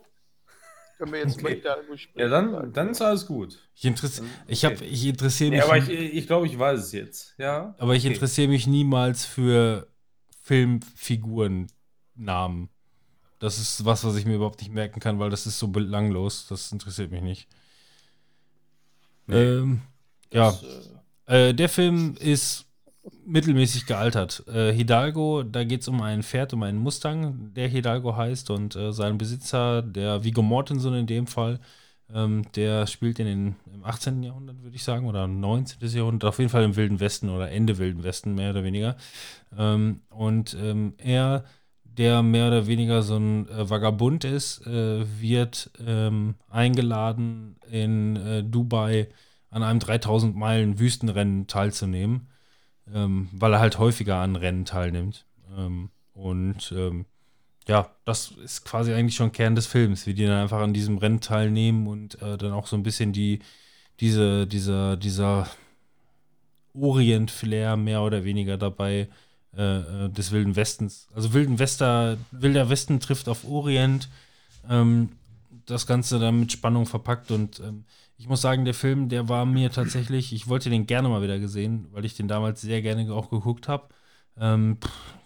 Können 1.00 1.14
wir 1.14 1.20
jetzt 1.22 1.36
Okay. 1.36 1.44
mal 1.44 1.56
wieder 1.58 1.78
durchspielen. 1.88 2.30
Ja, 2.30 2.42
dann, 2.42 2.74
dann 2.74 2.90
ist 2.90 3.02
alles 3.02 3.26
gut. 3.26 3.58
Ich, 3.74 3.86
interess 3.86 4.20
Okay. 4.20 4.30
ich, 4.48 4.66
hab, 4.66 4.82
ich 4.82 5.06
interessiere 5.06 5.52
mich. 5.52 5.60
Ja, 5.60 5.66
aber 5.66 5.78
ich, 5.78 5.90
ich 5.90 6.28
glaube, 6.28 6.46
ich 6.46 6.60
weiß 6.60 6.80
es 6.82 6.92
jetzt. 6.92 7.36
Ja. 7.38 7.74
Aber 7.78 7.96
ich 7.96 8.04
Okay. 8.06 8.14
interessiere 8.14 8.50
mich 8.50 8.68
niemals 8.68 9.26
für 9.26 9.88
Filmfigurennamen. 10.44 12.70
Das 13.40 13.58
ist 13.58 13.86
was, 13.86 14.04
was 14.04 14.18
ich 14.18 14.26
mir 14.26 14.36
überhaupt 14.36 14.60
nicht 14.60 14.74
merken 14.74 15.00
kann, 15.00 15.20
weil 15.20 15.30
das 15.30 15.48
ist 15.48 15.58
so 15.58 15.70
belanglos. 15.70 16.48
Das 16.50 16.74
interessiert 16.74 17.12
mich 17.12 17.22
nicht. 17.22 17.48
Ähm, 19.30 19.82
ja, 20.34 20.52
Das, 20.52 20.64
äh, 21.28 21.50
äh, 21.50 21.54
der 21.54 21.70
Film 21.70 22.16
ist 22.20 22.66
mittelmäßig 23.26 23.86
gealtert. 23.86 24.44
Äh, 24.48 24.74
Hidalgo, 24.74 25.44
da 25.44 25.64
geht 25.64 25.82
es 25.82 25.88
um 25.88 26.02
ein 26.02 26.24
Pferd, 26.24 26.54
um 26.54 26.64
einen 26.64 26.80
Mustang, 26.80 27.54
der 27.54 27.68
Hidalgo 27.68 28.16
heißt 28.16 28.50
und 28.50 28.76
äh, 28.76 28.92
sein 28.92 29.18
Besitzer, 29.18 29.82
der 29.82 30.24
Viggo 30.24 30.42
Mortensen 30.42 30.94
in 30.96 31.08
dem 31.08 31.28
Fall, 31.28 31.60
ähm, 32.14 32.44
der 32.56 32.88
spielt 32.88 33.20
in 33.20 33.26
den, 33.26 33.56
im 33.74 33.84
18. 33.84 34.24
Jahrhundert, 34.24 34.62
würde 34.64 34.76
ich 34.76 34.84
sagen, 34.84 35.08
oder 35.08 35.28
19. 35.28 35.88
Jahrhundert, 35.90 36.28
auf 36.28 36.40
jeden 36.40 36.50
Fall 36.50 36.64
im 36.64 36.76
Wilden 36.76 37.00
Westen 37.00 37.30
oder 37.30 37.52
Ende 37.52 37.78
Wilden 37.78 38.04
Westen, 38.04 38.36
mehr 38.36 38.52
oder 38.52 38.64
weniger. 38.64 38.96
Ähm, 39.58 40.02
und 40.10 40.58
ähm, 40.60 40.94
er, 40.98 41.44
der 41.84 42.24
mehr 42.24 42.48
oder 42.48 42.68
weniger 42.68 43.04
so 43.04 43.18
ein 43.18 43.48
äh, 43.50 43.70
Vagabund 43.70 44.24
ist, 44.24 44.66
äh, 44.66 45.06
wird 45.20 45.72
ähm, 45.86 46.36
eingeladen 46.50 47.58
in 47.70 48.16
äh, 48.16 48.44
Dubai 48.44 49.10
an 49.52 49.64
einem 49.64 49.80
3000 49.80 50.36
Meilen 50.36 50.80
Wüstenrennen 50.80 51.48
teilzunehmen, 51.48 52.28
ähm, 52.94 53.30
weil 53.32 53.54
er 53.54 53.60
halt 53.60 53.80
häufiger 53.80 54.18
an 54.18 54.36
Rennen 54.36 54.66
teilnimmt. 54.66 55.26
Ähm, 55.58 55.90
und 56.14 56.74
ähm, 56.76 57.06
ja, 57.68 57.90
das 58.06 58.32
ist 58.44 58.66
quasi 58.66 58.94
eigentlich 58.94 59.16
schon 59.16 59.32
Kern 59.32 59.56
des 59.56 59.68
Films, 59.68 60.08
wie 60.08 60.14
die 60.14 60.26
dann 60.26 60.42
einfach 60.42 60.60
an 60.60 60.74
diesem 60.74 60.98
Rennen 60.98 61.22
teilnehmen 61.22 61.88
und 61.88 62.22
äh, 62.22 62.38
dann 62.38 62.52
auch 62.52 62.68
so 62.68 62.76
ein 62.76 62.84
bisschen 62.84 63.14
die, 63.14 63.40
diese, 64.00 64.48
dieser, 64.48 64.98
dieser 64.98 65.48
Orient-Flair 66.74 67.78
mehr 67.78 68.02
oder 68.02 68.24
weniger 68.24 68.58
dabei 68.58 69.08
äh, 69.56 70.06
äh, 70.06 70.10
des 70.10 70.32
Wilden 70.32 70.56
Westens. 70.56 71.08
Also 71.14 71.34
Wilden 71.34 71.60
Wester, 71.60 72.18
Wilder 72.32 72.70
Westen 72.70 73.00
trifft 73.00 73.28
auf 73.28 73.46
Orient. 73.46 74.10
Ähm, 74.70 75.10
das 75.66 75.88
Ganze 75.88 76.20
dann 76.20 76.40
mit 76.40 76.52
Spannung 76.52 76.86
verpackt 76.86 77.32
und 77.32 77.60
ähm, 77.60 77.86
ich 78.20 78.28
muss 78.28 78.42
sagen, 78.42 78.66
der 78.66 78.74
Film, 78.74 79.08
der 79.08 79.30
war 79.30 79.46
mir 79.46 79.72
tatsächlich, 79.72 80.34
ich 80.34 80.50
wollte 80.50 80.70
den 80.70 80.86
gerne 80.86 81.08
mal 81.08 81.22
wieder 81.22 81.40
gesehen, 81.40 81.88
weil 81.92 82.04
ich 82.04 82.18
den 82.18 82.28
damals 82.28 82.60
sehr 82.60 82.82
gerne 82.82 83.12
auch 83.14 83.30
geguckt 83.30 83.70
habe. 83.70 83.88
Ähm, 84.36 84.78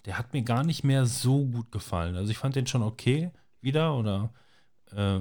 der 0.06 0.16
hat 0.16 0.32
mir 0.32 0.42
gar 0.42 0.62
nicht 0.62 0.84
mehr 0.84 1.04
so 1.04 1.44
gut 1.44 1.72
gefallen. 1.72 2.14
Also 2.14 2.30
ich 2.30 2.38
fand 2.38 2.54
den 2.54 2.68
schon 2.68 2.84
okay 2.84 3.32
wieder 3.60 3.96
oder 3.96 4.32
äh, 4.92 5.18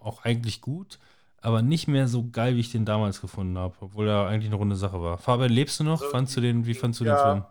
auch 0.00 0.24
eigentlich 0.24 0.60
gut, 0.60 0.98
aber 1.38 1.62
nicht 1.62 1.86
mehr 1.86 2.08
so 2.08 2.28
geil, 2.28 2.56
wie 2.56 2.60
ich 2.60 2.72
den 2.72 2.84
damals 2.84 3.20
gefunden 3.20 3.56
habe, 3.56 3.76
obwohl 3.80 4.08
er 4.08 4.26
eigentlich 4.26 4.48
eine 4.48 4.56
runde 4.56 4.76
Sache 4.76 5.00
war. 5.00 5.16
Fabian, 5.16 5.52
lebst 5.52 5.78
du 5.78 5.84
noch? 5.84 6.00
Also, 6.00 6.10
fandst 6.10 6.36
du 6.36 6.40
den, 6.40 6.66
wie 6.66 6.74
fandst 6.74 6.98
du 6.98 7.04
ja. 7.04 7.14
den 7.14 7.22
Film? 7.22 7.44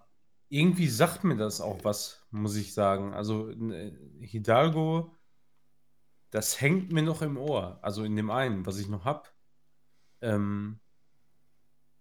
Irgendwie 0.50 0.88
sagt 0.88 1.24
mir 1.24 1.38
das 1.38 1.62
auch 1.62 1.86
was, 1.86 2.28
muss 2.30 2.58
ich 2.58 2.74
sagen. 2.74 3.14
Also 3.14 3.50
äh, 3.50 3.94
Hidalgo, 4.20 5.16
das 6.30 6.60
hängt 6.60 6.92
mir 6.92 7.04
noch 7.04 7.22
im 7.22 7.38
Ohr. 7.38 7.80
Also 7.82 8.04
in 8.04 8.18
dem 8.18 8.32
einen, 8.32 8.66
was 8.66 8.78
ich 8.78 8.90
noch 8.90 9.06
hab, 9.06 9.32
ähm, 10.22 10.80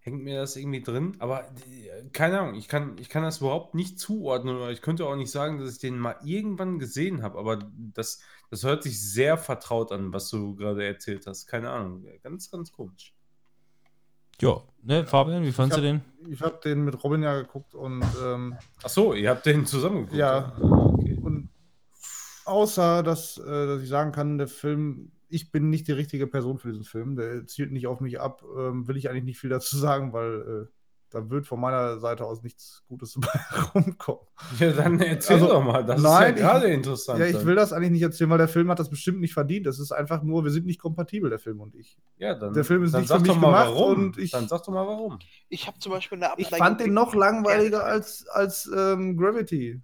hängt 0.01 0.23
mir 0.23 0.41
das 0.41 0.57
irgendwie 0.57 0.83
drin. 0.83 1.17
Aber 1.19 1.47
die, 1.67 1.91
keine 2.13 2.41
Ahnung, 2.41 2.55
ich 2.55 2.69
kann, 2.69 2.97
ich 2.99 3.09
kann 3.09 3.23
das 3.23 3.39
überhaupt 3.39 3.75
nicht 3.75 3.99
zuordnen 3.99 4.57
oder 4.57 4.71
ich 4.71 4.83
könnte 4.83 5.07
auch 5.07 5.17
nicht 5.17 5.31
sagen, 5.31 5.59
dass 5.59 5.73
ich 5.73 5.79
den 5.79 5.99
mal 5.99 6.17
irgendwann 6.25 6.79
gesehen 6.79 7.23
habe, 7.23 7.39
aber 7.39 7.59
das, 7.77 8.21
das 8.51 8.65
hört 8.65 8.83
sich 8.83 9.01
sehr 9.01 9.37
vertraut 9.37 9.93
an, 9.93 10.13
was 10.13 10.29
du 10.31 10.55
gerade 10.57 10.85
erzählt 10.87 11.27
hast. 11.27 11.47
Keine 11.47 11.71
Ahnung, 11.71 12.07
ganz, 12.23 12.51
ganz 12.51 12.73
komisch. 12.73 13.15
Ja, 14.41 14.63
ne, 14.83 15.07
Fabian, 15.07 15.45
wie 15.45 15.53
fandst 15.53 15.77
du 15.77 15.83
den? 15.83 16.01
Ich 16.31 16.41
habe 16.41 16.59
den 16.65 16.83
mit 16.85 17.05
Robin 17.05 17.23
ja 17.23 17.39
geguckt 17.43 17.75
und 17.75 18.03
ähm, 18.25 18.57
Ach 18.83 18.89
so, 18.89 19.13
ihr 19.13 19.29
habt 19.29 19.45
den 19.45 19.67
zusammen 19.67 20.05
geguckt? 20.07 20.17
Ja. 20.17 20.55
Ah, 20.57 20.95
okay. 20.95 21.19
Und 21.21 21.51
außer, 22.47 23.03
dass, 23.03 23.37
äh, 23.37 23.67
dass 23.67 23.83
ich 23.83 23.89
sagen 23.91 24.13
kann, 24.13 24.39
der 24.39 24.49
Film, 24.49 25.13
ich 25.31 25.51
bin 25.52 25.70
nicht 25.70 25.86
die 25.89 25.93
richtige 25.93 26.27
Person 26.27 26.59
für 26.59 26.69
diesen 26.69 26.85
Film. 26.85 27.16
Der 27.16 27.47
zielt 27.47 27.73
nicht 27.73 27.86
auf 27.86 28.01
mich 28.01 28.20
ab, 28.20 28.43
ähm, 28.59 28.86
will 28.89 28.97
ich 28.97 29.09
eigentlich 29.09 29.24
nicht 29.24 29.39
viel 29.39 29.51
dazu 29.51 29.77
sagen, 29.77 30.12
weil 30.12 30.66
äh, 30.69 30.73
da 31.12 31.28
wird 31.28 31.44
von 31.47 31.59
meiner 31.61 31.98
Seite 31.98 32.24
aus 32.24 32.43
nichts 32.44 32.85
Gutes 32.86 33.15
dabei 33.20 33.40
rumkommen. 33.74 34.23
Ja, 34.61 34.73
dann 34.73 35.01
erzähl 35.01 35.35
Also, 35.36 35.48
doch 35.48 35.62
mal. 35.65 35.85
Das 35.85 36.01
nein, 36.01 36.35
ist 36.35 36.40
ja 36.40 36.47
gerade 36.52 36.69
interessant. 36.69 37.19
Ja, 37.19 37.27
ich 37.27 37.44
will 37.44 37.57
das 37.57 37.73
eigentlich 37.73 37.90
nicht 37.90 38.02
erzählen, 38.02 38.31
weil 38.31 38.39
der 38.39 38.47
Film 38.48 38.70
hat 38.70 38.78
das 38.78 38.90
bestimmt 38.90 39.20
nicht 39.20 39.35
verdient. 39.35 39.66
Das 39.66 39.78
ist 39.81 39.90
einfach 39.90 40.23
nur, 40.23 40.44
wir 40.44 40.52
sind 40.52 40.66
nicht 40.66 40.78
kompatibel, 40.81 41.28
der 41.31 41.40
Film 41.40 41.61
und 41.61 41.74
ich. 41.74 41.97
ja, 42.19 42.35
dann, 42.35 42.52
der 42.52 42.65
Film 42.65 42.85
ist 42.85 42.94
nicht 42.94 43.09
für 43.11 43.19
mich 43.19 43.35
mal 43.35 43.40
gemacht 43.40 43.66
warum. 43.70 43.98
und 44.07 44.19
ich- 44.19 44.31
dann 44.31 44.47
sag 44.47 44.62
doch 44.65 44.73
mal 44.73 44.86
warum. 44.86 45.19
Ich 45.48 45.66
habe 45.66 45.78
zum 45.81 45.90
Beispiel 45.93 46.16
eine 46.23 46.27
Ich 46.36 46.47
Abneigung 46.47 46.59
fand 46.66 46.81
den 46.81 46.94
noch 46.94 47.15
langweiliger 47.15 47.85
als, 47.85 48.27
als 48.28 48.70
ähm, 48.73 49.16
Gravity. 49.16 49.81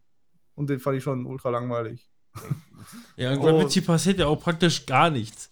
Und 0.54 0.70
den 0.70 0.78
fand 0.78 0.96
ich 0.96 1.02
schon 1.02 1.26
ultra 1.26 1.50
langweilig. 1.50 2.08
Ja, 3.16 3.32
in 3.32 3.38
Oh. 3.38 3.42
Gravity 3.42 3.80
passiert 3.80 4.18
ja 4.18 4.26
auch 4.26 4.40
praktisch 4.40 4.86
gar 4.86 5.10
nichts. 5.10 5.50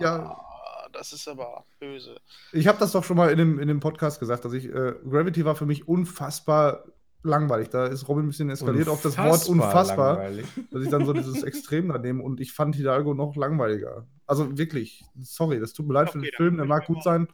Ja. 0.00 0.16
Ah, 0.26 0.88
Das 0.92 1.12
ist 1.12 1.26
aber 1.28 1.64
böse. 1.80 2.16
Ich 2.52 2.66
habe 2.66 2.78
das 2.78 2.92
doch 2.92 3.02
schon 3.04 3.16
mal 3.16 3.30
in 3.30 3.38
dem, 3.38 3.58
in 3.58 3.68
dem 3.68 3.80
Podcast 3.80 4.20
gesagt, 4.20 4.44
dass 4.44 4.52
ich, 4.52 4.66
äh, 4.66 4.94
Gravity 5.08 5.44
war 5.44 5.54
für 5.56 5.66
mich 5.66 5.88
unfassbar 5.88 6.84
langweilig. 7.22 7.70
Da 7.70 7.86
ist 7.86 8.08
Robin 8.08 8.24
ein 8.24 8.28
bisschen 8.28 8.50
eskaliert 8.50 8.88
auf 8.88 9.00
das 9.02 9.16
Wort 9.16 9.46
unfassbar, 9.48 10.14
langweilig. 10.18 10.46
dass 10.70 10.82
ich 10.82 10.88
dann 10.90 11.06
so 11.06 11.12
dieses 11.12 11.42
Extrem 11.44 11.88
da 11.88 11.98
nehme 11.98 12.22
und 12.22 12.40
ich 12.40 12.52
fand 12.52 12.74
Hidalgo 12.76 13.14
noch 13.14 13.36
langweiliger. 13.36 14.06
Also 14.26 14.56
wirklich, 14.58 15.04
sorry, 15.20 15.60
das 15.60 15.72
tut 15.72 15.86
mir 15.86 15.94
leid 15.94 16.10
für 16.10 16.18
Okay, 16.18 16.26
den 16.26 16.30
dann 16.32 16.36
Film, 16.36 16.56
der 16.56 16.66
mag 16.66 16.86
gut 16.86 17.02
sein, 17.02 17.28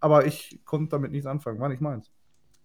aber 0.00 0.26
ich 0.26 0.60
konnte 0.64 0.90
damit 0.90 1.10
nichts 1.12 1.26
anfangen, 1.26 1.58
war 1.60 1.68
nicht 1.68 1.80
meins. 1.82 2.10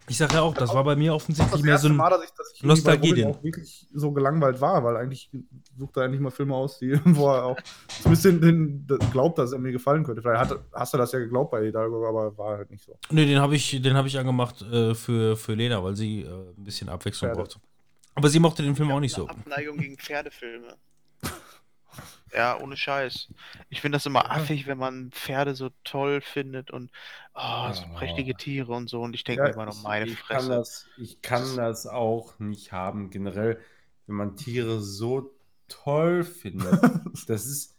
Ich 0.07 0.17
sag 0.17 0.33
ja 0.33 0.41
auch, 0.41 0.53
das 0.53 0.73
war 0.73 0.83
bei 0.83 0.95
mir 0.95 1.15
offensichtlich 1.15 1.63
mehr 1.63 1.77
so 1.77 1.87
ein. 1.87 1.95
Mal, 1.95 2.09
dass 2.09 2.23
ich, 2.23 2.31
dass 2.31 2.53
ich 2.53 2.63
Nostalgie 2.63 3.25
auch 3.25 3.41
wirklich 3.43 3.87
so 3.93 4.11
gelangweilt 4.11 4.61
war, 4.61 4.83
weil 4.83 4.97
eigentlich 4.97 5.31
sucht 5.77 5.97
er 5.97 6.03
eigentlich 6.03 6.21
mal 6.21 6.29
Filme 6.29 6.53
aus, 6.55 6.77
die, 6.79 6.99
wo 7.05 7.31
er 7.31 7.45
auch 7.45 7.57
den, 8.05 8.85
das 8.85 8.99
glaubt, 9.11 9.39
dass 9.39 9.51
er 9.51 9.59
mir 9.59 9.71
gefallen 9.71 10.03
könnte. 10.03 10.21
Vielleicht 10.21 10.51
hat, 10.51 10.59
hast 10.73 10.93
du 10.93 10.97
das 10.97 11.11
ja 11.11 11.19
geglaubt 11.19 11.51
bei 11.51 11.65
Hidalgo, 11.65 12.07
aber 12.07 12.37
war 12.37 12.57
halt 12.57 12.69
nicht 12.69 12.83
so. 12.83 12.97
Nee, 13.09 13.25
den 13.25 13.39
habe 13.39 13.55
ich, 13.55 13.81
den 13.81 13.95
hab 13.95 14.05
ich 14.05 14.17
angemacht 14.19 14.61
äh, 14.61 14.93
für, 14.93 15.35
für 15.35 15.53
Lena, 15.53 15.83
weil 15.83 15.95
sie 15.95 16.21
äh, 16.21 16.27
ein 16.27 16.63
bisschen 16.63 16.89
Abwechslung 16.89 17.31
Pferde. 17.31 17.49
braucht. 17.49 17.59
Aber 18.13 18.29
sie 18.29 18.39
mochte 18.39 18.63
den 18.63 18.75
Film 18.75 18.91
auch 18.91 18.99
nicht 18.99 19.13
so. 19.13 19.27
Abneigung 19.27 19.77
gegen 19.77 19.97
Pferdefilme. 19.97 20.77
Ja, 22.35 22.59
ohne 22.59 22.75
Scheiß. 22.77 23.29
Ich 23.69 23.81
finde 23.81 23.95
das 23.97 24.05
immer 24.05 24.29
affig, 24.31 24.67
wenn 24.67 24.77
man 24.77 25.11
Pferde 25.11 25.55
so 25.55 25.69
toll 25.83 26.21
findet 26.21 26.69
und 26.71 26.91
oh, 27.33 27.71
so 27.71 27.85
Ja. 27.85 27.91
prächtige 27.93 28.35
Tiere 28.35 28.73
und 28.73 28.89
so. 28.89 29.01
Und 29.01 29.15
ich 29.15 29.23
denke 29.23 29.43
Ja, 29.43 29.47
mir 29.47 29.51
immer 29.53 29.65
noch, 29.65 29.75
meine 29.75 30.05
ich 30.05 30.27
kann, 30.27 30.47
Fresse. 30.47 30.49
das, 30.49 30.91
ich 30.95 31.21
kann 31.21 31.57
das 31.57 31.87
auch 31.87 32.39
nicht 32.39 32.71
haben. 32.71 33.09
Generell, 33.09 33.59
wenn 34.07 34.15
man 34.15 34.35
Tiere 34.37 34.81
so 34.81 35.35
toll 35.67 36.23
findet. 36.23 36.81
das 37.27 37.45
ist, 37.45 37.75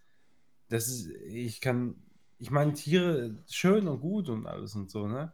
das 0.68 0.88
ist, 0.88 1.08
ich 1.28 1.60
kann, 1.60 1.96
ich 2.38 2.50
meine, 2.50 2.74
Tiere 2.74 3.42
schön 3.50 3.88
und 3.88 4.00
gut 4.00 4.28
und 4.30 4.46
alles 4.46 4.74
und 4.76 4.90
so, 4.90 5.08
ne? 5.08 5.32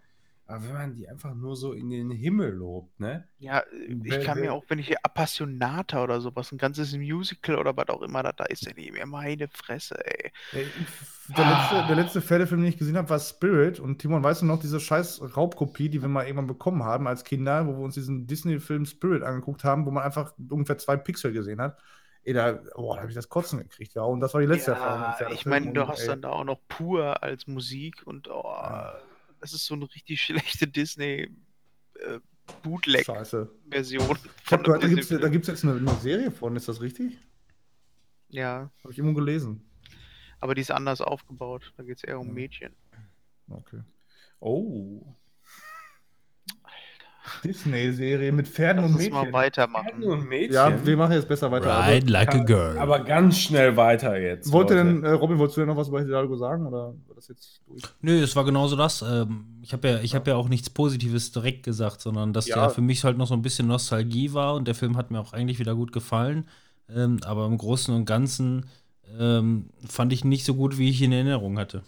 Aber 0.52 0.64
wenn 0.64 0.72
man 0.74 0.94
die 0.94 1.08
einfach 1.08 1.34
nur 1.34 1.56
so 1.56 1.72
in 1.72 1.88
den 1.90 2.10
Himmel 2.10 2.50
lobt, 2.50 3.00
ne? 3.00 3.26
Ja, 3.38 3.62
Wer- 3.88 4.18
ich 4.20 4.24
kann 4.26 4.38
mir 4.38 4.52
auch, 4.52 4.64
wenn 4.68 4.78
ich 4.78 4.86
hier 4.88 4.98
Appassionata 5.02 6.02
oder 6.04 6.20
sowas, 6.20 6.52
ein 6.52 6.58
ganzes 6.58 6.94
Musical 6.94 7.56
oder 7.56 7.76
was 7.76 7.88
auch 7.88 8.02
immer 8.02 8.22
da, 8.22 8.32
da 8.32 8.44
ist, 8.44 8.66
nehme 8.66 8.92
mir 8.92 9.06
meine 9.06 9.48
Fresse, 9.48 9.94
ey. 10.04 10.30
Ey, 10.52 10.66
Der 11.36 11.48
letzte, 11.48 11.86
der 11.86 11.96
letzte 11.96 12.20
Pferdefilm, 12.20 12.60
den 12.60 12.68
ich 12.68 12.76
gesehen 12.78 12.96
habe, 12.98 13.08
war 13.08 13.18
Spirit. 13.18 13.80
Und 13.80 13.98
Timon, 14.00 14.22
weißt 14.22 14.42
du 14.42 14.46
noch, 14.46 14.60
diese 14.60 14.78
scheiß 14.80 15.36
Raubkopie, 15.36 15.88
die 15.88 16.02
wir 16.02 16.08
mal 16.08 16.24
irgendwann 16.24 16.46
bekommen 16.48 16.82
haben 16.84 17.06
als 17.06 17.24
Kinder, 17.24 17.66
wo 17.66 17.72
wir 17.72 17.78
uns 17.84 17.94
diesen 17.94 18.26
Disney-Film 18.26 18.84
Spirit 18.84 19.22
angeguckt 19.22 19.64
haben, 19.64 19.86
wo 19.86 19.90
man 19.90 20.02
einfach 20.04 20.34
ungefähr 20.50 20.76
zwei 20.78 20.96
Pixel 20.96 21.32
gesehen 21.32 21.60
hat. 21.60 21.78
Ey, 22.24 22.34
da, 22.34 22.52
boah, 22.76 22.96
da 22.96 23.00
habe 23.00 23.10
ich 23.10 23.16
das 23.16 23.28
Kotzen 23.28 23.58
gekriegt, 23.60 23.94
ja. 23.94 24.02
Und 24.02 24.20
das 24.20 24.34
war 24.34 24.40
die 24.40 24.46
letzte 24.46 24.72
Erfahrung. 24.72 25.00
Ja, 25.00 25.10
ich 25.12 25.16
Pferdefilmen. 25.44 25.64
meine, 25.64 25.72
du 25.72 25.88
hast 25.88 26.02
ey, 26.02 26.06
dann 26.08 26.22
da 26.22 26.28
auch 26.30 26.44
noch 26.44 26.60
pur 26.68 27.22
als 27.22 27.46
Musik 27.46 28.02
und 28.06 28.28
oh, 28.28 28.42
Ja. 28.44 28.94
Das 29.42 29.52
ist 29.52 29.66
so 29.66 29.74
eine 29.74 29.84
richtig 29.94 30.20
schlechte 30.22 30.66
Disney 30.66 31.28
äh, 32.00 32.18
Bootleg-Version. 32.62 34.18
Da 34.48 35.28
gibt 35.28 35.44
es 35.44 35.48
jetzt 35.48 35.64
eine, 35.64 35.74
eine 35.76 35.94
Serie 36.00 36.30
von, 36.30 36.56
ist 36.56 36.68
das 36.68 36.80
richtig? 36.80 37.18
Ja, 38.28 38.70
Habe 38.82 38.92
ich 38.92 38.98
irgendwo 38.98 39.18
gelesen. 39.20 39.68
aber 40.40 40.54
die 40.54 40.62
ist 40.62 40.70
anders 40.70 41.00
aufgebaut. 41.02 41.72
Da 41.76 41.82
geht 41.82 41.98
es 41.98 42.04
eher 42.04 42.18
um 42.18 42.28
Ja. 42.28 42.32
Mädchen. 42.32 42.74
Okay. 43.50 43.80
Oh. 44.40 45.14
Disney-Serie 47.44 48.32
mit 48.32 48.48
Pferden 48.48 48.82
Lass 48.82 48.90
und 48.92 48.96
uns 48.98 49.10
mal 49.10 49.20
Mädchen. 49.20 49.32
weitermachen. 49.32 50.02
und 50.04 50.28
Mädchen. 50.28 50.54
Ja, 50.54 50.86
wir 50.86 50.96
machen 50.96 51.12
jetzt 51.12 51.28
besser 51.28 51.50
weiter. 51.52 51.72
Also, 51.74 51.92
Ride 51.94 52.10
like 52.10 52.34
a 52.34 52.38
girl. 52.42 52.78
aber 52.78 53.00
ganz 53.04 53.38
schnell 53.38 53.76
weiter 53.76 54.18
jetzt. 54.18 54.50
wollte 54.50 54.74
Leute. 54.74 54.86
denn, 54.86 55.04
äh, 55.04 55.10
Robin, 55.10 55.38
wolltest 55.38 55.56
du 55.56 55.60
denn 55.60 55.68
noch 55.68 55.76
was 55.76 55.88
über 55.88 56.00
Hidalgo 56.00 56.36
sagen? 56.36 56.66
Oder 56.66 56.94
das 57.22 57.28
jetzt 57.28 57.60
durch? 57.66 57.82
Nö, 58.00 58.22
es 58.22 58.36
war 58.36 58.44
genauso 58.44 58.76
das. 58.76 59.02
Ähm, 59.02 59.46
ich 59.62 59.72
habe 59.72 59.88
ja, 59.88 60.00
ich 60.00 60.14
hab 60.14 60.26
ja 60.26 60.36
auch 60.36 60.48
nichts 60.48 60.70
Positives 60.70 61.32
direkt 61.32 61.62
gesagt, 61.64 62.00
sondern 62.00 62.32
dass 62.32 62.46
Ja. 62.48 62.56
der 62.56 62.70
für 62.70 62.80
mich 62.80 63.04
halt 63.04 63.16
noch 63.18 63.26
so 63.26 63.34
ein 63.34 63.42
bisschen 63.42 63.66
Nostalgie 63.68 64.32
war 64.32 64.54
und 64.54 64.66
der 64.66 64.74
Film 64.74 64.96
hat 64.96 65.10
mir 65.10 65.20
auch 65.20 65.32
eigentlich 65.32 65.58
wieder 65.58 65.74
gut 65.74 65.92
gefallen. 65.92 66.48
Ähm, 66.88 67.20
aber 67.24 67.46
im 67.46 67.56
Großen 67.58 67.94
und 67.94 68.04
Ganzen 68.04 68.66
ähm, 69.18 69.70
fand 69.86 70.12
ich 70.12 70.24
nicht 70.24 70.44
so 70.44 70.54
gut, 70.54 70.78
wie 70.78 70.90
ich 70.90 71.00
ihn 71.00 71.12
in 71.12 71.26
Erinnerung 71.26 71.58
hatte. 71.58 71.82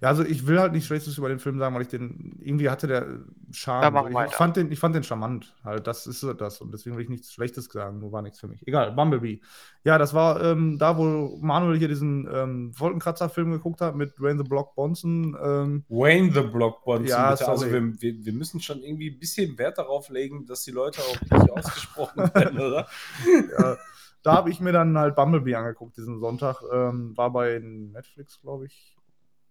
Ja. 0.00 0.08
also 0.08 0.24
ich 0.24 0.46
will 0.46 0.58
halt 0.58 0.72
nichts 0.72 0.86
Schlechtes 0.86 1.18
über 1.18 1.28
den 1.28 1.38
Film 1.38 1.58
sagen, 1.58 1.74
weil 1.74 1.82
ich 1.82 1.88
den, 1.88 2.38
irgendwie 2.40 2.70
hatte 2.70 2.86
der 2.86 3.06
Charme. 3.52 4.12
Ja, 4.12 4.26
ich, 4.26 4.32
fand 4.32 4.56
den, 4.56 4.72
ich 4.72 4.78
fand 4.78 4.94
den 4.94 5.02
charmant. 5.02 5.54
Halt, 5.64 5.86
das 5.86 6.06
ist 6.06 6.26
das. 6.38 6.60
Und 6.60 6.72
deswegen 6.72 6.96
will 6.96 7.02
ich 7.02 7.08
nichts 7.08 7.32
Schlechtes 7.32 7.66
sagen, 7.66 7.98
nur 7.98 8.12
war 8.12 8.22
nichts 8.22 8.40
für 8.40 8.48
mich. 8.48 8.66
Egal, 8.66 8.92
Bumblebee. 8.92 9.40
Ja, 9.84 9.98
das 9.98 10.14
war 10.14 10.42
ähm, 10.42 10.78
da, 10.78 10.96
wo 10.96 11.38
Manuel 11.40 11.78
hier 11.78 11.88
diesen 11.88 12.28
ähm, 12.32 12.72
Wolkenkratzer-Film 12.78 13.50
geguckt 13.52 13.80
hat 13.80 13.96
mit 13.96 14.18
Dwayne 14.18 14.42
the 14.42 14.48
Block 14.48 14.74
Bonson. 14.74 15.36
Ähm, 15.42 15.84
Wayne 15.88 16.32
the 16.32 16.42
Block 16.42 16.84
Bonson, 16.84 17.06
Ja, 17.06 17.30
bitte. 17.30 17.48
Also 17.48 17.66
wir, 17.66 18.00
wir, 18.00 18.24
wir 18.24 18.32
müssen 18.32 18.60
schon 18.60 18.82
irgendwie 18.82 19.10
ein 19.10 19.18
bisschen 19.18 19.56
Wert 19.58 19.78
darauf 19.78 20.08
legen, 20.10 20.46
dass 20.46 20.64
die 20.64 20.70
Leute 20.70 21.00
auch 21.00 21.20
richtig 21.20 21.52
ausgesprochen 21.56 22.34
werden, 22.34 22.58
oder? 22.58 22.86
ja, 23.58 23.76
da 24.22 24.32
habe 24.34 24.50
ich 24.50 24.60
mir 24.60 24.72
dann 24.72 24.98
halt 24.98 25.16
Bumblebee 25.16 25.54
angeguckt 25.54 25.96
diesen 25.96 26.20
Sonntag. 26.20 26.62
Ähm, 26.72 27.16
war 27.16 27.30
bei 27.32 27.58
Netflix, 27.58 28.40
glaube 28.40 28.66
ich. 28.66 28.96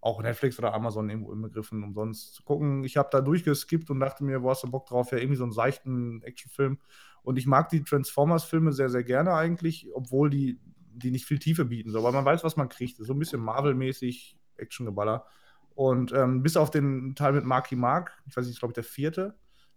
Auch 0.00 0.22
Netflix 0.22 0.58
oder 0.58 0.72
Amazon 0.72 1.10
irgendwo 1.10 1.32
inbegriffen, 1.32 1.82
um 1.82 1.94
sonst 1.94 2.34
zu 2.34 2.42
gucken. 2.42 2.84
Ich 2.84 2.96
habe 2.96 3.10
da 3.12 3.20
durchgeskippt 3.20 3.90
und 3.90 4.00
dachte 4.00 4.24
mir, 4.24 4.42
wo 4.42 4.50
hast 4.50 4.62
du 4.62 4.70
Bock 4.70 4.86
drauf? 4.86 5.12
Ja, 5.12 5.18
irgendwie 5.18 5.36
so 5.36 5.44
einen 5.44 5.52
seichten 5.52 6.22
Actionfilm. 6.22 6.78
Und 7.22 7.36
ich 7.36 7.46
mag 7.46 7.68
die 7.68 7.82
Transformers-Filme 7.82 8.72
sehr, 8.72 8.88
sehr 8.88 9.04
gerne 9.04 9.34
eigentlich, 9.34 9.88
obwohl 9.92 10.30
die, 10.30 10.58
die 10.92 11.10
nicht 11.10 11.26
viel 11.26 11.38
Tiefe 11.38 11.66
bieten. 11.66 11.90
So. 11.90 12.02
Weil 12.02 12.12
man 12.12 12.24
weiß, 12.24 12.44
was 12.44 12.56
man 12.56 12.70
kriegt. 12.70 12.96
So 12.96 13.12
ein 13.12 13.18
bisschen 13.18 13.42
Marvel-mäßig 13.42 14.38
Actiongeballer. 14.56 15.26
Und 15.74 16.12
ähm, 16.12 16.42
bis 16.42 16.56
auf 16.56 16.70
den 16.70 17.14
Teil 17.14 17.32
mit 17.32 17.44
Marky 17.44 17.76
Mark, 17.76 18.22
ich 18.26 18.36
weiß 18.36 18.46
nicht, 18.46 18.58
glaube 18.58 18.72
ich, 18.72 18.74
der 18.74 18.84
vierte, 18.84 19.34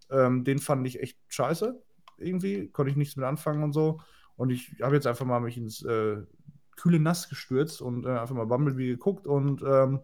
ähm, 0.10 0.44
den 0.44 0.60
fand 0.60 0.86
ich 0.88 1.02
echt 1.02 1.18
scheiße. 1.28 1.82
Irgendwie 2.18 2.70
konnte 2.70 2.92
ich 2.92 2.98
nichts 2.98 3.16
mit 3.16 3.26
anfangen 3.26 3.64
und 3.64 3.74
so. 3.74 4.00
Und 4.36 4.50
ich 4.50 4.76
habe 4.82 4.96
jetzt 4.96 5.08
einfach 5.08 5.26
mal 5.26 5.40
mich 5.40 5.58
ins 5.58 5.84
äh, 5.84 6.18
kühle 6.76 7.00
Nass 7.00 7.30
gestürzt 7.30 7.82
und 7.82 8.06
äh, 8.06 8.10
einfach 8.10 8.36
mal 8.36 8.46
Bumblebee 8.46 8.88
geguckt. 8.88 9.28
Und 9.28 9.62
ähm, 9.62 10.02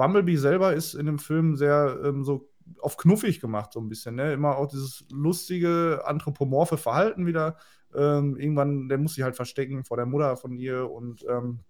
Bumblebee 0.00 0.36
selber 0.36 0.72
ist 0.72 0.94
in 0.94 1.04
dem 1.04 1.18
Film 1.18 1.56
sehr 1.56 2.00
ähm, 2.02 2.24
so 2.24 2.48
auf 2.78 2.96
knuffig 2.96 3.38
gemacht, 3.38 3.74
so 3.74 3.80
ein 3.80 3.90
bisschen. 3.90 4.14
Ne? 4.14 4.32
Immer 4.32 4.56
auch 4.56 4.66
dieses 4.66 5.04
lustige, 5.12 6.00
anthropomorphe 6.06 6.78
Verhalten 6.78 7.26
wieder. 7.26 7.58
Ähm, 7.94 8.38
irgendwann, 8.38 8.88
der 8.88 8.96
muss 8.96 9.14
sich 9.14 9.24
halt 9.24 9.36
verstecken 9.36 9.84
vor 9.84 9.98
der 9.98 10.06
Mutter 10.06 10.38
von 10.38 10.56
ihr 10.56 10.90
und 10.90 11.22
ähm, 11.28 11.60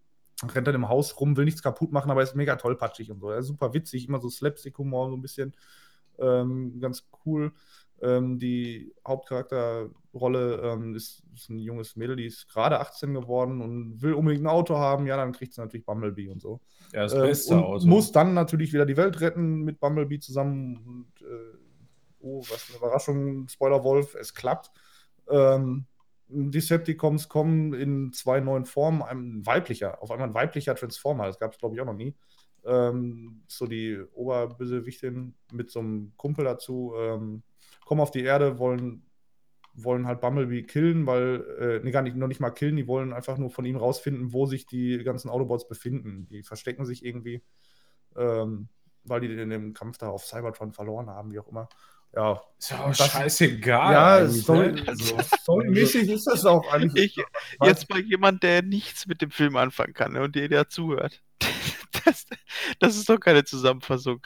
rennt 0.44 0.68
dann 0.68 0.76
im 0.76 0.88
Haus 0.88 1.18
rum, 1.18 1.36
will 1.36 1.44
nichts 1.44 1.60
kaputt 1.60 1.90
machen, 1.90 2.08
aber 2.08 2.22
ist 2.22 2.36
mega 2.36 2.54
tollpatschig 2.54 3.10
und 3.10 3.18
so. 3.18 3.32
Ist 3.32 3.48
super 3.48 3.74
witzig, 3.74 4.06
immer 4.06 4.20
so 4.20 4.30
Slapstick-Humor, 4.30 5.10
so 5.10 5.16
ein 5.16 5.22
bisschen. 5.22 5.56
Ähm, 6.20 6.78
ganz 6.80 7.08
cool. 7.26 7.52
Ähm, 8.02 8.38
die 8.38 8.94
Hauptcharakterrolle 9.06 10.60
ähm, 10.62 10.94
ist, 10.94 11.22
ist 11.34 11.50
ein 11.50 11.58
junges 11.58 11.96
Mädel, 11.96 12.16
die 12.16 12.26
ist 12.26 12.48
gerade 12.48 12.80
18 12.80 13.14
geworden 13.14 13.60
und 13.60 14.00
will 14.02 14.14
unbedingt 14.14 14.44
ein 14.44 14.48
Auto 14.48 14.76
haben. 14.78 15.06
Ja, 15.06 15.16
dann 15.16 15.32
kriegt 15.32 15.54
sie 15.54 15.60
natürlich 15.60 15.84
Bumblebee 15.86 16.28
und 16.30 16.40
so. 16.40 16.60
Ja, 16.92 17.02
das 17.02 17.14
Ähm, 17.14 17.22
beste 17.22 17.56
und 17.56 17.64
Auto. 17.64 17.86
muss 17.86 18.12
dann 18.12 18.34
natürlich 18.34 18.72
wieder 18.72 18.86
die 18.86 18.96
Welt 18.96 19.20
retten 19.20 19.62
mit 19.62 19.80
Bumblebee 19.80 20.18
zusammen. 20.20 20.76
Und 21.18 21.26
äh, 21.26 21.56
oh, 22.20 22.42
was 22.48 22.68
eine 22.68 22.78
Überraschung, 22.78 23.48
Spoiler-Wolf, 23.48 24.14
es 24.14 24.34
klappt. 24.34 24.70
Ähm, 25.28 25.86
Decepticons 26.28 27.28
kommen 27.28 27.74
in 27.74 28.12
zwei 28.12 28.40
neuen 28.40 28.64
Formen. 28.64 29.02
Ein 29.02 29.44
weiblicher, 29.46 30.00
auf 30.02 30.10
einmal 30.10 30.28
ein 30.28 30.34
weiblicher 30.34 30.74
Transformer, 30.76 31.26
das 31.26 31.38
gab 31.38 31.52
es 31.52 31.58
glaube 31.58 31.74
ich 31.74 31.80
auch 31.80 31.86
noch 31.86 31.94
nie. 31.94 32.14
ähm, 32.64 33.42
so 33.48 33.66
die 33.66 33.98
Oberbösewichtin 34.12 35.34
mit 35.52 35.70
so 35.70 35.80
einem 35.80 36.12
Kumpel 36.16 36.44
dazu, 36.44 36.92
ähm, 36.98 37.42
kommen 37.90 38.00
auf 38.02 38.12
die 38.12 38.22
Erde, 38.22 38.60
wollen, 38.60 39.02
wollen 39.74 40.06
halt 40.06 40.20
Bumblebee 40.20 40.62
killen, 40.62 41.06
weil, 41.06 41.44
äh, 41.58 41.80
nee, 41.84 41.90
gar 41.90 42.02
nicht, 42.02 42.14
noch 42.14 42.28
nicht 42.28 42.38
mal 42.38 42.50
killen, 42.50 42.76
die 42.76 42.86
wollen 42.86 43.12
einfach 43.12 43.36
nur 43.36 43.50
von 43.50 43.64
ihm 43.64 43.74
rausfinden, 43.74 44.32
wo 44.32 44.46
sich 44.46 44.64
die 44.64 45.02
ganzen 45.02 45.28
Autobots 45.28 45.66
befinden. 45.66 46.28
Die 46.28 46.44
verstecken 46.44 46.86
sich 46.86 47.04
irgendwie, 47.04 47.42
ähm, 48.16 48.68
weil 49.02 49.22
die 49.22 49.26
in 49.26 49.50
dem 49.50 49.72
Kampf 49.72 49.98
da 49.98 50.08
auf 50.08 50.24
Cybertron 50.24 50.70
verloren 50.72 51.10
haben, 51.10 51.32
wie 51.32 51.40
auch 51.40 51.48
immer. 51.48 51.68
Ja, 52.14 52.40
Ist 52.60 52.70
ja 52.70 52.78
auch 52.84 52.96
Das- 52.96 53.10
scheißegal. 53.10 53.92
ja, 53.92 54.16
eigentlich, 54.18 54.44
Story, 54.44 54.70
ne? 54.70 54.84
also, 54.86 55.18
storymäßig 55.42 56.08
ist 56.10 56.28
das 56.28 56.46
auch 56.46 56.72
eigentlich. 56.72 57.18
Ich, 57.18 57.24
jetzt 57.64 57.90
mal 57.90 57.98
jemand, 58.02 58.44
der 58.44 58.62
nichts 58.62 59.08
mit 59.08 59.20
dem 59.20 59.32
Film 59.32 59.56
anfangen 59.56 59.94
kann 59.94 60.12
ne, 60.12 60.22
und 60.22 60.36
dir 60.36 60.48
der 60.48 60.68
zuhört. 60.68 61.24
Das, 62.04 62.24
das 62.78 62.96
ist 62.96 63.08
doch 63.10 63.18
keine 63.18 63.44
Zusammenfassung. 63.44 64.22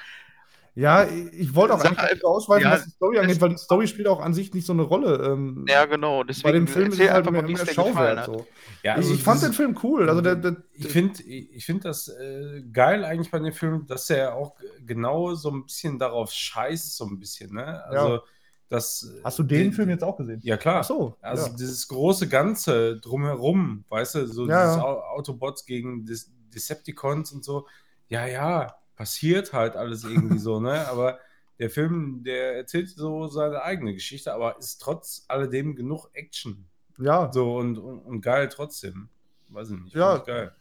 Ja, 0.76 1.04
ich, 1.04 1.54
wollte 1.54 1.74
auch 1.74 1.78
Sag 1.78 1.90
einfach 1.90 2.02
einfach- 2.02 2.14
nicht 2.14 2.24
ausweisen, 2.24 2.64
ja, 2.64 2.72
was 2.72 2.84
die 2.84 2.90
Story 2.90 3.18
angeht, 3.20 3.40
weil 3.40 3.50
die 3.50 3.58
Story 3.58 3.86
spielt 3.86 4.08
auch 4.08 4.20
an 4.20 4.34
sich 4.34 4.52
nicht 4.54 4.66
so 4.66 4.72
eine 4.72 4.82
Rolle. 4.82 5.24
Ähm, 5.24 5.64
Ja, 5.68 5.84
genau. 5.84 6.18
bei 6.20 6.24
Deswegen 6.26 6.52
dem 6.54 6.66
Film 6.66 6.88
ist 6.88 6.94
es 6.94 7.00
halt 7.08 7.10
einfach 7.28 7.30
mehr, 7.30 7.42
mehr 7.44 7.66
Schauwert. 7.66 8.26
So. 8.26 8.44
Ja, 8.82 8.92
ich, 8.94 8.96
also 8.96 9.14
ich 9.14 9.22
fand 9.22 9.42
den 9.42 9.52
Film 9.52 9.78
cool. 9.84 10.08
Also 10.08 10.20
der, 10.20 10.34
der, 10.34 10.56
Ich 10.72 10.88
finde 10.88 11.22
ich 11.22 11.64
find 11.64 11.84
das 11.84 12.08
äh, 12.08 12.62
geil 12.72 13.04
eigentlich 13.04 13.30
bei 13.30 13.38
dem 13.38 13.52
Film, 13.52 13.86
dass 13.86 14.10
er 14.10 14.34
auch 14.34 14.56
genau 14.84 15.34
so 15.34 15.50
ein 15.52 15.64
bisschen 15.64 15.98
darauf 16.00 16.32
scheißt, 16.32 16.96
so 16.96 17.06
ein 17.06 17.20
bisschen, 17.20 17.54
ne? 17.54 17.84
Also, 17.84 18.14
Ja. 18.16 18.22
das. 18.68 19.12
Hast 19.22 19.38
du 19.38 19.44
den 19.44 19.70
die- 19.70 19.76
Film 19.76 19.90
jetzt 19.90 20.02
auch 20.02 20.16
gesehen? 20.16 20.40
Ja, 20.42 20.56
klar. 20.56 20.80
Ach 20.80 20.84
so. 20.84 21.16
Also 21.20 21.46
ja. 21.46 21.52
dieses 21.56 21.86
große 21.86 22.26
Ganze 22.28 22.98
drumherum, 22.98 23.84
weißt 23.90 24.16
du, 24.16 24.26
so 24.26 24.48
Ja, 24.48 24.64
dieses 24.64 24.76
ja. 24.78 24.82
Au- 24.82 25.02
Autobots 25.18 25.66
gegen 25.66 26.04
Decepticons 26.52 27.30
und 27.30 27.44
so. 27.44 27.68
Ja, 28.08 28.26
ja, 28.26 28.74
passiert 28.96 29.52
halt 29.52 29.76
alles 29.76 30.04
irgendwie 30.04 30.38
so, 30.38 30.60
ne? 30.60 30.86
Aber 30.88 31.18
der 31.58 31.70
Film, 31.70 32.22
der 32.24 32.56
erzählt 32.56 32.88
so 32.88 33.28
seine 33.28 33.62
eigene 33.62 33.94
Geschichte, 33.94 34.32
aber 34.32 34.58
ist 34.58 34.78
trotz 34.78 35.24
alledem 35.28 35.76
genug 35.76 36.08
Action. 36.14 36.66
ja. 36.98 37.30
So 37.32 37.56
und, 37.56 37.78
und, 37.78 38.00
und 38.00 38.20
geil 38.20 38.48
trotzdem. 38.48 39.08
Weiß 39.48 39.70
ich 39.70 39.78
nicht. 39.78 39.94
Ja. 39.94 40.18
geil. 40.18 40.54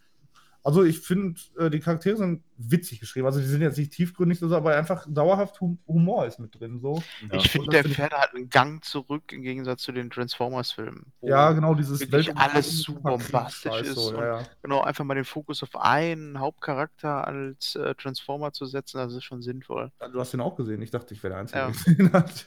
Also 0.65 0.83
ich 0.85 1.01
finde, 1.01 1.37
äh, 1.59 1.69
die 1.69 1.81
Charaktere 1.81 2.15
sind 2.15 2.41
witzig 2.57 3.01
geschrieben. 3.01 3.25
Also 3.25 3.39
die 3.41 3.45
sind 3.45 3.61
jetzt 3.61 3.77
nicht 3.77 3.91
tiefgründig, 3.91 4.39
so, 4.39 4.55
aber 4.55 4.73
einfach 4.77 5.05
dauerhaft 5.09 5.59
hum 5.59 5.77
Humor 5.87 6.25
ist 6.25 6.39
mit 6.39 6.57
drin. 6.57 6.79
So. 6.79 7.03
Ja. 7.29 7.37
Ich 7.37 7.49
finde, 7.51 7.69
der 7.71 7.83
fährt 7.83 8.13
halt 8.13 8.33
einen 8.33 8.49
Gang 8.49 8.81
zurück 8.81 9.33
im 9.33 9.41
Gegensatz 9.41 9.81
zu 9.81 9.91
den 9.91 10.09
Transformers-Filmen. 10.09 11.11
Ja, 11.21 11.51
genau, 11.51 11.75
dieses 11.75 11.99
wirklich 11.99 12.27
Welt- 12.27 12.37
alles 12.37 12.81
zu 12.81 12.95
bombastisch 12.95 13.81
ist 13.81 13.95
So, 13.95 14.11
und- 14.11 14.15
ja, 14.15 14.39
ja. 14.39 14.47
Genau, 14.61 14.79
einfach 14.81 15.03
mal 15.03 15.15
den 15.15 15.25
Fokus 15.25 15.63
auf 15.63 15.75
einen 15.75 16.39
Hauptcharakter 16.39 17.27
als 17.27 17.75
äh, 17.75 17.93
Transformer 17.95 18.53
zu 18.53 18.65
setzen, 18.65 18.99
das 18.99 19.13
ist 19.13 19.25
schon 19.25 19.41
sinnvoll. 19.41 19.91
Du 20.13 20.19
hast 20.21 20.31
den 20.31 20.39
auch 20.39 20.55
gesehen. 20.55 20.81
Ich 20.81 20.91
dachte, 20.91 21.13
ich 21.13 21.21
wäre 21.23 21.33
der 21.33 21.39
Einzige, 21.41 22.03
Ja. 22.05 22.13
hat. 22.13 22.45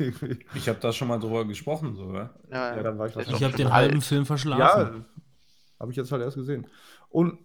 Ich 0.55 0.69
habe 0.71 0.79
da 0.81 0.91
schon 0.91 1.09
mal 1.09 1.19
drüber 1.19 1.45
gesprochen, 1.45 1.95
so, 1.95 2.15
ja. 2.15 2.31
Ja, 2.51 2.77
Ja, 2.77 2.83
dann 2.83 2.99
war 2.99 3.09
ich 3.09 3.17
Ich 3.17 3.43
habe 3.43 3.55
den 3.57 3.71
halben. 3.73 4.01
Film 4.01 4.23
Ja, 4.23 4.27
verschlafen. 4.27 5.05
habe 5.79 5.91
ich 5.91 5.97
jetzt 5.99 6.11
halt 6.11 6.23
erst 6.23 6.37
gesehen. 6.37 6.67
Und 7.11 7.39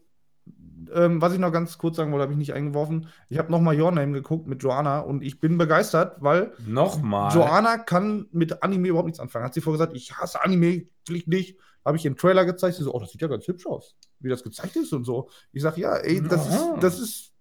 ähm, 0.94 1.22
was 1.22 1.34
ich 1.34 1.40
noch 1.40 1.52
ganz 1.52 1.78
kurz 1.78 1.98
sagen 1.98 2.12
wollte, 2.12 2.24
habe 2.24 2.34
ich 2.34 2.40
nicht 2.40 2.54
eingeworfen. 2.54 3.08
Ich 3.30 3.38
habe 3.38 3.52
nochmal 3.52 3.80
Your 3.80 3.92
Name 3.92 4.14
geguckt 4.14 4.48
mit 4.48 4.64
Joanna 4.64 5.00
und 5.00 5.22
ich 5.22 5.40
bin 5.40 5.58
begeistert, 5.58 6.18
weil 6.22 6.54
Nochmal. 6.66 7.34
Joanna 7.34 7.78
kann 7.78 8.28
mit 8.32 8.64
Anime 8.64 8.90
überhaupt 8.90 9.08
nichts 9.08 9.20
anfangen. 9.20 9.46
Hat 9.46 9.54
sie 9.54 9.62
vorher 9.62 9.78
gesagt, 9.78 9.96
ich 9.96 10.18
hasse 10.18 10.44
Anime, 10.44 10.86
ich 11.10 11.28
nicht. 11.28 11.58
Habe 11.84 11.98
ich 11.98 12.06
ihr 12.06 12.10
einen 12.10 12.18
Trailer 12.18 12.46
gezeigt. 12.46 12.76
Sie 12.76 12.84
so, 12.84 12.94
oh, 12.94 13.00
das 13.00 13.12
sieht 13.12 13.22
ja 13.22 13.28
ganz 13.28 13.48
hübsch 13.48 13.66
aus, 13.66 13.96
wie 14.20 14.30
das 14.30 14.44
gezeigt 14.44 14.76
ist 14.76 14.94
und 14.94 15.04
so. 15.04 15.30
Ich 15.52 15.64
sage, 15.64 15.82
ja, 15.82 15.96
ey, 15.98 16.22
das 16.22 16.48
Aha. 16.48 16.76
ist, 16.76 16.84
das 16.84 17.00
ist 17.00 17.34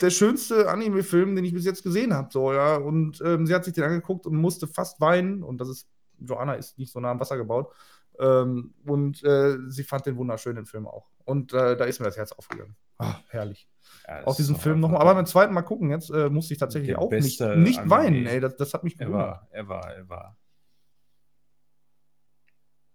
der 0.00 0.10
schönste 0.10 0.68
Anime-Film, 0.68 1.36
den 1.36 1.44
ich 1.44 1.54
bis 1.54 1.64
jetzt 1.64 1.82
gesehen 1.82 2.12
habe. 2.12 2.28
So, 2.30 2.52
ja. 2.52 2.76
Und 2.76 3.20
ähm, 3.24 3.46
sie 3.46 3.54
hat 3.54 3.64
sich 3.64 3.74
den 3.74 3.84
angeguckt 3.84 4.26
und 4.26 4.36
musste 4.36 4.66
fast 4.66 5.00
weinen. 5.00 5.42
Und 5.42 5.58
das 5.60 5.68
ist, 5.68 5.88
Joanna 6.18 6.54
ist 6.54 6.78
nicht 6.78 6.92
so 6.92 7.00
nah 7.00 7.12
am 7.12 7.20
Wasser 7.20 7.36
gebaut. 7.36 7.72
Ähm, 8.18 8.74
und 8.84 9.22
äh, 9.24 9.56
sie 9.68 9.84
fand 9.84 10.06
den 10.06 10.16
wunderschön, 10.16 10.56
den 10.56 10.66
Film 10.66 10.86
auch. 10.86 11.10
Und 11.24 11.52
äh, 11.52 11.76
da 11.76 11.84
ist 11.84 12.00
mir 12.00 12.06
das 12.06 12.16
Herz 12.16 12.32
aufgegangen. 12.32 12.76
Ah, 12.98 13.16
herrlich. 13.28 13.68
Ja, 14.06 14.22
Aus 14.24 14.36
diesem 14.36 14.56
Film 14.56 14.80
nochmal. 14.80 15.00
Aber 15.00 15.14
beim 15.14 15.26
zweiten 15.26 15.52
Mal 15.52 15.62
gucken 15.62 15.90
jetzt 15.90 16.10
äh, 16.10 16.28
musste 16.30 16.54
ich 16.54 16.58
tatsächlich 16.60 16.90
Der 16.90 16.98
auch 17.00 17.10
nicht, 17.10 17.40
nicht 17.40 17.78
Anime. 17.78 17.90
weinen. 17.90 18.26
Ey, 18.26 18.40
das, 18.40 18.56
das 18.56 18.72
hat 18.74 18.84
mich 18.84 18.98
Er 18.98 19.06
gewundert. 19.06 19.28
war, 19.28 19.48
er 19.50 19.68
war, 19.68 19.94
er 19.94 20.08
war. 20.08 20.36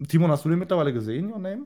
Timon, 0.07 0.31
hast 0.31 0.45
du 0.45 0.49
den 0.49 0.59
mittlerweile 0.59 0.93
gesehen, 0.93 1.31
Your 1.31 1.39
Name? 1.39 1.65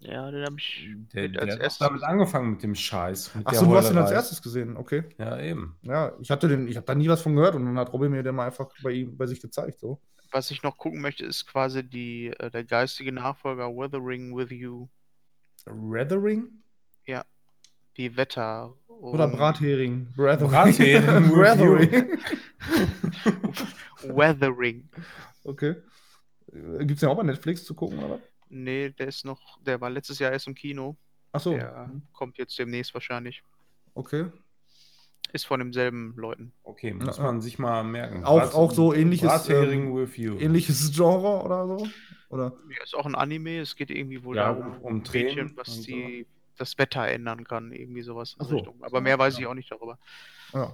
Ja, 0.00 0.30
den 0.30 0.44
habe 0.46 0.56
ich 0.58 0.88
Der, 1.12 1.24
mit 1.24 1.34
der 1.34 1.42
als 1.42 1.52
hat 1.54 1.58
auch 1.58 1.62
erstes. 1.64 1.78
damit 1.88 2.02
angefangen 2.04 2.50
mit 2.52 2.62
dem 2.62 2.74
Scheiß. 2.74 3.34
Mit 3.34 3.46
Achso, 3.46 3.64
der 3.64 3.68
du 3.70 3.76
hast 3.76 3.90
ihn 3.90 3.98
als 3.98 4.10
erstes 4.12 4.40
gesehen, 4.40 4.76
okay. 4.76 5.04
Ja, 5.18 5.38
eben. 5.40 5.76
Ja, 5.82 6.12
ich 6.20 6.30
hatte 6.30 6.48
den, 6.48 6.68
ich 6.68 6.76
habe 6.76 6.86
da 6.86 6.94
nie 6.94 7.08
was 7.08 7.20
von 7.20 7.34
gehört 7.34 7.54
und 7.54 7.66
dann 7.66 7.76
hat 7.78 7.92
Robin 7.92 8.10
mir 8.12 8.22
den 8.22 8.34
mal 8.34 8.46
einfach 8.46 8.68
bei 8.82 8.92
ihm, 8.92 9.16
bei 9.16 9.26
sich 9.26 9.40
gezeigt, 9.42 9.80
so. 9.80 10.00
Was 10.30 10.50
ich 10.50 10.62
noch 10.62 10.78
gucken 10.78 11.00
möchte, 11.00 11.24
ist 11.24 11.46
quasi 11.46 11.82
die, 11.82 12.28
äh, 12.38 12.50
der 12.50 12.64
geistige 12.64 13.12
Nachfolger 13.12 13.68
Weathering 13.68 14.34
with 14.36 14.50
You, 14.50 14.88
Weathering? 15.66 16.48
Die 17.98 18.16
Wetter. 18.16 18.74
Oder 18.88 19.28
Brathering? 19.28 20.08
Brathering 20.16 20.50
with 21.30 21.30
Weathering. 21.36 22.18
Weathering. 24.16 24.88
okay. 25.44 25.76
Gibt 26.78 26.92
es 26.92 27.00
den 27.00 27.08
auch 27.10 27.16
bei 27.16 27.22
Netflix 27.24 27.64
zu 27.64 27.74
gucken, 27.74 27.98
oder? 27.98 28.20
Nee, 28.48 28.90
der 28.90 29.08
ist 29.08 29.24
noch, 29.26 29.60
der 29.62 29.80
war 29.80 29.90
letztes 29.90 30.18
Jahr 30.18 30.32
erst 30.32 30.46
im 30.46 30.54
Kino. 30.54 30.96
Achso, 31.32 31.50
Der 31.50 31.90
kommt 32.12 32.38
jetzt 32.38 32.58
demnächst 32.58 32.94
wahrscheinlich. 32.94 33.42
okay. 33.94 34.26
Ist 35.34 35.44
von 35.46 35.60
demselben 35.60 36.14
Leuten. 36.16 36.52
Okay, 36.62 36.94
muss 36.94 37.18
Ja. 37.18 37.24
man 37.24 37.42
sich 37.42 37.58
mal 37.58 37.84
merken. 37.84 38.24
Auch- 38.24 38.38
Brat- 38.40 38.54
auch 38.54 38.72
so 38.72 38.94
ähnliches, 38.94 39.28
Brathering 39.28 39.88
ähm, 39.88 39.94
with 39.94 40.16
you. 40.16 40.38
Ähnliches 40.38 40.90
Genre 40.94 41.44
oder 41.44 41.66
so? 41.66 41.86
Oder? 42.30 42.56
Ja, 42.74 42.82
ist 42.82 42.94
auch 42.94 43.04
ein 43.04 43.14
Anime. 43.14 43.58
Es 43.58 43.76
geht 43.76 43.90
irgendwie 43.90 44.24
wohl 44.24 44.36
Ja, 44.36 44.54
darum, 44.54 44.76
um- 44.76 44.80
um 44.80 44.92
ein 44.94 44.96
Mädchen, 45.00 45.04
Tränen 45.34 45.52
was 45.58 45.66
so. 45.76 45.82
die, 45.82 46.26
das 46.60 46.76
Wetter 46.78 47.06
ändern 47.06 47.44
kann. 47.44 47.72
Irgendwie 47.72 48.02
sowas 48.02 48.36
in 48.38 48.46
so. 48.46 48.56
Richtung. 48.56 48.82
Aber 48.82 49.00
mehr 49.00 49.18
weiß 49.18 49.38
ich 49.38 49.46
auch 49.46 49.54
nicht 49.54 49.70
darüber. 49.70 49.98
Ja. 50.52 50.72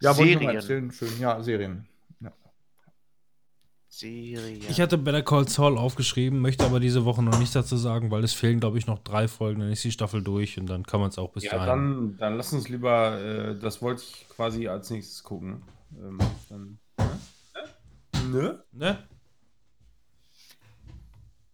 Ja, 0.00 0.16
wollte 0.16 0.30
ich 0.30 0.34
noch 0.36 0.42
mal 0.42 0.60
Serien. 0.60 0.90
erzählen. 0.90 0.92
Schön. 1.10 1.20
Ja, 1.20 1.42
Serien. 1.42 1.88
Ja. 2.20 2.32
Serie. 3.88 4.58
Ich 4.68 4.80
hatte 4.80 4.98
Better 4.98 5.22
Call 5.22 5.46
Saul 5.48 5.78
aufgeschrieben, 5.78 6.40
möchte 6.40 6.64
aber 6.64 6.80
diese 6.80 7.04
Woche 7.04 7.22
noch 7.22 7.38
nichts 7.38 7.52
dazu 7.54 7.76
sagen, 7.76 8.10
weil 8.10 8.24
es 8.24 8.32
fehlen, 8.32 8.58
glaube 8.58 8.78
ich, 8.78 8.86
noch 8.88 8.98
drei 8.98 9.28
Folgen, 9.28 9.60
dann 9.60 9.70
ist 9.70 9.84
die 9.84 9.92
Staffel 9.92 10.22
durch 10.24 10.58
und 10.58 10.66
dann 10.66 10.82
kann 10.84 10.98
man 11.00 11.10
es 11.10 11.18
auch 11.18 11.30
bis 11.32 11.44
Ja, 11.44 11.52
dahin. 11.52 11.66
dann, 11.68 12.16
dann 12.16 12.36
lass 12.36 12.52
uns 12.52 12.68
lieber, 12.68 13.20
äh, 13.20 13.58
das 13.58 13.80
wollte 13.80 14.02
ich 14.02 14.26
quasi 14.28 14.66
als 14.66 14.90
nächstes 14.90 15.22
gucken. 15.22 15.62
Ähm, 15.96 16.18
dann, 16.48 16.78
ne? 18.30 18.64
Ne? 18.72 19.08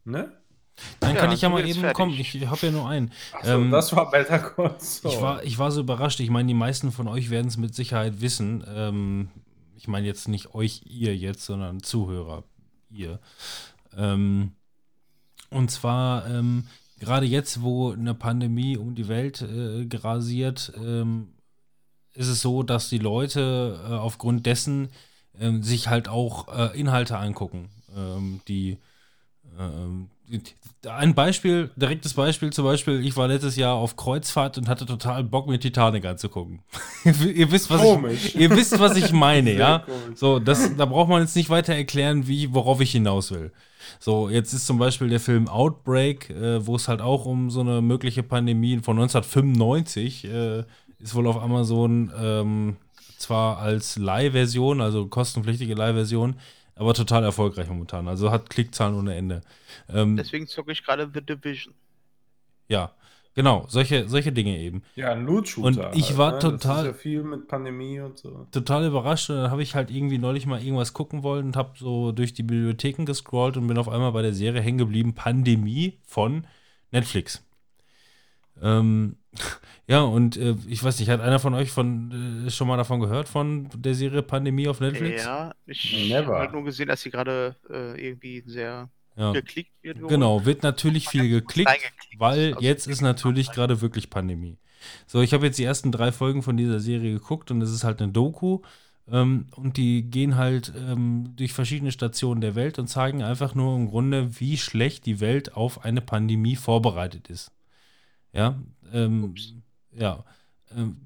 Ne? 0.05 0.33
Dann 1.01 1.15
Ja, 1.15 1.21
kann 1.21 1.33
ich 1.33 1.41
ja 1.43 1.49
mal 1.49 1.67
eben 1.67 1.81
fertig. 1.81 1.97
kommen. 1.97 2.13
Ich 2.13 2.35
habe 2.47 2.67
ja 2.67 2.73
nur 2.73 2.89
einen. 2.89 3.11
Achso, 3.33 3.53
Ähm, 3.53 3.71
das 3.71 3.95
war 3.95 4.11
Better 4.11 4.39
Call 4.39 4.75
Saul. 4.79 5.13
Ich 5.13 5.21
war, 5.21 5.43
ich 5.45 5.59
war 5.59 5.71
so 5.71 5.81
überrascht. 5.81 6.21
Ich 6.21 6.31
meine, 6.31 6.47
die 6.49 6.55
meisten 6.55 6.93
von 6.93 7.09
euch 7.09 7.31
werden 7.31 7.49
es 7.49 7.57
mit 7.57 7.75
Sicherheit 7.75 8.21
wissen. 8.21 8.65
Ähm, 8.69 9.29
ich 9.77 9.89
meine 9.89 10.07
jetzt 10.07 10.29
nicht 10.29 10.55
euch, 10.55 10.83
ihr 10.87 11.17
jetzt, 11.17 11.45
sondern 11.45 11.83
Zuhörer, 11.83 12.45
ihr. 12.91 13.19
Ähm, 13.97 14.53
und 15.51 15.71
zwar 15.71 16.27
ähm, 16.29 16.67
gerade 17.01 17.27
jetzt, 17.27 17.63
wo 17.63 17.93
eine 17.93 18.15
Pandemie 18.15 18.77
um 18.77 18.95
die 18.95 19.09
Welt 19.09 19.41
äh, 19.43 19.87
grasiert, 19.87 20.73
ähm, 20.77 21.29
ist 22.15 22.29
es 22.29 22.41
so, 22.41 22.63
dass 22.65 22.89
die 22.89 22.99
Leute 22.99 23.81
äh, 23.89 23.93
aufgrund 23.95 24.45
dessen 24.47 24.89
ähm, 25.41 25.63
sich 25.63 25.89
halt 25.89 26.09
auch 26.09 26.49
äh, 26.49 26.79
Inhalte 26.79 27.17
angucken, 27.19 27.69
die 28.49 28.73
die- 28.73 28.79
ein 30.89 31.15
Beispiel, 31.15 31.71
direktes 31.77 32.15
Beispiel 32.15 32.51
zum 32.53 32.65
Beispiel, 32.65 33.05
ich 33.05 33.17
war 33.17 33.29
letztes 33.29 33.57
Jahr 33.57 33.75
auf 33.75 33.97
Kreuzfahrt 33.97 34.59
und 34.59 34.69
hatte 34.69 34.87
total 34.87 35.25
Bock, 35.25 35.49
mir 35.49 35.59
Titanic 35.59 36.05
anzugucken. 36.05 36.61
ihr, 37.05 37.51
wisst, 37.51 37.71
was 37.71 37.81
Komisch. 37.81 38.27
ich, 38.27 38.37
ihr 38.41 38.51
wisst, 38.51 38.79
was 38.79 38.97
ich 38.97 39.13
meine, 39.13 39.55
ja? 39.55 39.81
komisch. 39.81 40.19
So, 40.19 40.39
das, 40.39 40.77
da 40.77 40.85
braucht 40.85 41.09
man 41.09 41.23
jetzt 41.23 41.37
nicht 41.37 41.51
weiter 41.51 41.75
erklären, 41.75 42.29
wie, 42.29 42.55
worauf 42.55 42.81
ich 42.81 42.93
hinaus 42.93 43.33
will. 43.33 43.53
So, 43.99 44.29
jetzt 44.29 44.53
ist 44.53 44.67
zum 44.67 44.79
Beispiel 44.79 45.09
der 45.09 45.21
Film 45.21 45.49
Outbreak, 45.49 46.31
äh, 46.31 46.65
wo 46.65 46.77
es 46.77 46.89
halt 46.89 47.01
auch 47.01 47.25
um 47.25 47.51
so 47.51 47.61
eine 47.61 47.81
mögliche 47.81 48.23
Pandemie 48.23 48.79
von 48.79 48.99
1995 48.99 50.25
äh, 50.27 50.65
ist 51.01 51.15
wohl 51.15 51.27
auf 51.27 51.41
Amazon 51.41 52.13
ähm, 52.21 52.77
zwar 53.19 53.59
als 53.59 53.97
Leihversion, 53.97 54.81
also 54.81 55.07
kostenpflichtige 55.07 55.75
Leihversion, 55.75 56.37
aber 56.79 56.95
total 56.95 57.25
erfolgreich 57.25 57.69
momentan. 57.69 58.09
Also 58.09 58.31
hat 58.31 58.49
Klickzahlen 58.51 58.95
ohne 58.97 59.15
Ende. 59.17 59.41
Ähm, 59.89 60.17
Deswegen 60.17 60.47
zocke 60.47 60.73
ich 60.73 60.85
gerade 60.85 61.11
The 61.13 61.21
Division. 61.21 61.75
ja, 62.69 62.93
genau, 63.35 63.67
solche, 63.69 64.09
solche 64.09 64.33
Dinge 64.33 64.57
eben. 64.59 64.83
Ja, 64.97 65.13
ein 65.13 65.25
Loot-Shooter. 65.27 65.91
Und 65.91 65.97
ich 65.97 66.17
war 66.17 66.33
ne? 66.33 66.39
total- 66.39 66.59
Das 66.59 66.79
ist 66.79 66.87
ja 66.87 66.93
viel 66.95 67.23
mit 67.23 67.49
Pandemie 67.49 68.01
und 68.01 68.19
so. 68.19 68.47
total 68.53 68.87
überrascht 68.87 69.31
und 69.31 69.37
dann 69.37 69.51
habe 69.51 69.63
ich 69.63 69.75
halt 69.75 69.91
irgendwie 69.91 70.19
neulich 70.19 70.47
mal 70.47 70.63
irgendwas 70.63 70.93
gucken 70.93 71.23
wollen 71.23 71.47
und 71.47 71.57
habe 71.57 71.73
so 71.79 72.13
durch 72.13 72.33
die 72.33 72.43
Bibliotheken 72.43 73.05
gescrollt 73.05 73.57
und 73.57 73.67
bin 73.67 73.79
auf 73.79 73.89
einmal 73.89 74.13
bei 74.13 74.23
der 74.23 74.35
Serie 74.35 74.61
hängen 74.63 74.79
geblieben 74.79 75.15
Pandemie 75.15 75.99
von 76.07 76.47
Netflix. 76.91 77.45
Ähm, 78.61 79.17
Ja, 79.89 80.03
und 80.03 80.37
äh, 80.37 80.55
ich 80.69 80.85
weiß 80.85 81.01
nicht, 81.01 81.09
hat 81.09 81.23
einer 81.23 81.39
von 81.39 81.55
euch 81.55 81.71
von 81.71 82.45
äh, 82.47 82.51
schon 82.51 82.69
mal 82.69 82.77
davon 82.77 83.01
gehört, 83.01 83.27
von 83.27 83.71
der 83.75 83.95
Serie 83.95 84.23
Pandemie 84.23 84.69
auf 84.69 84.81
Netflix? 84.81 85.25
Ja, 85.25 85.55
ich 85.65 86.13
habe 86.13 86.37
halt 86.37 86.53
nur 86.53 86.63
gesehen, 86.65 86.89
dass 86.89 87.01
sie 87.01 87.11
gerade 87.11 87.57
äh, 87.71 88.09
irgendwie 88.09 88.43
sehr 88.45 88.91
Ja. 89.17 89.33
geklickt 89.33 89.73
wird. 89.81 90.07
Genau, 90.07 90.45
wird 90.45 90.63
natürlich 90.63 91.09
viel 91.09 91.31
geklickt, 91.31 91.71
weil 92.19 92.53
Also 92.55 92.61
jetzt 92.61 92.87
ist 92.87 93.01
natürlich 93.01 93.51
gerade 93.51 93.81
wirklich 93.81 94.11
Pandemie. 94.11 94.59
So, 95.07 95.23
ich 95.23 95.33
habe 95.33 95.47
jetzt 95.47 95.59
die 95.59 95.65
ersten 95.65 95.91
drei 95.91 96.13
Folgen 96.13 96.43
von 96.43 96.59
dieser 96.59 96.81
Serie 96.81 97.15
geguckt 97.15 97.51
und 97.51 97.63
es 97.63 97.73
ist 97.73 97.83
halt 97.83 98.03
eine 98.03 98.13
Doku. 98.13 98.61
Ähm, 99.11 99.47
und 99.57 99.79
die 99.79 100.03
gehen 100.03 100.37
halt 100.37 100.71
ähm, 100.77 101.33
durch 101.35 101.55
verschiedene 101.55 101.93
Stationen 101.93 102.43
der 102.43 102.55
Welt 102.55 102.79
und 102.79 102.89
zeigen 102.89 103.23
einfach 103.23 103.55
nur 103.55 103.75
im 103.75 103.89
Grunde, 103.89 104.39
wie 104.39 104.59
schlecht 104.59 105.07
die 105.07 105.21
Welt 105.21 105.55
auf 105.55 105.83
eine 105.83 106.03
Pandemie 106.03 106.57
vorbereitet 106.57 107.31
ist. 107.31 107.51
Ja, 108.35 108.61
ähm, 108.93 109.25
Ups. 109.25 109.55
Ja. 109.99 110.25
Ähm, 110.77 110.97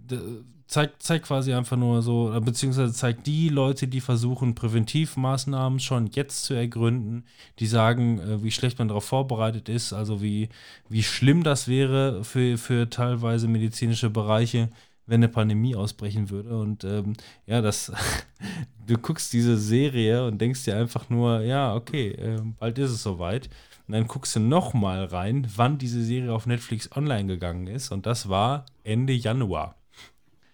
zeigt, 0.73 1.03
zeigt 1.03 1.27
quasi 1.27 1.53
einfach 1.53 1.77
nur 1.77 2.03
so, 2.03 2.33
äh, 2.35 2.41
beziehungsweise 2.41 2.93
zeigt 2.93 3.27
die 3.27 3.49
Leute, 3.49 3.87
die 3.87 4.01
versuchen, 4.01 4.55
Präventivmaßnahmen 4.55 5.79
schon 5.81 6.09
jetzt 6.09 6.45
zu 6.45 6.55
ergründen, 6.55 7.25
die 7.59 7.67
sagen, 7.67 8.19
äh, 8.19 8.43
wie 8.43 8.51
schlecht 8.51 8.79
man 8.79 8.89
darauf 8.89 9.05
vorbereitet 9.05 9.69
ist, 9.69 9.93
also 9.93 10.23
wie, 10.23 10.49
wie 10.89 11.03
schlimm 11.03 11.43
das 11.43 11.69
wäre 11.69 12.25
für, 12.25 12.57
für 12.59 12.89
teilweise 12.89 13.49
medizinische 13.49 14.11
Bereiche, 14.11 14.71
wenn 15.07 15.17
eine 15.17 15.29
Pandemie 15.29 15.77
ausbrechen 15.77 16.31
würde. 16.31 16.57
Und 16.59 16.85
ähm, 16.85 17.13
ja, 17.47 17.61
das, 17.61 17.93
du 18.87 18.97
guckst 18.97 19.33
diese 19.33 19.59
Serie 19.59 20.27
und 20.27 20.41
denkst 20.41 20.65
dir 20.65 20.77
einfach 20.77 21.11
nur, 21.11 21.43
ja, 21.43 21.75
okay, 21.75 22.13
äh, 22.13 22.41
bald 22.59 22.79
ist 22.79 22.93
es 22.93 23.03
soweit. 23.03 23.51
Und 23.93 23.99
dann 23.99 24.07
guckst 24.09 24.35
du 24.35 24.41
noch 24.41 24.73
mal 24.73 25.05
rein, 25.05 25.47
wann 25.55 25.77
diese 25.77 26.03
Serie 26.03 26.33
auf 26.33 26.47
Netflix 26.47 26.91
online 26.97 27.27
gegangen 27.27 27.67
ist. 27.67 27.91
Und 27.93 28.07
das 28.07 28.27
war 28.31 28.65
Ende 28.85 29.13
Januar. 29.13 29.77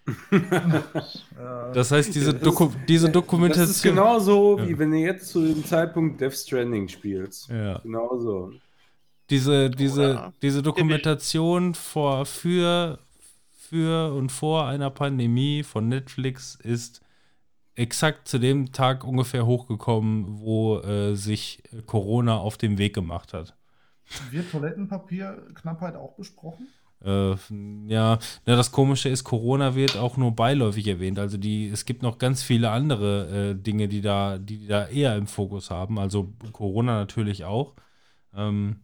Das 1.73 1.89
heißt, 1.91 2.13
diese, 2.13 2.33
Das- 2.33 2.43
Doku 2.43 2.69
diese 2.85 3.05
Das 3.05 3.09
ist 3.11 3.15
Dokumentation. 3.15 3.95
genauso, 3.95 4.57
Ja. 4.59 4.67
wie 4.67 4.77
wenn 4.77 4.91
du 4.91 4.97
jetzt 4.97 5.29
zu 5.29 5.41
dem 5.47 5.63
Zeitpunkt 5.63 6.19
Death 6.19 6.33
Stranding 6.33 6.89
spielst. 6.89 7.47
Ja. 7.47 7.77
Genauso. 7.79 8.51
Diese, 9.29 9.69
diese, 9.69 10.01
Oder 10.11 10.33
diese 10.41 10.61
Dokumentation 10.61 11.75
vor, 11.75 12.25
für, 12.25 12.99
für 13.57 14.13
und 14.13 14.33
vor 14.33 14.65
einer 14.67 14.89
Pandemie 14.89 15.63
von 15.63 15.87
Netflix 15.87 16.55
ist 16.61 16.99
exakt 17.79 18.27
zu 18.27 18.39
dem 18.39 18.71
Tag 18.71 19.03
ungefähr 19.03 19.45
hochgekommen, 19.45 20.39
wo 20.39 20.79
äh, 20.79 21.15
sich 21.15 21.63
Corona 21.85 22.37
auf 22.37 22.57
den 22.57 22.77
Weg 22.77 22.93
gemacht 22.93 23.33
hat. 23.33 23.55
Wird 24.31 24.51
Toilettenpapierknappheit 24.51 25.95
auch 25.95 26.15
besprochen? 26.15 26.67
Äh, 27.03 27.35
ja, 27.87 28.19
na, 28.45 28.55
das 28.55 28.71
Komische 28.71 29.07
ist, 29.07 29.23
Corona 29.23 29.75
wird 29.75 29.95
auch 29.95 30.17
nur 30.17 30.35
beiläufig 30.35 30.87
erwähnt. 30.87 31.19
Also 31.19 31.37
die, 31.37 31.69
es 31.69 31.85
gibt 31.85 32.03
noch 32.03 32.17
ganz 32.17 32.43
viele 32.43 32.71
andere 32.71 33.51
äh, 33.51 33.55
Dinge, 33.55 33.87
die 33.87 34.01
da, 34.01 34.37
die 34.37 34.67
da 34.67 34.87
eher 34.87 35.15
im 35.15 35.27
Fokus 35.27 35.69
haben. 35.69 35.97
Also 35.99 36.33
Corona 36.51 36.99
natürlich 36.99 37.45
auch. 37.45 37.75
Ähm, 38.35 38.81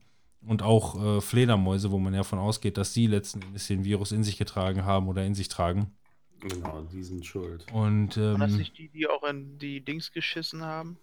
und 0.48 0.62
auch 0.62 1.18
äh, 1.18 1.22
Fledermäuse, 1.22 1.92
wo 1.92 1.98
man 1.98 2.14
ja 2.14 2.24
von 2.24 2.40
ausgeht, 2.40 2.78
dass 2.78 2.94
die 2.94 3.08
letzten 3.08 3.42
Endes 3.42 3.68
den 3.68 3.84
Virus 3.84 4.12
in 4.12 4.24
sich 4.24 4.38
getragen 4.38 4.86
haben 4.86 5.08
oder 5.08 5.26
in 5.26 5.34
sich 5.34 5.50
tragen. 5.50 5.92
Genau, 6.42 6.82
die 6.92 7.04
sind 7.04 7.26
schuld. 7.26 7.66
Und 7.72 8.18
Waren 8.18 8.40
das 8.40 8.52
ähm, 8.52 8.58
nicht 8.58 8.78
die, 8.78 8.90
die 8.90 9.08
auch 9.08 9.24
in 9.24 9.58
die 9.58 9.82
Dings 9.82 10.12
geschissen 10.12 10.64
haben? 10.64 10.98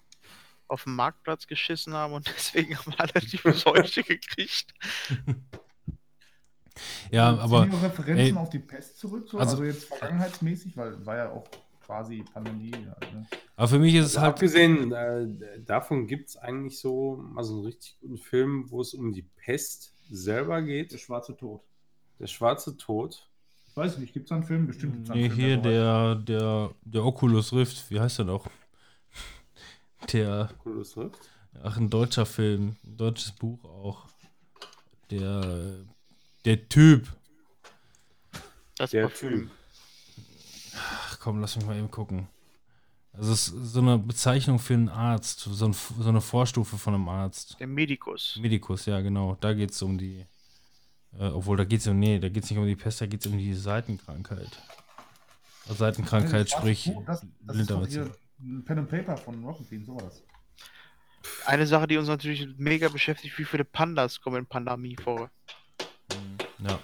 Auf 0.68 0.84
dem 0.84 0.94
Marktplatz 0.96 1.46
geschissen 1.46 1.92
haben 1.94 2.12
und 2.14 2.26
deswegen 2.36 2.76
haben 2.78 2.94
alle 2.98 3.12
die 3.20 3.36
Seuche 3.52 4.02
gekriegt. 4.02 4.72
ja, 7.10 7.30
Ziehen 7.32 7.40
aber 7.40 7.66
die 7.66 7.72
auch 7.76 7.82
Referenzen 7.82 8.36
ey, 8.36 8.42
auf 8.42 8.50
die 8.50 8.58
Pest 8.58 8.98
zurück, 8.98 9.28
so? 9.28 9.38
also- 9.38 9.50
also, 9.52 9.64
jetzt 9.64 9.84
vergangenheitsmäßig, 9.84 10.76
weil 10.76 11.04
war 11.04 11.16
ja 11.16 11.30
auch 11.30 11.44
quasi 11.84 12.24
Pandemie. 12.32 12.70
Ne? 12.70 13.26
aber 13.56 13.68
für 13.68 13.78
mich 13.78 13.94
ist 13.94 14.06
es 14.06 14.10
Also 14.16 14.20
halt. 14.22 14.34
abgesehen 14.34 14.92
äh, 14.92 15.60
davon 15.64 16.06
gibt 16.06 16.28
es 16.30 16.36
eigentlich 16.36 16.78
so 16.78 17.16
mal 17.16 17.42
so 17.44 17.54
einen 17.56 17.64
richtig 17.64 17.98
guten 18.00 18.18
Film, 18.18 18.70
wo 18.70 18.80
es 18.80 18.94
um 18.94 19.12
die 19.12 19.22
Pest 19.22 19.92
selber 20.08 20.62
Der 20.62 20.84
geht. 20.84 21.00
schwarze 21.00 21.36
Tod. 21.36 21.62
Der 22.20 22.28
schwarze 22.28 22.76
Tod. 22.76 23.28
Ich 23.72 23.76
weiß 23.78 23.96
nicht, 23.98 24.12
gibt 24.12 24.26
es 24.26 24.32
einen 24.32 24.42
Film? 24.44 24.66
Bestimmt 24.66 24.96
gibt's 24.96 25.10
einen 25.10 25.20
Nee, 25.22 25.30
Film. 25.30 25.40
hier 25.40 25.56
der 25.56 26.14
der, 26.16 26.38
der, 26.40 26.70
der 26.82 27.04
Oculus 27.06 27.54
Rift, 27.54 27.90
wie 27.90 27.98
heißt 27.98 28.18
der 28.18 28.26
noch? 28.26 28.46
Der, 30.12 30.50
Oculus 30.58 30.94
Rift. 30.98 31.18
ach, 31.62 31.76
ein 31.78 31.88
deutscher 31.88 32.26
Film, 32.26 32.76
ein 32.84 32.96
deutsches 32.98 33.32
Buch 33.32 33.64
auch. 33.64 34.08
Der, 35.10 35.76
der 36.44 36.68
Typ. 36.68 37.08
Das 38.76 38.90
Der 38.90 39.02
Parfüm. 39.08 39.48
Typ. 39.48 39.50
Ach 40.76 41.18
komm, 41.20 41.40
lass 41.40 41.56
mich 41.56 41.64
mal 41.64 41.76
eben 41.78 41.90
gucken. 41.90 42.28
Also 43.14 43.32
es 43.32 43.48
ist 43.48 43.72
so 43.72 43.80
eine 43.80 43.96
Bezeichnung 43.98 44.58
für 44.58 44.74
einen 44.74 44.88
Arzt, 44.90 45.40
so, 45.40 45.64
ein, 45.66 45.72
so 45.72 46.08
eine 46.08 46.20
Vorstufe 46.20 46.76
von 46.78 46.94
einem 46.94 47.08
Arzt. 47.08 47.56
Der 47.60 47.66
Medikus. 47.66 48.38
Medikus, 48.40 48.84
ja 48.86 49.00
genau. 49.00 49.36
Da 49.40 49.52
geht 49.54 49.70
es 49.70 49.80
um 49.82 49.96
die, 49.98 50.26
äh, 51.18 51.24
obwohl 51.24 51.56
da 51.56 51.64
geht 51.64 51.80
es 51.80 51.86
um, 51.86 51.98
nee, 51.98 52.18
da 52.18 52.28
geht 52.28 52.44
es 52.44 52.50
nicht 52.50 52.58
um 52.58 52.66
die 52.66 52.76
Pest, 52.76 53.00
da 53.00 53.06
geht 53.06 53.20
es 53.20 53.26
um 53.26 53.36
die 53.36 53.54
Seitenkrankheit. 53.54 54.50
Also 55.64 55.74
Seitenkrankheit, 55.74 56.50
Schwarze 56.50 56.60
sprich 56.60 56.84
Tod, 56.84 57.08
das, 57.08 57.26
das 57.40 57.56
ist 57.56 57.70
doch 57.70 57.86
hier 57.86 58.10
ein 58.40 58.64
Pen 58.64 58.78
and 58.78 58.88
Paper 58.88 59.16
von 59.16 59.44
Rocket 59.44 59.70
Bean, 59.70 59.84
so 59.84 59.94
war 59.94 60.02
das. 60.02 60.22
Eine 61.46 61.66
Sache, 61.66 61.86
die 61.86 61.96
uns 61.96 62.08
natürlich 62.08 62.48
mega 62.56 62.88
beschäftigt, 62.88 63.38
wie 63.38 63.44
viele 63.44 63.64
Pandas 63.64 64.20
kommen 64.20 64.38
in 64.38 64.46
Pandemie 64.46 64.96
vor? 64.96 65.30
Ja. 66.58 66.78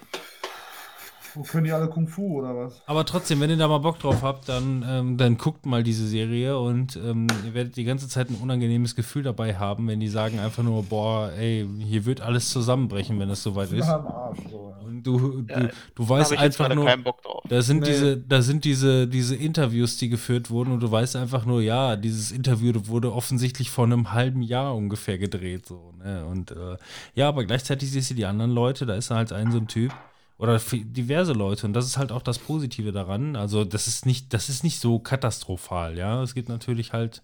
Wo 1.39 1.45
können 1.45 1.65
die 1.65 1.73
alle 1.73 1.87
Kung 1.89 2.09
Fu 2.09 2.41
oder 2.41 2.57
was? 2.57 2.83
Aber 2.87 3.05
trotzdem, 3.05 3.39
wenn 3.39 3.49
ihr 3.49 3.57
da 3.57 3.69
mal 3.69 3.79
Bock 3.79 4.01
drauf 4.01 4.23
habt, 4.23 4.49
dann, 4.49 4.85
ähm, 4.89 5.17
dann 5.17 5.39
guckt 5.39 5.67
mal 5.67 5.85
diese 5.85 6.05
Serie 6.09 6.59
und 6.59 6.97
ähm, 6.97 7.29
ihr 7.47 7.55
werdet 7.55 7.77
die 7.77 7.85
ganze 7.85 8.09
Zeit 8.09 8.29
ein 8.29 8.35
unangenehmes 8.35 8.97
Gefühl 8.97 9.23
dabei 9.23 9.55
haben, 9.55 9.87
wenn 9.87 10.01
die 10.01 10.09
sagen 10.09 10.41
einfach 10.41 10.65
nur, 10.65 10.83
boah, 10.83 11.31
ey, 11.39 11.65
hier 11.79 12.05
wird 12.07 12.21
alles 12.21 12.49
zusammenbrechen, 12.51 13.21
wenn 13.21 13.31
es 13.31 13.43
soweit 13.45 13.71
ist. 13.71 13.87
Arsch. 13.89 14.39
So, 14.51 14.75
ja. 14.81 14.85
Und 14.85 15.07
du, 15.07 15.43
du, 15.43 15.53
Ja, 15.53 15.69
du 15.95 16.03
Da 16.03 16.09
weißt 16.09 16.33
einfach 16.37 16.75
nur, 16.75 16.87
keinen 16.87 17.05
Bock 17.05 17.23
drauf. 17.23 17.45
da 17.49 17.63
sind 17.63 17.83
Nee. 17.83 17.87
diese, 17.91 18.17
da 18.17 18.43
sind 18.43 18.65
diese, 18.65 19.07
diese 19.07 19.37
Interviews, 19.37 19.97
die 19.97 20.09
geführt 20.09 20.51
wurden 20.51 20.73
und 20.73 20.81
du 20.83 20.91
weißt 20.91 21.15
einfach 21.15 21.47
nur, 21.47 21.63
ja, 21.63 21.95
dieses 21.95 22.33
Interview 22.33 22.73
wurde 22.87 23.13
offensichtlich 23.13 23.71
vor 23.71 23.85
einem 23.85 24.13
halben 24.13 24.43
Jahr 24.43 24.75
ungefähr 24.75 25.19
gedreht, 25.19 25.67
so, 25.67 25.93
ne? 26.03 26.27
Und 26.27 26.51
äh, 26.51 26.77
ja, 27.15 27.29
aber 27.29 27.45
gleichzeitig 27.45 27.93
siehst 27.93 28.11
du 28.11 28.15
die 28.15 28.27
anderen 28.27 28.51
Leute, 28.51 28.87
da 28.87 28.95
ist 28.95 29.11
halt 29.11 29.33
ein 29.33 29.53
so 29.53 29.59
ein 29.59 29.69
Typ 29.69 29.93
oder 30.39 30.55
f- 30.55 30.77
diverse 30.85 31.33
Leute 31.33 31.67
und 31.67 31.73
das 31.73 31.87
ist 31.87 31.99
halt 31.99 32.13
auch 32.13 32.23
das 32.23 32.39
Positive 32.39 32.93
daran. 32.93 33.37
Also 33.37 33.65
das 33.65 33.89
ist 33.89 34.07
nicht, 34.07 34.33
das 34.33 34.49
ist 34.49 34.65
nicht 34.65 34.81
so 34.81 34.99
katastrophal, 34.99 35.99
ja. 35.99 36.23
Es 36.23 36.35
gibt 36.35 36.49
natürlich 36.49 36.93
halt 36.93 37.23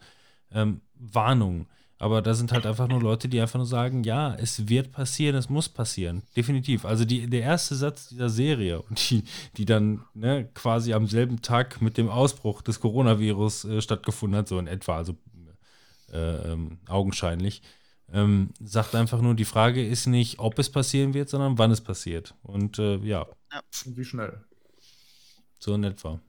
ähm, 0.52 0.80
Warnungen. 0.96 1.66
Aber 1.96 2.20
da 2.20 2.34
sind 2.34 2.52
halt 2.52 2.66
einfach 2.66 2.88
nur 2.88 3.00
Leute, 3.00 3.28
die 3.28 3.40
einfach 3.40 3.56
nur 3.56 3.66
sagen, 3.66 4.02
ja, 4.02 4.34
es 4.34 4.68
wird 4.68 4.90
passieren, 4.90 5.36
es 5.36 5.48
muss 5.48 5.68
passieren. 5.68 6.22
Definitiv. 6.36 6.84
Also 6.84 7.04
die, 7.04 7.28
der 7.30 7.42
erste 7.42 7.76
Satz 7.76 8.08
dieser 8.08 8.28
Serie 8.28 8.82
die, 8.90 9.22
die 9.56 9.64
dann 9.64 10.04
ne, 10.12 10.48
quasi 10.54 10.92
am 10.92 11.06
selben 11.06 11.40
Tag 11.40 11.80
mit 11.80 11.96
dem 11.96 12.08
Ausbruch 12.08 12.62
des 12.62 12.80
Coronavirus 12.80 13.64
äh, 13.66 13.80
stattgefunden 13.80 14.36
hat, 14.36 14.48
so 14.48 14.58
in 14.58 14.66
etwa, 14.66 14.96
also 14.96 15.16
äh, 16.12 16.52
ähm, 16.52 16.78
augenscheinlich, 16.88 17.62
ähm, 18.12 18.50
sagt 18.62 18.94
einfach 18.94 19.20
nur, 19.20 19.34
die 19.34 19.44
Frage 19.44 19.86
ist 19.86 20.06
nicht, 20.06 20.38
ob 20.38 20.58
es 20.58 20.70
passieren 20.70 21.14
wird, 21.14 21.28
sondern 21.28 21.58
wann 21.58 21.70
es 21.70 21.80
passiert. 21.80 22.34
Und 22.42 22.78
äh, 22.78 22.96
ja, 22.98 23.26
Und 23.86 23.96
wie 23.96 24.04
schnell. 24.04 24.44
so 25.58 25.74
in 25.74 25.84
etwa. 25.84 26.20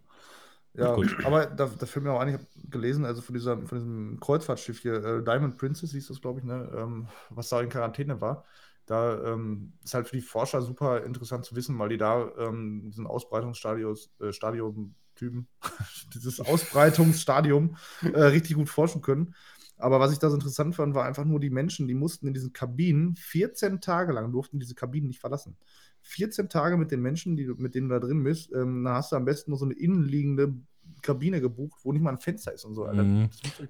Ja, 0.77 0.93
Gut. 0.93 1.15
aber 1.23 1.45
da, 1.45 1.68
da 1.68 1.85
fällt 1.85 2.03
mir 2.03 2.11
auch 2.11 2.19
ein, 2.19 2.27
ich 2.27 2.34
habe 2.34 2.45
gelesen, 2.69 3.06
also 3.06 3.22
von, 3.22 3.34
dieser, 3.34 3.57
von 3.65 3.77
diesem 3.77 4.19
Kreuzfahrtschiff 4.19 4.81
hier, 4.81 5.03
äh, 5.03 5.23
Diamond 5.23 5.57
Princess 5.57 5.91
hieß 5.91 6.07
das, 6.07 6.19
glaube 6.19 6.39
ich, 6.39 6.45
ne, 6.45 6.69
ähm, 6.76 7.07
was 7.30 7.49
da 7.49 7.61
in 7.61 7.69
Quarantäne 7.69 8.19
war. 8.19 8.43
Da 8.85 9.34
ähm, 9.34 9.73
ist 9.84 9.93
halt 9.93 10.07
für 10.07 10.18
die 10.18 10.22
Forscher 10.22 10.61
super 10.61 11.03
interessant 11.03 11.45
zu 11.45 11.56
wissen, 11.56 11.80
weil 11.80 11.89
die 11.89 11.97
da 11.97 12.30
ähm, 12.38 12.84
diesen 12.85 13.07
Ausbreitungsstadium, 13.07 13.95
äh, 14.19 14.31
Stadium-Typen, 14.31 15.47
dieses 16.14 16.39
Ausbreitungsstadium 16.41 17.77
äh, 18.03 18.22
richtig 18.22 18.57
gut 18.57 18.69
forschen 18.69 19.02
können. 19.02 19.34
Aber 19.77 19.99
was 19.99 20.11
ich 20.14 20.19
da 20.19 20.30
so 20.30 20.35
interessant 20.35 20.76
fand, 20.76 20.95
war 20.95 21.06
einfach 21.06 21.26
nur 21.26 21.39
die 21.39 21.49
Menschen, 21.49 21.88
die 21.88 21.93
mussten 21.93 22.27
in 22.27 22.34
diesen 22.34 22.53
Kabinen 22.53 23.15
14 23.15 23.81
Tage 23.81 24.14
lang 24.14 24.31
durften 24.31 24.60
diese 24.60 24.76
Kabinen 24.76 25.07
nicht 25.07 25.19
verlassen. 25.19 25.57
14 26.03 26.49
Tage 26.49 26.77
mit 26.77 26.91
den 26.91 27.02
Menschen, 27.02 27.35
die, 27.35 27.45
mit 27.57 27.76
denen 27.76 27.89
du 27.89 27.95
da 27.95 27.99
drin 28.06 28.23
bist, 28.23 28.52
ähm, 28.53 28.84
dann 28.84 28.93
hast 28.93 29.11
du 29.11 29.15
am 29.15 29.26
besten 29.26 29.52
nur 29.52 29.57
so 29.57 29.65
eine 29.65 29.73
innenliegende 29.73 30.53
Kabine 31.02 31.41
gebucht, 31.41 31.80
wo 31.84 31.91
nicht 31.91 32.02
mal 32.03 32.11
ein 32.11 32.19
Fenster 32.19 32.53
ist 32.53 32.64
und 32.64 32.76
so. 32.76 32.85
Mhm. 32.85 33.30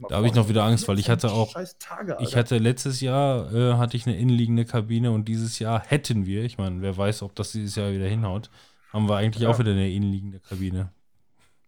Da 0.09 0.17
habe 0.17 0.27
ich 0.27 0.33
noch 0.33 0.49
wieder 0.49 0.63
Angst, 0.63 0.87
weil 0.87 0.99
ich 0.99 1.09
hatte 1.09 1.29
14 1.29 1.39
auch, 1.39 1.53
Tage, 1.79 2.17
Ich 2.19 2.35
hatte 2.35 2.57
letztes 2.57 3.01
Jahr 3.01 3.53
äh, 3.53 3.73
hatte 3.75 3.97
ich 3.97 4.05
eine 4.05 4.17
innenliegende 4.17 4.65
Kabine 4.65 5.11
und 5.11 5.27
dieses 5.27 5.59
Jahr 5.59 5.81
hätten 5.85 6.25
wir, 6.25 6.43
ich 6.43 6.57
meine, 6.57 6.81
wer 6.81 6.95
weiß, 6.97 7.23
ob 7.23 7.33
das 7.35 7.53
dieses 7.53 7.75
Jahr 7.75 7.91
wieder 7.93 8.07
hinhaut, 8.07 8.49
haben 8.91 9.07
wir 9.07 9.15
eigentlich 9.15 9.43
Ja. 9.43 9.49
auch 9.49 9.59
wieder 9.59 9.71
eine 9.71 9.89
innenliegende 9.89 10.39
Kabine. 10.39 10.91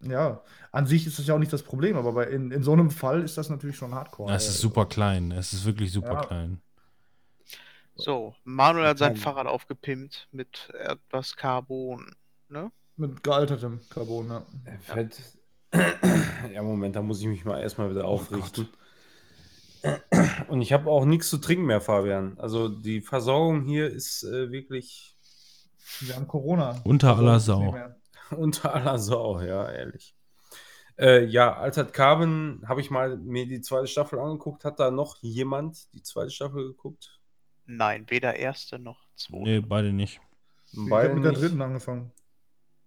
Ja, 0.00 0.42
an 0.78 0.86
sich 0.86 1.08
ist 1.08 1.18
das 1.18 1.26
ja 1.26 1.34
auch 1.34 1.40
nicht 1.40 1.52
das 1.52 1.64
Problem, 1.64 1.96
aber 1.96 2.12
bei, 2.12 2.24
in, 2.28 2.52
in 2.52 2.62
so 2.62 2.72
einem 2.72 2.92
Fall 2.92 3.22
ist 3.22 3.36
das 3.36 3.50
natürlich 3.50 3.76
schon 3.76 3.94
hardcore. 3.96 4.30
Ja, 4.30 4.36
es 4.36 4.48
ist 4.48 4.60
super 4.60 4.86
klein, 4.86 5.32
es 5.32 5.52
ist 5.52 5.64
wirklich 5.64 5.90
super 5.92 6.12
Ja. 6.12 6.20
klein. 6.20 6.60
So, 7.96 8.36
Manuel 8.44 8.86
hat 8.86 8.98
sein. 8.98 9.16
Fahrrad 9.16 9.48
aufgepimpt 9.48 10.28
mit 10.30 10.70
etwas 10.78 11.34
Carbon. 11.34 12.14
ne? 12.48 12.70
Mit 12.96 13.24
gealtertem 13.24 13.80
Carbon, 13.90 14.28
ja. 14.28 14.46
Fällt. 14.80 15.20
Ja, 16.54 16.62
Moment, 16.62 16.96
da 16.96 17.02
muss 17.02 17.20
ich 17.20 17.26
mich 17.26 17.44
mal 17.44 17.60
erstmal 17.60 17.90
wieder 17.90 18.06
aufrichten. 18.06 18.68
Und 20.48 20.62
ich 20.62 20.72
habe 20.72 20.88
auch 20.90 21.04
nichts 21.04 21.28
zu 21.28 21.38
trinken 21.38 21.66
mehr, 21.66 21.80
Fabian. 21.80 22.38
Also 22.38 22.68
die 22.68 23.00
Versorgung 23.02 23.62
hier 23.64 23.90
ist 23.90 24.22
äh, 24.22 24.50
wirklich 24.50 25.16
Wir 26.00 26.14
haben 26.16 26.26
Corona. 26.26 26.80
Unter 26.84 27.16
aller 27.16 27.32
Also, 27.32 27.54
Sau. 27.54 27.76
unter 28.36 28.74
aller 28.74 28.98
Sau, 28.98 29.40
ja, 29.40 29.70
ehrlich. 29.70 30.14
Äh, 30.98 31.24
ja, 31.26 31.56
Altered 31.56 31.92
Carbon 31.92 32.62
habe 32.66 32.80
ich 32.80 32.90
mal 32.90 33.16
mir 33.16 33.46
die 33.46 33.60
zweite 33.60 33.86
Staffel 33.86 34.18
angeguckt. 34.18 34.64
Hat 34.64 34.80
da 34.80 34.90
noch 34.90 35.16
jemand 35.20 35.92
die 35.94 36.02
zweite 36.02 36.30
Staffel 36.30 36.68
geguckt? 36.68 37.20
Nein, 37.66 38.06
weder 38.08 38.34
erste 38.34 38.78
noch 38.78 39.06
zweite. 39.14 39.44
Nee, 39.44 39.60
beide 39.60 39.92
nicht. 39.92 40.20
Ich 40.72 40.78
Beide 40.88 41.10
habe 41.10 41.20
mit 41.20 41.24
der 41.24 41.32
dritten 41.32 41.62
angefangen. 41.62 42.12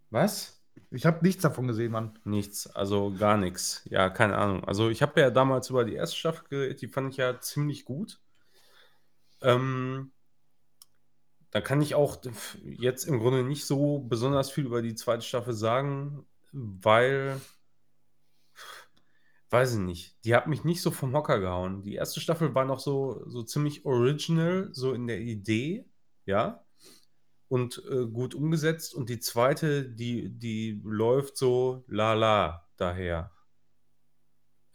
Was? 0.09 0.61
Ich 0.89 1.05
habe 1.05 1.25
nichts 1.25 1.41
davon 1.41 1.67
gesehen, 1.67 1.91
Mann. 1.91 2.19
Nichts, 2.25 2.67
also 2.67 3.13
gar 3.17 3.37
nichts. 3.37 3.81
Ja, 3.89 4.09
keine 4.09 4.37
Ahnung. 4.37 4.63
Also 4.65 4.89
ich 4.89 5.01
habe 5.01 5.19
ja 5.19 5.29
damals 5.29 5.69
über 5.69 5.85
die 5.85 5.95
erste 5.95 6.17
Staffel 6.17 6.45
geredet, 6.49 6.81
die 6.81 6.87
fand 6.87 7.11
ich 7.11 7.17
ja 7.17 7.39
ziemlich 7.39 7.85
gut. 7.85 8.19
Ähm, 9.41 10.11
da 11.51 11.61
kann 11.61 11.81
ich 11.81 11.95
auch 11.95 12.21
jetzt 12.63 13.05
im 13.05 13.19
Grunde 13.19 13.43
nicht 13.43 13.65
so 13.65 13.99
besonders 13.99 14.51
viel 14.51 14.65
über 14.65 14.81
die 14.81 14.95
zweite 14.95 15.23
Staffel 15.23 15.53
sagen, 15.53 16.25
weil, 16.51 17.39
weiß 19.51 19.73
ich 19.73 19.79
nicht, 19.79 20.25
die 20.25 20.33
hat 20.33 20.47
mich 20.47 20.63
nicht 20.63 20.81
so 20.81 20.91
vom 20.91 21.13
Hocker 21.13 21.39
gehauen. 21.39 21.83
Die 21.83 21.95
erste 21.95 22.21
Staffel 22.21 22.55
war 22.55 22.65
noch 22.65 22.79
so, 22.79 23.21
so 23.27 23.43
ziemlich 23.43 23.85
original, 23.85 24.69
so 24.71 24.93
in 24.93 25.07
der 25.07 25.19
Idee, 25.19 25.85
ja, 26.25 26.65
und 27.49 27.83
äh, 27.91 28.07
gut 28.07 28.33
umgesetzt. 28.33 28.95
Und 28.95 29.09
die 29.09 29.19
zweite, 29.19 29.83
die, 29.89 30.29
die 30.29 30.81
läuft 30.85 31.35
so 31.35 31.83
lala 31.87 32.65
daher. 32.77 33.31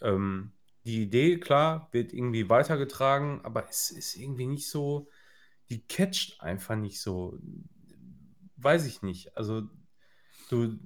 Ähm, 0.03 0.53
die 0.85 1.03
Idee, 1.03 1.41
klar, 1.41 1.89
wird 1.93 2.13
irgendwie 2.13 2.51
weitergetragen, 2.51 3.41
aber 3.45 3.67
es 3.69 3.91
ist 3.91 4.15
irgendwie 4.15 4.47
nicht 4.47 4.69
so, 4.69 5.09
die 5.71 5.87
catcht 5.87 6.43
einfach 6.43 6.77
nicht 6.77 7.01
so. 7.01 7.39
Weiß 8.57 8.87
ich 8.87 9.01
nicht. 9.01 9.37
Also, 9.39 9.63
du, 10.51 10.79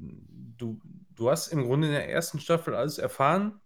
du, 0.57 0.81
du 1.17 1.29
hast 1.29 1.49
im 1.49 1.65
Grunde 1.65 1.89
in 1.89 1.93
der 1.93 2.09
ersten 2.09 2.39
Staffel 2.39 2.75
alles 2.77 2.99
erfahren, 2.99 3.61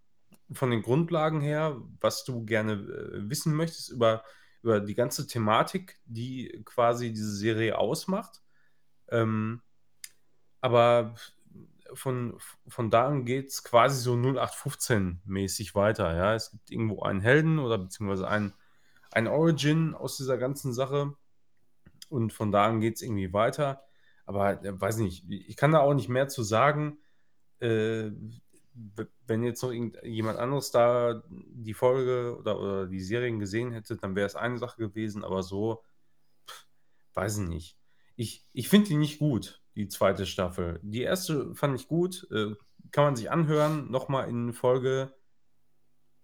von 0.55 0.71
den 0.71 0.83
Grundlagen 0.83 1.41
her, 1.41 1.81
was 2.01 2.25
du 2.25 2.45
gerne 2.45 2.73
äh, 2.73 3.29
wissen 3.29 3.55
möchtest 3.55 3.91
über, 3.91 4.23
über 4.63 4.81
die 4.81 4.95
ganze 4.95 5.27
Thematik, 5.27 5.99
die 6.07 6.63
quasi 6.65 7.11
diese 7.11 7.35
Serie 7.35 7.79
ausmacht. 7.79 8.43
Ähm, 9.09 9.63
aber 10.61 11.15
von, 11.93 12.39
von 12.67 12.91
da 12.91 13.07
an 13.07 13.25
geht 13.25 13.49
es 13.49 13.63
quasi 13.63 14.01
so 14.01 14.15
0815-mäßig 14.15 15.75
weiter. 15.75 16.15
Ja? 16.15 16.35
Es 16.35 16.51
gibt 16.51 16.71
irgendwo 16.71 17.03
einen 17.03 17.21
Helden 17.21 17.59
oder 17.59 17.79
beziehungsweise 17.79 18.29
einen, 18.29 18.53
ein 19.13 19.29
Origin 19.29 19.95
aus 19.95 20.17
dieser 20.17 20.39
ganzen 20.39 20.73
Sache. 20.73 21.15
Und 22.09 22.33
von 22.33 22.53
da 22.53 22.67
an 22.67 22.81
geht 22.81 22.97
es 22.97 23.03
irgendwie 23.03 23.33
weiter. 23.33 23.85
Aber 24.27 24.65
äh, 24.65 24.81
weiß 24.81 24.99
nicht, 24.99 25.25
ich 25.29 25.57
kann 25.57 25.73
da 25.73 25.81
auch 25.81 25.95
nicht 25.95 26.09
mehr 26.09 26.29
zu 26.29 26.43
sagen. 26.43 26.99
Äh, 27.61 28.11
wenn 29.27 29.43
jetzt 29.45 29.63
noch 29.63 29.71
irgendjemand 29.73 30.39
anderes 30.39 30.71
da 30.71 31.23
die 31.29 31.75
Folge 31.75 32.37
oder, 32.39 32.59
oder 32.61 32.87
die 32.87 33.01
Serien 33.01 33.39
gesehen 33.39 33.73
hätte, 33.73 33.97
dann 33.97 34.17
wäre 34.17 34.27
es 34.27 34.37
eine 34.37 34.59
Sache 34.59 34.79
gewesen. 34.79 35.25
Aber 35.25 35.43
so, 35.43 35.83
pff, 36.49 36.67
weiß 37.15 37.39
ich 37.39 37.49
nicht. 37.49 37.79
Ich, 38.17 38.45
ich 38.53 38.69
finde 38.69 38.89
die 38.89 38.97
nicht 38.97 39.19
gut, 39.19 39.63
die 39.77 39.89
zweite 39.89 40.27
Staffel. 40.27 40.81
Die 40.83 41.03
erste 41.03 41.55
fand 41.55 41.81
ich 41.81 41.89
gut. 41.89 42.27
Äh, 42.31 42.55
kann 42.93 43.05
man 43.05 43.17
sich 43.17 43.31
anhören. 43.31 43.91
Nochmal 43.91 44.29
in 44.29 44.53
Folge 44.53 45.15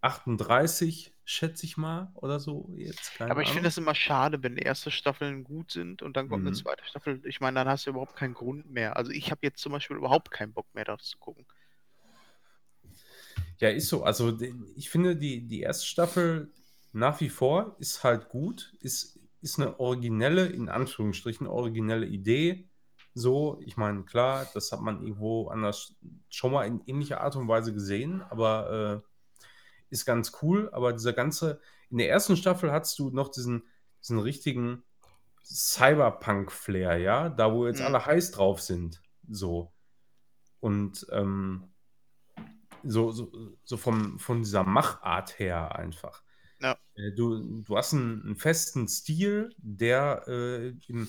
38, 0.03 1.15
schätze 1.25 1.67
ich 1.67 1.77
mal, 1.77 2.11
oder 2.15 2.41
so 2.41 2.73
jetzt. 2.77 3.15
Keine 3.15 3.31
Aber 3.31 3.43
ich 3.43 3.49
finde 3.51 3.65
das 3.65 3.77
immer 3.77 3.95
schade, 3.95 4.43
wenn 4.43 4.57
erste 4.57 4.91
Staffeln 4.91 5.45
gut 5.45 5.73
sind 5.73 6.03
und 6.03 6.17
dann 6.17 6.29
kommt 6.29 6.43
eine 6.47 6.51
Mhm. 6.51 6.55
zweite 6.57 6.85
Staffel. 6.85 7.21
Ich 7.27 7.41
meine, 7.41 7.57
dann 7.61 7.69
hast 7.69 7.87
du 7.87 7.91
überhaupt 7.91 8.17
keinen 8.17 8.35
Grund 8.35 8.71
mehr. 8.71 8.97
Also 8.97 9.13
ich 9.13 9.31
habe 9.31 9.41
jetzt 9.43 9.61
zum 9.61 9.73
Beispiel 9.73 9.97
überhaupt 9.97 10.31
keinen 10.31 10.55
Bock 10.55 10.75
mehr, 10.75 10.85
das 10.85 11.05
zu 11.05 11.19
gucken. 11.19 11.47
Ja, 13.61 13.69
ist 13.69 13.89
so. 13.89 14.03
Also 14.05 14.39
ich 14.75 14.91
finde, 14.91 15.17
die, 15.17 15.47
die 15.47 15.61
erste 15.61 15.87
Staffel 15.87 16.53
nach 16.93 17.21
wie 17.21 17.29
vor 17.29 17.77
ist 17.79 18.03
halt 18.03 18.29
gut, 18.29 18.75
ist, 18.81 19.21
ist 19.43 19.59
eine 19.59 19.79
originelle, 19.79 20.47
in 20.47 20.69
Anführungsstrichen, 20.69 21.47
originelle 21.47 22.07
Idee. 22.07 22.69
So, 23.15 23.61
ich 23.65 23.77
meine, 23.77 24.05
klar, 24.05 24.47
das 24.55 24.73
hat 24.73 24.81
man 24.81 25.03
irgendwo 25.03 25.49
anders 25.49 25.97
schon 26.29 26.53
mal 26.53 26.65
in 26.67 26.81
ähnlicher 26.87 27.21
Art 27.21 27.37
und 27.37 27.49
Weise 27.49 27.73
gesehen, 27.75 28.23
aber 28.23 29.03
äh, 29.03 29.91
ist 29.91 30.07
ganz 30.07 30.33
cool. 30.43 30.71
Aber 30.73 30.93
dieser 30.93 31.13
ganze, 31.13 31.61
in 31.91 31.99
der 31.99 32.09
ersten 32.09 32.37
Staffel 32.37 32.73
hast 32.73 32.99
du 32.99 33.11
noch 33.11 33.29
diesen, 33.29 33.65
diesen 34.01 34.19
richtigen 34.21 34.85
Cyberpunk-Flair, 35.45 36.99
ja, 36.99 37.29
da 37.29 37.53
wo 37.53 37.67
jetzt 37.67 37.81
Mhm. 37.81 37.87
alle 37.87 38.07
heiß 38.07 38.31
drauf 38.33 38.61
sind. 38.61 39.03
So. 39.29 39.73
Und 40.61 41.07
ähm, 41.11 41.65
so, 42.85 43.11
so, 43.11 43.57
so 43.65 43.77
vom, 43.77 44.19
von 44.19 44.43
dieser 44.43 44.65
Machart 44.65 45.39
her 45.39 45.77
einfach. 45.77 46.23
Ja. 46.61 46.79
Äh, 46.95 47.13
Du, 47.13 47.63
du 47.63 47.77
hast 47.77 47.95
einen, 47.95 48.23
einen 48.23 48.37
festen 48.37 48.89
Stil, 48.89 49.55
der 49.59 50.25
äh, 50.29 50.69
im, 50.89 51.09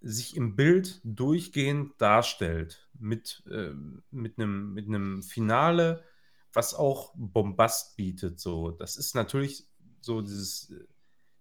sich 0.00 0.36
im 0.36 0.56
Bild 0.56 1.00
durchgehend 1.04 2.00
darstellt. 2.00 2.88
Mit, 2.98 3.42
äh, 3.50 3.72
mit, 4.10 4.38
einem, 4.38 4.74
mit 4.74 4.86
einem 4.86 5.22
Finale, 5.22 6.04
was 6.52 6.74
auch 6.74 7.14
Bombast 7.16 7.96
bietet. 7.96 8.40
So. 8.40 8.70
Das 8.70 8.96
ist 8.96 9.14
natürlich 9.14 9.66
so 10.00 10.20
dieses, 10.20 10.72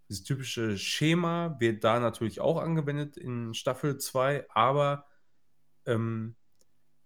dieses 0.08 0.24
typische 0.24 0.78
Schema, 0.78 1.58
wird 1.60 1.84
da 1.84 2.00
natürlich 2.00 2.40
auch 2.42 2.58
angewendet 2.58 3.18
in 3.18 3.54
Staffel 3.54 3.98
2, 3.98 4.50
aber 4.50 5.06
ähm, 5.86 6.36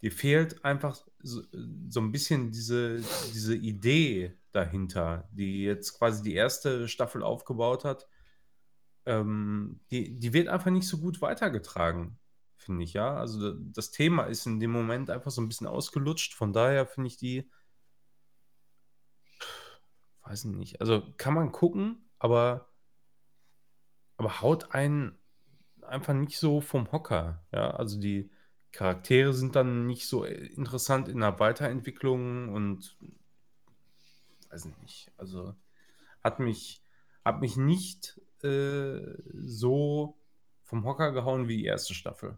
dir 0.02 0.12
fehlt 0.12 0.64
einfach 0.66 1.06
so, 1.24 1.42
so 1.90 2.02
ein 2.02 2.12
bisschen 2.12 2.52
diese, 2.52 3.02
diese 3.34 3.56
Idee 3.56 4.38
dahinter, 4.52 5.28
die 5.32 5.64
jetzt 5.64 5.98
quasi 5.98 6.24
die 6.24 6.36
erste 6.36 6.88
Staffel 6.88 7.24
aufgebaut 7.24 7.86
hat. 7.86 8.08
Ähm, 9.06 9.82
die, 9.92 10.18
die 10.20 10.34
wird 10.34 10.48
einfach 10.48 10.72
nicht 10.72 10.88
so 10.88 10.98
gut 11.00 11.22
weitergetragen, 11.22 12.18
finde 12.58 12.84
ich, 12.86 12.94
ja. 12.94 13.16
Also 13.16 13.54
da- 13.54 13.60
das 13.74 13.92
Thema 13.92 14.24
ist 14.26 14.46
in 14.46 14.60
dem 14.60 14.72
Moment 14.72 15.10
einfach 15.10 15.32
so 15.32 15.42
ein 15.42 15.48
bisschen 15.50 15.68
ausgelutscht, 15.68 16.34
von 16.36 16.54
daher 16.54 16.86
finde 16.88 17.08
ich 17.08 17.18
die, 17.18 17.50
weiß 20.24 20.46
ich 20.46 20.52
nicht, 20.52 20.82
also 20.82 21.04
kann 21.18 21.34
man 21.34 21.52
gucken, 21.52 22.10
aber, 22.20 22.70
aber 24.18 24.42
haut 24.42 24.74
einen 24.74 25.18
einfach 25.82 26.14
nicht 26.14 26.38
so 26.40 26.62
vom 26.62 26.92
Hocker, 26.92 27.46
ja. 27.54 27.72
Also 27.72 28.00
die, 28.00 28.32
Charaktere 28.74 29.34
sind 29.34 29.56
dann 29.56 29.86
nicht 29.86 30.08
so 30.08 30.26
interessant 30.26 31.08
in 31.08 31.20
der 31.20 31.40
Weiterentwicklung 31.40 32.50
und 32.50 32.98
weiß 34.50 34.66
nicht. 34.82 35.12
Also 35.16 35.56
hat 36.24 36.40
mich, 36.40 36.84
hat 37.24 37.40
mich 37.40 37.56
nicht 37.56 38.20
äh, 38.44 39.00
so 39.32 40.18
vom 40.64 40.86
Hocker 40.86 41.12
gehauen 41.12 41.48
wie 41.48 41.58
die 41.58 41.66
erste 41.66 41.94
Staffel. 41.94 42.38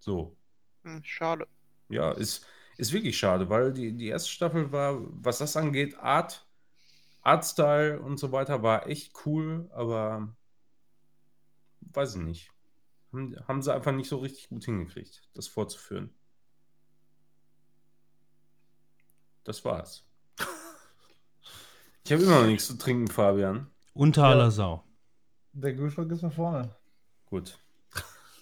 So. 0.00 0.36
Hm, 0.82 1.02
schade. 1.04 1.46
Ja, 1.88 2.10
ist, 2.10 2.44
ist 2.78 2.92
wirklich 2.92 3.16
schade, 3.16 3.48
weil 3.48 3.72
die, 3.72 3.96
die 3.96 4.08
erste 4.08 4.30
Staffel 4.30 4.72
war, 4.72 4.98
was 5.22 5.38
das 5.38 5.56
angeht, 5.56 5.96
Art, 5.98 6.46
Artstyle 7.22 8.00
und 8.00 8.18
so 8.18 8.32
weiter, 8.32 8.64
war 8.64 8.88
echt 8.88 9.12
cool, 9.24 9.70
aber 9.72 10.34
weiß 11.80 12.16
ich 12.16 12.22
nicht. 12.22 12.55
Haben, 13.12 13.36
haben 13.48 13.62
sie 13.62 13.72
einfach 13.74 13.92
nicht 13.92 14.08
so 14.08 14.18
richtig 14.18 14.48
gut 14.48 14.64
hingekriegt, 14.64 15.22
das 15.34 15.46
fortzuführen. 15.48 16.10
Das 19.44 19.64
war's. 19.64 20.04
Ich 22.04 22.12
habe 22.12 22.22
immer 22.22 22.40
noch 22.40 22.46
nichts 22.46 22.66
zu 22.66 22.78
trinken, 22.78 23.08
Fabian. 23.08 23.70
Unter 23.94 24.22
Ja. 24.22 24.30
aller 24.30 24.50
Sau. 24.50 24.84
Der 25.52 25.74
Kühlschrank 25.74 26.10
ist 26.12 26.22
nach 26.22 26.32
vorne. 26.32 26.74
Gut. 27.26 27.58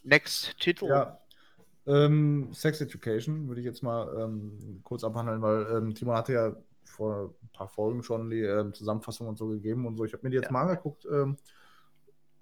Next 0.02 0.59
Titel. 0.60 0.86
Ja. 0.86 1.18
Ähm, 1.86 2.52
Sex 2.52 2.81
Education 2.81 3.47
würde 3.49 3.60
ich 3.60 3.65
jetzt 3.67 3.83
mal 3.83 4.09
ähm, 4.18 4.81
kurz 4.83 5.05
abhandeln, 5.05 5.41
weil 5.43 5.67
ähm, 5.76 5.94
Timo 5.94 6.15
hatte 6.15 6.33
ja 6.33 6.57
vor 6.84 7.34
ein 7.43 7.49
paar 7.52 7.68
Folgen 7.68 8.02
schon 8.02 8.31
die 8.31 8.41
ähm, 8.41 8.73
Zusammenfassung 8.75 9.28
und 9.28 9.36
so 9.39 9.49
gegeben 9.49 9.86
und 9.86 9.97
so. 9.97 10.05
Ich 10.05 10.12
habe 10.12 10.23
mir 10.25 10.31
die 10.31 10.36
jetzt 10.36 10.47
Ja. 10.47 10.52
mal 10.52 10.62
angeguckt 10.62 11.07
ähm, 11.10 11.36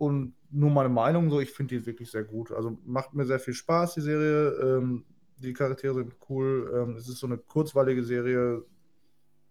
und 0.03 0.35
nur 0.51 0.71
meine 0.71 0.89
Meinung 0.89 1.31
so, 1.31 1.39
ich 1.39 1.53
finde 1.53 1.79
die 1.79 1.87
wirklich 1.87 2.11
sehr 2.11 2.25
gut. 2.25 2.51
Also 2.51 2.77
macht 2.85 3.15
mir 3.15 3.25
sehr 3.25 3.39
viel 3.39 3.55
Spaß, 3.55 3.95
die 3.95 4.01
Serie. 4.01 4.49
Ähm, 4.61 5.05
die 5.37 5.53
Charaktere 5.53 5.95
sind 5.95 6.17
cool. 6.29 6.73
Ähm, 6.75 6.97
es 6.97 7.09
ist 7.09 7.19
so 7.19 7.29
eine 7.29 7.39
kurzweilige 7.39 8.03
Serie, 8.03 8.65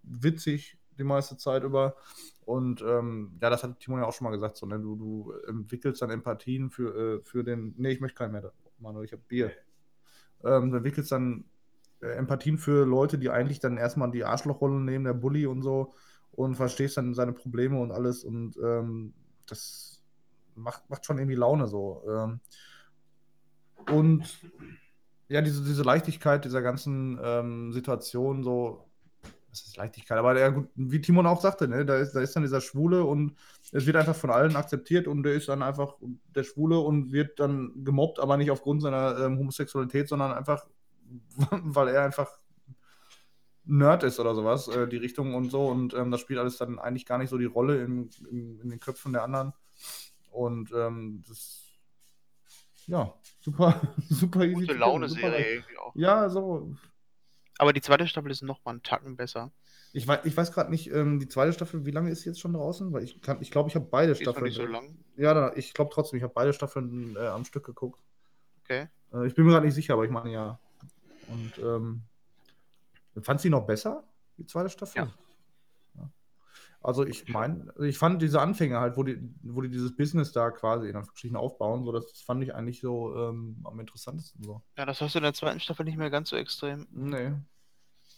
witzig 0.03 0.77
die 0.97 1.05
meiste 1.05 1.37
Zeit 1.37 1.63
über. 1.63 1.95
Und 2.43 2.81
ähm, 2.81 3.37
ja, 3.41 3.49
das 3.49 3.63
hat 3.63 3.79
Timo 3.79 3.97
ja 3.97 4.03
auch 4.03 4.11
schon 4.11 4.25
mal 4.25 4.31
gesagt, 4.31 4.57
so, 4.57 4.65
ne? 4.65 4.77
du, 4.77 4.97
du 4.97 5.31
entwickelst 5.47 6.01
dann 6.01 6.09
Empathien 6.09 6.69
für, 6.69 7.19
äh, 7.19 7.23
für 7.23 7.45
den. 7.45 7.73
Nee, 7.77 7.91
ich 7.91 8.01
möchte 8.01 8.17
keinen 8.17 8.33
mehr. 8.33 8.51
Manuel, 8.77 9.05
ich 9.05 9.13
habe 9.13 9.23
Bier. 9.29 9.53
Ähm, 10.43 10.69
du 10.69 10.77
entwickelst 10.77 11.13
dann 11.13 11.45
äh, 12.01 12.07
Empathien 12.07 12.57
für 12.57 12.85
Leute, 12.85 13.17
die 13.17 13.29
eigentlich 13.29 13.61
dann 13.61 13.77
erstmal 13.77 14.11
die 14.11 14.25
Arschlochrolle 14.25 14.81
nehmen, 14.81 15.05
der 15.05 15.13
Bully 15.13 15.45
und 15.45 15.61
so, 15.61 15.93
und 16.33 16.55
verstehst 16.55 16.97
dann 16.97 17.13
seine 17.13 17.31
Probleme 17.31 17.79
und 17.79 17.93
alles. 17.93 18.25
Und 18.25 18.57
ähm, 18.61 19.13
das 19.45 20.00
macht, 20.55 20.89
macht 20.89 21.05
schon 21.05 21.17
irgendwie 21.17 21.35
Laune 21.35 21.67
so. 21.67 22.03
Ähm, 22.07 22.39
und 23.91 24.23
ja, 25.27 25.41
diese, 25.41 25.63
diese 25.63 25.83
Leichtigkeit 25.83 26.45
dieser 26.45 26.61
ganzen 26.61 27.19
ähm, 27.23 27.71
Situation, 27.71 28.43
so, 28.43 28.85
was 29.49 29.61
ist 29.61 29.77
Leichtigkeit? 29.77 30.17
Aber 30.17 30.33
der, 30.33 30.65
wie 30.75 31.01
Timon 31.01 31.27
auch 31.27 31.41
sagte, 31.41 31.67
ne, 31.67 31.85
da, 31.85 31.97
ist, 31.97 32.13
da 32.13 32.21
ist 32.21 32.35
dann 32.35 32.43
dieser 32.43 32.61
Schwule 32.61 33.03
und 33.03 33.35
es 33.71 33.85
wird 33.85 33.95
einfach 33.97 34.15
von 34.15 34.29
allen 34.29 34.55
akzeptiert 34.55 35.07
und 35.07 35.23
der 35.23 35.33
ist 35.33 35.49
dann 35.49 35.61
einfach 35.61 35.95
der 36.35 36.43
Schwule 36.43 36.79
und 36.79 37.11
wird 37.11 37.39
dann 37.39 37.71
gemobbt, 37.83 38.19
aber 38.19 38.37
nicht 38.37 38.51
aufgrund 38.51 38.81
seiner 38.81 39.17
ähm, 39.19 39.39
Homosexualität, 39.39 40.07
sondern 40.07 40.31
einfach, 40.31 40.65
weil 41.49 41.89
er 41.89 42.03
einfach 42.03 42.39
Nerd 43.63 44.03
ist 44.03 44.19
oder 44.19 44.33
sowas, 44.35 44.67
äh, 44.67 44.87
die 44.87 44.97
Richtung 44.97 45.35
und 45.35 45.49
so. 45.49 45.67
Und 45.67 45.93
ähm, 45.93 46.11
das 46.11 46.21
spielt 46.21 46.39
alles 46.39 46.57
dann 46.57 46.79
eigentlich 46.79 47.05
gar 47.05 47.17
nicht 47.17 47.29
so 47.29 47.37
die 47.37 47.45
Rolle 47.45 47.83
in, 47.83 48.09
in, 48.29 48.59
in 48.59 48.69
den 48.69 48.79
Köpfen 48.79 49.13
der 49.13 49.23
anderen. 49.23 49.53
Und 50.31 50.71
ähm, 50.71 51.23
das 51.27 51.71
ja, 52.87 53.13
super, 53.39 53.79
super 54.09 54.43
easy. 54.43 54.53
Gute 54.65 54.73
Laune-Serie 54.73 55.53
irgendwie 55.55 55.77
auch. 55.77 55.95
Ja, 55.95 56.29
so. 56.29 56.73
Aber 57.57 57.73
die 57.73 57.81
zweite 57.81 58.07
Staffel 58.07 58.31
ist 58.31 58.41
noch 58.41 58.63
mal 58.65 58.71
einen 58.71 58.83
Tacken 58.83 59.15
besser. 59.15 59.51
Ich 59.93 60.07
weiß, 60.07 60.21
ich 60.23 60.35
weiß 60.35 60.51
gerade 60.51 60.71
nicht, 60.71 60.91
ähm, 60.91 61.19
die 61.19 61.27
zweite 61.27 61.53
Staffel, 61.53 61.85
wie 61.85 61.91
lange 61.91 62.09
ist 62.09 62.21
sie 62.21 62.29
jetzt 62.29 62.39
schon 62.39 62.53
draußen? 62.53 62.91
Weil 62.91 63.03
ich 63.03 63.21
kann, 63.21 63.41
ich 63.41 63.51
glaube, 63.51 63.69
ich 63.69 63.75
habe 63.75 63.85
beide 63.85 64.13
Die 64.13 64.19
ist 64.21 64.25
noch 64.25 64.33
Staffeln. 64.33 64.45
nicht 64.45 64.55
so 64.55 64.65
lang. 64.65 64.97
Ja, 65.17 65.55
ich 65.55 65.73
glaube 65.73 65.91
trotzdem, 65.93 66.17
ich 66.17 66.23
habe 66.23 66.33
beide 66.33 66.53
Staffeln 66.53 67.15
äh, 67.15 67.27
am 67.27 67.45
Stück 67.45 67.65
geguckt. 67.65 68.01
Okay. 68.63 68.87
Äh, 69.13 69.27
ich 69.27 69.35
bin 69.35 69.45
mir 69.45 69.51
gerade 69.51 69.65
nicht 69.65 69.75
sicher, 69.75 69.93
aber 69.93 70.05
ich 70.05 70.11
meine 70.11 70.31
ja. 70.31 70.59
Und 71.27 71.57
ähm, 71.59 72.01
fand 73.21 73.41
sie 73.41 73.49
noch 73.49 73.65
besser, 73.65 74.03
die 74.37 74.45
zweite 74.45 74.69
Staffel? 74.69 75.03
Ja. 75.03 75.13
Also 76.83 77.05
ich 77.05 77.27
meine, 77.29 77.71
ich 77.81 77.97
fand 77.97 78.21
diese 78.21 78.41
Anfänge 78.41 78.79
halt, 78.79 78.97
wo 78.97 79.03
die, 79.03 79.19
wo 79.43 79.61
die 79.61 79.69
dieses 79.69 79.95
Business 79.95 80.31
da 80.31 80.49
quasi 80.49 80.89
in 80.89 80.95
Anführungsstrichen 80.95 81.37
aufbauen, 81.37 81.85
so 81.85 81.91
das 81.91 82.21
fand 82.21 82.43
ich 82.43 82.55
eigentlich 82.55 82.81
so 82.81 83.15
ähm, 83.15 83.61
am 83.63 83.79
interessantesten 83.79 84.43
so. 84.43 84.63
Ja, 84.77 84.85
das 84.85 84.99
hast 84.99 85.13
du 85.13 85.19
in 85.19 85.23
der 85.23 85.33
zweiten 85.33 85.59
Staffel 85.59 85.85
nicht 85.85 85.97
mehr 85.97 86.09
ganz 86.09 86.29
so 86.29 86.35
extrem. 86.35 86.87
Nee. 86.91 87.33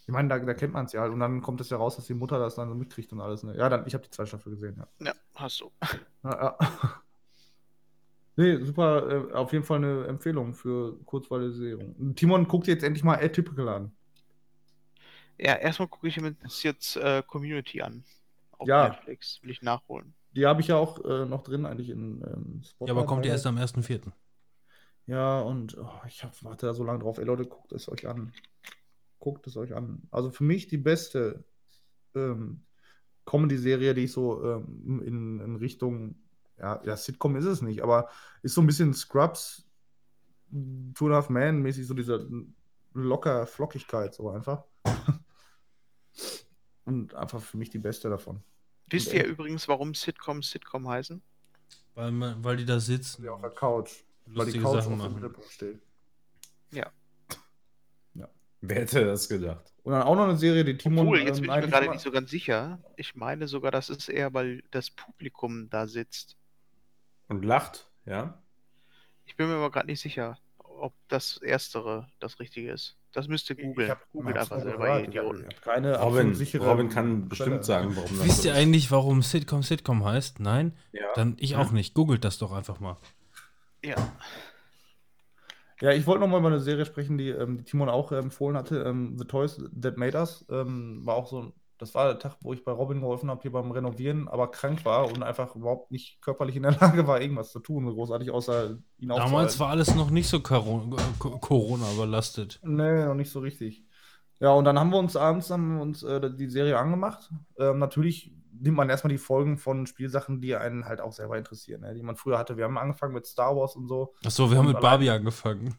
Ich 0.06 0.10
meine, 0.10 0.30
da, 0.30 0.40
da 0.40 0.54
kennt 0.54 0.74
man 0.74 0.86
es 0.86 0.94
ja 0.94 1.02
halt. 1.02 1.12
Und 1.12 1.20
dann 1.20 1.42
kommt 1.42 1.60
es 1.62 1.70
ja 1.70 1.78
raus, 1.78 1.98
dass 1.98 2.08
die 2.08 2.14
Mutter 2.14 2.40
das 2.40 2.56
dann 2.56 2.70
so 2.70 2.76
mitkriegt 2.76 3.12
und 3.12 3.22
alles. 3.22 3.44
Ne? 3.44 3.56
Ja, 3.58 3.70
dann, 3.70 3.86
ich 3.86 3.94
habe 3.94 4.04
die 4.04 4.10
zweite 4.10 4.28
Staffel 4.28 4.52
gesehen, 4.52 4.76
ja. 4.78 5.08
Ja, 5.08 5.14
hast 5.36 5.62
du. 5.62 5.72
ja, 6.24 6.32
ja. 6.32 6.58
Nee, 8.36 8.58
super, 8.64 9.30
äh, 9.30 9.34
auf 9.34 9.54
jeden 9.54 9.64
Fall 9.64 9.78
eine 9.78 10.08
Empfehlung 10.08 10.56
für 10.56 10.98
kurzweilige 11.06 11.54
Serien. 11.54 12.16
Timon 12.16 12.48
guckt 12.48 12.66
jetzt 12.66 12.84
endlich 12.84 13.04
mal 13.04 13.24
Atypical 13.24 13.70
an. 13.70 13.92
Ja, 15.38 15.54
erstmal 15.54 15.88
gucke 15.88 16.08
ich 16.08 16.20
mir 16.20 16.36
jetzt 16.64 16.96
äh, 16.96 17.22
Community 17.28 17.84
an. 17.84 18.04
Auf 18.58 18.68
Ja. 18.68 18.90
Netflix. 18.90 19.40
Will 19.42 19.52
ich 19.52 19.62
nachholen. 19.62 20.14
Die 20.32 20.46
habe 20.46 20.62
ich 20.62 20.68
ja 20.68 20.78
auch 20.78 21.04
äh, 21.06 21.26
noch 21.26 21.44
drin, 21.44 21.66
eigentlich 21.66 21.90
in 21.90 22.22
ähm, 22.22 22.62
Spotlight. 22.64 22.96
Ja, 22.96 23.00
aber 23.00 23.06
kommt 23.06 23.26
die 23.26 23.30
erst 23.30 23.46
am 23.46 23.58
1.4. 23.58 24.12
Ja, 25.06 25.42
und 25.42 25.78
oh, 25.78 26.02
ich 26.08 26.24
hab, 26.24 26.42
warte 26.44 26.66
da 26.66 26.74
so 26.74 26.84
lange 26.84 27.00
drauf. 27.00 27.18
Ey, 27.18 27.26
Leute, 27.26 27.46
guckt 27.46 27.72
es 27.74 27.90
euch 27.90 28.08
an. 28.08 28.32
Guckt 29.20 29.46
es 29.48 29.58
euch 29.58 29.76
an. 29.76 30.04
Also 30.12 30.32
für 30.32 30.44
mich 30.44 30.68
die 30.68 30.78
beste 30.78 31.44
ähm, 32.16 32.64
Comedy-Serie, 33.26 33.94
die 33.94 34.06
ich 34.06 34.12
so 34.12 34.44
ähm, 34.44 35.02
in, 35.06 35.40
in 35.40 35.56
Richtung, 35.58 36.16
ja, 36.58 36.82
ja, 36.84 36.96
Sitcom 36.96 37.36
ist 37.36 37.46
es 37.46 37.62
nicht, 37.62 37.82
aber 37.84 38.10
ist 38.42 38.54
so 38.54 38.62
ein 38.62 38.68
bisschen 38.68 38.94
Scrubs, 38.94 39.68
Two 40.94 41.06
and 41.06 41.14
a 41.14 41.16
Half 41.16 41.30
Man 41.30 41.62
mäßig, 41.62 41.88
so 41.88 41.94
diese 41.94 42.28
locker 42.94 43.46
Flockigkeit, 43.48 44.14
so 44.14 44.30
einfach. 44.30 44.64
Und 46.86 47.14
einfach 47.16 47.42
für 47.42 47.58
mich 47.58 47.70
die 47.70 47.80
beste 47.80 48.10
davon. 48.10 48.42
Wisst 48.88 49.14
ihr 49.14 49.26
übrigens, 49.26 49.68
warum 49.68 49.94
Sitcoms 49.94 50.52
Sitcom 50.52 50.88
heißen? 50.88 51.22
Weil, 51.96 52.12
man, 52.12 52.44
weil 52.44 52.58
die 52.58 52.66
da 52.66 52.80
sitzen. 52.80 53.24
Ja, 53.24 53.32
auf 53.32 53.42
der 53.42 53.50
Couch. 53.52 54.04
Weil 54.26 54.52
die 54.52 54.60
Couch 54.60 54.84
Sachen 54.84 55.00
auf 55.00 55.08
dem. 55.08 55.14
Mittelpunkt 55.16 55.50
steht. 55.50 55.80
Wer 58.66 58.78
hätte 58.78 59.04
das 59.04 59.28
gedacht? 59.28 59.74
Und 59.84 59.92
dann 59.92 60.04
auch 60.04 60.16
noch 60.16 60.24
eine 60.24 60.38
Serie, 60.38 60.64
die 60.64 60.78
Timon. 60.78 61.00
Obwohl, 61.00 61.20
jetzt 61.20 61.40
ähm, 61.40 61.48
bin 61.48 61.52
ich 61.52 61.66
mir 61.66 61.68
gerade 61.68 61.90
nicht 61.90 62.00
so 62.00 62.12
ganz 62.12 62.32
sicher. 62.32 62.80
Ich 62.96 63.14
meine 63.14 63.50
sogar, 63.50 63.72
das 63.72 63.90
ist 63.90 64.08
eher, 64.08 64.34
weil 64.34 64.64
das 64.72 64.90
Publikum 64.90 65.70
da 65.70 65.86
sitzt. 65.86 66.38
Und 67.28 67.44
lacht, 67.44 67.92
ja? 68.06 68.42
Ich 69.26 69.36
bin 69.36 69.48
mir 69.48 69.56
aber 69.56 69.70
gerade 69.70 69.88
nicht 69.88 70.00
sicher, 70.00 70.40
ob 70.60 70.94
das 71.10 71.40
Erstere 71.40 72.08
das 72.20 72.40
Richtige 72.40 72.72
ist. 72.72 72.96
Das 73.14 73.28
müsst 73.28 73.50
ihr 73.50 73.58
Ich 73.58 73.64
googeln. 73.66 73.90
hab- 73.92 74.12
Googelt 74.12 74.38
einfach 74.38 74.60
selber, 74.60 74.88
ihr 74.88 75.10
Ich 75.10 75.18
hab- 75.18 75.26
Idioten. 75.28 75.48
ich 75.52 75.62
keine 75.62 76.00
Robin, 76.00 76.36
Robin 76.62 76.90
kann 76.90 77.30
bestimmt 77.30 77.64
sagen, 77.64 77.96
warum 77.96 78.18
das 78.18 78.26
Wisst 78.26 78.46
ihr 78.46 78.52
ist. 78.52 78.58
eigentlich, 78.58 78.92
warum 78.92 79.22
Sitcom 79.22 79.62
Sitcom 79.64 80.04
heißt? 80.04 80.40
Nein? 80.40 80.74
Ja. 80.92 81.02
Dann 81.16 81.36
ich 81.40 81.56
auch 81.56 81.72
nicht. 81.72 81.94
Googelt 81.94 82.24
das 82.26 82.38
doch 82.40 82.52
einfach 82.52 82.80
mal. 82.80 82.98
Ja. 83.84 83.96
Ja, 85.82 85.92
ich 85.92 86.08
wollte 86.08 86.22
noch 86.22 86.28
mal 86.28 86.40
über 86.40 86.48
eine 86.48 86.60
Serie 86.60 86.86
sprechen, 86.86 87.18
die, 87.18 87.30
ähm, 87.30 87.58
die 87.58 87.64
Timon 87.66 87.90
auch 87.90 88.12
äh, 88.12 88.18
empfohlen 88.18 88.56
hatte. 88.58 88.80
Ähm, 88.84 89.18
The 89.18 89.26
Toys 89.26 89.62
That 89.80 89.98
Made 89.98 90.18
Us. 90.18 90.46
Ähm, 90.50 91.02
war 91.06 91.16
auch 91.16 91.28
so, 91.28 91.52
das 91.84 91.94
war 91.94 92.06
der 92.08 92.20
Tag, 92.20 92.38
wo 92.42 92.54
ich 92.54 92.64
bei 92.64 92.72
Robin 92.72 93.02
geholfen 93.02 93.30
habe, 93.30 93.42
hier 93.42 93.52
beim 93.52 93.70
Renovieren, 93.72 94.28
aber 94.30 94.50
krank 94.50 94.86
war 94.86 95.06
und 95.08 95.22
einfach 95.22 95.56
überhaupt 95.56 95.92
nicht 95.92 96.22
körperlich 96.22 96.56
in 96.56 96.64
der 96.64 96.72
Lage 96.80 97.06
war, 97.08 97.22
irgendwas 97.22 97.52
zu 97.52 97.60
tun, 97.60 97.86
großartig, 97.86 98.32
außer 98.32 98.78
ihn 98.98 99.10
Damals 99.10 99.60
war 99.60 99.70
alles 99.70 99.94
noch 99.96 100.10
nicht 100.10 100.28
so 100.30 100.40
Coro- 100.40 100.96
Co- 101.20 101.38
Corona 101.40 101.92
überlastet. 101.94 102.60
Nee, 102.64 103.06
noch 103.06 103.16
nicht 103.16 103.32
so 103.32 103.40
richtig. 103.42 103.84
Ja, 104.40 104.52
und 104.52 104.66
dann 104.66 104.80
haben 104.80 104.90
wir 104.90 104.98
uns 104.98 105.16
abends 105.16 105.50
haben 105.52 105.76
wir 105.76 105.82
uns, 105.82 106.04
äh, 106.04 106.32
die 106.34 106.50
Serie 106.50 106.78
angemacht. 106.78 107.30
Ähm, 107.58 107.80
natürlich 107.80 108.34
nimmt 108.60 108.78
man 108.78 108.90
erstmal 108.90 109.12
die 109.12 109.18
Folgen 109.18 109.58
von 109.58 109.88
Spielsachen, 109.88 110.42
die 110.42 110.56
einen 110.56 110.86
halt 110.86 111.02
auch 111.02 111.12
selber 111.12 111.38
interessieren, 111.38 111.82
ne? 111.82 111.94
die 111.94 112.04
man 112.04 112.16
früher 112.16 112.38
hatte. 112.38 112.58
Wir 112.58 112.66
haben 112.66 112.78
angefangen 112.78 113.14
mit 113.14 113.26
Star 113.26 113.56
Wars 113.56 113.76
und 113.76 113.88
so. 113.88 114.14
Achso, 114.26 114.50
wir 114.50 114.58
haben 114.58 114.68
mit 114.68 114.80
Barbie 114.80 115.10
angefangen. 115.10 115.76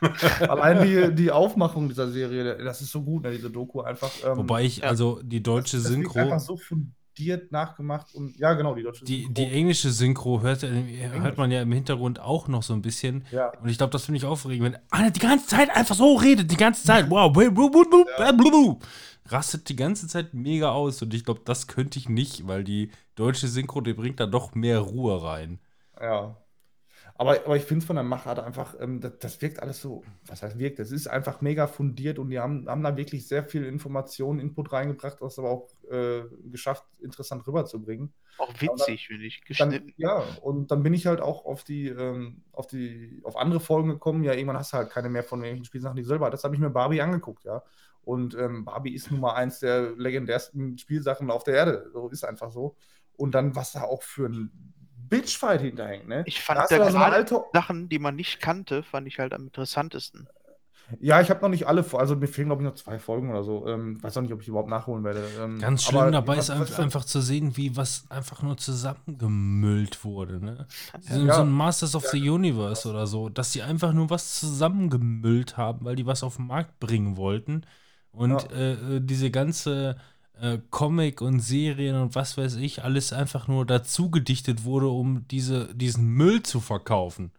Allein 0.48 0.86
die, 0.86 1.14
die 1.14 1.30
Aufmachung 1.30 1.88
dieser 1.88 2.08
Serie, 2.10 2.56
das 2.62 2.80
ist 2.80 2.92
so 2.92 3.02
gut, 3.02 3.24
ne, 3.24 3.32
diese 3.32 3.50
Doku 3.50 3.80
einfach. 3.80 4.10
ähm, 4.24 4.38
Wobei 4.38 4.64
ich, 4.64 4.78
ja. 4.78 4.88
also 4.88 5.20
die 5.22 5.42
deutsche 5.42 5.76
das 5.76 5.84
wirkt 5.84 6.12
Synchro, 6.12 6.18
einfach 6.20 6.40
so 6.40 6.56
fundiert 6.56 7.50
nachgemacht 7.50 8.14
und 8.14 8.36
ja, 8.38 8.52
genau, 8.54 8.74
die 8.74 8.82
deutsche 8.82 9.04
die, 9.04 9.22
Synchro. 9.22 9.32
die 9.34 9.44
englische 9.46 9.90
Synchro 9.90 10.42
hört, 10.42 10.62
hört 10.62 11.38
man 11.38 11.50
ja 11.50 11.62
im 11.62 11.72
Hintergrund 11.72 12.20
auch 12.20 12.48
noch 12.48 12.62
so 12.62 12.72
ein 12.74 12.82
bisschen. 12.82 13.24
ja. 13.30 13.50
Und 13.60 13.68
ich 13.68 13.78
glaube, 13.78 13.90
das 13.90 14.04
finde 14.04 14.18
ich 14.18 14.24
aufregend, 14.24 14.64
wenn 14.64 14.78
einer 14.90 15.10
die 15.10 15.20
ganze 15.20 15.46
Zeit 15.46 15.74
einfach 15.74 15.94
so 15.94 16.14
redet, 16.16 16.50
die 16.50 16.56
ganze 16.56 16.84
Zeit. 16.84 17.10
Wow, 17.10 17.32
blu. 17.32 18.78
rastet 19.28 19.68
die 19.68 19.76
ganze 19.76 20.06
Zeit 20.06 20.34
mega 20.34 20.70
aus. 20.70 21.02
Und 21.02 21.14
ich 21.14 21.24
glaube, 21.24 21.40
das 21.44 21.66
könnte 21.66 21.98
ich 21.98 22.08
nicht, 22.08 22.46
weil 22.46 22.62
die 22.62 22.90
deutsche 23.16 23.48
Synchro, 23.48 23.80
die 23.80 23.94
bringt 23.94 24.20
da 24.20 24.26
doch 24.26 24.54
mehr 24.54 24.78
Ruhe 24.80 25.22
rein. 25.22 25.58
Ja. 26.00 26.36
Aber, 27.16 27.38
aber 27.44 27.56
ich 27.56 27.62
finde 27.62 27.78
es 27.78 27.86
von 27.86 27.94
der 27.94 28.04
Machart 28.04 28.40
einfach, 28.40 28.74
ähm, 28.80 29.00
das, 29.00 29.12
das 29.20 29.40
wirkt 29.40 29.62
alles 29.62 29.80
so, 29.80 30.02
was 30.26 30.42
heißt 30.42 30.58
wirkt, 30.58 30.80
das 30.80 30.90
ist 30.90 31.06
einfach 31.06 31.40
mega 31.42 31.68
fundiert 31.68 32.18
und 32.18 32.30
die 32.30 32.40
haben, 32.40 32.68
haben 32.68 32.82
da 32.82 32.96
wirklich 32.96 33.28
sehr 33.28 33.44
viel 33.44 33.64
Informationen, 33.64 34.40
Input 34.40 34.72
reingebracht, 34.72 35.18
das 35.20 35.38
aber 35.38 35.50
auch 35.50 35.68
äh, 35.88 36.22
geschafft, 36.50 36.84
interessant 37.00 37.46
rüberzubringen. 37.46 38.12
Auch 38.38 38.52
witzig, 38.60 39.06
finde 39.06 39.26
ich. 39.26 39.42
Dann, 39.58 39.70
Geschnitten. 39.70 39.94
ja, 39.96 40.24
und 40.42 40.72
dann 40.72 40.82
bin 40.82 40.92
ich 40.92 41.06
halt 41.06 41.20
auch 41.20 41.44
auf 41.44 41.62
die, 41.62 41.86
ähm, 41.86 42.42
auf 42.50 42.66
die, 42.66 43.20
auf 43.22 43.36
andere 43.36 43.60
Folgen 43.60 43.90
gekommen. 43.90 44.24
Ja, 44.24 44.32
irgendwann 44.32 44.58
hast 44.58 44.72
du 44.72 44.78
halt 44.78 44.90
keine 44.90 45.08
mehr 45.08 45.22
von 45.22 45.38
irgendwelchen 45.38 45.66
Spielsachen, 45.66 45.94
die 45.94 46.02
du 46.02 46.08
selber. 46.08 46.30
Das 46.30 46.42
habe 46.42 46.56
ich 46.56 46.60
mir 46.60 46.70
Barbie 46.70 47.00
angeguckt, 47.00 47.44
ja. 47.44 47.62
Und 48.02 48.34
ähm, 48.34 48.64
Barbie 48.64 48.92
ist 48.92 49.12
nun 49.12 49.20
mal 49.20 49.34
eins 49.34 49.60
der 49.60 49.92
legendärsten 49.92 50.76
Spielsachen 50.78 51.30
auf 51.30 51.44
der 51.44 51.54
Erde. 51.54 51.90
So 51.92 52.08
ist 52.08 52.24
einfach 52.24 52.50
so. 52.50 52.76
Und 53.16 53.36
dann, 53.36 53.54
was 53.54 53.72
da 53.72 53.82
auch 53.82 54.02
für 54.02 54.26
ein 54.26 54.74
Bitchfight 55.18 55.60
hinterhängt, 55.60 56.08
ne? 56.08 56.22
Ich 56.26 56.40
fand 56.42 56.70
da 56.70 56.90
so 56.90 56.98
alte. 56.98 57.42
Sachen, 57.52 57.88
die 57.88 57.98
man 57.98 58.16
nicht 58.16 58.40
kannte, 58.40 58.82
fand 58.82 59.06
ich 59.06 59.18
halt 59.18 59.32
am 59.32 59.44
interessantesten. 59.44 60.28
Ja, 61.00 61.20
ich 61.20 61.30
habe 61.30 61.40
noch 61.40 61.48
nicht 61.48 61.66
alle, 61.66 61.84
also 61.94 62.14
mir 62.14 62.26
fehlen, 62.26 62.48
glaube 62.48 62.62
ich, 62.62 62.68
noch 62.68 62.74
zwei 62.74 62.98
Folgen 62.98 63.30
oder 63.30 63.42
so. 63.42 63.66
Ähm, 63.66 64.02
weiß 64.02 64.18
auch 64.18 64.22
nicht, 64.22 64.32
ob 64.32 64.42
ich 64.42 64.48
überhaupt 64.48 64.68
nachholen 64.68 65.02
werde. 65.02 65.20
Ähm, 65.40 65.58
Ganz 65.58 65.84
schlimm 65.84 66.12
dabei 66.12 66.36
ist 66.36 66.50
einfach, 66.50 66.78
einfach 66.78 67.04
zu 67.04 67.20
sehen, 67.22 67.56
wie 67.56 67.74
was 67.76 68.04
einfach 68.10 68.42
nur 68.42 68.58
zusammengemüllt 68.58 70.04
wurde. 70.04 70.44
Ne? 70.44 70.66
So, 71.00 71.20
Ja. 71.20 71.34
so 71.36 71.40
ein 71.42 71.50
Masters 71.50 71.94
of 71.94 72.06
the 72.08 72.28
Universe 72.28 72.88
oder 72.88 73.06
so, 73.06 73.28
dass 73.30 73.52
sie 73.52 73.62
einfach 73.62 73.92
nur 73.92 74.10
was 74.10 74.38
zusammengemüllt 74.38 75.56
haben, 75.56 75.84
weil 75.86 75.96
die 75.96 76.06
was 76.06 76.22
auf 76.22 76.36
den 76.36 76.46
Markt 76.48 76.78
bringen 76.80 77.16
wollten. 77.16 77.62
Und 78.12 78.42
Ja. 78.42 78.56
äh, 78.56 78.72
äh, 78.96 79.00
diese 79.00 79.30
ganze 79.30 79.96
äh, 80.40 80.58
Comic 80.70 81.20
und 81.20 81.40
Serien 81.40 81.96
und 81.96 82.14
was 82.14 82.36
weiß 82.36 82.56
ich, 82.56 82.82
alles 82.84 83.12
einfach 83.12 83.48
nur 83.48 83.66
dazu 83.66 84.10
gedichtet 84.10 84.64
wurde, 84.64 84.88
um 84.88 85.26
diese, 85.28 85.74
diesen 85.74 86.06
Müll 86.08 86.42
zu 86.42 86.60
verkaufen. 86.60 87.32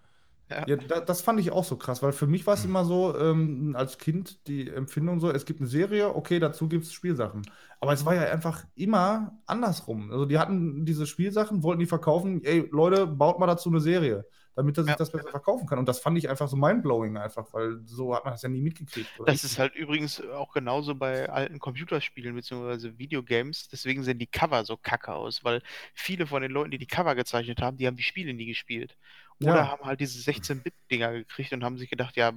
Ja, 0.67 0.75
da, 0.75 0.99
das 1.01 1.22
fand 1.22 1.40
ich 1.40 1.51
auch 1.51 1.64
so 1.64 1.75
krass, 1.75 2.03
weil 2.03 2.11
für 2.14 2.27
mich 2.27 2.45
war 2.45 2.53
es 2.53 2.65
immer 2.65 2.85
so, 2.85 3.17
ähm, 3.17 3.75
als 3.75 3.98
Kind 3.98 4.48
die 4.48 4.69
Empfindung 4.69 5.19
so, 5.19 5.32
es 5.32 5.45
gibt 5.45 5.59
eine 5.59 5.67
Serie, 5.67 6.15
okay, 6.15 6.40
dazu 6.40 6.67
gibt 6.69 6.85
es 6.85 6.93
Spielsachen. 6.93 7.41
Aber 7.80 7.93
es 7.93 8.06
war 8.06 8.14
ja 8.14 8.22
einfach 8.32 8.64
immer 8.75 9.40
andersrum. 9.48 10.11
Also 10.11 10.25
die 10.25 10.38
hatten 10.38 10.85
diese 10.85 11.07
Spielsachen, 11.07 11.64
wollten 11.64 11.80
die 11.80 11.88
verkaufen, 11.88 12.43
ey, 12.43 12.67
Leute, 12.72 13.07
baut 13.07 13.40
mal 13.40 13.48
dazu 13.48 13.69
eine 13.69 13.82
Serie. 13.82 14.25
Damit 14.56 14.77
er 14.77 14.84
sich 14.84 14.92
Ja. 14.92 14.95
das 14.98 15.11
besser 15.11 15.30
verkaufen 15.30 15.67
kann. 15.67 15.80
Und 15.80 15.88
das 15.88 16.00
fand 16.00 16.17
ich 16.17 16.30
einfach 16.30 16.48
so 16.48 16.56
mindblowing 16.56 17.17
einfach, 17.17 17.45
weil 17.53 17.80
so 17.85 18.16
hat 18.16 18.24
man 18.24 18.34
das 18.34 18.42
ja 18.42 18.50
nie 18.50 18.61
mitgekriegt. 18.61 19.19
oder 19.19 19.32
Das 19.32 19.43
ist 19.43 19.59
halt 19.59 19.75
übrigens 19.75 20.22
auch 20.22 20.53
genauso 20.53 20.95
bei 20.95 21.30
alten 21.30 21.59
Computerspielen 21.59 22.35
bzw. 22.35 22.98
Videogames. 22.98 23.67
Deswegen 23.67 24.03
sehen 24.03 24.17
die 24.19 24.27
Cover 24.27 24.64
so 24.66 24.77
kacke 24.77 25.14
aus, 25.14 25.43
weil 25.43 25.61
viele 25.93 26.25
von 26.27 26.42
den 26.42 26.51
Leuten, 26.51 26.72
die 26.72 26.77
die 26.77 26.88
Cover 26.88 27.16
gezeichnet 27.16 27.61
haben, 27.61 27.77
die 27.77 27.85
haben 27.88 27.98
die 27.98 28.03
Spiele 28.03 28.34
nie 28.34 28.45
gespielt. 28.45 28.98
Oder 29.42 29.56
Ja. 29.58 29.67
haben 29.72 29.84
halt 29.84 30.00
diese 30.00 30.19
16-Bit-Dinger 30.19 31.11
gekriegt 31.11 31.51
und 31.51 31.64
haben 31.64 31.77
sich 31.77 31.90
gedacht, 31.90 32.16
ja, 32.16 32.32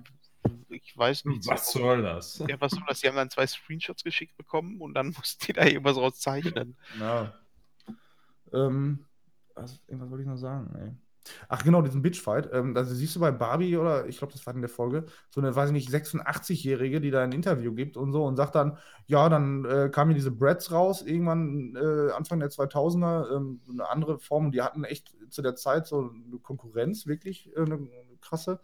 ich 0.70 0.96
weiß 0.96 1.24
nicht. 1.26 1.46
Was 1.46 1.70
soll 1.72 2.02
das? 2.02 2.42
Ja, 2.48 2.60
was 2.60 2.72
soll 2.72 2.82
das? 2.88 3.00
Die 3.00 3.06
haben 3.08 3.16
dann 3.16 3.30
zwei 3.30 3.46
Screenshots 3.46 4.02
geschickt 4.02 4.36
bekommen 4.36 4.80
und 4.80 4.94
dann 4.94 5.08
mussten 5.16 5.44
die 5.46 5.52
da 5.52 5.64
irgendwas 5.64 5.96
raus 5.96 6.18
zeichnen. 6.18 6.76
Ja. 6.98 7.32
Ähm, 8.52 9.04
was, 9.54 9.80
irgendwas 9.86 10.10
wollte 10.10 10.22
ich 10.22 10.28
noch 10.28 10.36
sagen, 10.36 10.74
ey. 10.76 10.92
Ach 11.48 11.62
genau, 11.64 11.82
diesen 11.82 12.02
Bitchfight. 12.02 12.50
Ähm, 12.52 12.76
also 12.76 12.94
siehst 12.94 13.16
du 13.16 13.20
bei 13.20 13.30
Barbie 13.30 13.76
oder 13.76 14.06
ich 14.06 14.18
glaube, 14.18 14.32
das 14.32 14.46
war 14.46 14.54
in 14.54 14.60
der 14.60 14.68
Folge, 14.68 15.06
so 15.30 15.40
eine, 15.40 15.54
weiß 15.54 15.70
ich 15.70 15.72
nicht, 15.72 15.90
86-Jährige, 15.90 17.00
die 17.00 17.10
da 17.10 17.22
ein 17.22 17.32
Interview 17.32 17.72
gibt 17.74 17.96
und 17.96 18.12
so 18.12 18.24
und 18.24 18.36
sagt 18.36 18.54
dann, 18.54 18.78
ja, 19.06 19.28
dann 19.28 19.64
äh, 19.64 19.88
kamen 19.90 20.10
hier 20.10 20.16
diese 20.16 20.30
Brads 20.30 20.72
raus, 20.72 21.02
irgendwann 21.02 21.76
äh, 21.76 22.12
Anfang 22.12 22.40
der 22.40 22.50
2000er, 22.50 23.36
ähm, 23.36 23.60
eine 23.70 23.88
andere 23.88 24.18
Form 24.18 24.52
die 24.52 24.62
hatten 24.62 24.84
echt 24.84 25.14
zu 25.30 25.42
der 25.42 25.56
Zeit 25.56 25.86
so 25.86 26.10
eine 26.10 26.38
Konkurrenz, 26.38 27.06
wirklich 27.06 27.50
äh, 27.56 27.60
eine, 27.60 27.74
eine 27.74 28.16
krasse 28.20 28.60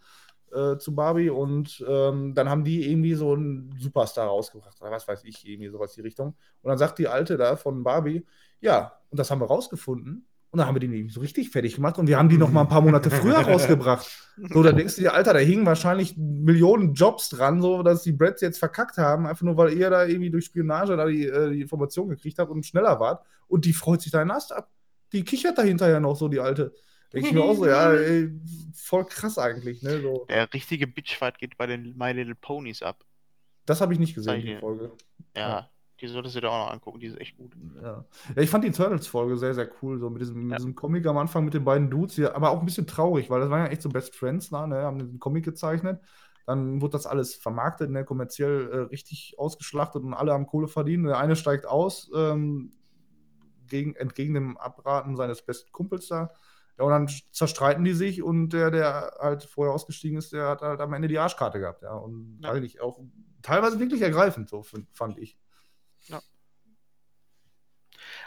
äh, 0.51 0.77
zu 0.77 0.95
Barbie 0.95 1.29
und 1.29 1.83
ähm, 1.87 2.33
dann 2.33 2.49
haben 2.49 2.63
die 2.63 2.89
irgendwie 2.89 3.15
so 3.15 3.33
einen 3.33 3.75
Superstar 3.79 4.27
rausgebracht 4.27 4.81
oder 4.81 4.91
was 4.91 5.07
weiß 5.07 5.23
ich, 5.23 5.47
irgendwie 5.47 5.69
sowas 5.69 5.93
die 5.93 6.01
Richtung. 6.01 6.35
Und 6.61 6.69
dann 6.69 6.77
sagt 6.77 6.99
die 6.99 7.07
Alte 7.07 7.37
da 7.37 7.55
von 7.55 7.83
Barbie, 7.83 8.25
ja, 8.61 8.99
und 9.09 9.19
das 9.19 9.31
haben 9.31 9.41
wir 9.41 9.47
rausgefunden. 9.47 10.27
Und 10.55 10.59
dann 10.59 10.67
haben 10.67 10.75
wir 10.75 10.79
die 10.79 10.87
nämlich 10.87 11.11
so 11.11 11.19
richtig 11.19 11.49
fertig 11.49 11.75
gemacht 11.75 11.97
und 11.97 12.07
wir 12.07 12.17
haben 12.17 12.29
die 12.29 12.37
noch 12.37 12.49
mal 12.49 12.61
ein 12.61 12.69
paar 12.69 12.79
Monate 12.79 13.11
früher 13.11 13.39
rausgebracht. 13.45 14.09
So, 14.37 14.63
da 14.63 14.71
denkst 14.71 14.95
du 14.95 15.01
dir, 15.01 15.13
Alter, 15.13 15.33
da 15.33 15.39
hingen 15.39 15.65
wahrscheinlich 15.65 16.15
Millionen 16.15 16.93
Jobs 16.93 17.27
dran, 17.27 17.61
so 17.61 17.83
dass 17.83 18.03
die 18.03 18.13
Brads 18.13 18.39
jetzt 18.39 18.57
verkackt 18.57 18.95
haben, 18.95 19.27
einfach 19.27 19.41
nur 19.41 19.57
weil 19.57 19.73
ihr 19.73 19.89
da 19.89 20.05
irgendwie 20.05 20.29
durch 20.29 20.45
Spionage 20.45 20.95
da 20.95 21.07
die, 21.07 21.25
äh, 21.25 21.51
die 21.51 21.59
Information 21.59 22.07
gekriegt 22.07 22.39
habt 22.39 22.49
und 22.49 22.65
schneller 22.65 23.01
wart. 23.01 23.25
Und 23.49 23.65
die 23.65 23.73
freut 23.73 23.99
sich 23.99 24.13
deinen 24.13 24.31
Ast 24.31 24.53
ab. 24.53 24.71
Die 25.11 25.25
kichert 25.25 25.57
da 25.57 25.61
hinterher 25.63 25.99
noch 25.99 26.15
so, 26.15 26.29
die 26.29 26.39
Alte. 26.39 26.73
Denke 27.11 27.27
ich 27.27 27.33
mir 27.33 27.43
auch 27.43 27.55
so, 27.55 27.67
ja, 27.67 27.91
ey, 27.93 28.31
voll 28.73 29.03
krass 29.03 29.37
eigentlich, 29.37 29.83
ne? 29.83 29.99
So. 29.99 30.25
Der 30.29 30.53
richtige 30.53 30.87
Bitchfight 30.87 31.37
geht 31.37 31.57
bei 31.57 31.67
den 31.67 31.97
My 31.97 32.13
Little 32.13 32.35
Ponies 32.35 32.81
ab. 32.81 33.03
Das 33.65 33.81
habe 33.81 33.91
ich 33.91 33.99
nicht 33.99 34.15
gesehen, 34.15 34.39
die 34.39 34.55
Folge. 34.55 34.93
Ja, 35.35 35.49
Ja. 35.49 35.69
Die 36.01 36.07
solltest 36.07 36.35
du 36.35 36.41
dir 36.41 36.49
auch 36.51 36.65
noch 36.67 36.73
angucken, 36.73 36.99
die 36.99 37.07
ist 37.07 37.19
echt 37.19 37.37
gut. 37.37 37.55
Ja. 37.81 38.05
ja, 38.35 38.41
ich 38.41 38.49
fand 38.49 38.63
die 38.63 38.71
Turtles-Folge 38.71 39.37
sehr, 39.37 39.53
sehr 39.53 39.69
cool, 39.81 39.99
so 39.99 40.09
mit 40.09 40.21
diesem, 40.21 40.43
mit 40.43 40.51
Ja. 40.51 40.57
diesem 40.57 40.75
Comic 40.75 41.05
am 41.07 41.17
Anfang 41.17 41.45
mit 41.45 41.53
den 41.53 41.63
beiden 41.65 41.89
Dudes 41.89 42.15
hier, 42.15 42.35
aber 42.35 42.51
auch 42.51 42.59
ein 42.59 42.65
bisschen 42.65 42.87
traurig, 42.87 43.29
weil 43.29 43.39
das 43.39 43.49
waren 43.49 43.65
ja 43.65 43.71
echt 43.71 43.81
so 43.81 43.89
Best 43.89 44.15
Friends, 44.15 44.49
da, 44.49 44.67
ne, 44.67 44.83
haben 44.83 44.99
den 44.99 45.19
Comic 45.19 45.45
gezeichnet. 45.45 46.01
Dann 46.45 46.79
wurde 46.81 46.91
das 46.91 47.07
alles 47.07 47.35
vermarktet, 47.35 47.89
ne, 47.89 48.05
kommerziell 48.05 48.69
äh, 48.71 48.77
richtig 48.91 49.35
ausgeschlachtet 49.37 50.03
und 50.03 50.13
alle 50.13 50.31
haben 50.33 50.45
Kohle 50.47 50.67
verdient. 50.67 51.07
Der 51.07 51.17
eine 51.17 51.35
steigt 51.35 51.65
aus, 51.65 52.11
ähm, 52.15 52.71
gegen, 53.67 53.95
entgegen 53.95 54.33
dem 54.33 54.57
Abraten 54.57 55.15
seines 55.15 55.41
besten 55.41 55.71
Kumpels 55.71 56.07
da. 56.07 56.31
Ja, 56.77 56.83
und 56.83 56.91
dann 56.91 57.09
zerstreiten 57.31 57.85
die 57.85 57.93
sich 57.93 58.21
und 58.21 58.49
der, 58.49 58.69
der 58.69 59.13
halt 59.19 59.43
vorher 59.43 59.73
ausgestiegen 59.73 60.17
ist, 60.17 60.33
der 60.33 60.49
hat 60.49 60.61
halt 60.61 60.81
am 60.81 60.93
Ende 60.93 61.07
die 61.07 61.17
Arschkarte 61.17 61.59
gehabt, 61.59 61.81
ja. 61.83 61.93
Und 61.95 62.39
Ja. 62.43 62.51
eigentlich 62.51 62.81
auch 62.81 62.99
teilweise 63.41 63.79
wirklich 63.79 64.01
ergreifend, 64.01 64.49
so 64.49 64.63
fand 64.91 65.17
ich. 65.17 65.39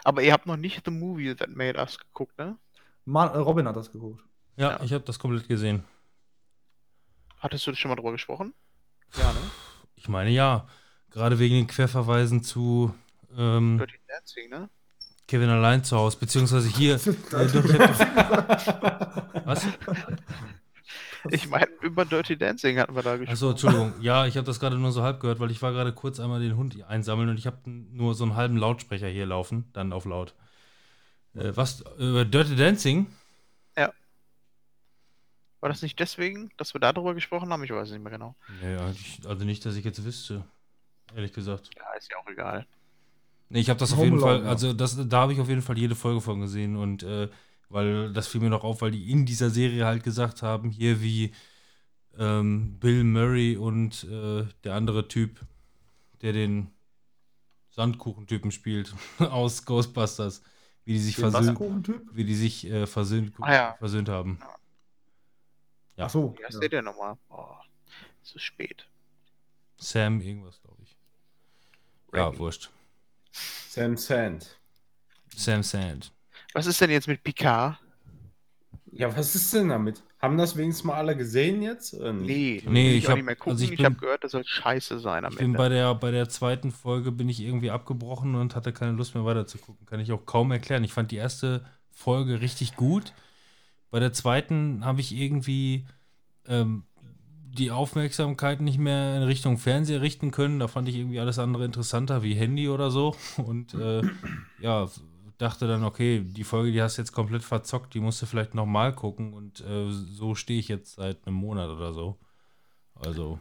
Aber 0.03 0.21
ihr 0.21 0.31
habt 0.33 0.45
noch 0.45 0.57
nicht 0.57 0.83
The 0.85 0.91
Movie 0.91 1.35
That 1.35 1.49
Made 1.49 1.77
Us 1.79 1.97
geguckt, 1.97 2.37
ne? 2.37 2.57
Mar 3.05 3.33
äh, 3.33 3.37
Robin 3.39 3.67
hat 3.67 3.75
das 3.75 3.91
geguckt. 3.91 4.23
Ja, 4.55 4.71
Ja. 4.71 4.83
ich 4.83 4.93
habe 4.93 5.03
das 5.03 5.19
komplett 5.19 5.47
gesehen. 5.47 5.83
Hattest 7.39 7.65
du 7.67 7.73
schon 7.75 7.89
mal 7.89 7.95
drüber 7.95 8.11
gesprochen? 8.11 8.53
Ja, 9.17 9.31
ne? 9.33 9.39
Ich 9.95 10.07
meine 10.09 10.29
ja, 10.29 10.67
gerade 11.09 11.39
wegen 11.39 11.55
den 11.55 11.67
Querverweisen 11.67 12.43
zu 12.43 12.93
ähm, 13.37 13.81
Dancing, 14.07 14.49
ne? 14.49 14.69
Kevin 15.27 15.49
allein 15.49 15.83
zu 15.83 15.95
Hause, 15.95 16.17
beziehungsweise 16.19 16.67
hier. 16.69 16.95
äh, 16.95 16.99
doch, 16.99 17.63
was? 19.45 19.67
Ich 21.31 21.49
meine, 21.49 21.67
über 21.81 22.05
Dirty 22.05 22.37
Dancing 22.37 22.77
hatten 22.79 22.95
wir 22.95 23.01
da 23.03 23.17
gesprochen. 23.17 23.33
Achso, 23.33 23.49
Entschuldigung. 23.51 23.93
Ja, 24.01 24.25
ich 24.25 24.37
habe 24.37 24.45
das 24.45 24.59
gerade 24.59 24.77
nur 24.77 24.91
so 24.91 25.03
halb 25.03 25.19
gehört, 25.19 25.39
weil 25.39 25.51
ich 25.51 25.61
war 25.61 25.71
gerade 25.71 25.93
kurz 25.93 26.19
einmal 26.19 26.39
den 26.39 26.55
Hund 26.57 26.81
einsammeln 26.87 27.29
und 27.29 27.37
ich 27.37 27.45
habe 27.47 27.57
nur 27.69 28.15
so 28.15 28.23
einen 28.23 28.35
halben 28.35 28.57
Lautsprecher 28.57 29.07
hier 29.07 29.25
laufen, 29.25 29.69
dann 29.73 29.91
auf 29.93 30.05
laut. 30.05 30.33
Äh, 31.35 31.51
was? 31.55 31.83
Über 31.97 32.25
Dirty 32.25 32.55
Dancing? 32.55 33.07
War 35.61 35.67
das 35.67 35.81
nicht 35.81 35.99
deswegen, 35.99 36.51
dass 36.55 36.73
wir 36.73 36.79
da 36.79 36.93
drüber 36.93 37.13
gesprochen 37.13 37.51
haben? 37.51 37.63
Ich 37.65 37.69
weiß 37.71 37.87
es 37.87 37.91
nicht 37.93 38.01
mehr 38.01 38.13
genau. 38.13 38.33
Nee, 38.61 38.77
eigentlich- 38.77 39.19
also 39.27 39.43
nicht, 39.43 39.65
dass 39.65 39.75
ich 39.75 39.83
jetzt 39.83 40.03
wüsste. 40.05 40.45
Ehrlich 41.13 41.33
gesagt. 41.33 41.69
Ja, 41.75 41.83
ist 41.97 42.09
ja 42.09 42.17
auch 42.17 42.27
egal. 42.29 42.65
Nee, 43.49 43.59
ich 43.59 43.69
habe 43.69 43.77
das 43.77 43.91
auf 43.91 43.97
Home 43.97 44.05
jeden 44.11 44.19
Alone, 44.23 44.37
Fall, 44.37 44.43
ja. 44.45 44.49
also 44.49 44.71
das, 44.71 44.95
da 45.09 45.19
habe 45.21 45.33
ich 45.33 45.39
auf 45.41 45.49
jeden 45.49 45.61
Fall 45.61 45.77
jede 45.77 45.95
Folge 45.95 46.21
von 46.21 46.39
gesehen 46.39 46.77
und 46.77 47.03
äh, 47.03 47.27
weil 47.69 48.11
das 48.13 48.27
fiel 48.27 48.41
mir 48.41 48.49
noch 48.49 48.63
auf, 48.63 48.81
weil 48.81 48.91
die 48.91 49.11
in 49.11 49.25
dieser 49.25 49.49
Serie 49.49 49.85
halt 49.85 50.03
gesagt 50.03 50.41
haben, 50.41 50.69
hier 50.69 51.01
wie 51.01 51.33
ähm, 52.17 52.77
Bill 52.79 53.03
Murray 53.03 53.55
und 53.57 54.03
äh, 54.05 54.45
der 54.63 54.75
andere 54.75 55.07
Typ, 55.07 55.39
der 56.21 56.33
den 56.33 56.71
Sandkuchentypen 57.71 58.51
spielt 58.51 58.93
aus 59.19 59.65
Ghostbusters, 59.65 60.41
wie 60.85 60.93
die 60.93 60.99
sich 60.99 61.15
Den 61.15 61.31
versöhnt, 61.31 61.91
wie 62.11 62.25
die 62.25 62.35
sich 62.35 62.65
äh, 62.69 62.87
versöhnt, 62.87 63.33
Ah, 63.39 63.53
ja. 63.53 63.75
versöhnt 63.77 64.09
haben. 64.09 64.39
Ja. 65.95 66.05
Ach 66.05 66.09
so. 66.09 66.35
Wie 66.37 66.43
heißt 66.43 66.55
ja. 66.55 66.59
der 66.61 66.69
denn 66.69 66.85
nochmal? 66.85 67.17
Oh, 67.29 67.55
es 68.23 68.33
ist 68.35 68.41
spät. 68.43 68.87
Sam 69.77 70.19
irgendwas, 70.21 70.59
glaube 70.61 70.81
ich. 70.83 70.97
Ja, 72.13 72.25
Randy. 72.25 72.39
wurscht. 72.39 72.69
Sam 73.31 73.95
Sand. 73.95 74.59
Sam 75.35 75.61
Sand. 75.63 76.11
Was 76.53 76.65
ist 76.65 76.81
denn 76.81 76.89
jetzt 76.89 77.07
mit 77.07 77.23
Picard? 77.23 77.77
Ja, 78.91 79.15
was 79.15 79.35
ist 79.35 79.53
denn 79.53 79.69
damit? 79.69 80.01
Haben 80.19 80.37
das 80.37 80.57
wenigstens 80.57 80.83
mal 80.83 80.95
alle 80.95 81.15
gesehen 81.15 81.61
jetzt? 81.61 81.93
Nee, 81.93 82.61
Nee, 82.67 82.97
ich 82.97 83.05
auch 83.05 83.11
hab- 83.11 83.15
nicht 83.17 83.25
mehr 83.25 83.35
gucken. 83.35 83.51
also 83.53 83.63
ich 83.63 83.71
ich 83.71 83.77
bin- 83.77 83.85
habe 83.85 83.95
gehört, 83.95 84.23
das 84.23 84.31
soll 84.31 84.43
scheiße 84.43 84.99
sein 84.99 85.23
am 85.25 85.31
Ich 85.31 85.37
bin 85.37 85.47
Ende. 85.47 85.57
bei 85.57 85.69
der, 85.69 85.95
bei 85.95 86.11
der 86.11 86.27
zweiten 86.27 86.71
Folge 86.71 87.11
bin 87.11 87.29
ich 87.29 87.39
irgendwie 87.39 87.71
abgebrochen 87.71 88.35
und 88.35 88.55
hatte 88.55 88.73
keine 88.73 88.93
Lust 88.93 89.15
mehr 89.15 89.23
weiter 89.25 89.45
zu 89.47 89.57
gucken. 89.59 89.85
Kann 89.85 89.99
ich 89.99 90.11
auch 90.11 90.25
kaum 90.25 90.51
erklären. 90.51 90.83
Ich 90.83 90.91
fand 90.91 91.11
die 91.11 91.15
erste 91.17 91.63
Folge 91.91 92.41
richtig 92.41 92.75
gut. 92.75 93.13
Bei 93.91 93.99
der 93.99 94.11
zweiten 94.11 94.83
habe 94.83 94.99
ich 95.01 95.15
irgendwie 95.15 95.85
ähm, 96.47 96.83
die 97.51 97.71
Aufmerksamkeit 97.71 98.59
nicht 98.61 98.77
mehr 98.79 99.17
in 99.17 99.23
Richtung 99.23 99.57
Fernseher 99.57 100.01
richten 100.01 100.31
können. 100.31 100.59
Da 100.59 100.67
fand 100.67 100.89
ich 100.89 100.95
irgendwie 100.95 101.19
alles 101.19 101.39
andere 101.39 101.63
interessanter 101.65 102.23
wie 102.23 102.33
Handy 102.33 102.67
oder 102.69 102.91
so. 102.91 103.15
Und 103.37 103.73
äh, 103.75 104.01
ja, 104.59 104.87
dachte 105.39 105.67
dann, 105.67 105.83
okay, 105.83 106.19
die 106.23 106.43
Folge, 106.43 106.71
die 106.71 106.81
hast 106.81 106.97
du 106.97 107.01
jetzt 107.01 107.13
komplett 107.13 107.43
verzockt, 107.43 107.93
die 107.93 107.99
musst 108.01 108.21
du 108.21 108.25
vielleicht 108.25 108.53
nochmal 108.53 108.93
gucken. 108.93 109.33
Und 109.33 109.61
äh, 109.61 109.89
so 109.89 110.35
stehe 110.35 110.59
ich 110.59 110.67
jetzt 110.67 110.95
seit 110.95 111.25
einem 111.25 111.37
Monat 111.37 111.69
oder 111.69 111.93
so. 111.93 112.19
Also. 112.93 113.39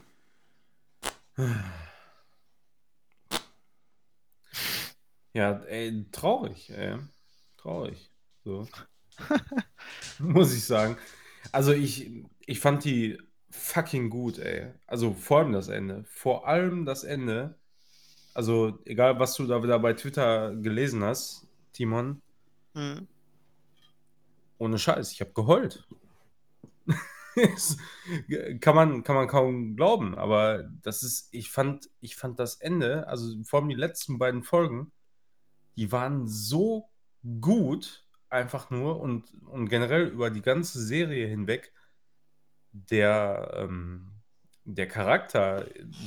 Ja, 5.35 5.59
ey, 5.65 6.07
traurig, 6.13 6.71
ey. 6.71 6.97
Traurig. 7.57 8.11
So. 8.45 8.67
Muss 10.21 10.55
ich 10.55 10.65
sagen. 10.65 10.97
Also 11.51 11.73
ich, 11.73 12.25
ich 12.47 12.61
fand 12.61 12.85
die 12.85 13.19
fucking 13.51 14.09
gut, 14.11 14.39
ey. 14.39 14.73
Also 14.87 15.15
vor 15.15 15.41
allem 15.41 15.53
das 15.53 15.69
Ende. 15.69 16.05
Vor 16.05 16.47
allem 16.47 16.85
das 16.85 17.03
Ende. 17.03 17.59
Also 18.35 18.79
egal, 18.85 19.19
was 19.19 19.35
du 19.35 19.47
da 19.47 19.63
wieder 19.65 19.81
bei 19.81 19.95
Twitter 19.95 20.55
gelesen 20.55 21.03
hast, 21.03 21.48
Timon, 21.79 22.21
Hm. 22.75 23.07
ohne 24.59 24.79
Scheiß, 24.81 25.13
ich 25.13 25.21
habe 25.21 25.33
geheult. 25.33 25.87
Kann, 28.61 28.75
man, 28.75 29.05
kann 29.05 29.15
man 29.15 29.29
kaum 29.29 29.77
glauben, 29.77 30.19
aber 30.19 30.65
das 30.83 31.05
ist, 31.05 31.29
ich 31.31 31.53
fand, 31.53 31.89
ich 32.01 32.17
fand 32.17 32.41
das 32.41 32.57
Ende, 32.57 33.07
also 33.07 33.33
vor 33.45 33.61
allem 33.61 33.69
die 33.69 33.77
letzten 33.77 34.19
beiden 34.19 34.43
Folgen, 34.43 34.91
die 35.77 35.93
waren 35.93 36.27
so 36.27 36.89
gut, 37.41 38.05
einfach 38.29 38.71
nur 38.71 38.99
und, 38.99 39.33
und 39.45 39.69
generell 39.69 40.09
über 40.09 40.31
die 40.31 40.43
ganze 40.43 40.83
Serie 40.85 41.29
hinweg, 41.29 41.73
der, 42.73 43.53
ähm, 43.55 44.11
der 44.65 44.89
Charakter 44.89 45.65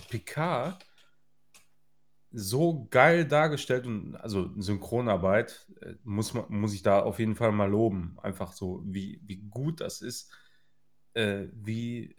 Picard 0.10 0.86
so 2.34 2.88
geil 2.90 3.26
dargestellt 3.26 3.86
und 3.86 4.16
also 4.16 4.50
Synchronarbeit 4.60 5.68
äh, 5.82 5.96
muss, 6.04 6.34
man, 6.34 6.46
muss 6.50 6.74
ich 6.74 6.82
da 6.82 7.02
auf 7.02 7.20
jeden 7.20 7.36
Fall 7.36 7.52
mal 7.52 7.70
loben. 7.70 8.18
Einfach 8.22 8.54
so, 8.54 8.82
wie, 8.86 9.20
wie 9.26 9.38
gut 9.38 9.82
das 9.82 10.02
ist, 10.02 10.32
äh, 11.14 11.48
wie 11.54 12.16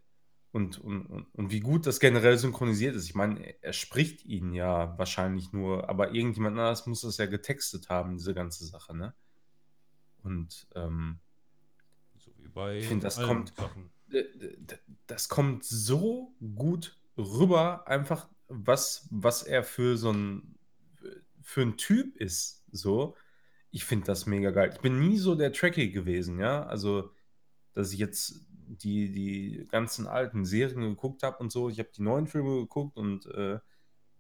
und, 0.51 0.79
und, 0.79 1.07
und, 1.07 1.27
und 1.35 1.51
wie 1.51 1.61
gut 1.61 1.87
das 1.87 1.99
generell 1.99 2.37
synchronisiert 2.37 2.95
ist. 2.95 3.07
Ich 3.07 3.15
meine, 3.15 3.55
er, 3.63 3.73
spricht 3.73 4.27
ihn 4.27 4.53
ja 4.53 4.99
wahrscheinlich 4.99 5.51
nur, 5.53 5.89
aber 5.89 6.13
irgendjemand 6.13 6.59
anders 6.59 6.87
muss 6.87 7.01
das 7.01 7.17
ja 7.17 7.25
getextet 7.25 7.89
haben, 7.89 8.19
diese 8.19 8.35
ganze 8.35 8.67
Sache, 8.67 8.95
ne? 8.95 9.15
Und 10.23 10.67
ähm, 10.75 11.21
So 12.19 12.31
wie 12.37 12.49
bei 12.49 12.79
Ich 12.79 12.87
finde, 12.87 13.05
das 13.05 13.17
kommt- 13.21 13.55
Sachen. 13.57 13.91
das 15.07 15.29
kommt 15.31 15.65
so 15.65 16.35
gut 16.55 16.99
rüber, 17.17 17.89
einfach 17.89 18.29
was, 18.53 19.09
was 19.11 19.43
er 19.43 19.63
für 19.65 19.97
so 19.97 20.13
ein 20.13 20.55
für 21.43 21.63
ein 21.63 21.77
Typ 21.77 22.17
ist. 22.17 22.63
So, 22.71 23.17
ich 23.71 23.85
finde 23.85 24.07
das 24.07 24.27
mega 24.27 24.51
geil. 24.51 24.71
Ich 24.73 24.81
bin 24.81 25.01
nie 25.01 25.19
so 25.19 25.35
der 25.35 25.53
Trekkie 25.53 25.91
gewesen, 25.91 26.39
ja. 26.39 26.65
Also, 26.65 27.11
dass 27.73 27.93
ich 27.93 27.99
jetzt 27.99 28.47
die, 28.67 29.11
die 29.13 29.67
ganzen 29.69 30.07
alten 30.07 30.45
Serien 30.45 30.81
geguckt 30.83 31.23
habe 31.23 31.39
und 31.39 31.51
so. 31.53 31.69
Ich 31.69 31.79
habe 31.79 31.91
die 31.97 32.03
neuen 32.03 32.27
Filme 32.27 32.61
geguckt 32.61 32.97
und 32.97 33.27
äh, 33.27 33.59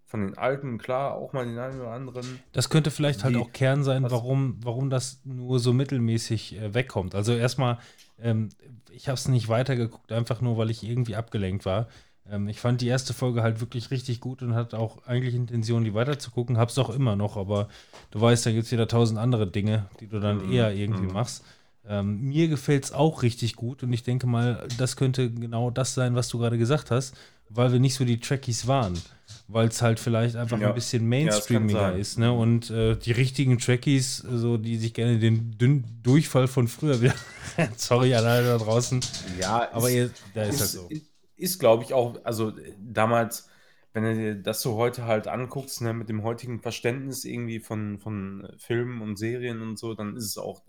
von 0.04 0.20
den 0.20 0.36
alten, 0.36 0.76
klar, 0.78 1.14
auch 1.14 1.32
mal 1.32 1.46
den 1.46 1.58
einen 1.58 1.80
oder 1.80 1.92
anderen. 1.92 2.40
Das 2.52 2.68
könnte 2.68 2.90
vielleicht 2.90 3.24
halt 3.24 3.34
Die- 3.36 3.40
auch 3.40 3.52
Kern 3.52 3.82
sein, 3.84 4.02
warum, 4.02 4.58
warum 4.62 4.90
das 4.90 5.20
nur 5.24 5.58
so 5.58 5.72
mittelmäßig 5.72 6.56
äh, 6.58 6.74
wegkommt. 6.74 7.14
Also 7.14 7.32
erstmal, 7.34 7.78
ähm, 8.18 8.50
ich 8.90 9.08
habe 9.08 9.14
es 9.14 9.28
nicht 9.28 9.48
weitergeguckt, 9.48 10.12
einfach 10.12 10.40
nur, 10.42 10.58
weil 10.58 10.70
ich 10.70 10.82
irgendwie 10.82 11.16
abgelenkt 11.16 11.64
war. 11.64 11.88
Ähm, 12.30 12.48
ich 12.48 12.60
fand 12.60 12.80
die 12.80 12.86
erste 12.88 13.14
Folge 13.14 13.42
halt 13.42 13.60
wirklich 13.60 13.90
richtig 13.90 14.20
gut 14.20 14.42
und 14.42 14.54
hatte 14.54 14.78
auch 14.78 15.06
eigentlich 15.06 15.34
Intention, 15.34 15.84
die 15.84 15.94
weiterzugucken. 15.94 16.58
Hab's 16.58 16.78
auch 16.78 16.90
immer 16.90 17.16
noch, 17.16 17.36
aber 17.36 17.68
du 18.10 18.20
weißt, 18.20 18.46
da 18.46 18.52
gibt 18.52 18.64
es 18.66 18.72
wieder 18.72 18.88
tausend 18.88 19.18
andere 19.18 19.46
Dinge, 19.46 19.86
die 20.00 20.06
du 20.08 20.20
dann 20.20 20.40
Mhm, 20.40 20.40
eher 20.40 20.74
irgendwie 20.74 21.06
mhm. 21.06 21.12
machst. 21.12 21.44
Ähm, 21.84 22.20
mir 22.28 22.46
gefällt 22.48 22.84
es 22.84 22.92
auch 22.92 23.22
richtig 23.22 23.56
gut 23.56 23.82
und 23.82 23.92
ich 23.92 24.04
denke 24.04 24.26
mal, 24.28 24.68
das 24.78 24.96
könnte 24.96 25.30
genau 25.32 25.70
das 25.70 25.94
sein, 25.94 26.14
was 26.14 26.28
du 26.28 26.38
gerade 26.38 26.56
gesagt 26.58 26.92
hast, 26.92 27.16
weil 27.48 27.72
wir 27.72 27.80
nicht 27.80 27.94
so 27.96 28.04
die 28.04 28.20
Trekkies 28.20 28.66
waren. 28.68 29.02
Weil 29.48 29.68
es 29.68 29.82
halt 29.82 29.98
vielleicht 29.98 30.36
einfach 30.36 30.60
Ja. 30.60 30.68
ein 30.68 30.72
bisschen 30.74 31.08
Ja, 31.20 31.40
mainstreamiger 31.40 31.68
sein. 31.68 31.98
ist, 31.98 32.18
ne? 32.18 32.32
Und 32.32 32.70
äh, 32.70 32.96
die 32.96 33.12
richtigen 33.12 33.58
Trekkies, 33.58 34.18
so 34.18 34.56
die 34.56 34.76
sich 34.76 34.94
gerne 34.94 35.18
den 35.18 35.58
Dünn 35.58 35.84
Durchfall 36.02 36.48
von 36.48 36.68
früher 36.68 37.00
wieder. 37.02 37.14
Sorry 37.76 38.14
an 38.14 38.24
alle 38.24 38.44
da 38.58 38.58
draußen. 38.58 39.00
Ja, 39.24 39.68
Aber 39.70 39.90
ihr, 39.90 40.10
da 40.32 40.44
ist 40.44 40.54
ist, 40.54 40.60
halt 40.60 40.72
so. 40.72 40.90
ist, 40.90 41.11
ist 41.42 41.58
glaube 41.58 41.84
ich, 41.84 41.92
auch, 41.92 42.24
also 42.24 42.56
äh, 42.56 42.74
damals, 42.78 43.50
wenn 43.92 44.04
du 44.04 44.36
das 44.36 44.62
so 44.62 44.76
heute 44.76 45.04
halt 45.06 45.28
anguckst, 45.28 45.82
ne, 45.82 45.92
mit 45.92 46.08
dem 46.08 46.22
heutigen 46.22 46.60
Verständnis 46.60 47.24
irgendwie 47.24 47.60
von, 47.60 47.98
von 47.98 48.44
äh, 48.44 48.58
Filmen 48.58 49.02
und 49.02 49.16
Serien 49.16 49.60
und 49.62 49.78
so, 49.78 49.94
dann 49.94 50.16
ist 50.16 50.24
es 50.26 50.38
auch, 50.38 50.62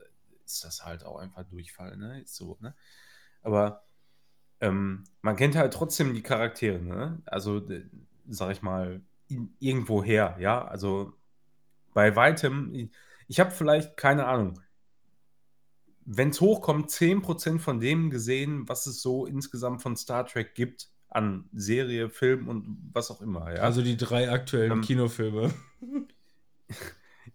ist 0.46 0.64
das 0.64 0.86
halt 0.86 1.06
auch 1.06 1.18
einfach 1.20 1.44
Durchfall, 1.44 1.96
ne? 1.98 2.22
Ist 2.22 2.36
so, 2.36 2.58
ne? 2.62 2.76
Aber 3.44 3.84
ähm, 4.62 5.06
man 5.22 5.36
kennt 5.36 5.56
halt 5.56 5.74
trotzdem 5.74 6.14
die 6.14 6.24
Charaktere, 6.24 6.80
ne? 6.80 7.22
Also, 7.26 7.62
sag 8.30 8.52
ich 8.52 8.62
mal, 8.62 9.02
irgendwoher, 9.60 10.38
ja? 10.40 10.66
Also 10.66 11.14
bei 11.94 12.16
weitem, 12.16 12.90
ich 13.28 13.40
habe 13.40 13.52
vielleicht, 13.52 13.98
keine 13.98 14.26
Ahnung, 14.26 14.60
wenn 16.06 16.30
es 16.30 16.42
hochkommt, 16.42 16.90
10% 16.90 17.60
von 17.60 17.80
dem 17.80 18.10
gesehen, 18.10 18.68
was 18.68 18.88
es 18.88 19.02
so 19.02 19.26
insgesamt 19.26 19.82
von 19.82 19.96
Star 19.96 20.26
Trek 20.26 20.56
gibt 20.56 20.90
an 21.10 21.46
Serie, 21.54 22.10
Film 22.10 22.48
und 22.48 22.78
was 22.92 23.12
auch 23.12 23.22
immer. 23.22 23.54
Ja, 23.56 23.62
Also 23.62 23.82
die 23.82 23.98
drei 23.98 24.32
aktuellen 24.32 24.72
Ähm, 24.72 24.82
Kinofilme. 24.82 25.54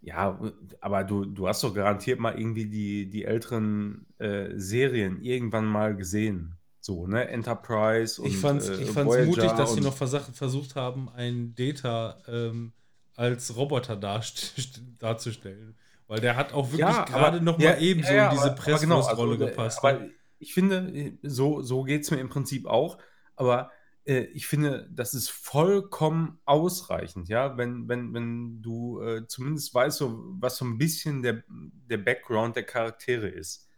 ja 0.00 0.38
aber 0.80 1.04
du, 1.04 1.24
du 1.24 1.48
hast 1.48 1.62
doch 1.64 1.74
garantiert 1.74 2.20
mal 2.20 2.38
irgendwie 2.38 2.66
die, 2.66 3.08
die 3.08 3.24
älteren 3.24 4.06
äh, 4.18 4.50
Serien 4.56 5.20
irgendwann 5.22 5.66
mal 5.66 5.96
gesehen. 5.96 6.54
So, 6.80 7.06
ne? 7.06 7.28
Enterprise 7.28 8.20
und 8.22 8.28
Ich 8.28 8.36
fand's, 8.38 8.68
äh, 8.68 8.76
ich 8.82 8.90
fand's 8.90 9.14
Voyager 9.14 9.26
mutig, 9.26 9.50
dass 9.52 9.74
sie 9.74 9.80
noch 9.80 9.96
versach- 9.96 10.32
versucht 10.32 10.74
haben, 10.74 11.08
einen 11.10 11.54
Data 11.54 12.18
ähm, 12.28 12.72
als 13.14 13.56
Roboter 13.56 13.96
darzustellen. 13.96 15.76
Weil 16.08 16.20
der 16.20 16.34
hat 16.36 16.52
auch 16.52 16.66
wirklich 16.72 16.80
Ja, 16.80 17.04
gerade 17.04 17.36
aber- 17.36 17.40
noch 17.40 17.58
ja, 17.60 17.72
mal 17.72 17.82
eben 17.82 18.02
so 18.02 18.12
ja, 18.12 18.24
in 18.30 18.30
diese 18.36 18.42
aber 18.50 18.54
genau, 18.54 18.62
Presswurstrolle 18.62 19.32
also, 19.32 19.44
äh, 19.44 19.48
gepasst. 19.50 19.78
Aber 19.84 19.92
ne? 20.00 20.10
ich 20.40 20.54
finde, 20.54 21.12
so, 21.22 21.62
so 21.62 21.82
geht 21.84 22.02
es 22.02 22.10
mir 22.10 22.18
im 22.18 22.28
Prinzip 22.28 22.66
auch. 22.66 22.98
Aber 23.36 23.70
äh, 24.04 24.20
ich 24.32 24.46
finde, 24.46 24.88
das 24.90 25.12
ist 25.14 25.28
vollkommen 25.28 26.38
ausreichend, 26.46 27.28
ja, 27.28 27.56
wenn, 27.58 27.88
wenn, 27.88 28.14
wenn 28.14 28.62
du 28.62 29.00
äh, 29.02 29.26
zumindest 29.28 29.74
weißt, 29.74 29.98
so, 29.98 30.18
was 30.40 30.56
so 30.56 30.64
ein 30.64 30.78
bisschen 30.78 31.22
der, 31.22 31.42
der 31.46 31.98
Background 31.98 32.56
der 32.56 32.64
Charaktere 32.64 33.28
ist. 33.28 33.68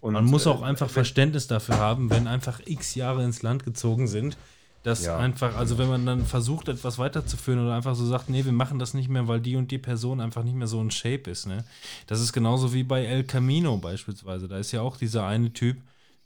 Und, 0.00 0.12
Man 0.14 0.24
muss 0.24 0.46
auch 0.46 0.62
äh, 0.62 0.66
einfach 0.66 0.86
wenn- 0.86 0.94
Verständnis 0.94 1.46
dafür 1.48 1.78
haben, 1.78 2.10
wenn 2.10 2.26
einfach 2.28 2.60
x 2.64 2.94
Jahre 2.94 3.24
ins 3.24 3.42
Land 3.42 3.64
gezogen 3.64 4.06
sind, 4.06 4.36
dass 4.82 5.04
Ja. 5.04 5.16
einfach, 5.18 5.56
also 5.56 5.78
wenn 5.78 5.88
man 5.88 6.04
dann 6.06 6.26
versucht, 6.26 6.68
etwas 6.68 6.98
weiterzuführen 6.98 7.60
oder 7.64 7.74
einfach 7.74 7.94
so 7.94 8.04
sagt, 8.06 8.28
nee, 8.28 8.44
wir 8.44 8.52
machen 8.52 8.78
das 8.78 8.94
nicht 8.94 9.08
mehr, 9.08 9.28
weil 9.28 9.40
die 9.40 9.56
und 9.56 9.70
die 9.70 9.78
Person 9.78 10.20
einfach 10.20 10.42
nicht 10.42 10.56
mehr 10.56 10.66
so 10.66 10.80
ein 10.82 10.90
Shape 10.90 11.30
ist, 11.30 11.46
ne? 11.46 11.64
Das 12.06 12.20
ist 12.20 12.32
genauso 12.32 12.72
wie 12.74 12.82
bei 12.82 13.04
El 13.04 13.24
Camino 13.24 13.76
beispielsweise. 13.78 14.48
Da 14.48 14.58
ist 14.58 14.72
ja 14.72 14.82
auch 14.82 14.96
dieser 14.96 15.26
eine 15.26 15.52
Typ, 15.52 15.76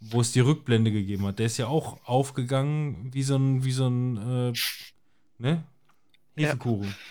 wo 0.00 0.20
es 0.20 0.32
die 0.32 0.40
Rückblende 0.40 0.90
gegeben 0.92 1.26
hat. 1.26 1.38
Der 1.38 1.46
ist 1.46 1.56
ja 1.58 1.66
auch 1.68 1.98
aufgegangen 2.06 3.10
wie 3.12 3.22
so 3.22 3.36
ein, 3.36 3.64
wie 3.64 3.72
so 3.72 3.88
ein, 3.88 4.16
äh, 4.16 4.52
ne? 5.38 5.64
Ja. 6.36 6.48
Hefekuchen. 6.50 6.94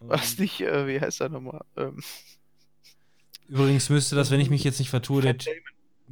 Was 0.00 0.38
nicht, 0.38 0.60
äh, 0.60 0.86
wie 0.86 1.00
heißt 1.00 1.20
er 1.22 1.30
nochmal? 1.30 1.64
Ähm, 1.76 2.02
Übrigens 3.48 3.88
müsste 3.90 4.16
das, 4.16 4.30
wenn 4.30 4.40
ich 4.40 4.50
mich 4.50 4.64
jetzt 4.64 4.78
nicht 4.78 4.90
vertue, 4.90 5.22
der 5.22 5.34
Fat 5.34 5.46
Damon. 5.46 5.60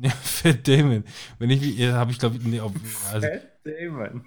Ja, 0.01 0.11
Fat 0.23 0.69
Damon. 0.69 1.05
Wenn 1.39 1.51
ich 1.51 1.61
mich, 1.61 1.81
habe 1.91 2.13
ich 2.13 2.19
glaube 2.19 2.39
nee, 2.43 2.61
also, 3.13 3.27
Fat 3.65 3.73
Damon. 3.81 4.25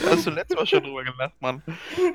Da 0.00 0.10
hast 0.10 0.26
du 0.26 0.30
letztes 0.30 0.56
Mal 0.56 0.66
schon 0.66 0.82
drüber 0.82 1.02
gelacht, 1.04 1.40
Mann. 1.40 1.62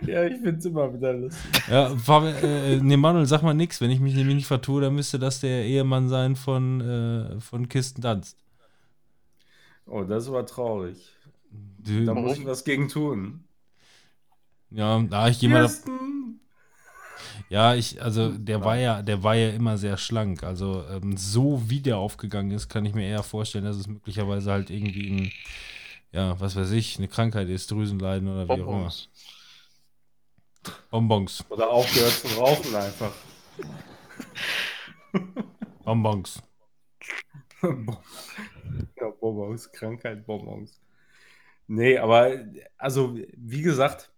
Ja, 0.05 0.23
ich 0.25 0.35
finde 0.35 0.57
es 0.57 0.65
immer 0.65 0.93
wieder 0.93 1.13
lustig. 1.13 1.63
ja, 1.69 1.89
Fabian, 1.97 2.35
äh, 2.43 2.77
nee, 2.77 2.97
Manuel, 2.97 3.25
sag 3.25 3.41
mal 3.41 3.53
nix. 3.53 3.81
Wenn 3.81 3.89
ich 3.89 3.99
mich 3.99 4.13
nämlich 4.15 4.35
nicht 4.35 4.47
vertue, 4.47 4.81
dann 4.81 4.95
müsste 4.95 5.17
das 5.19 5.39
der 5.39 5.63
Ehemann 5.65 6.07
sein 6.07 6.35
von, 6.35 6.81
äh, 6.81 7.39
von 7.39 7.67
Kirsten 7.67 8.01
Dunst. 8.01 8.37
Oh, 9.87 10.03
das 10.03 10.23
ist 10.23 10.29
aber 10.29 10.45
traurig. 10.45 11.15
Die, 11.49 12.05
Da 12.05 12.11
Warum? 12.13 12.25
muss 12.27 12.37
ich 12.37 12.45
was 12.45 12.63
gegen 12.63 12.89
tun. 12.89 13.43
ja, 14.69 14.99
da 15.09 15.27
ich 15.29 15.39
gehe 15.39 15.49
mal, 15.49 15.61
Kirsten! 15.61 16.16
Ja, 17.49 17.75
ich, 17.75 18.01
also 18.01 18.31
der 18.31 18.63
war 18.63 18.77
ja, 18.77 19.01
der 19.01 19.23
war 19.23 19.35
ja 19.35 19.49
immer 19.49 19.77
sehr 19.77 19.97
schlank. 19.97 20.43
Also 20.43 20.83
ähm, 20.89 21.15
so 21.15 21.69
wie 21.69 21.79
der 21.79 21.97
aufgegangen 21.97 22.51
ist, 22.51 22.69
kann 22.69 22.85
ich 22.85 22.93
mir 22.93 23.07
eher 23.07 23.23
vorstellen, 23.23 23.65
dass 23.65 23.77
es 23.77 23.87
möglicherweise 23.87 24.51
halt 24.51 24.69
irgendwie 24.69 25.09
ein, 25.09 25.31
ja, 26.11 26.39
was 26.39 26.55
weiß 26.55 26.71
ich, 26.71 26.97
eine 26.97 27.07
Krankheit 27.07 27.47
ist, 27.49 27.71
Drüsenleiden 27.71 28.27
oder 28.27 28.47
wie 28.47 28.51
auch 28.51 28.57
immer. 28.57 28.65
Bonbons. 28.65 29.09
Bonbons, 30.89 31.45
Oder 31.49 31.69
aufgehört 31.69 32.11
zu 32.11 32.27
rauchen 32.37 32.75
einfach. 32.75 33.13
Bonbons. 35.85 36.43
ja, 37.61 39.09
Bonbons, 39.19 39.71
Krankheit, 39.71 40.25
Bonbons. 40.25 40.81
Nee, 41.67 41.97
aber 41.97 42.45
also, 42.77 43.17
wie 43.35 43.61
gesagt, 43.61 44.11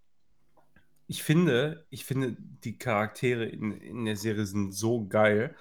ich 1.09 1.23
finde, 1.23 1.87
ich 1.89 2.05
finde, 2.05 2.37
die 2.39 2.77
Charaktere 2.77 3.45
in, 3.45 3.71
in 3.81 4.05
der 4.05 4.15
Serie 4.15 4.45
sind 4.45 4.73
so 4.73 5.07
geil. 5.07 5.55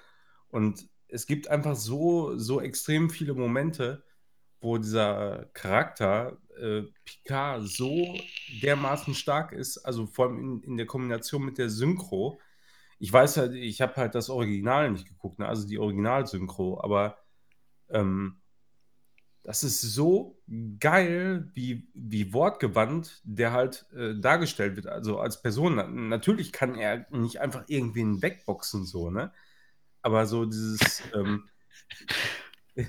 Und 0.49 0.87
es 1.07 1.25
gibt 1.25 1.47
einfach 1.49 1.75
so, 1.75 2.37
so 2.37 2.61
extrem 2.61 3.09
viele 3.09 3.33
Momente, 3.33 4.03
wo 4.61 4.77
dieser 4.77 5.49
Charakter 5.53 6.37
äh, 6.61 6.83
Picard 7.03 7.67
so 7.67 8.15
dermaßen 8.61 9.15
stark 9.15 9.51
ist, 9.51 9.79
also 9.79 10.05
vor 10.05 10.27
allem 10.27 10.39
in, 10.39 10.63
in 10.63 10.77
der 10.77 10.85
Kombination 10.85 11.43
mit 11.43 11.57
der 11.57 11.71
Synchro. 11.71 12.39
Ich 12.99 13.11
weiß 13.11 13.37
halt, 13.37 13.55
ich 13.55 13.81
habe 13.81 13.95
halt 13.95 14.13
das 14.13 14.29
Original 14.29 14.91
nicht 14.91 15.07
geguckt, 15.07 15.39
ne? 15.39 15.47
also 15.47 15.67
die 15.67 15.79
Original-Synchro, 15.79 16.79
aber 16.83 17.17
ähm, 17.89 18.39
das 19.43 19.63
ist 19.63 19.81
so 19.81 20.37
geil, 20.79 21.49
wie, 21.53 21.87
wie 21.93 22.33
wortgewandt 22.33 23.21
der 23.23 23.51
halt 23.51 23.85
äh, 23.95 24.13
dargestellt 24.19 24.75
wird, 24.75 24.87
also 24.87 25.19
als 25.19 25.41
Person. 25.41 25.75
Na, 25.75 25.87
natürlich 25.87 26.51
kann 26.51 26.75
er 26.75 27.05
nicht 27.11 27.39
einfach 27.39 27.63
irgendwen 27.67 28.21
wegboxen, 28.21 28.85
so, 28.85 29.09
ne? 29.09 29.31
Aber 30.01 30.25
so 30.25 30.45
dieses, 30.45 31.01
ähm, 31.15 31.49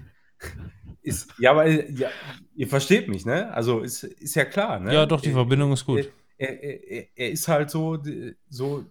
ist, 1.03 1.33
ja, 1.39 1.53
aber 1.53 1.67
ja, 1.69 2.11
ihr 2.55 2.69
versteht 2.69 3.09
mich, 3.09 3.25
ne? 3.25 3.53
Also 3.53 3.81
ist, 3.81 4.05
ist 4.05 4.35
ja 4.35 4.45
klar, 4.45 4.81
ne? 4.81 4.93
Ja, 4.93 5.07
doch, 5.07 5.21
die 5.21 5.29
Er- 5.31 5.35
Verbindung 5.35 5.73
ist 5.73 5.85
gut. 5.85 6.11
Er, 6.39 6.63
er, 6.63 6.91
er, 6.91 7.07
er 7.17 7.31
ist 7.31 7.49
halt 7.49 7.71
so, 7.71 8.03
so 8.49 8.87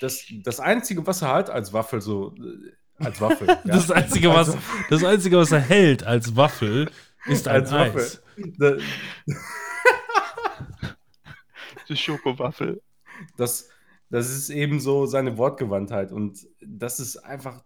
das, 0.00 0.24
das 0.42 0.60
Einzige, 0.60 1.06
was 1.06 1.22
er 1.22 1.28
halt 1.32 1.50
als 1.50 1.72
Waffel 1.72 2.00
so, 2.00 2.34
äh, 2.36 2.72
als 2.98 3.20
Waffel. 3.20 3.46
ja. 3.48 3.56
Das 3.64 3.90
Einzige, 3.90 4.28
was, 4.30 4.48
Also- 4.48 4.58
das 4.90 5.04
Einzige, 5.04 5.36
was 5.38 5.52
er 5.52 5.60
hält 5.60 6.04
als 6.04 6.36
Waffel, 6.36 6.90
ist 7.26 7.48
ein 7.48 7.54
als 7.62 7.72
Waffel. 7.72 8.00
Eis. 8.02 8.22
Da- 8.58 8.76
Die 11.88 11.96
Schokowaffel. 11.96 12.82
Das, 13.36 13.68
das 14.10 14.30
ist 14.30 14.50
eben 14.50 14.80
so 14.80 15.06
seine 15.06 15.38
Wortgewandtheit 15.38 16.12
und 16.12 16.46
das 16.60 17.00
ist 17.00 17.16
einfach 17.18 17.64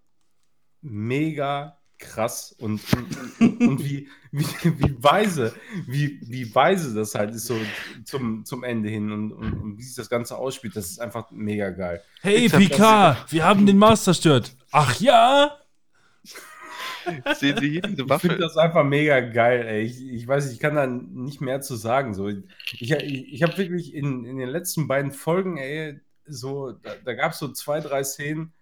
mega 0.83 1.80
krass 2.01 2.53
und, 2.59 2.81
und, 3.41 3.61
und 3.61 3.85
wie, 3.85 4.09
wie, 4.33 4.45
wie 4.65 5.03
weise, 5.03 5.55
wie, 5.87 6.19
wie 6.23 6.53
weise 6.55 6.95
das 6.95 7.15
halt 7.15 7.35
ist 7.35 7.47
so 7.47 7.57
zum, 8.05 8.45
zum 8.45 8.65
Ende 8.65 8.89
hin 8.89 9.13
und, 9.13 9.33
und, 9.33 9.53
und 9.53 9.79
wie 9.79 9.83
sich 9.83 9.95
das 9.95 10.11
Ganze 10.11 10.37
ausspielt, 10.37 10.75
das 10.75 10.91
ist 10.91 11.01
einfach 11.01 11.31
mega 11.31 11.71
geil. 11.71 12.03
Hey, 12.23 12.49
Picard, 12.49 13.31
wir 13.31 13.45
haben 13.45 13.67
den 13.67 13.79
Mars 13.79 14.05
zerstört. 14.05 14.57
Ach 14.73 14.99
ja? 15.01 15.57
Sehen 17.35 17.59
Sie 17.59 17.71
hier 17.71 17.83
diese 17.83 18.03
Ich 18.03 18.09
finde 18.09 18.09
Waffe? 18.11 18.37
das 18.37 18.57
einfach 18.57 18.85
mega 18.85 19.21
geil, 19.21 19.67
ey. 19.67 19.83
Ich, 19.83 20.01
ich 20.01 20.27
weiß 20.27 20.53
ich 20.53 20.59
kann 20.59 20.75
da 20.75 20.87
nicht 20.87 21.41
mehr 21.41 21.61
zu 21.61 21.77
sagen. 21.77 22.15
So. 22.15 22.29
Ich, 22.29 22.43
ich, 22.79 23.33
ich 23.33 23.43
habe 23.43 23.57
wirklich 23.59 23.95
in, 23.95 24.25
in 24.25 24.39
den 24.39 24.49
letzten 24.49 24.87
beiden 24.89 25.11
Folgen, 25.13 25.57
ey, 25.57 26.01
so, 26.27 26.73
da, 26.73 26.93
da 27.05 27.15
gab 27.15 27.33
es 27.33 27.39
so 27.39 27.49
zwei, 27.49 27.81
drei 27.81 28.05
Szenen, 28.05 28.53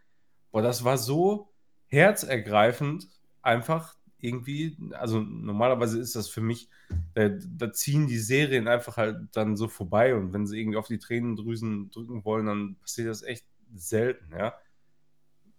boah, 0.50 0.62
das 0.62 0.84
war 0.84 0.98
so 0.98 1.52
herzergreifend, 1.88 3.08
einfach 3.48 3.96
irgendwie. 4.20 4.76
Also 4.92 5.20
normalerweise 5.20 5.98
ist 5.98 6.14
das 6.16 6.28
für 6.28 6.40
mich, 6.40 6.68
da, 7.14 7.28
da 7.28 7.72
ziehen 7.72 8.06
die 8.06 8.18
Serien 8.18 8.68
einfach 8.68 8.96
halt 8.96 9.28
dann 9.32 9.56
so 9.56 9.68
vorbei 9.68 10.14
und 10.14 10.32
wenn 10.32 10.46
sie 10.46 10.60
irgendwie 10.60 10.78
auf 10.78 10.88
die 10.88 10.98
Tränendrüsen 10.98 11.90
drücken 11.90 12.24
wollen, 12.24 12.46
dann 12.46 12.76
passiert 12.76 13.08
das 13.08 13.22
echt 13.22 13.44
selten, 13.74 14.32
ja. 14.36 14.54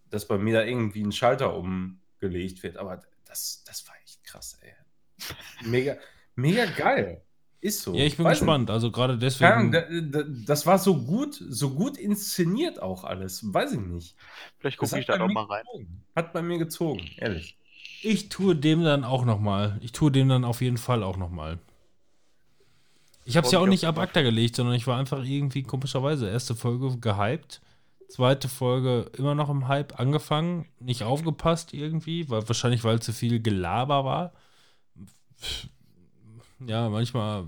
Dass 0.10 0.28
bei 0.28 0.38
mir 0.38 0.54
da 0.56 0.64
irgendwie 0.64 1.04
ein 1.04 1.12
Schalter 1.12 1.56
umgelegt 1.56 2.64
wird. 2.64 2.78
Aber 2.78 3.02
das, 3.26 3.64
das 3.66 3.88
war 3.88 3.96
echt 4.04 4.24
krass, 4.24 4.58
ey. 4.62 4.74
Mega, 5.70 5.98
mega 6.36 6.66
geil. 6.66 7.22
Ist 7.62 7.82
so. 7.82 7.94
Ja, 7.94 8.06
ich 8.06 8.16
bin 8.16 8.26
Weiß 8.26 8.40
nicht. 8.40 8.40
gespannt. 8.40 8.70
Also 8.70 8.90
gerade 8.90 9.18
deswegen. 9.18 9.72
Da, 9.72 9.84
das 10.46 10.66
war 10.66 10.80
so 10.80 11.04
gut, 11.04 11.36
so 11.36 11.72
gut 11.76 11.98
inszeniert 11.98 12.82
auch 12.82 13.04
alles. 13.04 13.54
Weiß 13.54 13.74
ich 13.74 13.80
nicht. 13.80 14.16
Vielleicht 14.60 14.78
gucke 14.78 14.98
ich 14.98 15.06
da 15.06 15.14
bei 15.14 15.20
noch 15.20 15.28
mir 15.28 15.34
mal 15.34 15.44
rein. 15.44 15.64
gezogen. 15.66 16.04
Hat 16.16 16.34
bei 16.34 16.42
mir 16.42 16.58
gezogen, 16.58 17.10
ehrlich. 17.18 17.58
Ich 18.02 18.30
tue 18.30 18.56
dem 18.56 18.84
dann 18.84 19.04
auch 19.04 19.26
nochmal. 19.26 19.78
Ich 19.82 19.92
tue 19.92 20.12
dem 20.12 20.30
dann 20.30 20.46
auf 20.46 20.62
jeden 20.62 20.78
Fall 20.78 21.04
auch 21.04 21.18
nochmal. 21.18 21.60
Ich 23.26 23.38
habe 23.38 23.46
es 23.46 23.52
ja 23.52 23.60
auch 23.60 23.68
nicht 23.68 23.86
ab 23.86 24.00
ACTA 24.00 24.22
gelegt, 24.24 24.56
sondern 24.56 24.76
ich 24.76 24.88
war 24.88 24.98
einfach 24.98 25.24
irgendwie 25.24 25.64
komischerweise 25.64 26.28
erste 26.28 26.56
Folge 26.56 26.98
gehypt. 26.98 27.62
Zweite 28.08 28.50
Folge 28.50 29.12
immer 29.18 29.36
noch 29.36 29.52
im 29.52 29.68
Hype 29.68 30.00
angefangen, 30.00 30.66
nicht 30.80 31.04
aufgepasst 31.04 31.76
irgendwie, 31.76 32.28
weil 32.30 32.48
wahrscheinlich 32.48 32.84
weil 32.84 33.00
zu 33.02 33.14
viel 33.14 33.40
Gelaber 33.40 34.04
war. 34.04 34.34
Ja, 36.66 36.90
manchmal. 36.90 37.46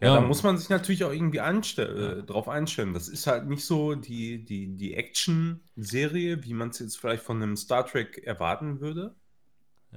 Ja, 0.00 0.16
da 0.16 0.20
muss 0.20 0.42
man 0.42 0.58
sich 0.58 0.68
natürlich 0.68 1.02
auch 1.04 1.12
irgendwie 1.12 1.40
anstell 1.40 2.18
äh, 2.18 2.22
drauf 2.22 2.48
einstellen. 2.48 2.92
Das 2.92 3.08
ist 3.08 3.26
halt 3.26 3.46
nicht 3.46 3.64
so 3.64 3.94
die, 3.94 4.44
die, 4.44 4.76
die 4.76 4.92
Action-Serie, 4.92 6.44
wie 6.44 6.52
man 6.52 6.68
es 6.68 6.78
jetzt 6.80 6.98
vielleicht 6.98 7.22
von 7.22 7.42
einem 7.42 7.56
Star 7.56 7.86
Trek 7.86 8.18
erwarten 8.18 8.80
würde. 8.80 9.16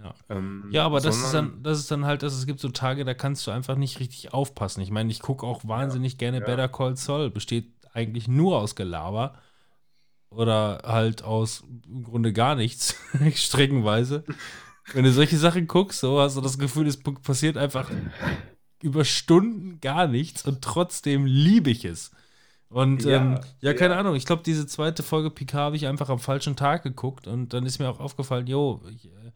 Ja. 0.02 0.14
Ähm, 0.30 0.66
Ja, 0.72 0.86
aber 0.86 1.02
das 1.02 1.18
ist, 1.18 1.34
dann, 1.34 1.62
das 1.64 1.80
ist 1.80 1.92
dann 1.92 2.06
halt, 2.06 2.24
dass 2.24 2.34
es 2.34 2.46
gibt 2.46 2.60
so 2.60 2.70
Tage, 2.70 3.06
da 3.06 3.14
kannst 3.14 3.46
du 3.48 3.52
einfach 3.52 3.76
nicht 3.76 4.00
richtig 4.00 4.34
aufpassen. 4.34 4.82
Ich 4.82 4.92
meine, 4.92 5.12
ich 5.12 5.20
gucke 5.22 5.46
auch 5.46 5.68
wahnsinnig 5.68 6.18
gerne 6.18 6.40
ja. 6.40 6.46
Better 6.46 6.70
Call 6.70 6.96
Saul. 6.96 7.30
Besteht 7.30 7.74
eigentlich 7.94 8.28
nur 8.28 8.58
aus 8.60 8.76
Gelaber. 8.76 9.34
Oder 10.30 10.82
halt 10.86 11.24
aus 11.24 11.64
im 11.88 12.04
Grunde 12.04 12.34
gar 12.34 12.56
nichts, 12.56 12.96
streckenweise. 13.36 14.24
Wenn 14.94 15.04
du 15.04 15.12
solche 15.12 15.38
Sachen 15.38 15.68
guckst, 15.68 16.00
so 16.02 16.20
hast 16.20 16.38
du 16.38 16.42
das 16.42 16.60
Gefühl, 16.60 16.88
es 16.88 17.00
passiert 17.02 17.58
einfach 17.58 17.90
über 18.82 19.06
Stunden 19.06 19.80
gar 19.82 20.08
nichts 20.08 20.46
und 20.46 20.62
trotzdem 20.62 21.26
liebe 21.26 21.70
ich 21.70 21.86
es. 21.86 22.12
Und 22.70 23.04
Ja, 23.04 23.18
ähm, 23.18 23.40
ja, 23.62 23.74
keine 23.74 23.96
ja. 23.96 24.00
Ahnung, 24.00 24.16
ich 24.16 24.26
glaube, 24.26 24.44
diese 24.44 24.68
zweite 24.68 25.04
Folge 25.04 25.32
Picard 25.32 25.62
habe 25.62 25.76
ich 25.76 25.88
einfach 25.88 26.10
am 26.10 26.20
falschen 26.20 26.56
Tag 26.56 26.84
geguckt 26.84 27.28
und 27.28 27.54
dann 27.54 27.66
ist 27.66 27.80
mir 27.80 27.90
auch 27.90 28.00
aufgefallen, 28.00 28.48
jo, 28.48 28.82
ich, 28.96 29.06
äh, 29.06 29.32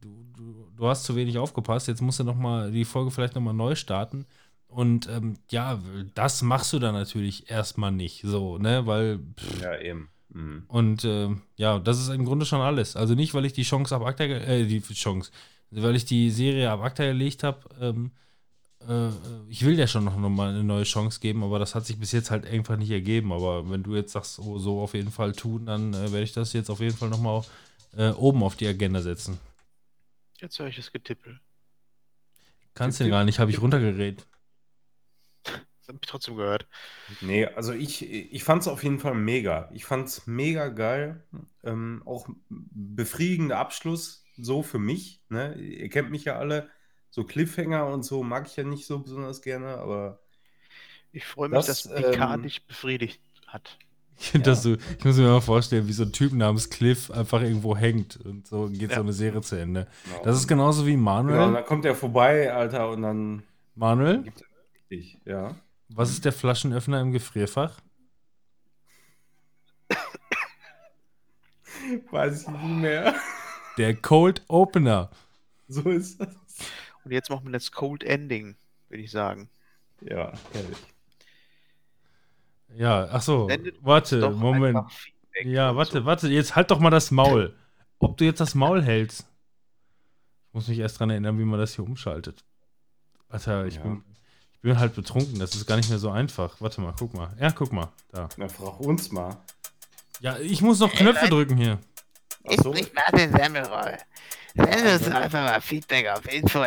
du, 0.00 0.26
du, 0.36 0.68
du 0.76 0.86
hast 0.86 1.04
zu 1.04 1.16
wenig 1.16 1.38
aufgepasst, 1.38 1.88
jetzt 1.88 2.02
musst 2.02 2.20
du 2.20 2.24
noch 2.24 2.36
mal 2.36 2.70
die 2.70 2.84
Folge 2.84 3.10
vielleicht 3.10 3.34
noch 3.34 3.42
mal 3.42 3.52
neu 3.52 3.74
starten. 3.74 4.26
Und 4.68 5.08
ähm, 5.08 5.38
ja, 5.50 5.80
das 6.14 6.42
machst 6.42 6.72
du 6.72 6.78
dann 6.78 6.94
natürlich 6.94 7.50
erstmal 7.50 7.92
nicht, 7.92 8.22
so, 8.22 8.58
ne, 8.58 8.86
weil 8.86 9.20
pff, 9.38 9.62
Ja, 9.62 9.78
eben. 9.78 10.08
Mhm. 10.28 10.64
und 10.68 11.04
ähm, 11.04 11.42
ja, 11.56 11.78
das 11.78 12.00
ist 12.00 12.08
im 12.08 12.24
Grunde 12.24 12.44
schon 12.46 12.60
alles. 12.60 12.96
Also 12.96 13.14
nicht, 13.14 13.32
weil 13.32 13.44
ich 13.44 13.52
die 13.52 13.62
Chance 13.62 13.94
ab 13.94 14.04
Akta, 14.04 14.24
äh, 14.24 14.66
die 14.66 14.82
Chance, 14.82 15.30
weil 15.70 15.96
ich 15.96 16.04
die 16.04 16.30
Serie 16.30 16.70
ab 16.70 16.82
Akta 16.82 17.04
gelegt 17.04 17.42
habe. 17.42 17.60
Ähm, 17.80 18.10
äh, 18.88 19.08
ich 19.48 19.64
will 19.64 19.78
ja 19.78 19.86
schon 19.86 20.04
noch, 20.04 20.16
mal 20.16 20.50
eine 20.50 20.64
neue 20.64 20.84
Chance 20.84 21.20
geben, 21.20 21.42
aber 21.42 21.58
das 21.58 21.74
hat 21.74 21.86
sich 21.86 21.98
bis 21.98 22.12
jetzt 22.12 22.30
halt 22.30 22.46
einfach 22.46 22.76
nicht 22.76 22.90
ergeben. 22.90 23.32
Aber 23.32 23.70
wenn 23.70 23.82
du 23.82 23.94
jetzt 23.94 24.12
sagst, 24.12 24.38
oh, 24.38 24.58
so 24.58 24.80
auf 24.80 24.94
jeden 24.94 25.10
Fall 25.10 25.32
tun, 25.32 25.66
dann 25.66 25.94
äh, 25.94 26.12
werde 26.12 26.22
ich 26.22 26.32
das 26.32 26.52
jetzt 26.52 26.70
auf 26.70 26.80
jeden 26.80 26.96
Fall 26.96 27.08
noch 27.08 27.20
mal 27.20 27.42
äh, 27.96 28.10
oben 28.10 28.42
auf 28.42 28.56
die 28.56 28.66
Agenda 28.66 29.00
setzen. 29.00 29.38
Jetzt 30.40 30.58
höre 30.58 30.68
ich 30.68 30.76
das 30.76 30.92
Getippel. 30.92 31.40
Kannst 32.74 33.00
du 33.00 33.08
gar 33.08 33.24
nicht, 33.24 33.38
habe 33.40 33.50
ich 33.50 33.60
runtergeredet. 33.60 34.28
Das 35.80 35.88
habe 35.88 35.98
ich 36.02 36.08
trotzdem 36.08 36.36
gehört. 36.36 36.66
Nee, 37.20 37.46
also 37.46 37.72
ich, 37.72 38.02
ich 38.10 38.42
fand 38.44 38.62
es 38.62 38.68
auf 38.68 38.82
jeden 38.82 38.98
Fall 38.98 39.14
mega. 39.14 39.70
Ich 39.72 39.84
fand 39.84 40.08
es 40.08 40.26
mega 40.26 40.68
geil. 40.68 41.24
Ähm, 41.62 42.02
auch 42.04 42.28
befriedigender 42.48 43.58
Abschluss, 43.58 44.24
so 44.36 44.62
für 44.62 44.78
mich. 44.78 45.22
Ne? 45.28 45.54
Ihr 45.54 45.88
kennt 45.88 46.10
mich 46.10 46.24
ja 46.24 46.38
alle. 46.38 46.68
So 47.10 47.24
Cliffhanger 47.24 47.86
und 47.86 48.02
so 48.02 48.22
mag 48.22 48.46
ich 48.48 48.56
ja 48.56 48.64
nicht 48.64 48.86
so 48.86 48.98
besonders 48.98 49.40
gerne, 49.40 49.78
aber 49.78 50.20
Ich 51.12 51.24
freue 51.24 51.48
mich, 51.48 51.64
Das, 51.64 51.66
dass 51.66 51.92
Picard 51.92 52.38
ähm, 52.38 52.42
dich 52.42 52.66
befriedigt 52.66 53.20
hat. 53.46 53.78
Ich, 54.18 54.30
find 54.30 54.46
das 54.46 54.62
so, 54.62 54.74
ich 54.74 55.04
muss 55.04 55.16
mir 55.16 55.24
mal 55.28 55.40
vorstellen, 55.42 55.86
wie 55.88 55.92
so 55.92 56.02
ein 56.04 56.12
Typ 56.12 56.32
namens 56.32 56.70
Cliff 56.70 57.10
einfach 57.10 57.42
irgendwo 57.42 57.76
hängt 57.76 58.16
und 58.24 58.46
so 58.46 58.66
geht 58.68 58.90
so 58.90 58.96
Ja. 58.96 59.00
eine 59.02 59.12
Serie 59.12 59.40
zu 59.42 59.56
Ende. 59.56 59.86
genau. 60.04 60.24
Das 60.24 60.36
ist 60.36 60.46
genauso 60.48 60.86
wie 60.86 60.96
Manuel. 60.96 61.36
genau, 61.38 61.52
dann 61.52 61.64
kommt 61.66 61.84
er 61.84 61.94
vorbei, 61.94 62.50
Alter, 62.52 62.88
und 62.90 63.02
dann 63.02 63.42
Manuel, 63.74 64.24
richtig, 64.90 65.18
ja. 65.26 65.54
was 65.90 66.10
ist 66.10 66.24
der 66.24 66.32
Flaschenöffner 66.32 67.00
im 67.00 67.12
Gefrierfach? 67.12 67.78
Weiß 72.10 72.42
ich 72.42 72.48
nicht 72.48 72.62
mehr. 72.64 73.14
Der 73.76 73.94
Cold 73.94 74.42
Opener. 74.48 75.10
So 75.68 75.82
ist 75.90 76.20
das. 76.20 76.28
Und 77.04 77.12
jetzt 77.12 77.30
machen 77.30 77.44
wir 77.46 77.52
das 77.52 77.70
Cold 77.72 78.02
Ending, 78.02 78.56
würde 78.88 79.02
ich 79.02 79.10
sagen. 79.10 79.48
Ja, 80.00 80.32
herrlich. 80.52 80.78
Ja, 82.76 83.08
ach 83.10 83.22
so. 83.22 83.48
Warte, 83.80 84.30
Moment. 84.30 84.78
Ja, 85.44 85.74
warte, 85.76 85.98
so. 86.00 86.04
warte. 86.04 86.28
Jetzt 86.28 86.56
halt 86.56 86.70
doch 86.70 86.78
mal 86.80 86.90
das 86.90 87.10
Maul. 87.10 87.54
Ob 87.98 88.16
du 88.16 88.24
jetzt 88.24 88.40
das 88.40 88.54
Maul 88.54 88.82
hältst. 88.82 89.26
Ich 90.48 90.54
muss 90.54 90.68
mich 90.68 90.78
erst 90.78 90.98
dran 91.00 91.10
erinnern, 91.10 91.38
wie 91.38 91.44
man 91.44 91.58
das 91.60 91.74
hier 91.74 91.84
umschaltet. 91.84 92.44
Alter, 93.28 93.66
ich, 93.66 93.76
Ja. 93.76 93.82
bin, 93.82 94.02
ich 94.52 94.60
bin 94.60 94.78
halt 94.78 94.94
betrunken. 94.94 95.38
Das 95.38 95.54
ist 95.54 95.66
gar 95.66 95.76
nicht 95.76 95.88
mehr 95.90 95.98
so 95.98 96.10
einfach. 96.10 96.60
Warte 96.60 96.80
mal, 96.80 96.94
guck 96.98 97.14
mal. 97.14 97.34
Ja, 97.40 97.50
guck 97.50 97.72
mal. 97.72 97.88
Da. 98.10 98.28
Na, 98.36 98.48
frag 98.48 98.80
uns 98.80 99.10
mal. 99.12 99.36
Ja, 100.20 100.38
ich 100.38 100.62
muss 100.62 100.78
noch 100.78 100.92
Knöpfe 100.92 101.28
drücken 101.28 101.56
hier. 101.56 101.78
Ach 102.48 102.62
so. 102.62 102.74
Martin 102.94 103.32
Semmelroll. 103.32 103.96
Send 104.54 105.02
uns 105.02 105.08
einfach 105.14 105.42
mal 105.44 105.60
Feedback 105.60 106.08
auf 106.08 106.32
info 106.32 106.64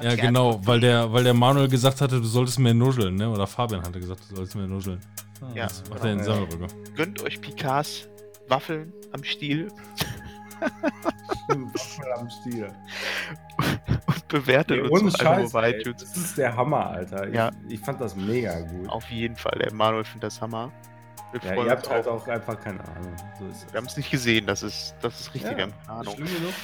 Ja, 0.00 0.14
genau, 0.14 0.60
weil 0.66 0.80
der, 0.80 1.10
weil 1.10 1.24
der 1.24 1.32
Manuel 1.32 1.68
gesagt 1.68 2.00
hatte, 2.02 2.20
du 2.20 2.26
solltest 2.26 2.58
mehr 2.58 2.74
nuscheln, 2.74 3.14
ne? 3.14 3.30
Oder 3.30 3.46
Fabian 3.46 3.82
hatte 3.82 3.98
gesagt, 3.98 4.20
du 4.28 4.36
solltest 4.36 4.56
mehr 4.56 4.66
nuscheln. 4.66 5.00
Ja, 5.54 5.64
Das 5.64 5.82
macht 5.88 6.04
er 6.04 6.12
in. 6.12 6.22
Sammelrücker. 6.22 6.66
Gönnt 6.94 7.22
euch 7.22 7.40
Picards 7.40 8.08
Waffeln 8.48 8.92
am 9.12 9.24
Stiel 9.24 9.68
Waffel 11.48 12.12
am 12.12 12.28
Stiel. 12.30 12.68
und 14.06 14.28
bewertet 14.28 14.82
Nee, 14.82 14.88
uns 14.88 15.18
Scheiß, 15.18 15.54
ey, 15.54 15.80
iTunes. 15.80 16.02
das 16.02 16.16
ist 16.16 16.38
der 16.38 16.56
Hammer, 16.56 16.86
Alter. 16.90 17.28
Ich, 17.28 17.34
Ja. 17.34 17.50
ich 17.68 17.80
fand 17.80 18.00
das 18.00 18.16
mega 18.16 18.58
gut. 18.60 18.88
Auf 18.88 19.08
jeden 19.10 19.36
Fall. 19.36 19.58
Der 19.58 19.72
Manuel 19.72 20.04
findet 20.04 20.24
das 20.24 20.40
Hammer. 20.40 20.72
Wir 21.42 21.54
Ja, 21.56 21.64
ihr 21.64 21.70
habt 21.70 21.88
halt 21.88 22.06
auch. 22.08 22.26
einfach 22.28 22.60
keine 22.60 22.80
Ahnung. 22.88 23.14
So 23.38 23.46
ist. 23.46 23.72
Wir 23.72 23.78
haben 23.78 23.86
es 23.86 23.96
nicht 23.96 24.10
gesehen, 24.10 24.46
das 24.46 24.62
ist, 24.62 24.94
das 25.02 25.20
ist 25.20 25.34
richtig, 25.34 25.50
Ja, 25.52 25.56
wir 25.56 25.62
haben 25.64 25.74
keine 25.86 25.98
Ahnung. 26.00 26.14
Schlimm 26.14 26.26
genug? 26.26 26.54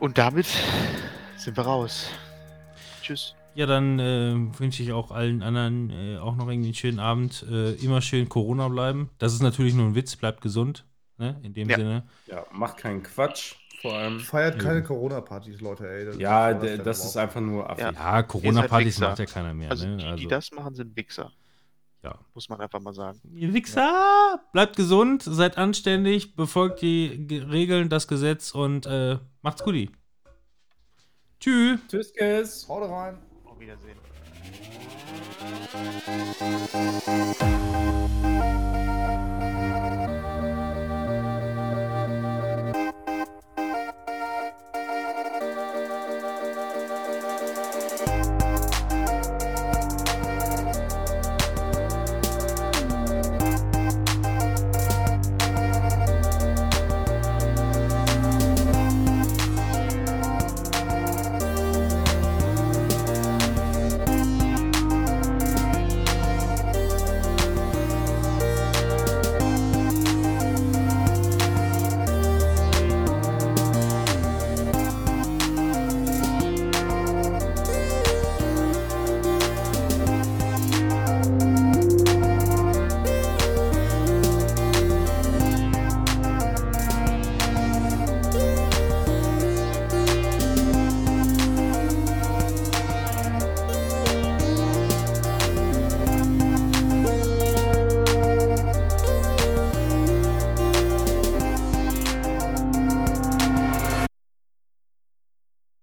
Und 0.00 0.18
damit 0.18 0.46
sind 1.36 1.56
wir 1.56 1.64
raus. 1.64 2.08
Tschüss. 3.02 3.34
Ja, 3.54 3.66
dann 3.66 3.98
äh, 3.98 4.34
wünsche 4.58 4.82
ich 4.82 4.92
auch 4.92 5.10
allen 5.10 5.42
anderen 5.42 5.90
äh, 5.90 6.18
auch 6.18 6.36
noch 6.36 6.48
irgendwie 6.48 6.68
einen 6.68 6.74
schönen 6.74 6.98
Abend. 7.00 7.44
Äh, 7.50 7.72
immer 7.74 8.00
schön 8.00 8.28
Corona 8.28 8.68
bleiben. 8.68 9.10
Das 9.18 9.34
ist 9.34 9.42
natürlich 9.42 9.74
nur 9.74 9.86
ein 9.86 9.94
Witz, 9.94 10.16
bleibt 10.16 10.40
gesund. 10.40 10.86
Ne? 11.18 11.38
In 11.42 11.52
dem 11.52 11.68
Ja. 11.68 11.76
Sinne. 11.76 12.02
Ja, 12.26 12.46
macht 12.50 12.78
keinen 12.78 13.02
Quatsch. 13.02 13.56
Vor 13.82 13.94
allem. 13.94 14.20
Feiert 14.20 14.58
keine 14.60 14.82
Corona-Partys, 14.82 15.60
Leute, 15.60 15.88
ey. 15.88 16.04
Das 16.06 16.16
Ja, 16.16 16.50
ist 16.50 16.62
der, 16.62 16.78
das 16.78 17.04
ist 17.04 17.16
einfach 17.16 17.40
nur 17.40 17.68
affig. 17.68 17.84
Ja. 17.84 17.92
Ja, 17.92 18.22
Corona-Partys 18.22 19.00
macht 19.00 19.18
ja 19.18 19.26
keiner 19.26 19.52
mehr. 19.52 19.70
Also, 19.70 19.86
ne? 19.86 19.96
die, 20.14 20.22
die 20.22 20.28
das 20.28 20.50
machen, 20.52 20.74
sind 20.74 20.96
Wichser. 20.96 21.30
Ja. 22.02 22.18
Muss 22.34 22.48
man 22.48 22.60
einfach 22.60 22.80
mal 22.80 22.92
sagen. 22.92 23.20
Ihr 23.32 23.54
Wichser! 23.54 24.40
Bleibt 24.52 24.76
gesund, 24.76 25.22
seid 25.22 25.56
anständig, 25.56 26.34
befolgt 26.34 26.82
die 26.82 27.26
Ge- 27.28 27.44
Regeln, 27.44 27.88
das 27.88 28.08
Gesetz 28.08 28.50
und 28.52 28.86
äh, 28.86 29.18
macht's 29.40 29.62
gut. 29.62 29.88
Tschüss. 31.38 31.80
Tschüss, 31.88 32.12
Kiss. 32.12 32.68
Haut 32.68 32.90
rein. 32.90 33.18
Auf 33.44 33.58
Wiedersehen. 33.60 33.98